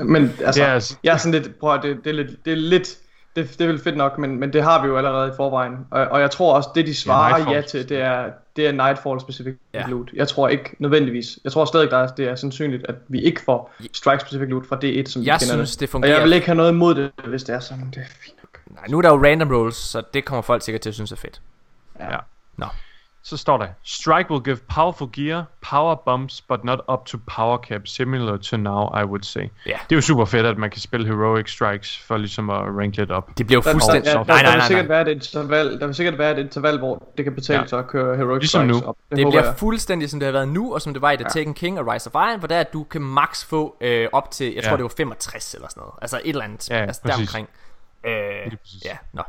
men 0.03 0.23
altså, 0.23 0.61
Det 0.61 0.69
er 0.69 0.73
altså- 0.73 0.97
jeg 1.03 1.13
er 1.13 1.17
sådan 1.17 1.41
lidt, 1.41 1.59
prøv 1.59 1.73
at, 1.73 1.83
det, 1.83 1.97
det, 2.03 2.09
er 2.09 2.13
lidt, 2.13 2.45
det 2.45 2.53
er 2.53 2.57
lidt, 2.57 2.89
det, 3.35 3.49
det 3.49 3.61
er 3.61 3.67
vel 3.67 3.79
fedt 3.83 3.97
nok, 3.97 4.17
men, 4.17 4.39
men 4.39 4.53
det 4.53 4.63
har 4.63 4.81
vi 4.81 4.87
jo 4.87 4.97
allerede 4.97 5.27
i 5.27 5.31
forvejen. 5.37 5.73
Og, 5.91 6.07
og 6.07 6.21
jeg 6.21 6.31
tror 6.31 6.55
også, 6.55 6.69
det 6.75 6.87
de 6.87 6.95
svarer 6.95 7.29
Nightfall. 7.37 7.55
ja 7.55 7.61
til, 7.61 7.89
det 7.89 8.01
er, 8.01 8.25
det 8.57 8.67
er 8.67 8.71
Nightfall 8.71 9.19
specific 9.21 9.53
Ja. 9.73 9.79
ja. 9.79 9.87
loot. 9.87 10.09
Jeg 10.13 10.27
tror 10.27 10.47
ikke 10.47 10.75
nødvendigvis. 10.79 11.39
Jeg 11.43 11.51
tror 11.51 11.65
stadig, 11.65 11.91
der 11.91 11.97
er, 11.97 12.07
det 12.07 12.27
er 12.27 12.35
sandsynligt, 12.35 12.85
at 12.89 12.95
vi 13.07 13.21
ikke 13.21 13.41
får 13.41 13.73
strike 13.93 14.21
specific 14.21 14.49
loot 14.49 14.67
fra 14.67 14.75
D1, 14.75 14.79
som 14.81 14.91
Jeg 14.91 15.03
vi 15.05 15.13
kender 15.21 15.37
synes, 15.37 15.71
det. 15.71 15.79
det 15.79 15.87
Og 15.87 15.91
fungerer. 15.91 16.13
jeg 16.13 16.23
vil 16.23 16.33
ikke 16.33 16.45
have 16.45 16.55
noget 16.55 16.71
imod 16.71 16.95
det, 16.95 17.11
hvis 17.27 17.43
det 17.43 17.55
er 17.55 17.59
sådan. 17.59 17.89
Det 17.89 17.97
er 17.97 18.07
fint. 18.25 18.37
Nej, 18.75 18.83
nu 18.89 18.97
er 18.97 19.01
der 19.01 19.09
jo 19.09 19.23
random 19.25 19.51
rolls, 19.51 19.75
så 19.75 20.01
det 20.13 20.25
kommer 20.25 20.41
folk 20.41 20.61
sikkert 20.61 20.81
til 20.81 20.89
at 20.89 20.93
synes 20.95 21.11
er 21.11 21.15
fedt. 21.15 21.41
Ja. 21.99 22.17
Nå. 22.57 22.65
Så 23.29 23.37
står 23.37 23.57
der, 23.57 23.67
strike 23.83 24.31
will 24.31 24.43
give 24.43 24.57
powerful 24.75 25.07
gear, 25.13 25.45
power 25.61 25.95
bumps, 25.95 26.41
but 26.41 26.63
not 26.63 26.79
up 26.93 27.05
to 27.05 27.17
power 27.35 27.57
cap, 27.57 27.81
similar 27.87 28.37
to 28.37 28.57
now, 28.57 28.87
I 29.01 29.03
would 29.03 29.23
say. 29.23 29.41
Ja. 29.65 29.71
Det 29.71 29.91
er 29.91 29.95
jo 29.95 30.01
super 30.01 30.25
fedt, 30.25 30.45
at 30.45 30.57
man 30.57 30.69
kan 30.69 30.81
spille 30.81 31.07
heroic 31.07 31.49
strikes, 31.51 31.99
for 31.99 32.17
ligesom 32.17 32.49
at 32.49 32.57
rank 32.61 32.95
lidt 32.97 33.11
op. 33.11 33.37
Det 33.37 33.45
bliver 33.47 33.57
jo 33.57 33.61
Der, 33.61 33.67
der, 33.67 33.71
fuldstændig... 33.73 34.05
ja, 34.07 34.11
der, 34.13 34.23
nej, 34.23 34.35
der, 34.37 34.43
nej, 34.43 34.51
vil 34.51 34.57
nej, 34.57 34.67
sikkert 34.67 34.87
nej. 34.87 34.95
være 34.97 35.11
et 35.11 35.15
interval, 35.15 35.79
der 35.79 35.85
vil 35.85 35.95
sikkert 35.95 36.17
være 36.17 36.31
et 36.31 36.37
interval, 36.39 36.77
hvor 36.79 37.03
det 37.17 37.25
kan 37.25 37.35
betale 37.35 37.57
Ja. 37.57 37.61
ja. 37.61 37.67
sig 37.67 37.79
at 37.79 37.87
køre 37.87 38.17
heroic 38.17 38.39
Ligesom 38.39 38.61
strikes 38.69 38.81
nu. 38.81 38.87
op. 38.87 38.95
Det, 39.09 39.17
det 39.17 39.27
bliver 39.27 39.43
jeg. 39.43 39.55
fuldstændig 39.57 40.09
som 40.09 40.19
det 40.19 40.25
har 40.27 40.33
været 40.33 40.47
nu, 40.47 40.73
og 40.73 40.81
som 40.81 40.93
det 40.93 41.01
var 41.01 41.11
i 41.11 41.17
The 41.17 41.25
Taken 41.29 41.53
King 41.53 41.79
og 41.79 41.93
Rise 41.93 42.09
of 42.13 42.27
Iron, 42.29 42.39
hvor 42.39 42.47
der 42.47 42.59
at 42.59 42.73
du 42.73 42.83
kan 42.83 43.01
max 43.01 43.45
få 43.45 43.75
øh, 43.81 44.07
op 44.11 44.31
til, 44.31 44.53
jeg 44.53 44.63
tror 44.63 44.71
Ja. 44.71 44.75
det 44.77 44.83
var 44.83 44.91
65 44.97 45.53
eller 45.53 45.67
sådan 45.69 45.81
noget. 45.81 45.93
Altså 46.01 46.17
et 46.23 46.29
eller 46.29 46.43
andet, 46.43 46.69
Ja, 46.69 46.75
ja, 46.75 46.81
altså 46.81 47.01
præcis. 47.01 47.15
deromkring. 47.15 47.47
Øh, 48.05 48.51
ja, 48.85 48.97
nå. 49.13 49.21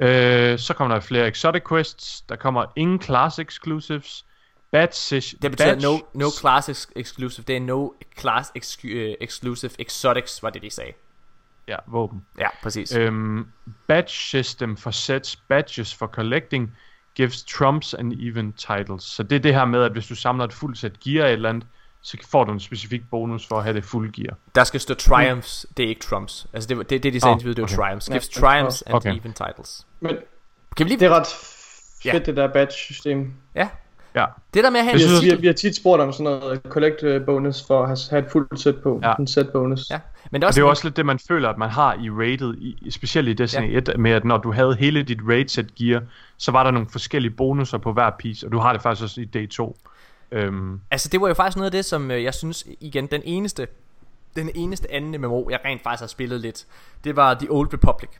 Øh, 0.00 0.58
så 0.58 0.74
kommer 0.74 0.94
der 0.94 1.00
flere 1.00 1.28
exotic 1.28 1.62
quests. 1.68 2.20
Der 2.20 2.36
kommer 2.36 2.64
ingen 2.76 3.02
class 3.02 3.38
exclusives. 3.38 4.24
Badge 4.72 4.92
session. 4.94 5.38
Det 5.42 5.50
betyder 5.50 5.80
no, 5.80 5.98
no 6.14 6.30
class 6.40 6.68
ex- 6.68 6.90
exclusive, 6.96 7.44
det 7.48 7.56
er 7.56 7.60
no 7.60 7.88
class 8.18 8.52
excu- 8.58 8.88
øh, 8.88 9.14
exclusive 9.20 9.70
exotics, 9.78 10.42
var 10.42 10.50
det 10.50 10.62
de 10.62 10.70
sagde. 10.70 10.92
Ja, 11.68 11.76
våben. 11.86 12.26
Ja, 12.38 12.48
præcis. 12.62 12.96
Øhm, 12.96 13.46
badge 13.86 14.08
system 14.08 14.76
for 14.76 14.90
sets 14.90 15.36
badges 15.36 15.94
for 15.94 16.06
collecting 16.06 16.76
gives 17.14 17.42
trumps 17.44 17.94
and 17.94 18.12
even 18.12 18.52
titles. 18.52 19.02
Så 19.02 19.22
det 19.22 19.36
er 19.36 19.40
det 19.40 19.54
her 19.54 19.64
med, 19.64 19.82
at 19.82 19.92
hvis 19.92 20.06
du 20.06 20.14
samler 20.14 20.44
et 20.44 20.52
fuldt 20.52 20.78
sæt 20.78 21.00
gear 21.00 21.26
eller 21.26 21.48
andet, 21.48 21.66
så 22.02 22.16
får 22.30 22.44
du 22.44 22.52
en 22.52 22.60
specifik 22.60 23.02
bonus 23.10 23.46
for 23.46 23.56
at 23.56 23.62
have 23.64 23.74
det 23.76 23.84
fulde 23.84 24.12
gear. 24.22 24.36
Der 24.54 24.64
skal 24.64 24.80
stå 24.80 24.94
triumphs, 24.94 25.66
det 25.76 25.84
er 25.84 25.88
ikke 25.88 26.00
trumps. 26.00 26.46
Altså 26.52 26.68
det, 26.68 26.76
var- 26.76 26.82
det, 26.82 27.02
det 27.02 27.12
de 27.12 27.20
sagde 27.20 27.30
Åh, 27.30 27.36
interviewet, 27.36 27.56
det 27.56 27.62
var 27.62 27.66
okay. 27.68 27.76
triumphs. 27.76 28.08
Ja, 28.08 28.12
Gives 28.14 28.28
jeg 28.36 28.42
tror- 28.42 28.48
triumphs 28.50 28.82
and 28.82 28.94
Okay. 28.94 29.16
even 29.16 29.32
titles. 29.32 29.86
Men 30.00 30.16
Kan 30.76 30.84
vi 30.86 30.90
lige... 30.90 31.00
det 31.00 31.06
er 31.06 31.10
ret 31.20 31.26
Ja. 32.04 32.12
fedt, 32.14 32.26
det 32.26 32.36
der 32.36 32.48
badge-system. 32.52 33.32
Ja. 33.54 33.68
Ja. 34.14 34.24
Det 34.54 34.64
der 34.64 34.70
med 34.70 34.80
at 34.80 34.86
have 34.86 34.96
Vi, 34.96 35.02
en 35.04 35.08
vi, 35.10 35.14
titel. 35.20 35.42
vi 35.42 35.46
har 35.46 35.54
tit 35.54 35.76
spurgt 35.76 36.02
om 36.02 36.12
sådan 36.12 36.24
noget 36.24 36.60
collect 36.68 37.02
øh, 37.02 37.24
bonus 37.26 37.66
for 37.66 37.82
at 37.82 37.86
have, 37.88 37.98
have 38.10 38.24
et 38.26 38.32
fuldt 38.32 38.60
sæt 38.60 38.76
på. 38.82 39.00
Ja. 39.02 39.14
En 39.18 39.26
set 39.26 39.48
bonus. 39.52 39.90
Ja. 39.90 39.98
Men 40.30 40.40
det 40.40 40.44
er 40.44 40.46
Og 40.46 40.48
også, 40.48 40.56
det 40.56 40.62
er 40.62 40.66
jo 40.66 40.70
også 40.70 40.84
lidt 40.84 40.96
det, 40.96 41.06
man 41.06 41.18
føler, 41.28 41.48
at 41.48 41.58
man 41.58 41.70
har 41.70 41.94
i 41.94 42.10
rated, 42.10 42.54
i, 42.58 42.90
specielt 42.90 43.28
i 43.28 43.32
Destiny 43.32 43.72
Ja. 43.72 43.78
1, 43.78 43.94
med 43.98 44.10
at 44.10 44.24
når 44.24 44.38
du 44.38 44.52
havde 44.52 44.74
hele 44.76 45.02
dit 45.02 45.18
raid-set 45.28 45.74
gear, 45.74 46.02
så 46.36 46.52
var 46.52 46.64
der 46.64 46.70
nogle 46.70 46.88
forskellige 46.92 47.32
bonusser 47.32 47.78
på 47.78 47.92
hver 47.92 48.10
piece, 48.18 48.46
og 48.46 48.52
du 48.52 48.58
har 48.58 48.72
det 48.72 48.82
faktisk 48.82 49.02
også 49.02 49.20
i 49.20 49.28
D2. 49.36 49.74
Øhm, 50.32 50.80
Altså 50.90 51.08
det 51.08 51.20
var 51.20 51.28
jo 51.28 51.34
faktisk 51.34 51.56
noget 51.56 51.66
af 51.66 51.72
det 51.72 51.84
som 51.84 52.10
øh, 52.10 52.22
jeg 52.24 52.34
synes 52.34 52.66
igen 52.80 53.06
den 53.06 53.22
eneste 53.24 53.66
den 54.36 54.50
eneste 54.54 54.92
anden 54.92 55.20
MMO 55.20 55.50
jeg 55.50 55.60
rent 55.64 55.82
faktisk 55.82 56.00
har 56.00 56.06
spillet 56.06 56.40
lidt. 56.40 56.66
Det 57.04 57.16
var 57.16 57.34
The 57.34 57.46
Old 57.50 57.72
Republic. 57.72 58.10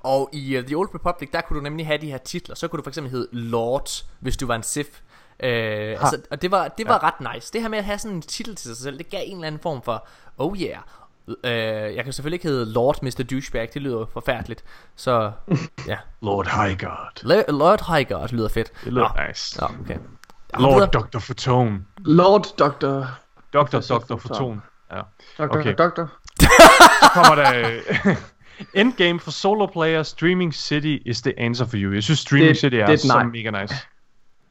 Og 0.00 0.30
i 0.32 0.58
uh, 0.58 0.64
The 0.64 0.76
Old 0.76 0.94
Republic 0.94 1.30
der 1.32 1.40
kunne 1.40 1.58
du 1.58 1.62
nemlig 1.62 1.86
have 1.86 1.98
de 1.98 2.10
her 2.10 2.18
titler. 2.18 2.54
Så 2.56 2.68
kunne 2.68 2.78
du 2.78 2.82
for 2.82 2.90
eksempel 2.90 3.10
hedde 3.10 3.28
Lord, 3.32 3.88
hvis 4.20 4.36
du 4.36 4.46
var 4.46 4.54
en 4.54 4.62
Sith. 4.62 4.90
Uh, 4.90 5.48
altså, 5.48 6.20
og 6.30 6.42
det 6.42 6.50
var, 6.50 6.68
det 6.68 6.88
var 6.88 7.00
ja. 7.02 7.08
ret 7.08 7.34
nice 7.34 7.52
Det 7.52 7.62
her 7.62 7.68
med 7.68 7.78
at 7.78 7.84
have 7.84 7.98
sådan 7.98 8.16
en 8.16 8.22
titel 8.22 8.56
til 8.56 8.68
sig 8.68 8.76
selv 8.76 8.98
Det 8.98 9.10
gav 9.10 9.20
en 9.24 9.34
eller 9.36 9.46
anden 9.46 9.60
form 9.60 9.82
for 9.82 10.06
Oh 10.38 10.58
yeah 10.58 10.78
uh, 11.26 11.34
Jeg 11.96 12.04
kan 12.04 12.12
selvfølgelig 12.12 12.34
ikke 12.36 12.48
hedde 12.48 12.72
Lord 12.72 13.02
Mr. 13.02 13.24
Douchebag 13.30 13.70
Det 13.74 13.82
lyder 13.82 14.06
forfærdeligt 14.06 14.64
Så 14.96 15.32
ja 15.88 15.98
Lord 16.22 16.46
High 16.46 16.78
God. 16.78 17.24
Le- 17.24 17.52
Lord 17.52 17.94
High 17.94 18.08
God 18.08 18.28
lyder 18.28 18.48
fedt 18.48 18.72
Det 18.84 18.92
lyder 18.92 19.16
Nå. 19.18 19.26
nice. 19.28 19.60
Nå, 19.60 19.66
okay 19.80 19.98
Lord. 20.58 20.88
Dr. 20.92 21.18
Fatone. 21.18 21.80
Lord 21.98 22.44
Dr. 22.58 23.04
Dr. 23.52 23.80
Dr. 23.80 24.16
Fatone. 24.18 24.60
Ja. 24.92 25.00
Dr. 25.38 25.56
Okay. 25.58 25.74
Dr. 25.78 26.04
Så 26.40 27.10
kommer 27.14 27.34
der... 27.34 27.68
øh, 28.06 28.16
Endgame 28.80 29.20
for 29.20 29.30
solo 29.30 29.66
player, 29.66 30.02
Streaming 30.02 30.54
City 30.54 30.98
is 31.06 31.22
the 31.22 31.40
answer 31.40 31.66
for 31.66 31.76
you. 31.76 31.92
Jeg 31.92 32.02
synes 32.02 32.18
Streaming 32.18 32.48
Det- 32.48 32.58
City 32.58 32.76
er, 32.76 32.86
det 32.86 32.92
er 32.92 32.96
så 32.98 33.28
mega 33.32 33.50
nice. 33.62 33.74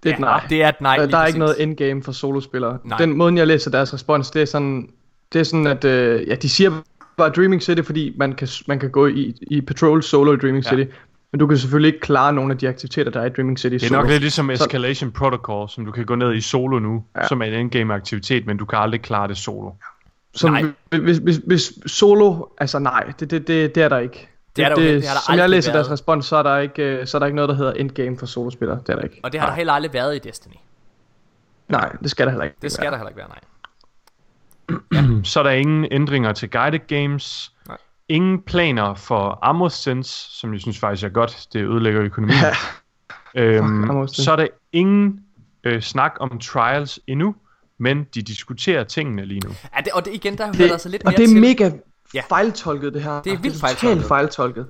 Det 0.04 0.10
er 0.10 0.14
et 0.14 0.20
Ja, 0.20 0.26
nej. 0.26 0.46
det 0.50 0.64
er 0.64 0.70
et 0.70 0.82
nej, 0.82 0.98
Der, 0.98 1.06
der 1.06 1.18
er 1.18 1.26
ikke 1.26 1.40
noget 1.40 1.64
endgame 1.64 2.04
for 2.04 2.12
solospillere. 2.12 2.78
Nej. 2.84 2.98
Den 2.98 3.18
måde, 3.18 3.36
jeg 3.36 3.48
læser 3.48 3.72
deres 3.72 3.94
respons, 3.94 4.32
det 4.32 4.42
er 4.42 4.46
sådan, 4.46 4.90
det 5.34 5.40
er 5.40 5.44
sådan 5.44 5.68
at 5.68 5.84
øh, 5.86 6.28
ja, 6.28 6.36
de 6.36 6.50
siger 6.50 6.72
bare 7.18 7.30
Dreaming 7.30 7.64
City, 7.64 7.82
fordi 7.86 8.14
man 8.18 8.34
kan, 8.34 8.48
man 8.68 8.80
kan 8.80 8.92
gå 8.92 9.08
i, 9.08 9.34
i 9.42 9.62
Patrol 9.62 10.04
solo 10.04 10.34
i 10.34 10.38
Dreaming 10.38 10.66
Ja. 10.66 10.70
City. 10.70 10.92
Men 11.34 11.40
du 11.40 11.48
kan 11.48 11.58
selvfølgelig 11.58 11.88
ikke 11.94 12.00
klare 12.00 12.34
nogle 12.34 12.52
af 12.52 12.58
de 12.58 12.70
aktiviteter, 12.70 13.12
der 13.12 13.22
er 13.22 13.26
i 13.26 13.30
Dreaming 13.30 13.60
City 13.60 13.74
Det 13.74 13.84
er 13.84 13.88
solo. 13.88 14.02
nok 14.02 14.10
lidt 14.10 14.22
ligesom 14.22 14.48
Så- 14.56 14.64
Escalation 14.64 15.12
Protocol, 15.12 15.70
som 15.70 15.86
du 15.86 15.92
kan 15.92 16.06
gå 16.06 16.16
ned 16.16 16.34
i 16.36 16.42
solo 16.42 16.80
nu, 16.80 17.04
Ja. 17.16 17.22
ja. 17.22 17.28
som 17.28 17.42
er 17.42 17.46
en 17.46 17.54
endgame 17.54 17.94
aktivitet, 17.94 18.46
men 18.46 18.58
du 18.58 18.66
kan 18.66 18.80
aldrig 18.80 19.02
klare 19.02 19.28
det 19.28 19.38
solo. 19.38 19.72
Så 20.36 20.48
Nej. 20.50 20.64
hvis, 21.02 21.18
hvis, 21.18 21.38
hvis 21.48 21.74
solo, 21.86 22.46
altså 22.58 22.80
nej, 22.80 23.04
det, 23.20 23.32
det, 23.32 23.48
det, 23.48 23.76
det 23.76 23.84
er 23.84 23.90
der 23.90 23.98
ikke. 23.98 24.30
Det 24.56 24.66
er 24.66 24.76
der 24.76 24.82
jo- 24.82 24.88
det 24.88 25.08
har 25.08 25.14
der 25.14 25.22
som 25.22 25.36
jeg 25.36 25.50
læser 25.50 25.72
deres 25.72 25.86
været. 25.86 25.92
respons, 25.94 26.26
så 26.26 26.36
er 26.36 26.44
der 26.44 26.58
ikke, 26.58 26.84
øh, 26.84 27.08
så 27.08 27.18
er 27.18 27.20
der 27.20 27.26
ikke 27.26 27.36
noget, 27.36 27.50
der 27.50 27.56
hedder 27.56 27.72
endgame 27.74 28.18
for 28.18 28.26
solospillere. 28.26 28.80
Det 28.88 28.90
er 28.90 28.96
der 28.96 29.02
ikke. 29.04 29.20
Og 29.24 29.32
det 29.32 29.40
har 29.40 29.48
der 29.48 29.56
heller 29.56 29.74
aldrig 29.74 29.94
været 29.94 30.16
i 30.16 30.20
Destiny 30.20 30.54
Nej, 31.70 31.96
det 32.02 32.12
skal 32.12 32.26
der 32.26 32.32
heller 32.32 32.44
ikke. 32.44 32.56
Det 32.62 32.72
skal 32.72 32.92
der 32.92 32.98
heller 32.98 33.10
ikke 33.10 33.18
være, 33.18 33.28
nej 33.30 33.40
Så 35.24 35.40
er 35.40 35.44
der 35.44 35.52
ingen 35.52 35.88
ændringer 35.92 36.32
til 36.34 36.50
guided 36.50 36.80
games. 36.88 37.53
Ingen 38.10 38.42
planer 38.42 38.94
for 38.96 39.40
Armor 39.42 39.68
Sense, 39.68 40.12
som 40.40 40.54
jeg 40.54 40.62
synes 40.62 40.80
faktisk 40.80 41.04
er 41.04 41.10
godt. 41.10 41.48
Det 41.54 41.60
ødelægger 41.70 42.02
økonomien. 42.04 42.38
øhm, 43.36 44.08
så 44.08 44.32
er 44.32 44.36
der 44.36 44.48
ingen 44.72 45.20
øh, 45.64 45.82
snak 45.82 46.14
om 46.20 46.40
trials 46.40 47.00
endnu, 47.08 47.36
men 47.80 48.04
de 48.16 48.22
diskuterer 48.22 48.84
tingene 48.84 49.26
lige 49.26 49.40
nu. 49.40 49.50
Ja, 49.76 49.82
det, 49.82 49.94
og 49.94 50.06
det 50.06 50.14
igen, 50.14 50.38
der 50.38 50.46
hører 50.46 50.54
Det, 50.58 50.70
der 50.70 50.78
så 50.78 50.90
lidt 50.90 51.04
og 51.04 51.12
mere 51.12 51.18
det 51.18 51.24
er 51.24 51.28
til. 51.28 51.42
mega 51.42 51.72
Ja. 52.14 52.22
fejltolket 52.30 52.94
det 52.94 53.04
her. 53.04 53.22
Det 53.22 53.34
er 53.34 53.38
vildt 53.38 53.60
totalt 53.60 53.80
fejltolket. 53.82 54.08
fejltolket. 54.08 54.68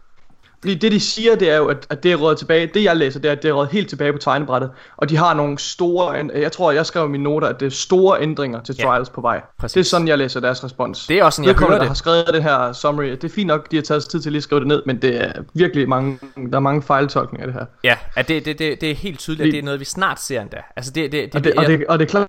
Fordi 0.64 0.76
det 0.76 0.92
de 0.92 1.00
siger, 1.00 1.36
det 1.36 1.50
er 1.52 1.58
jo, 1.58 1.68
at, 1.68 1.88
at 1.90 2.04
det 2.04 2.12
er 2.12 2.16
råd 2.16 2.36
tilbage. 2.36 2.68
Det 2.74 2.84
jeg 2.84 2.96
læser, 2.98 3.20
det 3.20 3.28
er, 3.30 3.32
at 3.32 3.44
det 3.44 3.50
er 3.50 3.54
råd 3.54 3.68
helt 3.72 3.90
tilbage 3.90 4.12
på 4.14 4.18
tegnebrættet. 4.18 4.72
Og 4.98 5.10
de 5.10 5.18
har 5.18 5.34
nogle 5.34 5.58
store, 5.60 6.30
jeg 6.36 6.52
tror, 6.52 6.72
jeg 6.72 6.86
skrev 6.86 7.06
i 7.06 7.08
mine 7.10 7.24
noter, 7.24 7.48
at 7.48 7.60
det 7.60 7.66
er 7.66 7.70
store 7.70 8.22
ændringer 8.22 8.62
til 8.62 8.76
Ja, 8.80 8.84
Trials 8.86 9.10
på 9.10 9.22
vej. 9.22 9.42
præcis. 9.60 9.74
Det 9.74 9.80
er 9.80 9.84
sådan, 9.86 10.08
jeg 10.08 10.18
læser 10.18 10.40
deres 10.40 10.64
respons. 10.64 11.08
Det 11.08 11.20
er 11.20 11.24
også 11.24 11.36
sådan, 11.36 11.46
jeg 11.48 11.50
Vedkommende, 11.54 11.74
hører 11.76 11.80
det. 11.82 11.88
har 11.88 11.96
skrevet 11.96 12.26
den 12.34 12.44
her 12.44 12.74
summary. 12.74 13.06
Det 13.06 13.24
er 13.24 13.30
fint 13.30 13.48
nok, 13.48 13.72
de 13.72 13.76
har 13.76 13.84
taget 13.84 14.04
sig 14.04 14.12
tid 14.12 14.22
til 14.22 14.32
lige 14.32 14.40
at 14.40 14.44
skrive 14.44 14.60
det 14.60 14.68
ned, 14.68 14.84
men 14.86 15.02
det 15.02 15.24
er 15.24 15.32
virkelig 15.54 15.90
mange, 15.90 16.20
der 16.52 16.56
er 16.56 16.60
mange 16.60 16.82
fejltolkninger 16.82 17.48
af 17.48 17.54
det 17.54 17.62
her. 17.62 17.66
Ja, 17.84 17.98
at 18.16 18.28
det, 18.28 18.46
det, 18.46 18.60
det, 18.60 18.82
det 18.82 18.92
er 18.92 18.96
helt 18.96 19.20
tydeligt, 19.20 19.48
at 19.48 19.52
det 19.54 19.60
er 19.60 19.64
noget, 19.64 19.80
vi 19.80 19.86
snart 19.86 20.22
ser 20.22 20.42
endda. 20.42 20.58
Altså 20.76 20.92
det, 20.92 21.12
det, 21.12 21.34
det, 21.34 21.36
Og 21.36 21.44
det, 21.44 21.54
og 21.54 21.64
jeg- 21.64 21.72
det, 21.80 21.88
og 21.88 22.00
det 22.00 22.14
er 22.14 22.26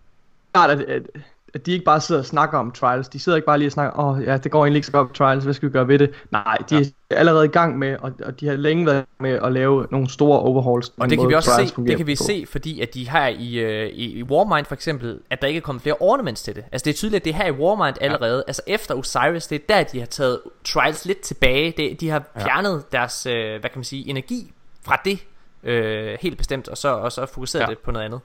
klart, 0.52 0.70
at, 0.70 0.80
at, 0.80 1.02
at 1.54 1.66
de 1.66 1.72
ikke 1.72 1.84
bare 1.84 2.00
sidder 2.00 2.20
og 2.20 2.26
snakker 2.26 2.58
om 2.58 2.70
trials. 2.72 3.08
De 3.08 3.18
sidder 3.18 3.36
ikke 3.36 3.46
bare 3.46 3.58
lige 3.58 3.68
og 3.68 3.72
snakker, 3.72 3.98
åh 4.00 4.18
oh, 4.18 4.24
ja, 4.24 4.36
det 4.36 4.50
går 4.52 4.64
egentlig 4.64 4.76
ikke 4.78 4.86
så 4.86 4.92
godt 4.92 5.08
på 5.08 5.14
trials, 5.14 5.44
hvad 5.44 5.54
skal 5.54 5.68
vi 5.68 5.72
gøre 5.72 5.88
ved 5.88 5.98
det? 5.98 6.10
Nej, 6.30 6.56
de 6.70 6.76
ja. 6.76 6.84
Er 7.14 7.18
allerede 7.18 7.44
i 7.44 7.48
gang 7.48 7.78
med, 7.78 7.96
og, 8.00 8.12
og 8.24 8.40
de 8.40 8.46
har 8.46 8.54
længe 8.56 8.86
været 8.86 9.04
med 9.20 9.30
at 9.30 9.52
lave 9.52 9.86
nogle 9.90 10.10
store 10.10 10.38
overhauls. 10.40 10.92
Og 10.98 11.10
det 11.10 11.18
kan 11.18 11.28
vi 11.28 11.34
også 11.34 11.50
se, 11.56 11.82
det 11.82 11.96
kan 11.96 12.06
vi 12.06 12.16
se, 12.16 12.46
fordi 12.48 12.80
at 12.80 12.94
de 12.94 13.08
har 13.08 13.26
i, 13.28 13.54
øh, 13.54 13.88
i, 13.88 14.18
i 14.18 14.22
Warmind 14.22 14.66
for 14.66 14.74
eksempel, 14.74 15.20
at 15.30 15.42
der 15.42 15.48
ikke 15.48 15.58
er 15.58 15.62
kommet 15.62 15.82
flere 15.82 15.96
ornaments 16.00 16.42
til 16.42 16.54
det. 16.54 16.64
Altså 16.72 16.84
det 16.84 16.90
er 16.90 16.96
tydeligt, 16.96 17.20
at 17.20 17.24
det 17.24 17.30
er 17.30 17.36
her 17.36 17.46
i 17.46 17.50
Warmind 17.52 17.96
allerede, 18.00 18.44
altså 18.46 18.62
efter 18.66 18.94
Osiris, 18.94 19.46
det 19.46 19.56
er 19.56 19.74
der, 19.74 19.82
de 19.82 19.98
har 19.98 20.06
taget 20.06 20.40
Trials 20.64 21.04
lidt 21.04 21.20
tilbage. 21.20 21.74
Det, 21.76 22.00
de 22.00 22.08
har 22.08 22.22
fjernet 22.42 22.84
ja. 22.92 22.98
deres, 22.98 23.26
øh, 23.26 23.60
hvad 23.60 23.70
kan 23.70 23.78
man 23.78 23.84
sige, 23.84 24.08
energi 24.10 24.52
fra 24.82 25.00
det 25.04 25.18
øh, 25.62 26.18
helt 26.20 26.38
bestemt, 26.38 26.68
og 26.68 26.78
så, 26.78 26.88
og 26.88 27.12
så 27.12 27.26
fokuseret 27.26 27.62
ja. 27.62 27.66
Ja. 27.66 27.70
det 27.70 27.78
på 27.78 27.90
noget 27.90 28.04
andet. 28.04 28.20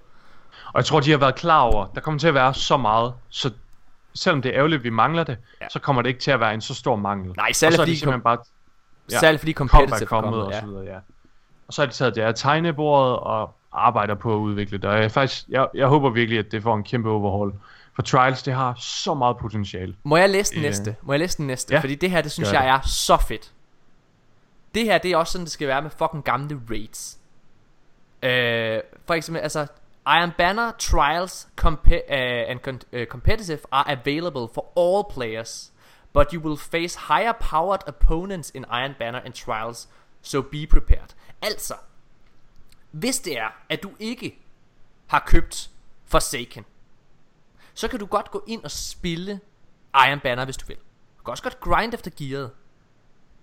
Og 0.73 0.77
jeg 0.77 0.85
tror, 0.85 0.99
de 0.99 1.11
har 1.11 1.17
været 1.17 1.35
klar 1.35 1.61
over, 1.61 1.85
der 1.95 2.01
kommer 2.01 2.19
til 2.19 2.27
at 2.27 2.33
være 2.33 2.53
så 2.53 2.77
meget, 2.77 3.13
så 3.29 3.51
selvom 4.15 4.41
det 4.41 4.49
er 4.49 4.55
ærgerligt, 4.57 4.79
at 4.79 4.83
vi 4.83 4.89
mangler 4.89 5.23
det, 5.23 5.37
Ja. 5.59 5.63
ja. 5.65 5.69
så 5.69 5.79
kommer 5.79 6.01
det 6.01 6.09
ikke 6.09 6.21
til 6.21 6.31
at 6.31 6.39
være 6.39 6.53
en 6.53 6.61
så 6.61 6.73
stor 6.73 6.95
mangel. 6.95 7.33
Nej, 7.37 7.45
og 7.49 7.55
særligt 7.55 7.75
så 7.75 7.81
er 7.81 7.85
fordi 7.85 7.91
de 7.91 7.99
simpelthen 7.99 8.21
kom- 8.21 8.23
bare... 8.23 8.37
Særligt 9.09 9.39
fordi 9.41 9.53
competitive 9.53 10.01
er 10.01 10.05
kommet 10.05 10.43
og 10.43 10.51
ja. 10.51 10.59
så 10.59 10.65
videre, 10.65 10.83
ja. 10.85 10.97
Og 11.67 11.73
så 11.73 11.81
har 11.81 11.85
de 11.87 11.93
taget 11.93 12.15
det 12.15 12.23
her 12.23 12.31
tegnebordet 12.31 13.15
og 13.19 13.55
arbejder 13.71 14.15
på 14.15 14.33
at 14.33 14.37
udvikle 14.37 14.77
det. 14.77 14.85
Og 14.89 15.01
jeg, 15.01 15.11
faktisk, 15.11 15.45
jeg, 15.49 15.67
jeg 15.73 15.87
håber 15.87 16.09
virkelig, 16.09 16.39
at 16.39 16.51
det 16.51 16.63
får 16.63 16.75
en 16.75 16.83
kæmpe 16.83 17.09
overhaul. 17.09 17.53
For 17.95 18.01
Trials, 18.01 18.43
det 18.43 18.53
har 18.53 18.75
så 18.79 19.13
meget 19.13 19.37
potentiale. 19.37 19.95
Må 20.03 20.17
jeg 20.17 20.29
læse 20.29 20.51
den 20.53 20.59
Øh, 20.59 20.65
næste? 20.65 20.95
Må 21.01 21.13
jeg 21.13 21.19
læse 21.19 21.37
den 21.37 21.47
næste? 21.47 21.73
ja. 21.73 21.79
Fordi 21.79 21.95
det 21.95 22.11
her, 22.11 22.21
det 22.21 22.31
synes 22.31 22.53
jeg 22.53 22.67
er 22.67 22.79
så 22.81 23.17
fedt. 23.17 23.51
Det 24.75 24.83
her, 24.85 24.97
det 24.97 25.11
er 25.11 25.17
også 25.17 25.31
sådan, 25.31 25.45
det 25.45 25.51
skal 25.51 25.67
være 25.67 25.81
med 25.81 25.89
fucking 25.89 26.23
gamle 26.23 26.61
raids. 26.69 27.19
Øh, 28.23 28.79
for 29.07 29.13
eksempel, 29.13 29.41
altså, 29.41 29.67
Iron 30.07 30.31
Banner 30.37 30.71
Trials 30.79 31.47
compe- 31.61 32.13
uh, 32.13 32.49
and 32.51 32.59
con- 32.67 32.97
uh, 32.99 33.05
Competitive 33.05 33.59
are 33.71 33.91
available 33.91 34.47
for 34.53 34.65
all 34.79 35.03
players, 35.13 35.71
but 36.13 36.31
you 36.33 36.41
will 36.41 36.57
face 36.57 36.95
higher 37.07 37.33
powered 37.33 37.81
opponents 37.87 38.51
in 38.55 38.65
Iron 38.71 38.95
Banner 38.99 39.19
and 39.19 39.33
Trials, 39.33 39.89
so 40.21 40.41
be 40.41 40.67
prepared. 40.67 41.15
Altså, 41.41 41.73
hvis 42.91 43.19
det 43.19 43.37
er, 43.37 43.49
at 43.69 43.83
du 43.83 43.91
ikke 43.99 44.39
har 45.07 45.23
købt 45.27 45.69
Forsaken, 46.05 46.65
så 47.73 47.87
kan 47.87 47.99
du 47.99 48.05
godt 48.05 48.31
gå 48.31 48.43
ind 48.47 48.63
og 48.63 48.71
spille 48.71 49.39
Iron 49.95 50.19
Banner, 50.19 50.45
hvis 50.45 50.57
du 50.57 50.65
vil. 50.65 50.77
Du 51.17 51.23
kan 51.23 51.31
også 51.31 51.43
godt 51.43 51.59
grind 51.59 51.93
efter 51.93 52.11
gearet. 52.17 52.51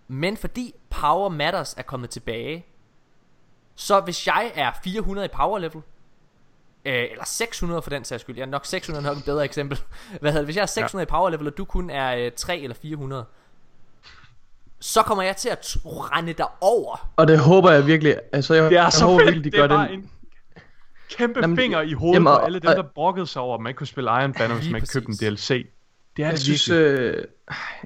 Men 0.09 0.36
fordi 0.36 0.74
Power 0.90 1.28
Matters 1.28 1.74
er 1.74 1.82
kommet 1.82 2.10
tilbage, 2.10 2.66
så 3.74 4.01
hvis 4.01 4.26
jeg 4.26 4.52
er 4.55 4.72
400 4.84 5.24
i 5.24 5.28
power 5.28 5.59
level, 5.59 5.82
øh, 6.86 7.04
eller 7.10 7.24
600 7.26 7.82
for 7.82 7.90
den 7.90 8.04
sags 8.04 8.20
skyld, 8.20 8.36
jeg 8.36 8.42
er 8.42 8.46
nok 8.50 8.66
600 8.66 9.06
nok 9.06 9.16
et 9.16 9.24
bedre 9.24 9.44
eksempel. 9.44 9.80
Hvad 10.20 10.32
hedder? 10.32 10.44
Hvis 10.44 10.56
jeg 10.56 10.62
er 10.62 10.66
600 10.66 11.02
ja. 11.02 11.06
i 11.06 11.10
power 11.10 11.30
level, 11.30 11.46
og 11.46 11.58
du 11.58 11.64
kun 11.64 11.90
er 11.90 12.16
øh, 12.26 12.30
3 12.36 12.58
eller 12.60 12.76
400, 12.82 13.24
så 14.80 15.02
kommer 15.02 15.22
jeg 15.24 15.36
til 15.36 15.48
at 15.48 15.76
rende 15.86 16.32
dig 16.32 16.46
over. 16.60 17.10
Og 17.16 17.28
det 17.28 17.38
håber 17.38 17.70
jeg 17.70 17.86
virkelig, 17.86 18.16
altså 18.32 18.54
jeg, 18.54 18.70
Det 18.70 18.78
er 18.78 18.82
jeg 18.82 18.92
så 18.92 19.04
håber 19.04 19.18
fedt. 19.18 19.26
virkelig, 19.26 19.52
de 19.52 19.56
det 19.56 19.64
er 19.64 19.68
gør 19.68 19.78
det. 19.82 19.92
en 19.92 20.10
kæmpe 21.10 21.40
Jamen, 21.40 21.56
finger 21.56 21.80
i 21.80 21.92
hovedet 21.92 22.14
jamen, 22.14 22.26
på 22.26 22.30
og- 22.30 22.44
alle 22.44 22.58
dem, 22.58 22.70
der 22.70 22.82
brokkede 22.94 23.26
sig 23.26 23.42
over, 23.42 23.54
at 23.54 23.60
man 23.60 23.70
ikke 23.70 23.78
kunne 23.78 23.86
spille 23.86 24.10
Iron 24.10 24.32
Banner, 24.32 24.54
hvis 24.56 24.70
man 24.70 24.76
ikke 24.82 24.92
købte 24.92 25.08
en. 25.08 25.14
DLC. 25.16 25.48
Det 26.16 26.22
er 26.22 26.26
Jeg 26.26 26.32
det 26.32 26.40
synes, 26.40 26.68
øh, 26.68 27.24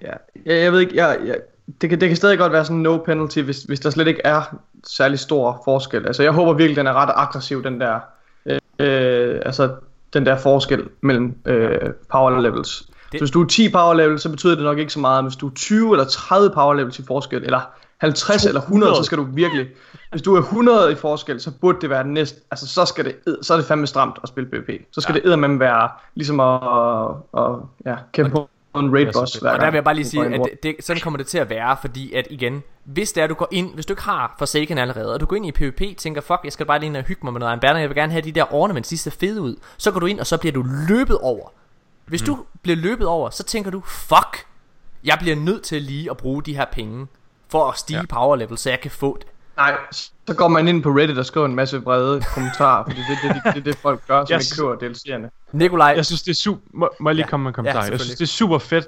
ja, 0.03 0.13
jeg, 0.47 0.63
jeg 0.63 0.73
ved 0.73 0.81
ikke, 0.81 0.97
jeg, 0.97 1.19
jeg, 1.25 1.37
det, 1.81 1.91
kan, 1.91 2.01
det 2.01 2.09
kan 2.09 2.17
stadig 2.17 2.39
godt 2.39 2.53
være 2.53 2.65
sådan 2.65 2.77
no 2.81 2.97
penalty, 2.97 3.39
hvis, 3.39 3.63
hvis 3.63 3.81
der 3.81 3.91
slet 3.91 4.07
ikke 4.09 4.21
er 4.25 4.57
særlig 4.87 5.19
stor 5.19 5.61
forskel. 5.65 6.07
Altså 6.07 6.23
jeg 6.23 6.33
håber 6.33 6.53
virkelig, 6.53 6.77
den 6.77 6.87
er 6.87 6.93
ret 6.93 7.13
aggressiv, 7.17 7.65
den 7.65 7.81
der, 7.81 8.01
øh, 8.81 9.43
altså 9.45 9.71
den 10.13 10.27
der 10.27 10.37
forskel 10.37 10.89
mellem 11.01 11.35
øh, 11.45 11.91
power 12.13 12.41
levels. 12.41 12.89
Det... 13.13 13.19
Så 13.19 13.25
hvis 13.25 13.31
du 13.31 13.43
er 13.43 13.47
10 13.47 13.73
power 13.73 13.95
levels, 13.95 14.23
så 14.23 14.29
betyder 14.29 14.55
det 14.55 14.65
nok 14.65 14.79
ikke 14.79 14.93
så 14.93 15.01
meget, 15.01 15.25
men 15.25 15.31
hvis 15.31 15.37
du 15.37 15.47
er 15.47 15.55
20 15.55 15.93
eller 15.93 16.05
30 16.05 16.51
power 16.51 16.75
levels 16.75 16.99
i 16.99 17.05
forskel, 17.07 17.45
eller 17.45 17.61
50 17.99 18.47
eller 18.47 18.61
100, 18.61 18.97
så 18.97 19.03
skal 19.03 19.19
du 19.19 19.25
virkelig, 19.25 19.67
hvis 20.11 20.23
du 20.23 20.35
er 20.35 20.39
100 20.39 20.93
i 20.93 20.95
forskel, 20.95 21.41
så 21.41 21.51
burde 21.61 21.79
det 21.81 21.91
være 21.91 22.05
den 22.05 22.15
næste, 22.15 22.41
altså 22.51 22.67
så 22.67 22.85
skal 22.85 23.05
det, 23.05 23.37
så 23.43 23.53
er 23.55 23.59
det 23.59 23.67
fandme 23.67 23.87
stramt 23.87 24.19
at 24.23 24.29
spille 24.29 24.51
PvP. 24.51 24.71
Så 24.93 25.01
skal 25.01 25.13
ja. 25.13 25.19
det 25.19 25.27
eddermame 25.27 25.61
være 25.61 25.89
ligesom 26.15 26.41
at, 26.41 26.61
at, 27.37 27.45
at 27.45 27.57
ja, 27.87 27.97
kæmpe 28.13 28.41
en 28.77 28.95
raid 28.95 29.13
boss 29.13 29.35
hver 29.35 29.51
Og 29.51 29.61
der 29.61 29.67
vil 29.67 29.75
jeg 29.75 29.85
bare 29.85 29.95
lige 29.95 30.05
sige, 30.05 30.25
at 30.25 30.41
det, 30.63 30.77
sådan 30.81 31.03
kommer 31.03 31.17
det 31.17 31.27
til 31.27 31.39
at 31.39 31.51
være, 31.51 31.77
fordi 31.81 32.13
at 32.13 32.27
igen, 32.31 32.63
hvis 32.85 33.13
det 33.13 33.23
er, 33.23 33.27
du 33.27 33.35
går 33.35 33.49
ind, 33.51 33.75
hvis 33.75 33.87
du 33.87 33.93
ikke 33.93 34.03
har 34.03 34.35
Forsaken 34.39 34.79
allerede, 34.79 35.15
og 35.15 35.21
du 35.21 35.27
går 35.27 35.37
ind 35.37 35.47
i 35.47 35.53
PvP, 35.53 35.97
tænker, 35.97 36.21
fuck, 36.21 36.41
jeg 36.45 36.53
skal 36.53 36.67
bare 36.67 36.79
lige 36.79 36.87
ind 36.87 36.97
og 36.97 37.03
hygge 37.03 37.21
mig 37.25 37.33
med 37.33 37.41
noget 37.41 37.61
banner, 37.61 37.81
jeg 37.81 37.89
vil 37.89 37.97
gerne 37.97 38.13
have 38.13 38.23
de 38.23 38.33
der 38.33 38.55
ornaments, 38.55 38.89
de 38.89 38.99
ser 38.99 39.11
fede 39.11 39.41
ud, 39.41 39.57
så 39.77 39.91
går 39.91 40.01
du 40.01 40.07
ind, 40.07 40.21
og 40.21 40.27
så 40.27 40.37
bliver 40.37 40.53
du 40.53 40.65
løbet 40.89 41.19
over. 41.19 41.49
Hvis 42.07 42.23
mm. 42.23 42.27
du 42.27 42.39
bliver 42.63 42.77
løbet 42.77 43.07
over, 43.07 43.31
så 43.31 43.43
tænker 43.43 43.71
du, 43.71 43.81
fuck, 43.87 44.47
jeg 45.05 45.17
bliver 45.21 45.37
nødt 45.37 45.63
til 45.63 45.83
lige 45.83 46.11
at 46.11 46.17
bruge 46.17 46.43
de 46.43 46.57
her 46.57 46.67
penge, 46.73 47.07
for 47.49 47.69
at 47.69 47.79
stige 47.79 47.99
ja. 47.99 48.07
power 48.09 48.37
level, 48.37 48.59
så 48.59 48.71
jeg 48.71 48.81
kan 48.81 48.91
få 48.91 49.19
det. 49.21 49.27
Nej, 49.61 49.77
så 50.27 50.35
går 50.35 50.49
man 50.49 50.69
ind 50.69 50.83
på 50.83 50.89
Reddit 50.91 51.19
og 51.19 51.27
skriver 51.27 51.47
en 51.47 51.55
masse 51.55 51.83
vrede 51.83 52.23
kommentarer, 52.35 52.85
fordi 52.85 53.01
det 53.01 53.19
er 53.25 53.33
det, 53.33 53.43
det, 53.45 53.55
det, 53.55 53.65
det, 53.65 53.77
folk 53.77 54.07
gør, 54.09 54.25
som 54.25 54.33
Jeg 54.33 54.41
ikke 54.41 54.57
køber 54.57 54.77
DLC'erne. 54.77 55.29
Nikolaj. 55.53 55.93
Jeg 55.97 56.07
synes, 56.07 56.23
det 56.23 56.31
er 56.31 56.35
super... 56.35 56.61
Må, 56.73 56.89
må 57.01 57.11
jeg 57.11 57.15
lige 57.15 57.25
Ja. 57.25 57.31
komme 57.31 57.45
med 57.45 57.51
en 57.51 57.55
kommentar? 57.55 57.85
Ja, 57.85 57.91
jeg 57.91 58.01
synes, 58.01 58.17
det 58.19 58.25
er 58.25 58.27
super 58.29 58.59
fedt, 58.59 58.87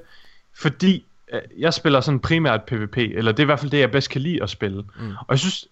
fordi 0.56 1.04
øh, 1.32 1.40
jeg 1.58 1.74
spiller 1.74 2.00
sådan 2.00 2.20
primært 2.20 2.62
PvP, 2.62 2.96
eller 2.96 3.32
det 3.32 3.38
er 3.38 3.44
i 3.44 3.44
hvert 3.44 3.60
fald 3.60 3.70
det, 3.70 3.78
jeg 3.78 3.90
bedst 3.90 4.10
kan 4.10 4.20
lide 4.20 4.42
at 4.42 4.50
spille. 4.50 4.82
Mm. 5.00 5.10
Og 5.10 5.26
jeg 5.30 5.38
synes, 5.38 5.68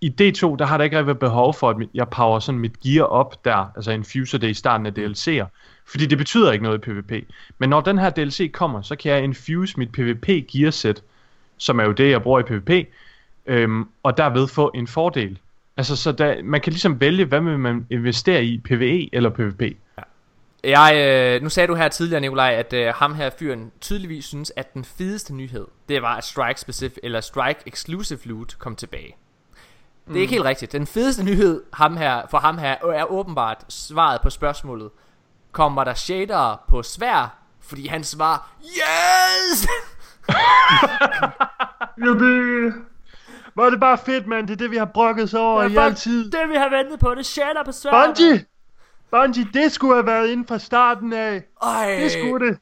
i 0.00 0.08
D2, 0.20 0.56
der 0.56 0.64
har 0.64 0.76
der 0.76 0.84
ikke 0.84 0.96
rigtig 0.96 1.06
været 1.06 1.18
behov 1.18 1.54
for, 1.54 1.70
at 1.70 1.76
jeg 1.94 2.08
power 2.08 2.38
sådan 2.38 2.58
mit 2.58 2.80
gear 2.80 3.04
op 3.04 3.44
der, 3.44 3.72
altså 3.76 3.90
infuser 3.90 4.38
det 4.38 4.48
i 4.50 4.54
starten 4.54 4.86
af 4.86 4.92
DLC'er, 4.98 5.46
fordi 5.86 6.06
det 6.06 6.18
betyder 6.18 6.52
ikke 6.52 6.62
noget 6.62 6.78
i 6.78 6.80
PvP. 6.80 7.12
Men 7.58 7.70
når 7.70 7.80
den 7.80 7.98
her 7.98 8.10
DLC 8.10 8.52
kommer, 8.52 8.82
så 8.82 8.96
kan 8.96 9.12
jeg 9.12 9.24
infuse 9.24 9.74
mit 9.78 9.92
PvP 9.92 10.28
gearset, 10.52 11.02
som 11.56 11.78
er 11.80 11.84
jo 11.84 11.92
det, 11.92 12.10
jeg 12.10 12.22
bruger 12.22 12.40
i 12.40 12.42
PvP, 12.42 12.70
øhm, 13.46 13.88
og 14.02 14.16
derved 14.16 14.48
få 14.48 14.70
en 14.74 14.86
fordel. 14.86 15.38
Altså, 15.76 15.96
så 15.96 16.12
der, 16.12 16.42
man 16.42 16.60
kan 16.60 16.72
ligesom 16.72 17.00
vælge, 17.00 17.24
hvad 17.24 17.40
vil 17.40 17.58
man 17.58 17.86
investere 17.90 18.44
i, 18.44 18.58
PvE 18.58 19.14
eller 19.14 19.30
PvP. 19.30 19.62
Jeg, 20.64 20.94
øh, 21.36 21.42
nu 21.42 21.48
sagde 21.48 21.66
du 21.66 21.74
her 21.74 21.88
tidligere, 21.88 22.20
Nikolaj, 22.20 22.52
at 22.54 22.72
øh, 22.72 22.94
ham 22.96 23.14
her 23.14 23.30
fyren 23.38 23.72
tydeligvis 23.80 24.24
synes, 24.24 24.52
at 24.56 24.74
den 24.74 24.84
fedeste 24.84 25.34
nyhed, 25.34 25.66
det 25.88 26.02
var, 26.02 26.16
at 26.16 26.24
Strike 26.24 26.60
Specific, 26.60 26.98
eller 27.02 27.20
Strike 27.20 27.60
Exclusive 27.66 28.18
Loot 28.24 28.56
kom 28.58 28.76
tilbage. 28.76 29.16
Det 30.08 30.16
er 30.16 30.20
ikke 30.20 30.30
Mm. 30.30 30.34
helt 30.34 30.44
rigtigt. 30.44 30.72
Den 30.72 30.86
fedeste 30.86 31.24
nyhed 31.24 31.62
ham 31.72 31.96
her, 31.96 32.22
for 32.30 32.38
ham 32.38 32.58
her 32.58 32.76
er 32.94 33.04
åbenbart 33.04 33.64
svaret 33.68 34.20
på 34.22 34.30
spørgsmålet. 34.30 34.90
Kommer 35.52 35.84
der 35.84 35.94
shader 35.94 36.64
på 36.68 36.82
svær? 36.82 37.38
Fordi 37.60 37.86
han 37.86 38.04
svarer, 38.04 38.52
yes! 38.64 39.66
Jubi! 42.06 42.70
Hvor 43.54 43.66
er 43.66 43.70
det 43.70 43.80
bare 43.80 43.98
fedt, 43.98 44.26
mand. 44.26 44.46
Det 44.46 44.52
er 44.52 44.56
det, 44.56 44.70
vi 44.70 44.76
har 44.76 44.84
brokket 44.84 45.30
sig 45.30 45.40
over 45.40 45.62
i 45.62 45.76
altid. 45.76 46.30
Det 46.30 46.48
vi 46.48 46.54
har 46.54 46.68
ventet 46.68 47.00
på, 47.00 47.14
det 47.14 47.26
shader 47.26 47.64
på 47.64 47.72
svær. 47.72 48.06
Bungie! 48.06 48.44
Bungie, 49.10 49.48
det 49.54 49.72
skulle 49.72 49.94
have 49.94 50.06
været 50.06 50.28
inden 50.28 50.46
fra 50.46 50.58
starten 50.58 51.12
af. 51.12 51.44
Ej. 51.62 51.96
Det 52.00 52.12
skulle 52.12 52.46
det. 52.46 52.58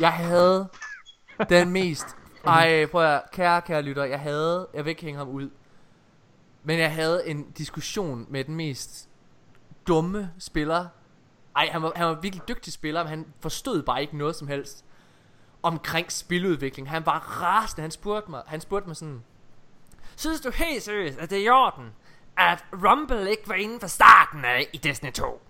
Jeg 0.00 0.12
havde 0.12 0.68
den 1.48 1.70
mest... 1.70 2.06
Ej, 2.46 2.86
prøv 2.86 3.04
at 3.04 3.22
kære, 3.32 3.62
kære 3.62 3.82
lytter, 3.82 4.04
jeg 4.04 4.20
havde... 4.20 4.68
Jeg 4.74 4.84
vil 4.84 4.90
ikke 4.90 5.02
hænge 5.02 5.18
ham 5.18 5.28
ud. 5.28 5.50
Men 6.64 6.78
jeg 6.78 6.92
havde 6.92 7.28
en 7.28 7.50
diskussion 7.50 8.26
med 8.28 8.44
den 8.44 8.54
mest 8.54 9.08
dumme 9.86 10.30
spiller. 10.38 10.86
Ej, 11.56 11.68
han 11.72 11.82
var, 11.82 11.92
han 11.96 12.06
var 12.06 12.14
virkelig 12.14 12.48
dygtig 12.48 12.72
spiller, 12.72 13.02
men 13.02 13.08
han 13.10 13.26
forstod 13.40 13.82
bare 13.82 14.00
ikke 14.00 14.16
noget 14.16 14.36
som 14.36 14.48
helst 14.48 14.84
omkring 15.62 16.12
spiludvikling. 16.12 16.90
Han 16.90 17.06
var 17.06 17.42
rasende. 17.42 17.82
Han 17.82 17.90
spurgte 17.90 18.30
mig, 18.30 18.42
han 18.46 18.60
spurgte 18.60 18.88
mig 18.88 18.96
sådan, 18.96 19.22
Synes 20.16 20.40
du 20.40 20.50
helt 20.50 20.82
seriøst, 20.82 21.18
at 21.18 21.30
det 21.30 21.38
er 21.38 21.42
i 21.42 21.48
orden, 21.48 21.84
at 22.38 22.64
Rumble 22.72 23.30
ikke 23.30 23.48
var 23.48 23.54
inden 23.54 23.80
for 23.80 23.86
starten 23.86 24.44
af 24.44 24.68
i 24.72 24.76
Destiny 24.78 25.12
2? 25.12 25.42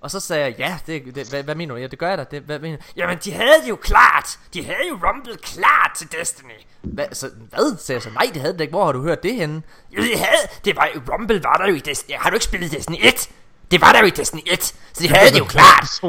Og 0.00 0.10
så 0.10 0.20
sagde 0.20 0.44
jeg, 0.44 0.54
ja, 0.58 0.78
det, 0.86 1.14
det, 1.14 1.28
hvad, 1.30 1.42
hvad 1.42 1.54
mener 1.54 1.74
du? 1.74 1.80
Ja, 1.80 1.86
det 1.86 1.98
gør 1.98 2.08
jeg 2.08 2.18
da. 2.18 2.24
Det, 2.24 2.42
hvad 2.42 2.58
mener 2.58 2.76
du? 2.76 2.82
Jamen, 2.96 3.18
de 3.24 3.32
havde 3.32 3.62
det 3.62 3.68
jo 3.68 3.76
klart. 3.76 4.38
De 4.54 4.64
havde 4.64 4.88
jo 4.88 4.98
Rumble 5.08 5.36
klart 5.36 5.90
til 5.96 6.12
Destiny. 6.12 6.50
Hva, 6.82 7.14
så, 7.14 7.30
hvad? 7.50 7.78
Sagde 7.78 7.96
jeg 7.96 8.02
så, 8.02 8.10
nej, 8.10 8.30
det 8.34 8.40
havde 8.40 8.52
det 8.52 8.60
ikke. 8.60 8.70
Hvor 8.70 8.84
har 8.84 8.92
du 8.92 9.02
hørt 9.02 9.22
det 9.22 9.34
henne? 9.34 9.62
Jo, 9.90 10.02
det 10.02 10.18
havde. 10.18 10.48
Det 10.64 10.76
var, 10.76 10.88
Rumble 11.12 11.42
var 11.42 11.56
der 11.56 11.68
jo 11.68 11.74
i 11.74 11.78
Destiny. 11.78 12.16
Har 12.18 12.30
du 12.30 12.36
ikke 12.36 12.44
spillet 12.44 12.72
Destiny 12.72 12.96
1? 13.00 13.30
Det 13.70 13.80
var 13.80 13.92
der 13.92 14.00
jo 14.00 14.06
i 14.06 14.10
Destiny 14.10 14.40
1. 14.46 14.62
Så 14.62 14.74
de 15.02 15.08
havde 15.08 15.30
det 15.34 15.38
jo 15.38 15.44
klart. 15.44 16.00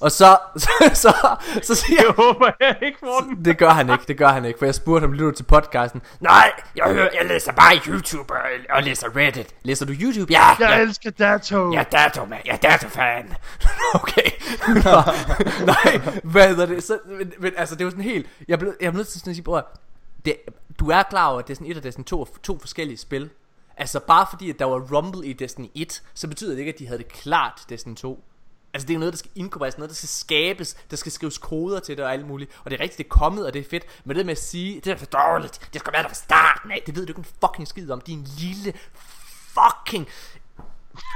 Og 0.00 0.12
så, 0.12 0.38
så, 0.56 0.90
så, 0.94 1.36
så 1.62 1.74
siger 1.74 2.02
jeg... 2.02 2.14
håber 2.16 2.50
jeg 2.60 2.76
ikke 2.82 2.98
får 2.98 3.20
den. 3.20 3.44
Det 3.44 3.58
gør 3.58 3.70
han 3.70 3.90
ikke, 3.90 4.04
det 4.08 4.18
gør 4.18 4.28
han 4.28 4.44
ikke. 4.44 4.58
For 4.58 4.66
jeg 4.66 4.74
spurgte 4.74 5.04
ham, 5.04 5.12
lytter 5.12 5.30
til 5.30 5.42
podcasten? 5.42 6.02
Nej, 6.20 6.52
jeg, 6.76 6.84
hører, 6.84 7.08
jeg 7.20 7.26
læser 7.28 7.52
bare 7.52 7.80
YouTube 7.86 8.34
og, 8.34 8.40
og 8.70 8.82
læser 8.82 9.16
Reddit. 9.16 9.54
Læser 9.62 9.86
du 9.86 9.92
YouTube? 9.92 10.32
Ja. 10.32 10.48
Jeg 10.48 10.56
ja. 10.60 10.78
elsker 10.78 11.10
Dato. 11.10 11.72
Ja, 11.72 11.82
Dato, 11.92 12.24
man. 12.24 12.38
Jeg 12.44 12.52
er 12.52 12.70
Dato-fan. 12.70 13.34
okay. 13.94 14.30
Nå, 14.68 15.02
nej, 15.66 16.00
hvad 16.22 16.48
hedder 16.48 16.66
det? 16.66 16.82
Så, 16.82 16.98
men, 17.06 17.32
men, 17.38 17.52
altså, 17.56 17.74
det 17.74 17.84
var 17.84 17.90
sådan 17.90 18.04
helt... 18.04 18.26
Jeg 18.48 18.58
blev, 18.58 18.74
jeg 18.80 18.92
blev 18.92 18.98
nødt 18.98 19.08
til 19.08 19.20
sådan 19.20 19.30
at 19.30 19.36
sige, 19.36 19.44
bror, 19.44 19.66
det, 20.24 20.36
du 20.80 20.90
er 20.90 21.02
klar 21.02 21.28
over, 21.28 21.38
at 21.38 21.48
Destiny 21.48 21.70
1 21.70 21.76
og 21.76 21.82
Destiny 21.82 22.04
2 22.04 22.20
er 22.20 22.26
to 22.42 22.58
forskellige 22.58 22.98
spil. 22.98 23.30
Altså, 23.76 24.00
bare 24.00 24.26
fordi, 24.30 24.50
at 24.50 24.58
der 24.58 24.64
var 24.64 24.96
Rumble 24.96 25.26
i 25.26 25.32
Destiny 25.32 25.66
1, 25.74 26.02
så 26.14 26.28
betyder 26.28 26.50
det 26.50 26.58
ikke, 26.58 26.72
at 26.72 26.78
de 26.78 26.86
havde 26.86 26.98
det 26.98 27.08
klart 27.08 27.52
til 27.56 27.68
Destiny 27.68 27.94
2. 27.94 28.24
Altså 28.74 28.88
det 28.88 28.94
er 28.94 28.98
noget 28.98 29.12
der 29.12 29.18
skal 29.18 29.30
inkorporeres, 29.34 29.78
noget 29.78 29.90
der 29.90 29.94
skal 29.94 30.08
skabes 30.08 30.74
Der 30.90 30.96
skal 30.96 31.12
skrives 31.12 31.38
koder 31.38 31.80
til 31.80 31.96
det 31.96 32.04
og 32.04 32.12
alt 32.12 32.26
muligt. 32.26 32.50
Og 32.64 32.70
det 32.70 32.76
er 32.76 32.82
rigtigt, 32.82 32.98
det 32.98 33.04
er 33.04 33.18
kommet 33.18 33.46
og 33.46 33.54
det 33.54 33.60
er 33.60 33.68
fedt. 33.70 33.84
Men 34.04 34.16
det 34.16 34.26
med 34.26 34.32
at 34.32 34.42
sige, 34.42 34.80
det 34.80 34.92
er 34.92 34.96
for 34.96 35.06
dårligt 35.06 35.68
Det 35.72 35.80
skal 35.80 35.92
være 35.92 36.02
der 36.02 36.08
fra 36.08 36.14
starten 36.14 36.70
af. 36.70 36.82
Det 36.86 36.96
ved 36.96 37.06
du 37.06 37.10
ikke 37.10 37.18
en 37.18 37.26
fucking 37.40 37.68
skid 37.68 37.90
om. 37.90 38.00
Din 38.00 38.26
lille 38.38 38.74
fucking 39.54 40.08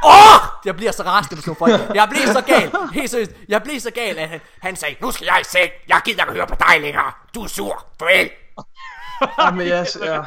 Åh! 0.04 0.10
Oh! 0.10 0.40
Jeg 0.64 0.76
bliver 0.76 0.92
så 0.92 1.02
rasende 1.02 1.36
på 1.36 1.42
sådan 1.42 1.56
folk. 1.56 1.72
Jeg 1.94 2.08
blev 2.10 2.22
så 2.26 2.40
gal. 2.40 2.72
Helt 2.92 3.10
seriøst. 3.10 3.30
Jeg 3.48 3.62
blev 3.62 3.80
så 3.80 3.90
gal 3.90 4.18
at 4.18 4.28
han, 4.28 4.40
han 4.60 4.76
sagde 4.76 4.96
Nu 5.00 5.10
skal 5.10 5.24
jeg 5.24 5.40
i 5.40 5.44
seng. 5.44 5.70
Jeg 5.88 6.00
gider 6.04 6.22
ikke 6.22 6.32
høre 6.32 6.46
på 6.46 6.54
dig 6.68 6.80
længere. 6.80 7.12
Du 7.34 7.42
er 7.42 7.46
sur. 7.46 7.86
Farvel. 7.98 8.30
Jamen, 9.38 9.66
jeg, 9.66 9.86
jeg, 10.00 10.26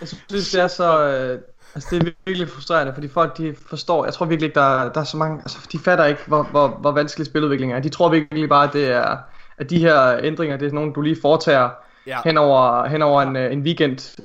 jeg 0.00 0.08
synes, 0.08 0.50
det 0.50 0.60
er 0.60 0.68
så... 0.68 1.06
Øh, 1.06 1.40
altså, 1.74 1.88
det 1.90 2.08
er 2.08 2.12
virkelig 2.26 2.48
frustrerende, 2.48 2.94
fordi 2.94 3.08
folk, 3.08 3.38
de 3.38 3.54
forstår... 3.66 4.04
Jeg 4.04 4.14
tror 4.14 4.26
virkelig 4.26 4.46
ikke, 4.46 4.60
der, 4.60 4.92
der 4.92 5.00
er 5.00 5.04
så 5.04 5.16
mange... 5.16 5.38
Altså, 5.38 5.58
de 5.72 5.78
fatter 5.78 6.04
ikke, 6.04 6.20
hvor, 6.26 6.42
hvor, 6.42 6.68
hvor 6.68 6.90
vanskelig 6.90 7.26
spiludvikling 7.26 7.72
er. 7.72 7.80
De 7.80 7.88
tror 7.88 8.08
virkelig 8.08 8.48
bare, 8.48 8.64
at 8.64 8.72
det 8.72 8.90
er... 8.90 9.16
At 9.58 9.70
de 9.70 9.78
her 9.78 10.18
ændringer, 10.22 10.56
det 10.56 10.68
er 10.68 10.72
nogle, 10.72 10.92
du 10.92 11.00
lige 11.00 11.16
foretager 11.22 11.70
Ja. 12.06 12.18
hen 12.24 12.38
over, 12.38 12.86
hen 12.86 13.02
over 13.02 13.22
en, 13.22 13.36
øh, 13.36 13.52
en 13.52 13.62
weekend 13.62 14.20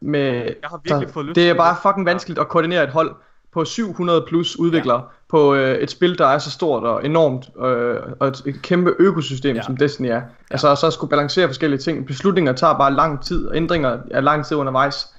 med... 0.00 0.22
Jeg 0.22 0.54
har 0.64 0.80
virkelig 0.84 1.10
fået 1.10 1.26
lyst 1.26 1.36
det 1.36 1.50
er 1.50 1.54
bare 1.54 1.76
fucking 1.82 2.06
vanskeligt 2.06 2.40
at 2.40 2.48
koordinere 2.48 2.84
et 2.84 2.90
hold 2.90 3.14
på 3.52 3.64
700 3.64 4.24
plus 4.28 4.58
udviklere 4.58 4.96
ja. 4.96 5.02
på 5.28 5.54
øh, 5.54 5.78
et 5.78 5.90
spil, 5.90 6.18
der 6.18 6.26
er 6.26 6.38
så 6.38 6.50
stort 6.50 6.84
og 6.84 7.06
enormt, 7.06 7.48
øh, 7.66 7.96
og 8.20 8.28
et, 8.28 8.42
et 8.46 8.62
kæmpe 8.62 8.94
økosystem, 8.98 9.56
ja. 9.56 9.62
som 9.62 9.76
Destiny 9.76 10.06
er. 10.06 10.14
Ja. 10.14 10.20
Altså, 10.50 10.74
så 10.74 10.90
skulle 10.90 11.10
balancere 11.10 11.48
forskellige 11.48 11.80
ting. 11.80 12.06
Beslutninger 12.06 12.52
tager 12.52 12.78
bare 12.78 12.92
lang 12.92 13.24
tid, 13.24 13.46
og 13.46 13.56
ændringer 13.56 13.98
er 14.10 14.20
lang 14.20 14.46
tid 14.46 14.56
undervejs. 14.56 15.14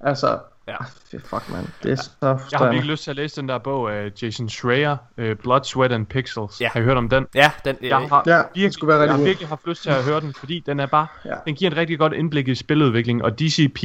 Altså, 0.00 0.38
ja. 0.68 0.76
fuck 1.18 1.50
man, 1.52 1.66
det 1.82 1.92
er 1.92 1.96
så 1.96 2.10
Jeg 2.22 2.58
har 2.58 2.64
virkelig 2.70 2.90
lyst 2.90 3.02
til 3.04 3.10
at 3.10 3.16
læse 3.16 3.40
den 3.40 3.48
der 3.48 3.58
bog 3.58 3.92
af 3.92 4.10
Jason 4.22 4.48
Schreier, 4.48 4.96
uh, 5.18 5.32
Blood, 5.42 5.64
Sweat 5.64 5.92
and 5.92 6.06
Pixels. 6.06 6.60
Ja. 6.60 6.68
Har 6.72 6.80
I 6.80 6.82
hørt 6.82 6.96
om 6.96 7.08
den? 7.08 7.26
Ja, 7.34 7.50
den, 7.64 7.76
Jeg 7.82 7.96
har, 7.96 8.22
Ja, 8.26 8.36
virkelig, 8.54 8.72
skulle 8.72 8.88
være 8.88 8.98
rigtig 9.02 9.12
jeg 9.12 9.18
har 9.18 9.24
virkelig 9.24 9.48
haft 9.48 9.66
lyst 9.66 9.82
til 9.82 9.90
at 9.90 10.04
høre 10.04 10.20
den, 10.20 10.34
fordi 10.34 10.62
den 10.66 10.80
er 10.80 10.86
bare, 10.86 11.06
Ja. 11.24 11.34
den 11.46 11.54
giver 11.54 11.70
et 11.70 11.76
rigtig 11.76 11.98
godt 11.98 12.12
indblik 12.12 12.48
i 12.48 12.54
spiludvikling, 12.54 13.24
og 13.24 13.38
DCP 13.38 13.84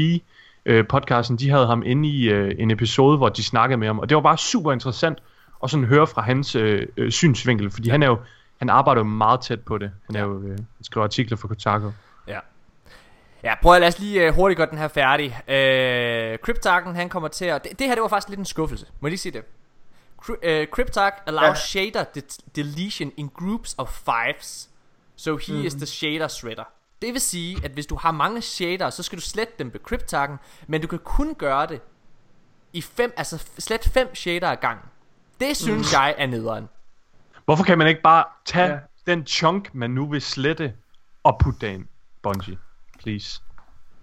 øh, 0.65 0.87
podcasten, 0.87 1.37
de 1.37 1.49
havde 1.49 1.67
ham 1.67 1.83
inde 1.85 2.09
i 2.09 2.29
øh, 2.29 2.55
en 2.57 2.71
episode, 2.71 3.17
hvor 3.17 3.29
de 3.29 3.43
snakkede 3.43 3.77
med 3.77 3.87
ham, 3.87 3.99
og 3.99 4.09
det 4.09 4.15
var 4.15 4.21
bare 4.21 4.37
super 4.37 4.71
interessant 4.71 5.17
at 5.63 5.69
sådan 5.69 5.85
høre 5.85 6.07
fra 6.07 6.21
hans 6.21 6.55
øh, 6.55 6.87
øh, 6.97 7.11
synsvinkel, 7.11 7.71
fordi 7.71 7.89
han 7.89 8.03
er 8.03 8.07
jo, 8.07 8.17
han 8.59 8.69
arbejder 8.69 8.99
jo 8.99 9.05
meget 9.05 9.41
tæt 9.41 9.61
på 9.61 9.77
det. 9.77 9.91
Han 10.05 10.15
er 10.15 10.21
jo, 10.21 10.41
øh, 10.41 10.49
han 10.49 10.83
skriver 10.83 11.03
artikler 11.03 11.37
for 11.37 11.47
Kotaku. 11.47 11.91
Ja. 12.27 12.39
Ja, 13.47 13.55
prøv 13.61 13.73
at 13.73 13.81
lad 13.81 13.87
os 13.87 13.99
lige 13.99 14.29
uh, 14.29 14.35
hurtigt 14.35 14.57
gøre 14.57 14.69
den 14.69 14.77
her 14.77 14.87
færdig. 14.87 15.27
Uh, 15.29 16.37
Cryptarken, 16.45 16.95
han 16.95 17.09
kommer 17.09 17.27
til 17.29 17.45
at... 17.45 17.63
Det, 17.63 17.79
det 17.79 17.87
her, 17.87 17.95
det 17.95 18.01
var 18.01 18.07
faktisk 18.07 18.29
lidt 18.29 18.39
en 18.39 18.45
skuffelse. 18.45 18.85
Må 18.99 19.07
jeg 19.07 19.11
lige 19.11 19.19
sige 19.19 19.31
det? 19.31 19.43
Cry- 20.21 20.61
uh, 20.61 20.67
Cryptark 20.67 21.13
allows 21.27 21.47
Ja. 21.47 21.53
shader 21.55 22.03
de- 22.03 22.21
deletion 22.55 23.11
in 23.17 23.29
groups 23.29 23.75
of 23.77 23.89
fives. 23.89 24.69
So 25.15 25.37
he 25.37 25.53
mm. 25.53 25.61
is 25.65 25.73
Mhm. 25.73 25.79
the 25.79 25.85
shader 25.87 26.27
shredder. 26.27 26.63
Det 27.01 27.13
vil 27.13 27.21
sige, 27.21 27.57
at 27.65 27.71
hvis 27.71 27.85
du 27.85 27.95
har 27.95 28.11
mange 28.11 28.41
shader, 28.41 28.89
så 28.89 29.03
skal 29.03 29.17
du 29.17 29.23
slette 29.23 29.53
dem 29.59 29.73
ved 29.73 29.79
Cryptarken, 29.79 30.37
men 30.67 30.81
du 30.81 30.87
kan 30.87 30.99
kun 30.99 31.35
gøre 31.35 31.67
det 31.67 31.81
i 32.73 32.81
fem, 32.81 33.13
altså 33.17 33.45
slet 33.59 33.89
fem 33.93 34.15
shader 34.15 34.47
ad 34.51 34.57
gangen. 34.57 34.85
Det 35.39 35.57
synes 35.57 35.91
Mm. 35.91 35.99
jeg 35.99 36.15
er 36.17 36.27
nederen. 36.27 36.69
Hvorfor 37.45 37.63
kan 37.63 37.77
man 37.77 37.87
ikke 37.87 38.01
bare 38.01 38.23
tage 38.45 38.67
Ja. 38.73 38.79
den 39.07 39.25
chunk, 39.27 39.75
man 39.75 39.89
nu 39.91 40.05
vil 40.09 40.21
slette, 40.21 40.73
og 41.23 41.39
putte 41.43 41.59
derind, 41.67 41.85
Bungie? 42.23 42.57
Please. 43.03 43.41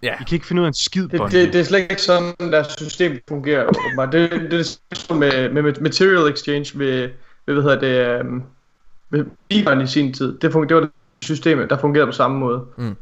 Ja. 0.02 0.14
I 0.20 0.24
kan 0.28 0.36
ikke 0.36 0.46
finde 0.46 0.62
ud 0.62 0.64
af 0.66 0.68
en 0.68 0.74
skid, 0.74 1.08
Det, 1.08 1.20
det, 1.32 1.52
det 1.52 1.60
er 1.60 1.64
slet 1.64 1.78
ikke 1.80 2.02
sådan, 2.02 2.34
der 2.38 2.64
system 2.78 3.18
fungerer. 3.28 3.64
åbenbart. 3.64 4.12
Det, 4.12 4.30
det, 4.30 4.50
det 4.50 4.60
er 4.60 4.94
sådan 4.94 5.20
med, 5.20 5.48
med, 5.50 5.62
med 5.62 5.74
material 5.80 6.32
exchange 6.32 6.78
ved, 6.78 7.08
ved 7.46 7.54
hvad 7.54 7.62
hedder 7.62 7.78
det, 7.80 8.20
um, 8.26 8.42
ved 9.10 9.24
Beacon 9.48 9.80
i 9.80 9.86
sin 9.86 10.12
tid. 10.14 10.38
Det, 10.38 10.52
fun, 10.52 10.68
det 10.68 10.74
var 10.74 10.80
det 10.82 10.90
system, 11.22 11.68
der 11.68 11.78
fungerede 11.78 12.06
på 12.06 12.12
samme 12.12 12.38
måde. 12.38 12.64
Mm. 12.76 12.96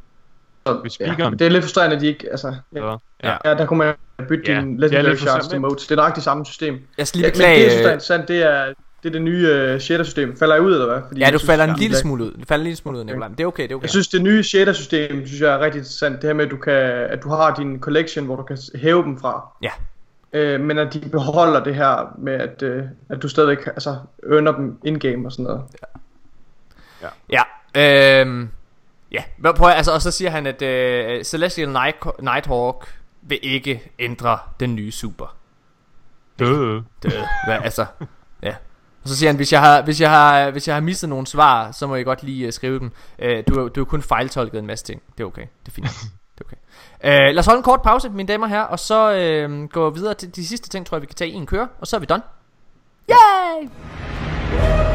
Så, 0.66 0.72
Ved 0.72 0.90
ja, 1.00 1.14
Beacon? 1.14 1.32
det 1.38 1.44
er 1.46 1.48
lidt 1.50 1.64
frustrerende, 1.64 1.96
at 1.96 2.02
de 2.02 2.06
ikke, 2.06 2.28
altså, 2.30 2.54
ja, 2.74 2.96
Ja. 3.24 3.36
ja, 3.44 3.54
der 3.54 3.66
kunne 3.66 3.78
man 3.78 3.94
bytte 4.28 4.44
Ja, 4.46 4.54
ja, 4.54 4.60
din 4.60 4.76
det 4.76 4.84
er 4.84 4.88
legendary 4.88 5.08
lidt 5.10 5.20
shards 5.20 5.48
til 5.48 5.60
modes. 5.60 5.82
Det 5.82 5.90
er 5.90 5.96
nøjagtigt 5.96 6.24
samme 6.24 6.46
system. 6.46 6.80
Jeg 6.98 7.06
skal 7.06 7.18
lige 7.20 7.32
ja, 7.36 7.48
men 7.48 7.56
det, 7.56 7.62
jeg 7.62 7.70
synes, 7.70 7.82
der 7.82 7.90
er 7.90 7.96
beklage... 7.96 8.16
interessant, 8.18 8.28
det 8.28 8.42
er, 8.42 8.72
Det 9.02 9.08
er 9.08 9.12
det 9.12 9.22
nye 9.22 9.72
uh, 9.74 9.80
shader-system. 9.80 10.36
Falder 10.36 10.54
jeg 10.54 10.62
ud, 10.62 10.72
eller 10.72 10.86
hvad? 10.86 11.02
Fordi 11.08 11.20
Ja, 11.20 11.30
du 11.30 11.38
synes, 11.38 11.46
falder 11.50 11.64
en 11.64 11.70
det 11.70 11.78
lille 11.78 11.96
smule 11.96 12.24
ud. 12.24 12.30
Du 12.30 12.44
falder 12.48 12.62
en 12.62 12.64
lille 12.64 12.76
smule 12.76 12.98
ud, 12.98 13.04
Nikolaj. 13.04 13.28
Men 13.28 13.38
det 13.38 13.44
er 13.44 13.48
okay, 13.48 13.62
det 13.62 13.70
er 13.70 13.74
okay. 13.76 13.82
Jeg 13.82 13.90
synes, 13.90 14.08
det 14.08 14.22
nye 14.22 14.42
shader-system, 14.42 15.26
synes 15.26 15.40
jeg 15.40 15.54
er 15.54 15.58
rigtig 15.58 15.78
interessant. 15.78 16.22
Det 16.22 16.28
her 16.28 16.34
med, 16.34 16.44
at 16.44 16.50
du, 16.50 16.56
kan, 16.56 16.74
at 16.74 17.22
du 17.22 17.28
har 17.28 17.54
din 17.54 17.80
collection, 17.80 18.24
hvor 18.24 18.36
du 18.36 18.42
kan 18.42 18.58
hæve 18.74 19.02
dem 19.02 19.20
fra. 19.20 19.48
Ja. 19.62 19.70
Øh, 20.32 20.60
men 20.60 20.78
at 20.78 20.92
de 20.94 21.00
beholder 21.00 21.64
det 21.64 21.74
her 21.74 22.14
med, 22.18 22.32
at, 22.32 22.62
øh, 22.62 22.84
at 23.08 23.22
du 23.22 23.28
stadigvæk 23.28 23.66
altså, 23.66 23.96
earner 24.32 24.52
dem 24.52 24.78
in-game 24.84 25.26
og 25.26 25.32
sådan 25.32 25.44
noget. 25.44 25.62
Ja, 27.30 27.42
øhm, 27.76 28.48
ja, 29.12 29.22
men 29.38 29.54
prøv 29.54 29.68
at, 29.68 29.76
altså, 29.76 29.92
og 29.92 30.02
så 30.02 30.10
siger 30.10 30.30
han, 30.30 30.46
at 30.46 30.62
øh, 30.62 31.24
Celestial 31.24 31.68
Night, 31.68 31.96
Nighthawk 32.22 32.94
vil 33.22 33.38
ikke 33.42 33.92
ændre 33.98 34.38
den 34.60 34.74
nye 34.74 34.90
super. 34.90 35.36
Død. 36.38 36.82
Død. 37.02 37.12
Hvad, 37.46 37.58
altså, 37.64 37.86
ja. 38.42 38.54
Og 39.02 39.08
så 39.08 39.16
siger 39.16 39.28
han, 39.28 39.36
hvis 39.36 39.52
jeg 39.52 39.60
har, 39.60 39.82
hvis 39.82 40.00
jeg 40.00 40.10
har, 40.10 40.50
hvis 40.50 40.68
jeg 40.68 40.76
har 40.76 40.80
misset 40.80 41.08
nogle 41.08 41.26
svar, 41.26 41.72
så 41.72 41.86
må 41.86 41.94
I 41.94 42.02
godt 42.02 42.22
lige 42.22 42.46
uh, 42.46 42.52
skrive 42.52 42.78
dem. 42.78 42.92
Uh, 43.24 43.30
du, 43.48 43.68
du 43.68 43.80
er 43.80 43.84
kun 43.84 44.02
fejltolket 44.02 44.58
en 44.58 44.66
masse 44.66 44.84
ting. 44.84 45.02
Det 45.18 45.24
er 45.24 45.26
okay. 45.26 45.46
Det 45.64 45.68
er 45.68 45.72
fint. 45.72 45.86
Det 46.38 46.40
er 46.40 46.44
okay. 46.44 47.28
Uh, 47.28 47.34
lad 47.34 47.38
os 47.38 47.46
holde 47.46 47.58
en 47.58 47.62
kort 47.64 47.82
pause, 47.82 48.08
mine 48.08 48.28
damer 48.28 48.46
her, 48.46 48.62
og 48.62 48.78
så 48.78 49.46
uh, 49.46 49.68
gå 49.68 49.90
videre 49.90 50.14
til 50.14 50.36
de 50.36 50.46
sidste 50.46 50.68
ting, 50.68 50.86
tror 50.86 50.96
jeg, 50.96 51.02
vi 51.02 51.06
kan 51.06 51.14
tage 51.14 51.30
i 51.30 51.34
en 51.34 51.46
køre, 51.46 51.68
og 51.80 51.86
så 51.86 51.96
er 51.96 52.00
vi 52.00 52.06
done. 52.06 52.22
Yay! 53.10 54.91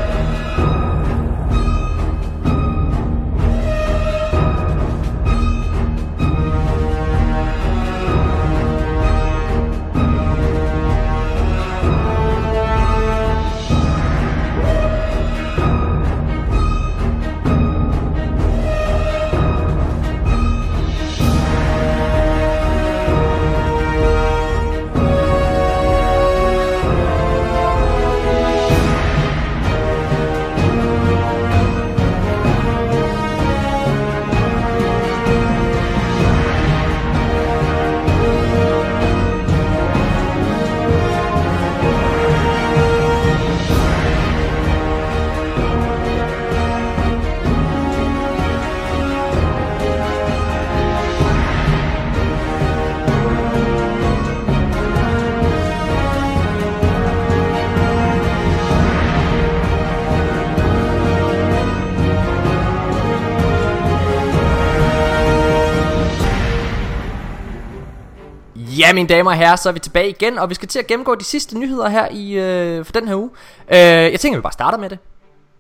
Ja, 68.78 68.94
mine 68.94 69.08
damer 69.08 69.32
og 69.32 69.38
herrer, 69.38 69.56
så 69.56 69.70
er 69.70 69.74
vi 69.74 69.80
tilbage 69.80 70.10
igen, 70.10 70.38
og 70.40 70.50
vi 70.50 70.56
skal 70.56 70.68
til 70.68 70.80
at 70.80 70.88
gennemgå 70.88 71.16
de 71.16 71.24
sidste 71.24 71.60
nyheder 71.60 71.90
her 71.90 72.08
i 72.12 72.34
øh, 72.34 72.86
for 72.86 72.94
den 72.94 73.08
her 73.08 73.16
uge. 73.16 73.30
Øh, 73.70 73.78
jeg 73.78 74.20
tænker, 74.20 74.38
vi 74.40 74.42
bare 74.42 74.52
starter 74.54 74.78
med 74.78 74.90
det. 74.90 75.00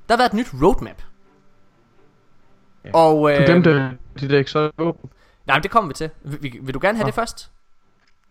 Der 0.09 0.13
har 0.15 0.17
været 0.17 0.29
et 0.29 0.33
nyt 0.33 0.47
roadmap. 0.63 1.01
Ja. 2.85 2.89
Og, 2.93 3.31
øh, 3.31 3.37
Du 3.39 3.45
glemte 3.45 3.91
de 4.19 4.29
der 4.29 4.39
exotic 4.39 4.73
våben. 4.77 5.09
Nej, 5.47 5.55
men 5.57 5.63
det 5.63 5.71
kommer 5.71 5.87
vi 5.87 5.93
til. 5.93 6.09
Vil, 6.23 6.53
vil, 6.61 6.73
du 6.73 6.79
gerne 6.81 6.97
have 6.97 7.03
Nå. 7.03 7.07
det 7.07 7.13
først? 7.13 7.51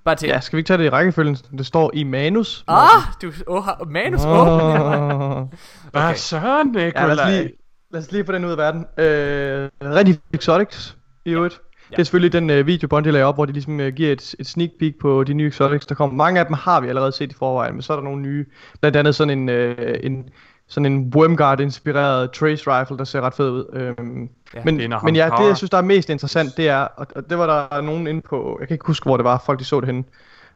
Bare 0.04 0.14
til. 0.14 0.28
Ja, 0.28 0.40
skal 0.40 0.56
vi 0.56 0.60
ikke 0.60 0.68
tage 0.68 0.78
det 0.78 0.84
i 0.84 0.90
rækkefølgen? 0.90 1.36
Det 1.58 1.66
står 1.66 1.90
i 1.94 2.04
manus. 2.04 2.64
Ah, 2.68 3.02
du 3.22 3.32
oh, 3.46 3.64
manus 3.86 4.24
Åh. 4.24 4.30
åben. 4.30 5.52
Hvad 5.92 6.14
søren, 6.14 6.74
Ja, 6.78 6.80
lad, 6.80 6.86
os 6.86 6.94
Nikolaj? 6.94 7.30
lige, 7.30 7.52
lad 7.90 8.00
os 8.00 8.12
lige 8.12 8.26
få 8.26 8.32
den 8.32 8.44
ud 8.44 8.50
af 8.50 8.56
verden. 8.56 8.86
Øh, 8.98 9.70
rigtig 9.82 10.18
exotics 10.34 10.96
i 11.24 11.30
øvrigt. 11.30 11.60
Det 11.90 11.98
er 11.98 12.02
selvfølgelig 12.02 12.32
den 12.32 12.50
øh, 12.50 12.66
video, 12.66 12.88
Bondi 12.88 13.10
lagde 13.10 13.26
op, 13.26 13.34
hvor 13.34 13.44
de 13.44 13.52
ligesom 13.52 13.80
øh, 13.80 13.94
giver 13.94 14.12
et, 14.12 14.34
et 14.38 14.46
sneak 14.46 14.70
peek 14.78 14.98
på 14.98 15.24
de 15.24 15.34
nye 15.34 15.48
exotics, 15.48 15.86
der 15.86 15.94
kommer. 15.94 16.16
Mange 16.16 16.40
af 16.40 16.46
dem 16.46 16.54
har 16.54 16.80
vi 16.80 16.88
allerede 16.88 17.12
set 17.12 17.32
i 17.32 17.34
forvejen, 17.34 17.74
men 17.74 17.82
så 17.82 17.92
er 17.92 17.96
der 17.96 18.04
nogle 18.04 18.22
nye. 18.22 18.46
Blandt 18.80 18.96
andet 18.96 19.14
sådan 19.14 19.38
en, 19.38 19.48
øh, 19.48 19.96
en 20.02 20.28
sådan 20.68 20.92
en 20.92 21.12
Wormguard-inspireret 21.16 22.30
trace 22.30 22.64
rifle, 22.66 22.98
der 22.98 23.04
ser 23.04 23.20
ret 23.20 23.34
fed 23.34 23.50
ud. 23.50 23.64
Øhm, 23.72 24.28
Ja, 24.54 24.60
men, 24.64 24.78
det 24.78 25.02
men 25.04 25.16
ja, 25.16 25.30
det 25.38 25.46
jeg 25.46 25.56
synes, 25.56 25.70
der 25.70 25.78
er 25.78 25.82
mest 25.82 26.10
interessant, 26.10 26.56
det 26.56 26.68
er, 26.68 26.76
og, 26.76 27.06
og 27.16 27.30
det 27.30 27.38
var 27.38 27.68
der 27.70 27.80
nogen 27.80 28.06
inde 28.06 28.20
på, 28.20 28.56
jeg 28.60 28.68
kan 28.68 28.74
ikke 28.74 28.86
huske, 28.86 29.04
hvor 29.04 29.16
det 29.16 29.24
var, 29.24 29.42
folk 29.46 29.58
de 29.58 29.64
så 29.64 29.80
det 29.80 29.86
henne. 29.86 30.04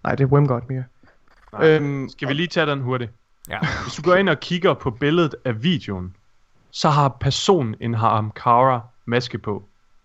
Nej, 0.04 0.14
det 0.14 0.24
er 0.24 0.28
Wormguard 0.28 0.68
mere. 0.68 0.84
Nej. 1.52 1.68
Øhm, 1.68 2.08
Skal 2.08 2.28
vi 2.28 2.32
lige 2.34 2.46
tage 2.46 2.66
den 2.66 2.80
hurtigt? 2.80 3.10
Ja. 3.50 3.58
Hvis 3.82 3.94
du 3.94 4.02
går 4.02 4.14
ind 4.14 4.28
og 4.28 4.40
kigger 4.40 4.74
på 4.74 4.90
billedet 4.90 5.34
af 5.44 5.62
videoen, 5.62 6.14
så 6.70 6.88
har 6.88 7.08
personen 7.08 7.74
en 7.80 7.94
Haramkara 7.94 8.80
maske 9.06 9.38
på. 9.38 9.62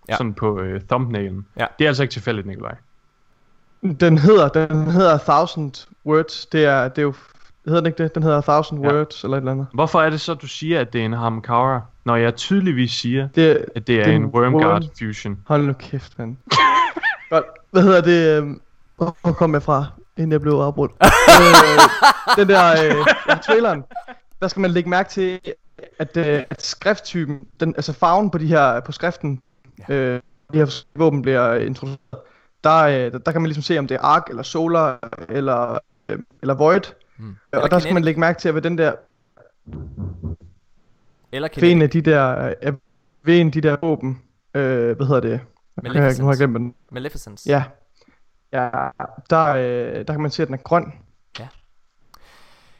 Ja. 0.09 0.15
Sådan 0.17 0.33
på 0.33 0.59
øh, 0.59 0.81
thumbnailen. 0.81 1.45
Ja. 1.59 1.65
Det 1.79 1.85
er 1.85 1.89
altså 1.89 2.03
ikke 2.03 2.11
tilfældigt, 2.13 2.47
Nikolaj. 2.47 2.75
Den 3.99 4.17
hedder, 4.17 4.47
den 4.49 4.91
hedder 4.91 5.17
Thousand 5.17 5.87
Words. 6.05 6.45
Det 6.45 6.65
er, 6.65 6.87
det 6.87 6.97
er 6.97 7.01
jo, 7.01 7.13
hedder 7.65 7.79
den 7.79 7.87
ikke 7.87 8.03
det? 8.03 8.15
Den 8.15 8.23
hedder 8.23 8.41
Thousand 8.41 8.85
Ja. 8.85 8.93
Words 8.93 9.23
eller 9.23 9.37
et 9.37 9.41
eller 9.41 9.51
andet. 9.51 9.67
Hvorfor 9.73 10.01
er 10.01 10.09
det 10.09 10.21
så, 10.21 10.33
du 10.33 10.47
siger, 10.47 10.79
at 10.81 10.93
det 10.93 11.01
er 11.01 11.05
en 11.05 11.13
Haramkara, 11.13 11.81
når 12.05 12.15
jeg 12.15 12.35
tydeligvis 12.35 12.91
siger, 12.91 13.27
Det, 13.35 13.65
at 13.75 13.87
det 13.87 13.99
er 13.99 14.03
det 14.05 14.15
en 14.15 14.25
Wormguard 14.25 14.83
worm- 14.83 15.05
fusion? 15.05 15.37
Hold 15.47 15.65
nu 15.65 15.73
kæft, 15.73 16.19
mand. 16.19 16.37
Godt. 17.29 17.45
Hvad 17.71 17.81
hedder 17.83 18.01
det? 18.01 18.37
øhm, 18.37 18.61
Hvor 18.97 19.17
hvor 19.21 19.31
kom 19.31 19.53
jeg 19.53 19.63
fra, 19.63 19.85
inden 20.17 20.31
jeg 20.31 20.41
blev 20.41 20.53
afbrudt? 20.53 20.91
øh, 21.01 22.37
den 22.37 22.49
der, 22.49 22.71
øh, 22.85 23.05
ja, 23.29 23.35
traileren. 23.35 23.83
Der 24.41 24.47
skal 24.47 24.59
man 24.59 24.71
lægge 24.71 24.89
mærke 24.89 25.09
til, 25.09 25.39
at, 25.99 26.17
øh, 26.17 26.43
at 26.49 26.61
skrifttypen, 26.65 27.39
den, 27.59 27.73
altså 27.77 27.93
farven 27.93 28.29
på 28.29 28.37
de 28.37 28.47
her, 28.47 28.79
på 28.79 28.91
skriften, 28.91 29.41
øh, 29.89 30.21
de 30.53 30.57
her 30.57 30.65
forskellige 30.65 30.99
våben 30.99 31.21
bliver 31.21 31.55
introduceret. 31.55 31.99
Der, 32.63 32.83
øh, 32.83 33.11
der, 33.11 33.17
der 33.17 33.31
kan 33.31 33.41
man 33.41 33.47
ligesom 33.47 33.63
se, 33.63 33.79
om 33.79 33.87
det 33.87 33.95
er 33.95 34.01
ark, 34.01 34.23
eller 34.29 34.43
solar, 34.43 34.99
eller, 35.29 35.79
øh, 36.09 36.19
eller 36.41 36.53
void. 36.55 36.81
Mm. 37.17 37.29
Og 37.29 37.35
Eller 37.53 37.67
der 37.67 37.79
skal 37.79 37.89
man 37.93 38.01
kinetic. 38.01 38.05
lægge 38.05 38.19
mærke 38.19 38.39
til, 38.39 38.49
at 38.49 38.55
ved 38.55 38.61
den 38.61 38.77
der 38.77 38.93
Eller 41.31 41.49
ved 41.61 41.71
en 41.71 41.79
kinetic. 41.79 41.83
af 41.83 41.89
de 41.89 42.11
der, 42.11 42.53
øh, 42.63 42.73
ved 43.23 43.39
en 43.41 43.47
af 43.47 43.53
de 43.53 43.61
der 43.61 43.77
våben, 43.81 44.21
øh, 44.53 44.95
hvad 44.95 45.05
hedder 45.07 45.21
det? 45.21 45.39
Har 45.85 45.93
jeg- 46.01 46.15
Nu 46.19 46.25
har 46.25 46.31
jeg 46.31 46.37
glemt 46.37 46.55
den. 46.55 46.75
Maleficence. 46.91 47.49
Ja. 47.49 47.63
Ja, 48.53 48.69
der, 49.29 49.45
øh, 49.47 50.07
der 50.07 50.13
kan 50.13 50.21
man 50.21 50.31
se, 50.31 50.41
at 50.41 50.47
den 50.47 50.53
er 50.55 50.59
grøn. 50.59 50.93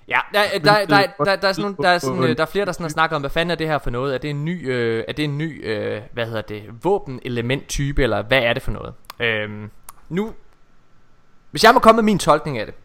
Ja, 0.07 0.19
der, 0.33 0.59
der, 0.59 0.85
der, 0.85 1.07
der, 1.25 1.35
der, 1.35 1.47
er 1.47 1.53
sådan, 1.53 1.75
der, 1.81 1.89
er 1.89 1.97
sådan, 1.97 2.23
øh, 2.23 2.37
der 2.37 2.43
er 2.43 2.47
flere, 2.47 2.65
der 2.65 2.71
sådan 2.71 2.83
har 2.83 2.89
snakket 2.89 3.15
om, 3.15 3.21
hvad 3.21 3.29
fanden 3.29 3.51
er 3.51 3.55
det 3.55 3.67
her 3.67 3.77
for 3.77 3.89
noget? 3.89 4.13
Er 4.13 4.17
det 4.17 4.29
en 4.29 4.45
ny, 4.45 4.71
øh, 4.71 5.03
er 5.07 5.13
det 5.13 5.25
en 5.25 5.37
ny 5.37 5.65
øh, 5.65 6.01
hvad 6.11 6.25
hedder 6.25 6.41
det, 6.41 6.63
våbenelement-type, 6.83 8.03
eller 8.03 8.21
hvad 8.21 8.41
er 8.41 8.53
det 8.53 8.63
for 8.63 8.71
noget? 8.71 8.93
Øhm, 9.19 9.71
nu, 10.09 10.33
hvis 11.51 11.63
jeg 11.63 11.73
må 11.73 11.79
komme 11.79 11.97
med 11.97 12.03
min 12.03 12.19
tolkning 12.19 12.57
af 12.57 12.65
det, 12.65 12.75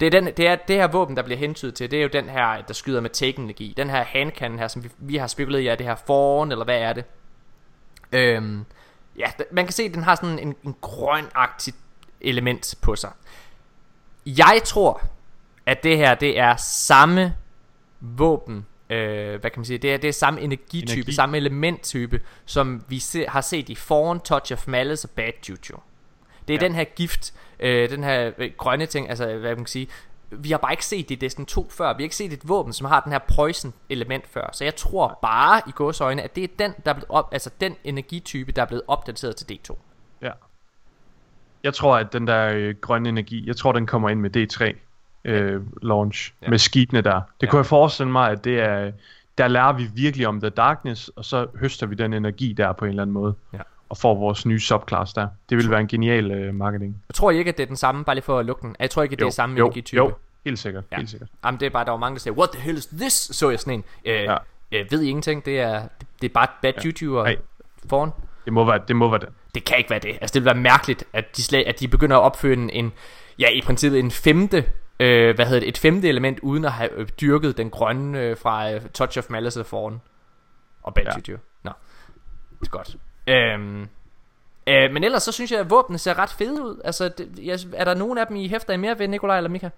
det 0.00 0.06
er, 0.06 0.10
den, 0.10 0.26
det 0.26 0.46
er 0.46 0.56
det 0.56 0.76
her 0.76 0.86
våben, 0.86 1.16
der 1.16 1.22
bliver 1.22 1.38
hentydet 1.38 1.74
til, 1.74 1.90
det 1.90 1.98
er 1.98 2.02
jo 2.02 2.08
den 2.12 2.28
her, 2.28 2.62
der 2.62 2.74
skyder 2.74 3.00
med 3.00 3.10
take-energi. 3.10 3.74
Den 3.76 3.90
her 3.90 4.04
handcannon 4.04 4.58
her, 4.58 4.68
som 4.68 4.84
vi, 4.84 4.90
vi 4.98 5.16
har 5.16 5.26
spekuleret 5.26 5.62
i, 5.62 5.66
er 5.66 5.74
det 5.74 5.86
her 5.86 5.94
foran, 6.06 6.52
eller 6.52 6.64
hvad 6.64 6.78
er 6.78 6.92
det? 6.92 7.04
Øhm, 8.12 8.64
ja, 9.18 9.26
man 9.50 9.64
kan 9.64 9.72
se, 9.72 9.82
at 9.82 9.94
den 9.94 10.02
har 10.02 10.14
sådan 10.14 10.38
en, 10.38 10.54
en 10.64 10.76
grøn-agtigt 10.80 11.76
element 12.20 12.74
på 12.82 12.96
sig. 12.96 13.10
Jeg 14.26 14.60
tror, 14.64 15.02
at 15.68 15.82
det 15.82 15.96
her, 15.96 16.14
det 16.14 16.38
er 16.38 16.56
samme 16.56 17.34
våben, 18.00 18.66
øh, 18.90 19.40
hvad 19.40 19.50
kan 19.50 19.52
man 19.56 19.64
sige, 19.64 19.78
det 19.78 19.92
er, 19.92 19.96
det 19.96 20.08
er 20.08 20.12
samme 20.12 20.40
energitype, 20.40 20.92
Energi. 20.92 21.12
Samme 21.12 21.36
elementtype, 21.36 22.20
som 22.46 22.84
vi 22.88 22.98
se, 22.98 23.26
har 23.28 23.40
set 23.40 23.68
i 23.68 23.74
Foreign, 23.74 24.20
Touch 24.20 24.52
of 24.52 24.68
Malice 24.68 25.08
og 25.08 25.10
Bad 25.10 25.32
Juju. 25.48 25.78
Det 26.48 26.54
er 26.54 26.58
ja. 26.60 26.66
den 26.66 26.74
her 26.74 26.84
gift, 26.84 27.34
øh, 27.60 27.90
den 27.90 28.04
her 28.04 28.30
øh, 28.38 28.50
grønne 28.58 28.86
ting, 28.86 29.08
altså 29.08 29.26
hvad 29.26 29.50
man 29.50 29.56
kan 29.56 29.66
sige, 29.66 29.88
vi 30.30 30.50
har 30.50 30.58
bare 30.58 30.72
ikke 30.72 30.86
set 30.86 31.08
det 31.08 31.14
i 31.14 31.18
Destiny 31.18 31.46
2 31.46 31.68
før. 31.70 31.96
Vi 31.96 32.02
har 32.02 32.04
ikke 32.04 32.16
set 32.16 32.32
et 32.32 32.48
våben, 32.48 32.72
som 32.72 32.86
har 32.86 33.00
den 33.00 33.12
her 33.12 33.20
poison 33.36 33.74
element 33.88 34.26
før. 34.26 34.50
Så 34.52 34.64
jeg 34.64 34.76
tror 34.76 35.18
bare 35.22 35.62
i 35.66 35.70
gåsøjne, 35.70 36.22
at 36.22 36.36
det 36.36 36.44
er 36.44 36.48
den, 36.58 36.74
der 36.84 36.90
er 36.90 36.94
blevet 36.94 37.10
op, 37.10 37.28
altså 37.32 37.50
den 37.60 37.76
energitype, 37.84 38.52
der 38.52 38.62
er 38.62 38.66
blevet 38.66 38.82
opdateret 38.88 39.36
til 39.36 39.58
D2. 39.58 39.76
Ja. 40.22 40.30
Jeg 41.62 41.74
tror, 41.74 41.96
at 41.96 42.12
den 42.12 42.26
der 42.26 42.52
øh, 42.54 42.74
grønne 42.80 43.08
energi, 43.08 43.46
jeg 43.46 43.56
tror, 43.56 43.72
den 43.72 43.86
kommer 43.86 44.08
ind 44.08 44.20
med 44.20 44.36
D3 44.36 44.87
øh, 45.24 45.62
launch. 45.82 46.32
Ja. 46.42 46.50
Med 46.50 46.58
skibene 46.58 47.00
der. 47.00 47.20
Det 47.40 47.46
Ja. 47.46 47.50
kunne 47.50 47.58
jeg 47.58 47.66
forestille 47.66 48.12
mig, 48.12 48.30
at 48.30 48.44
det 48.44 48.60
er... 48.60 48.92
Der 49.38 49.48
lærer 49.48 49.72
vi 49.72 49.86
virkelig 49.94 50.26
om 50.28 50.40
The 50.40 50.50
Darkness, 50.50 51.08
og 51.08 51.24
så 51.24 51.46
høster 51.60 51.86
vi 51.86 51.94
den 51.94 52.12
energi 52.12 52.52
der 52.52 52.72
på 52.72 52.84
en 52.84 52.88
eller 52.88 53.02
anden 53.02 53.14
måde. 53.14 53.34
Ja. 53.52 53.58
Og 53.88 53.96
får 53.96 54.14
vores 54.14 54.46
nye 54.46 54.60
subclass 54.60 55.12
der. 55.12 55.28
Det 55.50 55.56
vil 55.58 55.70
være 55.70 55.80
en 55.80 55.88
genial 55.88 56.30
øh, 56.30 56.54
marketing. 56.54 57.02
Jeg 57.08 57.14
tror 57.14 57.30
ikke, 57.30 57.48
at 57.48 57.56
det 57.56 57.62
er 57.62 57.66
den 57.66 57.76
samme, 57.76 58.04
bare 58.04 58.16
lige 58.16 58.24
for 58.24 58.38
at 58.38 58.46
lukke 58.46 58.62
den. 58.66 58.76
Jeg 58.80 58.90
tror 58.90 59.02
ikke, 59.02 59.12
at 59.12 59.18
det 59.18 59.22
Jo, 59.22 59.26
er 59.26 59.30
samme 59.32 59.56
jo, 59.58 59.64
energitype. 59.66 59.96
jo. 59.96 60.12
Helt 60.44 60.58
sikkert, 60.58 60.84
Ja. 60.92 60.96
helt 60.96 61.10
sikkert. 61.10 61.28
Jamen, 61.44 61.60
det 61.60 61.66
er 61.66 61.70
bare, 61.70 61.84
der 61.84 61.90
var 61.90 61.98
mange, 61.98 62.14
der 62.16 62.20
sagde, 62.20 62.38
what 62.38 62.50
the 62.50 62.60
hell 62.62 62.78
is 62.78 62.86
this? 62.86 63.12
Så 63.12 63.50
jeg 63.50 63.60
sådan 63.60 63.74
en. 63.74 63.84
Øh, 64.04 64.12
Ja. 64.14 64.36
øh, 64.72 64.86
ved 64.90 65.02
I 65.02 65.08
ingenting? 65.08 65.44
Det 65.44 65.60
er, 65.60 65.82
det 66.22 66.28
er 66.30 66.34
bare 66.34 66.46
bad 66.62 66.72
Ja. 66.76 66.84
YouTuber 66.86 67.22
Nej. 67.22 67.36
foran. 67.88 68.10
Det 68.44 68.52
må 68.52 68.64
være 68.64 68.80
det. 68.88 68.96
Må 68.96 69.10
være 69.10 69.20
det. 69.20 69.28
Det 69.54 69.64
kan 69.64 69.78
ikke 69.78 69.90
være 69.90 69.98
det. 69.98 70.08
Altså, 70.20 70.34
det 70.34 70.40
vil 70.42 70.44
være 70.44 70.54
mærkeligt, 70.54 71.04
at 71.12 71.36
de, 71.36 71.42
slag, 71.42 71.66
at 71.66 71.80
de 71.80 71.88
begynder 71.88 72.16
at 72.16 72.22
opføre 72.22 72.52
en, 72.52 72.70
en 72.70 72.92
ja, 73.38 73.48
i 73.48 73.60
princippet 73.64 73.98
en 74.00 74.10
femte, 74.10 74.64
øh, 75.00 75.34
hvad 75.34 75.46
hedder 75.46 75.60
det, 75.60 75.68
et 75.68 75.78
femte 75.78 76.08
element, 76.08 76.40
uden 76.40 76.64
at 76.64 76.72
have 76.72 77.04
dyrket 77.04 77.56
den 77.56 77.70
grønne 77.70 78.20
øh, 78.20 78.36
fra 78.36 78.72
øh, 78.72 78.80
Touch 78.80 79.18
of 79.18 79.30
Malice 79.30 79.64
foran. 79.64 80.00
Og 80.82 80.94
Bad 80.94 81.04
Ja. 81.04 81.10
ja. 81.28 81.36
Nå, 81.62 81.72
det 82.60 82.66
er 82.66 82.70
godt. 82.70 82.96
Øhm, 83.26 83.88
øh, 84.66 84.92
men 84.92 85.04
ellers 85.04 85.22
så 85.22 85.32
synes 85.32 85.52
jeg, 85.52 85.60
at 85.60 85.70
våbnene 85.70 85.98
ser 85.98 86.18
ret 86.18 86.30
fede 86.30 86.62
ud. 86.62 86.80
Altså, 86.84 87.08
det, 87.18 87.38
jeg, 87.42 87.58
er 87.72 87.84
der 87.84 87.94
nogen 87.94 88.18
af 88.18 88.26
dem, 88.26 88.36
I 88.36 88.48
hæfter 88.48 88.72
I 88.72 88.76
mere 88.76 88.98
ved, 88.98 89.08
Nikolaj 89.08 89.36
eller 89.36 89.50
Mika? 89.50 89.68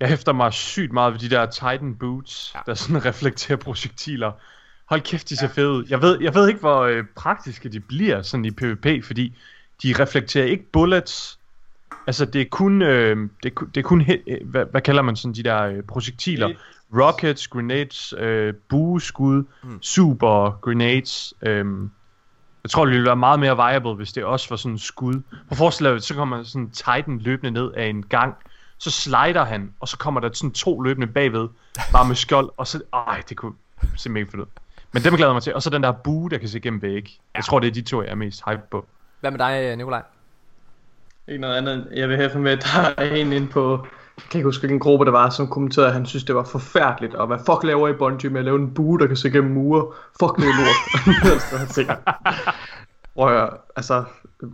Jeg 0.00 0.08
hæfter 0.08 0.32
mig 0.32 0.52
sygt 0.52 0.92
meget 0.92 1.12
ved 1.12 1.20
de 1.20 1.30
der 1.30 1.46
Titan 1.46 1.96
boots, 1.96 2.52
ja. 2.54 2.60
der 2.66 2.74
sådan 2.74 3.04
reflekterer 3.10 3.58
projektiler. 3.58 4.32
Hold 4.86 5.00
kæft, 5.00 5.28
de 5.28 5.36
ser 5.36 5.48
fede 5.48 5.70
ud. 5.70 5.84
Jeg 5.88 6.02
ved, 6.02 6.18
jeg 6.20 6.34
ved 6.34 6.48
ikke, 6.48 6.60
hvor 6.60 6.80
øh, 6.80 7.04
praktiske 7.16 7.68
de 7.68 7.80
bliver 7.80 8.22
sådan 8.22 8.44
i 8.44 8.50
PvP, 8.50 9.04
fordi 9.04 9.38
de 9.82 9.94
reflekterer 9.98 10.44
ikke 10.46 10.64
bullets. 10.72 11.37
Altså, 12.08 12.24
det 12.24 12.40
er 12.40 12.44
kun, 12.50 12.82
øh, 12.82 13.16
det 13.42 13.52
er, 13.56 13.64
det 13.74 13.76
er 13.76 13.82
kun 13.82 14.00
øh, 14.26 14.36
hvad, 14.44 14.64
hvad 14.70 14.80
kalder 14.80 15.02
man 15.02 15.16
sådan 15.16 15.34
de 15.34 15.42
der 15.42 15.62
øh, 15.62 15.82
projektiler? 15.82 16.48
Rockets, 17.00 17.48
grenades, 17.48 18.14
øh, 18.18 18.54
bueskud, 18.68 19.44
mm. 19.62 19.82
super 19.82 20.58
grenades. 20.60 21.34
Øh, 21.42 21.66
jeg 22.62 22.70
tror, 22.70 22.84
det 22.84 22.92
ville 22.92 23.06
være 23.06 23.16
meget 23.16 23.40
mere 23.40 23.56
viable, 23.56 23.94
hvis 23.94 24.12
det 24.12 24.24
også 24.24 24.46
var 24.50 24.56
sådan 24.56 24.72
en 24.72 24.78
skud. 24.78 25.22
På 25.48 25.54
forslaget, 25.54 26.02
så 26.02 26.14
kommer 26.14 26.42
sådan 26.42 26.62
en 26.62 26.70
Titan 26.70 27.18
løbende 27.18 27.50
ned 27.50 27.72
af 27.76 27.86
en 27.86 28.02
gang, 28.02 28.34
så 28.78 28.90
slider 28.90 29.44
han, 29.44 29.72
og 29.80 29.88
så 29.88 29.98
kommer 29.98 30.20
der 30.20 30.30
sådan 30.32 30.52
to 30.52 30.80
løbende 30.80 31.06
bagved, 31.06 31.48
bare 31.92 32.08
med 32.08 32.16
skjold, 32.16 32.50
og 32.56 32.66
så, 32.66 32.82
ej, 32.92 33.22
det 33.28 33.36
kunne 33.36 33.54
se 33.96 34.10
mega 34.10 34.24
fedt 34.24 34.34
ud. 34.34 34.46
Men 34.92 35.04
dem 35.04 35.14
glæder 35.14 35.30
jeg 35.30 35.34
mig 35.34 35.42
til, 35.42 35.54
og 35.54 35.62
så 35.62 35.70
den 35.70 35.82
der 35.82 35.92
bue, 35.92 36.30
der 36.30 36.38
kan 36.38 36.48
se 36.48 36.60
gennem 36.60 36.82
væg. 36.82 37.18
Jeg 37.34 37.44
tror, 37.44 37.58
det 37.58 37.66
er 37.66 37.72
de 37.72 37.82
to, 37.82 38.02
jeg 38.02 38.10
er 38.10 38.14
mest 38.14 38.42
hype 38.50 38.62
på. 38.70 38.86
Hvad 39.20 39.30
med 39.30 39.38
dig, 39.38 39.76
Nikolaj? 39.76 40.02
Ikke 41.28 41.40
noget 41.40 41.56
andet. 41.56 41.88
Jeg 41.94 42.08
vil 42.08 42.16
hæfte 42.16 42.38
med, 42.38 42.52
at 42.52 42.62
der 42.62 43.02
er 43.02 43.14
en 43.14 43.32
inde 43.32 43.46
på, 43.46 43.86
jeg 44.16 44.24
kan 44.30 44.38
ikke 44.38 44.48
huske 44.48 44.60
hvilken 44.60 44.80
gruppe 44.80 45.04
der 45.04 45.10
var, 45.10 45.30
som 45.30 45.48
kommenterede, 45.48 45.88
at 45.88 45.94
han 45.94 46.06
synes, 46.06 46.24
det 46.24 46.34
var 46.34 46.44
forfærdeligt. 46.44 47.14
Og 47.14 47.26
hvad 47.26 47.38
fuck 47.38 47.64
laver 47.64 47.88
I 47.88 47.92
Bungie 47.92 48.30
med 48.30 48.38
at 48.38 48.44
lave 48.44 48.58
en 48.58 48.74
bue, 48.74 48.98
der 48.98 49.06
kan 49.06 49.16
se 49.16 49.30
gennem 49.30 49.52
mure? 49.52 49.92
Fuck 50.20 50.38
er 50.38 50.42
lort. 50.42 51.42
så 51.42 51.56
han 51.56 51.68
tænker, 51.68 51.96
prøv 53.14 53.42
at 53.42 53.50
altså, 53.76 54.04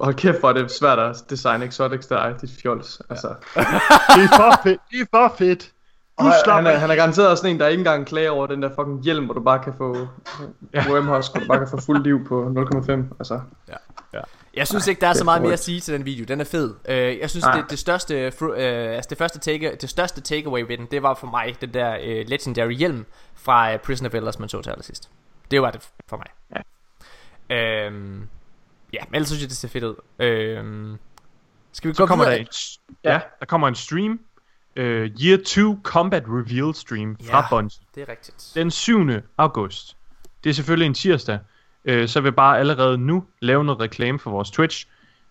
hold 0.00 0.14
kæft 0.14 0.40
for 0.40 0.52
det 0.52 0.62
er 0.62 0.68
svært 0.68 0.98
at 0.98 1.16
designe 1.30 1.64
exotics 1.64 2.06
der, 2.06 2.36
dit 2.36 2.50
fjols. 2.62 3.02
Altså. 3.10 3.28
Det 4.16 4.24
er 4.24 4.36
for 4.36 4.60
fedt. 4.62 4.80
Det 4.90 5.00
er 5.00 5.06
for 5.10 5.34
fedt. 5.38 5.70
Og 6.16 6.24
han, 6.54 6.66
er, 6.66 6.78
han 6.78 6.90
er 6.90 6.94
garanteret 6.94 7.28
også 7.28 7.46
en, 7.46 7.60
der 7.60 7.68
ikke 7.68 7.80
engang 7.80 8.06
klager 8.06 8.30
over 8.30 8.46
den 8.46 8.62
der 8.62 8.68
fucking 8.68 9.02
hjelm, 9.02 9.24
hvor 9.24 9.34
du 9.34 9.40
bare 9.40 9.58
kan 9.58 9.72
få 9.78 10.08
ja. 10.74 10.84
wormhusk, 10.90 11.32
hvor 11.32 11.40
du 11.40 11.46
bare 11.46 11.58
kan 11.58 11.68
få 11.68 11.80
fuld 11.80 12.02
liv 12.02 12.26
på 12.28 12.52
0,5. 12.56 12.92
Altså. 12.92 13.40
Ja. 13.68 13.76
Ja. 14.12 14.20
Jeg 14.56 14.68
synes 14.68 14.86
ikke, 14.86 15.00
der 15.00 15.06
er 15.06 15.12
så 15.12 15.24
meget 15.24 15.42
mere 15.42 15.52
at 15.52 15.58
sige 15.58 15.80
til 15.80 15.94
den 15.94 16.04
video. 16.04 16.24
Den 16.24 16.40
er 16.40 16.44
fed. 16.44 16.74
Øh, 16.88 17.18
jeg 17.18 17.30
synes, 17.30 17.44
det, 17.44 17.64
det 17.70 17.78
største, 17.78 18.14
øh, 18.14 18.96
altså 18.96 19.06
det 19.10 19.18
første 19.18 19.38
take, 19.38 19.76
det 19.80 19.90
største 19.90 20.20
takeaway 20.20 20.60
ved 20.68 20.78
den, 20.78 20.86
det 20.90 21.02
var 21.02 21.14
for 21.14 21.26
mig 21.26 21.56
den 21.60 21.74
der 21.74 21.96
øh, 22.02 22.24
legendary 22.28 22.72
hjelm 22.72 23.06
fra 23.34 23.72
øh, 23.72 23.78
Prison 23.78 24.06
of 24.06 24.14
Elders, 24.14 24.38
man 24.38 24.48
så 24.48 24.62
til 24.62 24.70
allersidst. 24.70 25.10
Det 25.50 25.62
var 25.62 25.70
det 25.70 25.88
for 26.08 26.16
mig. 26.16 26.26
Ja. 27.50 27.86
Øhm, 27.86 28.28
ja, 28.92 28.98
men 29.08 29.14
ellers 29.14 29.28
synes 29.28 29.42
jeg, 29.42 29.48
det 29.48 29.56
ser 29.56 29.68
fedt 29.68 29.84
ud. 29.84 29.94
Øhm, 30.18 30.98
skal 31.72 31.88
vi 31.90 31.94
Så 31.94 32.02
gå 32.02 32.06
kommer 32.06 32.24
der 32.24 32.32
en, 32.32 32.46
ja, 33.04 33.20
der 33.40 33.46
kommer 33.46 33.68
en 33.68 33.74
stream. 33.74 34.20
Uh, 34.76 34.84
Year 34.84 35.38
2 35.46 35.78
Combat 35.82 36.22
Reveal 36.28 36.74
stream 36.74 37.16
fra 37.22 37.38
Ja, 37.38 37.48
Bungie. 37.50 37.80
det 37.94 38.02
er 38.02 38.08
rigtigt. 38.08 38.52
Den 38.54 38.70
7. 38.70 39.06
august. 39.38 39.96
Det 40.44 40.50
er 40.50 40.54
selvfølgelig 40.54 40.86
en 40.86 40.94
tirsdag. 40.94 41.38
Uh, 41.90 42.06
så 42.06 42.20
vil 42.20 42.26
jeg 42.26 42.34
bare 42.34 42.58
allerede 42.58 42.98
nu 42.98 43.24
lave 43.40 43.64
noget 43.64 43.80
reklame 43.80 44.18
for 44.18 44.30
vores 44.30 44.50
Twitch. 44.50 44.86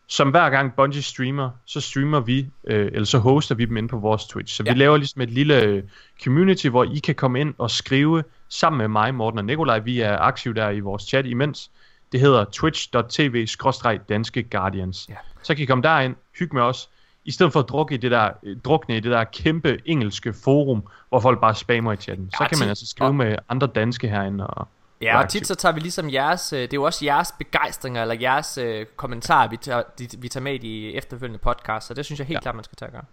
Som 0.07 0.29
hver 0.29 0.49
gang 0.49 0.75
Bungie 0.75 1.01
streamer, 1.01 1.49
så 1.65 1.81
streamer 1.81 2.19
vi, 2.19 2.39
uh, 2.39 2.73
eller 2.73 3.05
så 3.05 3.17
hoster 3.17 3.55
vi 3.55 3.65
dem 3.65 3.77
ind 3.77 3.89
på 3.89 3.97
vores 3.97 4.25
Twitch. 4.25 4.55
Så 4.55 4.63
ja. 4.65 4.73
Vi 4.73 4.79
laver 4.79 4.97
ligesom 4.97 5.21
et 5.21 5.29
lille 5.29 5.61
øh, 5.61 5.83
community, 6.23 6.67
hvor 6.67 6.83
I 6.83 6.99
kan 6.99 7.15
komme 7.15 7.39
ind 7.39 7.53
og 7.57 7.71
skrive 7.71 8.23
sammen 8.49 8.77
med 8.77 8.87
mig, 8.87 9.15
Morten 9.15 9.37
og 9.37 9.45
Nikolaj. 9.45 9.79
Vi 9.79 9.99
er 9.99 10.17
aktive 10.17 10.53
der 10.53 10.69
i 10.69 10.79
vores 10.79 11.03
chat 11.03 11.25
imens. 11.25 11.71
Det 12.11 12.19
hedder 12.19 12.45
twitch.tv-danske 12.51 14.43
guardians. 14.43 15.05
Ja. 15.09 15.15
Så 15.43 15.55
kan 15.55 15.63
I 15.63 15.65
komme 15.65 15.81
derind, 15.81 16.15
hygge 16.39 16.55
med 16.55 16.63
os, 16.63 16.89
i 17.25 17.31
stedet 17.31 17.53
for 17.53 17.59
at 17.59 17.69
drukke 17.69 17.95
i 17.95 17.97
det 17.97 18.11
der, 18.11 18.29
øh, 18.43 18.57
drukne 18.65 18.97
i 18.97 18.99
det 18.99 19.11
der 19.11 19.23
kæmpe 19.23 19.77
engelske 19.85 20.33
forum, 20.33 20.83
hvor 21.09 21.19
folk 21.19 21.41
bare 21.41 21.55
spammer 21.55 21.93
i 21.93 21.95
chatten. 21.95 22.31
Så 22.31 22.47
kan 22.49 22.59
man 22.59 22.69
altså 22.69 22.87
skrive 22.87 23.13
med 23.13 23.35
andre 23.49 23.67
danske 23.67 24.07
herinde. 24.07 24.47
Og, 24.47 24.67
Ja, 25.03 25.19
og 25.23 25.29
tit 25.29 25.47
så 25.47 25.55
tager 25.55 25.73
vi 25.73 25.79
ligesom 25.79 26.09
jeres, 26.13 26.53
øh, 26.53 26.59
det 26.61 26.73
er 26.73 26.77
jo 26.77 26.83
også 26.83 27.05
jeres 27.05 27.31
begejstringer, 27.39 28.01
eller 28.01 28.15
jeres 28.21 28.57
øh, 28.57 28.85
kommentarer, 28.95 29.47
vi 29.49 29.57
tager, 29.57 29.83
de, 29.99 30.07
vi 30.17 30.27
tager 30.29 30.43
med 30.43 30.53
i 30.53 30.57
de 30.57 30.93
efterfølgende 30.95 31.39
podcasts, 31.39 31.87
så 31.87 31.93
det 31.93 32.05
synes 32.05 32.19
jeg 32.19 32.27
helt 32.27 32.37
ja. 32.37 32.41
klart, 32.41 32.55
man 32.55 32.63
skal 32.63 32.75
tage 32.75 32.87
at 32.87 32.93
gøre. 32.93 33.05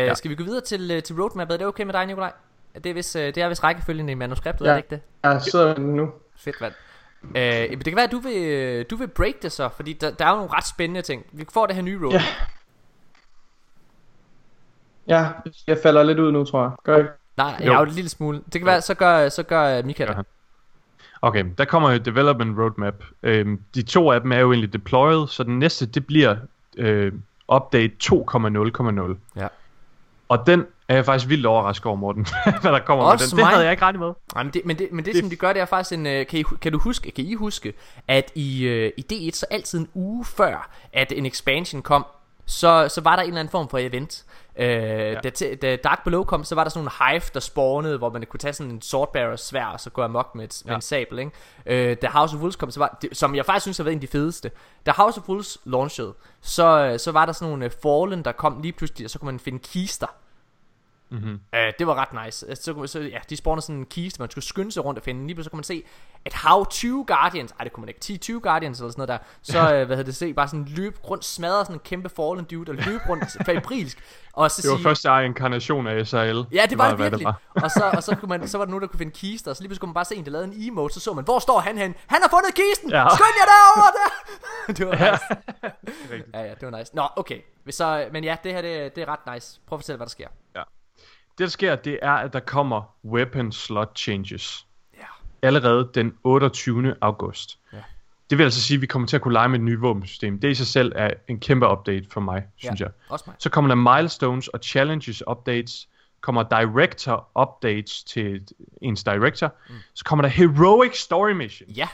Øh, 0.00 0.06
ja. 0.06 0.14
Skal 0.14 0.30
vi 0.30 0.34
gå 0.34 0.44
videre 0.44 0.60
til, 0.60 0.90
øh, 0.90 1.02
til 1.02 1.16
roadmap? 1.20 1.50
Er 1.50 1.56
det 1.56 1.66
okay 1.66 1.84
med 1.84 1.92
dig, 1.92 2.06
Nikolaj? 2.06 2.32
Det 2.74 2.86
er 2.86 2.94
vist, 2.94 3.16
øh, 3.16 3.22
det 3.34 3.36
er 3.38 3.48
vist 3.48 3.64
rækkefølgen 3.64 4.08
i 4.08 4.14
manuskriptet, 4.14 4.64
Ja. 4.64 4.70
er 4.70 4.74
det 4.74 4.78
ikke 4.78 4.90
det? 4.90 5.00
Jeg 5.22 5.42
sidder 5.42 5.78
nu. 5.78 6.10
Fedt, 6.36 6.60
mand. 6.60 6.72
Øh, 7.36 7.70
det 7.78 7.84
kan 7.84 7.96
være, 7.96 8.04
at 8.04 8.12
du 8.12 8.18
vil, 8.18 8.84
du 8.84 8.96
vil 8.96 9.08
break 9.08 9.34
det 9.42 9.52
så, 9.52 9.68
fordi 9.68 9.92
der, 9.92 10.10
der 10.10 10.24
er 10.26 10.30
jo 10.30 10.36
nogle 10.36 10.52
ret 10.52 10.66
spændende 10.66 11.02
ting. 11.02 11.26
Vi 11.32 11.44
får 11.52 11.66
det 11.66 11.74
her 11.76 11.82
nye 11.82 11.98
roadmap. 12.02 12.20
Ja. 12.20 12.26
Ja, 15.08 15.28
jeg 15.66 15.78
falder 15.82 16.02
lidt 16.02 16.18
ud 16.18 16.32
nu, 16.32 16.44
tror 16.44 16.62
jeg. 16.62 16.70
Gør 16.84 16.92
jeg 16.92 17.00
ikke? 17.00 17.12
Nej, 17.36 17.56
Jo. 17.60 17.64
jeg 17.64 17.72
er 17.74 17.78
jo 17.78 17.84
en 17.84 17.90
lille 17.90 18.10
smule. 18.10 18.40
Det 18.52 18.60
kan 18.60 18.66
være, 18.66 18.80
så 18.80 18.94
gør, 18.94 19.28
så 19.28 19.42
gør 19.42 19.82
Michael 19.82 20.10
det. 20.16 20.26
Okay, 21.26 21.44
der 21.58 21.64
kommer 21.64 21.90
et 21.90 22.04
development 22.04 22.58
roadmap. 22.58 22.94
Øhm, 23.22 23.60
de 23.74 23.82
to 23.82 24.10
af 24.12 24.20
dem 24.20 24.32
er 24.32 24.38
jo 24.38 24.52
egentlig 24.52 24.72
deployed, 24.72 25.26
så 25.28 25.42
den 25.42 25.58
næste, 25.58 25.86
det 25.86 26.06
bliver 26.06 26.36
øh, 26.76 27.12
update 27.54 27.92
2.0.0. 28.04 29.16
Ja. 29.40 29.46
Og 30.28 30.46
den 30.46 30.66
er 30.88 30.94
jeg 30.94 31.04
faktisk 31.04 31.28
vildt 31.28 31.46
overrasket 31.46 31.86
over, 31.86 31.96
Morten, 31.96 32.26
hvad 32.62 32.72
der 32.72 32.78
kommer 32.78 33.04
med 33.04 33.12
Også 33.12 33.24
den. 33.26 33.30
Det 33.36 33.42
mig. 33.42 33.46
havde 33.50 33.64
jeg 33.64 33.70
ikke 33.72 33.82
regnet 33.82 34.00
med. 34.00 34.12
Nej, 34.34 34.42
men 34.44 34.52
det, 34.52 34.62
men 34.64 34.78
det, 34.78 34.88
men 34.92 35.04
det, 35.04 35.14
Det- 35.14 35.20
som 35.22 35.30
de 35.30 35.36
gør, 35.36 35.52
det 35.52 35.62
er 35.62 35.66
faktisk 35.66 35.92
en... 35.98 36.06
øh, 36.06 36.26
Kan, 36.26 36.38
I, 36.40 36.42
kan, 36.60 36.72
du 36.72 36.78
huske, 36.78 37.10
kan 37.10 37.24
I 37.24 37.34
huske, 37.34 37.74
at 38.08 38.32
i, 38.34 38.64
øh, 38.64 38.92
i 38.96 39.28
D1, 39.28 39.36
så 39.36 39.46
altid 39.50 39.78
en 39.78 39.88
uge 39.94 40.24
før, 40.24 40.70
at 40.92 41.12
en 41.16 41.26
expansion 41.26 41.82
kom, 41.82 42.06
så, 42.46 42.88
så 42.88 43.00
var 43.00 43.16
der 43.16 43.22
en 43.22 43.28
eller 43.28 43.40
anden 43.40 43.52
form 43.52 43.68
for 43.68 43.78
event. 43.78 44.24
Øh, 44.56 44.66
ja. 44.66 45.14
da, 45.14 45.54
da 45.62 45.76
Dark 45.76 46.04
Below 46.04 46.24
kom, 46.24 46.44
så 46.44 46.54
var 46.54 46.64
der 46.64 46.70
sådan 46.70 46.90
nogle 47.00 47.12
hive, 47.12 47.22
der 47.34 47.40
spawnede, 47.40 47.98
hvor 47.98 48.10
man 48.10 48.26
kunne 48.26 48.38
tage 48.38 48.52
sådan 48.52 48.72
en 48.72 48.82
swordbearer 48.82 49.36
svær, 49.36 49.66
og 49.66 49.80
så 49.80 49.90
gå 49.90 50.02
amok 50.02 50.34
med, 50.34 50.44
et, 50.44 50.62
ja. 50.64 50.68
med 50.68 50.76
en 50.76 50.82
sabel, 50.82 51.18
ikke? 51.18 51.30
Øh, 51.66 51.96
da 52.02 52.08
House 52.08 52.36
of 52.36 52.40
Wolves 52.40 52.56
kom, 52.56 52.70
så 52.70 52.80
var 52.80 52.98
det, 53.02 53.16
som 53.16 53.34
jeg 53.34 53.46
faktisk 53.46 53.62
synes 53.62 53.76
har 53.76 53.84
været 53.84 53.92
en 53.92 53.96
af 53.96 54.00
de 54.00 54.06
fedeste. 54.06 54.50
Da 54.86 54.92
House 54.96 55.20
of 55.20 55.28
Wolves 55.28 55.58
launchede, 55.64 56.14
så, 56.40 56.66
øh, 56.78 56.98
så 56.98 57.12
var 57.12 57.26
der 57.26 57.32
sådan 57.32 57.48
nogle 57.48 57.64
øh, 57.64 57.70
Fallen, 57.82 58.24
der 58.24 58.32
kom 58.32 58.62
lige 58.62 58.72
pludselig, 58.72 59.04
og 59.04 59.10
så 59.10 59.18
kunne 59.18 59.32
man 59.32 59.40
finde 59.40 59.58
kister. 59.58 60.06
Mm-hmm. 61.14 61.40
Uh, 61.52 61.58
det 61.78 61.86
var 61.86 61.94
ret 61.94 62.24
nice. 62.24 62.48
Altså, 62.48 62.64
Så, 62.64 62.86
så, 62.86 63.00
ja, 63.00 63.18
de 63.30 63.36
spawnede 63.36 63.62
sådan 63.62 63.76
en 63.76 63.86
kiste, 63.86 64.22
man 64.22 64.30
skulle 64.30 64.44
skynde 64.44 64.72
sig 64.72 64.84
rundt 64.84 64.98
og 64.98 65.04
finde. 65.04 65.26
Lige 65.26 65.34
pludselig 65.34 65.44
så 65.44 65.50
kunne 65.50 65.58
man 65.58 65.64
se, 65.64 65.82
at 66.26 66.34
how 66.34 66.64
20 66.64 67.04
Guardians, 67.06 67.52
ej 67.58 67.64
det 67.64 67.72
kunne 67.72 67.82
man 67.82 67.88
ikke, 67.88 68.00
10 68.00 68.16
20 68.18 68.40
Guardians 68.40 68.80
eller 68.80 68.90
sådan 68.92 69.06
noget 69.08 69.20
der, 69.20 69.26
så 69.42 69.58
uh, 69.60 69.68
hvad 69.68 69.86
hedder 69.86 70.02
det, 70.02 70.16
se, 70.16 70.34
bare 70.34 70.48
sådan 70.48 70.64
løb 70.64 70.98
rundt, 71.10 71.24
smadre 71.24 71.64
sådan 71.64 71.76
en 71.76 71.80
kæmpe 71.80 72.08
fallen 72.08 72.44
dude, 72.44 72.70
og 72.70 72.74
løb 72.74 73.00
rundt 73.08 73.24
fabrilsk. 73.46 73.98
Og 74.32 74.50
så 74.50 74.62
Det 74.62 74.70
var 74.70 74.76
sige, 74.76 74.82
første 74.84 75.08
inkarnation 75.26 75.86
af 75.86 76.06
SRL. 76.06 76.54
Ja, 76.54 76.66
det 76.70 76.78
var 76.78 76.84
Meget, 76.84 76.98
det 76.98 77.04
virkelig. 77.04 77.26
og, 77.50 77.70
så, 77.70 77.90
og 77.96 78.02
så, 78.02 78.16
kunne 78.16 78.28
man, 78.28 78.48
så 78.48 78.58
var 78.58 78.64
der 78.64 78.70
nogen, 78.70 78.82
der 78.82 78.88
kunne 78.88 78.98
finde 78.98 79.12
kister, 79.12 79.50
og 79.50 79.56
så 79.56 79.62
lige 79.62 79.68
pludselig 79.68 79.80
kunne 79.80 79.88
man 79.88 79.94
bare 79.94 80.04
se 80.04 80.16
en, 80.16 80.24
der 80.24 80.30
lavede 80.30 80.48
en 80.48 80.62
emote, 80.72 80.94
så 80.94 81.00
så 81.00 81.12
man, 81.12 81.24
hvor 81.24 81.38
står 81.38 81.58
han 81.60 81.78
hen? 81.78 81.94
Han 82.06 82.22
har 82.22 82.28
fundet 82.28 82.54
kisten! 82.54 82.90
Ja. 82.90 82.98
Ja. 83.02 83.08
Skynd 83.08 83.36
jer 83.40 83.46
derover 83.54 83.90
der! 83.98 84.10
det 84.76 84.86
var 84.86 85.04
Ja. 85.06 85.10
nice. 86.12 86.24
ja, 86.34 86.40
ja, 86.42 86.54
det 86.60 86.72
var 86.72 86.78
nice. 86.78 86.96
Nå, 86.96 87.08
okay. 87.16 87.40
Så, 87.70 88.08
men 88.12 88.24
ja, 88.24 88.36
det 88.44 88.52
her, 88.52 88.62
det, 88.62 88.96
det 88.96 89.02
er 89.02 89.08
ret 89.08 89.34
nice. 89.34 89.60
Prøv 89.66 89.76
at 89.76 89.80
fortælle, 89.80 89.96
hvad 89.96 90.06
der 90.06 90.10
sker. 90.10 90.28
Ja. 90.56 90.62
Det 91.38 91.44
der 91.44 91.46
sker, 91.46 91.76
det 91.76 91.98
er, 92.02 92.12
at 92.12 92.32
der 92.32 92.40
kommer 92.40 92.94
weapon 93.04 93.52
slot 93.52 93.98
changes. 93.98 94.66
Ja. 94.98 95.04
Allerede 95.42 95.90
den 95.94 96.14
28. 96.24 96.94
august. 97.00 97.58
Ja. 97.72 97.78
Det 98.30 98.38
vil 98.38 98.44
altså 98.44 98.62
sige, 98.62 98.74
at 98.76 98.80
vi 98.82 98.86
kommer 98.86 99.08
til 99.08 99.16
at 99.16 99.22
kunne 99.22 99.32
lege 99.34 99.48
med 99.48 99.58
et 99.58 99.64
nyt 99.64 99.80
våbensystem. 99.80 100.40
Det 100.40 100.50
i 100.50 100.54
sig 100.54 100.66
selv 100.66 100.92
er 100.94 101.10
en 101.28 101.40
kæmpe 101.40 101.68
update 101.68 102.06
for 102.10 102.20
mig, 102.20 102.44
synes 102.56 102.80
Ja, 102.80 102.84
jeg. 102.84 102.92
også 103.08 103.24
mig. 103.28 103.36
Så 103.38 103.50
kommer 103.50 103.68
der 103.74 103.96
milestones 103.96 104.48
og 104.48 104.60
challenges 104.62 105.22
updates. 105.28 105.88
Kommer 106.20 106.42
director 106.42 107.28
updates 107.40 108.04
til 108.04 108.48
ens 108.82 109.04
director. 109.04 109.54
Mm. 109.68 109.74
Så 109.94 110.04
kommer 110.04 110.22
der 110.22 110.28
heroic 110.28 110.96
story 111.00 111.30
mission. 111.30 111.68
Ja. 111.70 111.88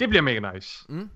Det 0.00 0.08
bliver 0.08 0.22
mega 0.22 0.52
nice. 0.54 0.84
Mm. 0.88 1.10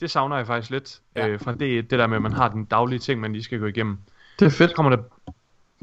Det 0.00 0.10
savner 0.10 0.36
jeg 0.36 0.46
faktisk 0.46 0.70
lidt. 0.70 1.00
Ja. 1.16 1.20
Ja. 1.26 1.28
Øh, 1.28 1.40
fra 1.40 1.52
det, 1.54 1.90
det 1.90 1.98
der 1.98 2.06
med, 2.06 2.16
at 2.16 2.22
man 2.22 2.32
har 2.32 2.48
den 2.48 2.64
daglige 2.64 2.98
ting, 2.98 3.20
man 3.20 3.32
lige 3.32 3.42
skal 3.42 3.58
gå 3.58 3.66
igennem. 3.66 3.98
Det 4.38 4.46
er 4.46 4.50
fedt. 4.50 4.70
Så 4.70 4.76
kommer 4.76 4.96
der 4.96 5.02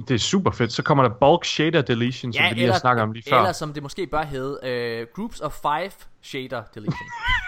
det 0.08 0.16
er 0.16 0.20
super 0.20 0.52
fedt. 0.52 0.72
Så 0.72 0.84
kommer 0.84 1.04
der 1.04 1.10
bulk 1.20 1.46
shader 1.46 1.82
deletion, 1.82 2.34
som 2.34 2.44
vi 2.50 2.54
lige 2.54 2.72
har 2.72 2.80
snakket 2.80 3.04
om 3.04 3.12
lige 3.12 3.24
før. 3.30 3.38
Eller 3.38 3.52
som 3.52 3.74
det 3.74 3.84
måske 3.84 4.08
bør 4.08 4.24
hedde, 4.24 4.60
uh, 4.64 5.16
Groups 5.16 5.40
of 5.40 5.54
Five 5.54 5.92
Shader 6.22 6.64
Deletion. 6.76 7.08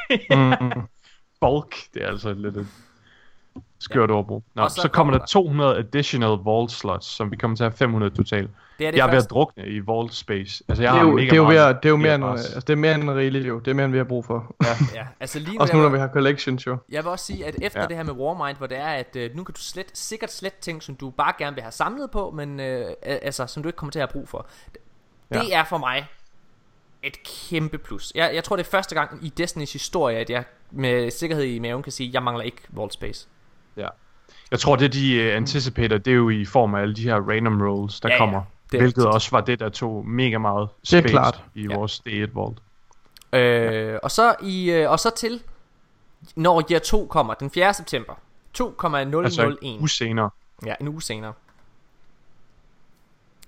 mm, 0.62 0.82
bulk, 1.42 1.76
det 1.94 2.04
er 2.04 2.08
altså 2.08 2.34
lidt 2.34 2.58
et... 2.58 2.68
Skørt 3.80 4.10
ja. 4.10 4.14
overbrug. 4.16 4.44
Nå, 4.56 4.64
Og 4.64 4.72
så, 4.72 4.82
så 4.82 4.88
kommer 4.88 5.18
der 5.18 5.26
200 5.26 5.78
additional 5.78 6.30
vault 6.44 6.72
slots, 6.72 7.08
som 7.08 7.32
vi 7.32 7.36
kommer 7.36 7.58
til 7.58 7.64
at 7.64 7.72
have 7.72 7.78
500 7.78 8.16
totalt. 8.16 8.50
Det 8.80 8.88
er 8.88 8.92
det 8.92 8.98
jeg 8.98 9.04
er 9.04 9.08
ved 9.08 9.14
at 9.18 9.22
første. 9.22 9.30
drukne 9.30 9.68
i 9.68 9.80
vault 9.80 10.14
space. 10.14 10.64
Altså, 10.68 10.82
Det 10.82 10.88
jeg 10.88 10.96
er, 10.96 11.00
har 11.00 11.06
jo, 11.08 11.16
mega 11.16 11.26
det 11.26 11.32
er 11.32 11.36
jo, 11.36 11.44
meget 11.44 11.56
mere, 11.56 11.68
det 11.74 11.86
er 11.86 11.90
jo 11.90 11.96
mere, 11.96 12.16
end, 12.16 12.26
altså, 12.26 12.60
det 12.60 12.70
er 12.70 12.76
mere 12.78 12.96
end 12.96 13.10
rigeligt 13.10 13.48
jo. 13.48 13.60
Det 13.60 13.72
er 13.72 13.76
mere, 13.76 13.86
end 13.86 13.92
vi 13.92 13.98
har 13.98 14.06
brug 14.06 14.26
for. 14.26 14.56
Ja. 14.64 14.68
Ja, 15.00 15.06
altså 15.20 15.40
lige 15.40 15.54
nu, 15.54 15.60
Også 15.62 15.76
nu, 15.76 15.82
når 15.82 15.90
vi 15.90 15.98
har 15.98 16.08
collections 16.14 16.68
jo. 16.68 16.78
Jeg 16.90 17.04
vil 17.04 17.12
også 17.12 17.26
sige, 17.26 17.46
at 17.46 17.56
efter 17.62 17.82
Ja. 17.82 17.88
det 17.88 17.96
her 17.96 18.04
med 18.04 18.14
Warmind, 18.14 18.58
hvor 18.58 18.68
det 18.68 18.78
er, 18.78 18.88
at 18.88 19.16
øh, 19.16 19.36
nu 19.36 19.44
kan 19.44 19.54
du 19.56 19.62
slet, 19.62 19.86
sikkert 19.94 20.32
slet 20.32 20.54
ting, 20.56 20.84
som 20.84 20.96
du 20.96 21.10
bare 21.10 21.34
gerne 21.38 21.54
vil 21.56 21.62
have 21.64 21.72
samlet 21.72 22.12
på, 22.12 22.32
men 22.36 22.60
øh, 22.60 22.86
altså, 23.04 23.48
som 23.48 23.64
du 23.64 23.70
ikke 23.70 23.78
kommer 23.78 23.92
til 23.92 24.00
at 24.00 24.10
have 24.10 24.14
brug 24.20 24.30
for. 24.30 24.48
Det 24.74 24.80
Ja. 25.50 25.60
er 25.60 25.64
for 25.64 25.78
mig 25.78 26.06
et 27.04 27.18
kæmpe 27.24 27.78
plus. 27.78 28.12
Jeg, 28.16 28.32
jeg 28.36 28.44
tror, 28.44 28.56
det 28.56 28.66
er 28.66 28.70
første 28.70 28.96
gang 28.96 29.20
i 29.26 29.30
Destinys 29.30 29.74
historie, 29.74 30.18
at 30.18 30.30
jeg 30.30 30.44
med 30.72 31.12
sikkerhed 31.12 31.44
i 31.44 31.60
maven 31.60 31.84
kan 31.84 31.92
sige, 31.92 32.08
at 32.08 32.14
jeg 32.14 32.24
mangler 32.24 32.44
ikke 32.44 32.62
Vault 32.70 32.94
Space. 32.94 33.28
Ja. 33.78 33.88
Jeg 34.52 34.60
tror, 34.60 34.76
det 34.76 34.94
de 34.94 35.28
uh, 35.30 35.36
anticipater, 35.36 35.98
det 35.98 36.12
er 36.12 36.16
jo 36.16 36.30
i 36.30 36.46
form 36.46 36.76
af 36.76 36.82
alle 36.82 36.96
de 36.96 37.04
her 37.04 37.16
random 37.30 37.62
rolls, 37.62 38.00
der 38.00 38.10
Ja, 38.10 38.14
ja. 38.14 38.20
kommer. 38.20 38.42
Det 38.72 38.78
er 38.78 38.82
hvilket 38.82 39.06
også 39.08 39.32
var 39.32 39.42
det, 39.42 39.60
der 39.60 39.70
tog 39.70 40.08
mega 40.08 40.38
meget 40.38 40.70
Det 40.82 40.94
er 40.94 41.00
space 41.00 41.12
klart. 41.12 41.44
i 41.54 41.68
vores 41.68 42.02
D1 42.10 42.30
Vault. 42.34 42.60
Øh, 43.34 44.00
og, 44.04 44.12
så 44.12 44.36
i, 44.42 44.72
øh, 44.72 44.90
og 44.92 45.00
så 45.00 45.10
til, 45.18 45.44
når 46.36 46.64
year 46.72 46.80
2 46.80 47.06
kommer, 47.08 47.34
den 47.34 47.52
4. 47.52 47.74
september, 47.74 48.14
2,001. 48.54 49.26
Altså 49.26 49.58
en 49.62 49.80
uge 49.80 49.90
senere. 49.90 50.30
Ja, 50.66 50.74
en 50.82 50.88
uge 50.88 51.02
senere. 51.02 51.34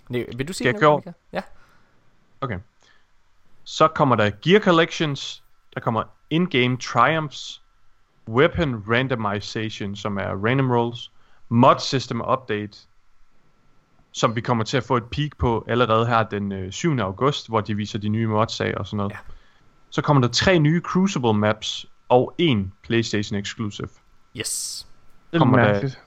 Nej, 0.09 0.25
vil 0.35 0.47
du 0.47 0.53
sige 0.53 0.69
Skal 0.69 0.81
noget? 0.81 1.13
Ja. 1.33 1.41
Okay. 2.41 2.59
Så 3.63 3.87
kommer 3.87 4.15
der 4.15 4.31
Gear 4.41 4.59
Collections, 4.59 5.43
der 5.73 5.79
kommer 5.79 6.03
In-Game 6.29 6.77
Triumphs, 6.77 7.61
Weapon 8.29 8.83
Randomization, 8.89 9.95
som 9.95 10.17
er 10.17 10.45
random 10.45 10.71
rolls, 10.71 11.11
Mod 11.49 11.79
System 11.79 12.21
Update, 12.31 12.77
som 14.11 14.35
vi 14.35 14.41
kommer 14.41 14.63
til 14.63 14.77
at 14.77 14.83
få 14.83 14.97
et 14.97 15.03
peak 15.03 15.29
på 15.37 15.65
allerede 15.67 16.05
her 16.07 16.23
den 16.23 16.51
øh, 16.51 16.71
7. 16.71 16.99
august, 16.99 17.47
hvor 17.49 17.61
de 17.61 17.75
viser 17.75 17.99
de 17.99 18.09
nye 18.09 18.27
mods 18.27 18.61
af 18.61 18.73
og 18.77 18.85
sådan 18.87 18.97
noget. 18.97 19.11
Ja. 19.11 19.17
Så 19.89 20.01
kommer 20.01 20.21
der 20.21 20.27
tre 20.27 20.59
nye 20.59 20.81
Crucible 20.81 21.33
maps 21.33 21.85
og 22.09 22.35
en 22.37 22.73
PlayStation 22.83 23.39
Exclusive. 23.39 23.89
Yes. 24.37 24.87
Det 25.31 25.35
er 25.37 25.39
Kommer 25.39 25.57
der- 25.57 25.65
mærkeligt. 25.71 26.01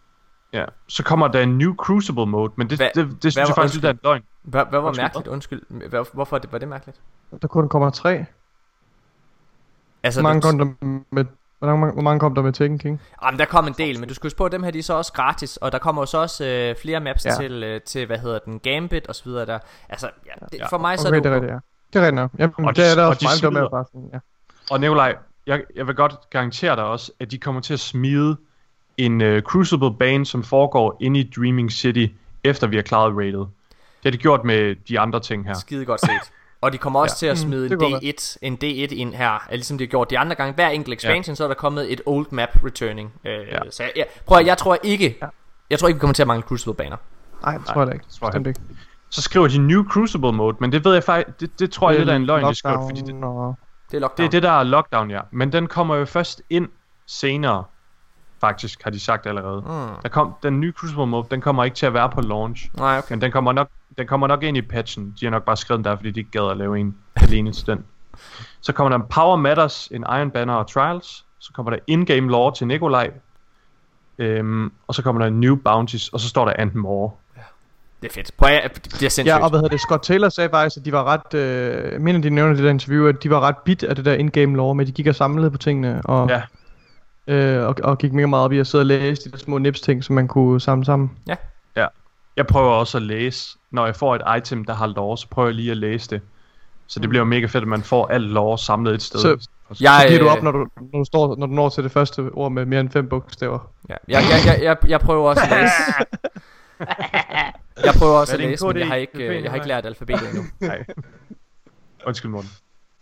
Ja, 0.52 0.64
så 0.86 1.02
kommer 1.04 1.28
der 1.28 1.40
en 1.40 1.58
new 1.58 1.74
Crucible 1.74 2.26
mode, 2.26 2.52
men 2.56 2.70
det, 2.70 2.78
Hvad- 2.78 2.90
det, 2.94 3.06
det, 3.10 3.22
det 3.22 3.32
synes 3.32 3.48
jeg 3.48 3.54
faktisk 3.54 3.74
lidt 3.74 3.84
er 3.84 3.90
en 3.90 3.98
løgn. 4.04 4.22
Hvad, 4.42 4.64
hvad 4.70 4.80
var 4.80 4.88
Undskyld, 4.88 5.02
mærkeligt? 5.04 5.26
Undskyld. 5.28 5.88
Hvad, 5.88 6.04
hvorfor 6.14 6.36
er 6.36 6.40
det, 6.40 6.52
var 6.52 6.58
det 6.58 6.68
mærkeligt? 6.68 7.00
Der 7.42 7.48
kun 7.48 7.68
kommer 7.68 7.90
tre. 7.90 8.24
Altså, 10.02 10.22
mange 10.22 10.34
den- 10.42 10.58
kom 10.58 10.76
der 10.80 11.00
med, 11.10 11.24
hvor 11.58 11.76
mange, 11.76 11.92
hvor 11.92 12.02
mange 12.02 12.20
kom 12.20 12.34
der 12.34 12.42
med 12.42 12.52
Tekken 12.52 12.78
King? 12.78 13.00
Jamen, 13.24 13.38
der 13.38 13.44
kom 13.44 13.66
en 13.66 13.72
del, 13.78 14.00
men 14.00 14.08
du 14.08 14.14
skal 14.14 14.26
huske 14.26 14.36
på, 14.38 14.44
at 14.44 14.52
dem 14.52 14.62
her, 14.62 14.70
de 14.70 14.78
er 14.78 14.82
så 14.82 14.94
også 14.94 15.12
gratis, 15.12 15.56
og 15.56 15.72
der 15.72 15.78
kommer 15.78 16.02
jo 16.02 16.06
så 16.06 16.18
også 16.18 16.44
øh, 16.46 16.76
flere 16.82 17.00
maps 17.00 17.26
Ja. 17.26 17.34
til, 17.40 17.62
øh, 17.62 17.80
til, 17.80 18.06
hvad 18.06 18.18
hedder 18.18 18.38
den, 18.38 18.58
Gambit 18.58 19.06
og 19.06 19.14
så 19.14 19.24
videre 19.24 19.46
der. 19.46 19.58
Altså, 19.88 20.10
ja, 20.26 20.46
det, 20.52 20.58
Ja. 20.58 20.66
for 20.66 20.78
mig 20.78 20.98
så 20.98 21.08
okay, 21.08 21.16
er 21.16 21.20
det 21.22 21.26
er 21.28 21.34
det 21.34 21.42
rigtigt, 21.42 21.52
ja. 21.52 21.58
Det 21.92 21.96
er 21.98 22.00
rigtigt 22.06 22.14
nok. 22.14 22.30
Jamen, 22.38 22.54
Og 22.66 22.76
det 22.76 22.84
de- 22.84 22.90
er 22.90 22.94
der 22.94 23.02
og 23.02 23.08
også 23.08 23.20
de 23.20 23.46
mig, 23.48 23.54
der 23.54 23.60
med 23.60 23.70
bare 23.70 23.84
sådan, 23.92 24.10
ja. 24.12 24.18
Og 24.70 24.80
Nikolaj, 24.80 25.16
jeg, 25.46 25.62
jeg 25.76 25.86
vil 25.86 25.94
godt 25.94 26.14
garantere 26.30 26.76
dig 26.76 26.84
også, 26.84 27.12
at 27.20 27.30
de 27.30 27.38
kommer 27.38 27.60
til 27.60 27.72
at 27.74 27.80
smide 27.80 28.36
en 28.96 29.20
uh, 29.20 29.40
Crucible 29.40 29.94
bane, 29.98 30.26
som 30.26 30.42
foregår 30.42 30.96
inde 31.00 31.20
i 31.20 31.30
Dreaming 31.36 31.72
City, 31.72 32.06
efter 32.44 32.66
vi 32.66 32.76
har 32.76 32.82
klaret 32.82 33.16
rated. 33.16 33.38
Det 33.38 34.04
har 34.04 34.10
de 34.10 34.16
gjort 34.16 34.44
med 34.44 34.74
de 34.88 35.00
andre 35.00 35.20
ting 35.20 35.46
her. 35.46 35.54
skide 35.54 35.84
godt 35.84 36.00
set. 36.00 36.32
Og 36.60 36.72
de 36.72 36.78
kommer 36.78 37.00
også 37.00 37.16
Ja. 37.26 37.30
ja. 37.30 37.34
til 37.34 37.40
at 37.40 37.46
Mm, 37.46 37.50
smide 37.50 37.64
det 37.64 37.72
en, 37.72 37.78
kunne 37.78 37.98
D1, 37.98 38.36
en 38.42 38.54
D1 38.54 38.94
ind 38.94 39.14
her, 39.14 39.46
ligesom 39.50 39.78
de 39.78 39.84
har 39.84 39.88
gjort 39.88 40.10
de 40.10 40.18
andre 40.18 40.34
gange. 40.36 40.54
Hver 40.54 40.68
enkelt 40.68 40.94
expansion, 40.94 41.32
ja. 41.32 41.36
så 41.36 41.44
er 41.44 41.48
der 41.48 41.54
kommet 41.54 41.92
et 41.92 42.00
old 42.06 42.26
map 42.30 42.48
returning. 42.64 43.12
Øh, 43.24 43.32
ja. 43.32 43.58
Så 43.70 43.82
jeg, 43.82 43.92
jeg, 43.96 44.06
prøv 44.26 44.38
at, 44.38 44.46
jeg 44.46 44.58
tror 44.58 44.78
ikke, 44.82 45.18
ja. 45.22 45.26
jeg 45.70 45.78
tror 45.78 45.88
ikke, 45.88 45.96
vi 45.98 46.00
kommer 46.00 46.14
til 46.14 46.22
at 46.22 46.26
mangle 46.28 46.42
Crucible 46.48 46.74
baner. 46.74 46.96
Nej, 47.42 47.56
det 47.58 47.66
tror 47.66 47.80
jeg 47.80 47.86
da 47.86 47.92
ikke. 47.92 48.04
tror 48.20 48.30
jeg 48.32 48.46
ikke. 48.46 48.60
Så 49.10 49.22
skriver 49.22 49.48
de 49.48 49.58
New 49.58 49.84
Crucible 49.84 50.32
Mode, 50.32 50.56
men 50.60 50.72
det 50.72 50.84
ved 50.84 50.92
jeg 50.94 51.04
faktisk, 51.04 51.40
det, 51.40 51.58
det 51.60 51.70
tror 51.72 51.90
jeg 51.90 51.98
lidt 51.98 52.10
er 52.10 52.16
en 52.16 52.24
løgn, 52.24 52.44
de 52.44 52.54
skriver, 52.54 52.88
fordi 52.88 53.00
det, 53.00 53.24
Og... 53.24 53.58
Det 53.90 53.96
er 53.96 54.00
lockdown. 54.00 54.16
det 54.16 54.24
er 54.26 54.30
det, 54.30 54.42
der 54.42 54.50
er 54.50 54.62
lockdown, 54.62 55.10
ja. 55.10 55.20
Men 55.32 55.52
den 55.52 55.66
kommer 55.66 55.94
jo 55.96 56.04
først 56.04 56.42
ind 56.50 56.68
senere, 57.06 57.64
faktisk, 58.40 58.82
har 58.84 58.90
de 58.90 59.00
sagt 59.00 59.26
allerede. 59.26 59.60
Mm. 59.60 60.02
Der 60.02 60.08
kom, 60.08 60.34
den 60.42 60.60
nye 60.60 60.72
Crucible 60.72 61.06
Mode, 61.06 61.26
den 61.30 61.40
kommer 61.40 61.64
ikke 61.64 61.74
til 61.74 61.86
at 61.86 61.94
være 61.94 62.10
på 62.10 62.20
launch. 62.20 62.68
Nej, 62.76 62.98
okay. 62.98 63.12
Men 63.12 63.20
den 63.20 63.32
kommer, 63.32 63.52
nok, 63.52 63.68
den 63.98 64.06
kommer 64.06 64.26
nok 64.26 64.42
ind 64.42 64.56
i 64.56 64.62
patchen. 64.62 65.14
De 65.20 65.26
har 65.26 65.30
nok 65.30 65.44
bare 65.44 65.56
skrevet 65.56 65.78
den 65.78 65.84
der, 65.84 65.96
fordi 65.96 66.10
de 66.10 66.20
ikke 66.20 66.30
gad 66.30 66.50
at 66.50 66.56
lave 66.56 66.78
en 66.78 66.96
alene 67.16 67.52
til 67.52 67.66
den. 67.66 67.84
Så 68.60 68.72
kommer 68.72 68.88
der 68.96 69.04
en 69.04 69.10
Power 69.10 69.36
Matters, 69.36 69.88
en 69.92 70.02
Iron 70.02 70.30
Banner 70.30 70.54
og 70.54 70.70
Trials. 70.72 71.24
Så 71.38 71.52
kommer 71.52 71.70
der 71.70 71.78
In-Game 71.86 72.30
Lore 72.30 72.54
til 72.54 72.66
Nikolaj. 72.66 73.10
Øhm, 74.18 74.72
og 74.86 74.94
så 74.94 75.02
kommer 75.02 75.22
der 75.22 75.30
New 75.30 75.56
Bounties, 75.56 76.08
og 76.08 76.20
så 76.20 76.28
står 76.28 76.44
der 76.44 76.52
and 76.58 76.72
more. 76.74 77.10
Det 78.02 78.08
er 78.08 78.12
fedt. 78.14 78.30
Prøv 78.36 78.48
at, 78.50 78.74
det 78.84 78.92
er 78.92 78.98
sindssygt. 78.98 79.26
Ja, 79.26 79.38
og 79.44 79.50
hvad 79.50 79.58
hedder 79.58 79.68
det? 79.68 79.80
Scott 79.80 80.02
Taylor 80.02 80.28
sagde 80.28 80.50
faktisk, 80.50 80.76
at 80.76 80.84
de 80.84 80.92
var 80.92 81.04
ret... 81.04 81.34
Øh, 81.34 82.00
mener, 82.00 82.20
de 82.20 82.30
nævner 82.30 82.54
det 82.54 82.64
der 82.64 82.70
interview, 82.70 83.06
at 83.08 83.22
de 83.22 83.30
var 83.30 83.40
ret 83.40 83.56
bit 83.64 83.82
af 83.82 83.96
det 83.96 84.04
der 84.04 84.14
in-game 84.14 84.56
lore, 84.56 84.74
med 84.74 84.84
at 84.84 84.86
de 84.86 84.92
gik 84.92 85.06
og 85.06 85.14
samlede 85.14 85.50
på 85.50 85.58
tingene, 85.58 86.02
og, 86.04 86.28
Ja. 86.28 86.42
øh, 87.34 87.66
og, 87.68 87.74
og 87.84 87.98
gik 87.98 88.12
mega 88.12 88.26
meget 88.26 88.44
op 88.44 88.52
i 88.52 88.58
at 88.58 88.66
sidde 88.66 88.82
og 88.82 88.86
læse 88.86 89.24
de 89.24 89.30
der 89.30 89.38
små 89.38 89.58
nips 89.58 89.80
ting, 89.80 90.04
som 90.04 90.14
man 90.14 90.28
kunne 90.28 90.60
samle 90.60 90.84
sammen. 90.84 91.10
Ja. 91.26 91.36
Ja. 91.76 91.86
Jeg 92.38 92.46
prøver 92.46 92.70
også 92.70 92.98
at 92.98 93.02
læse, 93.02 93.58
når 93.70 93.86
jeg 93.86 93.96
får 93.96 94.14
et 94.14 94.22
item, 94.38 94.64
der 94.64 94.74
har 94.74 94.86
lore, 94.86 95.18
så 95.18 95.28
prøver 95.28 95.48
jeg 95.48 95.54
lige 95.54 95.70
at 95.70 95.76
læse 95.76 96.10
det. 96.10 96.20
Så 96.86 97.00
det 97.00 97.08
bliver 97.08 97.20
jo 97.20 97.24
mega 97.24 97.46
fedt, 97.46 97.62
at 97.62 97.68
man 97.68 97.82
får 97.82 98.06
alt 98.06 98.24
lore 98.24 98.58
samlet 98.58 98.94
et 98.94 99.02
sted. 99.02 99.20
Så, 99.20 99.28
Jeg, 99.28 100.00
så 100.02 100.06
giver 100.08 100.18
du 100.20 100.24
øh, 100.26 100.32
op, 100.32 100.42
når 100.42 100.52
du, 100.52 100.58
når, 100.58 100.98
du 100.98 101.04
står, 101.04 101.36
når 101.36 101.46
du 101.46 101.52
når 101.52 101.68
til 101.68 101.84
det 101.84 101.92
første 101.92 102.20
ord 102.32 102.52
med 102.52 102.64
mere 102.64 102.80
end 102.80 102.90
fem 102.90 103.08
bogstaver. 103.08 103.72
Ja. 103.88 103.94
Jeg, 104.08 104.22
jeg, 104.22 104.38
jeg, 104.46 104.64
jeg, 104.64 104.76
jeg 104.90 105.00
prøver 105.00 105.28
også 105.30 105.42
at 105.42 105.50
læse. 105.50 105.72
Jeg 107.84 107.94
prøver 107.98 108.12
også 108.18 108.32
at 108.34 108.40
læse, 108.40 108.66
men 108.66 108.78
jeg 108.78 108.86
har 108.88 108.94
ikke, 108.94 109.26
øh, 109.28 109.42
jeg 109.42 109.50
har 109.50 109.56
ikke 109.56 109.68
lært 109.68 109.86
alfabetet 109.86 110.28
endnu. 110.28 110.44
Nej. 110.60 110.84
Undskyld, 112.06 112.30
Morten. 112.30 112.50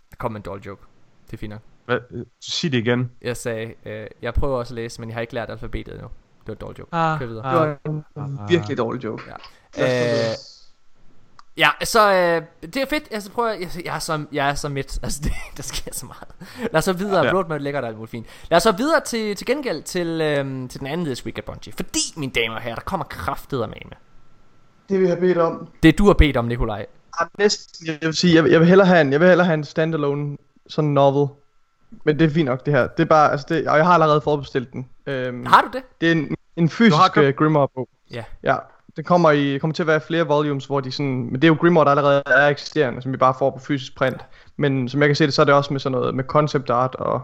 Der 0.09 0.15
kom 0.17 0.35
en 0.35 0.41
dårlig 0.41 0.65
joke. 0.65 0.81
Det 1.27 1.33
er 1.33 1.37
fint 1.37 1.49
nok. 1.49 1.61
Hvad? 1.85 1.99
øh, 2.11 2.25
Sig 2.41 2.71
det 2.71 2.77
igen. 2.77 3.11
Jeg 3.21 3.37
sagde, 3.37 3.73
øh, 3.85 4.07
jeg 4.21 4.33
prøver 4.33 4.57
også 4.57 4.73
at 4.73 4.75
læse, 4.75 5.01
men 5.01 5.09
jeg 5.09 5.15
har 5.15 5.21
ikke 5.21 5.33
lært 5.33 5.49
alfabetet 5.49 5.93
endnu. 5.93 6.09
Det 6.47 6.59
var 6.61 6.67
en 6.67 6.75
dårlig 6.75 6.79
joke. 6.79 6.89
Ah, 6.95 7.19
Kør 7.19 7.25
videre. 7.25 7.45
ah. 7.45 7.67
Det 7.67 7.77
var 8.15 8.25
en, 8.25 8.31
en 8.31 8.39
virkelig 8.49 8.77
dårlig 8.77 9.03
joke. 9.03 9.23
Ja. 9.77 10.29
Øh, 10.29 10.35
ja, 11.57 11.69
så 11.83 12.13
øh, 12.13 12.41
det 12.73 12.77
er 12.77 12.85
fedt. 12.85 13.03
Altså, 13.11 13.31
prøv 13.31 13.47
at, 13.47 13.59
jeg, 13.61 13.85
jeg, 13.85 13.95
er 13.95 13.99
så, 13.99 14.25
jeg 14.31 14.49
er 14.49 14.53
så 14.53 14.69
midt. 14.69 14.99
Altså, 15.03 15.19
det, 15.23 15.31
der 15.57 15.63
sker 15.63 15.93
så 15.93 16.05
meget. 16.05 16.27
Lad 16.71 16.75
os 16.77 16.83
så 16.85 16.93
videre. 16.93 17.19
Ja. 17.19 17.25
Ja. 17.25 17.33
Roadmap 17.33 17.61
ligger 17.61 17.81
der 17.81 17.87
alt 17.87 18.09
fint. 18.09 18.25
Lad 18.49 18.55
os 18.57 18.63
så 18.63 18.71
videre 18.71 18.99
til, 19.05 19.35
til 19.35 19.47
gengæld 19.47 19.83
til, 19.83 20.07
øh, 20.21 20.69
til 20.69 20.79
den 20.79 20.87
anden 20.87 21.05
This 21.05 21.25
Week 21.25 21.37
af 21.37 21.43
Bungie. 21.43 21.73
Fordi, 21.73 21.99
mine 22.17 22.31
damer 22.31 22.55
og 22.55 22.61
herrer, 22.61 22.75
der 22.75 22.81
kommer 22.81 23.03
kraftet 23.05 23.59
med 23.59 23.67
med. 23.85 23.97
Det 24.89 25.01
vi 25.01 25.07
har 25.07 25.15
bedt 25.15 25.37
om. 25.37 25.67
Det 25.83 25.97
du 25.97 26.05
har 26.05 26.13
bedt 26.13 26.37
om, 26.37 26.45
Nikolaj. 26.45 26.85
Ah, 27.19 27.27
næsten, 27.39 27.87
jeg 27.87 27.97
vil 28.01 28.13
sige, 28.15 28.35
jeg, 28.35 28.43
vil- 28.43 28.51
jeg 28.51 28.59
vil 28.59 28.67
hellere 28.67 28.87
have 28.87 29.01
en, 29.01 29.11
jeg 29.11 29.19
vil 29.19 29.27
hellere 29.27 29.45
have 29.45 29.53
en 29.53 29.63
standalone 29.63 30.37
sådan 30.69 30.89
novel. 30.89 31.27
Men 32.05 32.19
det 32.19 32.25
er 32.25 32.29
fint 32.33 32.45
nok 32.45 32.65
det 32.65 32.73
her. 32.73 32.87
Det 32.87 33.03
er 33.03 33.07
bare, 33.07 33.31
altså 33.31 33.45
det, 33.49 33.67
og 33.67 33.77
jeg 33.77 33.85
har 33.85 33.93
allerede 33.93 34.21
forudbestilt 34.21 34.73
den. 34.73 34.89
Øhm, 35.05 35.45
Har 35.45 35.61
du 35.61 35.67
det? 35.73 35.83
Det 36.01 36.07
er 36.07 36.11
en, 36.11 36.35
en 36.57 36.69
fysisk 36.69 37.17
uh, 37.17 37.29
Grimoire 37.29 37.67
bog. 37.75 37.89
Ja. 38.11 38.23
Ja, 38.43 38.55
det 38.97 39.05
kommer, 39.05 39.31
i, 39.31 39.57
kommer 39.57 39.73
til 39.73 39.83
at 39.83 39.87
være 39.87 40.01
flere 40.01 40.27
volumes, 40.27 40.65
hvor 40.65 40.79
de 40.79 40.91
sådan, 40.91 41.23
men 41.25 41.33
det 41.35 41.43
er 41.43 41.47
jo 41.47 41.57
Grimoire, 41.61 41.85
der 41.85 41.91
allerede 41.91 42.23
er 42.25 42.47
eksisterende, 42.47 43.01
som 43.01 43.11
vi 43.11 43.17
bare 43.17 43.33
får 43.39 43.49
på 43.51 43.59
fysisk 43.59 43.95
print. 43.97 44.25
Men 44.57 44.89
som 44.89 45.01
jeg 45.01 45.09
kan 45.09 45.15
se 45.15 45.25
det, 45.25 45.33
så 45.33 45.41
er 45.41 45.45
det 45.45 45.53
også 45.53 45.73
med 45.73 45.79
sådan 45.79 45.91
noget, 45.99 46.15
med 46.15 46.23
concept 46.23 46.69
art, 46.69 46.95
og, 46.95 47.21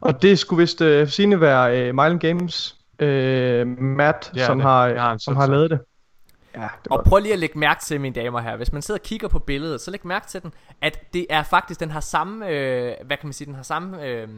og 0.00 0.22
det 0.22 0.38
skulle 0.38 0.60
vist 0.60 0.80
uh, 0.80 1.08
sine 1.08 1.40
være 1.40 1.88
uh, 1.88 1.94
Mile 1.94 2.18
Games, 2.18 2.76
uh, 3.02 3.68
Matt, 3.82 4.32
Ja, 4.36 4.46
som 4.46 4.58
det- 4.58 4.66
har, 4.66 4.86
jeg 4.86 5.02
har 5.02 5.12
en 5.12 5.18
som 5.18 5.34
sådan 5.34 5.40
har 5.40 5.46
lavet 5.56 5.70
det. 5.70 5.78
Ja, 6.56 6.68
det 6.84 6.92
Og 6.92 7.04
prøv 7.04 7.18
lige 7.18 7.32
at 7.32 7.38
lægge 7.38 7.58
mærke 7.58 7.80
til, 7.84 8.00
mine 8.00 8.14
damer 8.14 8.40
her. 8.40 8.56
Hvis 8.56 8.72
man 8.72 8.82
sidder 8.82 8.98
og 9.00 9.02
kigger 9.04 9.28
på 9.28 9.38
billedet, 9.38 9.80
så 9.80 9.90
læg 9.90 10.06
mærke 10.06 10.26
til 10.26 10.42
den, 10.42 10.52
at 10.82 11.12
det 11.14 11.26
er 11.30 11.42
faktisk, 11.42 11.80
den 11.80 11.90
har 11.90 12.00
samme, 12.00 12.48
øh, 12.48 12.92
hvad 13.06 13.16
kan 13.16 13.26
man 13.26 13.32
sige, 13.32 13.46
den 13.46 13.54
har 13.54 13.62
samme, 13.62 14.06
øh, 14.06 14.28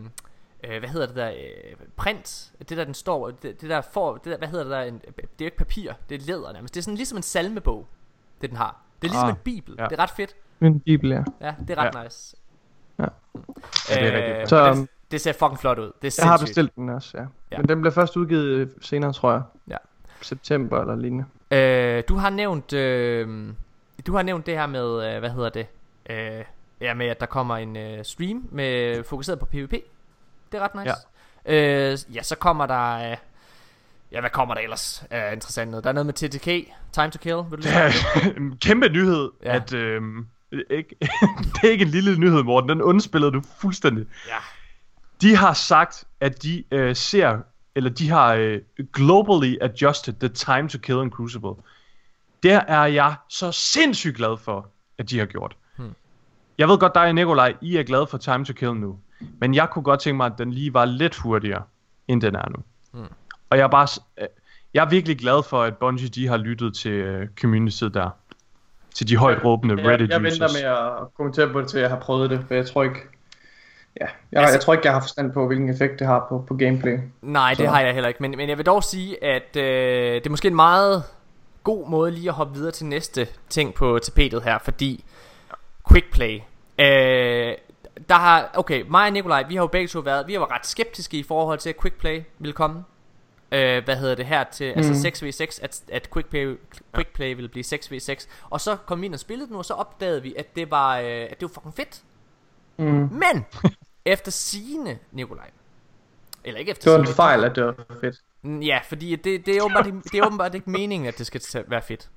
øh, 0.64 0.78
hvad 0.78 0.88
hedder 0.88 1.06
det 1.06 1.16
der, 1.16 1.28
øh, 1.30 1.76
print, 1.96 2.52
det 2.68 2.76
der 2.76 2.84
den 2.84 2.94
står, 2.94 3.30
det, 3.30 3.60
det 3.60 3.70
der 3.70 3.80
får, 3.80 4.16
det 4.16 4.24
der, 4.24 4.38
hvad 4.38 4.48
hedder 4.48 4.64
det 4.64 4.72
der, 4.72 4.80
en, 4.80 4.98
det 4.98 5.08
er 5.18 5.22
jo 5.40 5.44
ikke 5.44 5.56
papir, 5.56 5.92
det 6.08 6.22
er 6.22 6.26
læder 6.26 6.52
nærmest. 6.52 6.74
Det 6.74 6.80
er 6.80 6.82
sådan 6.84 6.96
ligesom 6.96 7.18
en 7.18 7.22
salmebog, 7.22 7.86
det 8.42 8.50
den 8.50 8.56
har. 8.56 8.80
Det 9.02 9.08
er 9.08 9.12
ligesom 9.12 9.28
Ah, 9.28 9.30
en 9.34 9.40
bibel, 9.44 9.74
ja. 9.78 9.84
det 9.84 9.92
er 9.98 10.02
ret 10.02 10.10
fedt. 10.10 10.36
Min 10.58 10.80
bibel, 10.80 11.10
ja. 11.10 11.22
Ja, 11.40 11.54
det 11.68 11.78
er 11.78 11.82
ret 11.82 11.94
Ja. 11.94 12.02
nice. 12.04 12.36
Ja. 12.98 13.04
Ja, 13.90 13.94
det 13.94 14.14
er 14.14 14.16
rigtigt. 14.16 14.40
Øh, 14.42 14.46
Så, 14.48 14.70
um, 14.70 14.76
det, 14.78 14.88
det 15.10 15.20
ser 15.20 15.32
fucking 15.32 15.58
flot 15.58 15.78
ud. 15.78 15.92
Det 16.02 16.18
er 16.18 16.22
Jeg 16.22 16.30
har 16.30 16.38
bestilt 16.38 16.76
den 16.76 16.88
også, 16.88 17.18
ja. 17.18 17.24
Ja. 17.50 17.58
Men 17.58 17.68
den 17.68 17.80
bliver 17.80 17.92
først 17.92 18.16
udgivet 18.16 18.44
øh, 18.44 18.68
senere, 18.80 19.12
tror 19.12 19.32
jeg. 19.32 19.42
Ja. 19.68 19.76
September 20.22 20.80
eller 20.80 20.96
lignende. 20.96 21.24
Øh, 21.50 22.02
du 22.08 22.14
har 22.16 22.30
nævnt 22.30 22.72
øh, 22.72 23.48
Du 24.06 24.14
har 24.16 24.22
nævnt 24.22 24.46
det 24.46 24.54
her 24.54 24.66
med 24.66 25.14
øh, 25.14 25.18
Hvad 25.18 25.30
hedder 25.30 25.48
det 25.48 25.66
øh, 26.10 26.44
Ja 26.80 26.94
med 26.94 27.06
at 27.06 27.20
der 27.20 27.26
kommer 27.26 27.56
en 27.56 27.76
øh, 27.76 28.04
stream 28.04 28.48
med 28.50 29.04
Fokuseret 29.04 29.38
på 29.38 29.46
PvP 29.46 29.74
Det 30.56 30.62
er 30.62 30.64
ret 30.74 30.86
nice 30.86 30.96
ja, 31.46 31.92
øh, 31.92 31.98
ja 32.14 32.22
så 32.22 32.36
kommer 32.36 32.66
der 32.66 33.10
øh, 33.10 33.16
Ja 34.12 34.20
hvad 34.20 34.30
kommer 34.30 34.54
der 34.54 34.62
ellers 34.62 35.04
øh, 35.10 35.32
Interessant 35.32 35.70
noget 35.70 35.84
Der 35.84 35.90
er 35.90 35.94
noget 35.94 36.06
med 36.06 36.14
TTK 36.14 36.44
Time 36.92 37.10
to 37.10 37.18
Kill 37.18 37.36
Vil 37.50 37.58
du 37.58 37.62
det? 37.62 38.36
en 38.36 38.56
kæmpe 38.58 38.88
nyhed, 38.88 39.30
Ja. 39.42 39.50
ja. 39.50 39.56
at 39.56 39.72
øhm, 39.72 40.26
ikke, 40.70 40.96
det 41.54 41.64
er 41.64 41.68
ikke 41.68 41.82
en 41.84 41.90
lille 41.90 42.18
nyhed, 42.18 42.42
Morten. 42.42 42.68
Den 42.68 42.82
undspillede 42.82 43.32
du 43.32 43.42
fuldstændig. 43.60 44.06
Ja. 44.28 44.36
De 45.20 45.36
har 45.36 45.52
sagt, 45.52 46.04
at 46.20 46.42
de 46.42 46.64
øh, 46.70 46.96
ser 46.96 47.38
eller 47.74 47.90
de 47.90 48.10
har 48.10 48.34
øh, 48.34 48.60
globally 48.92 49.56
adjusted 49.60 50.12
the 50.20 50.28
time 50.28 50.68
to 50.68 50.78
kill 50.78 50.98
in 51.02 51.10
Crucible. 51.10 51.54
Der 52.42 52.60
er 52.60 52.86
jeg 52.86 53.14
så 53.28 53.52
sindssygt 53.52 54.16
glad 54.16 54.36
for, 54.36 54.68
at 54.98 55.10
de 55.10 55.18
har 55.18 55.26
gjort. 55.26 55.56
Hmm. 55.76 55.94
Jeg 56.58 56.68
ved 56.68 56.78
godt, 56.78 56.94
dig 56.94 57.02
og 57.02 57.14
Nikolaj, 57.14 57.54
I 57.60 57.76
er 57.76 57.82
glade 57.82 58.06
for 58.06 58.18
Time 58.18 58.44
to 58.44 58.52
Kill 58.52 58.74
nu. 58.74 58.98
Men 59.38 59.54
jeg 59.54 59.70
kunne 59.70 59.82
godt 59.82 60.00
tænke 60.00 60.16
mig, 60.16 60.26
at 60.26 60.32
den 60.38 60.52
lige 60.52 60.74
var 60.74 60.84
lidt 60.84 61.16
hurtigere, 61.16 61.62
end 62.08 62.20
den 62.22 62.34
er 62.34 62.48
nu. 62.48 62.62
Hmm. 62.92 63.06
Og 63.50 63.58
jeg 63.58 63.64
er 63.64 63.68
bare... 63.68 63.88
øh, 64.20 64.26
Jeg 64.74 64.84
er 64.84 64.88
virkelig 64.88 65.18
glad 65.18 65.42
for, 65.42 65.62
at 65.62 65.76
Bungie 65.76 66.08
de 66.08 66.26
har 66.28 66.36
lyttet 66.36 66.74
til 66.74 67.16
uh, 67.22 67.26
community 67.40 67.84
der. 67.84 68.10
Til 68.94 69.08
de 69.08 69.16
højt 69.16 69.44
råbende 69.44 69.74
Jeg, 69.82 69.86
Reddit 69.86 70.10
jeg 70.10 70.20
users. 70.20 70.40
venter 70.40 70.48
med 70.62 70.70
at 71.02 71.14
kommentere 71.16 71.52
på 71.52 71.60
det, 71.60 71.68
til 71.68 71.80
jeg 71.80 71.90
har 71.90 71.98
prøvet 71.98 72.30
det, 72.30 72.44
for 72.48 72.54
jeg 72.54 72.66
tror 72.66 72.82
ikke... 72.82 72.98
Ja, 74.00 74.06
jeg, 74.32 74.48
jeg 74.52 74.60
tror 74.60 74.72
ikke, 74.74 74.86
jeg 74.86 74.92
har 74.94 75.00
forstand 75.00 75.32
på, 75.32 75.46
hvilken 75.46 75.70
effekt 75.70 75.98
det 75.98 76.06
har 76.06 76.26
på, 76.28 76.44
på 76.48 76.54
gameplay. 76.54 76.98
Nej, 77.22 77.50
det 77.50 77.58
Så- 77.58 77.66
har 77.66 77.80
jeg 77.80 77.94
heller 77.94 78.08
ikke. 78.08 78.22
Men, 78.22 78.34
men 78.36 78.48
jeg 78.48 78.56
vil 78.58 78.66
dog 78.66 78.84
sige, 78.84 79.24
at 79.24 79.56
øh, 79.56 80.14
det 80.14 80.26
er 80.26 80.30
måske 80.30 80.48
en 80.48 80.54
meget 80.56 81.02
god 81.64 81.88
måde 81.88 82.10
lige 82.10 82.28
at 82.28 82.34
hoppe 82.34 82.54
videre 82.54 82.70
til 82.72 82.86
næste 82.86 83.26
ting 83.48 83.74
på 83.74 83.98
tapetet 84.02 84.42
her, 84.42 84.58
fordi 84.58 85.04
quick 85.90 86.12
play. 86.12 86.40
Øh, 86.78 87.54
der 88.08 88.14
har, 88.14 88.50
okay, 88.54 88.84
mig 88.88 89.06
og 89.06 89.12
Nikolaj, 89.12 89.44
vi 89.48 89.54
har 89.54 89.62
jo 89.62 89.66
begge 89.66 89.88
to 89.88 90.00
været, 90.00 90.26
vi 90.26 90.32
været 90.32 90.50
ret 90.50 90.66
skeptiske 90.66 91.18
i 91.18 91.22
forhold 91.22 91.58
til, 91.58 91.68
at 91.70 91.80
quick 91.82 91.94
play 91.98 92.22
ville 92.38 92.52
komme. 92.52 92.84
Øh, 93.52 93.84
hvad 93.84 93.96
hedder 93.96 94.14
det 94.14 94.26
her 94.26 94.44
til, 94.44 94.72
Mm. 94.72 94.78
altså 94.78 95.08
6v6, 95.08 95.58
at, 95.64 95.82
at 95.92 96.08
quick 96.12 96.28
play, 96.28 96.58
quick 96.94 97.12
play 97.14 97.34
ville 97.34 97.48
blive 97.48 97.64
6v6. 97.64 98.26
Og 98.50 98.60
så 98.60 98.76
kom 98.86 99.00
vi 99.00 99.06
ind 99.06 99.14
og 99.14 99.20
spillede 99.20 99.48
den, 99.48 99.56
og 99.56 99.64
så 99.64 99.74
opdagede 99.74 100.22
vi, 100.22 100.34
at 100.38 100.56
det 100.56 100.70
var, 100.70 100.98
øh, 100.98 101.04
at 101.06 101.30
det 101.30 101.42
var 101.42 101.48
fucking 101.48 101.74
fedt. 101.74 102.02
Mm. 102.76 102.84
Men, 103.12 103.46
efter 104.04 104.30
sigende, 104.32 104.98
Nikolaj, 105.12 105.50
eller 106.44 106.58
ikke 106.60 106.70
efter 106.70 106.90
Det 106.90 107.00
var 107.00 107.06
en 107.06 107.14
fejl, 107.14 107.44
at 107.44 107.56
det 107.56 107.64
var 107.64 107.74
fedt. 108.00 108.16
Mm, 108.42 108.60
Ja, 108.60 108.78
fordi 108.88 109.16
det, 109.16 109.46
det, 109.46 109.56
er 109.56 109.62
åbenbart, 109.62 109.86
ikke- 109.86 110.00
det 110.12 110.14
er 110.14 110.26
åbenbart 110.26 110.54
ikke 110.54 110.70
meningen, 110.70 111.08
at 111.08 111.18
det 111.18 111.26
skal 111.26 111.64
være 111.68 111.82
fedt. 111.82 112.08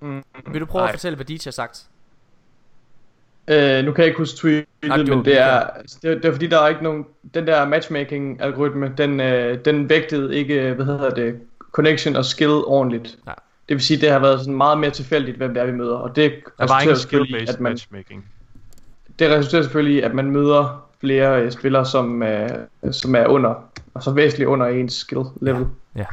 Mm. 0.00 0.24
Vil 0.46 0.60
du 0.60 0.66
prøve 0.66 0.82
Nej. 0.82 0.88
at 0.88 0.94
fortælle, 0.94 1.16
hvad 1.16 1.26
DJ 1.26 1.36
har 1.44 1.50
sagt? 1.50 1.89
Øh, 3.50 3.84
nu 3.84 3.92
kan 3.92 4.02
jeg 4.02 4.06
ikke 4.06 4.18
huske 4.18 4.36
tweetet, 4.36 4.66
Nej, 4.82 4.96
men 4.96 5.24
det 5.24 5.38
er, 5.40 5.50
altså, 5.50 5.98
det, 6.02 6.10
er, 6.10 6.14
det 6.14 6.24
er 6.24 6.32
fordi, 6.32 6.46
der 6.46 6.58
er 6.58 6.68
ikke 6.68 6.82
nogen... 6.82 7.06
Den 7.34 7.46
der 7.46 7.64
matchmaking-algoritme, 7.64 8.92
den, 8.98 9.20
øh, 9.20 9.58
den 9.64 9.88
vægtede 9.88 10.36
ikke, 10.36 10.72
hvad 10.72 10.86
hedder 10.86 11.10
det, 11.10 11.40
connection 11.72 12.16
og 12.16 12.24
skill 12.24 12.50
ordentligt. 12.50 13.18
Ja. 13.26 13.32
Det 13.68 13.74
vil 13.76 13.80
sige, 13.80 14.00
det 14.00 14.10
har 14.10 14.18
været 14.18 14.40
sådan 14.40 14.54
meget 14.54 14.78
mere 14.78 14.90
tilfældigt, 14.90 15.36
hvem 15.36 15.54
det 15.54 15.60
er, 15.60 15.66
vi 15.66 15.72
møder. 15.72 15.96
Og 15.96 16.16
det 16.16 16.32
Der 16.58 16.66
var 16.66 16.80
ingen 16.80 16.96
skill-based 16.96 17.52
at 17.52 17.60
man, 17.60 17.72
matchmaking. 17.72 18.24
det 19.18 19.30
resulterer 19.30 19.62
selvfølgelig 19.62 19.96
i, 19.96 20.00
at 20.00 20.14
man 20.14 20.30
møder 20.30 20.88
flere 21.00 21.42
øh, 21.42 21.52
spillere, 21.52 21.86
som, 21.86 22.22
øh, 22.22 22.48
som 22.92 23.14
er 23.14 23.26
under, 23.26 23.54
og 23.94 24.02
så 24.02 24.10
væsentligt 24.10 24.48
under 24.48 24.66
ens 24.66 24.92
skill 24.92 25.22
level. 25.40 25.66
Ja. 25.96 26.00
ja. 26.00 26.06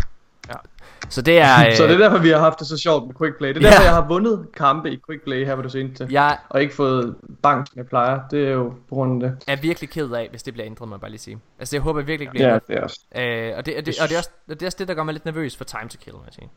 Så 1.10 1.22
det 1.22 1.40
er... 1.40 1.68
Øh, 1.68 1.74
Så 1.76 1.84
det 1.84 1.92
er 1.94 1.98
derfor, 1.98 2.18
vi 2.18 2.30
har 2.30 2.40
haft 2.40 2.60
det 2.60 2.68
så 2.68 2.78
sjovt 2.78 3.08
med 3.08 3.16
quick 3.16 3.38
play. 3.38 3.50
Det 3.54 3.58
er 3.58 3.62
Ja. 3.62 3.68
derfor, 3.68 3.84
jeg 3.84 3.94
har 3.94 4.08
vundet 4.08 4.48
kampe 4.54 4.92
i 4.92 5.00
quick 5.10 5.24
play 5.24 5.46
her 5.46 5.56
på 5.56 5.62
det 5.62 5.72
seneste. 5.72 6.08
Jeg 6.12 6.38
Og 6.50 6.62
ikke 6.62 6.76
fået 6.76 7.16
bank, 7.44 7.68
som 7.68 7.78
jeg 7.78 7.86
plejer. 7.88 8.20
Det 8.32 8.48
er 8.48 8.52
jo 8.52 8.70
på 8.90 8.96
grund 8.96 9.24
af 9.24 9.30
det. 9.30 9.44
er 9.48 9.56
virkelig 9.62 9.90
ked 9.90 10.12
af, 10.12 10.28
hvis 10.30 10.44
det 10.44 10.54
bliver 10.54 10.66
ændret, 10.66 10.90
må 10.90 10.96
jeg 10.96 11.02
bare 11.02 11.12
lige 11.12 11.20
sige. 11.20 11.40
Altså, 11.60 11.76
jeg 11.76 11.82
håber 11.82 12.02
virkelig 12.02 12.22
ikke 12.22 12.32
bliver 12.32 12.48
Ja, 12.54 12.60
det 12.68 12.78
er 12.78 12.82
også. 12.84 13.00
Øh, 13.16 13.54
og, 13.58 13.66
det, 13.66 13.78
og, 13.78 13.86
det, 13.86 13.96
og, 14.02 14.10
det 14.10 14.14
er 14.14 14.18
også, 14.18 14.30
og 14.50 14.54
det 14.54 14.62
er 14.62 14.66
også 14.66 14.78
det, 14.80 14.88
der 14.88 14.94
gør 14.94 15.04
mig 15.04 15.14
lidt 15.14 15.26
nervøs 15.26 15.58
for 15.58 15.64
Time 15.64 15.90
to 15.90 15.98
Kill, 16.04 16.16
må 16.16 16.22
jeg 16.26 16.34
sige. 16.34 16.50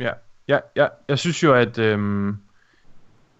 Ja, 0.00 0.10
ja, 0.48 0.58
ja 0.76 0.86
jeg 1.08 1.18
synes 1.18 1.42
jo, 1.42 1.54
at 1.54 1.78
øhm, 1.78 2.36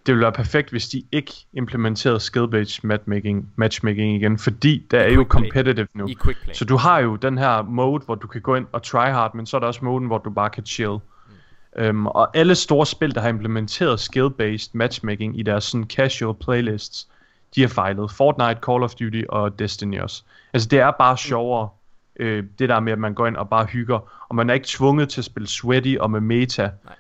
det 0.06 0.14
ville 0.14 0.22
være 0.22 0.32
perfekt, 0.32 0.70
hvis 0.70 0.88
de 0.88 1.02
ikke 1.12 1.32
implementerede 1.52 2.18
skill-based 2.18 2.80
matchmaking, 2.82 3.52
matchmaking 3.56 4.16
igen, 4.16 4.38
fordi 4.38 4.86
der 4.90 5.00
er 5.00 5.12
jo 5.12 5.14
quick 5.14 5.30
play. 5.30 5.48
competitive 5.48 5.86
nu. 5.94 6.08
I. 6.08 6.16
Så 6.52 6.64
du 6.64 6.76
har 6.76 6.98
jo 6.98 7.16
den 7.16 7.38
her 7.38 7.62
mode, 7.62 8.04
hvor 8.04 8.14
du 8.14 8.26
kan 8.26 8.40
gå 8.40 8.54
ind 8.54 8.66
og 8.72 8.82
try 8.82 9.06
hard, 9.06 9.34
men 9.34 9.46
så 9.46 9.56
er 9.56 9.60
der 9.60 9.66
også 9.66 9.84
moden, 9.84 10.06
hvor 10.06 10.18
du 10.18 10.30
bare 10.30 10.50
kan 10.50 10.66
chill. 10.66 10.92
Mm. 10.92 11.82
Øhm, 11.82 12.06
og 12.06 12.36
alle 12.36 12.54
store 12.54 12.86
spil, 12.86 13.14
der 13.14 13.20
har 13.20 13.28
implementeret 13.28 14.00
skill-based 14.00 14.70
matchmaking 14.72 15.38
i 15.38 15.42
deres 15.42 15.64
sådan 15.64 15.86
casual 15.86 16.34
playlists, 16.34 17.08
de 17.54 17.60
har 17.60 17.68
fejlet. 17.68 18.10
Fortnite, 18.10 18.60
Call 18.66 18.82
of 18.82 18.94
Duty 18.94 19.22
og 19.28 19.58
Destiny 19.58 20.00
også. 20.00 20.22
Altså 20.52 20.68
det 20.68 20.78
er 20.78 20.90
bare 20.90 21.16
sjovere, 21.16 21.68
øh, 22.16 22.44
det 22.58 22.68
der 22.68 22.80
med, 22.80 22.92
at 22.92 22.98
man 22.98 23.14
går 23.14 23.26
ind 23.26 23.36
og 23.36 23.48
bare 23.48 23.64
hygger, 23.64 24.26
og 24.28 24.34
man 24.36 24.50
er 24.50 24.54
ikke 24.54 24.66
tvunget 24.68 25.08
til 25.08 25.20
at 25.20 25.24
spille 25.24 25.48
sweaty 25.48 25.94
og 26.00 26.10
med 26.10 26.20
meta. 26.20 26.70
Nej. 26.84 26.94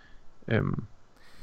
Øhm, 0.48 0.84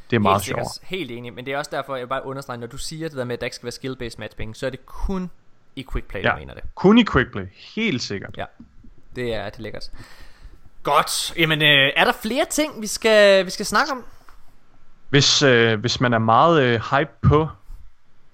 det 0.09 0.15
er 0.15 0.19
meget 0.19 0.41
sikkert, 0.41 0.67
helt 0.83 1.11
enig, 1.11 1.33
men 1.33 1.45
det 1.45 1.53
er 1.53 1.57
også 1.57 1.71
derfor, 1.73 1.95
jeg 1.95 2.09
bare 2.09 2.25
understrege, 2.25 2.57
når 2.59 2.67
du 2.67 2.77
siger 2.77 3.07
det 3.09 3.17
der 3.17 3.23
med, 3.23 3.33
at 3.33 3.39
der 3.41 3.45
ikke 3.45 3.55
skal 3.55 3.65
være 3.65 3.73
skill-based 3.73 4.15
matchmaking, 4.19 4.55
så 4.55 4.65
er 4.65 4.69
det 4.69 4.85
kun 4.85 5.29
i 5.75 5.85
quick 5.91 6.07
play, 6.07 6.23
Ja, 6.23 6.31
du 6.31 6.37
mener 6.39 6.53
det. 6.53 6.63
kun 6.75 6.97
i 6.97 7.03
quick 7.11 7.31
play, 7.31 7.45
helt 7.75 8.01
sikkert. 8.01 8.37
Ja, 8.37 8.45
det 9.15 9.35
er, 9.35 9.49
det 9.49 9.57
er 9.57 9.61
lækkert. 9.61 9.91
Godt, 10.83 11.33
jamen 11.37 11.61
øh, 11.61 11.91
er 11.95 12.03
der 12.03 12.11
flere 12.11 12.45
ting, 12.49 12.81
vi 12.81 12.87
skal, 12.87 13.45
vi 13.45 13.49
skal 13.51 13.65
snakke 13.65 13.91
om? 13.91 14.03
Hvis, 15.09 15.41
øh, 15.43 15.79
hvis 15.79 16.01
man 16.01 16.13
er 16.13 16.17
meget 16.19 16.61
øh, 16.63 16.81
hype 16.91 17.11
på 17.21 17.47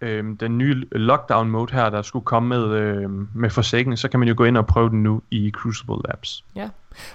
øh, 0.01 0.23
den 0.39 0.57
nye 0.57 0.85
lockdown 0.91 1.49
mode 1.49 1.73
her, 1.73 1.89
der 1.89 2.01
skulle 2.01 2.25
komme 2.25 2.49
med, 2.49 2.77
øh, 2.77 3.09
med 3.35 3.49
Forsaken, 3.49 3.98
så 3.98 4.07
kan 4.09 4.19
man 4.19 4.30
jo 4.30 4.33
gå 4.38 4.43
ind 4.43 4.57
og 4.57 4.67
prøve 4.67 4.89
den 4.89 5.03
nu 5.03 5.22
i 5.31 5.51
Crucible 5.56 5.95
Labs. 6.07 6.43
Ja. 6.56 6.69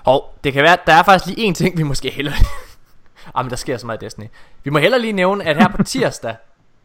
Og 0.04 0.34
det 0.44 0.52
kan 0.52 0.62
være, 0.62 0.76
der 0.86 0.92
er 0.92 1.02
faktisk 1.02 1.26
lige 1.26 1.46
en 1.46 1.54
ting, 1.54 1.78
vi 1.78 1.82
måske 1.82 2.10
hellere... 2.10 2.34
ah, 3.34 3.44
men 3.44 3.50
der 3.50 3.56
sker 3.56 3.76
så 3.76 3.86
meget 3.86 4.02
i 4.02 4.04
Destiny. 4.04 4.26
Vi 4.64 4.70
må 4.70 4.78
hellere 4.78 5.00
lige 5.00 5.12
nævne, 5.12 5.44
at 5.44 5.56
her 5.56 5.68
på 5.68 5.82
tirsdag, 5.92 6.36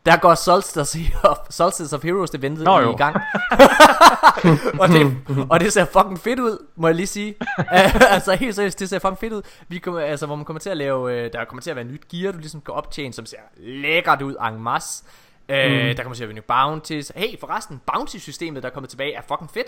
der 0.06 0.18
går 0.18 0.36
Solstice 0.36 1.12
of, 1.24 1.38
Solstice 1.50 1.96
of 1.96 2.04
Heroes 2.04 2.30
eventet 2.30 2.64
Nå 2.66 2.80
jo. 2.80 2.94
i 2.94 2.98
gang. 2.98 3.16
og, 4.82 4.90
det, 4.90 5.18
og 5.50 5.60
det 5.60 5.74
ser 5.74 5.86
fucking 5.86 6.20
fedt 6.20 6.40
ud, 6.40 6.66
må 6.76 6.88
jeg 6.88 6.96
lige 6.96 7.08
sige. 7.08 7.36
altså 8.16 8.36
helt 8.36 8.56
seriøst, 8.56 8.80
det 8.80 8.90
ser 8.90 9.00
fucking 9.00 9.20
fedt 9.20 9.34
ud. 9.34 9.42
Vi 9.68 9.78
kommer, 9.80 10.00
altså, 10.02 10.26
hvor 10.26 10.36
man 10.36 10.46
kommer 10.46 10.60
til 10.60 10.70
at 10.70 10.78
lave, 10.78 11.14
øh, 11.14 11.34
der 11.34 11.46
kommer 11.46 11.62
til 11.62 11.70
at 11.70 11.76
være 11.76 11.86
nyt 11.86 12.08
gear, 12.08 12.32
du 12.32 12.38
ligesom 12.38 12.62
kan 12.62 12.74
optjene, 12.74 13.14
som 13.14 13.26
ser 13.26 13.38
lækkert 13.58 14.22
ud 14.22 14.36
en 14.48 14.64
masse. 14.64 15.04
Øh, 15.50 15.72
Mm. 15.90 15.96
Der 15.96 16.04
kommer 16.04 16.16
til 16.16 16.24
at 16.24 16.30
være 16.30 16.36
nye 16.36 16.42
bounties. 16.42 17.12
Hey, 17.16 17.40
forresten, 17.40 17.82
bounty-systemet, 17.94 18.64
der 18.64 18.70
er 18.70 18.74
kommet 18.74 18.90
tilbage, 18.90 19.14
er 19.14 19.22
fucking 19.28 19.52
fedt. 19.52 19.68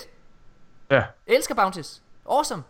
Ja. 0.91 0.95
Jeg 0.95 1.05
elsker 1.35 1.55
bounties. 1.55 2.01
Awesome. 2.29 2.63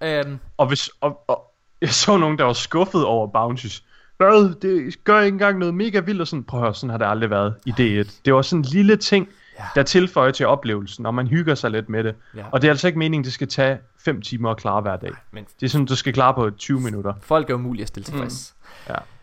Øhm, 0.00 0.38
Og, 0.58 0.66
hvis, 0.66 0.90
og, 1.00 1.24
og 1.28 1.49
jeg 1.80 1.90
så 1.90 2.16
nogen, 2.16 2.38
der 2.38 2.44
var 2.44 2.52
skuffet 2.52 3.04
over 3.04 3.26
bounties. 3.26 3.82
Hvad? 4.16 4.54
Det 4.62 5.04
gør 5.04 5.20
ikke 5.20 5.34
engang 5.34 5.58
noget 5.58 5.74
mega 5.74 6.00
vildt, 6.00 6.20
og 6.20 6.26
sådan, 6.26 6.44
prøv 6.44 6.60
at 6.60 6.64
høre, 6.66 6.74
sådan 6.74 6.90
har 6.90 6.98
det 6.98 7.06
aldrig 7.06 7.30
været 7.30 7.54
i 7.66 7.70
D1. 7.70 8.20
Det 8.24 8.34
var 8.34 8.42
sådan 8.42 8.58
en 8.58 8.64
lille 8.64 8.96
ting, 8.96 9.28
ja. 9.58 9.64
der 9.74 9.82
tilføjer 9.82 10.30
til 10.30 10.46
oplevelsen, 10.46 11.06
og 11.06 11.14
man 11.14 11.26
hygger 11.26 11.54
sig 11.54 11.70
lidt 11.70 11.88
med 11.88 12.04
det. 12.04 12.14
Ja. 12.36 12.44
Og 12.52 12.62
det 12.62 12.68
er 12.68 12.72
altså 12.72 12.86
ikke 12.86 12.98
meningen, 12.98 13.24
det 13.24 13.32
skal 13.32 13.48
tage 13.48 13.78
5 14.04 14.22
timer 14.22 14.50
at 14.50 14.56
klare 14.56 14.80
hver 14.80 14.96
dag. 14.96 15.10
men- 15.32 15.46
Det 15.60 15.66
er 15.66 15.70
sådan, 15.70 15.86
du 15.86 15.96
skal 15.96 16.12
klare 16.12 16.34
på 16.34 16.50
20 16.50 16.80
minutter. 16.80 17.12
Folk 17.22 17.50
er 17.50 17.54
umulige 17.54 17.82
at 17.82 17.88
stille 17.88 18.04
tilfreds. 18.04 18.54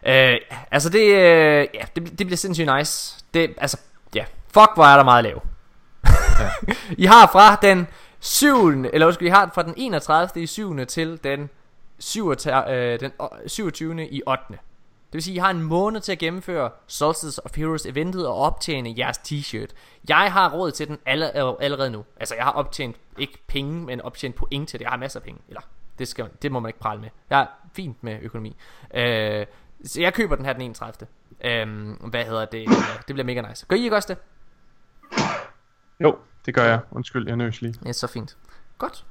Ja. 0.05 0.33
Øh, 0.33 0.39
altså 0.71 0.89
det, 0.89 1.01
øh, 1.01 1.67
ja, 1.73 1.81
det, 1.95 2.03
det 2.19 2.27
bliver 2.27 2.35
sindssygt 2.37 2.69
nice. 2.77 3.23
Det, 3.33 3.53
altså, 3.57 3.77
ja, 4.15 4.25
fuck 4.53 4.69
hvor 4.75 4.83
er 4.85 4.95
der 4.97 5.03
meget 5.03 5.17
at 5.17 5.23
lave. 5.23 5.39
I 7.03 7.05
har 7.05 7.29
fra 7.31 7.55
den 7.61 7.87
7. 8.19 8.69
Eller 8.93 9.07
undskyld, 9.07 9.27
I 9.27 9.31
har 9.31 9.51
fra 9.55 9.63
den 9.63 9.73
31. 9.77 10.29
i 10.43 10.45
7. 10.47 10.85
til 10.85 11.19
den 11.23 11.49
27. 11.99 12.71
Øh, 12.75 12.99
den 12.99 13.11
o- 13.21 13.47
27. 13.47 14.07
i 14.09 14.21
8. 14.27 14.43
Det 14.49 15.13
vil 15.13 15.23
sige, 15.23 15.35
I 15.35 15.37
har 15.37 15.49
en 15.49 15.61
måned 15.61 16.01
til 16.01 16.11
at 16.11 16.17
gennemføre 16.19 16.69
Solstice 16.87 17.45
of 17.45 17.55
Heroes 17.55 17.85
eventet 17.85 18.27
og 18.27 18.35
optjene 18.35 18.93
jeres 18.97 19.17
t-shirt. 19.17 19.67
Jeg 20.09 20.33
har 20.33 20.51
råd 20.53 20.71
til 20.71 20.87
den 20.87 20.97
aller, 21.05 21.55
allerede 21.59 21.89
nu. 21.89 22.05
Altså, 22.19 22.35
jeg 22.35 22.43
har 22.43 22.51
optjent 22.51 22.95
ikke 23.17 23.37
penge, 23.47 23.85
men 23.85 24.01
optjent 24.01 24.35
point 24.35 24.69
til 24.69 24.79
det. 24.79 24.83
Jeg 24.83 24.91
har 24.91 24.97
masser 24.97 25.19
af 25.19 25.23
penge. 25.23 25.41
Eller, 25.47 25.61
det, 25.99 26.07
skal, 26.07 26.29
det 26.41 26.51
må 26.51 26.59
man 26.59 26.69
ikke 26.69 26.79
prale 26.79 27.01
med. 27.01 27.09
Jeg 27.29 27.41
er 27.41 27.45
fint 27.75 28.03
med 28.03 28.19
økonomi. 28.21 28.55
Øh, 28.93 29.45
så 29.85 30.01
jeg 30.01 30.13
køber 30.13 30.35
den 30.35 30.45
her 30.45 30.53
den 30.53 30.61
31. 30.61 31.07
Øh, 31.41 31.91
hvad 32.09 32.25
hedder 32.25 32.45
det? 32.45 32.59
Ja, 32.59 32.65
det 33.07 33.15
bliver 33.15 33.23
mega 33.23 33.41
nice. 33.49 33.65
Gør 33.65 33.75
I 33.75 33.83
ikke 33.83 33.95
også 33.95 34.07
det? 34.13 34.17
Jo, 35.99 36.17
det 36.45 36.53
gør 36.53 36.63
jeg. 36.63 36.79
Undskyld, 36.91 37.27
jeg 37.27 37.35
nøs 37.35 37.61
lige. 37.61 37.75
Er 37.85 37.91
så 37.91 38.07
fint. 38.07 38.37
Godt. 38.77 39.05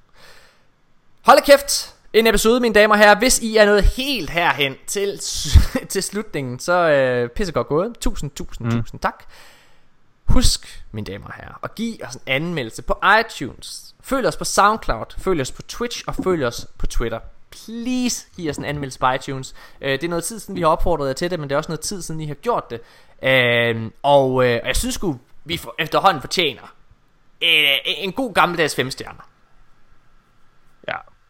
Hold 1.26 1.40
kæft. 1.46 1.95
En 2.16 2.26
episode, 2.26 2.60
mine 2.60 2.74
damer 2.74 2.94
og 2.94 2.98
herrer. 2.98 3.18
Hvis 3.18 3.38
I 3.38 3.56
er 3.56 3.66
nået 3.66 3.84
helt 3.84 4.30
herhen 4.30 4.74
til, 4.86 5.18
til 5.92 6.02
slutningen, 6.02 6.58
så 6.58 6.72
øh, 6.72 7.28
pissegodt 7.28 7.68
gået. 7.68 7.98
Tusind, 8.00 8.30
tusind, 8.30 8.66
mm. 8.66 8.80
tusind 8.80 9.00
tak. 9.00 9.24
Husk, 10.24 10.84
mine 10.92 11.04
damer 11.04 11.26
og 11.26 11.32
herrer, 11.34 11.58
at 11.62 11.74
give 11.74 12.06
os 12.06 12.14
en 12.14 12.20
anmeldelse 12.26 12.82
på 12.82 12.98
iTunes. 13.20 13.94
Følg 14.02 14.26
os 14.26 14.36
på 14.36 14.44
SoundCloud, 14.44 15.06
følg 15.18 15.40
os 15.40 15.52
på 15.52 15.62
Twitch 15.62 16.04
og 16.06 16.14
følg 16.24 16.44
os 16.44 16.66
på 16.78 16.86
Twitter. 16.86 17.18
Please 17.50 18.26
giv 18.36 18.50
os 18.50 18.56
en 18.56 18.64
anmeldelse 18.64 18.98
på 18.98 19.10
iTunes. 19.10 19.54
Øh, 19.80 19.92
det 19.92 20.04
er 20.04 20.08
noget 20.08 20.24
tid 20.24 20.38
siden, 20.38 20.56
vi 20.56 20.60
har 20.60 20.68
opfordret 20.68 21.08
jer 21.08 21.14
til 21.14 21.30
det, 21.30 21.40
men 21.40 21.48
det 21.48 21.54
er 21.54 21.58
også 21.58 21.70
noget 21.70 21.80
tid 21.80 22.02
siden, 22.02 22.20
I 22.20 22.26
har 22.26 22.34
gjort 22.34 22.70
det. 22.70 22.80
Øh, 23.22 23.90
og 24.02 24.44
øh, 24.44 24.60
jeg 24.66 24.76
synes 24.76 24.94
sgu, 24.94 25.18
vi 25.44 25.56
for, 25.56 25.74
efterhånden 25.78 26.20
fortjener 26.20 26.74
øh, 27.42 27.78
en 27.84 28.12
god 28.12 28.34
gammeldags 28.34 28.74
femstjerner. 28.74 29.35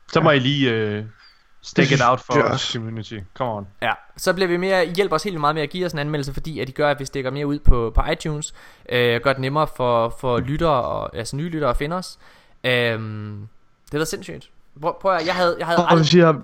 Ja, 0.08 0.12
så 0.12 0.20
må 0.20 0.30
I 0.30 0.38
lige 0.38 0.70
øh, 0.72 1.04
stick 1.62 1.92
it 1.92 2.00
out 2.04 2.20
for 2.20 2.34
er 2.34 2.42
os, 2.42 2.72
community. 2.72 3.18
Come 3.34 3.50
on. 3.52 3.66
Ja, 3.82 3.92
så 4.16 4.32
bliver 4.32 4.48
vi 4.48 4.56
mere, 4.56 4.86
I 4.86 4.90
hjælper 4.90 5.16
os 5.16 5.22
helt 5.22 5.40
meget 5.40 5.54
med 5.54 5.62
at 5.62 5.70
give 5.70 5.86
os 5.86 5.92
en 5.92 5.98
anmeldelse, 5.98 6.32
fordi 6.32 6.60
at 6.60 6.68
I 6.68 6.72
gør, 6.72 6.90
at 6.90 7.00
vi 7.00 7.04
stikker 7.04 7.30
mere 7.30 7.46
ud 7.46 7.58
på, 7.58 7.92
på 7.94 8.02
iTunes, 8.12 8.54
øh, 8.92 9.20
gør 9.20 9.32
det 9.32 9.40
nemmere 9.40 9.66
for, 9.76 10.16
for 10.20 10.38
lyttere, 10.38 10.82
og, 10.82 11.16
altså 11.16 11.36
nye 11.36 11.48
lyttere 11.48 11.70
at 11.70 11.76
finde 11.76 11.96
os. 11.96 12.18
Øhm, 12.64 13.48
Det 13.92 13.98
var 13.98 14.04
sindssygt. 14.04 14.50
Prøv, 14.80 14.94
prøv 15.00 15.12
at, 15.12 15.26
jeg 15.26 15.34
havde, 15.34 15.56
jeg 15.58 15.66
havde 15.66 15.86
Og 15.86 15.96
hvis 15.96 16.14
I 16.14 16.18
har... 16.18 16.42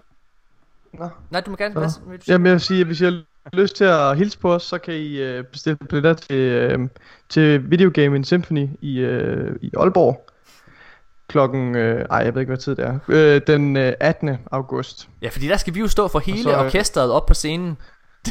Nå. 0.93 1.09
Nej, 1.31 1.41
du 1.41 1.51
må 1.51 1.57
gerne. 1.57 1.75
Hvad, 1.75 1.89
vil 2.07 2.19
du 2.19 2.25
sige? 2.25 2.33
Jamen 2.33 2.47
jeg 2.47 2.53
vil 2.53 2.61
sige, 2.61 2.81
at 2.81 2.87
hvis 2.87 3.01
I 3.01 3.05
har 3.05 3.23
lyst 3.53 3.77
til 3.77 3.85
at 3.85 4.17
hilse 4.17 4.39
på 4.39 4.55
os, 4.55 4.63
så 4.63 4.79
kan 4.79 4.95
I 4.95 5.17
øh, 5.17 5.45
bestille 5.45 5.77
billetter 5.77 6.15
til, 6.15 6.37
øh, 6.37 6.89
til 7.29 7.71
Videogaming 7.71 8.27
Symphony 8.27 8.69
i, 8.81 8.99
øh, 8.99 9.57
i 9.63 9.71
Aalborg. 9.77 10.27
Klokken, 11.33 11.77
øh, 11.77 12.05
ej 12.11 12.19
jeg 12.19 12.35
ved 12.35 12.41
ikke 12.43 12.51
hvad 12.51 12.59
tid 12.59 12.77
det 12.77 12.85
er, 12.85 12.99
øh, 13.09 13.41
den 13.47 13.77
øh, 13.77 13.93
18. 14.01 14.39
august. 14.51 15.09
Ja, 15.23 15.29
fordi 15.29 15.49
der 15.49 15.57
skal 15.57 15.75
vi 15.75 15.81
jo 15.81 15.89
stå 15.89 16.09
for 16.09 16.19
hele 16.19 16.43
så, 16.43 16.53
øh, 16.53 16.59
orkestret 16.59 17.13
op 17.13 17.27
på 17.27 17.35
scenen. 17.35 17.77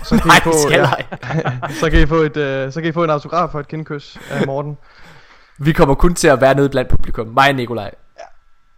Så 0.04 0.18
kan, 0.18 0.28
Nej, 0.28 0.38
I 0.38 0.42
få, 0.44 0.52
ja, 0.70 0.78
jeg. 0.80 1.70
så, 1.80 1.90
kan 1.90 2.02
I 2.02 2.06
få 2.06 2.16
et, 2.16 2.38
øh, 2.38 2.72
så 2.72 2.82
kan 2.82 2.90
I 2.90 2.92
få 2.92 3.04
en 3.04 3.10
autograf 3.10 3.56
og 3.56 3.60
et 3.60 3.68
kindkys 3.68 4.18
af 4.32 4.46
Morten. 4.46 4.78
Vi 5.66 5.72
kommer 5.72 5.96
kun 5.96 6.16
til 6.16 6.28
at 6.28 6.42
være 6.42 6.56
nede 6.56 6.70
blandt 6.70 6.90
publikum. 6.90 7.28
Mig 7.28 7.50
og 7.50 7.56
Nikolaj. 7.56 7.92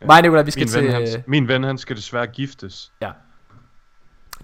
Ja. 0.01 0.05
Mig 0.05 0.15
og 0.15 0.21
Nikolaj, 0.21 0.43
vi 0.43 0.51
skal 0.51 0.61
min, 0.61 0.67
til... 0.67 0.83
ven, 0.83 0.91
han, 0.91 1.07
min 1.27 1.47
ven, 1.47 1.63
han 1.63 1.77
skal 1.77 1.95
desværre 1.95 2.27
giftes. 2.27 2.91
Ja. 3.01 3.09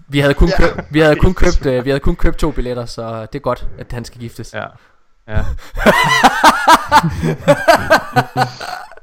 Vi 0.08 0.18
havde 0.18 0.34
kun, 0.34 0.48
ja. 0.48 0.56
køb, 0.56 0.84
vi 0.90 1.00
havde 1.00 1.16
kun 1.16 1.34
købt, 1.34 1.66
øh, 1.66 1.84
vi 1.84 1.90
havde 1.90 2.00
kun 2.00 2.16
købt 2.16 2.38
to 2.38 2.50
billetter, 2.50 2.86
så 2.86 3.20
det 3.20 3.34
er 3.34 3.42
godt, 3.42 3.68
at 3.78 3.92
han 3.92 4.04
skal 4.04 4.20
giftes. 4.20 4.54
Ja. 4.54 4.66
Ja. 5.28 5.44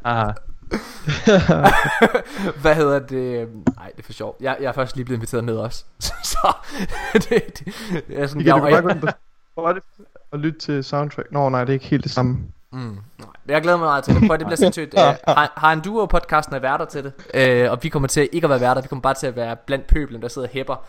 Aha. 0.04 0.32
Hvad 2.62 2.76
hedder 2.76 3.00
det? 3.00 3.50
Nej, 3.76 3.92
det 3.92 4.00
er 4.00 4.04
for 4.04 4.14
sjovt. 4.14 4.42
Jeg, 4.42 4.58
jeg 4.60 4.68
er 4.68 4.72
først 4.72 4.96
lige 4.96 5.06
blevet 5.06 5.18
inviteret 5.18 5.44
med 5.44 5.58
også. 5.58 5.84
så 6.34 6.54
det, 7.14 7.30
det, 7.30 7.66
det 8.08 8.20
er 8.20 8.28
sådan, 8.28 8.44
kan 8.44 8.48
jeg, 8.48 8.56
du 8.56 8.62
bare 8.62 8.82
gå 8.82 8.90
ind 8.90 9.02
på 9.02 9.08
Spotify 9.54 10.02
og 10.32 10.40
lytte 10.40 10.60
til 10.60 10.84
soundtrack. 10.84 11.32
Nå 11.32 11.50
nej, 11.50 11.64
det 11.64 11.70
er 11.70 11.74
ikke 11.74 11.86
helt 11.86 12.04
det 12.04 12.12
samme. 12.12 12.38
Mm, 12.72 12.80
nej. 12.80 13.28
Jeg 13.48 13.62
glæder 13.62 13.78
mig 13.78 13.86
meget 13.86 14.04
til 14.04 14.16
det. 14.16 14.28
Prøv, 14.28 14.38
det 14.38 14.46
bliver 14.46 14.58
sindssygt. 14.58 14.94
Uh, 14.94 15.00
har, 15.00 15.54
har 15.58 15.74
en 15.74 15.80
duo 15.80 16.06
podcasten 16.06 16.56
er 16.56 16.60
værter 16.60 16.86
til 16.86 17.04
det. 17.04 17.66
Uh, 17.68 17.72
og 17.72 17.84
vi 17.84 17.90
kommer 17.90 18.08
til 18.08 18.30
ikke 18.32 18.46
at 18.46 18.50
være 18.50 18.62
værter. 18.62 18.82
Vi 18.82 18.88
kommer 18.88 19.02
bare 19.02 19.14
til 19.14 19.28
at 19.28 19.36
være 19.36 19.56
blandt 19.56 19.88
pøblen, 19.88 20.22
der 20.22 20.28
sidder 20.28 20.48
og 20.48 20.54
hæpper. 20.54 20.86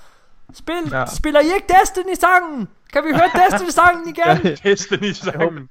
Spil, 0.54 0.74
ja. 0.92 1.06
Spiller 1.06 1.40
I 1.40 1.44
ikke 1.44 1.66
Destiny-sangen? 1.80 2.68
Kan 2.92 3.04
vi 3.04 3.08
høre 3.12 3.30
Destiny-sangen 3.34 4.08
igen? 4.08 4.56
Destiny-sangen. 4.64 5.68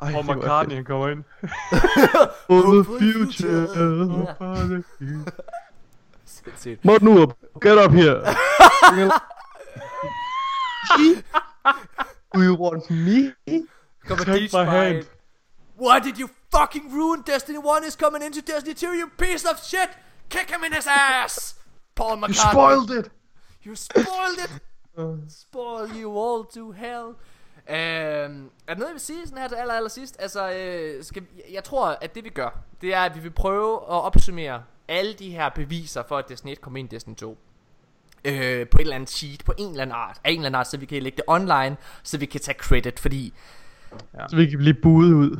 Og 0.00 0.24
McCartney 0.24 0.74
han 0.74 0.84
kommer 0.84 1.08
ind. 1.08 1.24
For 2.46 2.60
the 2.72 2.84
future. 2.98 3.66
For 4.38 4.54
the 4.54 4.82
future. 4.98 5.32
Sindssygt. 6.24 6.84
Morten 6.84 7.08
Urup, 7.08 7.32
get 7.60 7.78
up 7.78 7.92
here. 7.92 8.20
Do 12.34 12.42
you 12.42 12.54
want 12.54 12.90
me? 12.90 13.32
Come 14.06 14.18
Take 14.24 14.52
my 14.52 14.64
hand. 14.64 15.04
Why 15.76 15.98
did 15.98 16.18
you 16.18 16.28
fucking 16.50 16.92
ruin 16.92 17.22
Destiny 17.22 17.58
1 17.58 17.84
is 17.84 17.96
coming 17.96 18.22
into 18.22 18.42
Destiny 18.42 18.74
2, 18.74 18.94
you 18.94 19.06
piece 19.08 19.44
of 19.44 19.64
shit? 19.64 19.90
Kick 20.28 20.50
him 20.50 20.64
in 20.64 20.72
his 20.72 20.86
ass! 20.86 21.54
Paul 21.94 22.16
McCartney. 22.18 22.28
You 22.28 22.34
spoiled 22.34 22.90
it. 22.90 23.10
You 23.62 23.74
spoiled 23.74 24.38
it! 24.38 24.50
Uh. 24.96 25.14
Spoil 25.28 25.88
you 25.88 26.10
all 26.12 26.44
to 26.44 26.72
hell. 26.72 27.16
Øhm, 27.70 27.76
er 27.76 28.74
der 28.74 28.74
noget, 28.74 28.88
jeg 28.88 28.92
vil 28.92 29.00
sige 29.00 29.18
sådan 29.26 29.38
her 29.38 29.48
til 29.48 29.54
aller, 29.56 29.74
aller 29.74 29.90
sidst? 29.90 30.16
Altså, 30.18 30.52
øh, 30.52 31.04
skal, 31.04 31.22
vi- 31.22 31.54
jeg 31.54 31.64
tror, 31.64 31.98
at 32.00 32.14
det 32.14 32.24
vi 32.24 32.28
gør, 32.28 32.58
det 32.80 32.94
er, 32.94 33.00
at 33.00 33.14
vi 33.16 33.20
vil 33.20 33.30
prøve 33.30 33.74
at 33.76 33.80
opsummere 34.04 34.62
alle 34.88 35.12
de 35.12 35.30
her 35.30 35.48
beviser 35.48 36.02
for, 36.08 36.18
at 36.18 36.28
Destiny 36.28 36.52
1 36.52 36.60
kom 36.60 36.76
ind 36.76 36.92
i 36.92 36.94
Destiny 36.94 37.14
2. 37.14 37.38
Øh, 38.24 38.68
på 38.68 38.78
et 38.78 38.80
eller 38.80 38.94
andet 38.94 39.10
sheet, 39.10 39.44
på 39.44 39.52
en 39.58 39.70
eller 39.70 39.82
anden 39.82 39.96
art, 39.96 40.20
af 40.24 40.30
en 40.30 40.36
eller 40.36 40.46
anden 40.46 40.58
art, 40.58 40.70
så 40.70 40.76
vi 40.76 40.86
kan 40.86 41.02
lægge 41.02 41.16
det 41.16 41.24
online, 41.26 41.76
så 42.02 42.18
vi 42.18 42.26
kan 42.26 42.40
tage 42.40 42.58
credit, 42.58 43.00
fordi 43.00 43.32
Så 44.30 44.36
vi 44.36 44.46
kan 44.46 44.58
blive 44.58 44.74
buet 44.82 45.12
ud. 45.14 45.36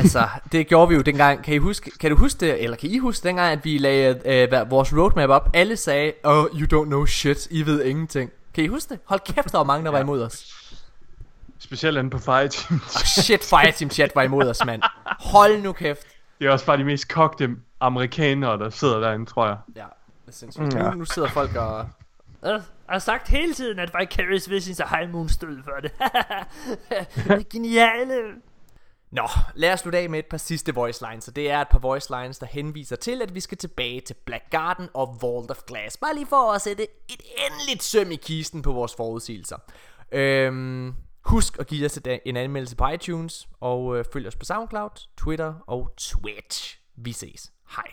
altså, 0.00 0.28
det 0.52 0.66
gjorde 0.66 0.88
vi 0.88 0.94
jo 0.94 1.00
dengang. 1.00 1.44
Kan 1.44 1.54
I 1.54 1.58
huske, 1.58 1.90
kan 2.00 2.10
du 2.10 2.16
huske 2.16 2.40
det, 2.40 2.62
eller 2.64 2.76
kan 2.76 2.90
I 2.90 2.98
huske 2.98 3.28
dengang, 3.28 3.52
at 3.52 3.64
vi 3.64 3.78
lagde 3.78 4.20
øh, 4.24 4.70
vores 4.70 4.92
roadmap 4.96 5.28
op? 5.30 5.50
Alle 5.54 5.76
sagde, 5.76 6.12
oh, 6.24 6.44
you 6.44 6.80
don't 6.82 6.86
know 6.86 7.06
shit, 7.06 7.48
I 7.50 7.66
ved 7.66 7.84
ingenting. 7.84 8.30
Kan 8.54 8.64
I 8.64 8.66
huske 8.66 8.88
det? 8.94 9.00
Hold 9.04 9.20
kæft, 9.20 9.52
der 9.52 9.58
var 9.58 9.64
mange, 9.64 9.84
der 9.84 9.90
var 9.90 10.00
imod 10.00 10.22
os. 10.22 10.59
Specielt 11.70 11.98
inde 11.98 12.10
på 12.10 12.18
Fireteam. 12.18 12.80
Oh, 12.84 13.02
shit, 13.04 13.44
Fireteam 13.44 13.90
Chat 13.90 14.14
var 14.14 14.22
imod 14.22 14.48
os, 14.48 14.64
mand. 14.64 14.82
Hold 15.20 15.62
nu 15.62 15.72
kæft. 15.72 16.06
Det 16.38 16.46
er 16.46 16.50
også 16.50 16.66
bare 16.66 16.76
de 16.76 16.84
mest 16.84 17.08
kogte 17.08 17.48
amerikanere, 17.80 18.58
der 18.58 18.70
sidder 18.70 19.00
derinde, 19.00 19.26
tror 19.26 19.46
jeg. 19.46 19.56
Ja, 19.76 19.84
det 20.26 20.28
er 20.28 20.32
sindssygt. 20.32 20.74
Nu, 20.74 20.90
nu 20.90 21.04
sidder 21.04 21.28
folk 21.28 21.56
og... 21.56 21.88
Jeg 22.42 22.62
har 22.88 22.98
sagt 22.98 23.28
hele 23.28 23.54
tiden, 23.54 23.78
at 23.78 23.90
Vicarious 24.00 24.50
Visions 24.50 24.80
og 24.80 24.98
High 24.98 25.12
Moon 25.12 25.28
stod 25.28 25.62
for 25.64 25.80
det. 25.82 25.92
det 27.38 27.48
geniale. 27.48 28.14
Nå, 29.10 29.28
lad 29.54 29.72
os 29.72 29.80
slutte 29.80 29.98
af 29.98 30.10
med 30.10 30.18
et 30.18 30.26
par 30.26 30.36
sidste 30.36 30.74
voice 30.74 31.06
lines. 31.10 31.28
Og 31.28 31.36
det 31.36 31.50
er 31.50 31.60
et 31.60 31.68
par 31.68 31.78
voice 31.78 32.14
lines, 32.20 32.38
der 32.38 32.46
henviser 32.46 32.96
til, 32.96 33.22
at 33.22 33.34
vi 33.34 33.40
skal 33.40 33.58
tilbage 33.58 34.00
til 34.00 34.14
Black 34.26 34.50
Garden 34.50 34.88
og 34.94 35.18
Vault 35.22 35.50
of 35.50 35.58
Glass. 35.66 35.96
Bare 35.96 36.14
lige 36.14 36.26
for 36.26 36.52
at 36.52 36.60
sætte 36.62 36.82
et 37.08 37.22
endeligt 37.50 37.82
søm 37.82 38.10
i 38.10 38.16
kisten 38.16 38.62
på 38.62 38.72
vores 38.72 38.94
forudsigelser. 38.96 39.56
Øhm, 40.12 40.94
husk 41.24 41.58
at 41.60 41.66
give 41.66 41.84
os 41.86 41.96
et- 41.96 42.20
en 42.24 42.36
anmeldelse 42.36 42.76
på 42.76 42.88
iTunes, 42.88 43.48
og 43.60 43.96
øh, 43.98 44.04
følg 44.12 44.26
os 44.26 44.36
på 44.36 44.44
SoundCloud, 44.44 45.06
Twitter 45.16 45.54
og 45.66 45.90
Twitch. 45.98 46.80
Vi 46.96 47.12
ses. 47.12 47.52
Hej. 47.76 47.84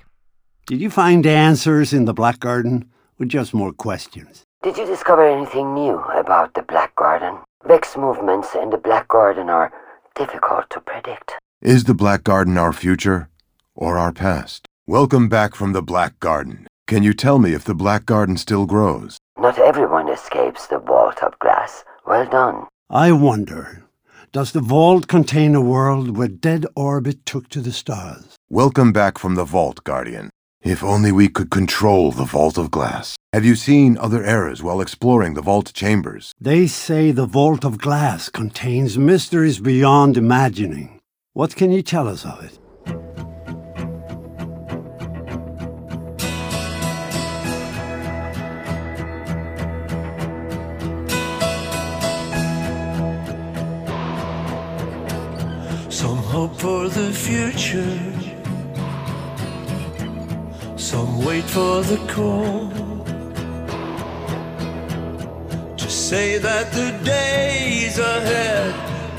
Did 0.69 0.81
you 0.81 0.89
find 0.91 1.25
answers 1.25 1.93
in 1.93 2.05
the 2.05 2.13
Black 2.13 2.39
Garden, 2.39 2.91
or 3.19 3.25
just 3.37 3.53
more 3.53 3.73
questions? 3.87 4.43
Did 4.63 4.77
you 4.77 4.85
discover 4.85 5.23
anything 5.37 5.73
new 5.73 5.95
about 6.23 6.49
the 6.55 6.63
Black 6.67 6.91
Garden? 6.95 7.33
Vex 7.67 7.97
movements 7.97 8.49
in 8.63 8.69
the 8.71 8.81
Black 8.83 9.07
Garden 9.07 9.49
are 9.49 9.69
difficult 10.15 10.65
to 10.73 10.79
predict. 10.91 11.31
Is 11.61 11.83
the 11.83 11.93
Black 11.93 12.23
Garden 12.23 12.57
our 12.57 12.73
future 12.73 13.19
or 13.75 13.97
our 13.97 14.11
past? 14.13 14.65
Welcome 14.87 15.27
back 15.29 15.55
from 15.55 15.73
the 15.73 15.81
Black 15.81 16.13
Garden. 16.19 16.67
Can 16.87 17.03
you 17.03 17.13
tell 17.13 17.39
me 17.39 17.49
if 17.53 17.63
the 17.63 17.73
Black 17.75 18.05
Garden 18.05 18.37
still 18.37 18.65
grows? 18.65 19.17
Not 19.39 19.57
everyone 19.59 20.09
escapes 20.17 20.67
the 20.67 20.79
vault 20.79 21.21
of 21.23 21.37
glass. 21.39 21.83
Well 22.07 22.25
done. 22.39 22.57
I 22.89 23.11
wonder, 23.11 23.83
does 24.31 24.53
the 24.53 24.61
vault 24.61 25.09
contain 25.09 25.55
a 25.55 25.59
world 25.59 26.15
where 26.15 26.29
dead 26.29 26.65
orbit 26.73 27.25
took 27.25 27.49
to 27.49 27.59
the 27.59 27.73
stars? 27.73 28.37
Welcome 28.49 28.93
back 28.93 29.17
from 29.17 29.35
the 29.35 29.43
Vault, 29.43 29.83
Guardian. 29.83 30.29
If 30.61 30.81
only 30.85 31.11
we 31.11 31.27
could 31.27 31.51
control 31.51 32.13
the 32.13 32.23
Vault 32.23 32.57
of 32.57 32.71
Glass. 32.71 33.17
Have 33.33 33.43
you 33.43 33.55
seen 33.55 33.97
other 33.97 34.23
eras 34.23 34.63
while 34.63 34.79
exploring 34.79 35.33
the 35.33 35.41
Vault 35.41 35.73
chambers? 35.73 36.31
They 36.39 36.65
say 36.65 37.11
the 37.11 37.25
Vault 37.25 37.65
of 37.65 37.77
Glass 37.77 38.29
contains 38.29 38.97
mysteries 38.97 39.59
beyond 39.59 40.15
imagining. 40.15 41.01
What 41.33 41.57
can 41.57 41.73
you 41.73 41.81
tell 41.81 42.07
us 42.07 42.23
of 42.23 42.41
it? 42.41 42.57
Hope 56.47 56.59
for 56.59 56.89
the 56.89 57.11
future. 57.11 57.99
Some 60.77 61.25
wait 61.25 61.43
for 61.43 61.81
the 61.81 61.97
call. 62.07 62.69
To 65.77 65.89
say 65.89 66.37
that 66.37 66.71
the 66.71 66.91
days 67.03 67.97
ahead 67.99 68.73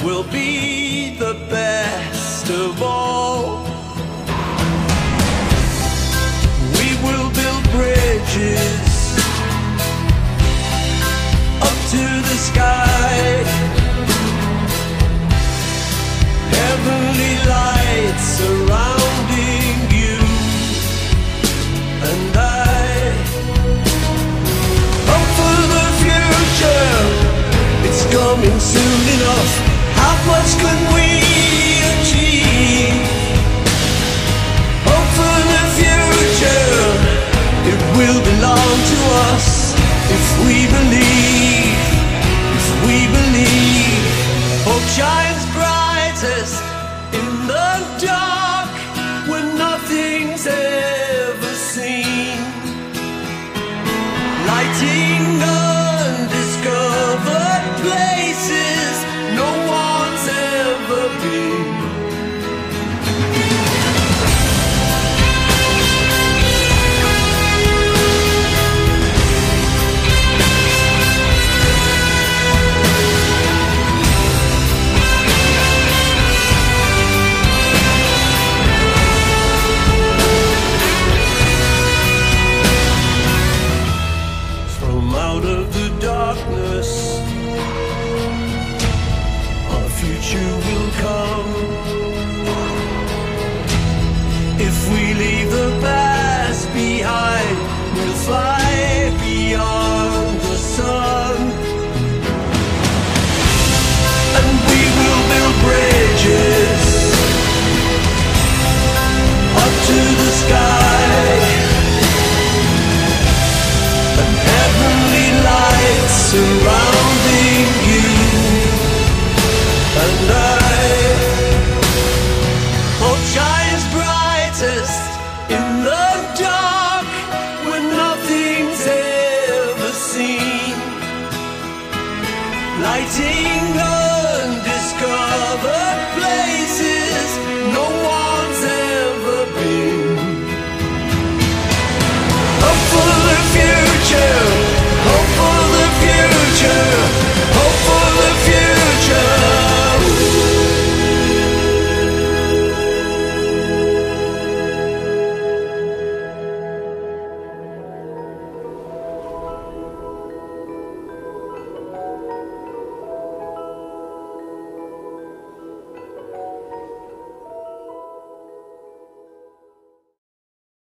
will 0.05 0.25
be 0.25 1.17
the 1.19 1.35
best 1.51 2.51
of 2.51 2.83
all. 2.83 3.65
We 6.79 6.89
will 7.05 7.31
build 7.41 7.65
bridges 7.77 8.97
up 11.67 11.79
to 11.93 12.05
the 12.29 12.39
sky. 12.51 13.68
Heavenly 16.79 17.35
lights 17.51 18.23
surrounding 18.39 19.75
you 19.91 20.19
and 22.07 22.37
I. 22.39 23.11
Hope 25.11 25.31
for 25.39 25.59
the 25.75 25.87
future, 25.99 26.95
it's 27.83 28.07
coming 28.15 28.59
soon 28.61 29.03
enough. 29.17 29.53
How 29.99 30.15
much 30.31 30.51
can 30.63 30.79
we 30.95 31.09
achieve? 31.99 33.03
Hope 34.87 35.11
for 35.19 35.39
the 35.51 35.63
future, 35.79 36.79
it 37.75 37.81
will 37.99 38.21
belong 38.23 38.75
to 38.93 38.99
us 39.35 39.75
if 40.15 40.25
we 40.47 40.57
believe. 40.79 41.75
If 42.55 42.67
we 42.87 42.99
believe, 43.19 44.07
hope 44.63 44.87
shines 44.95 45.43
brightest. 45.59 46.68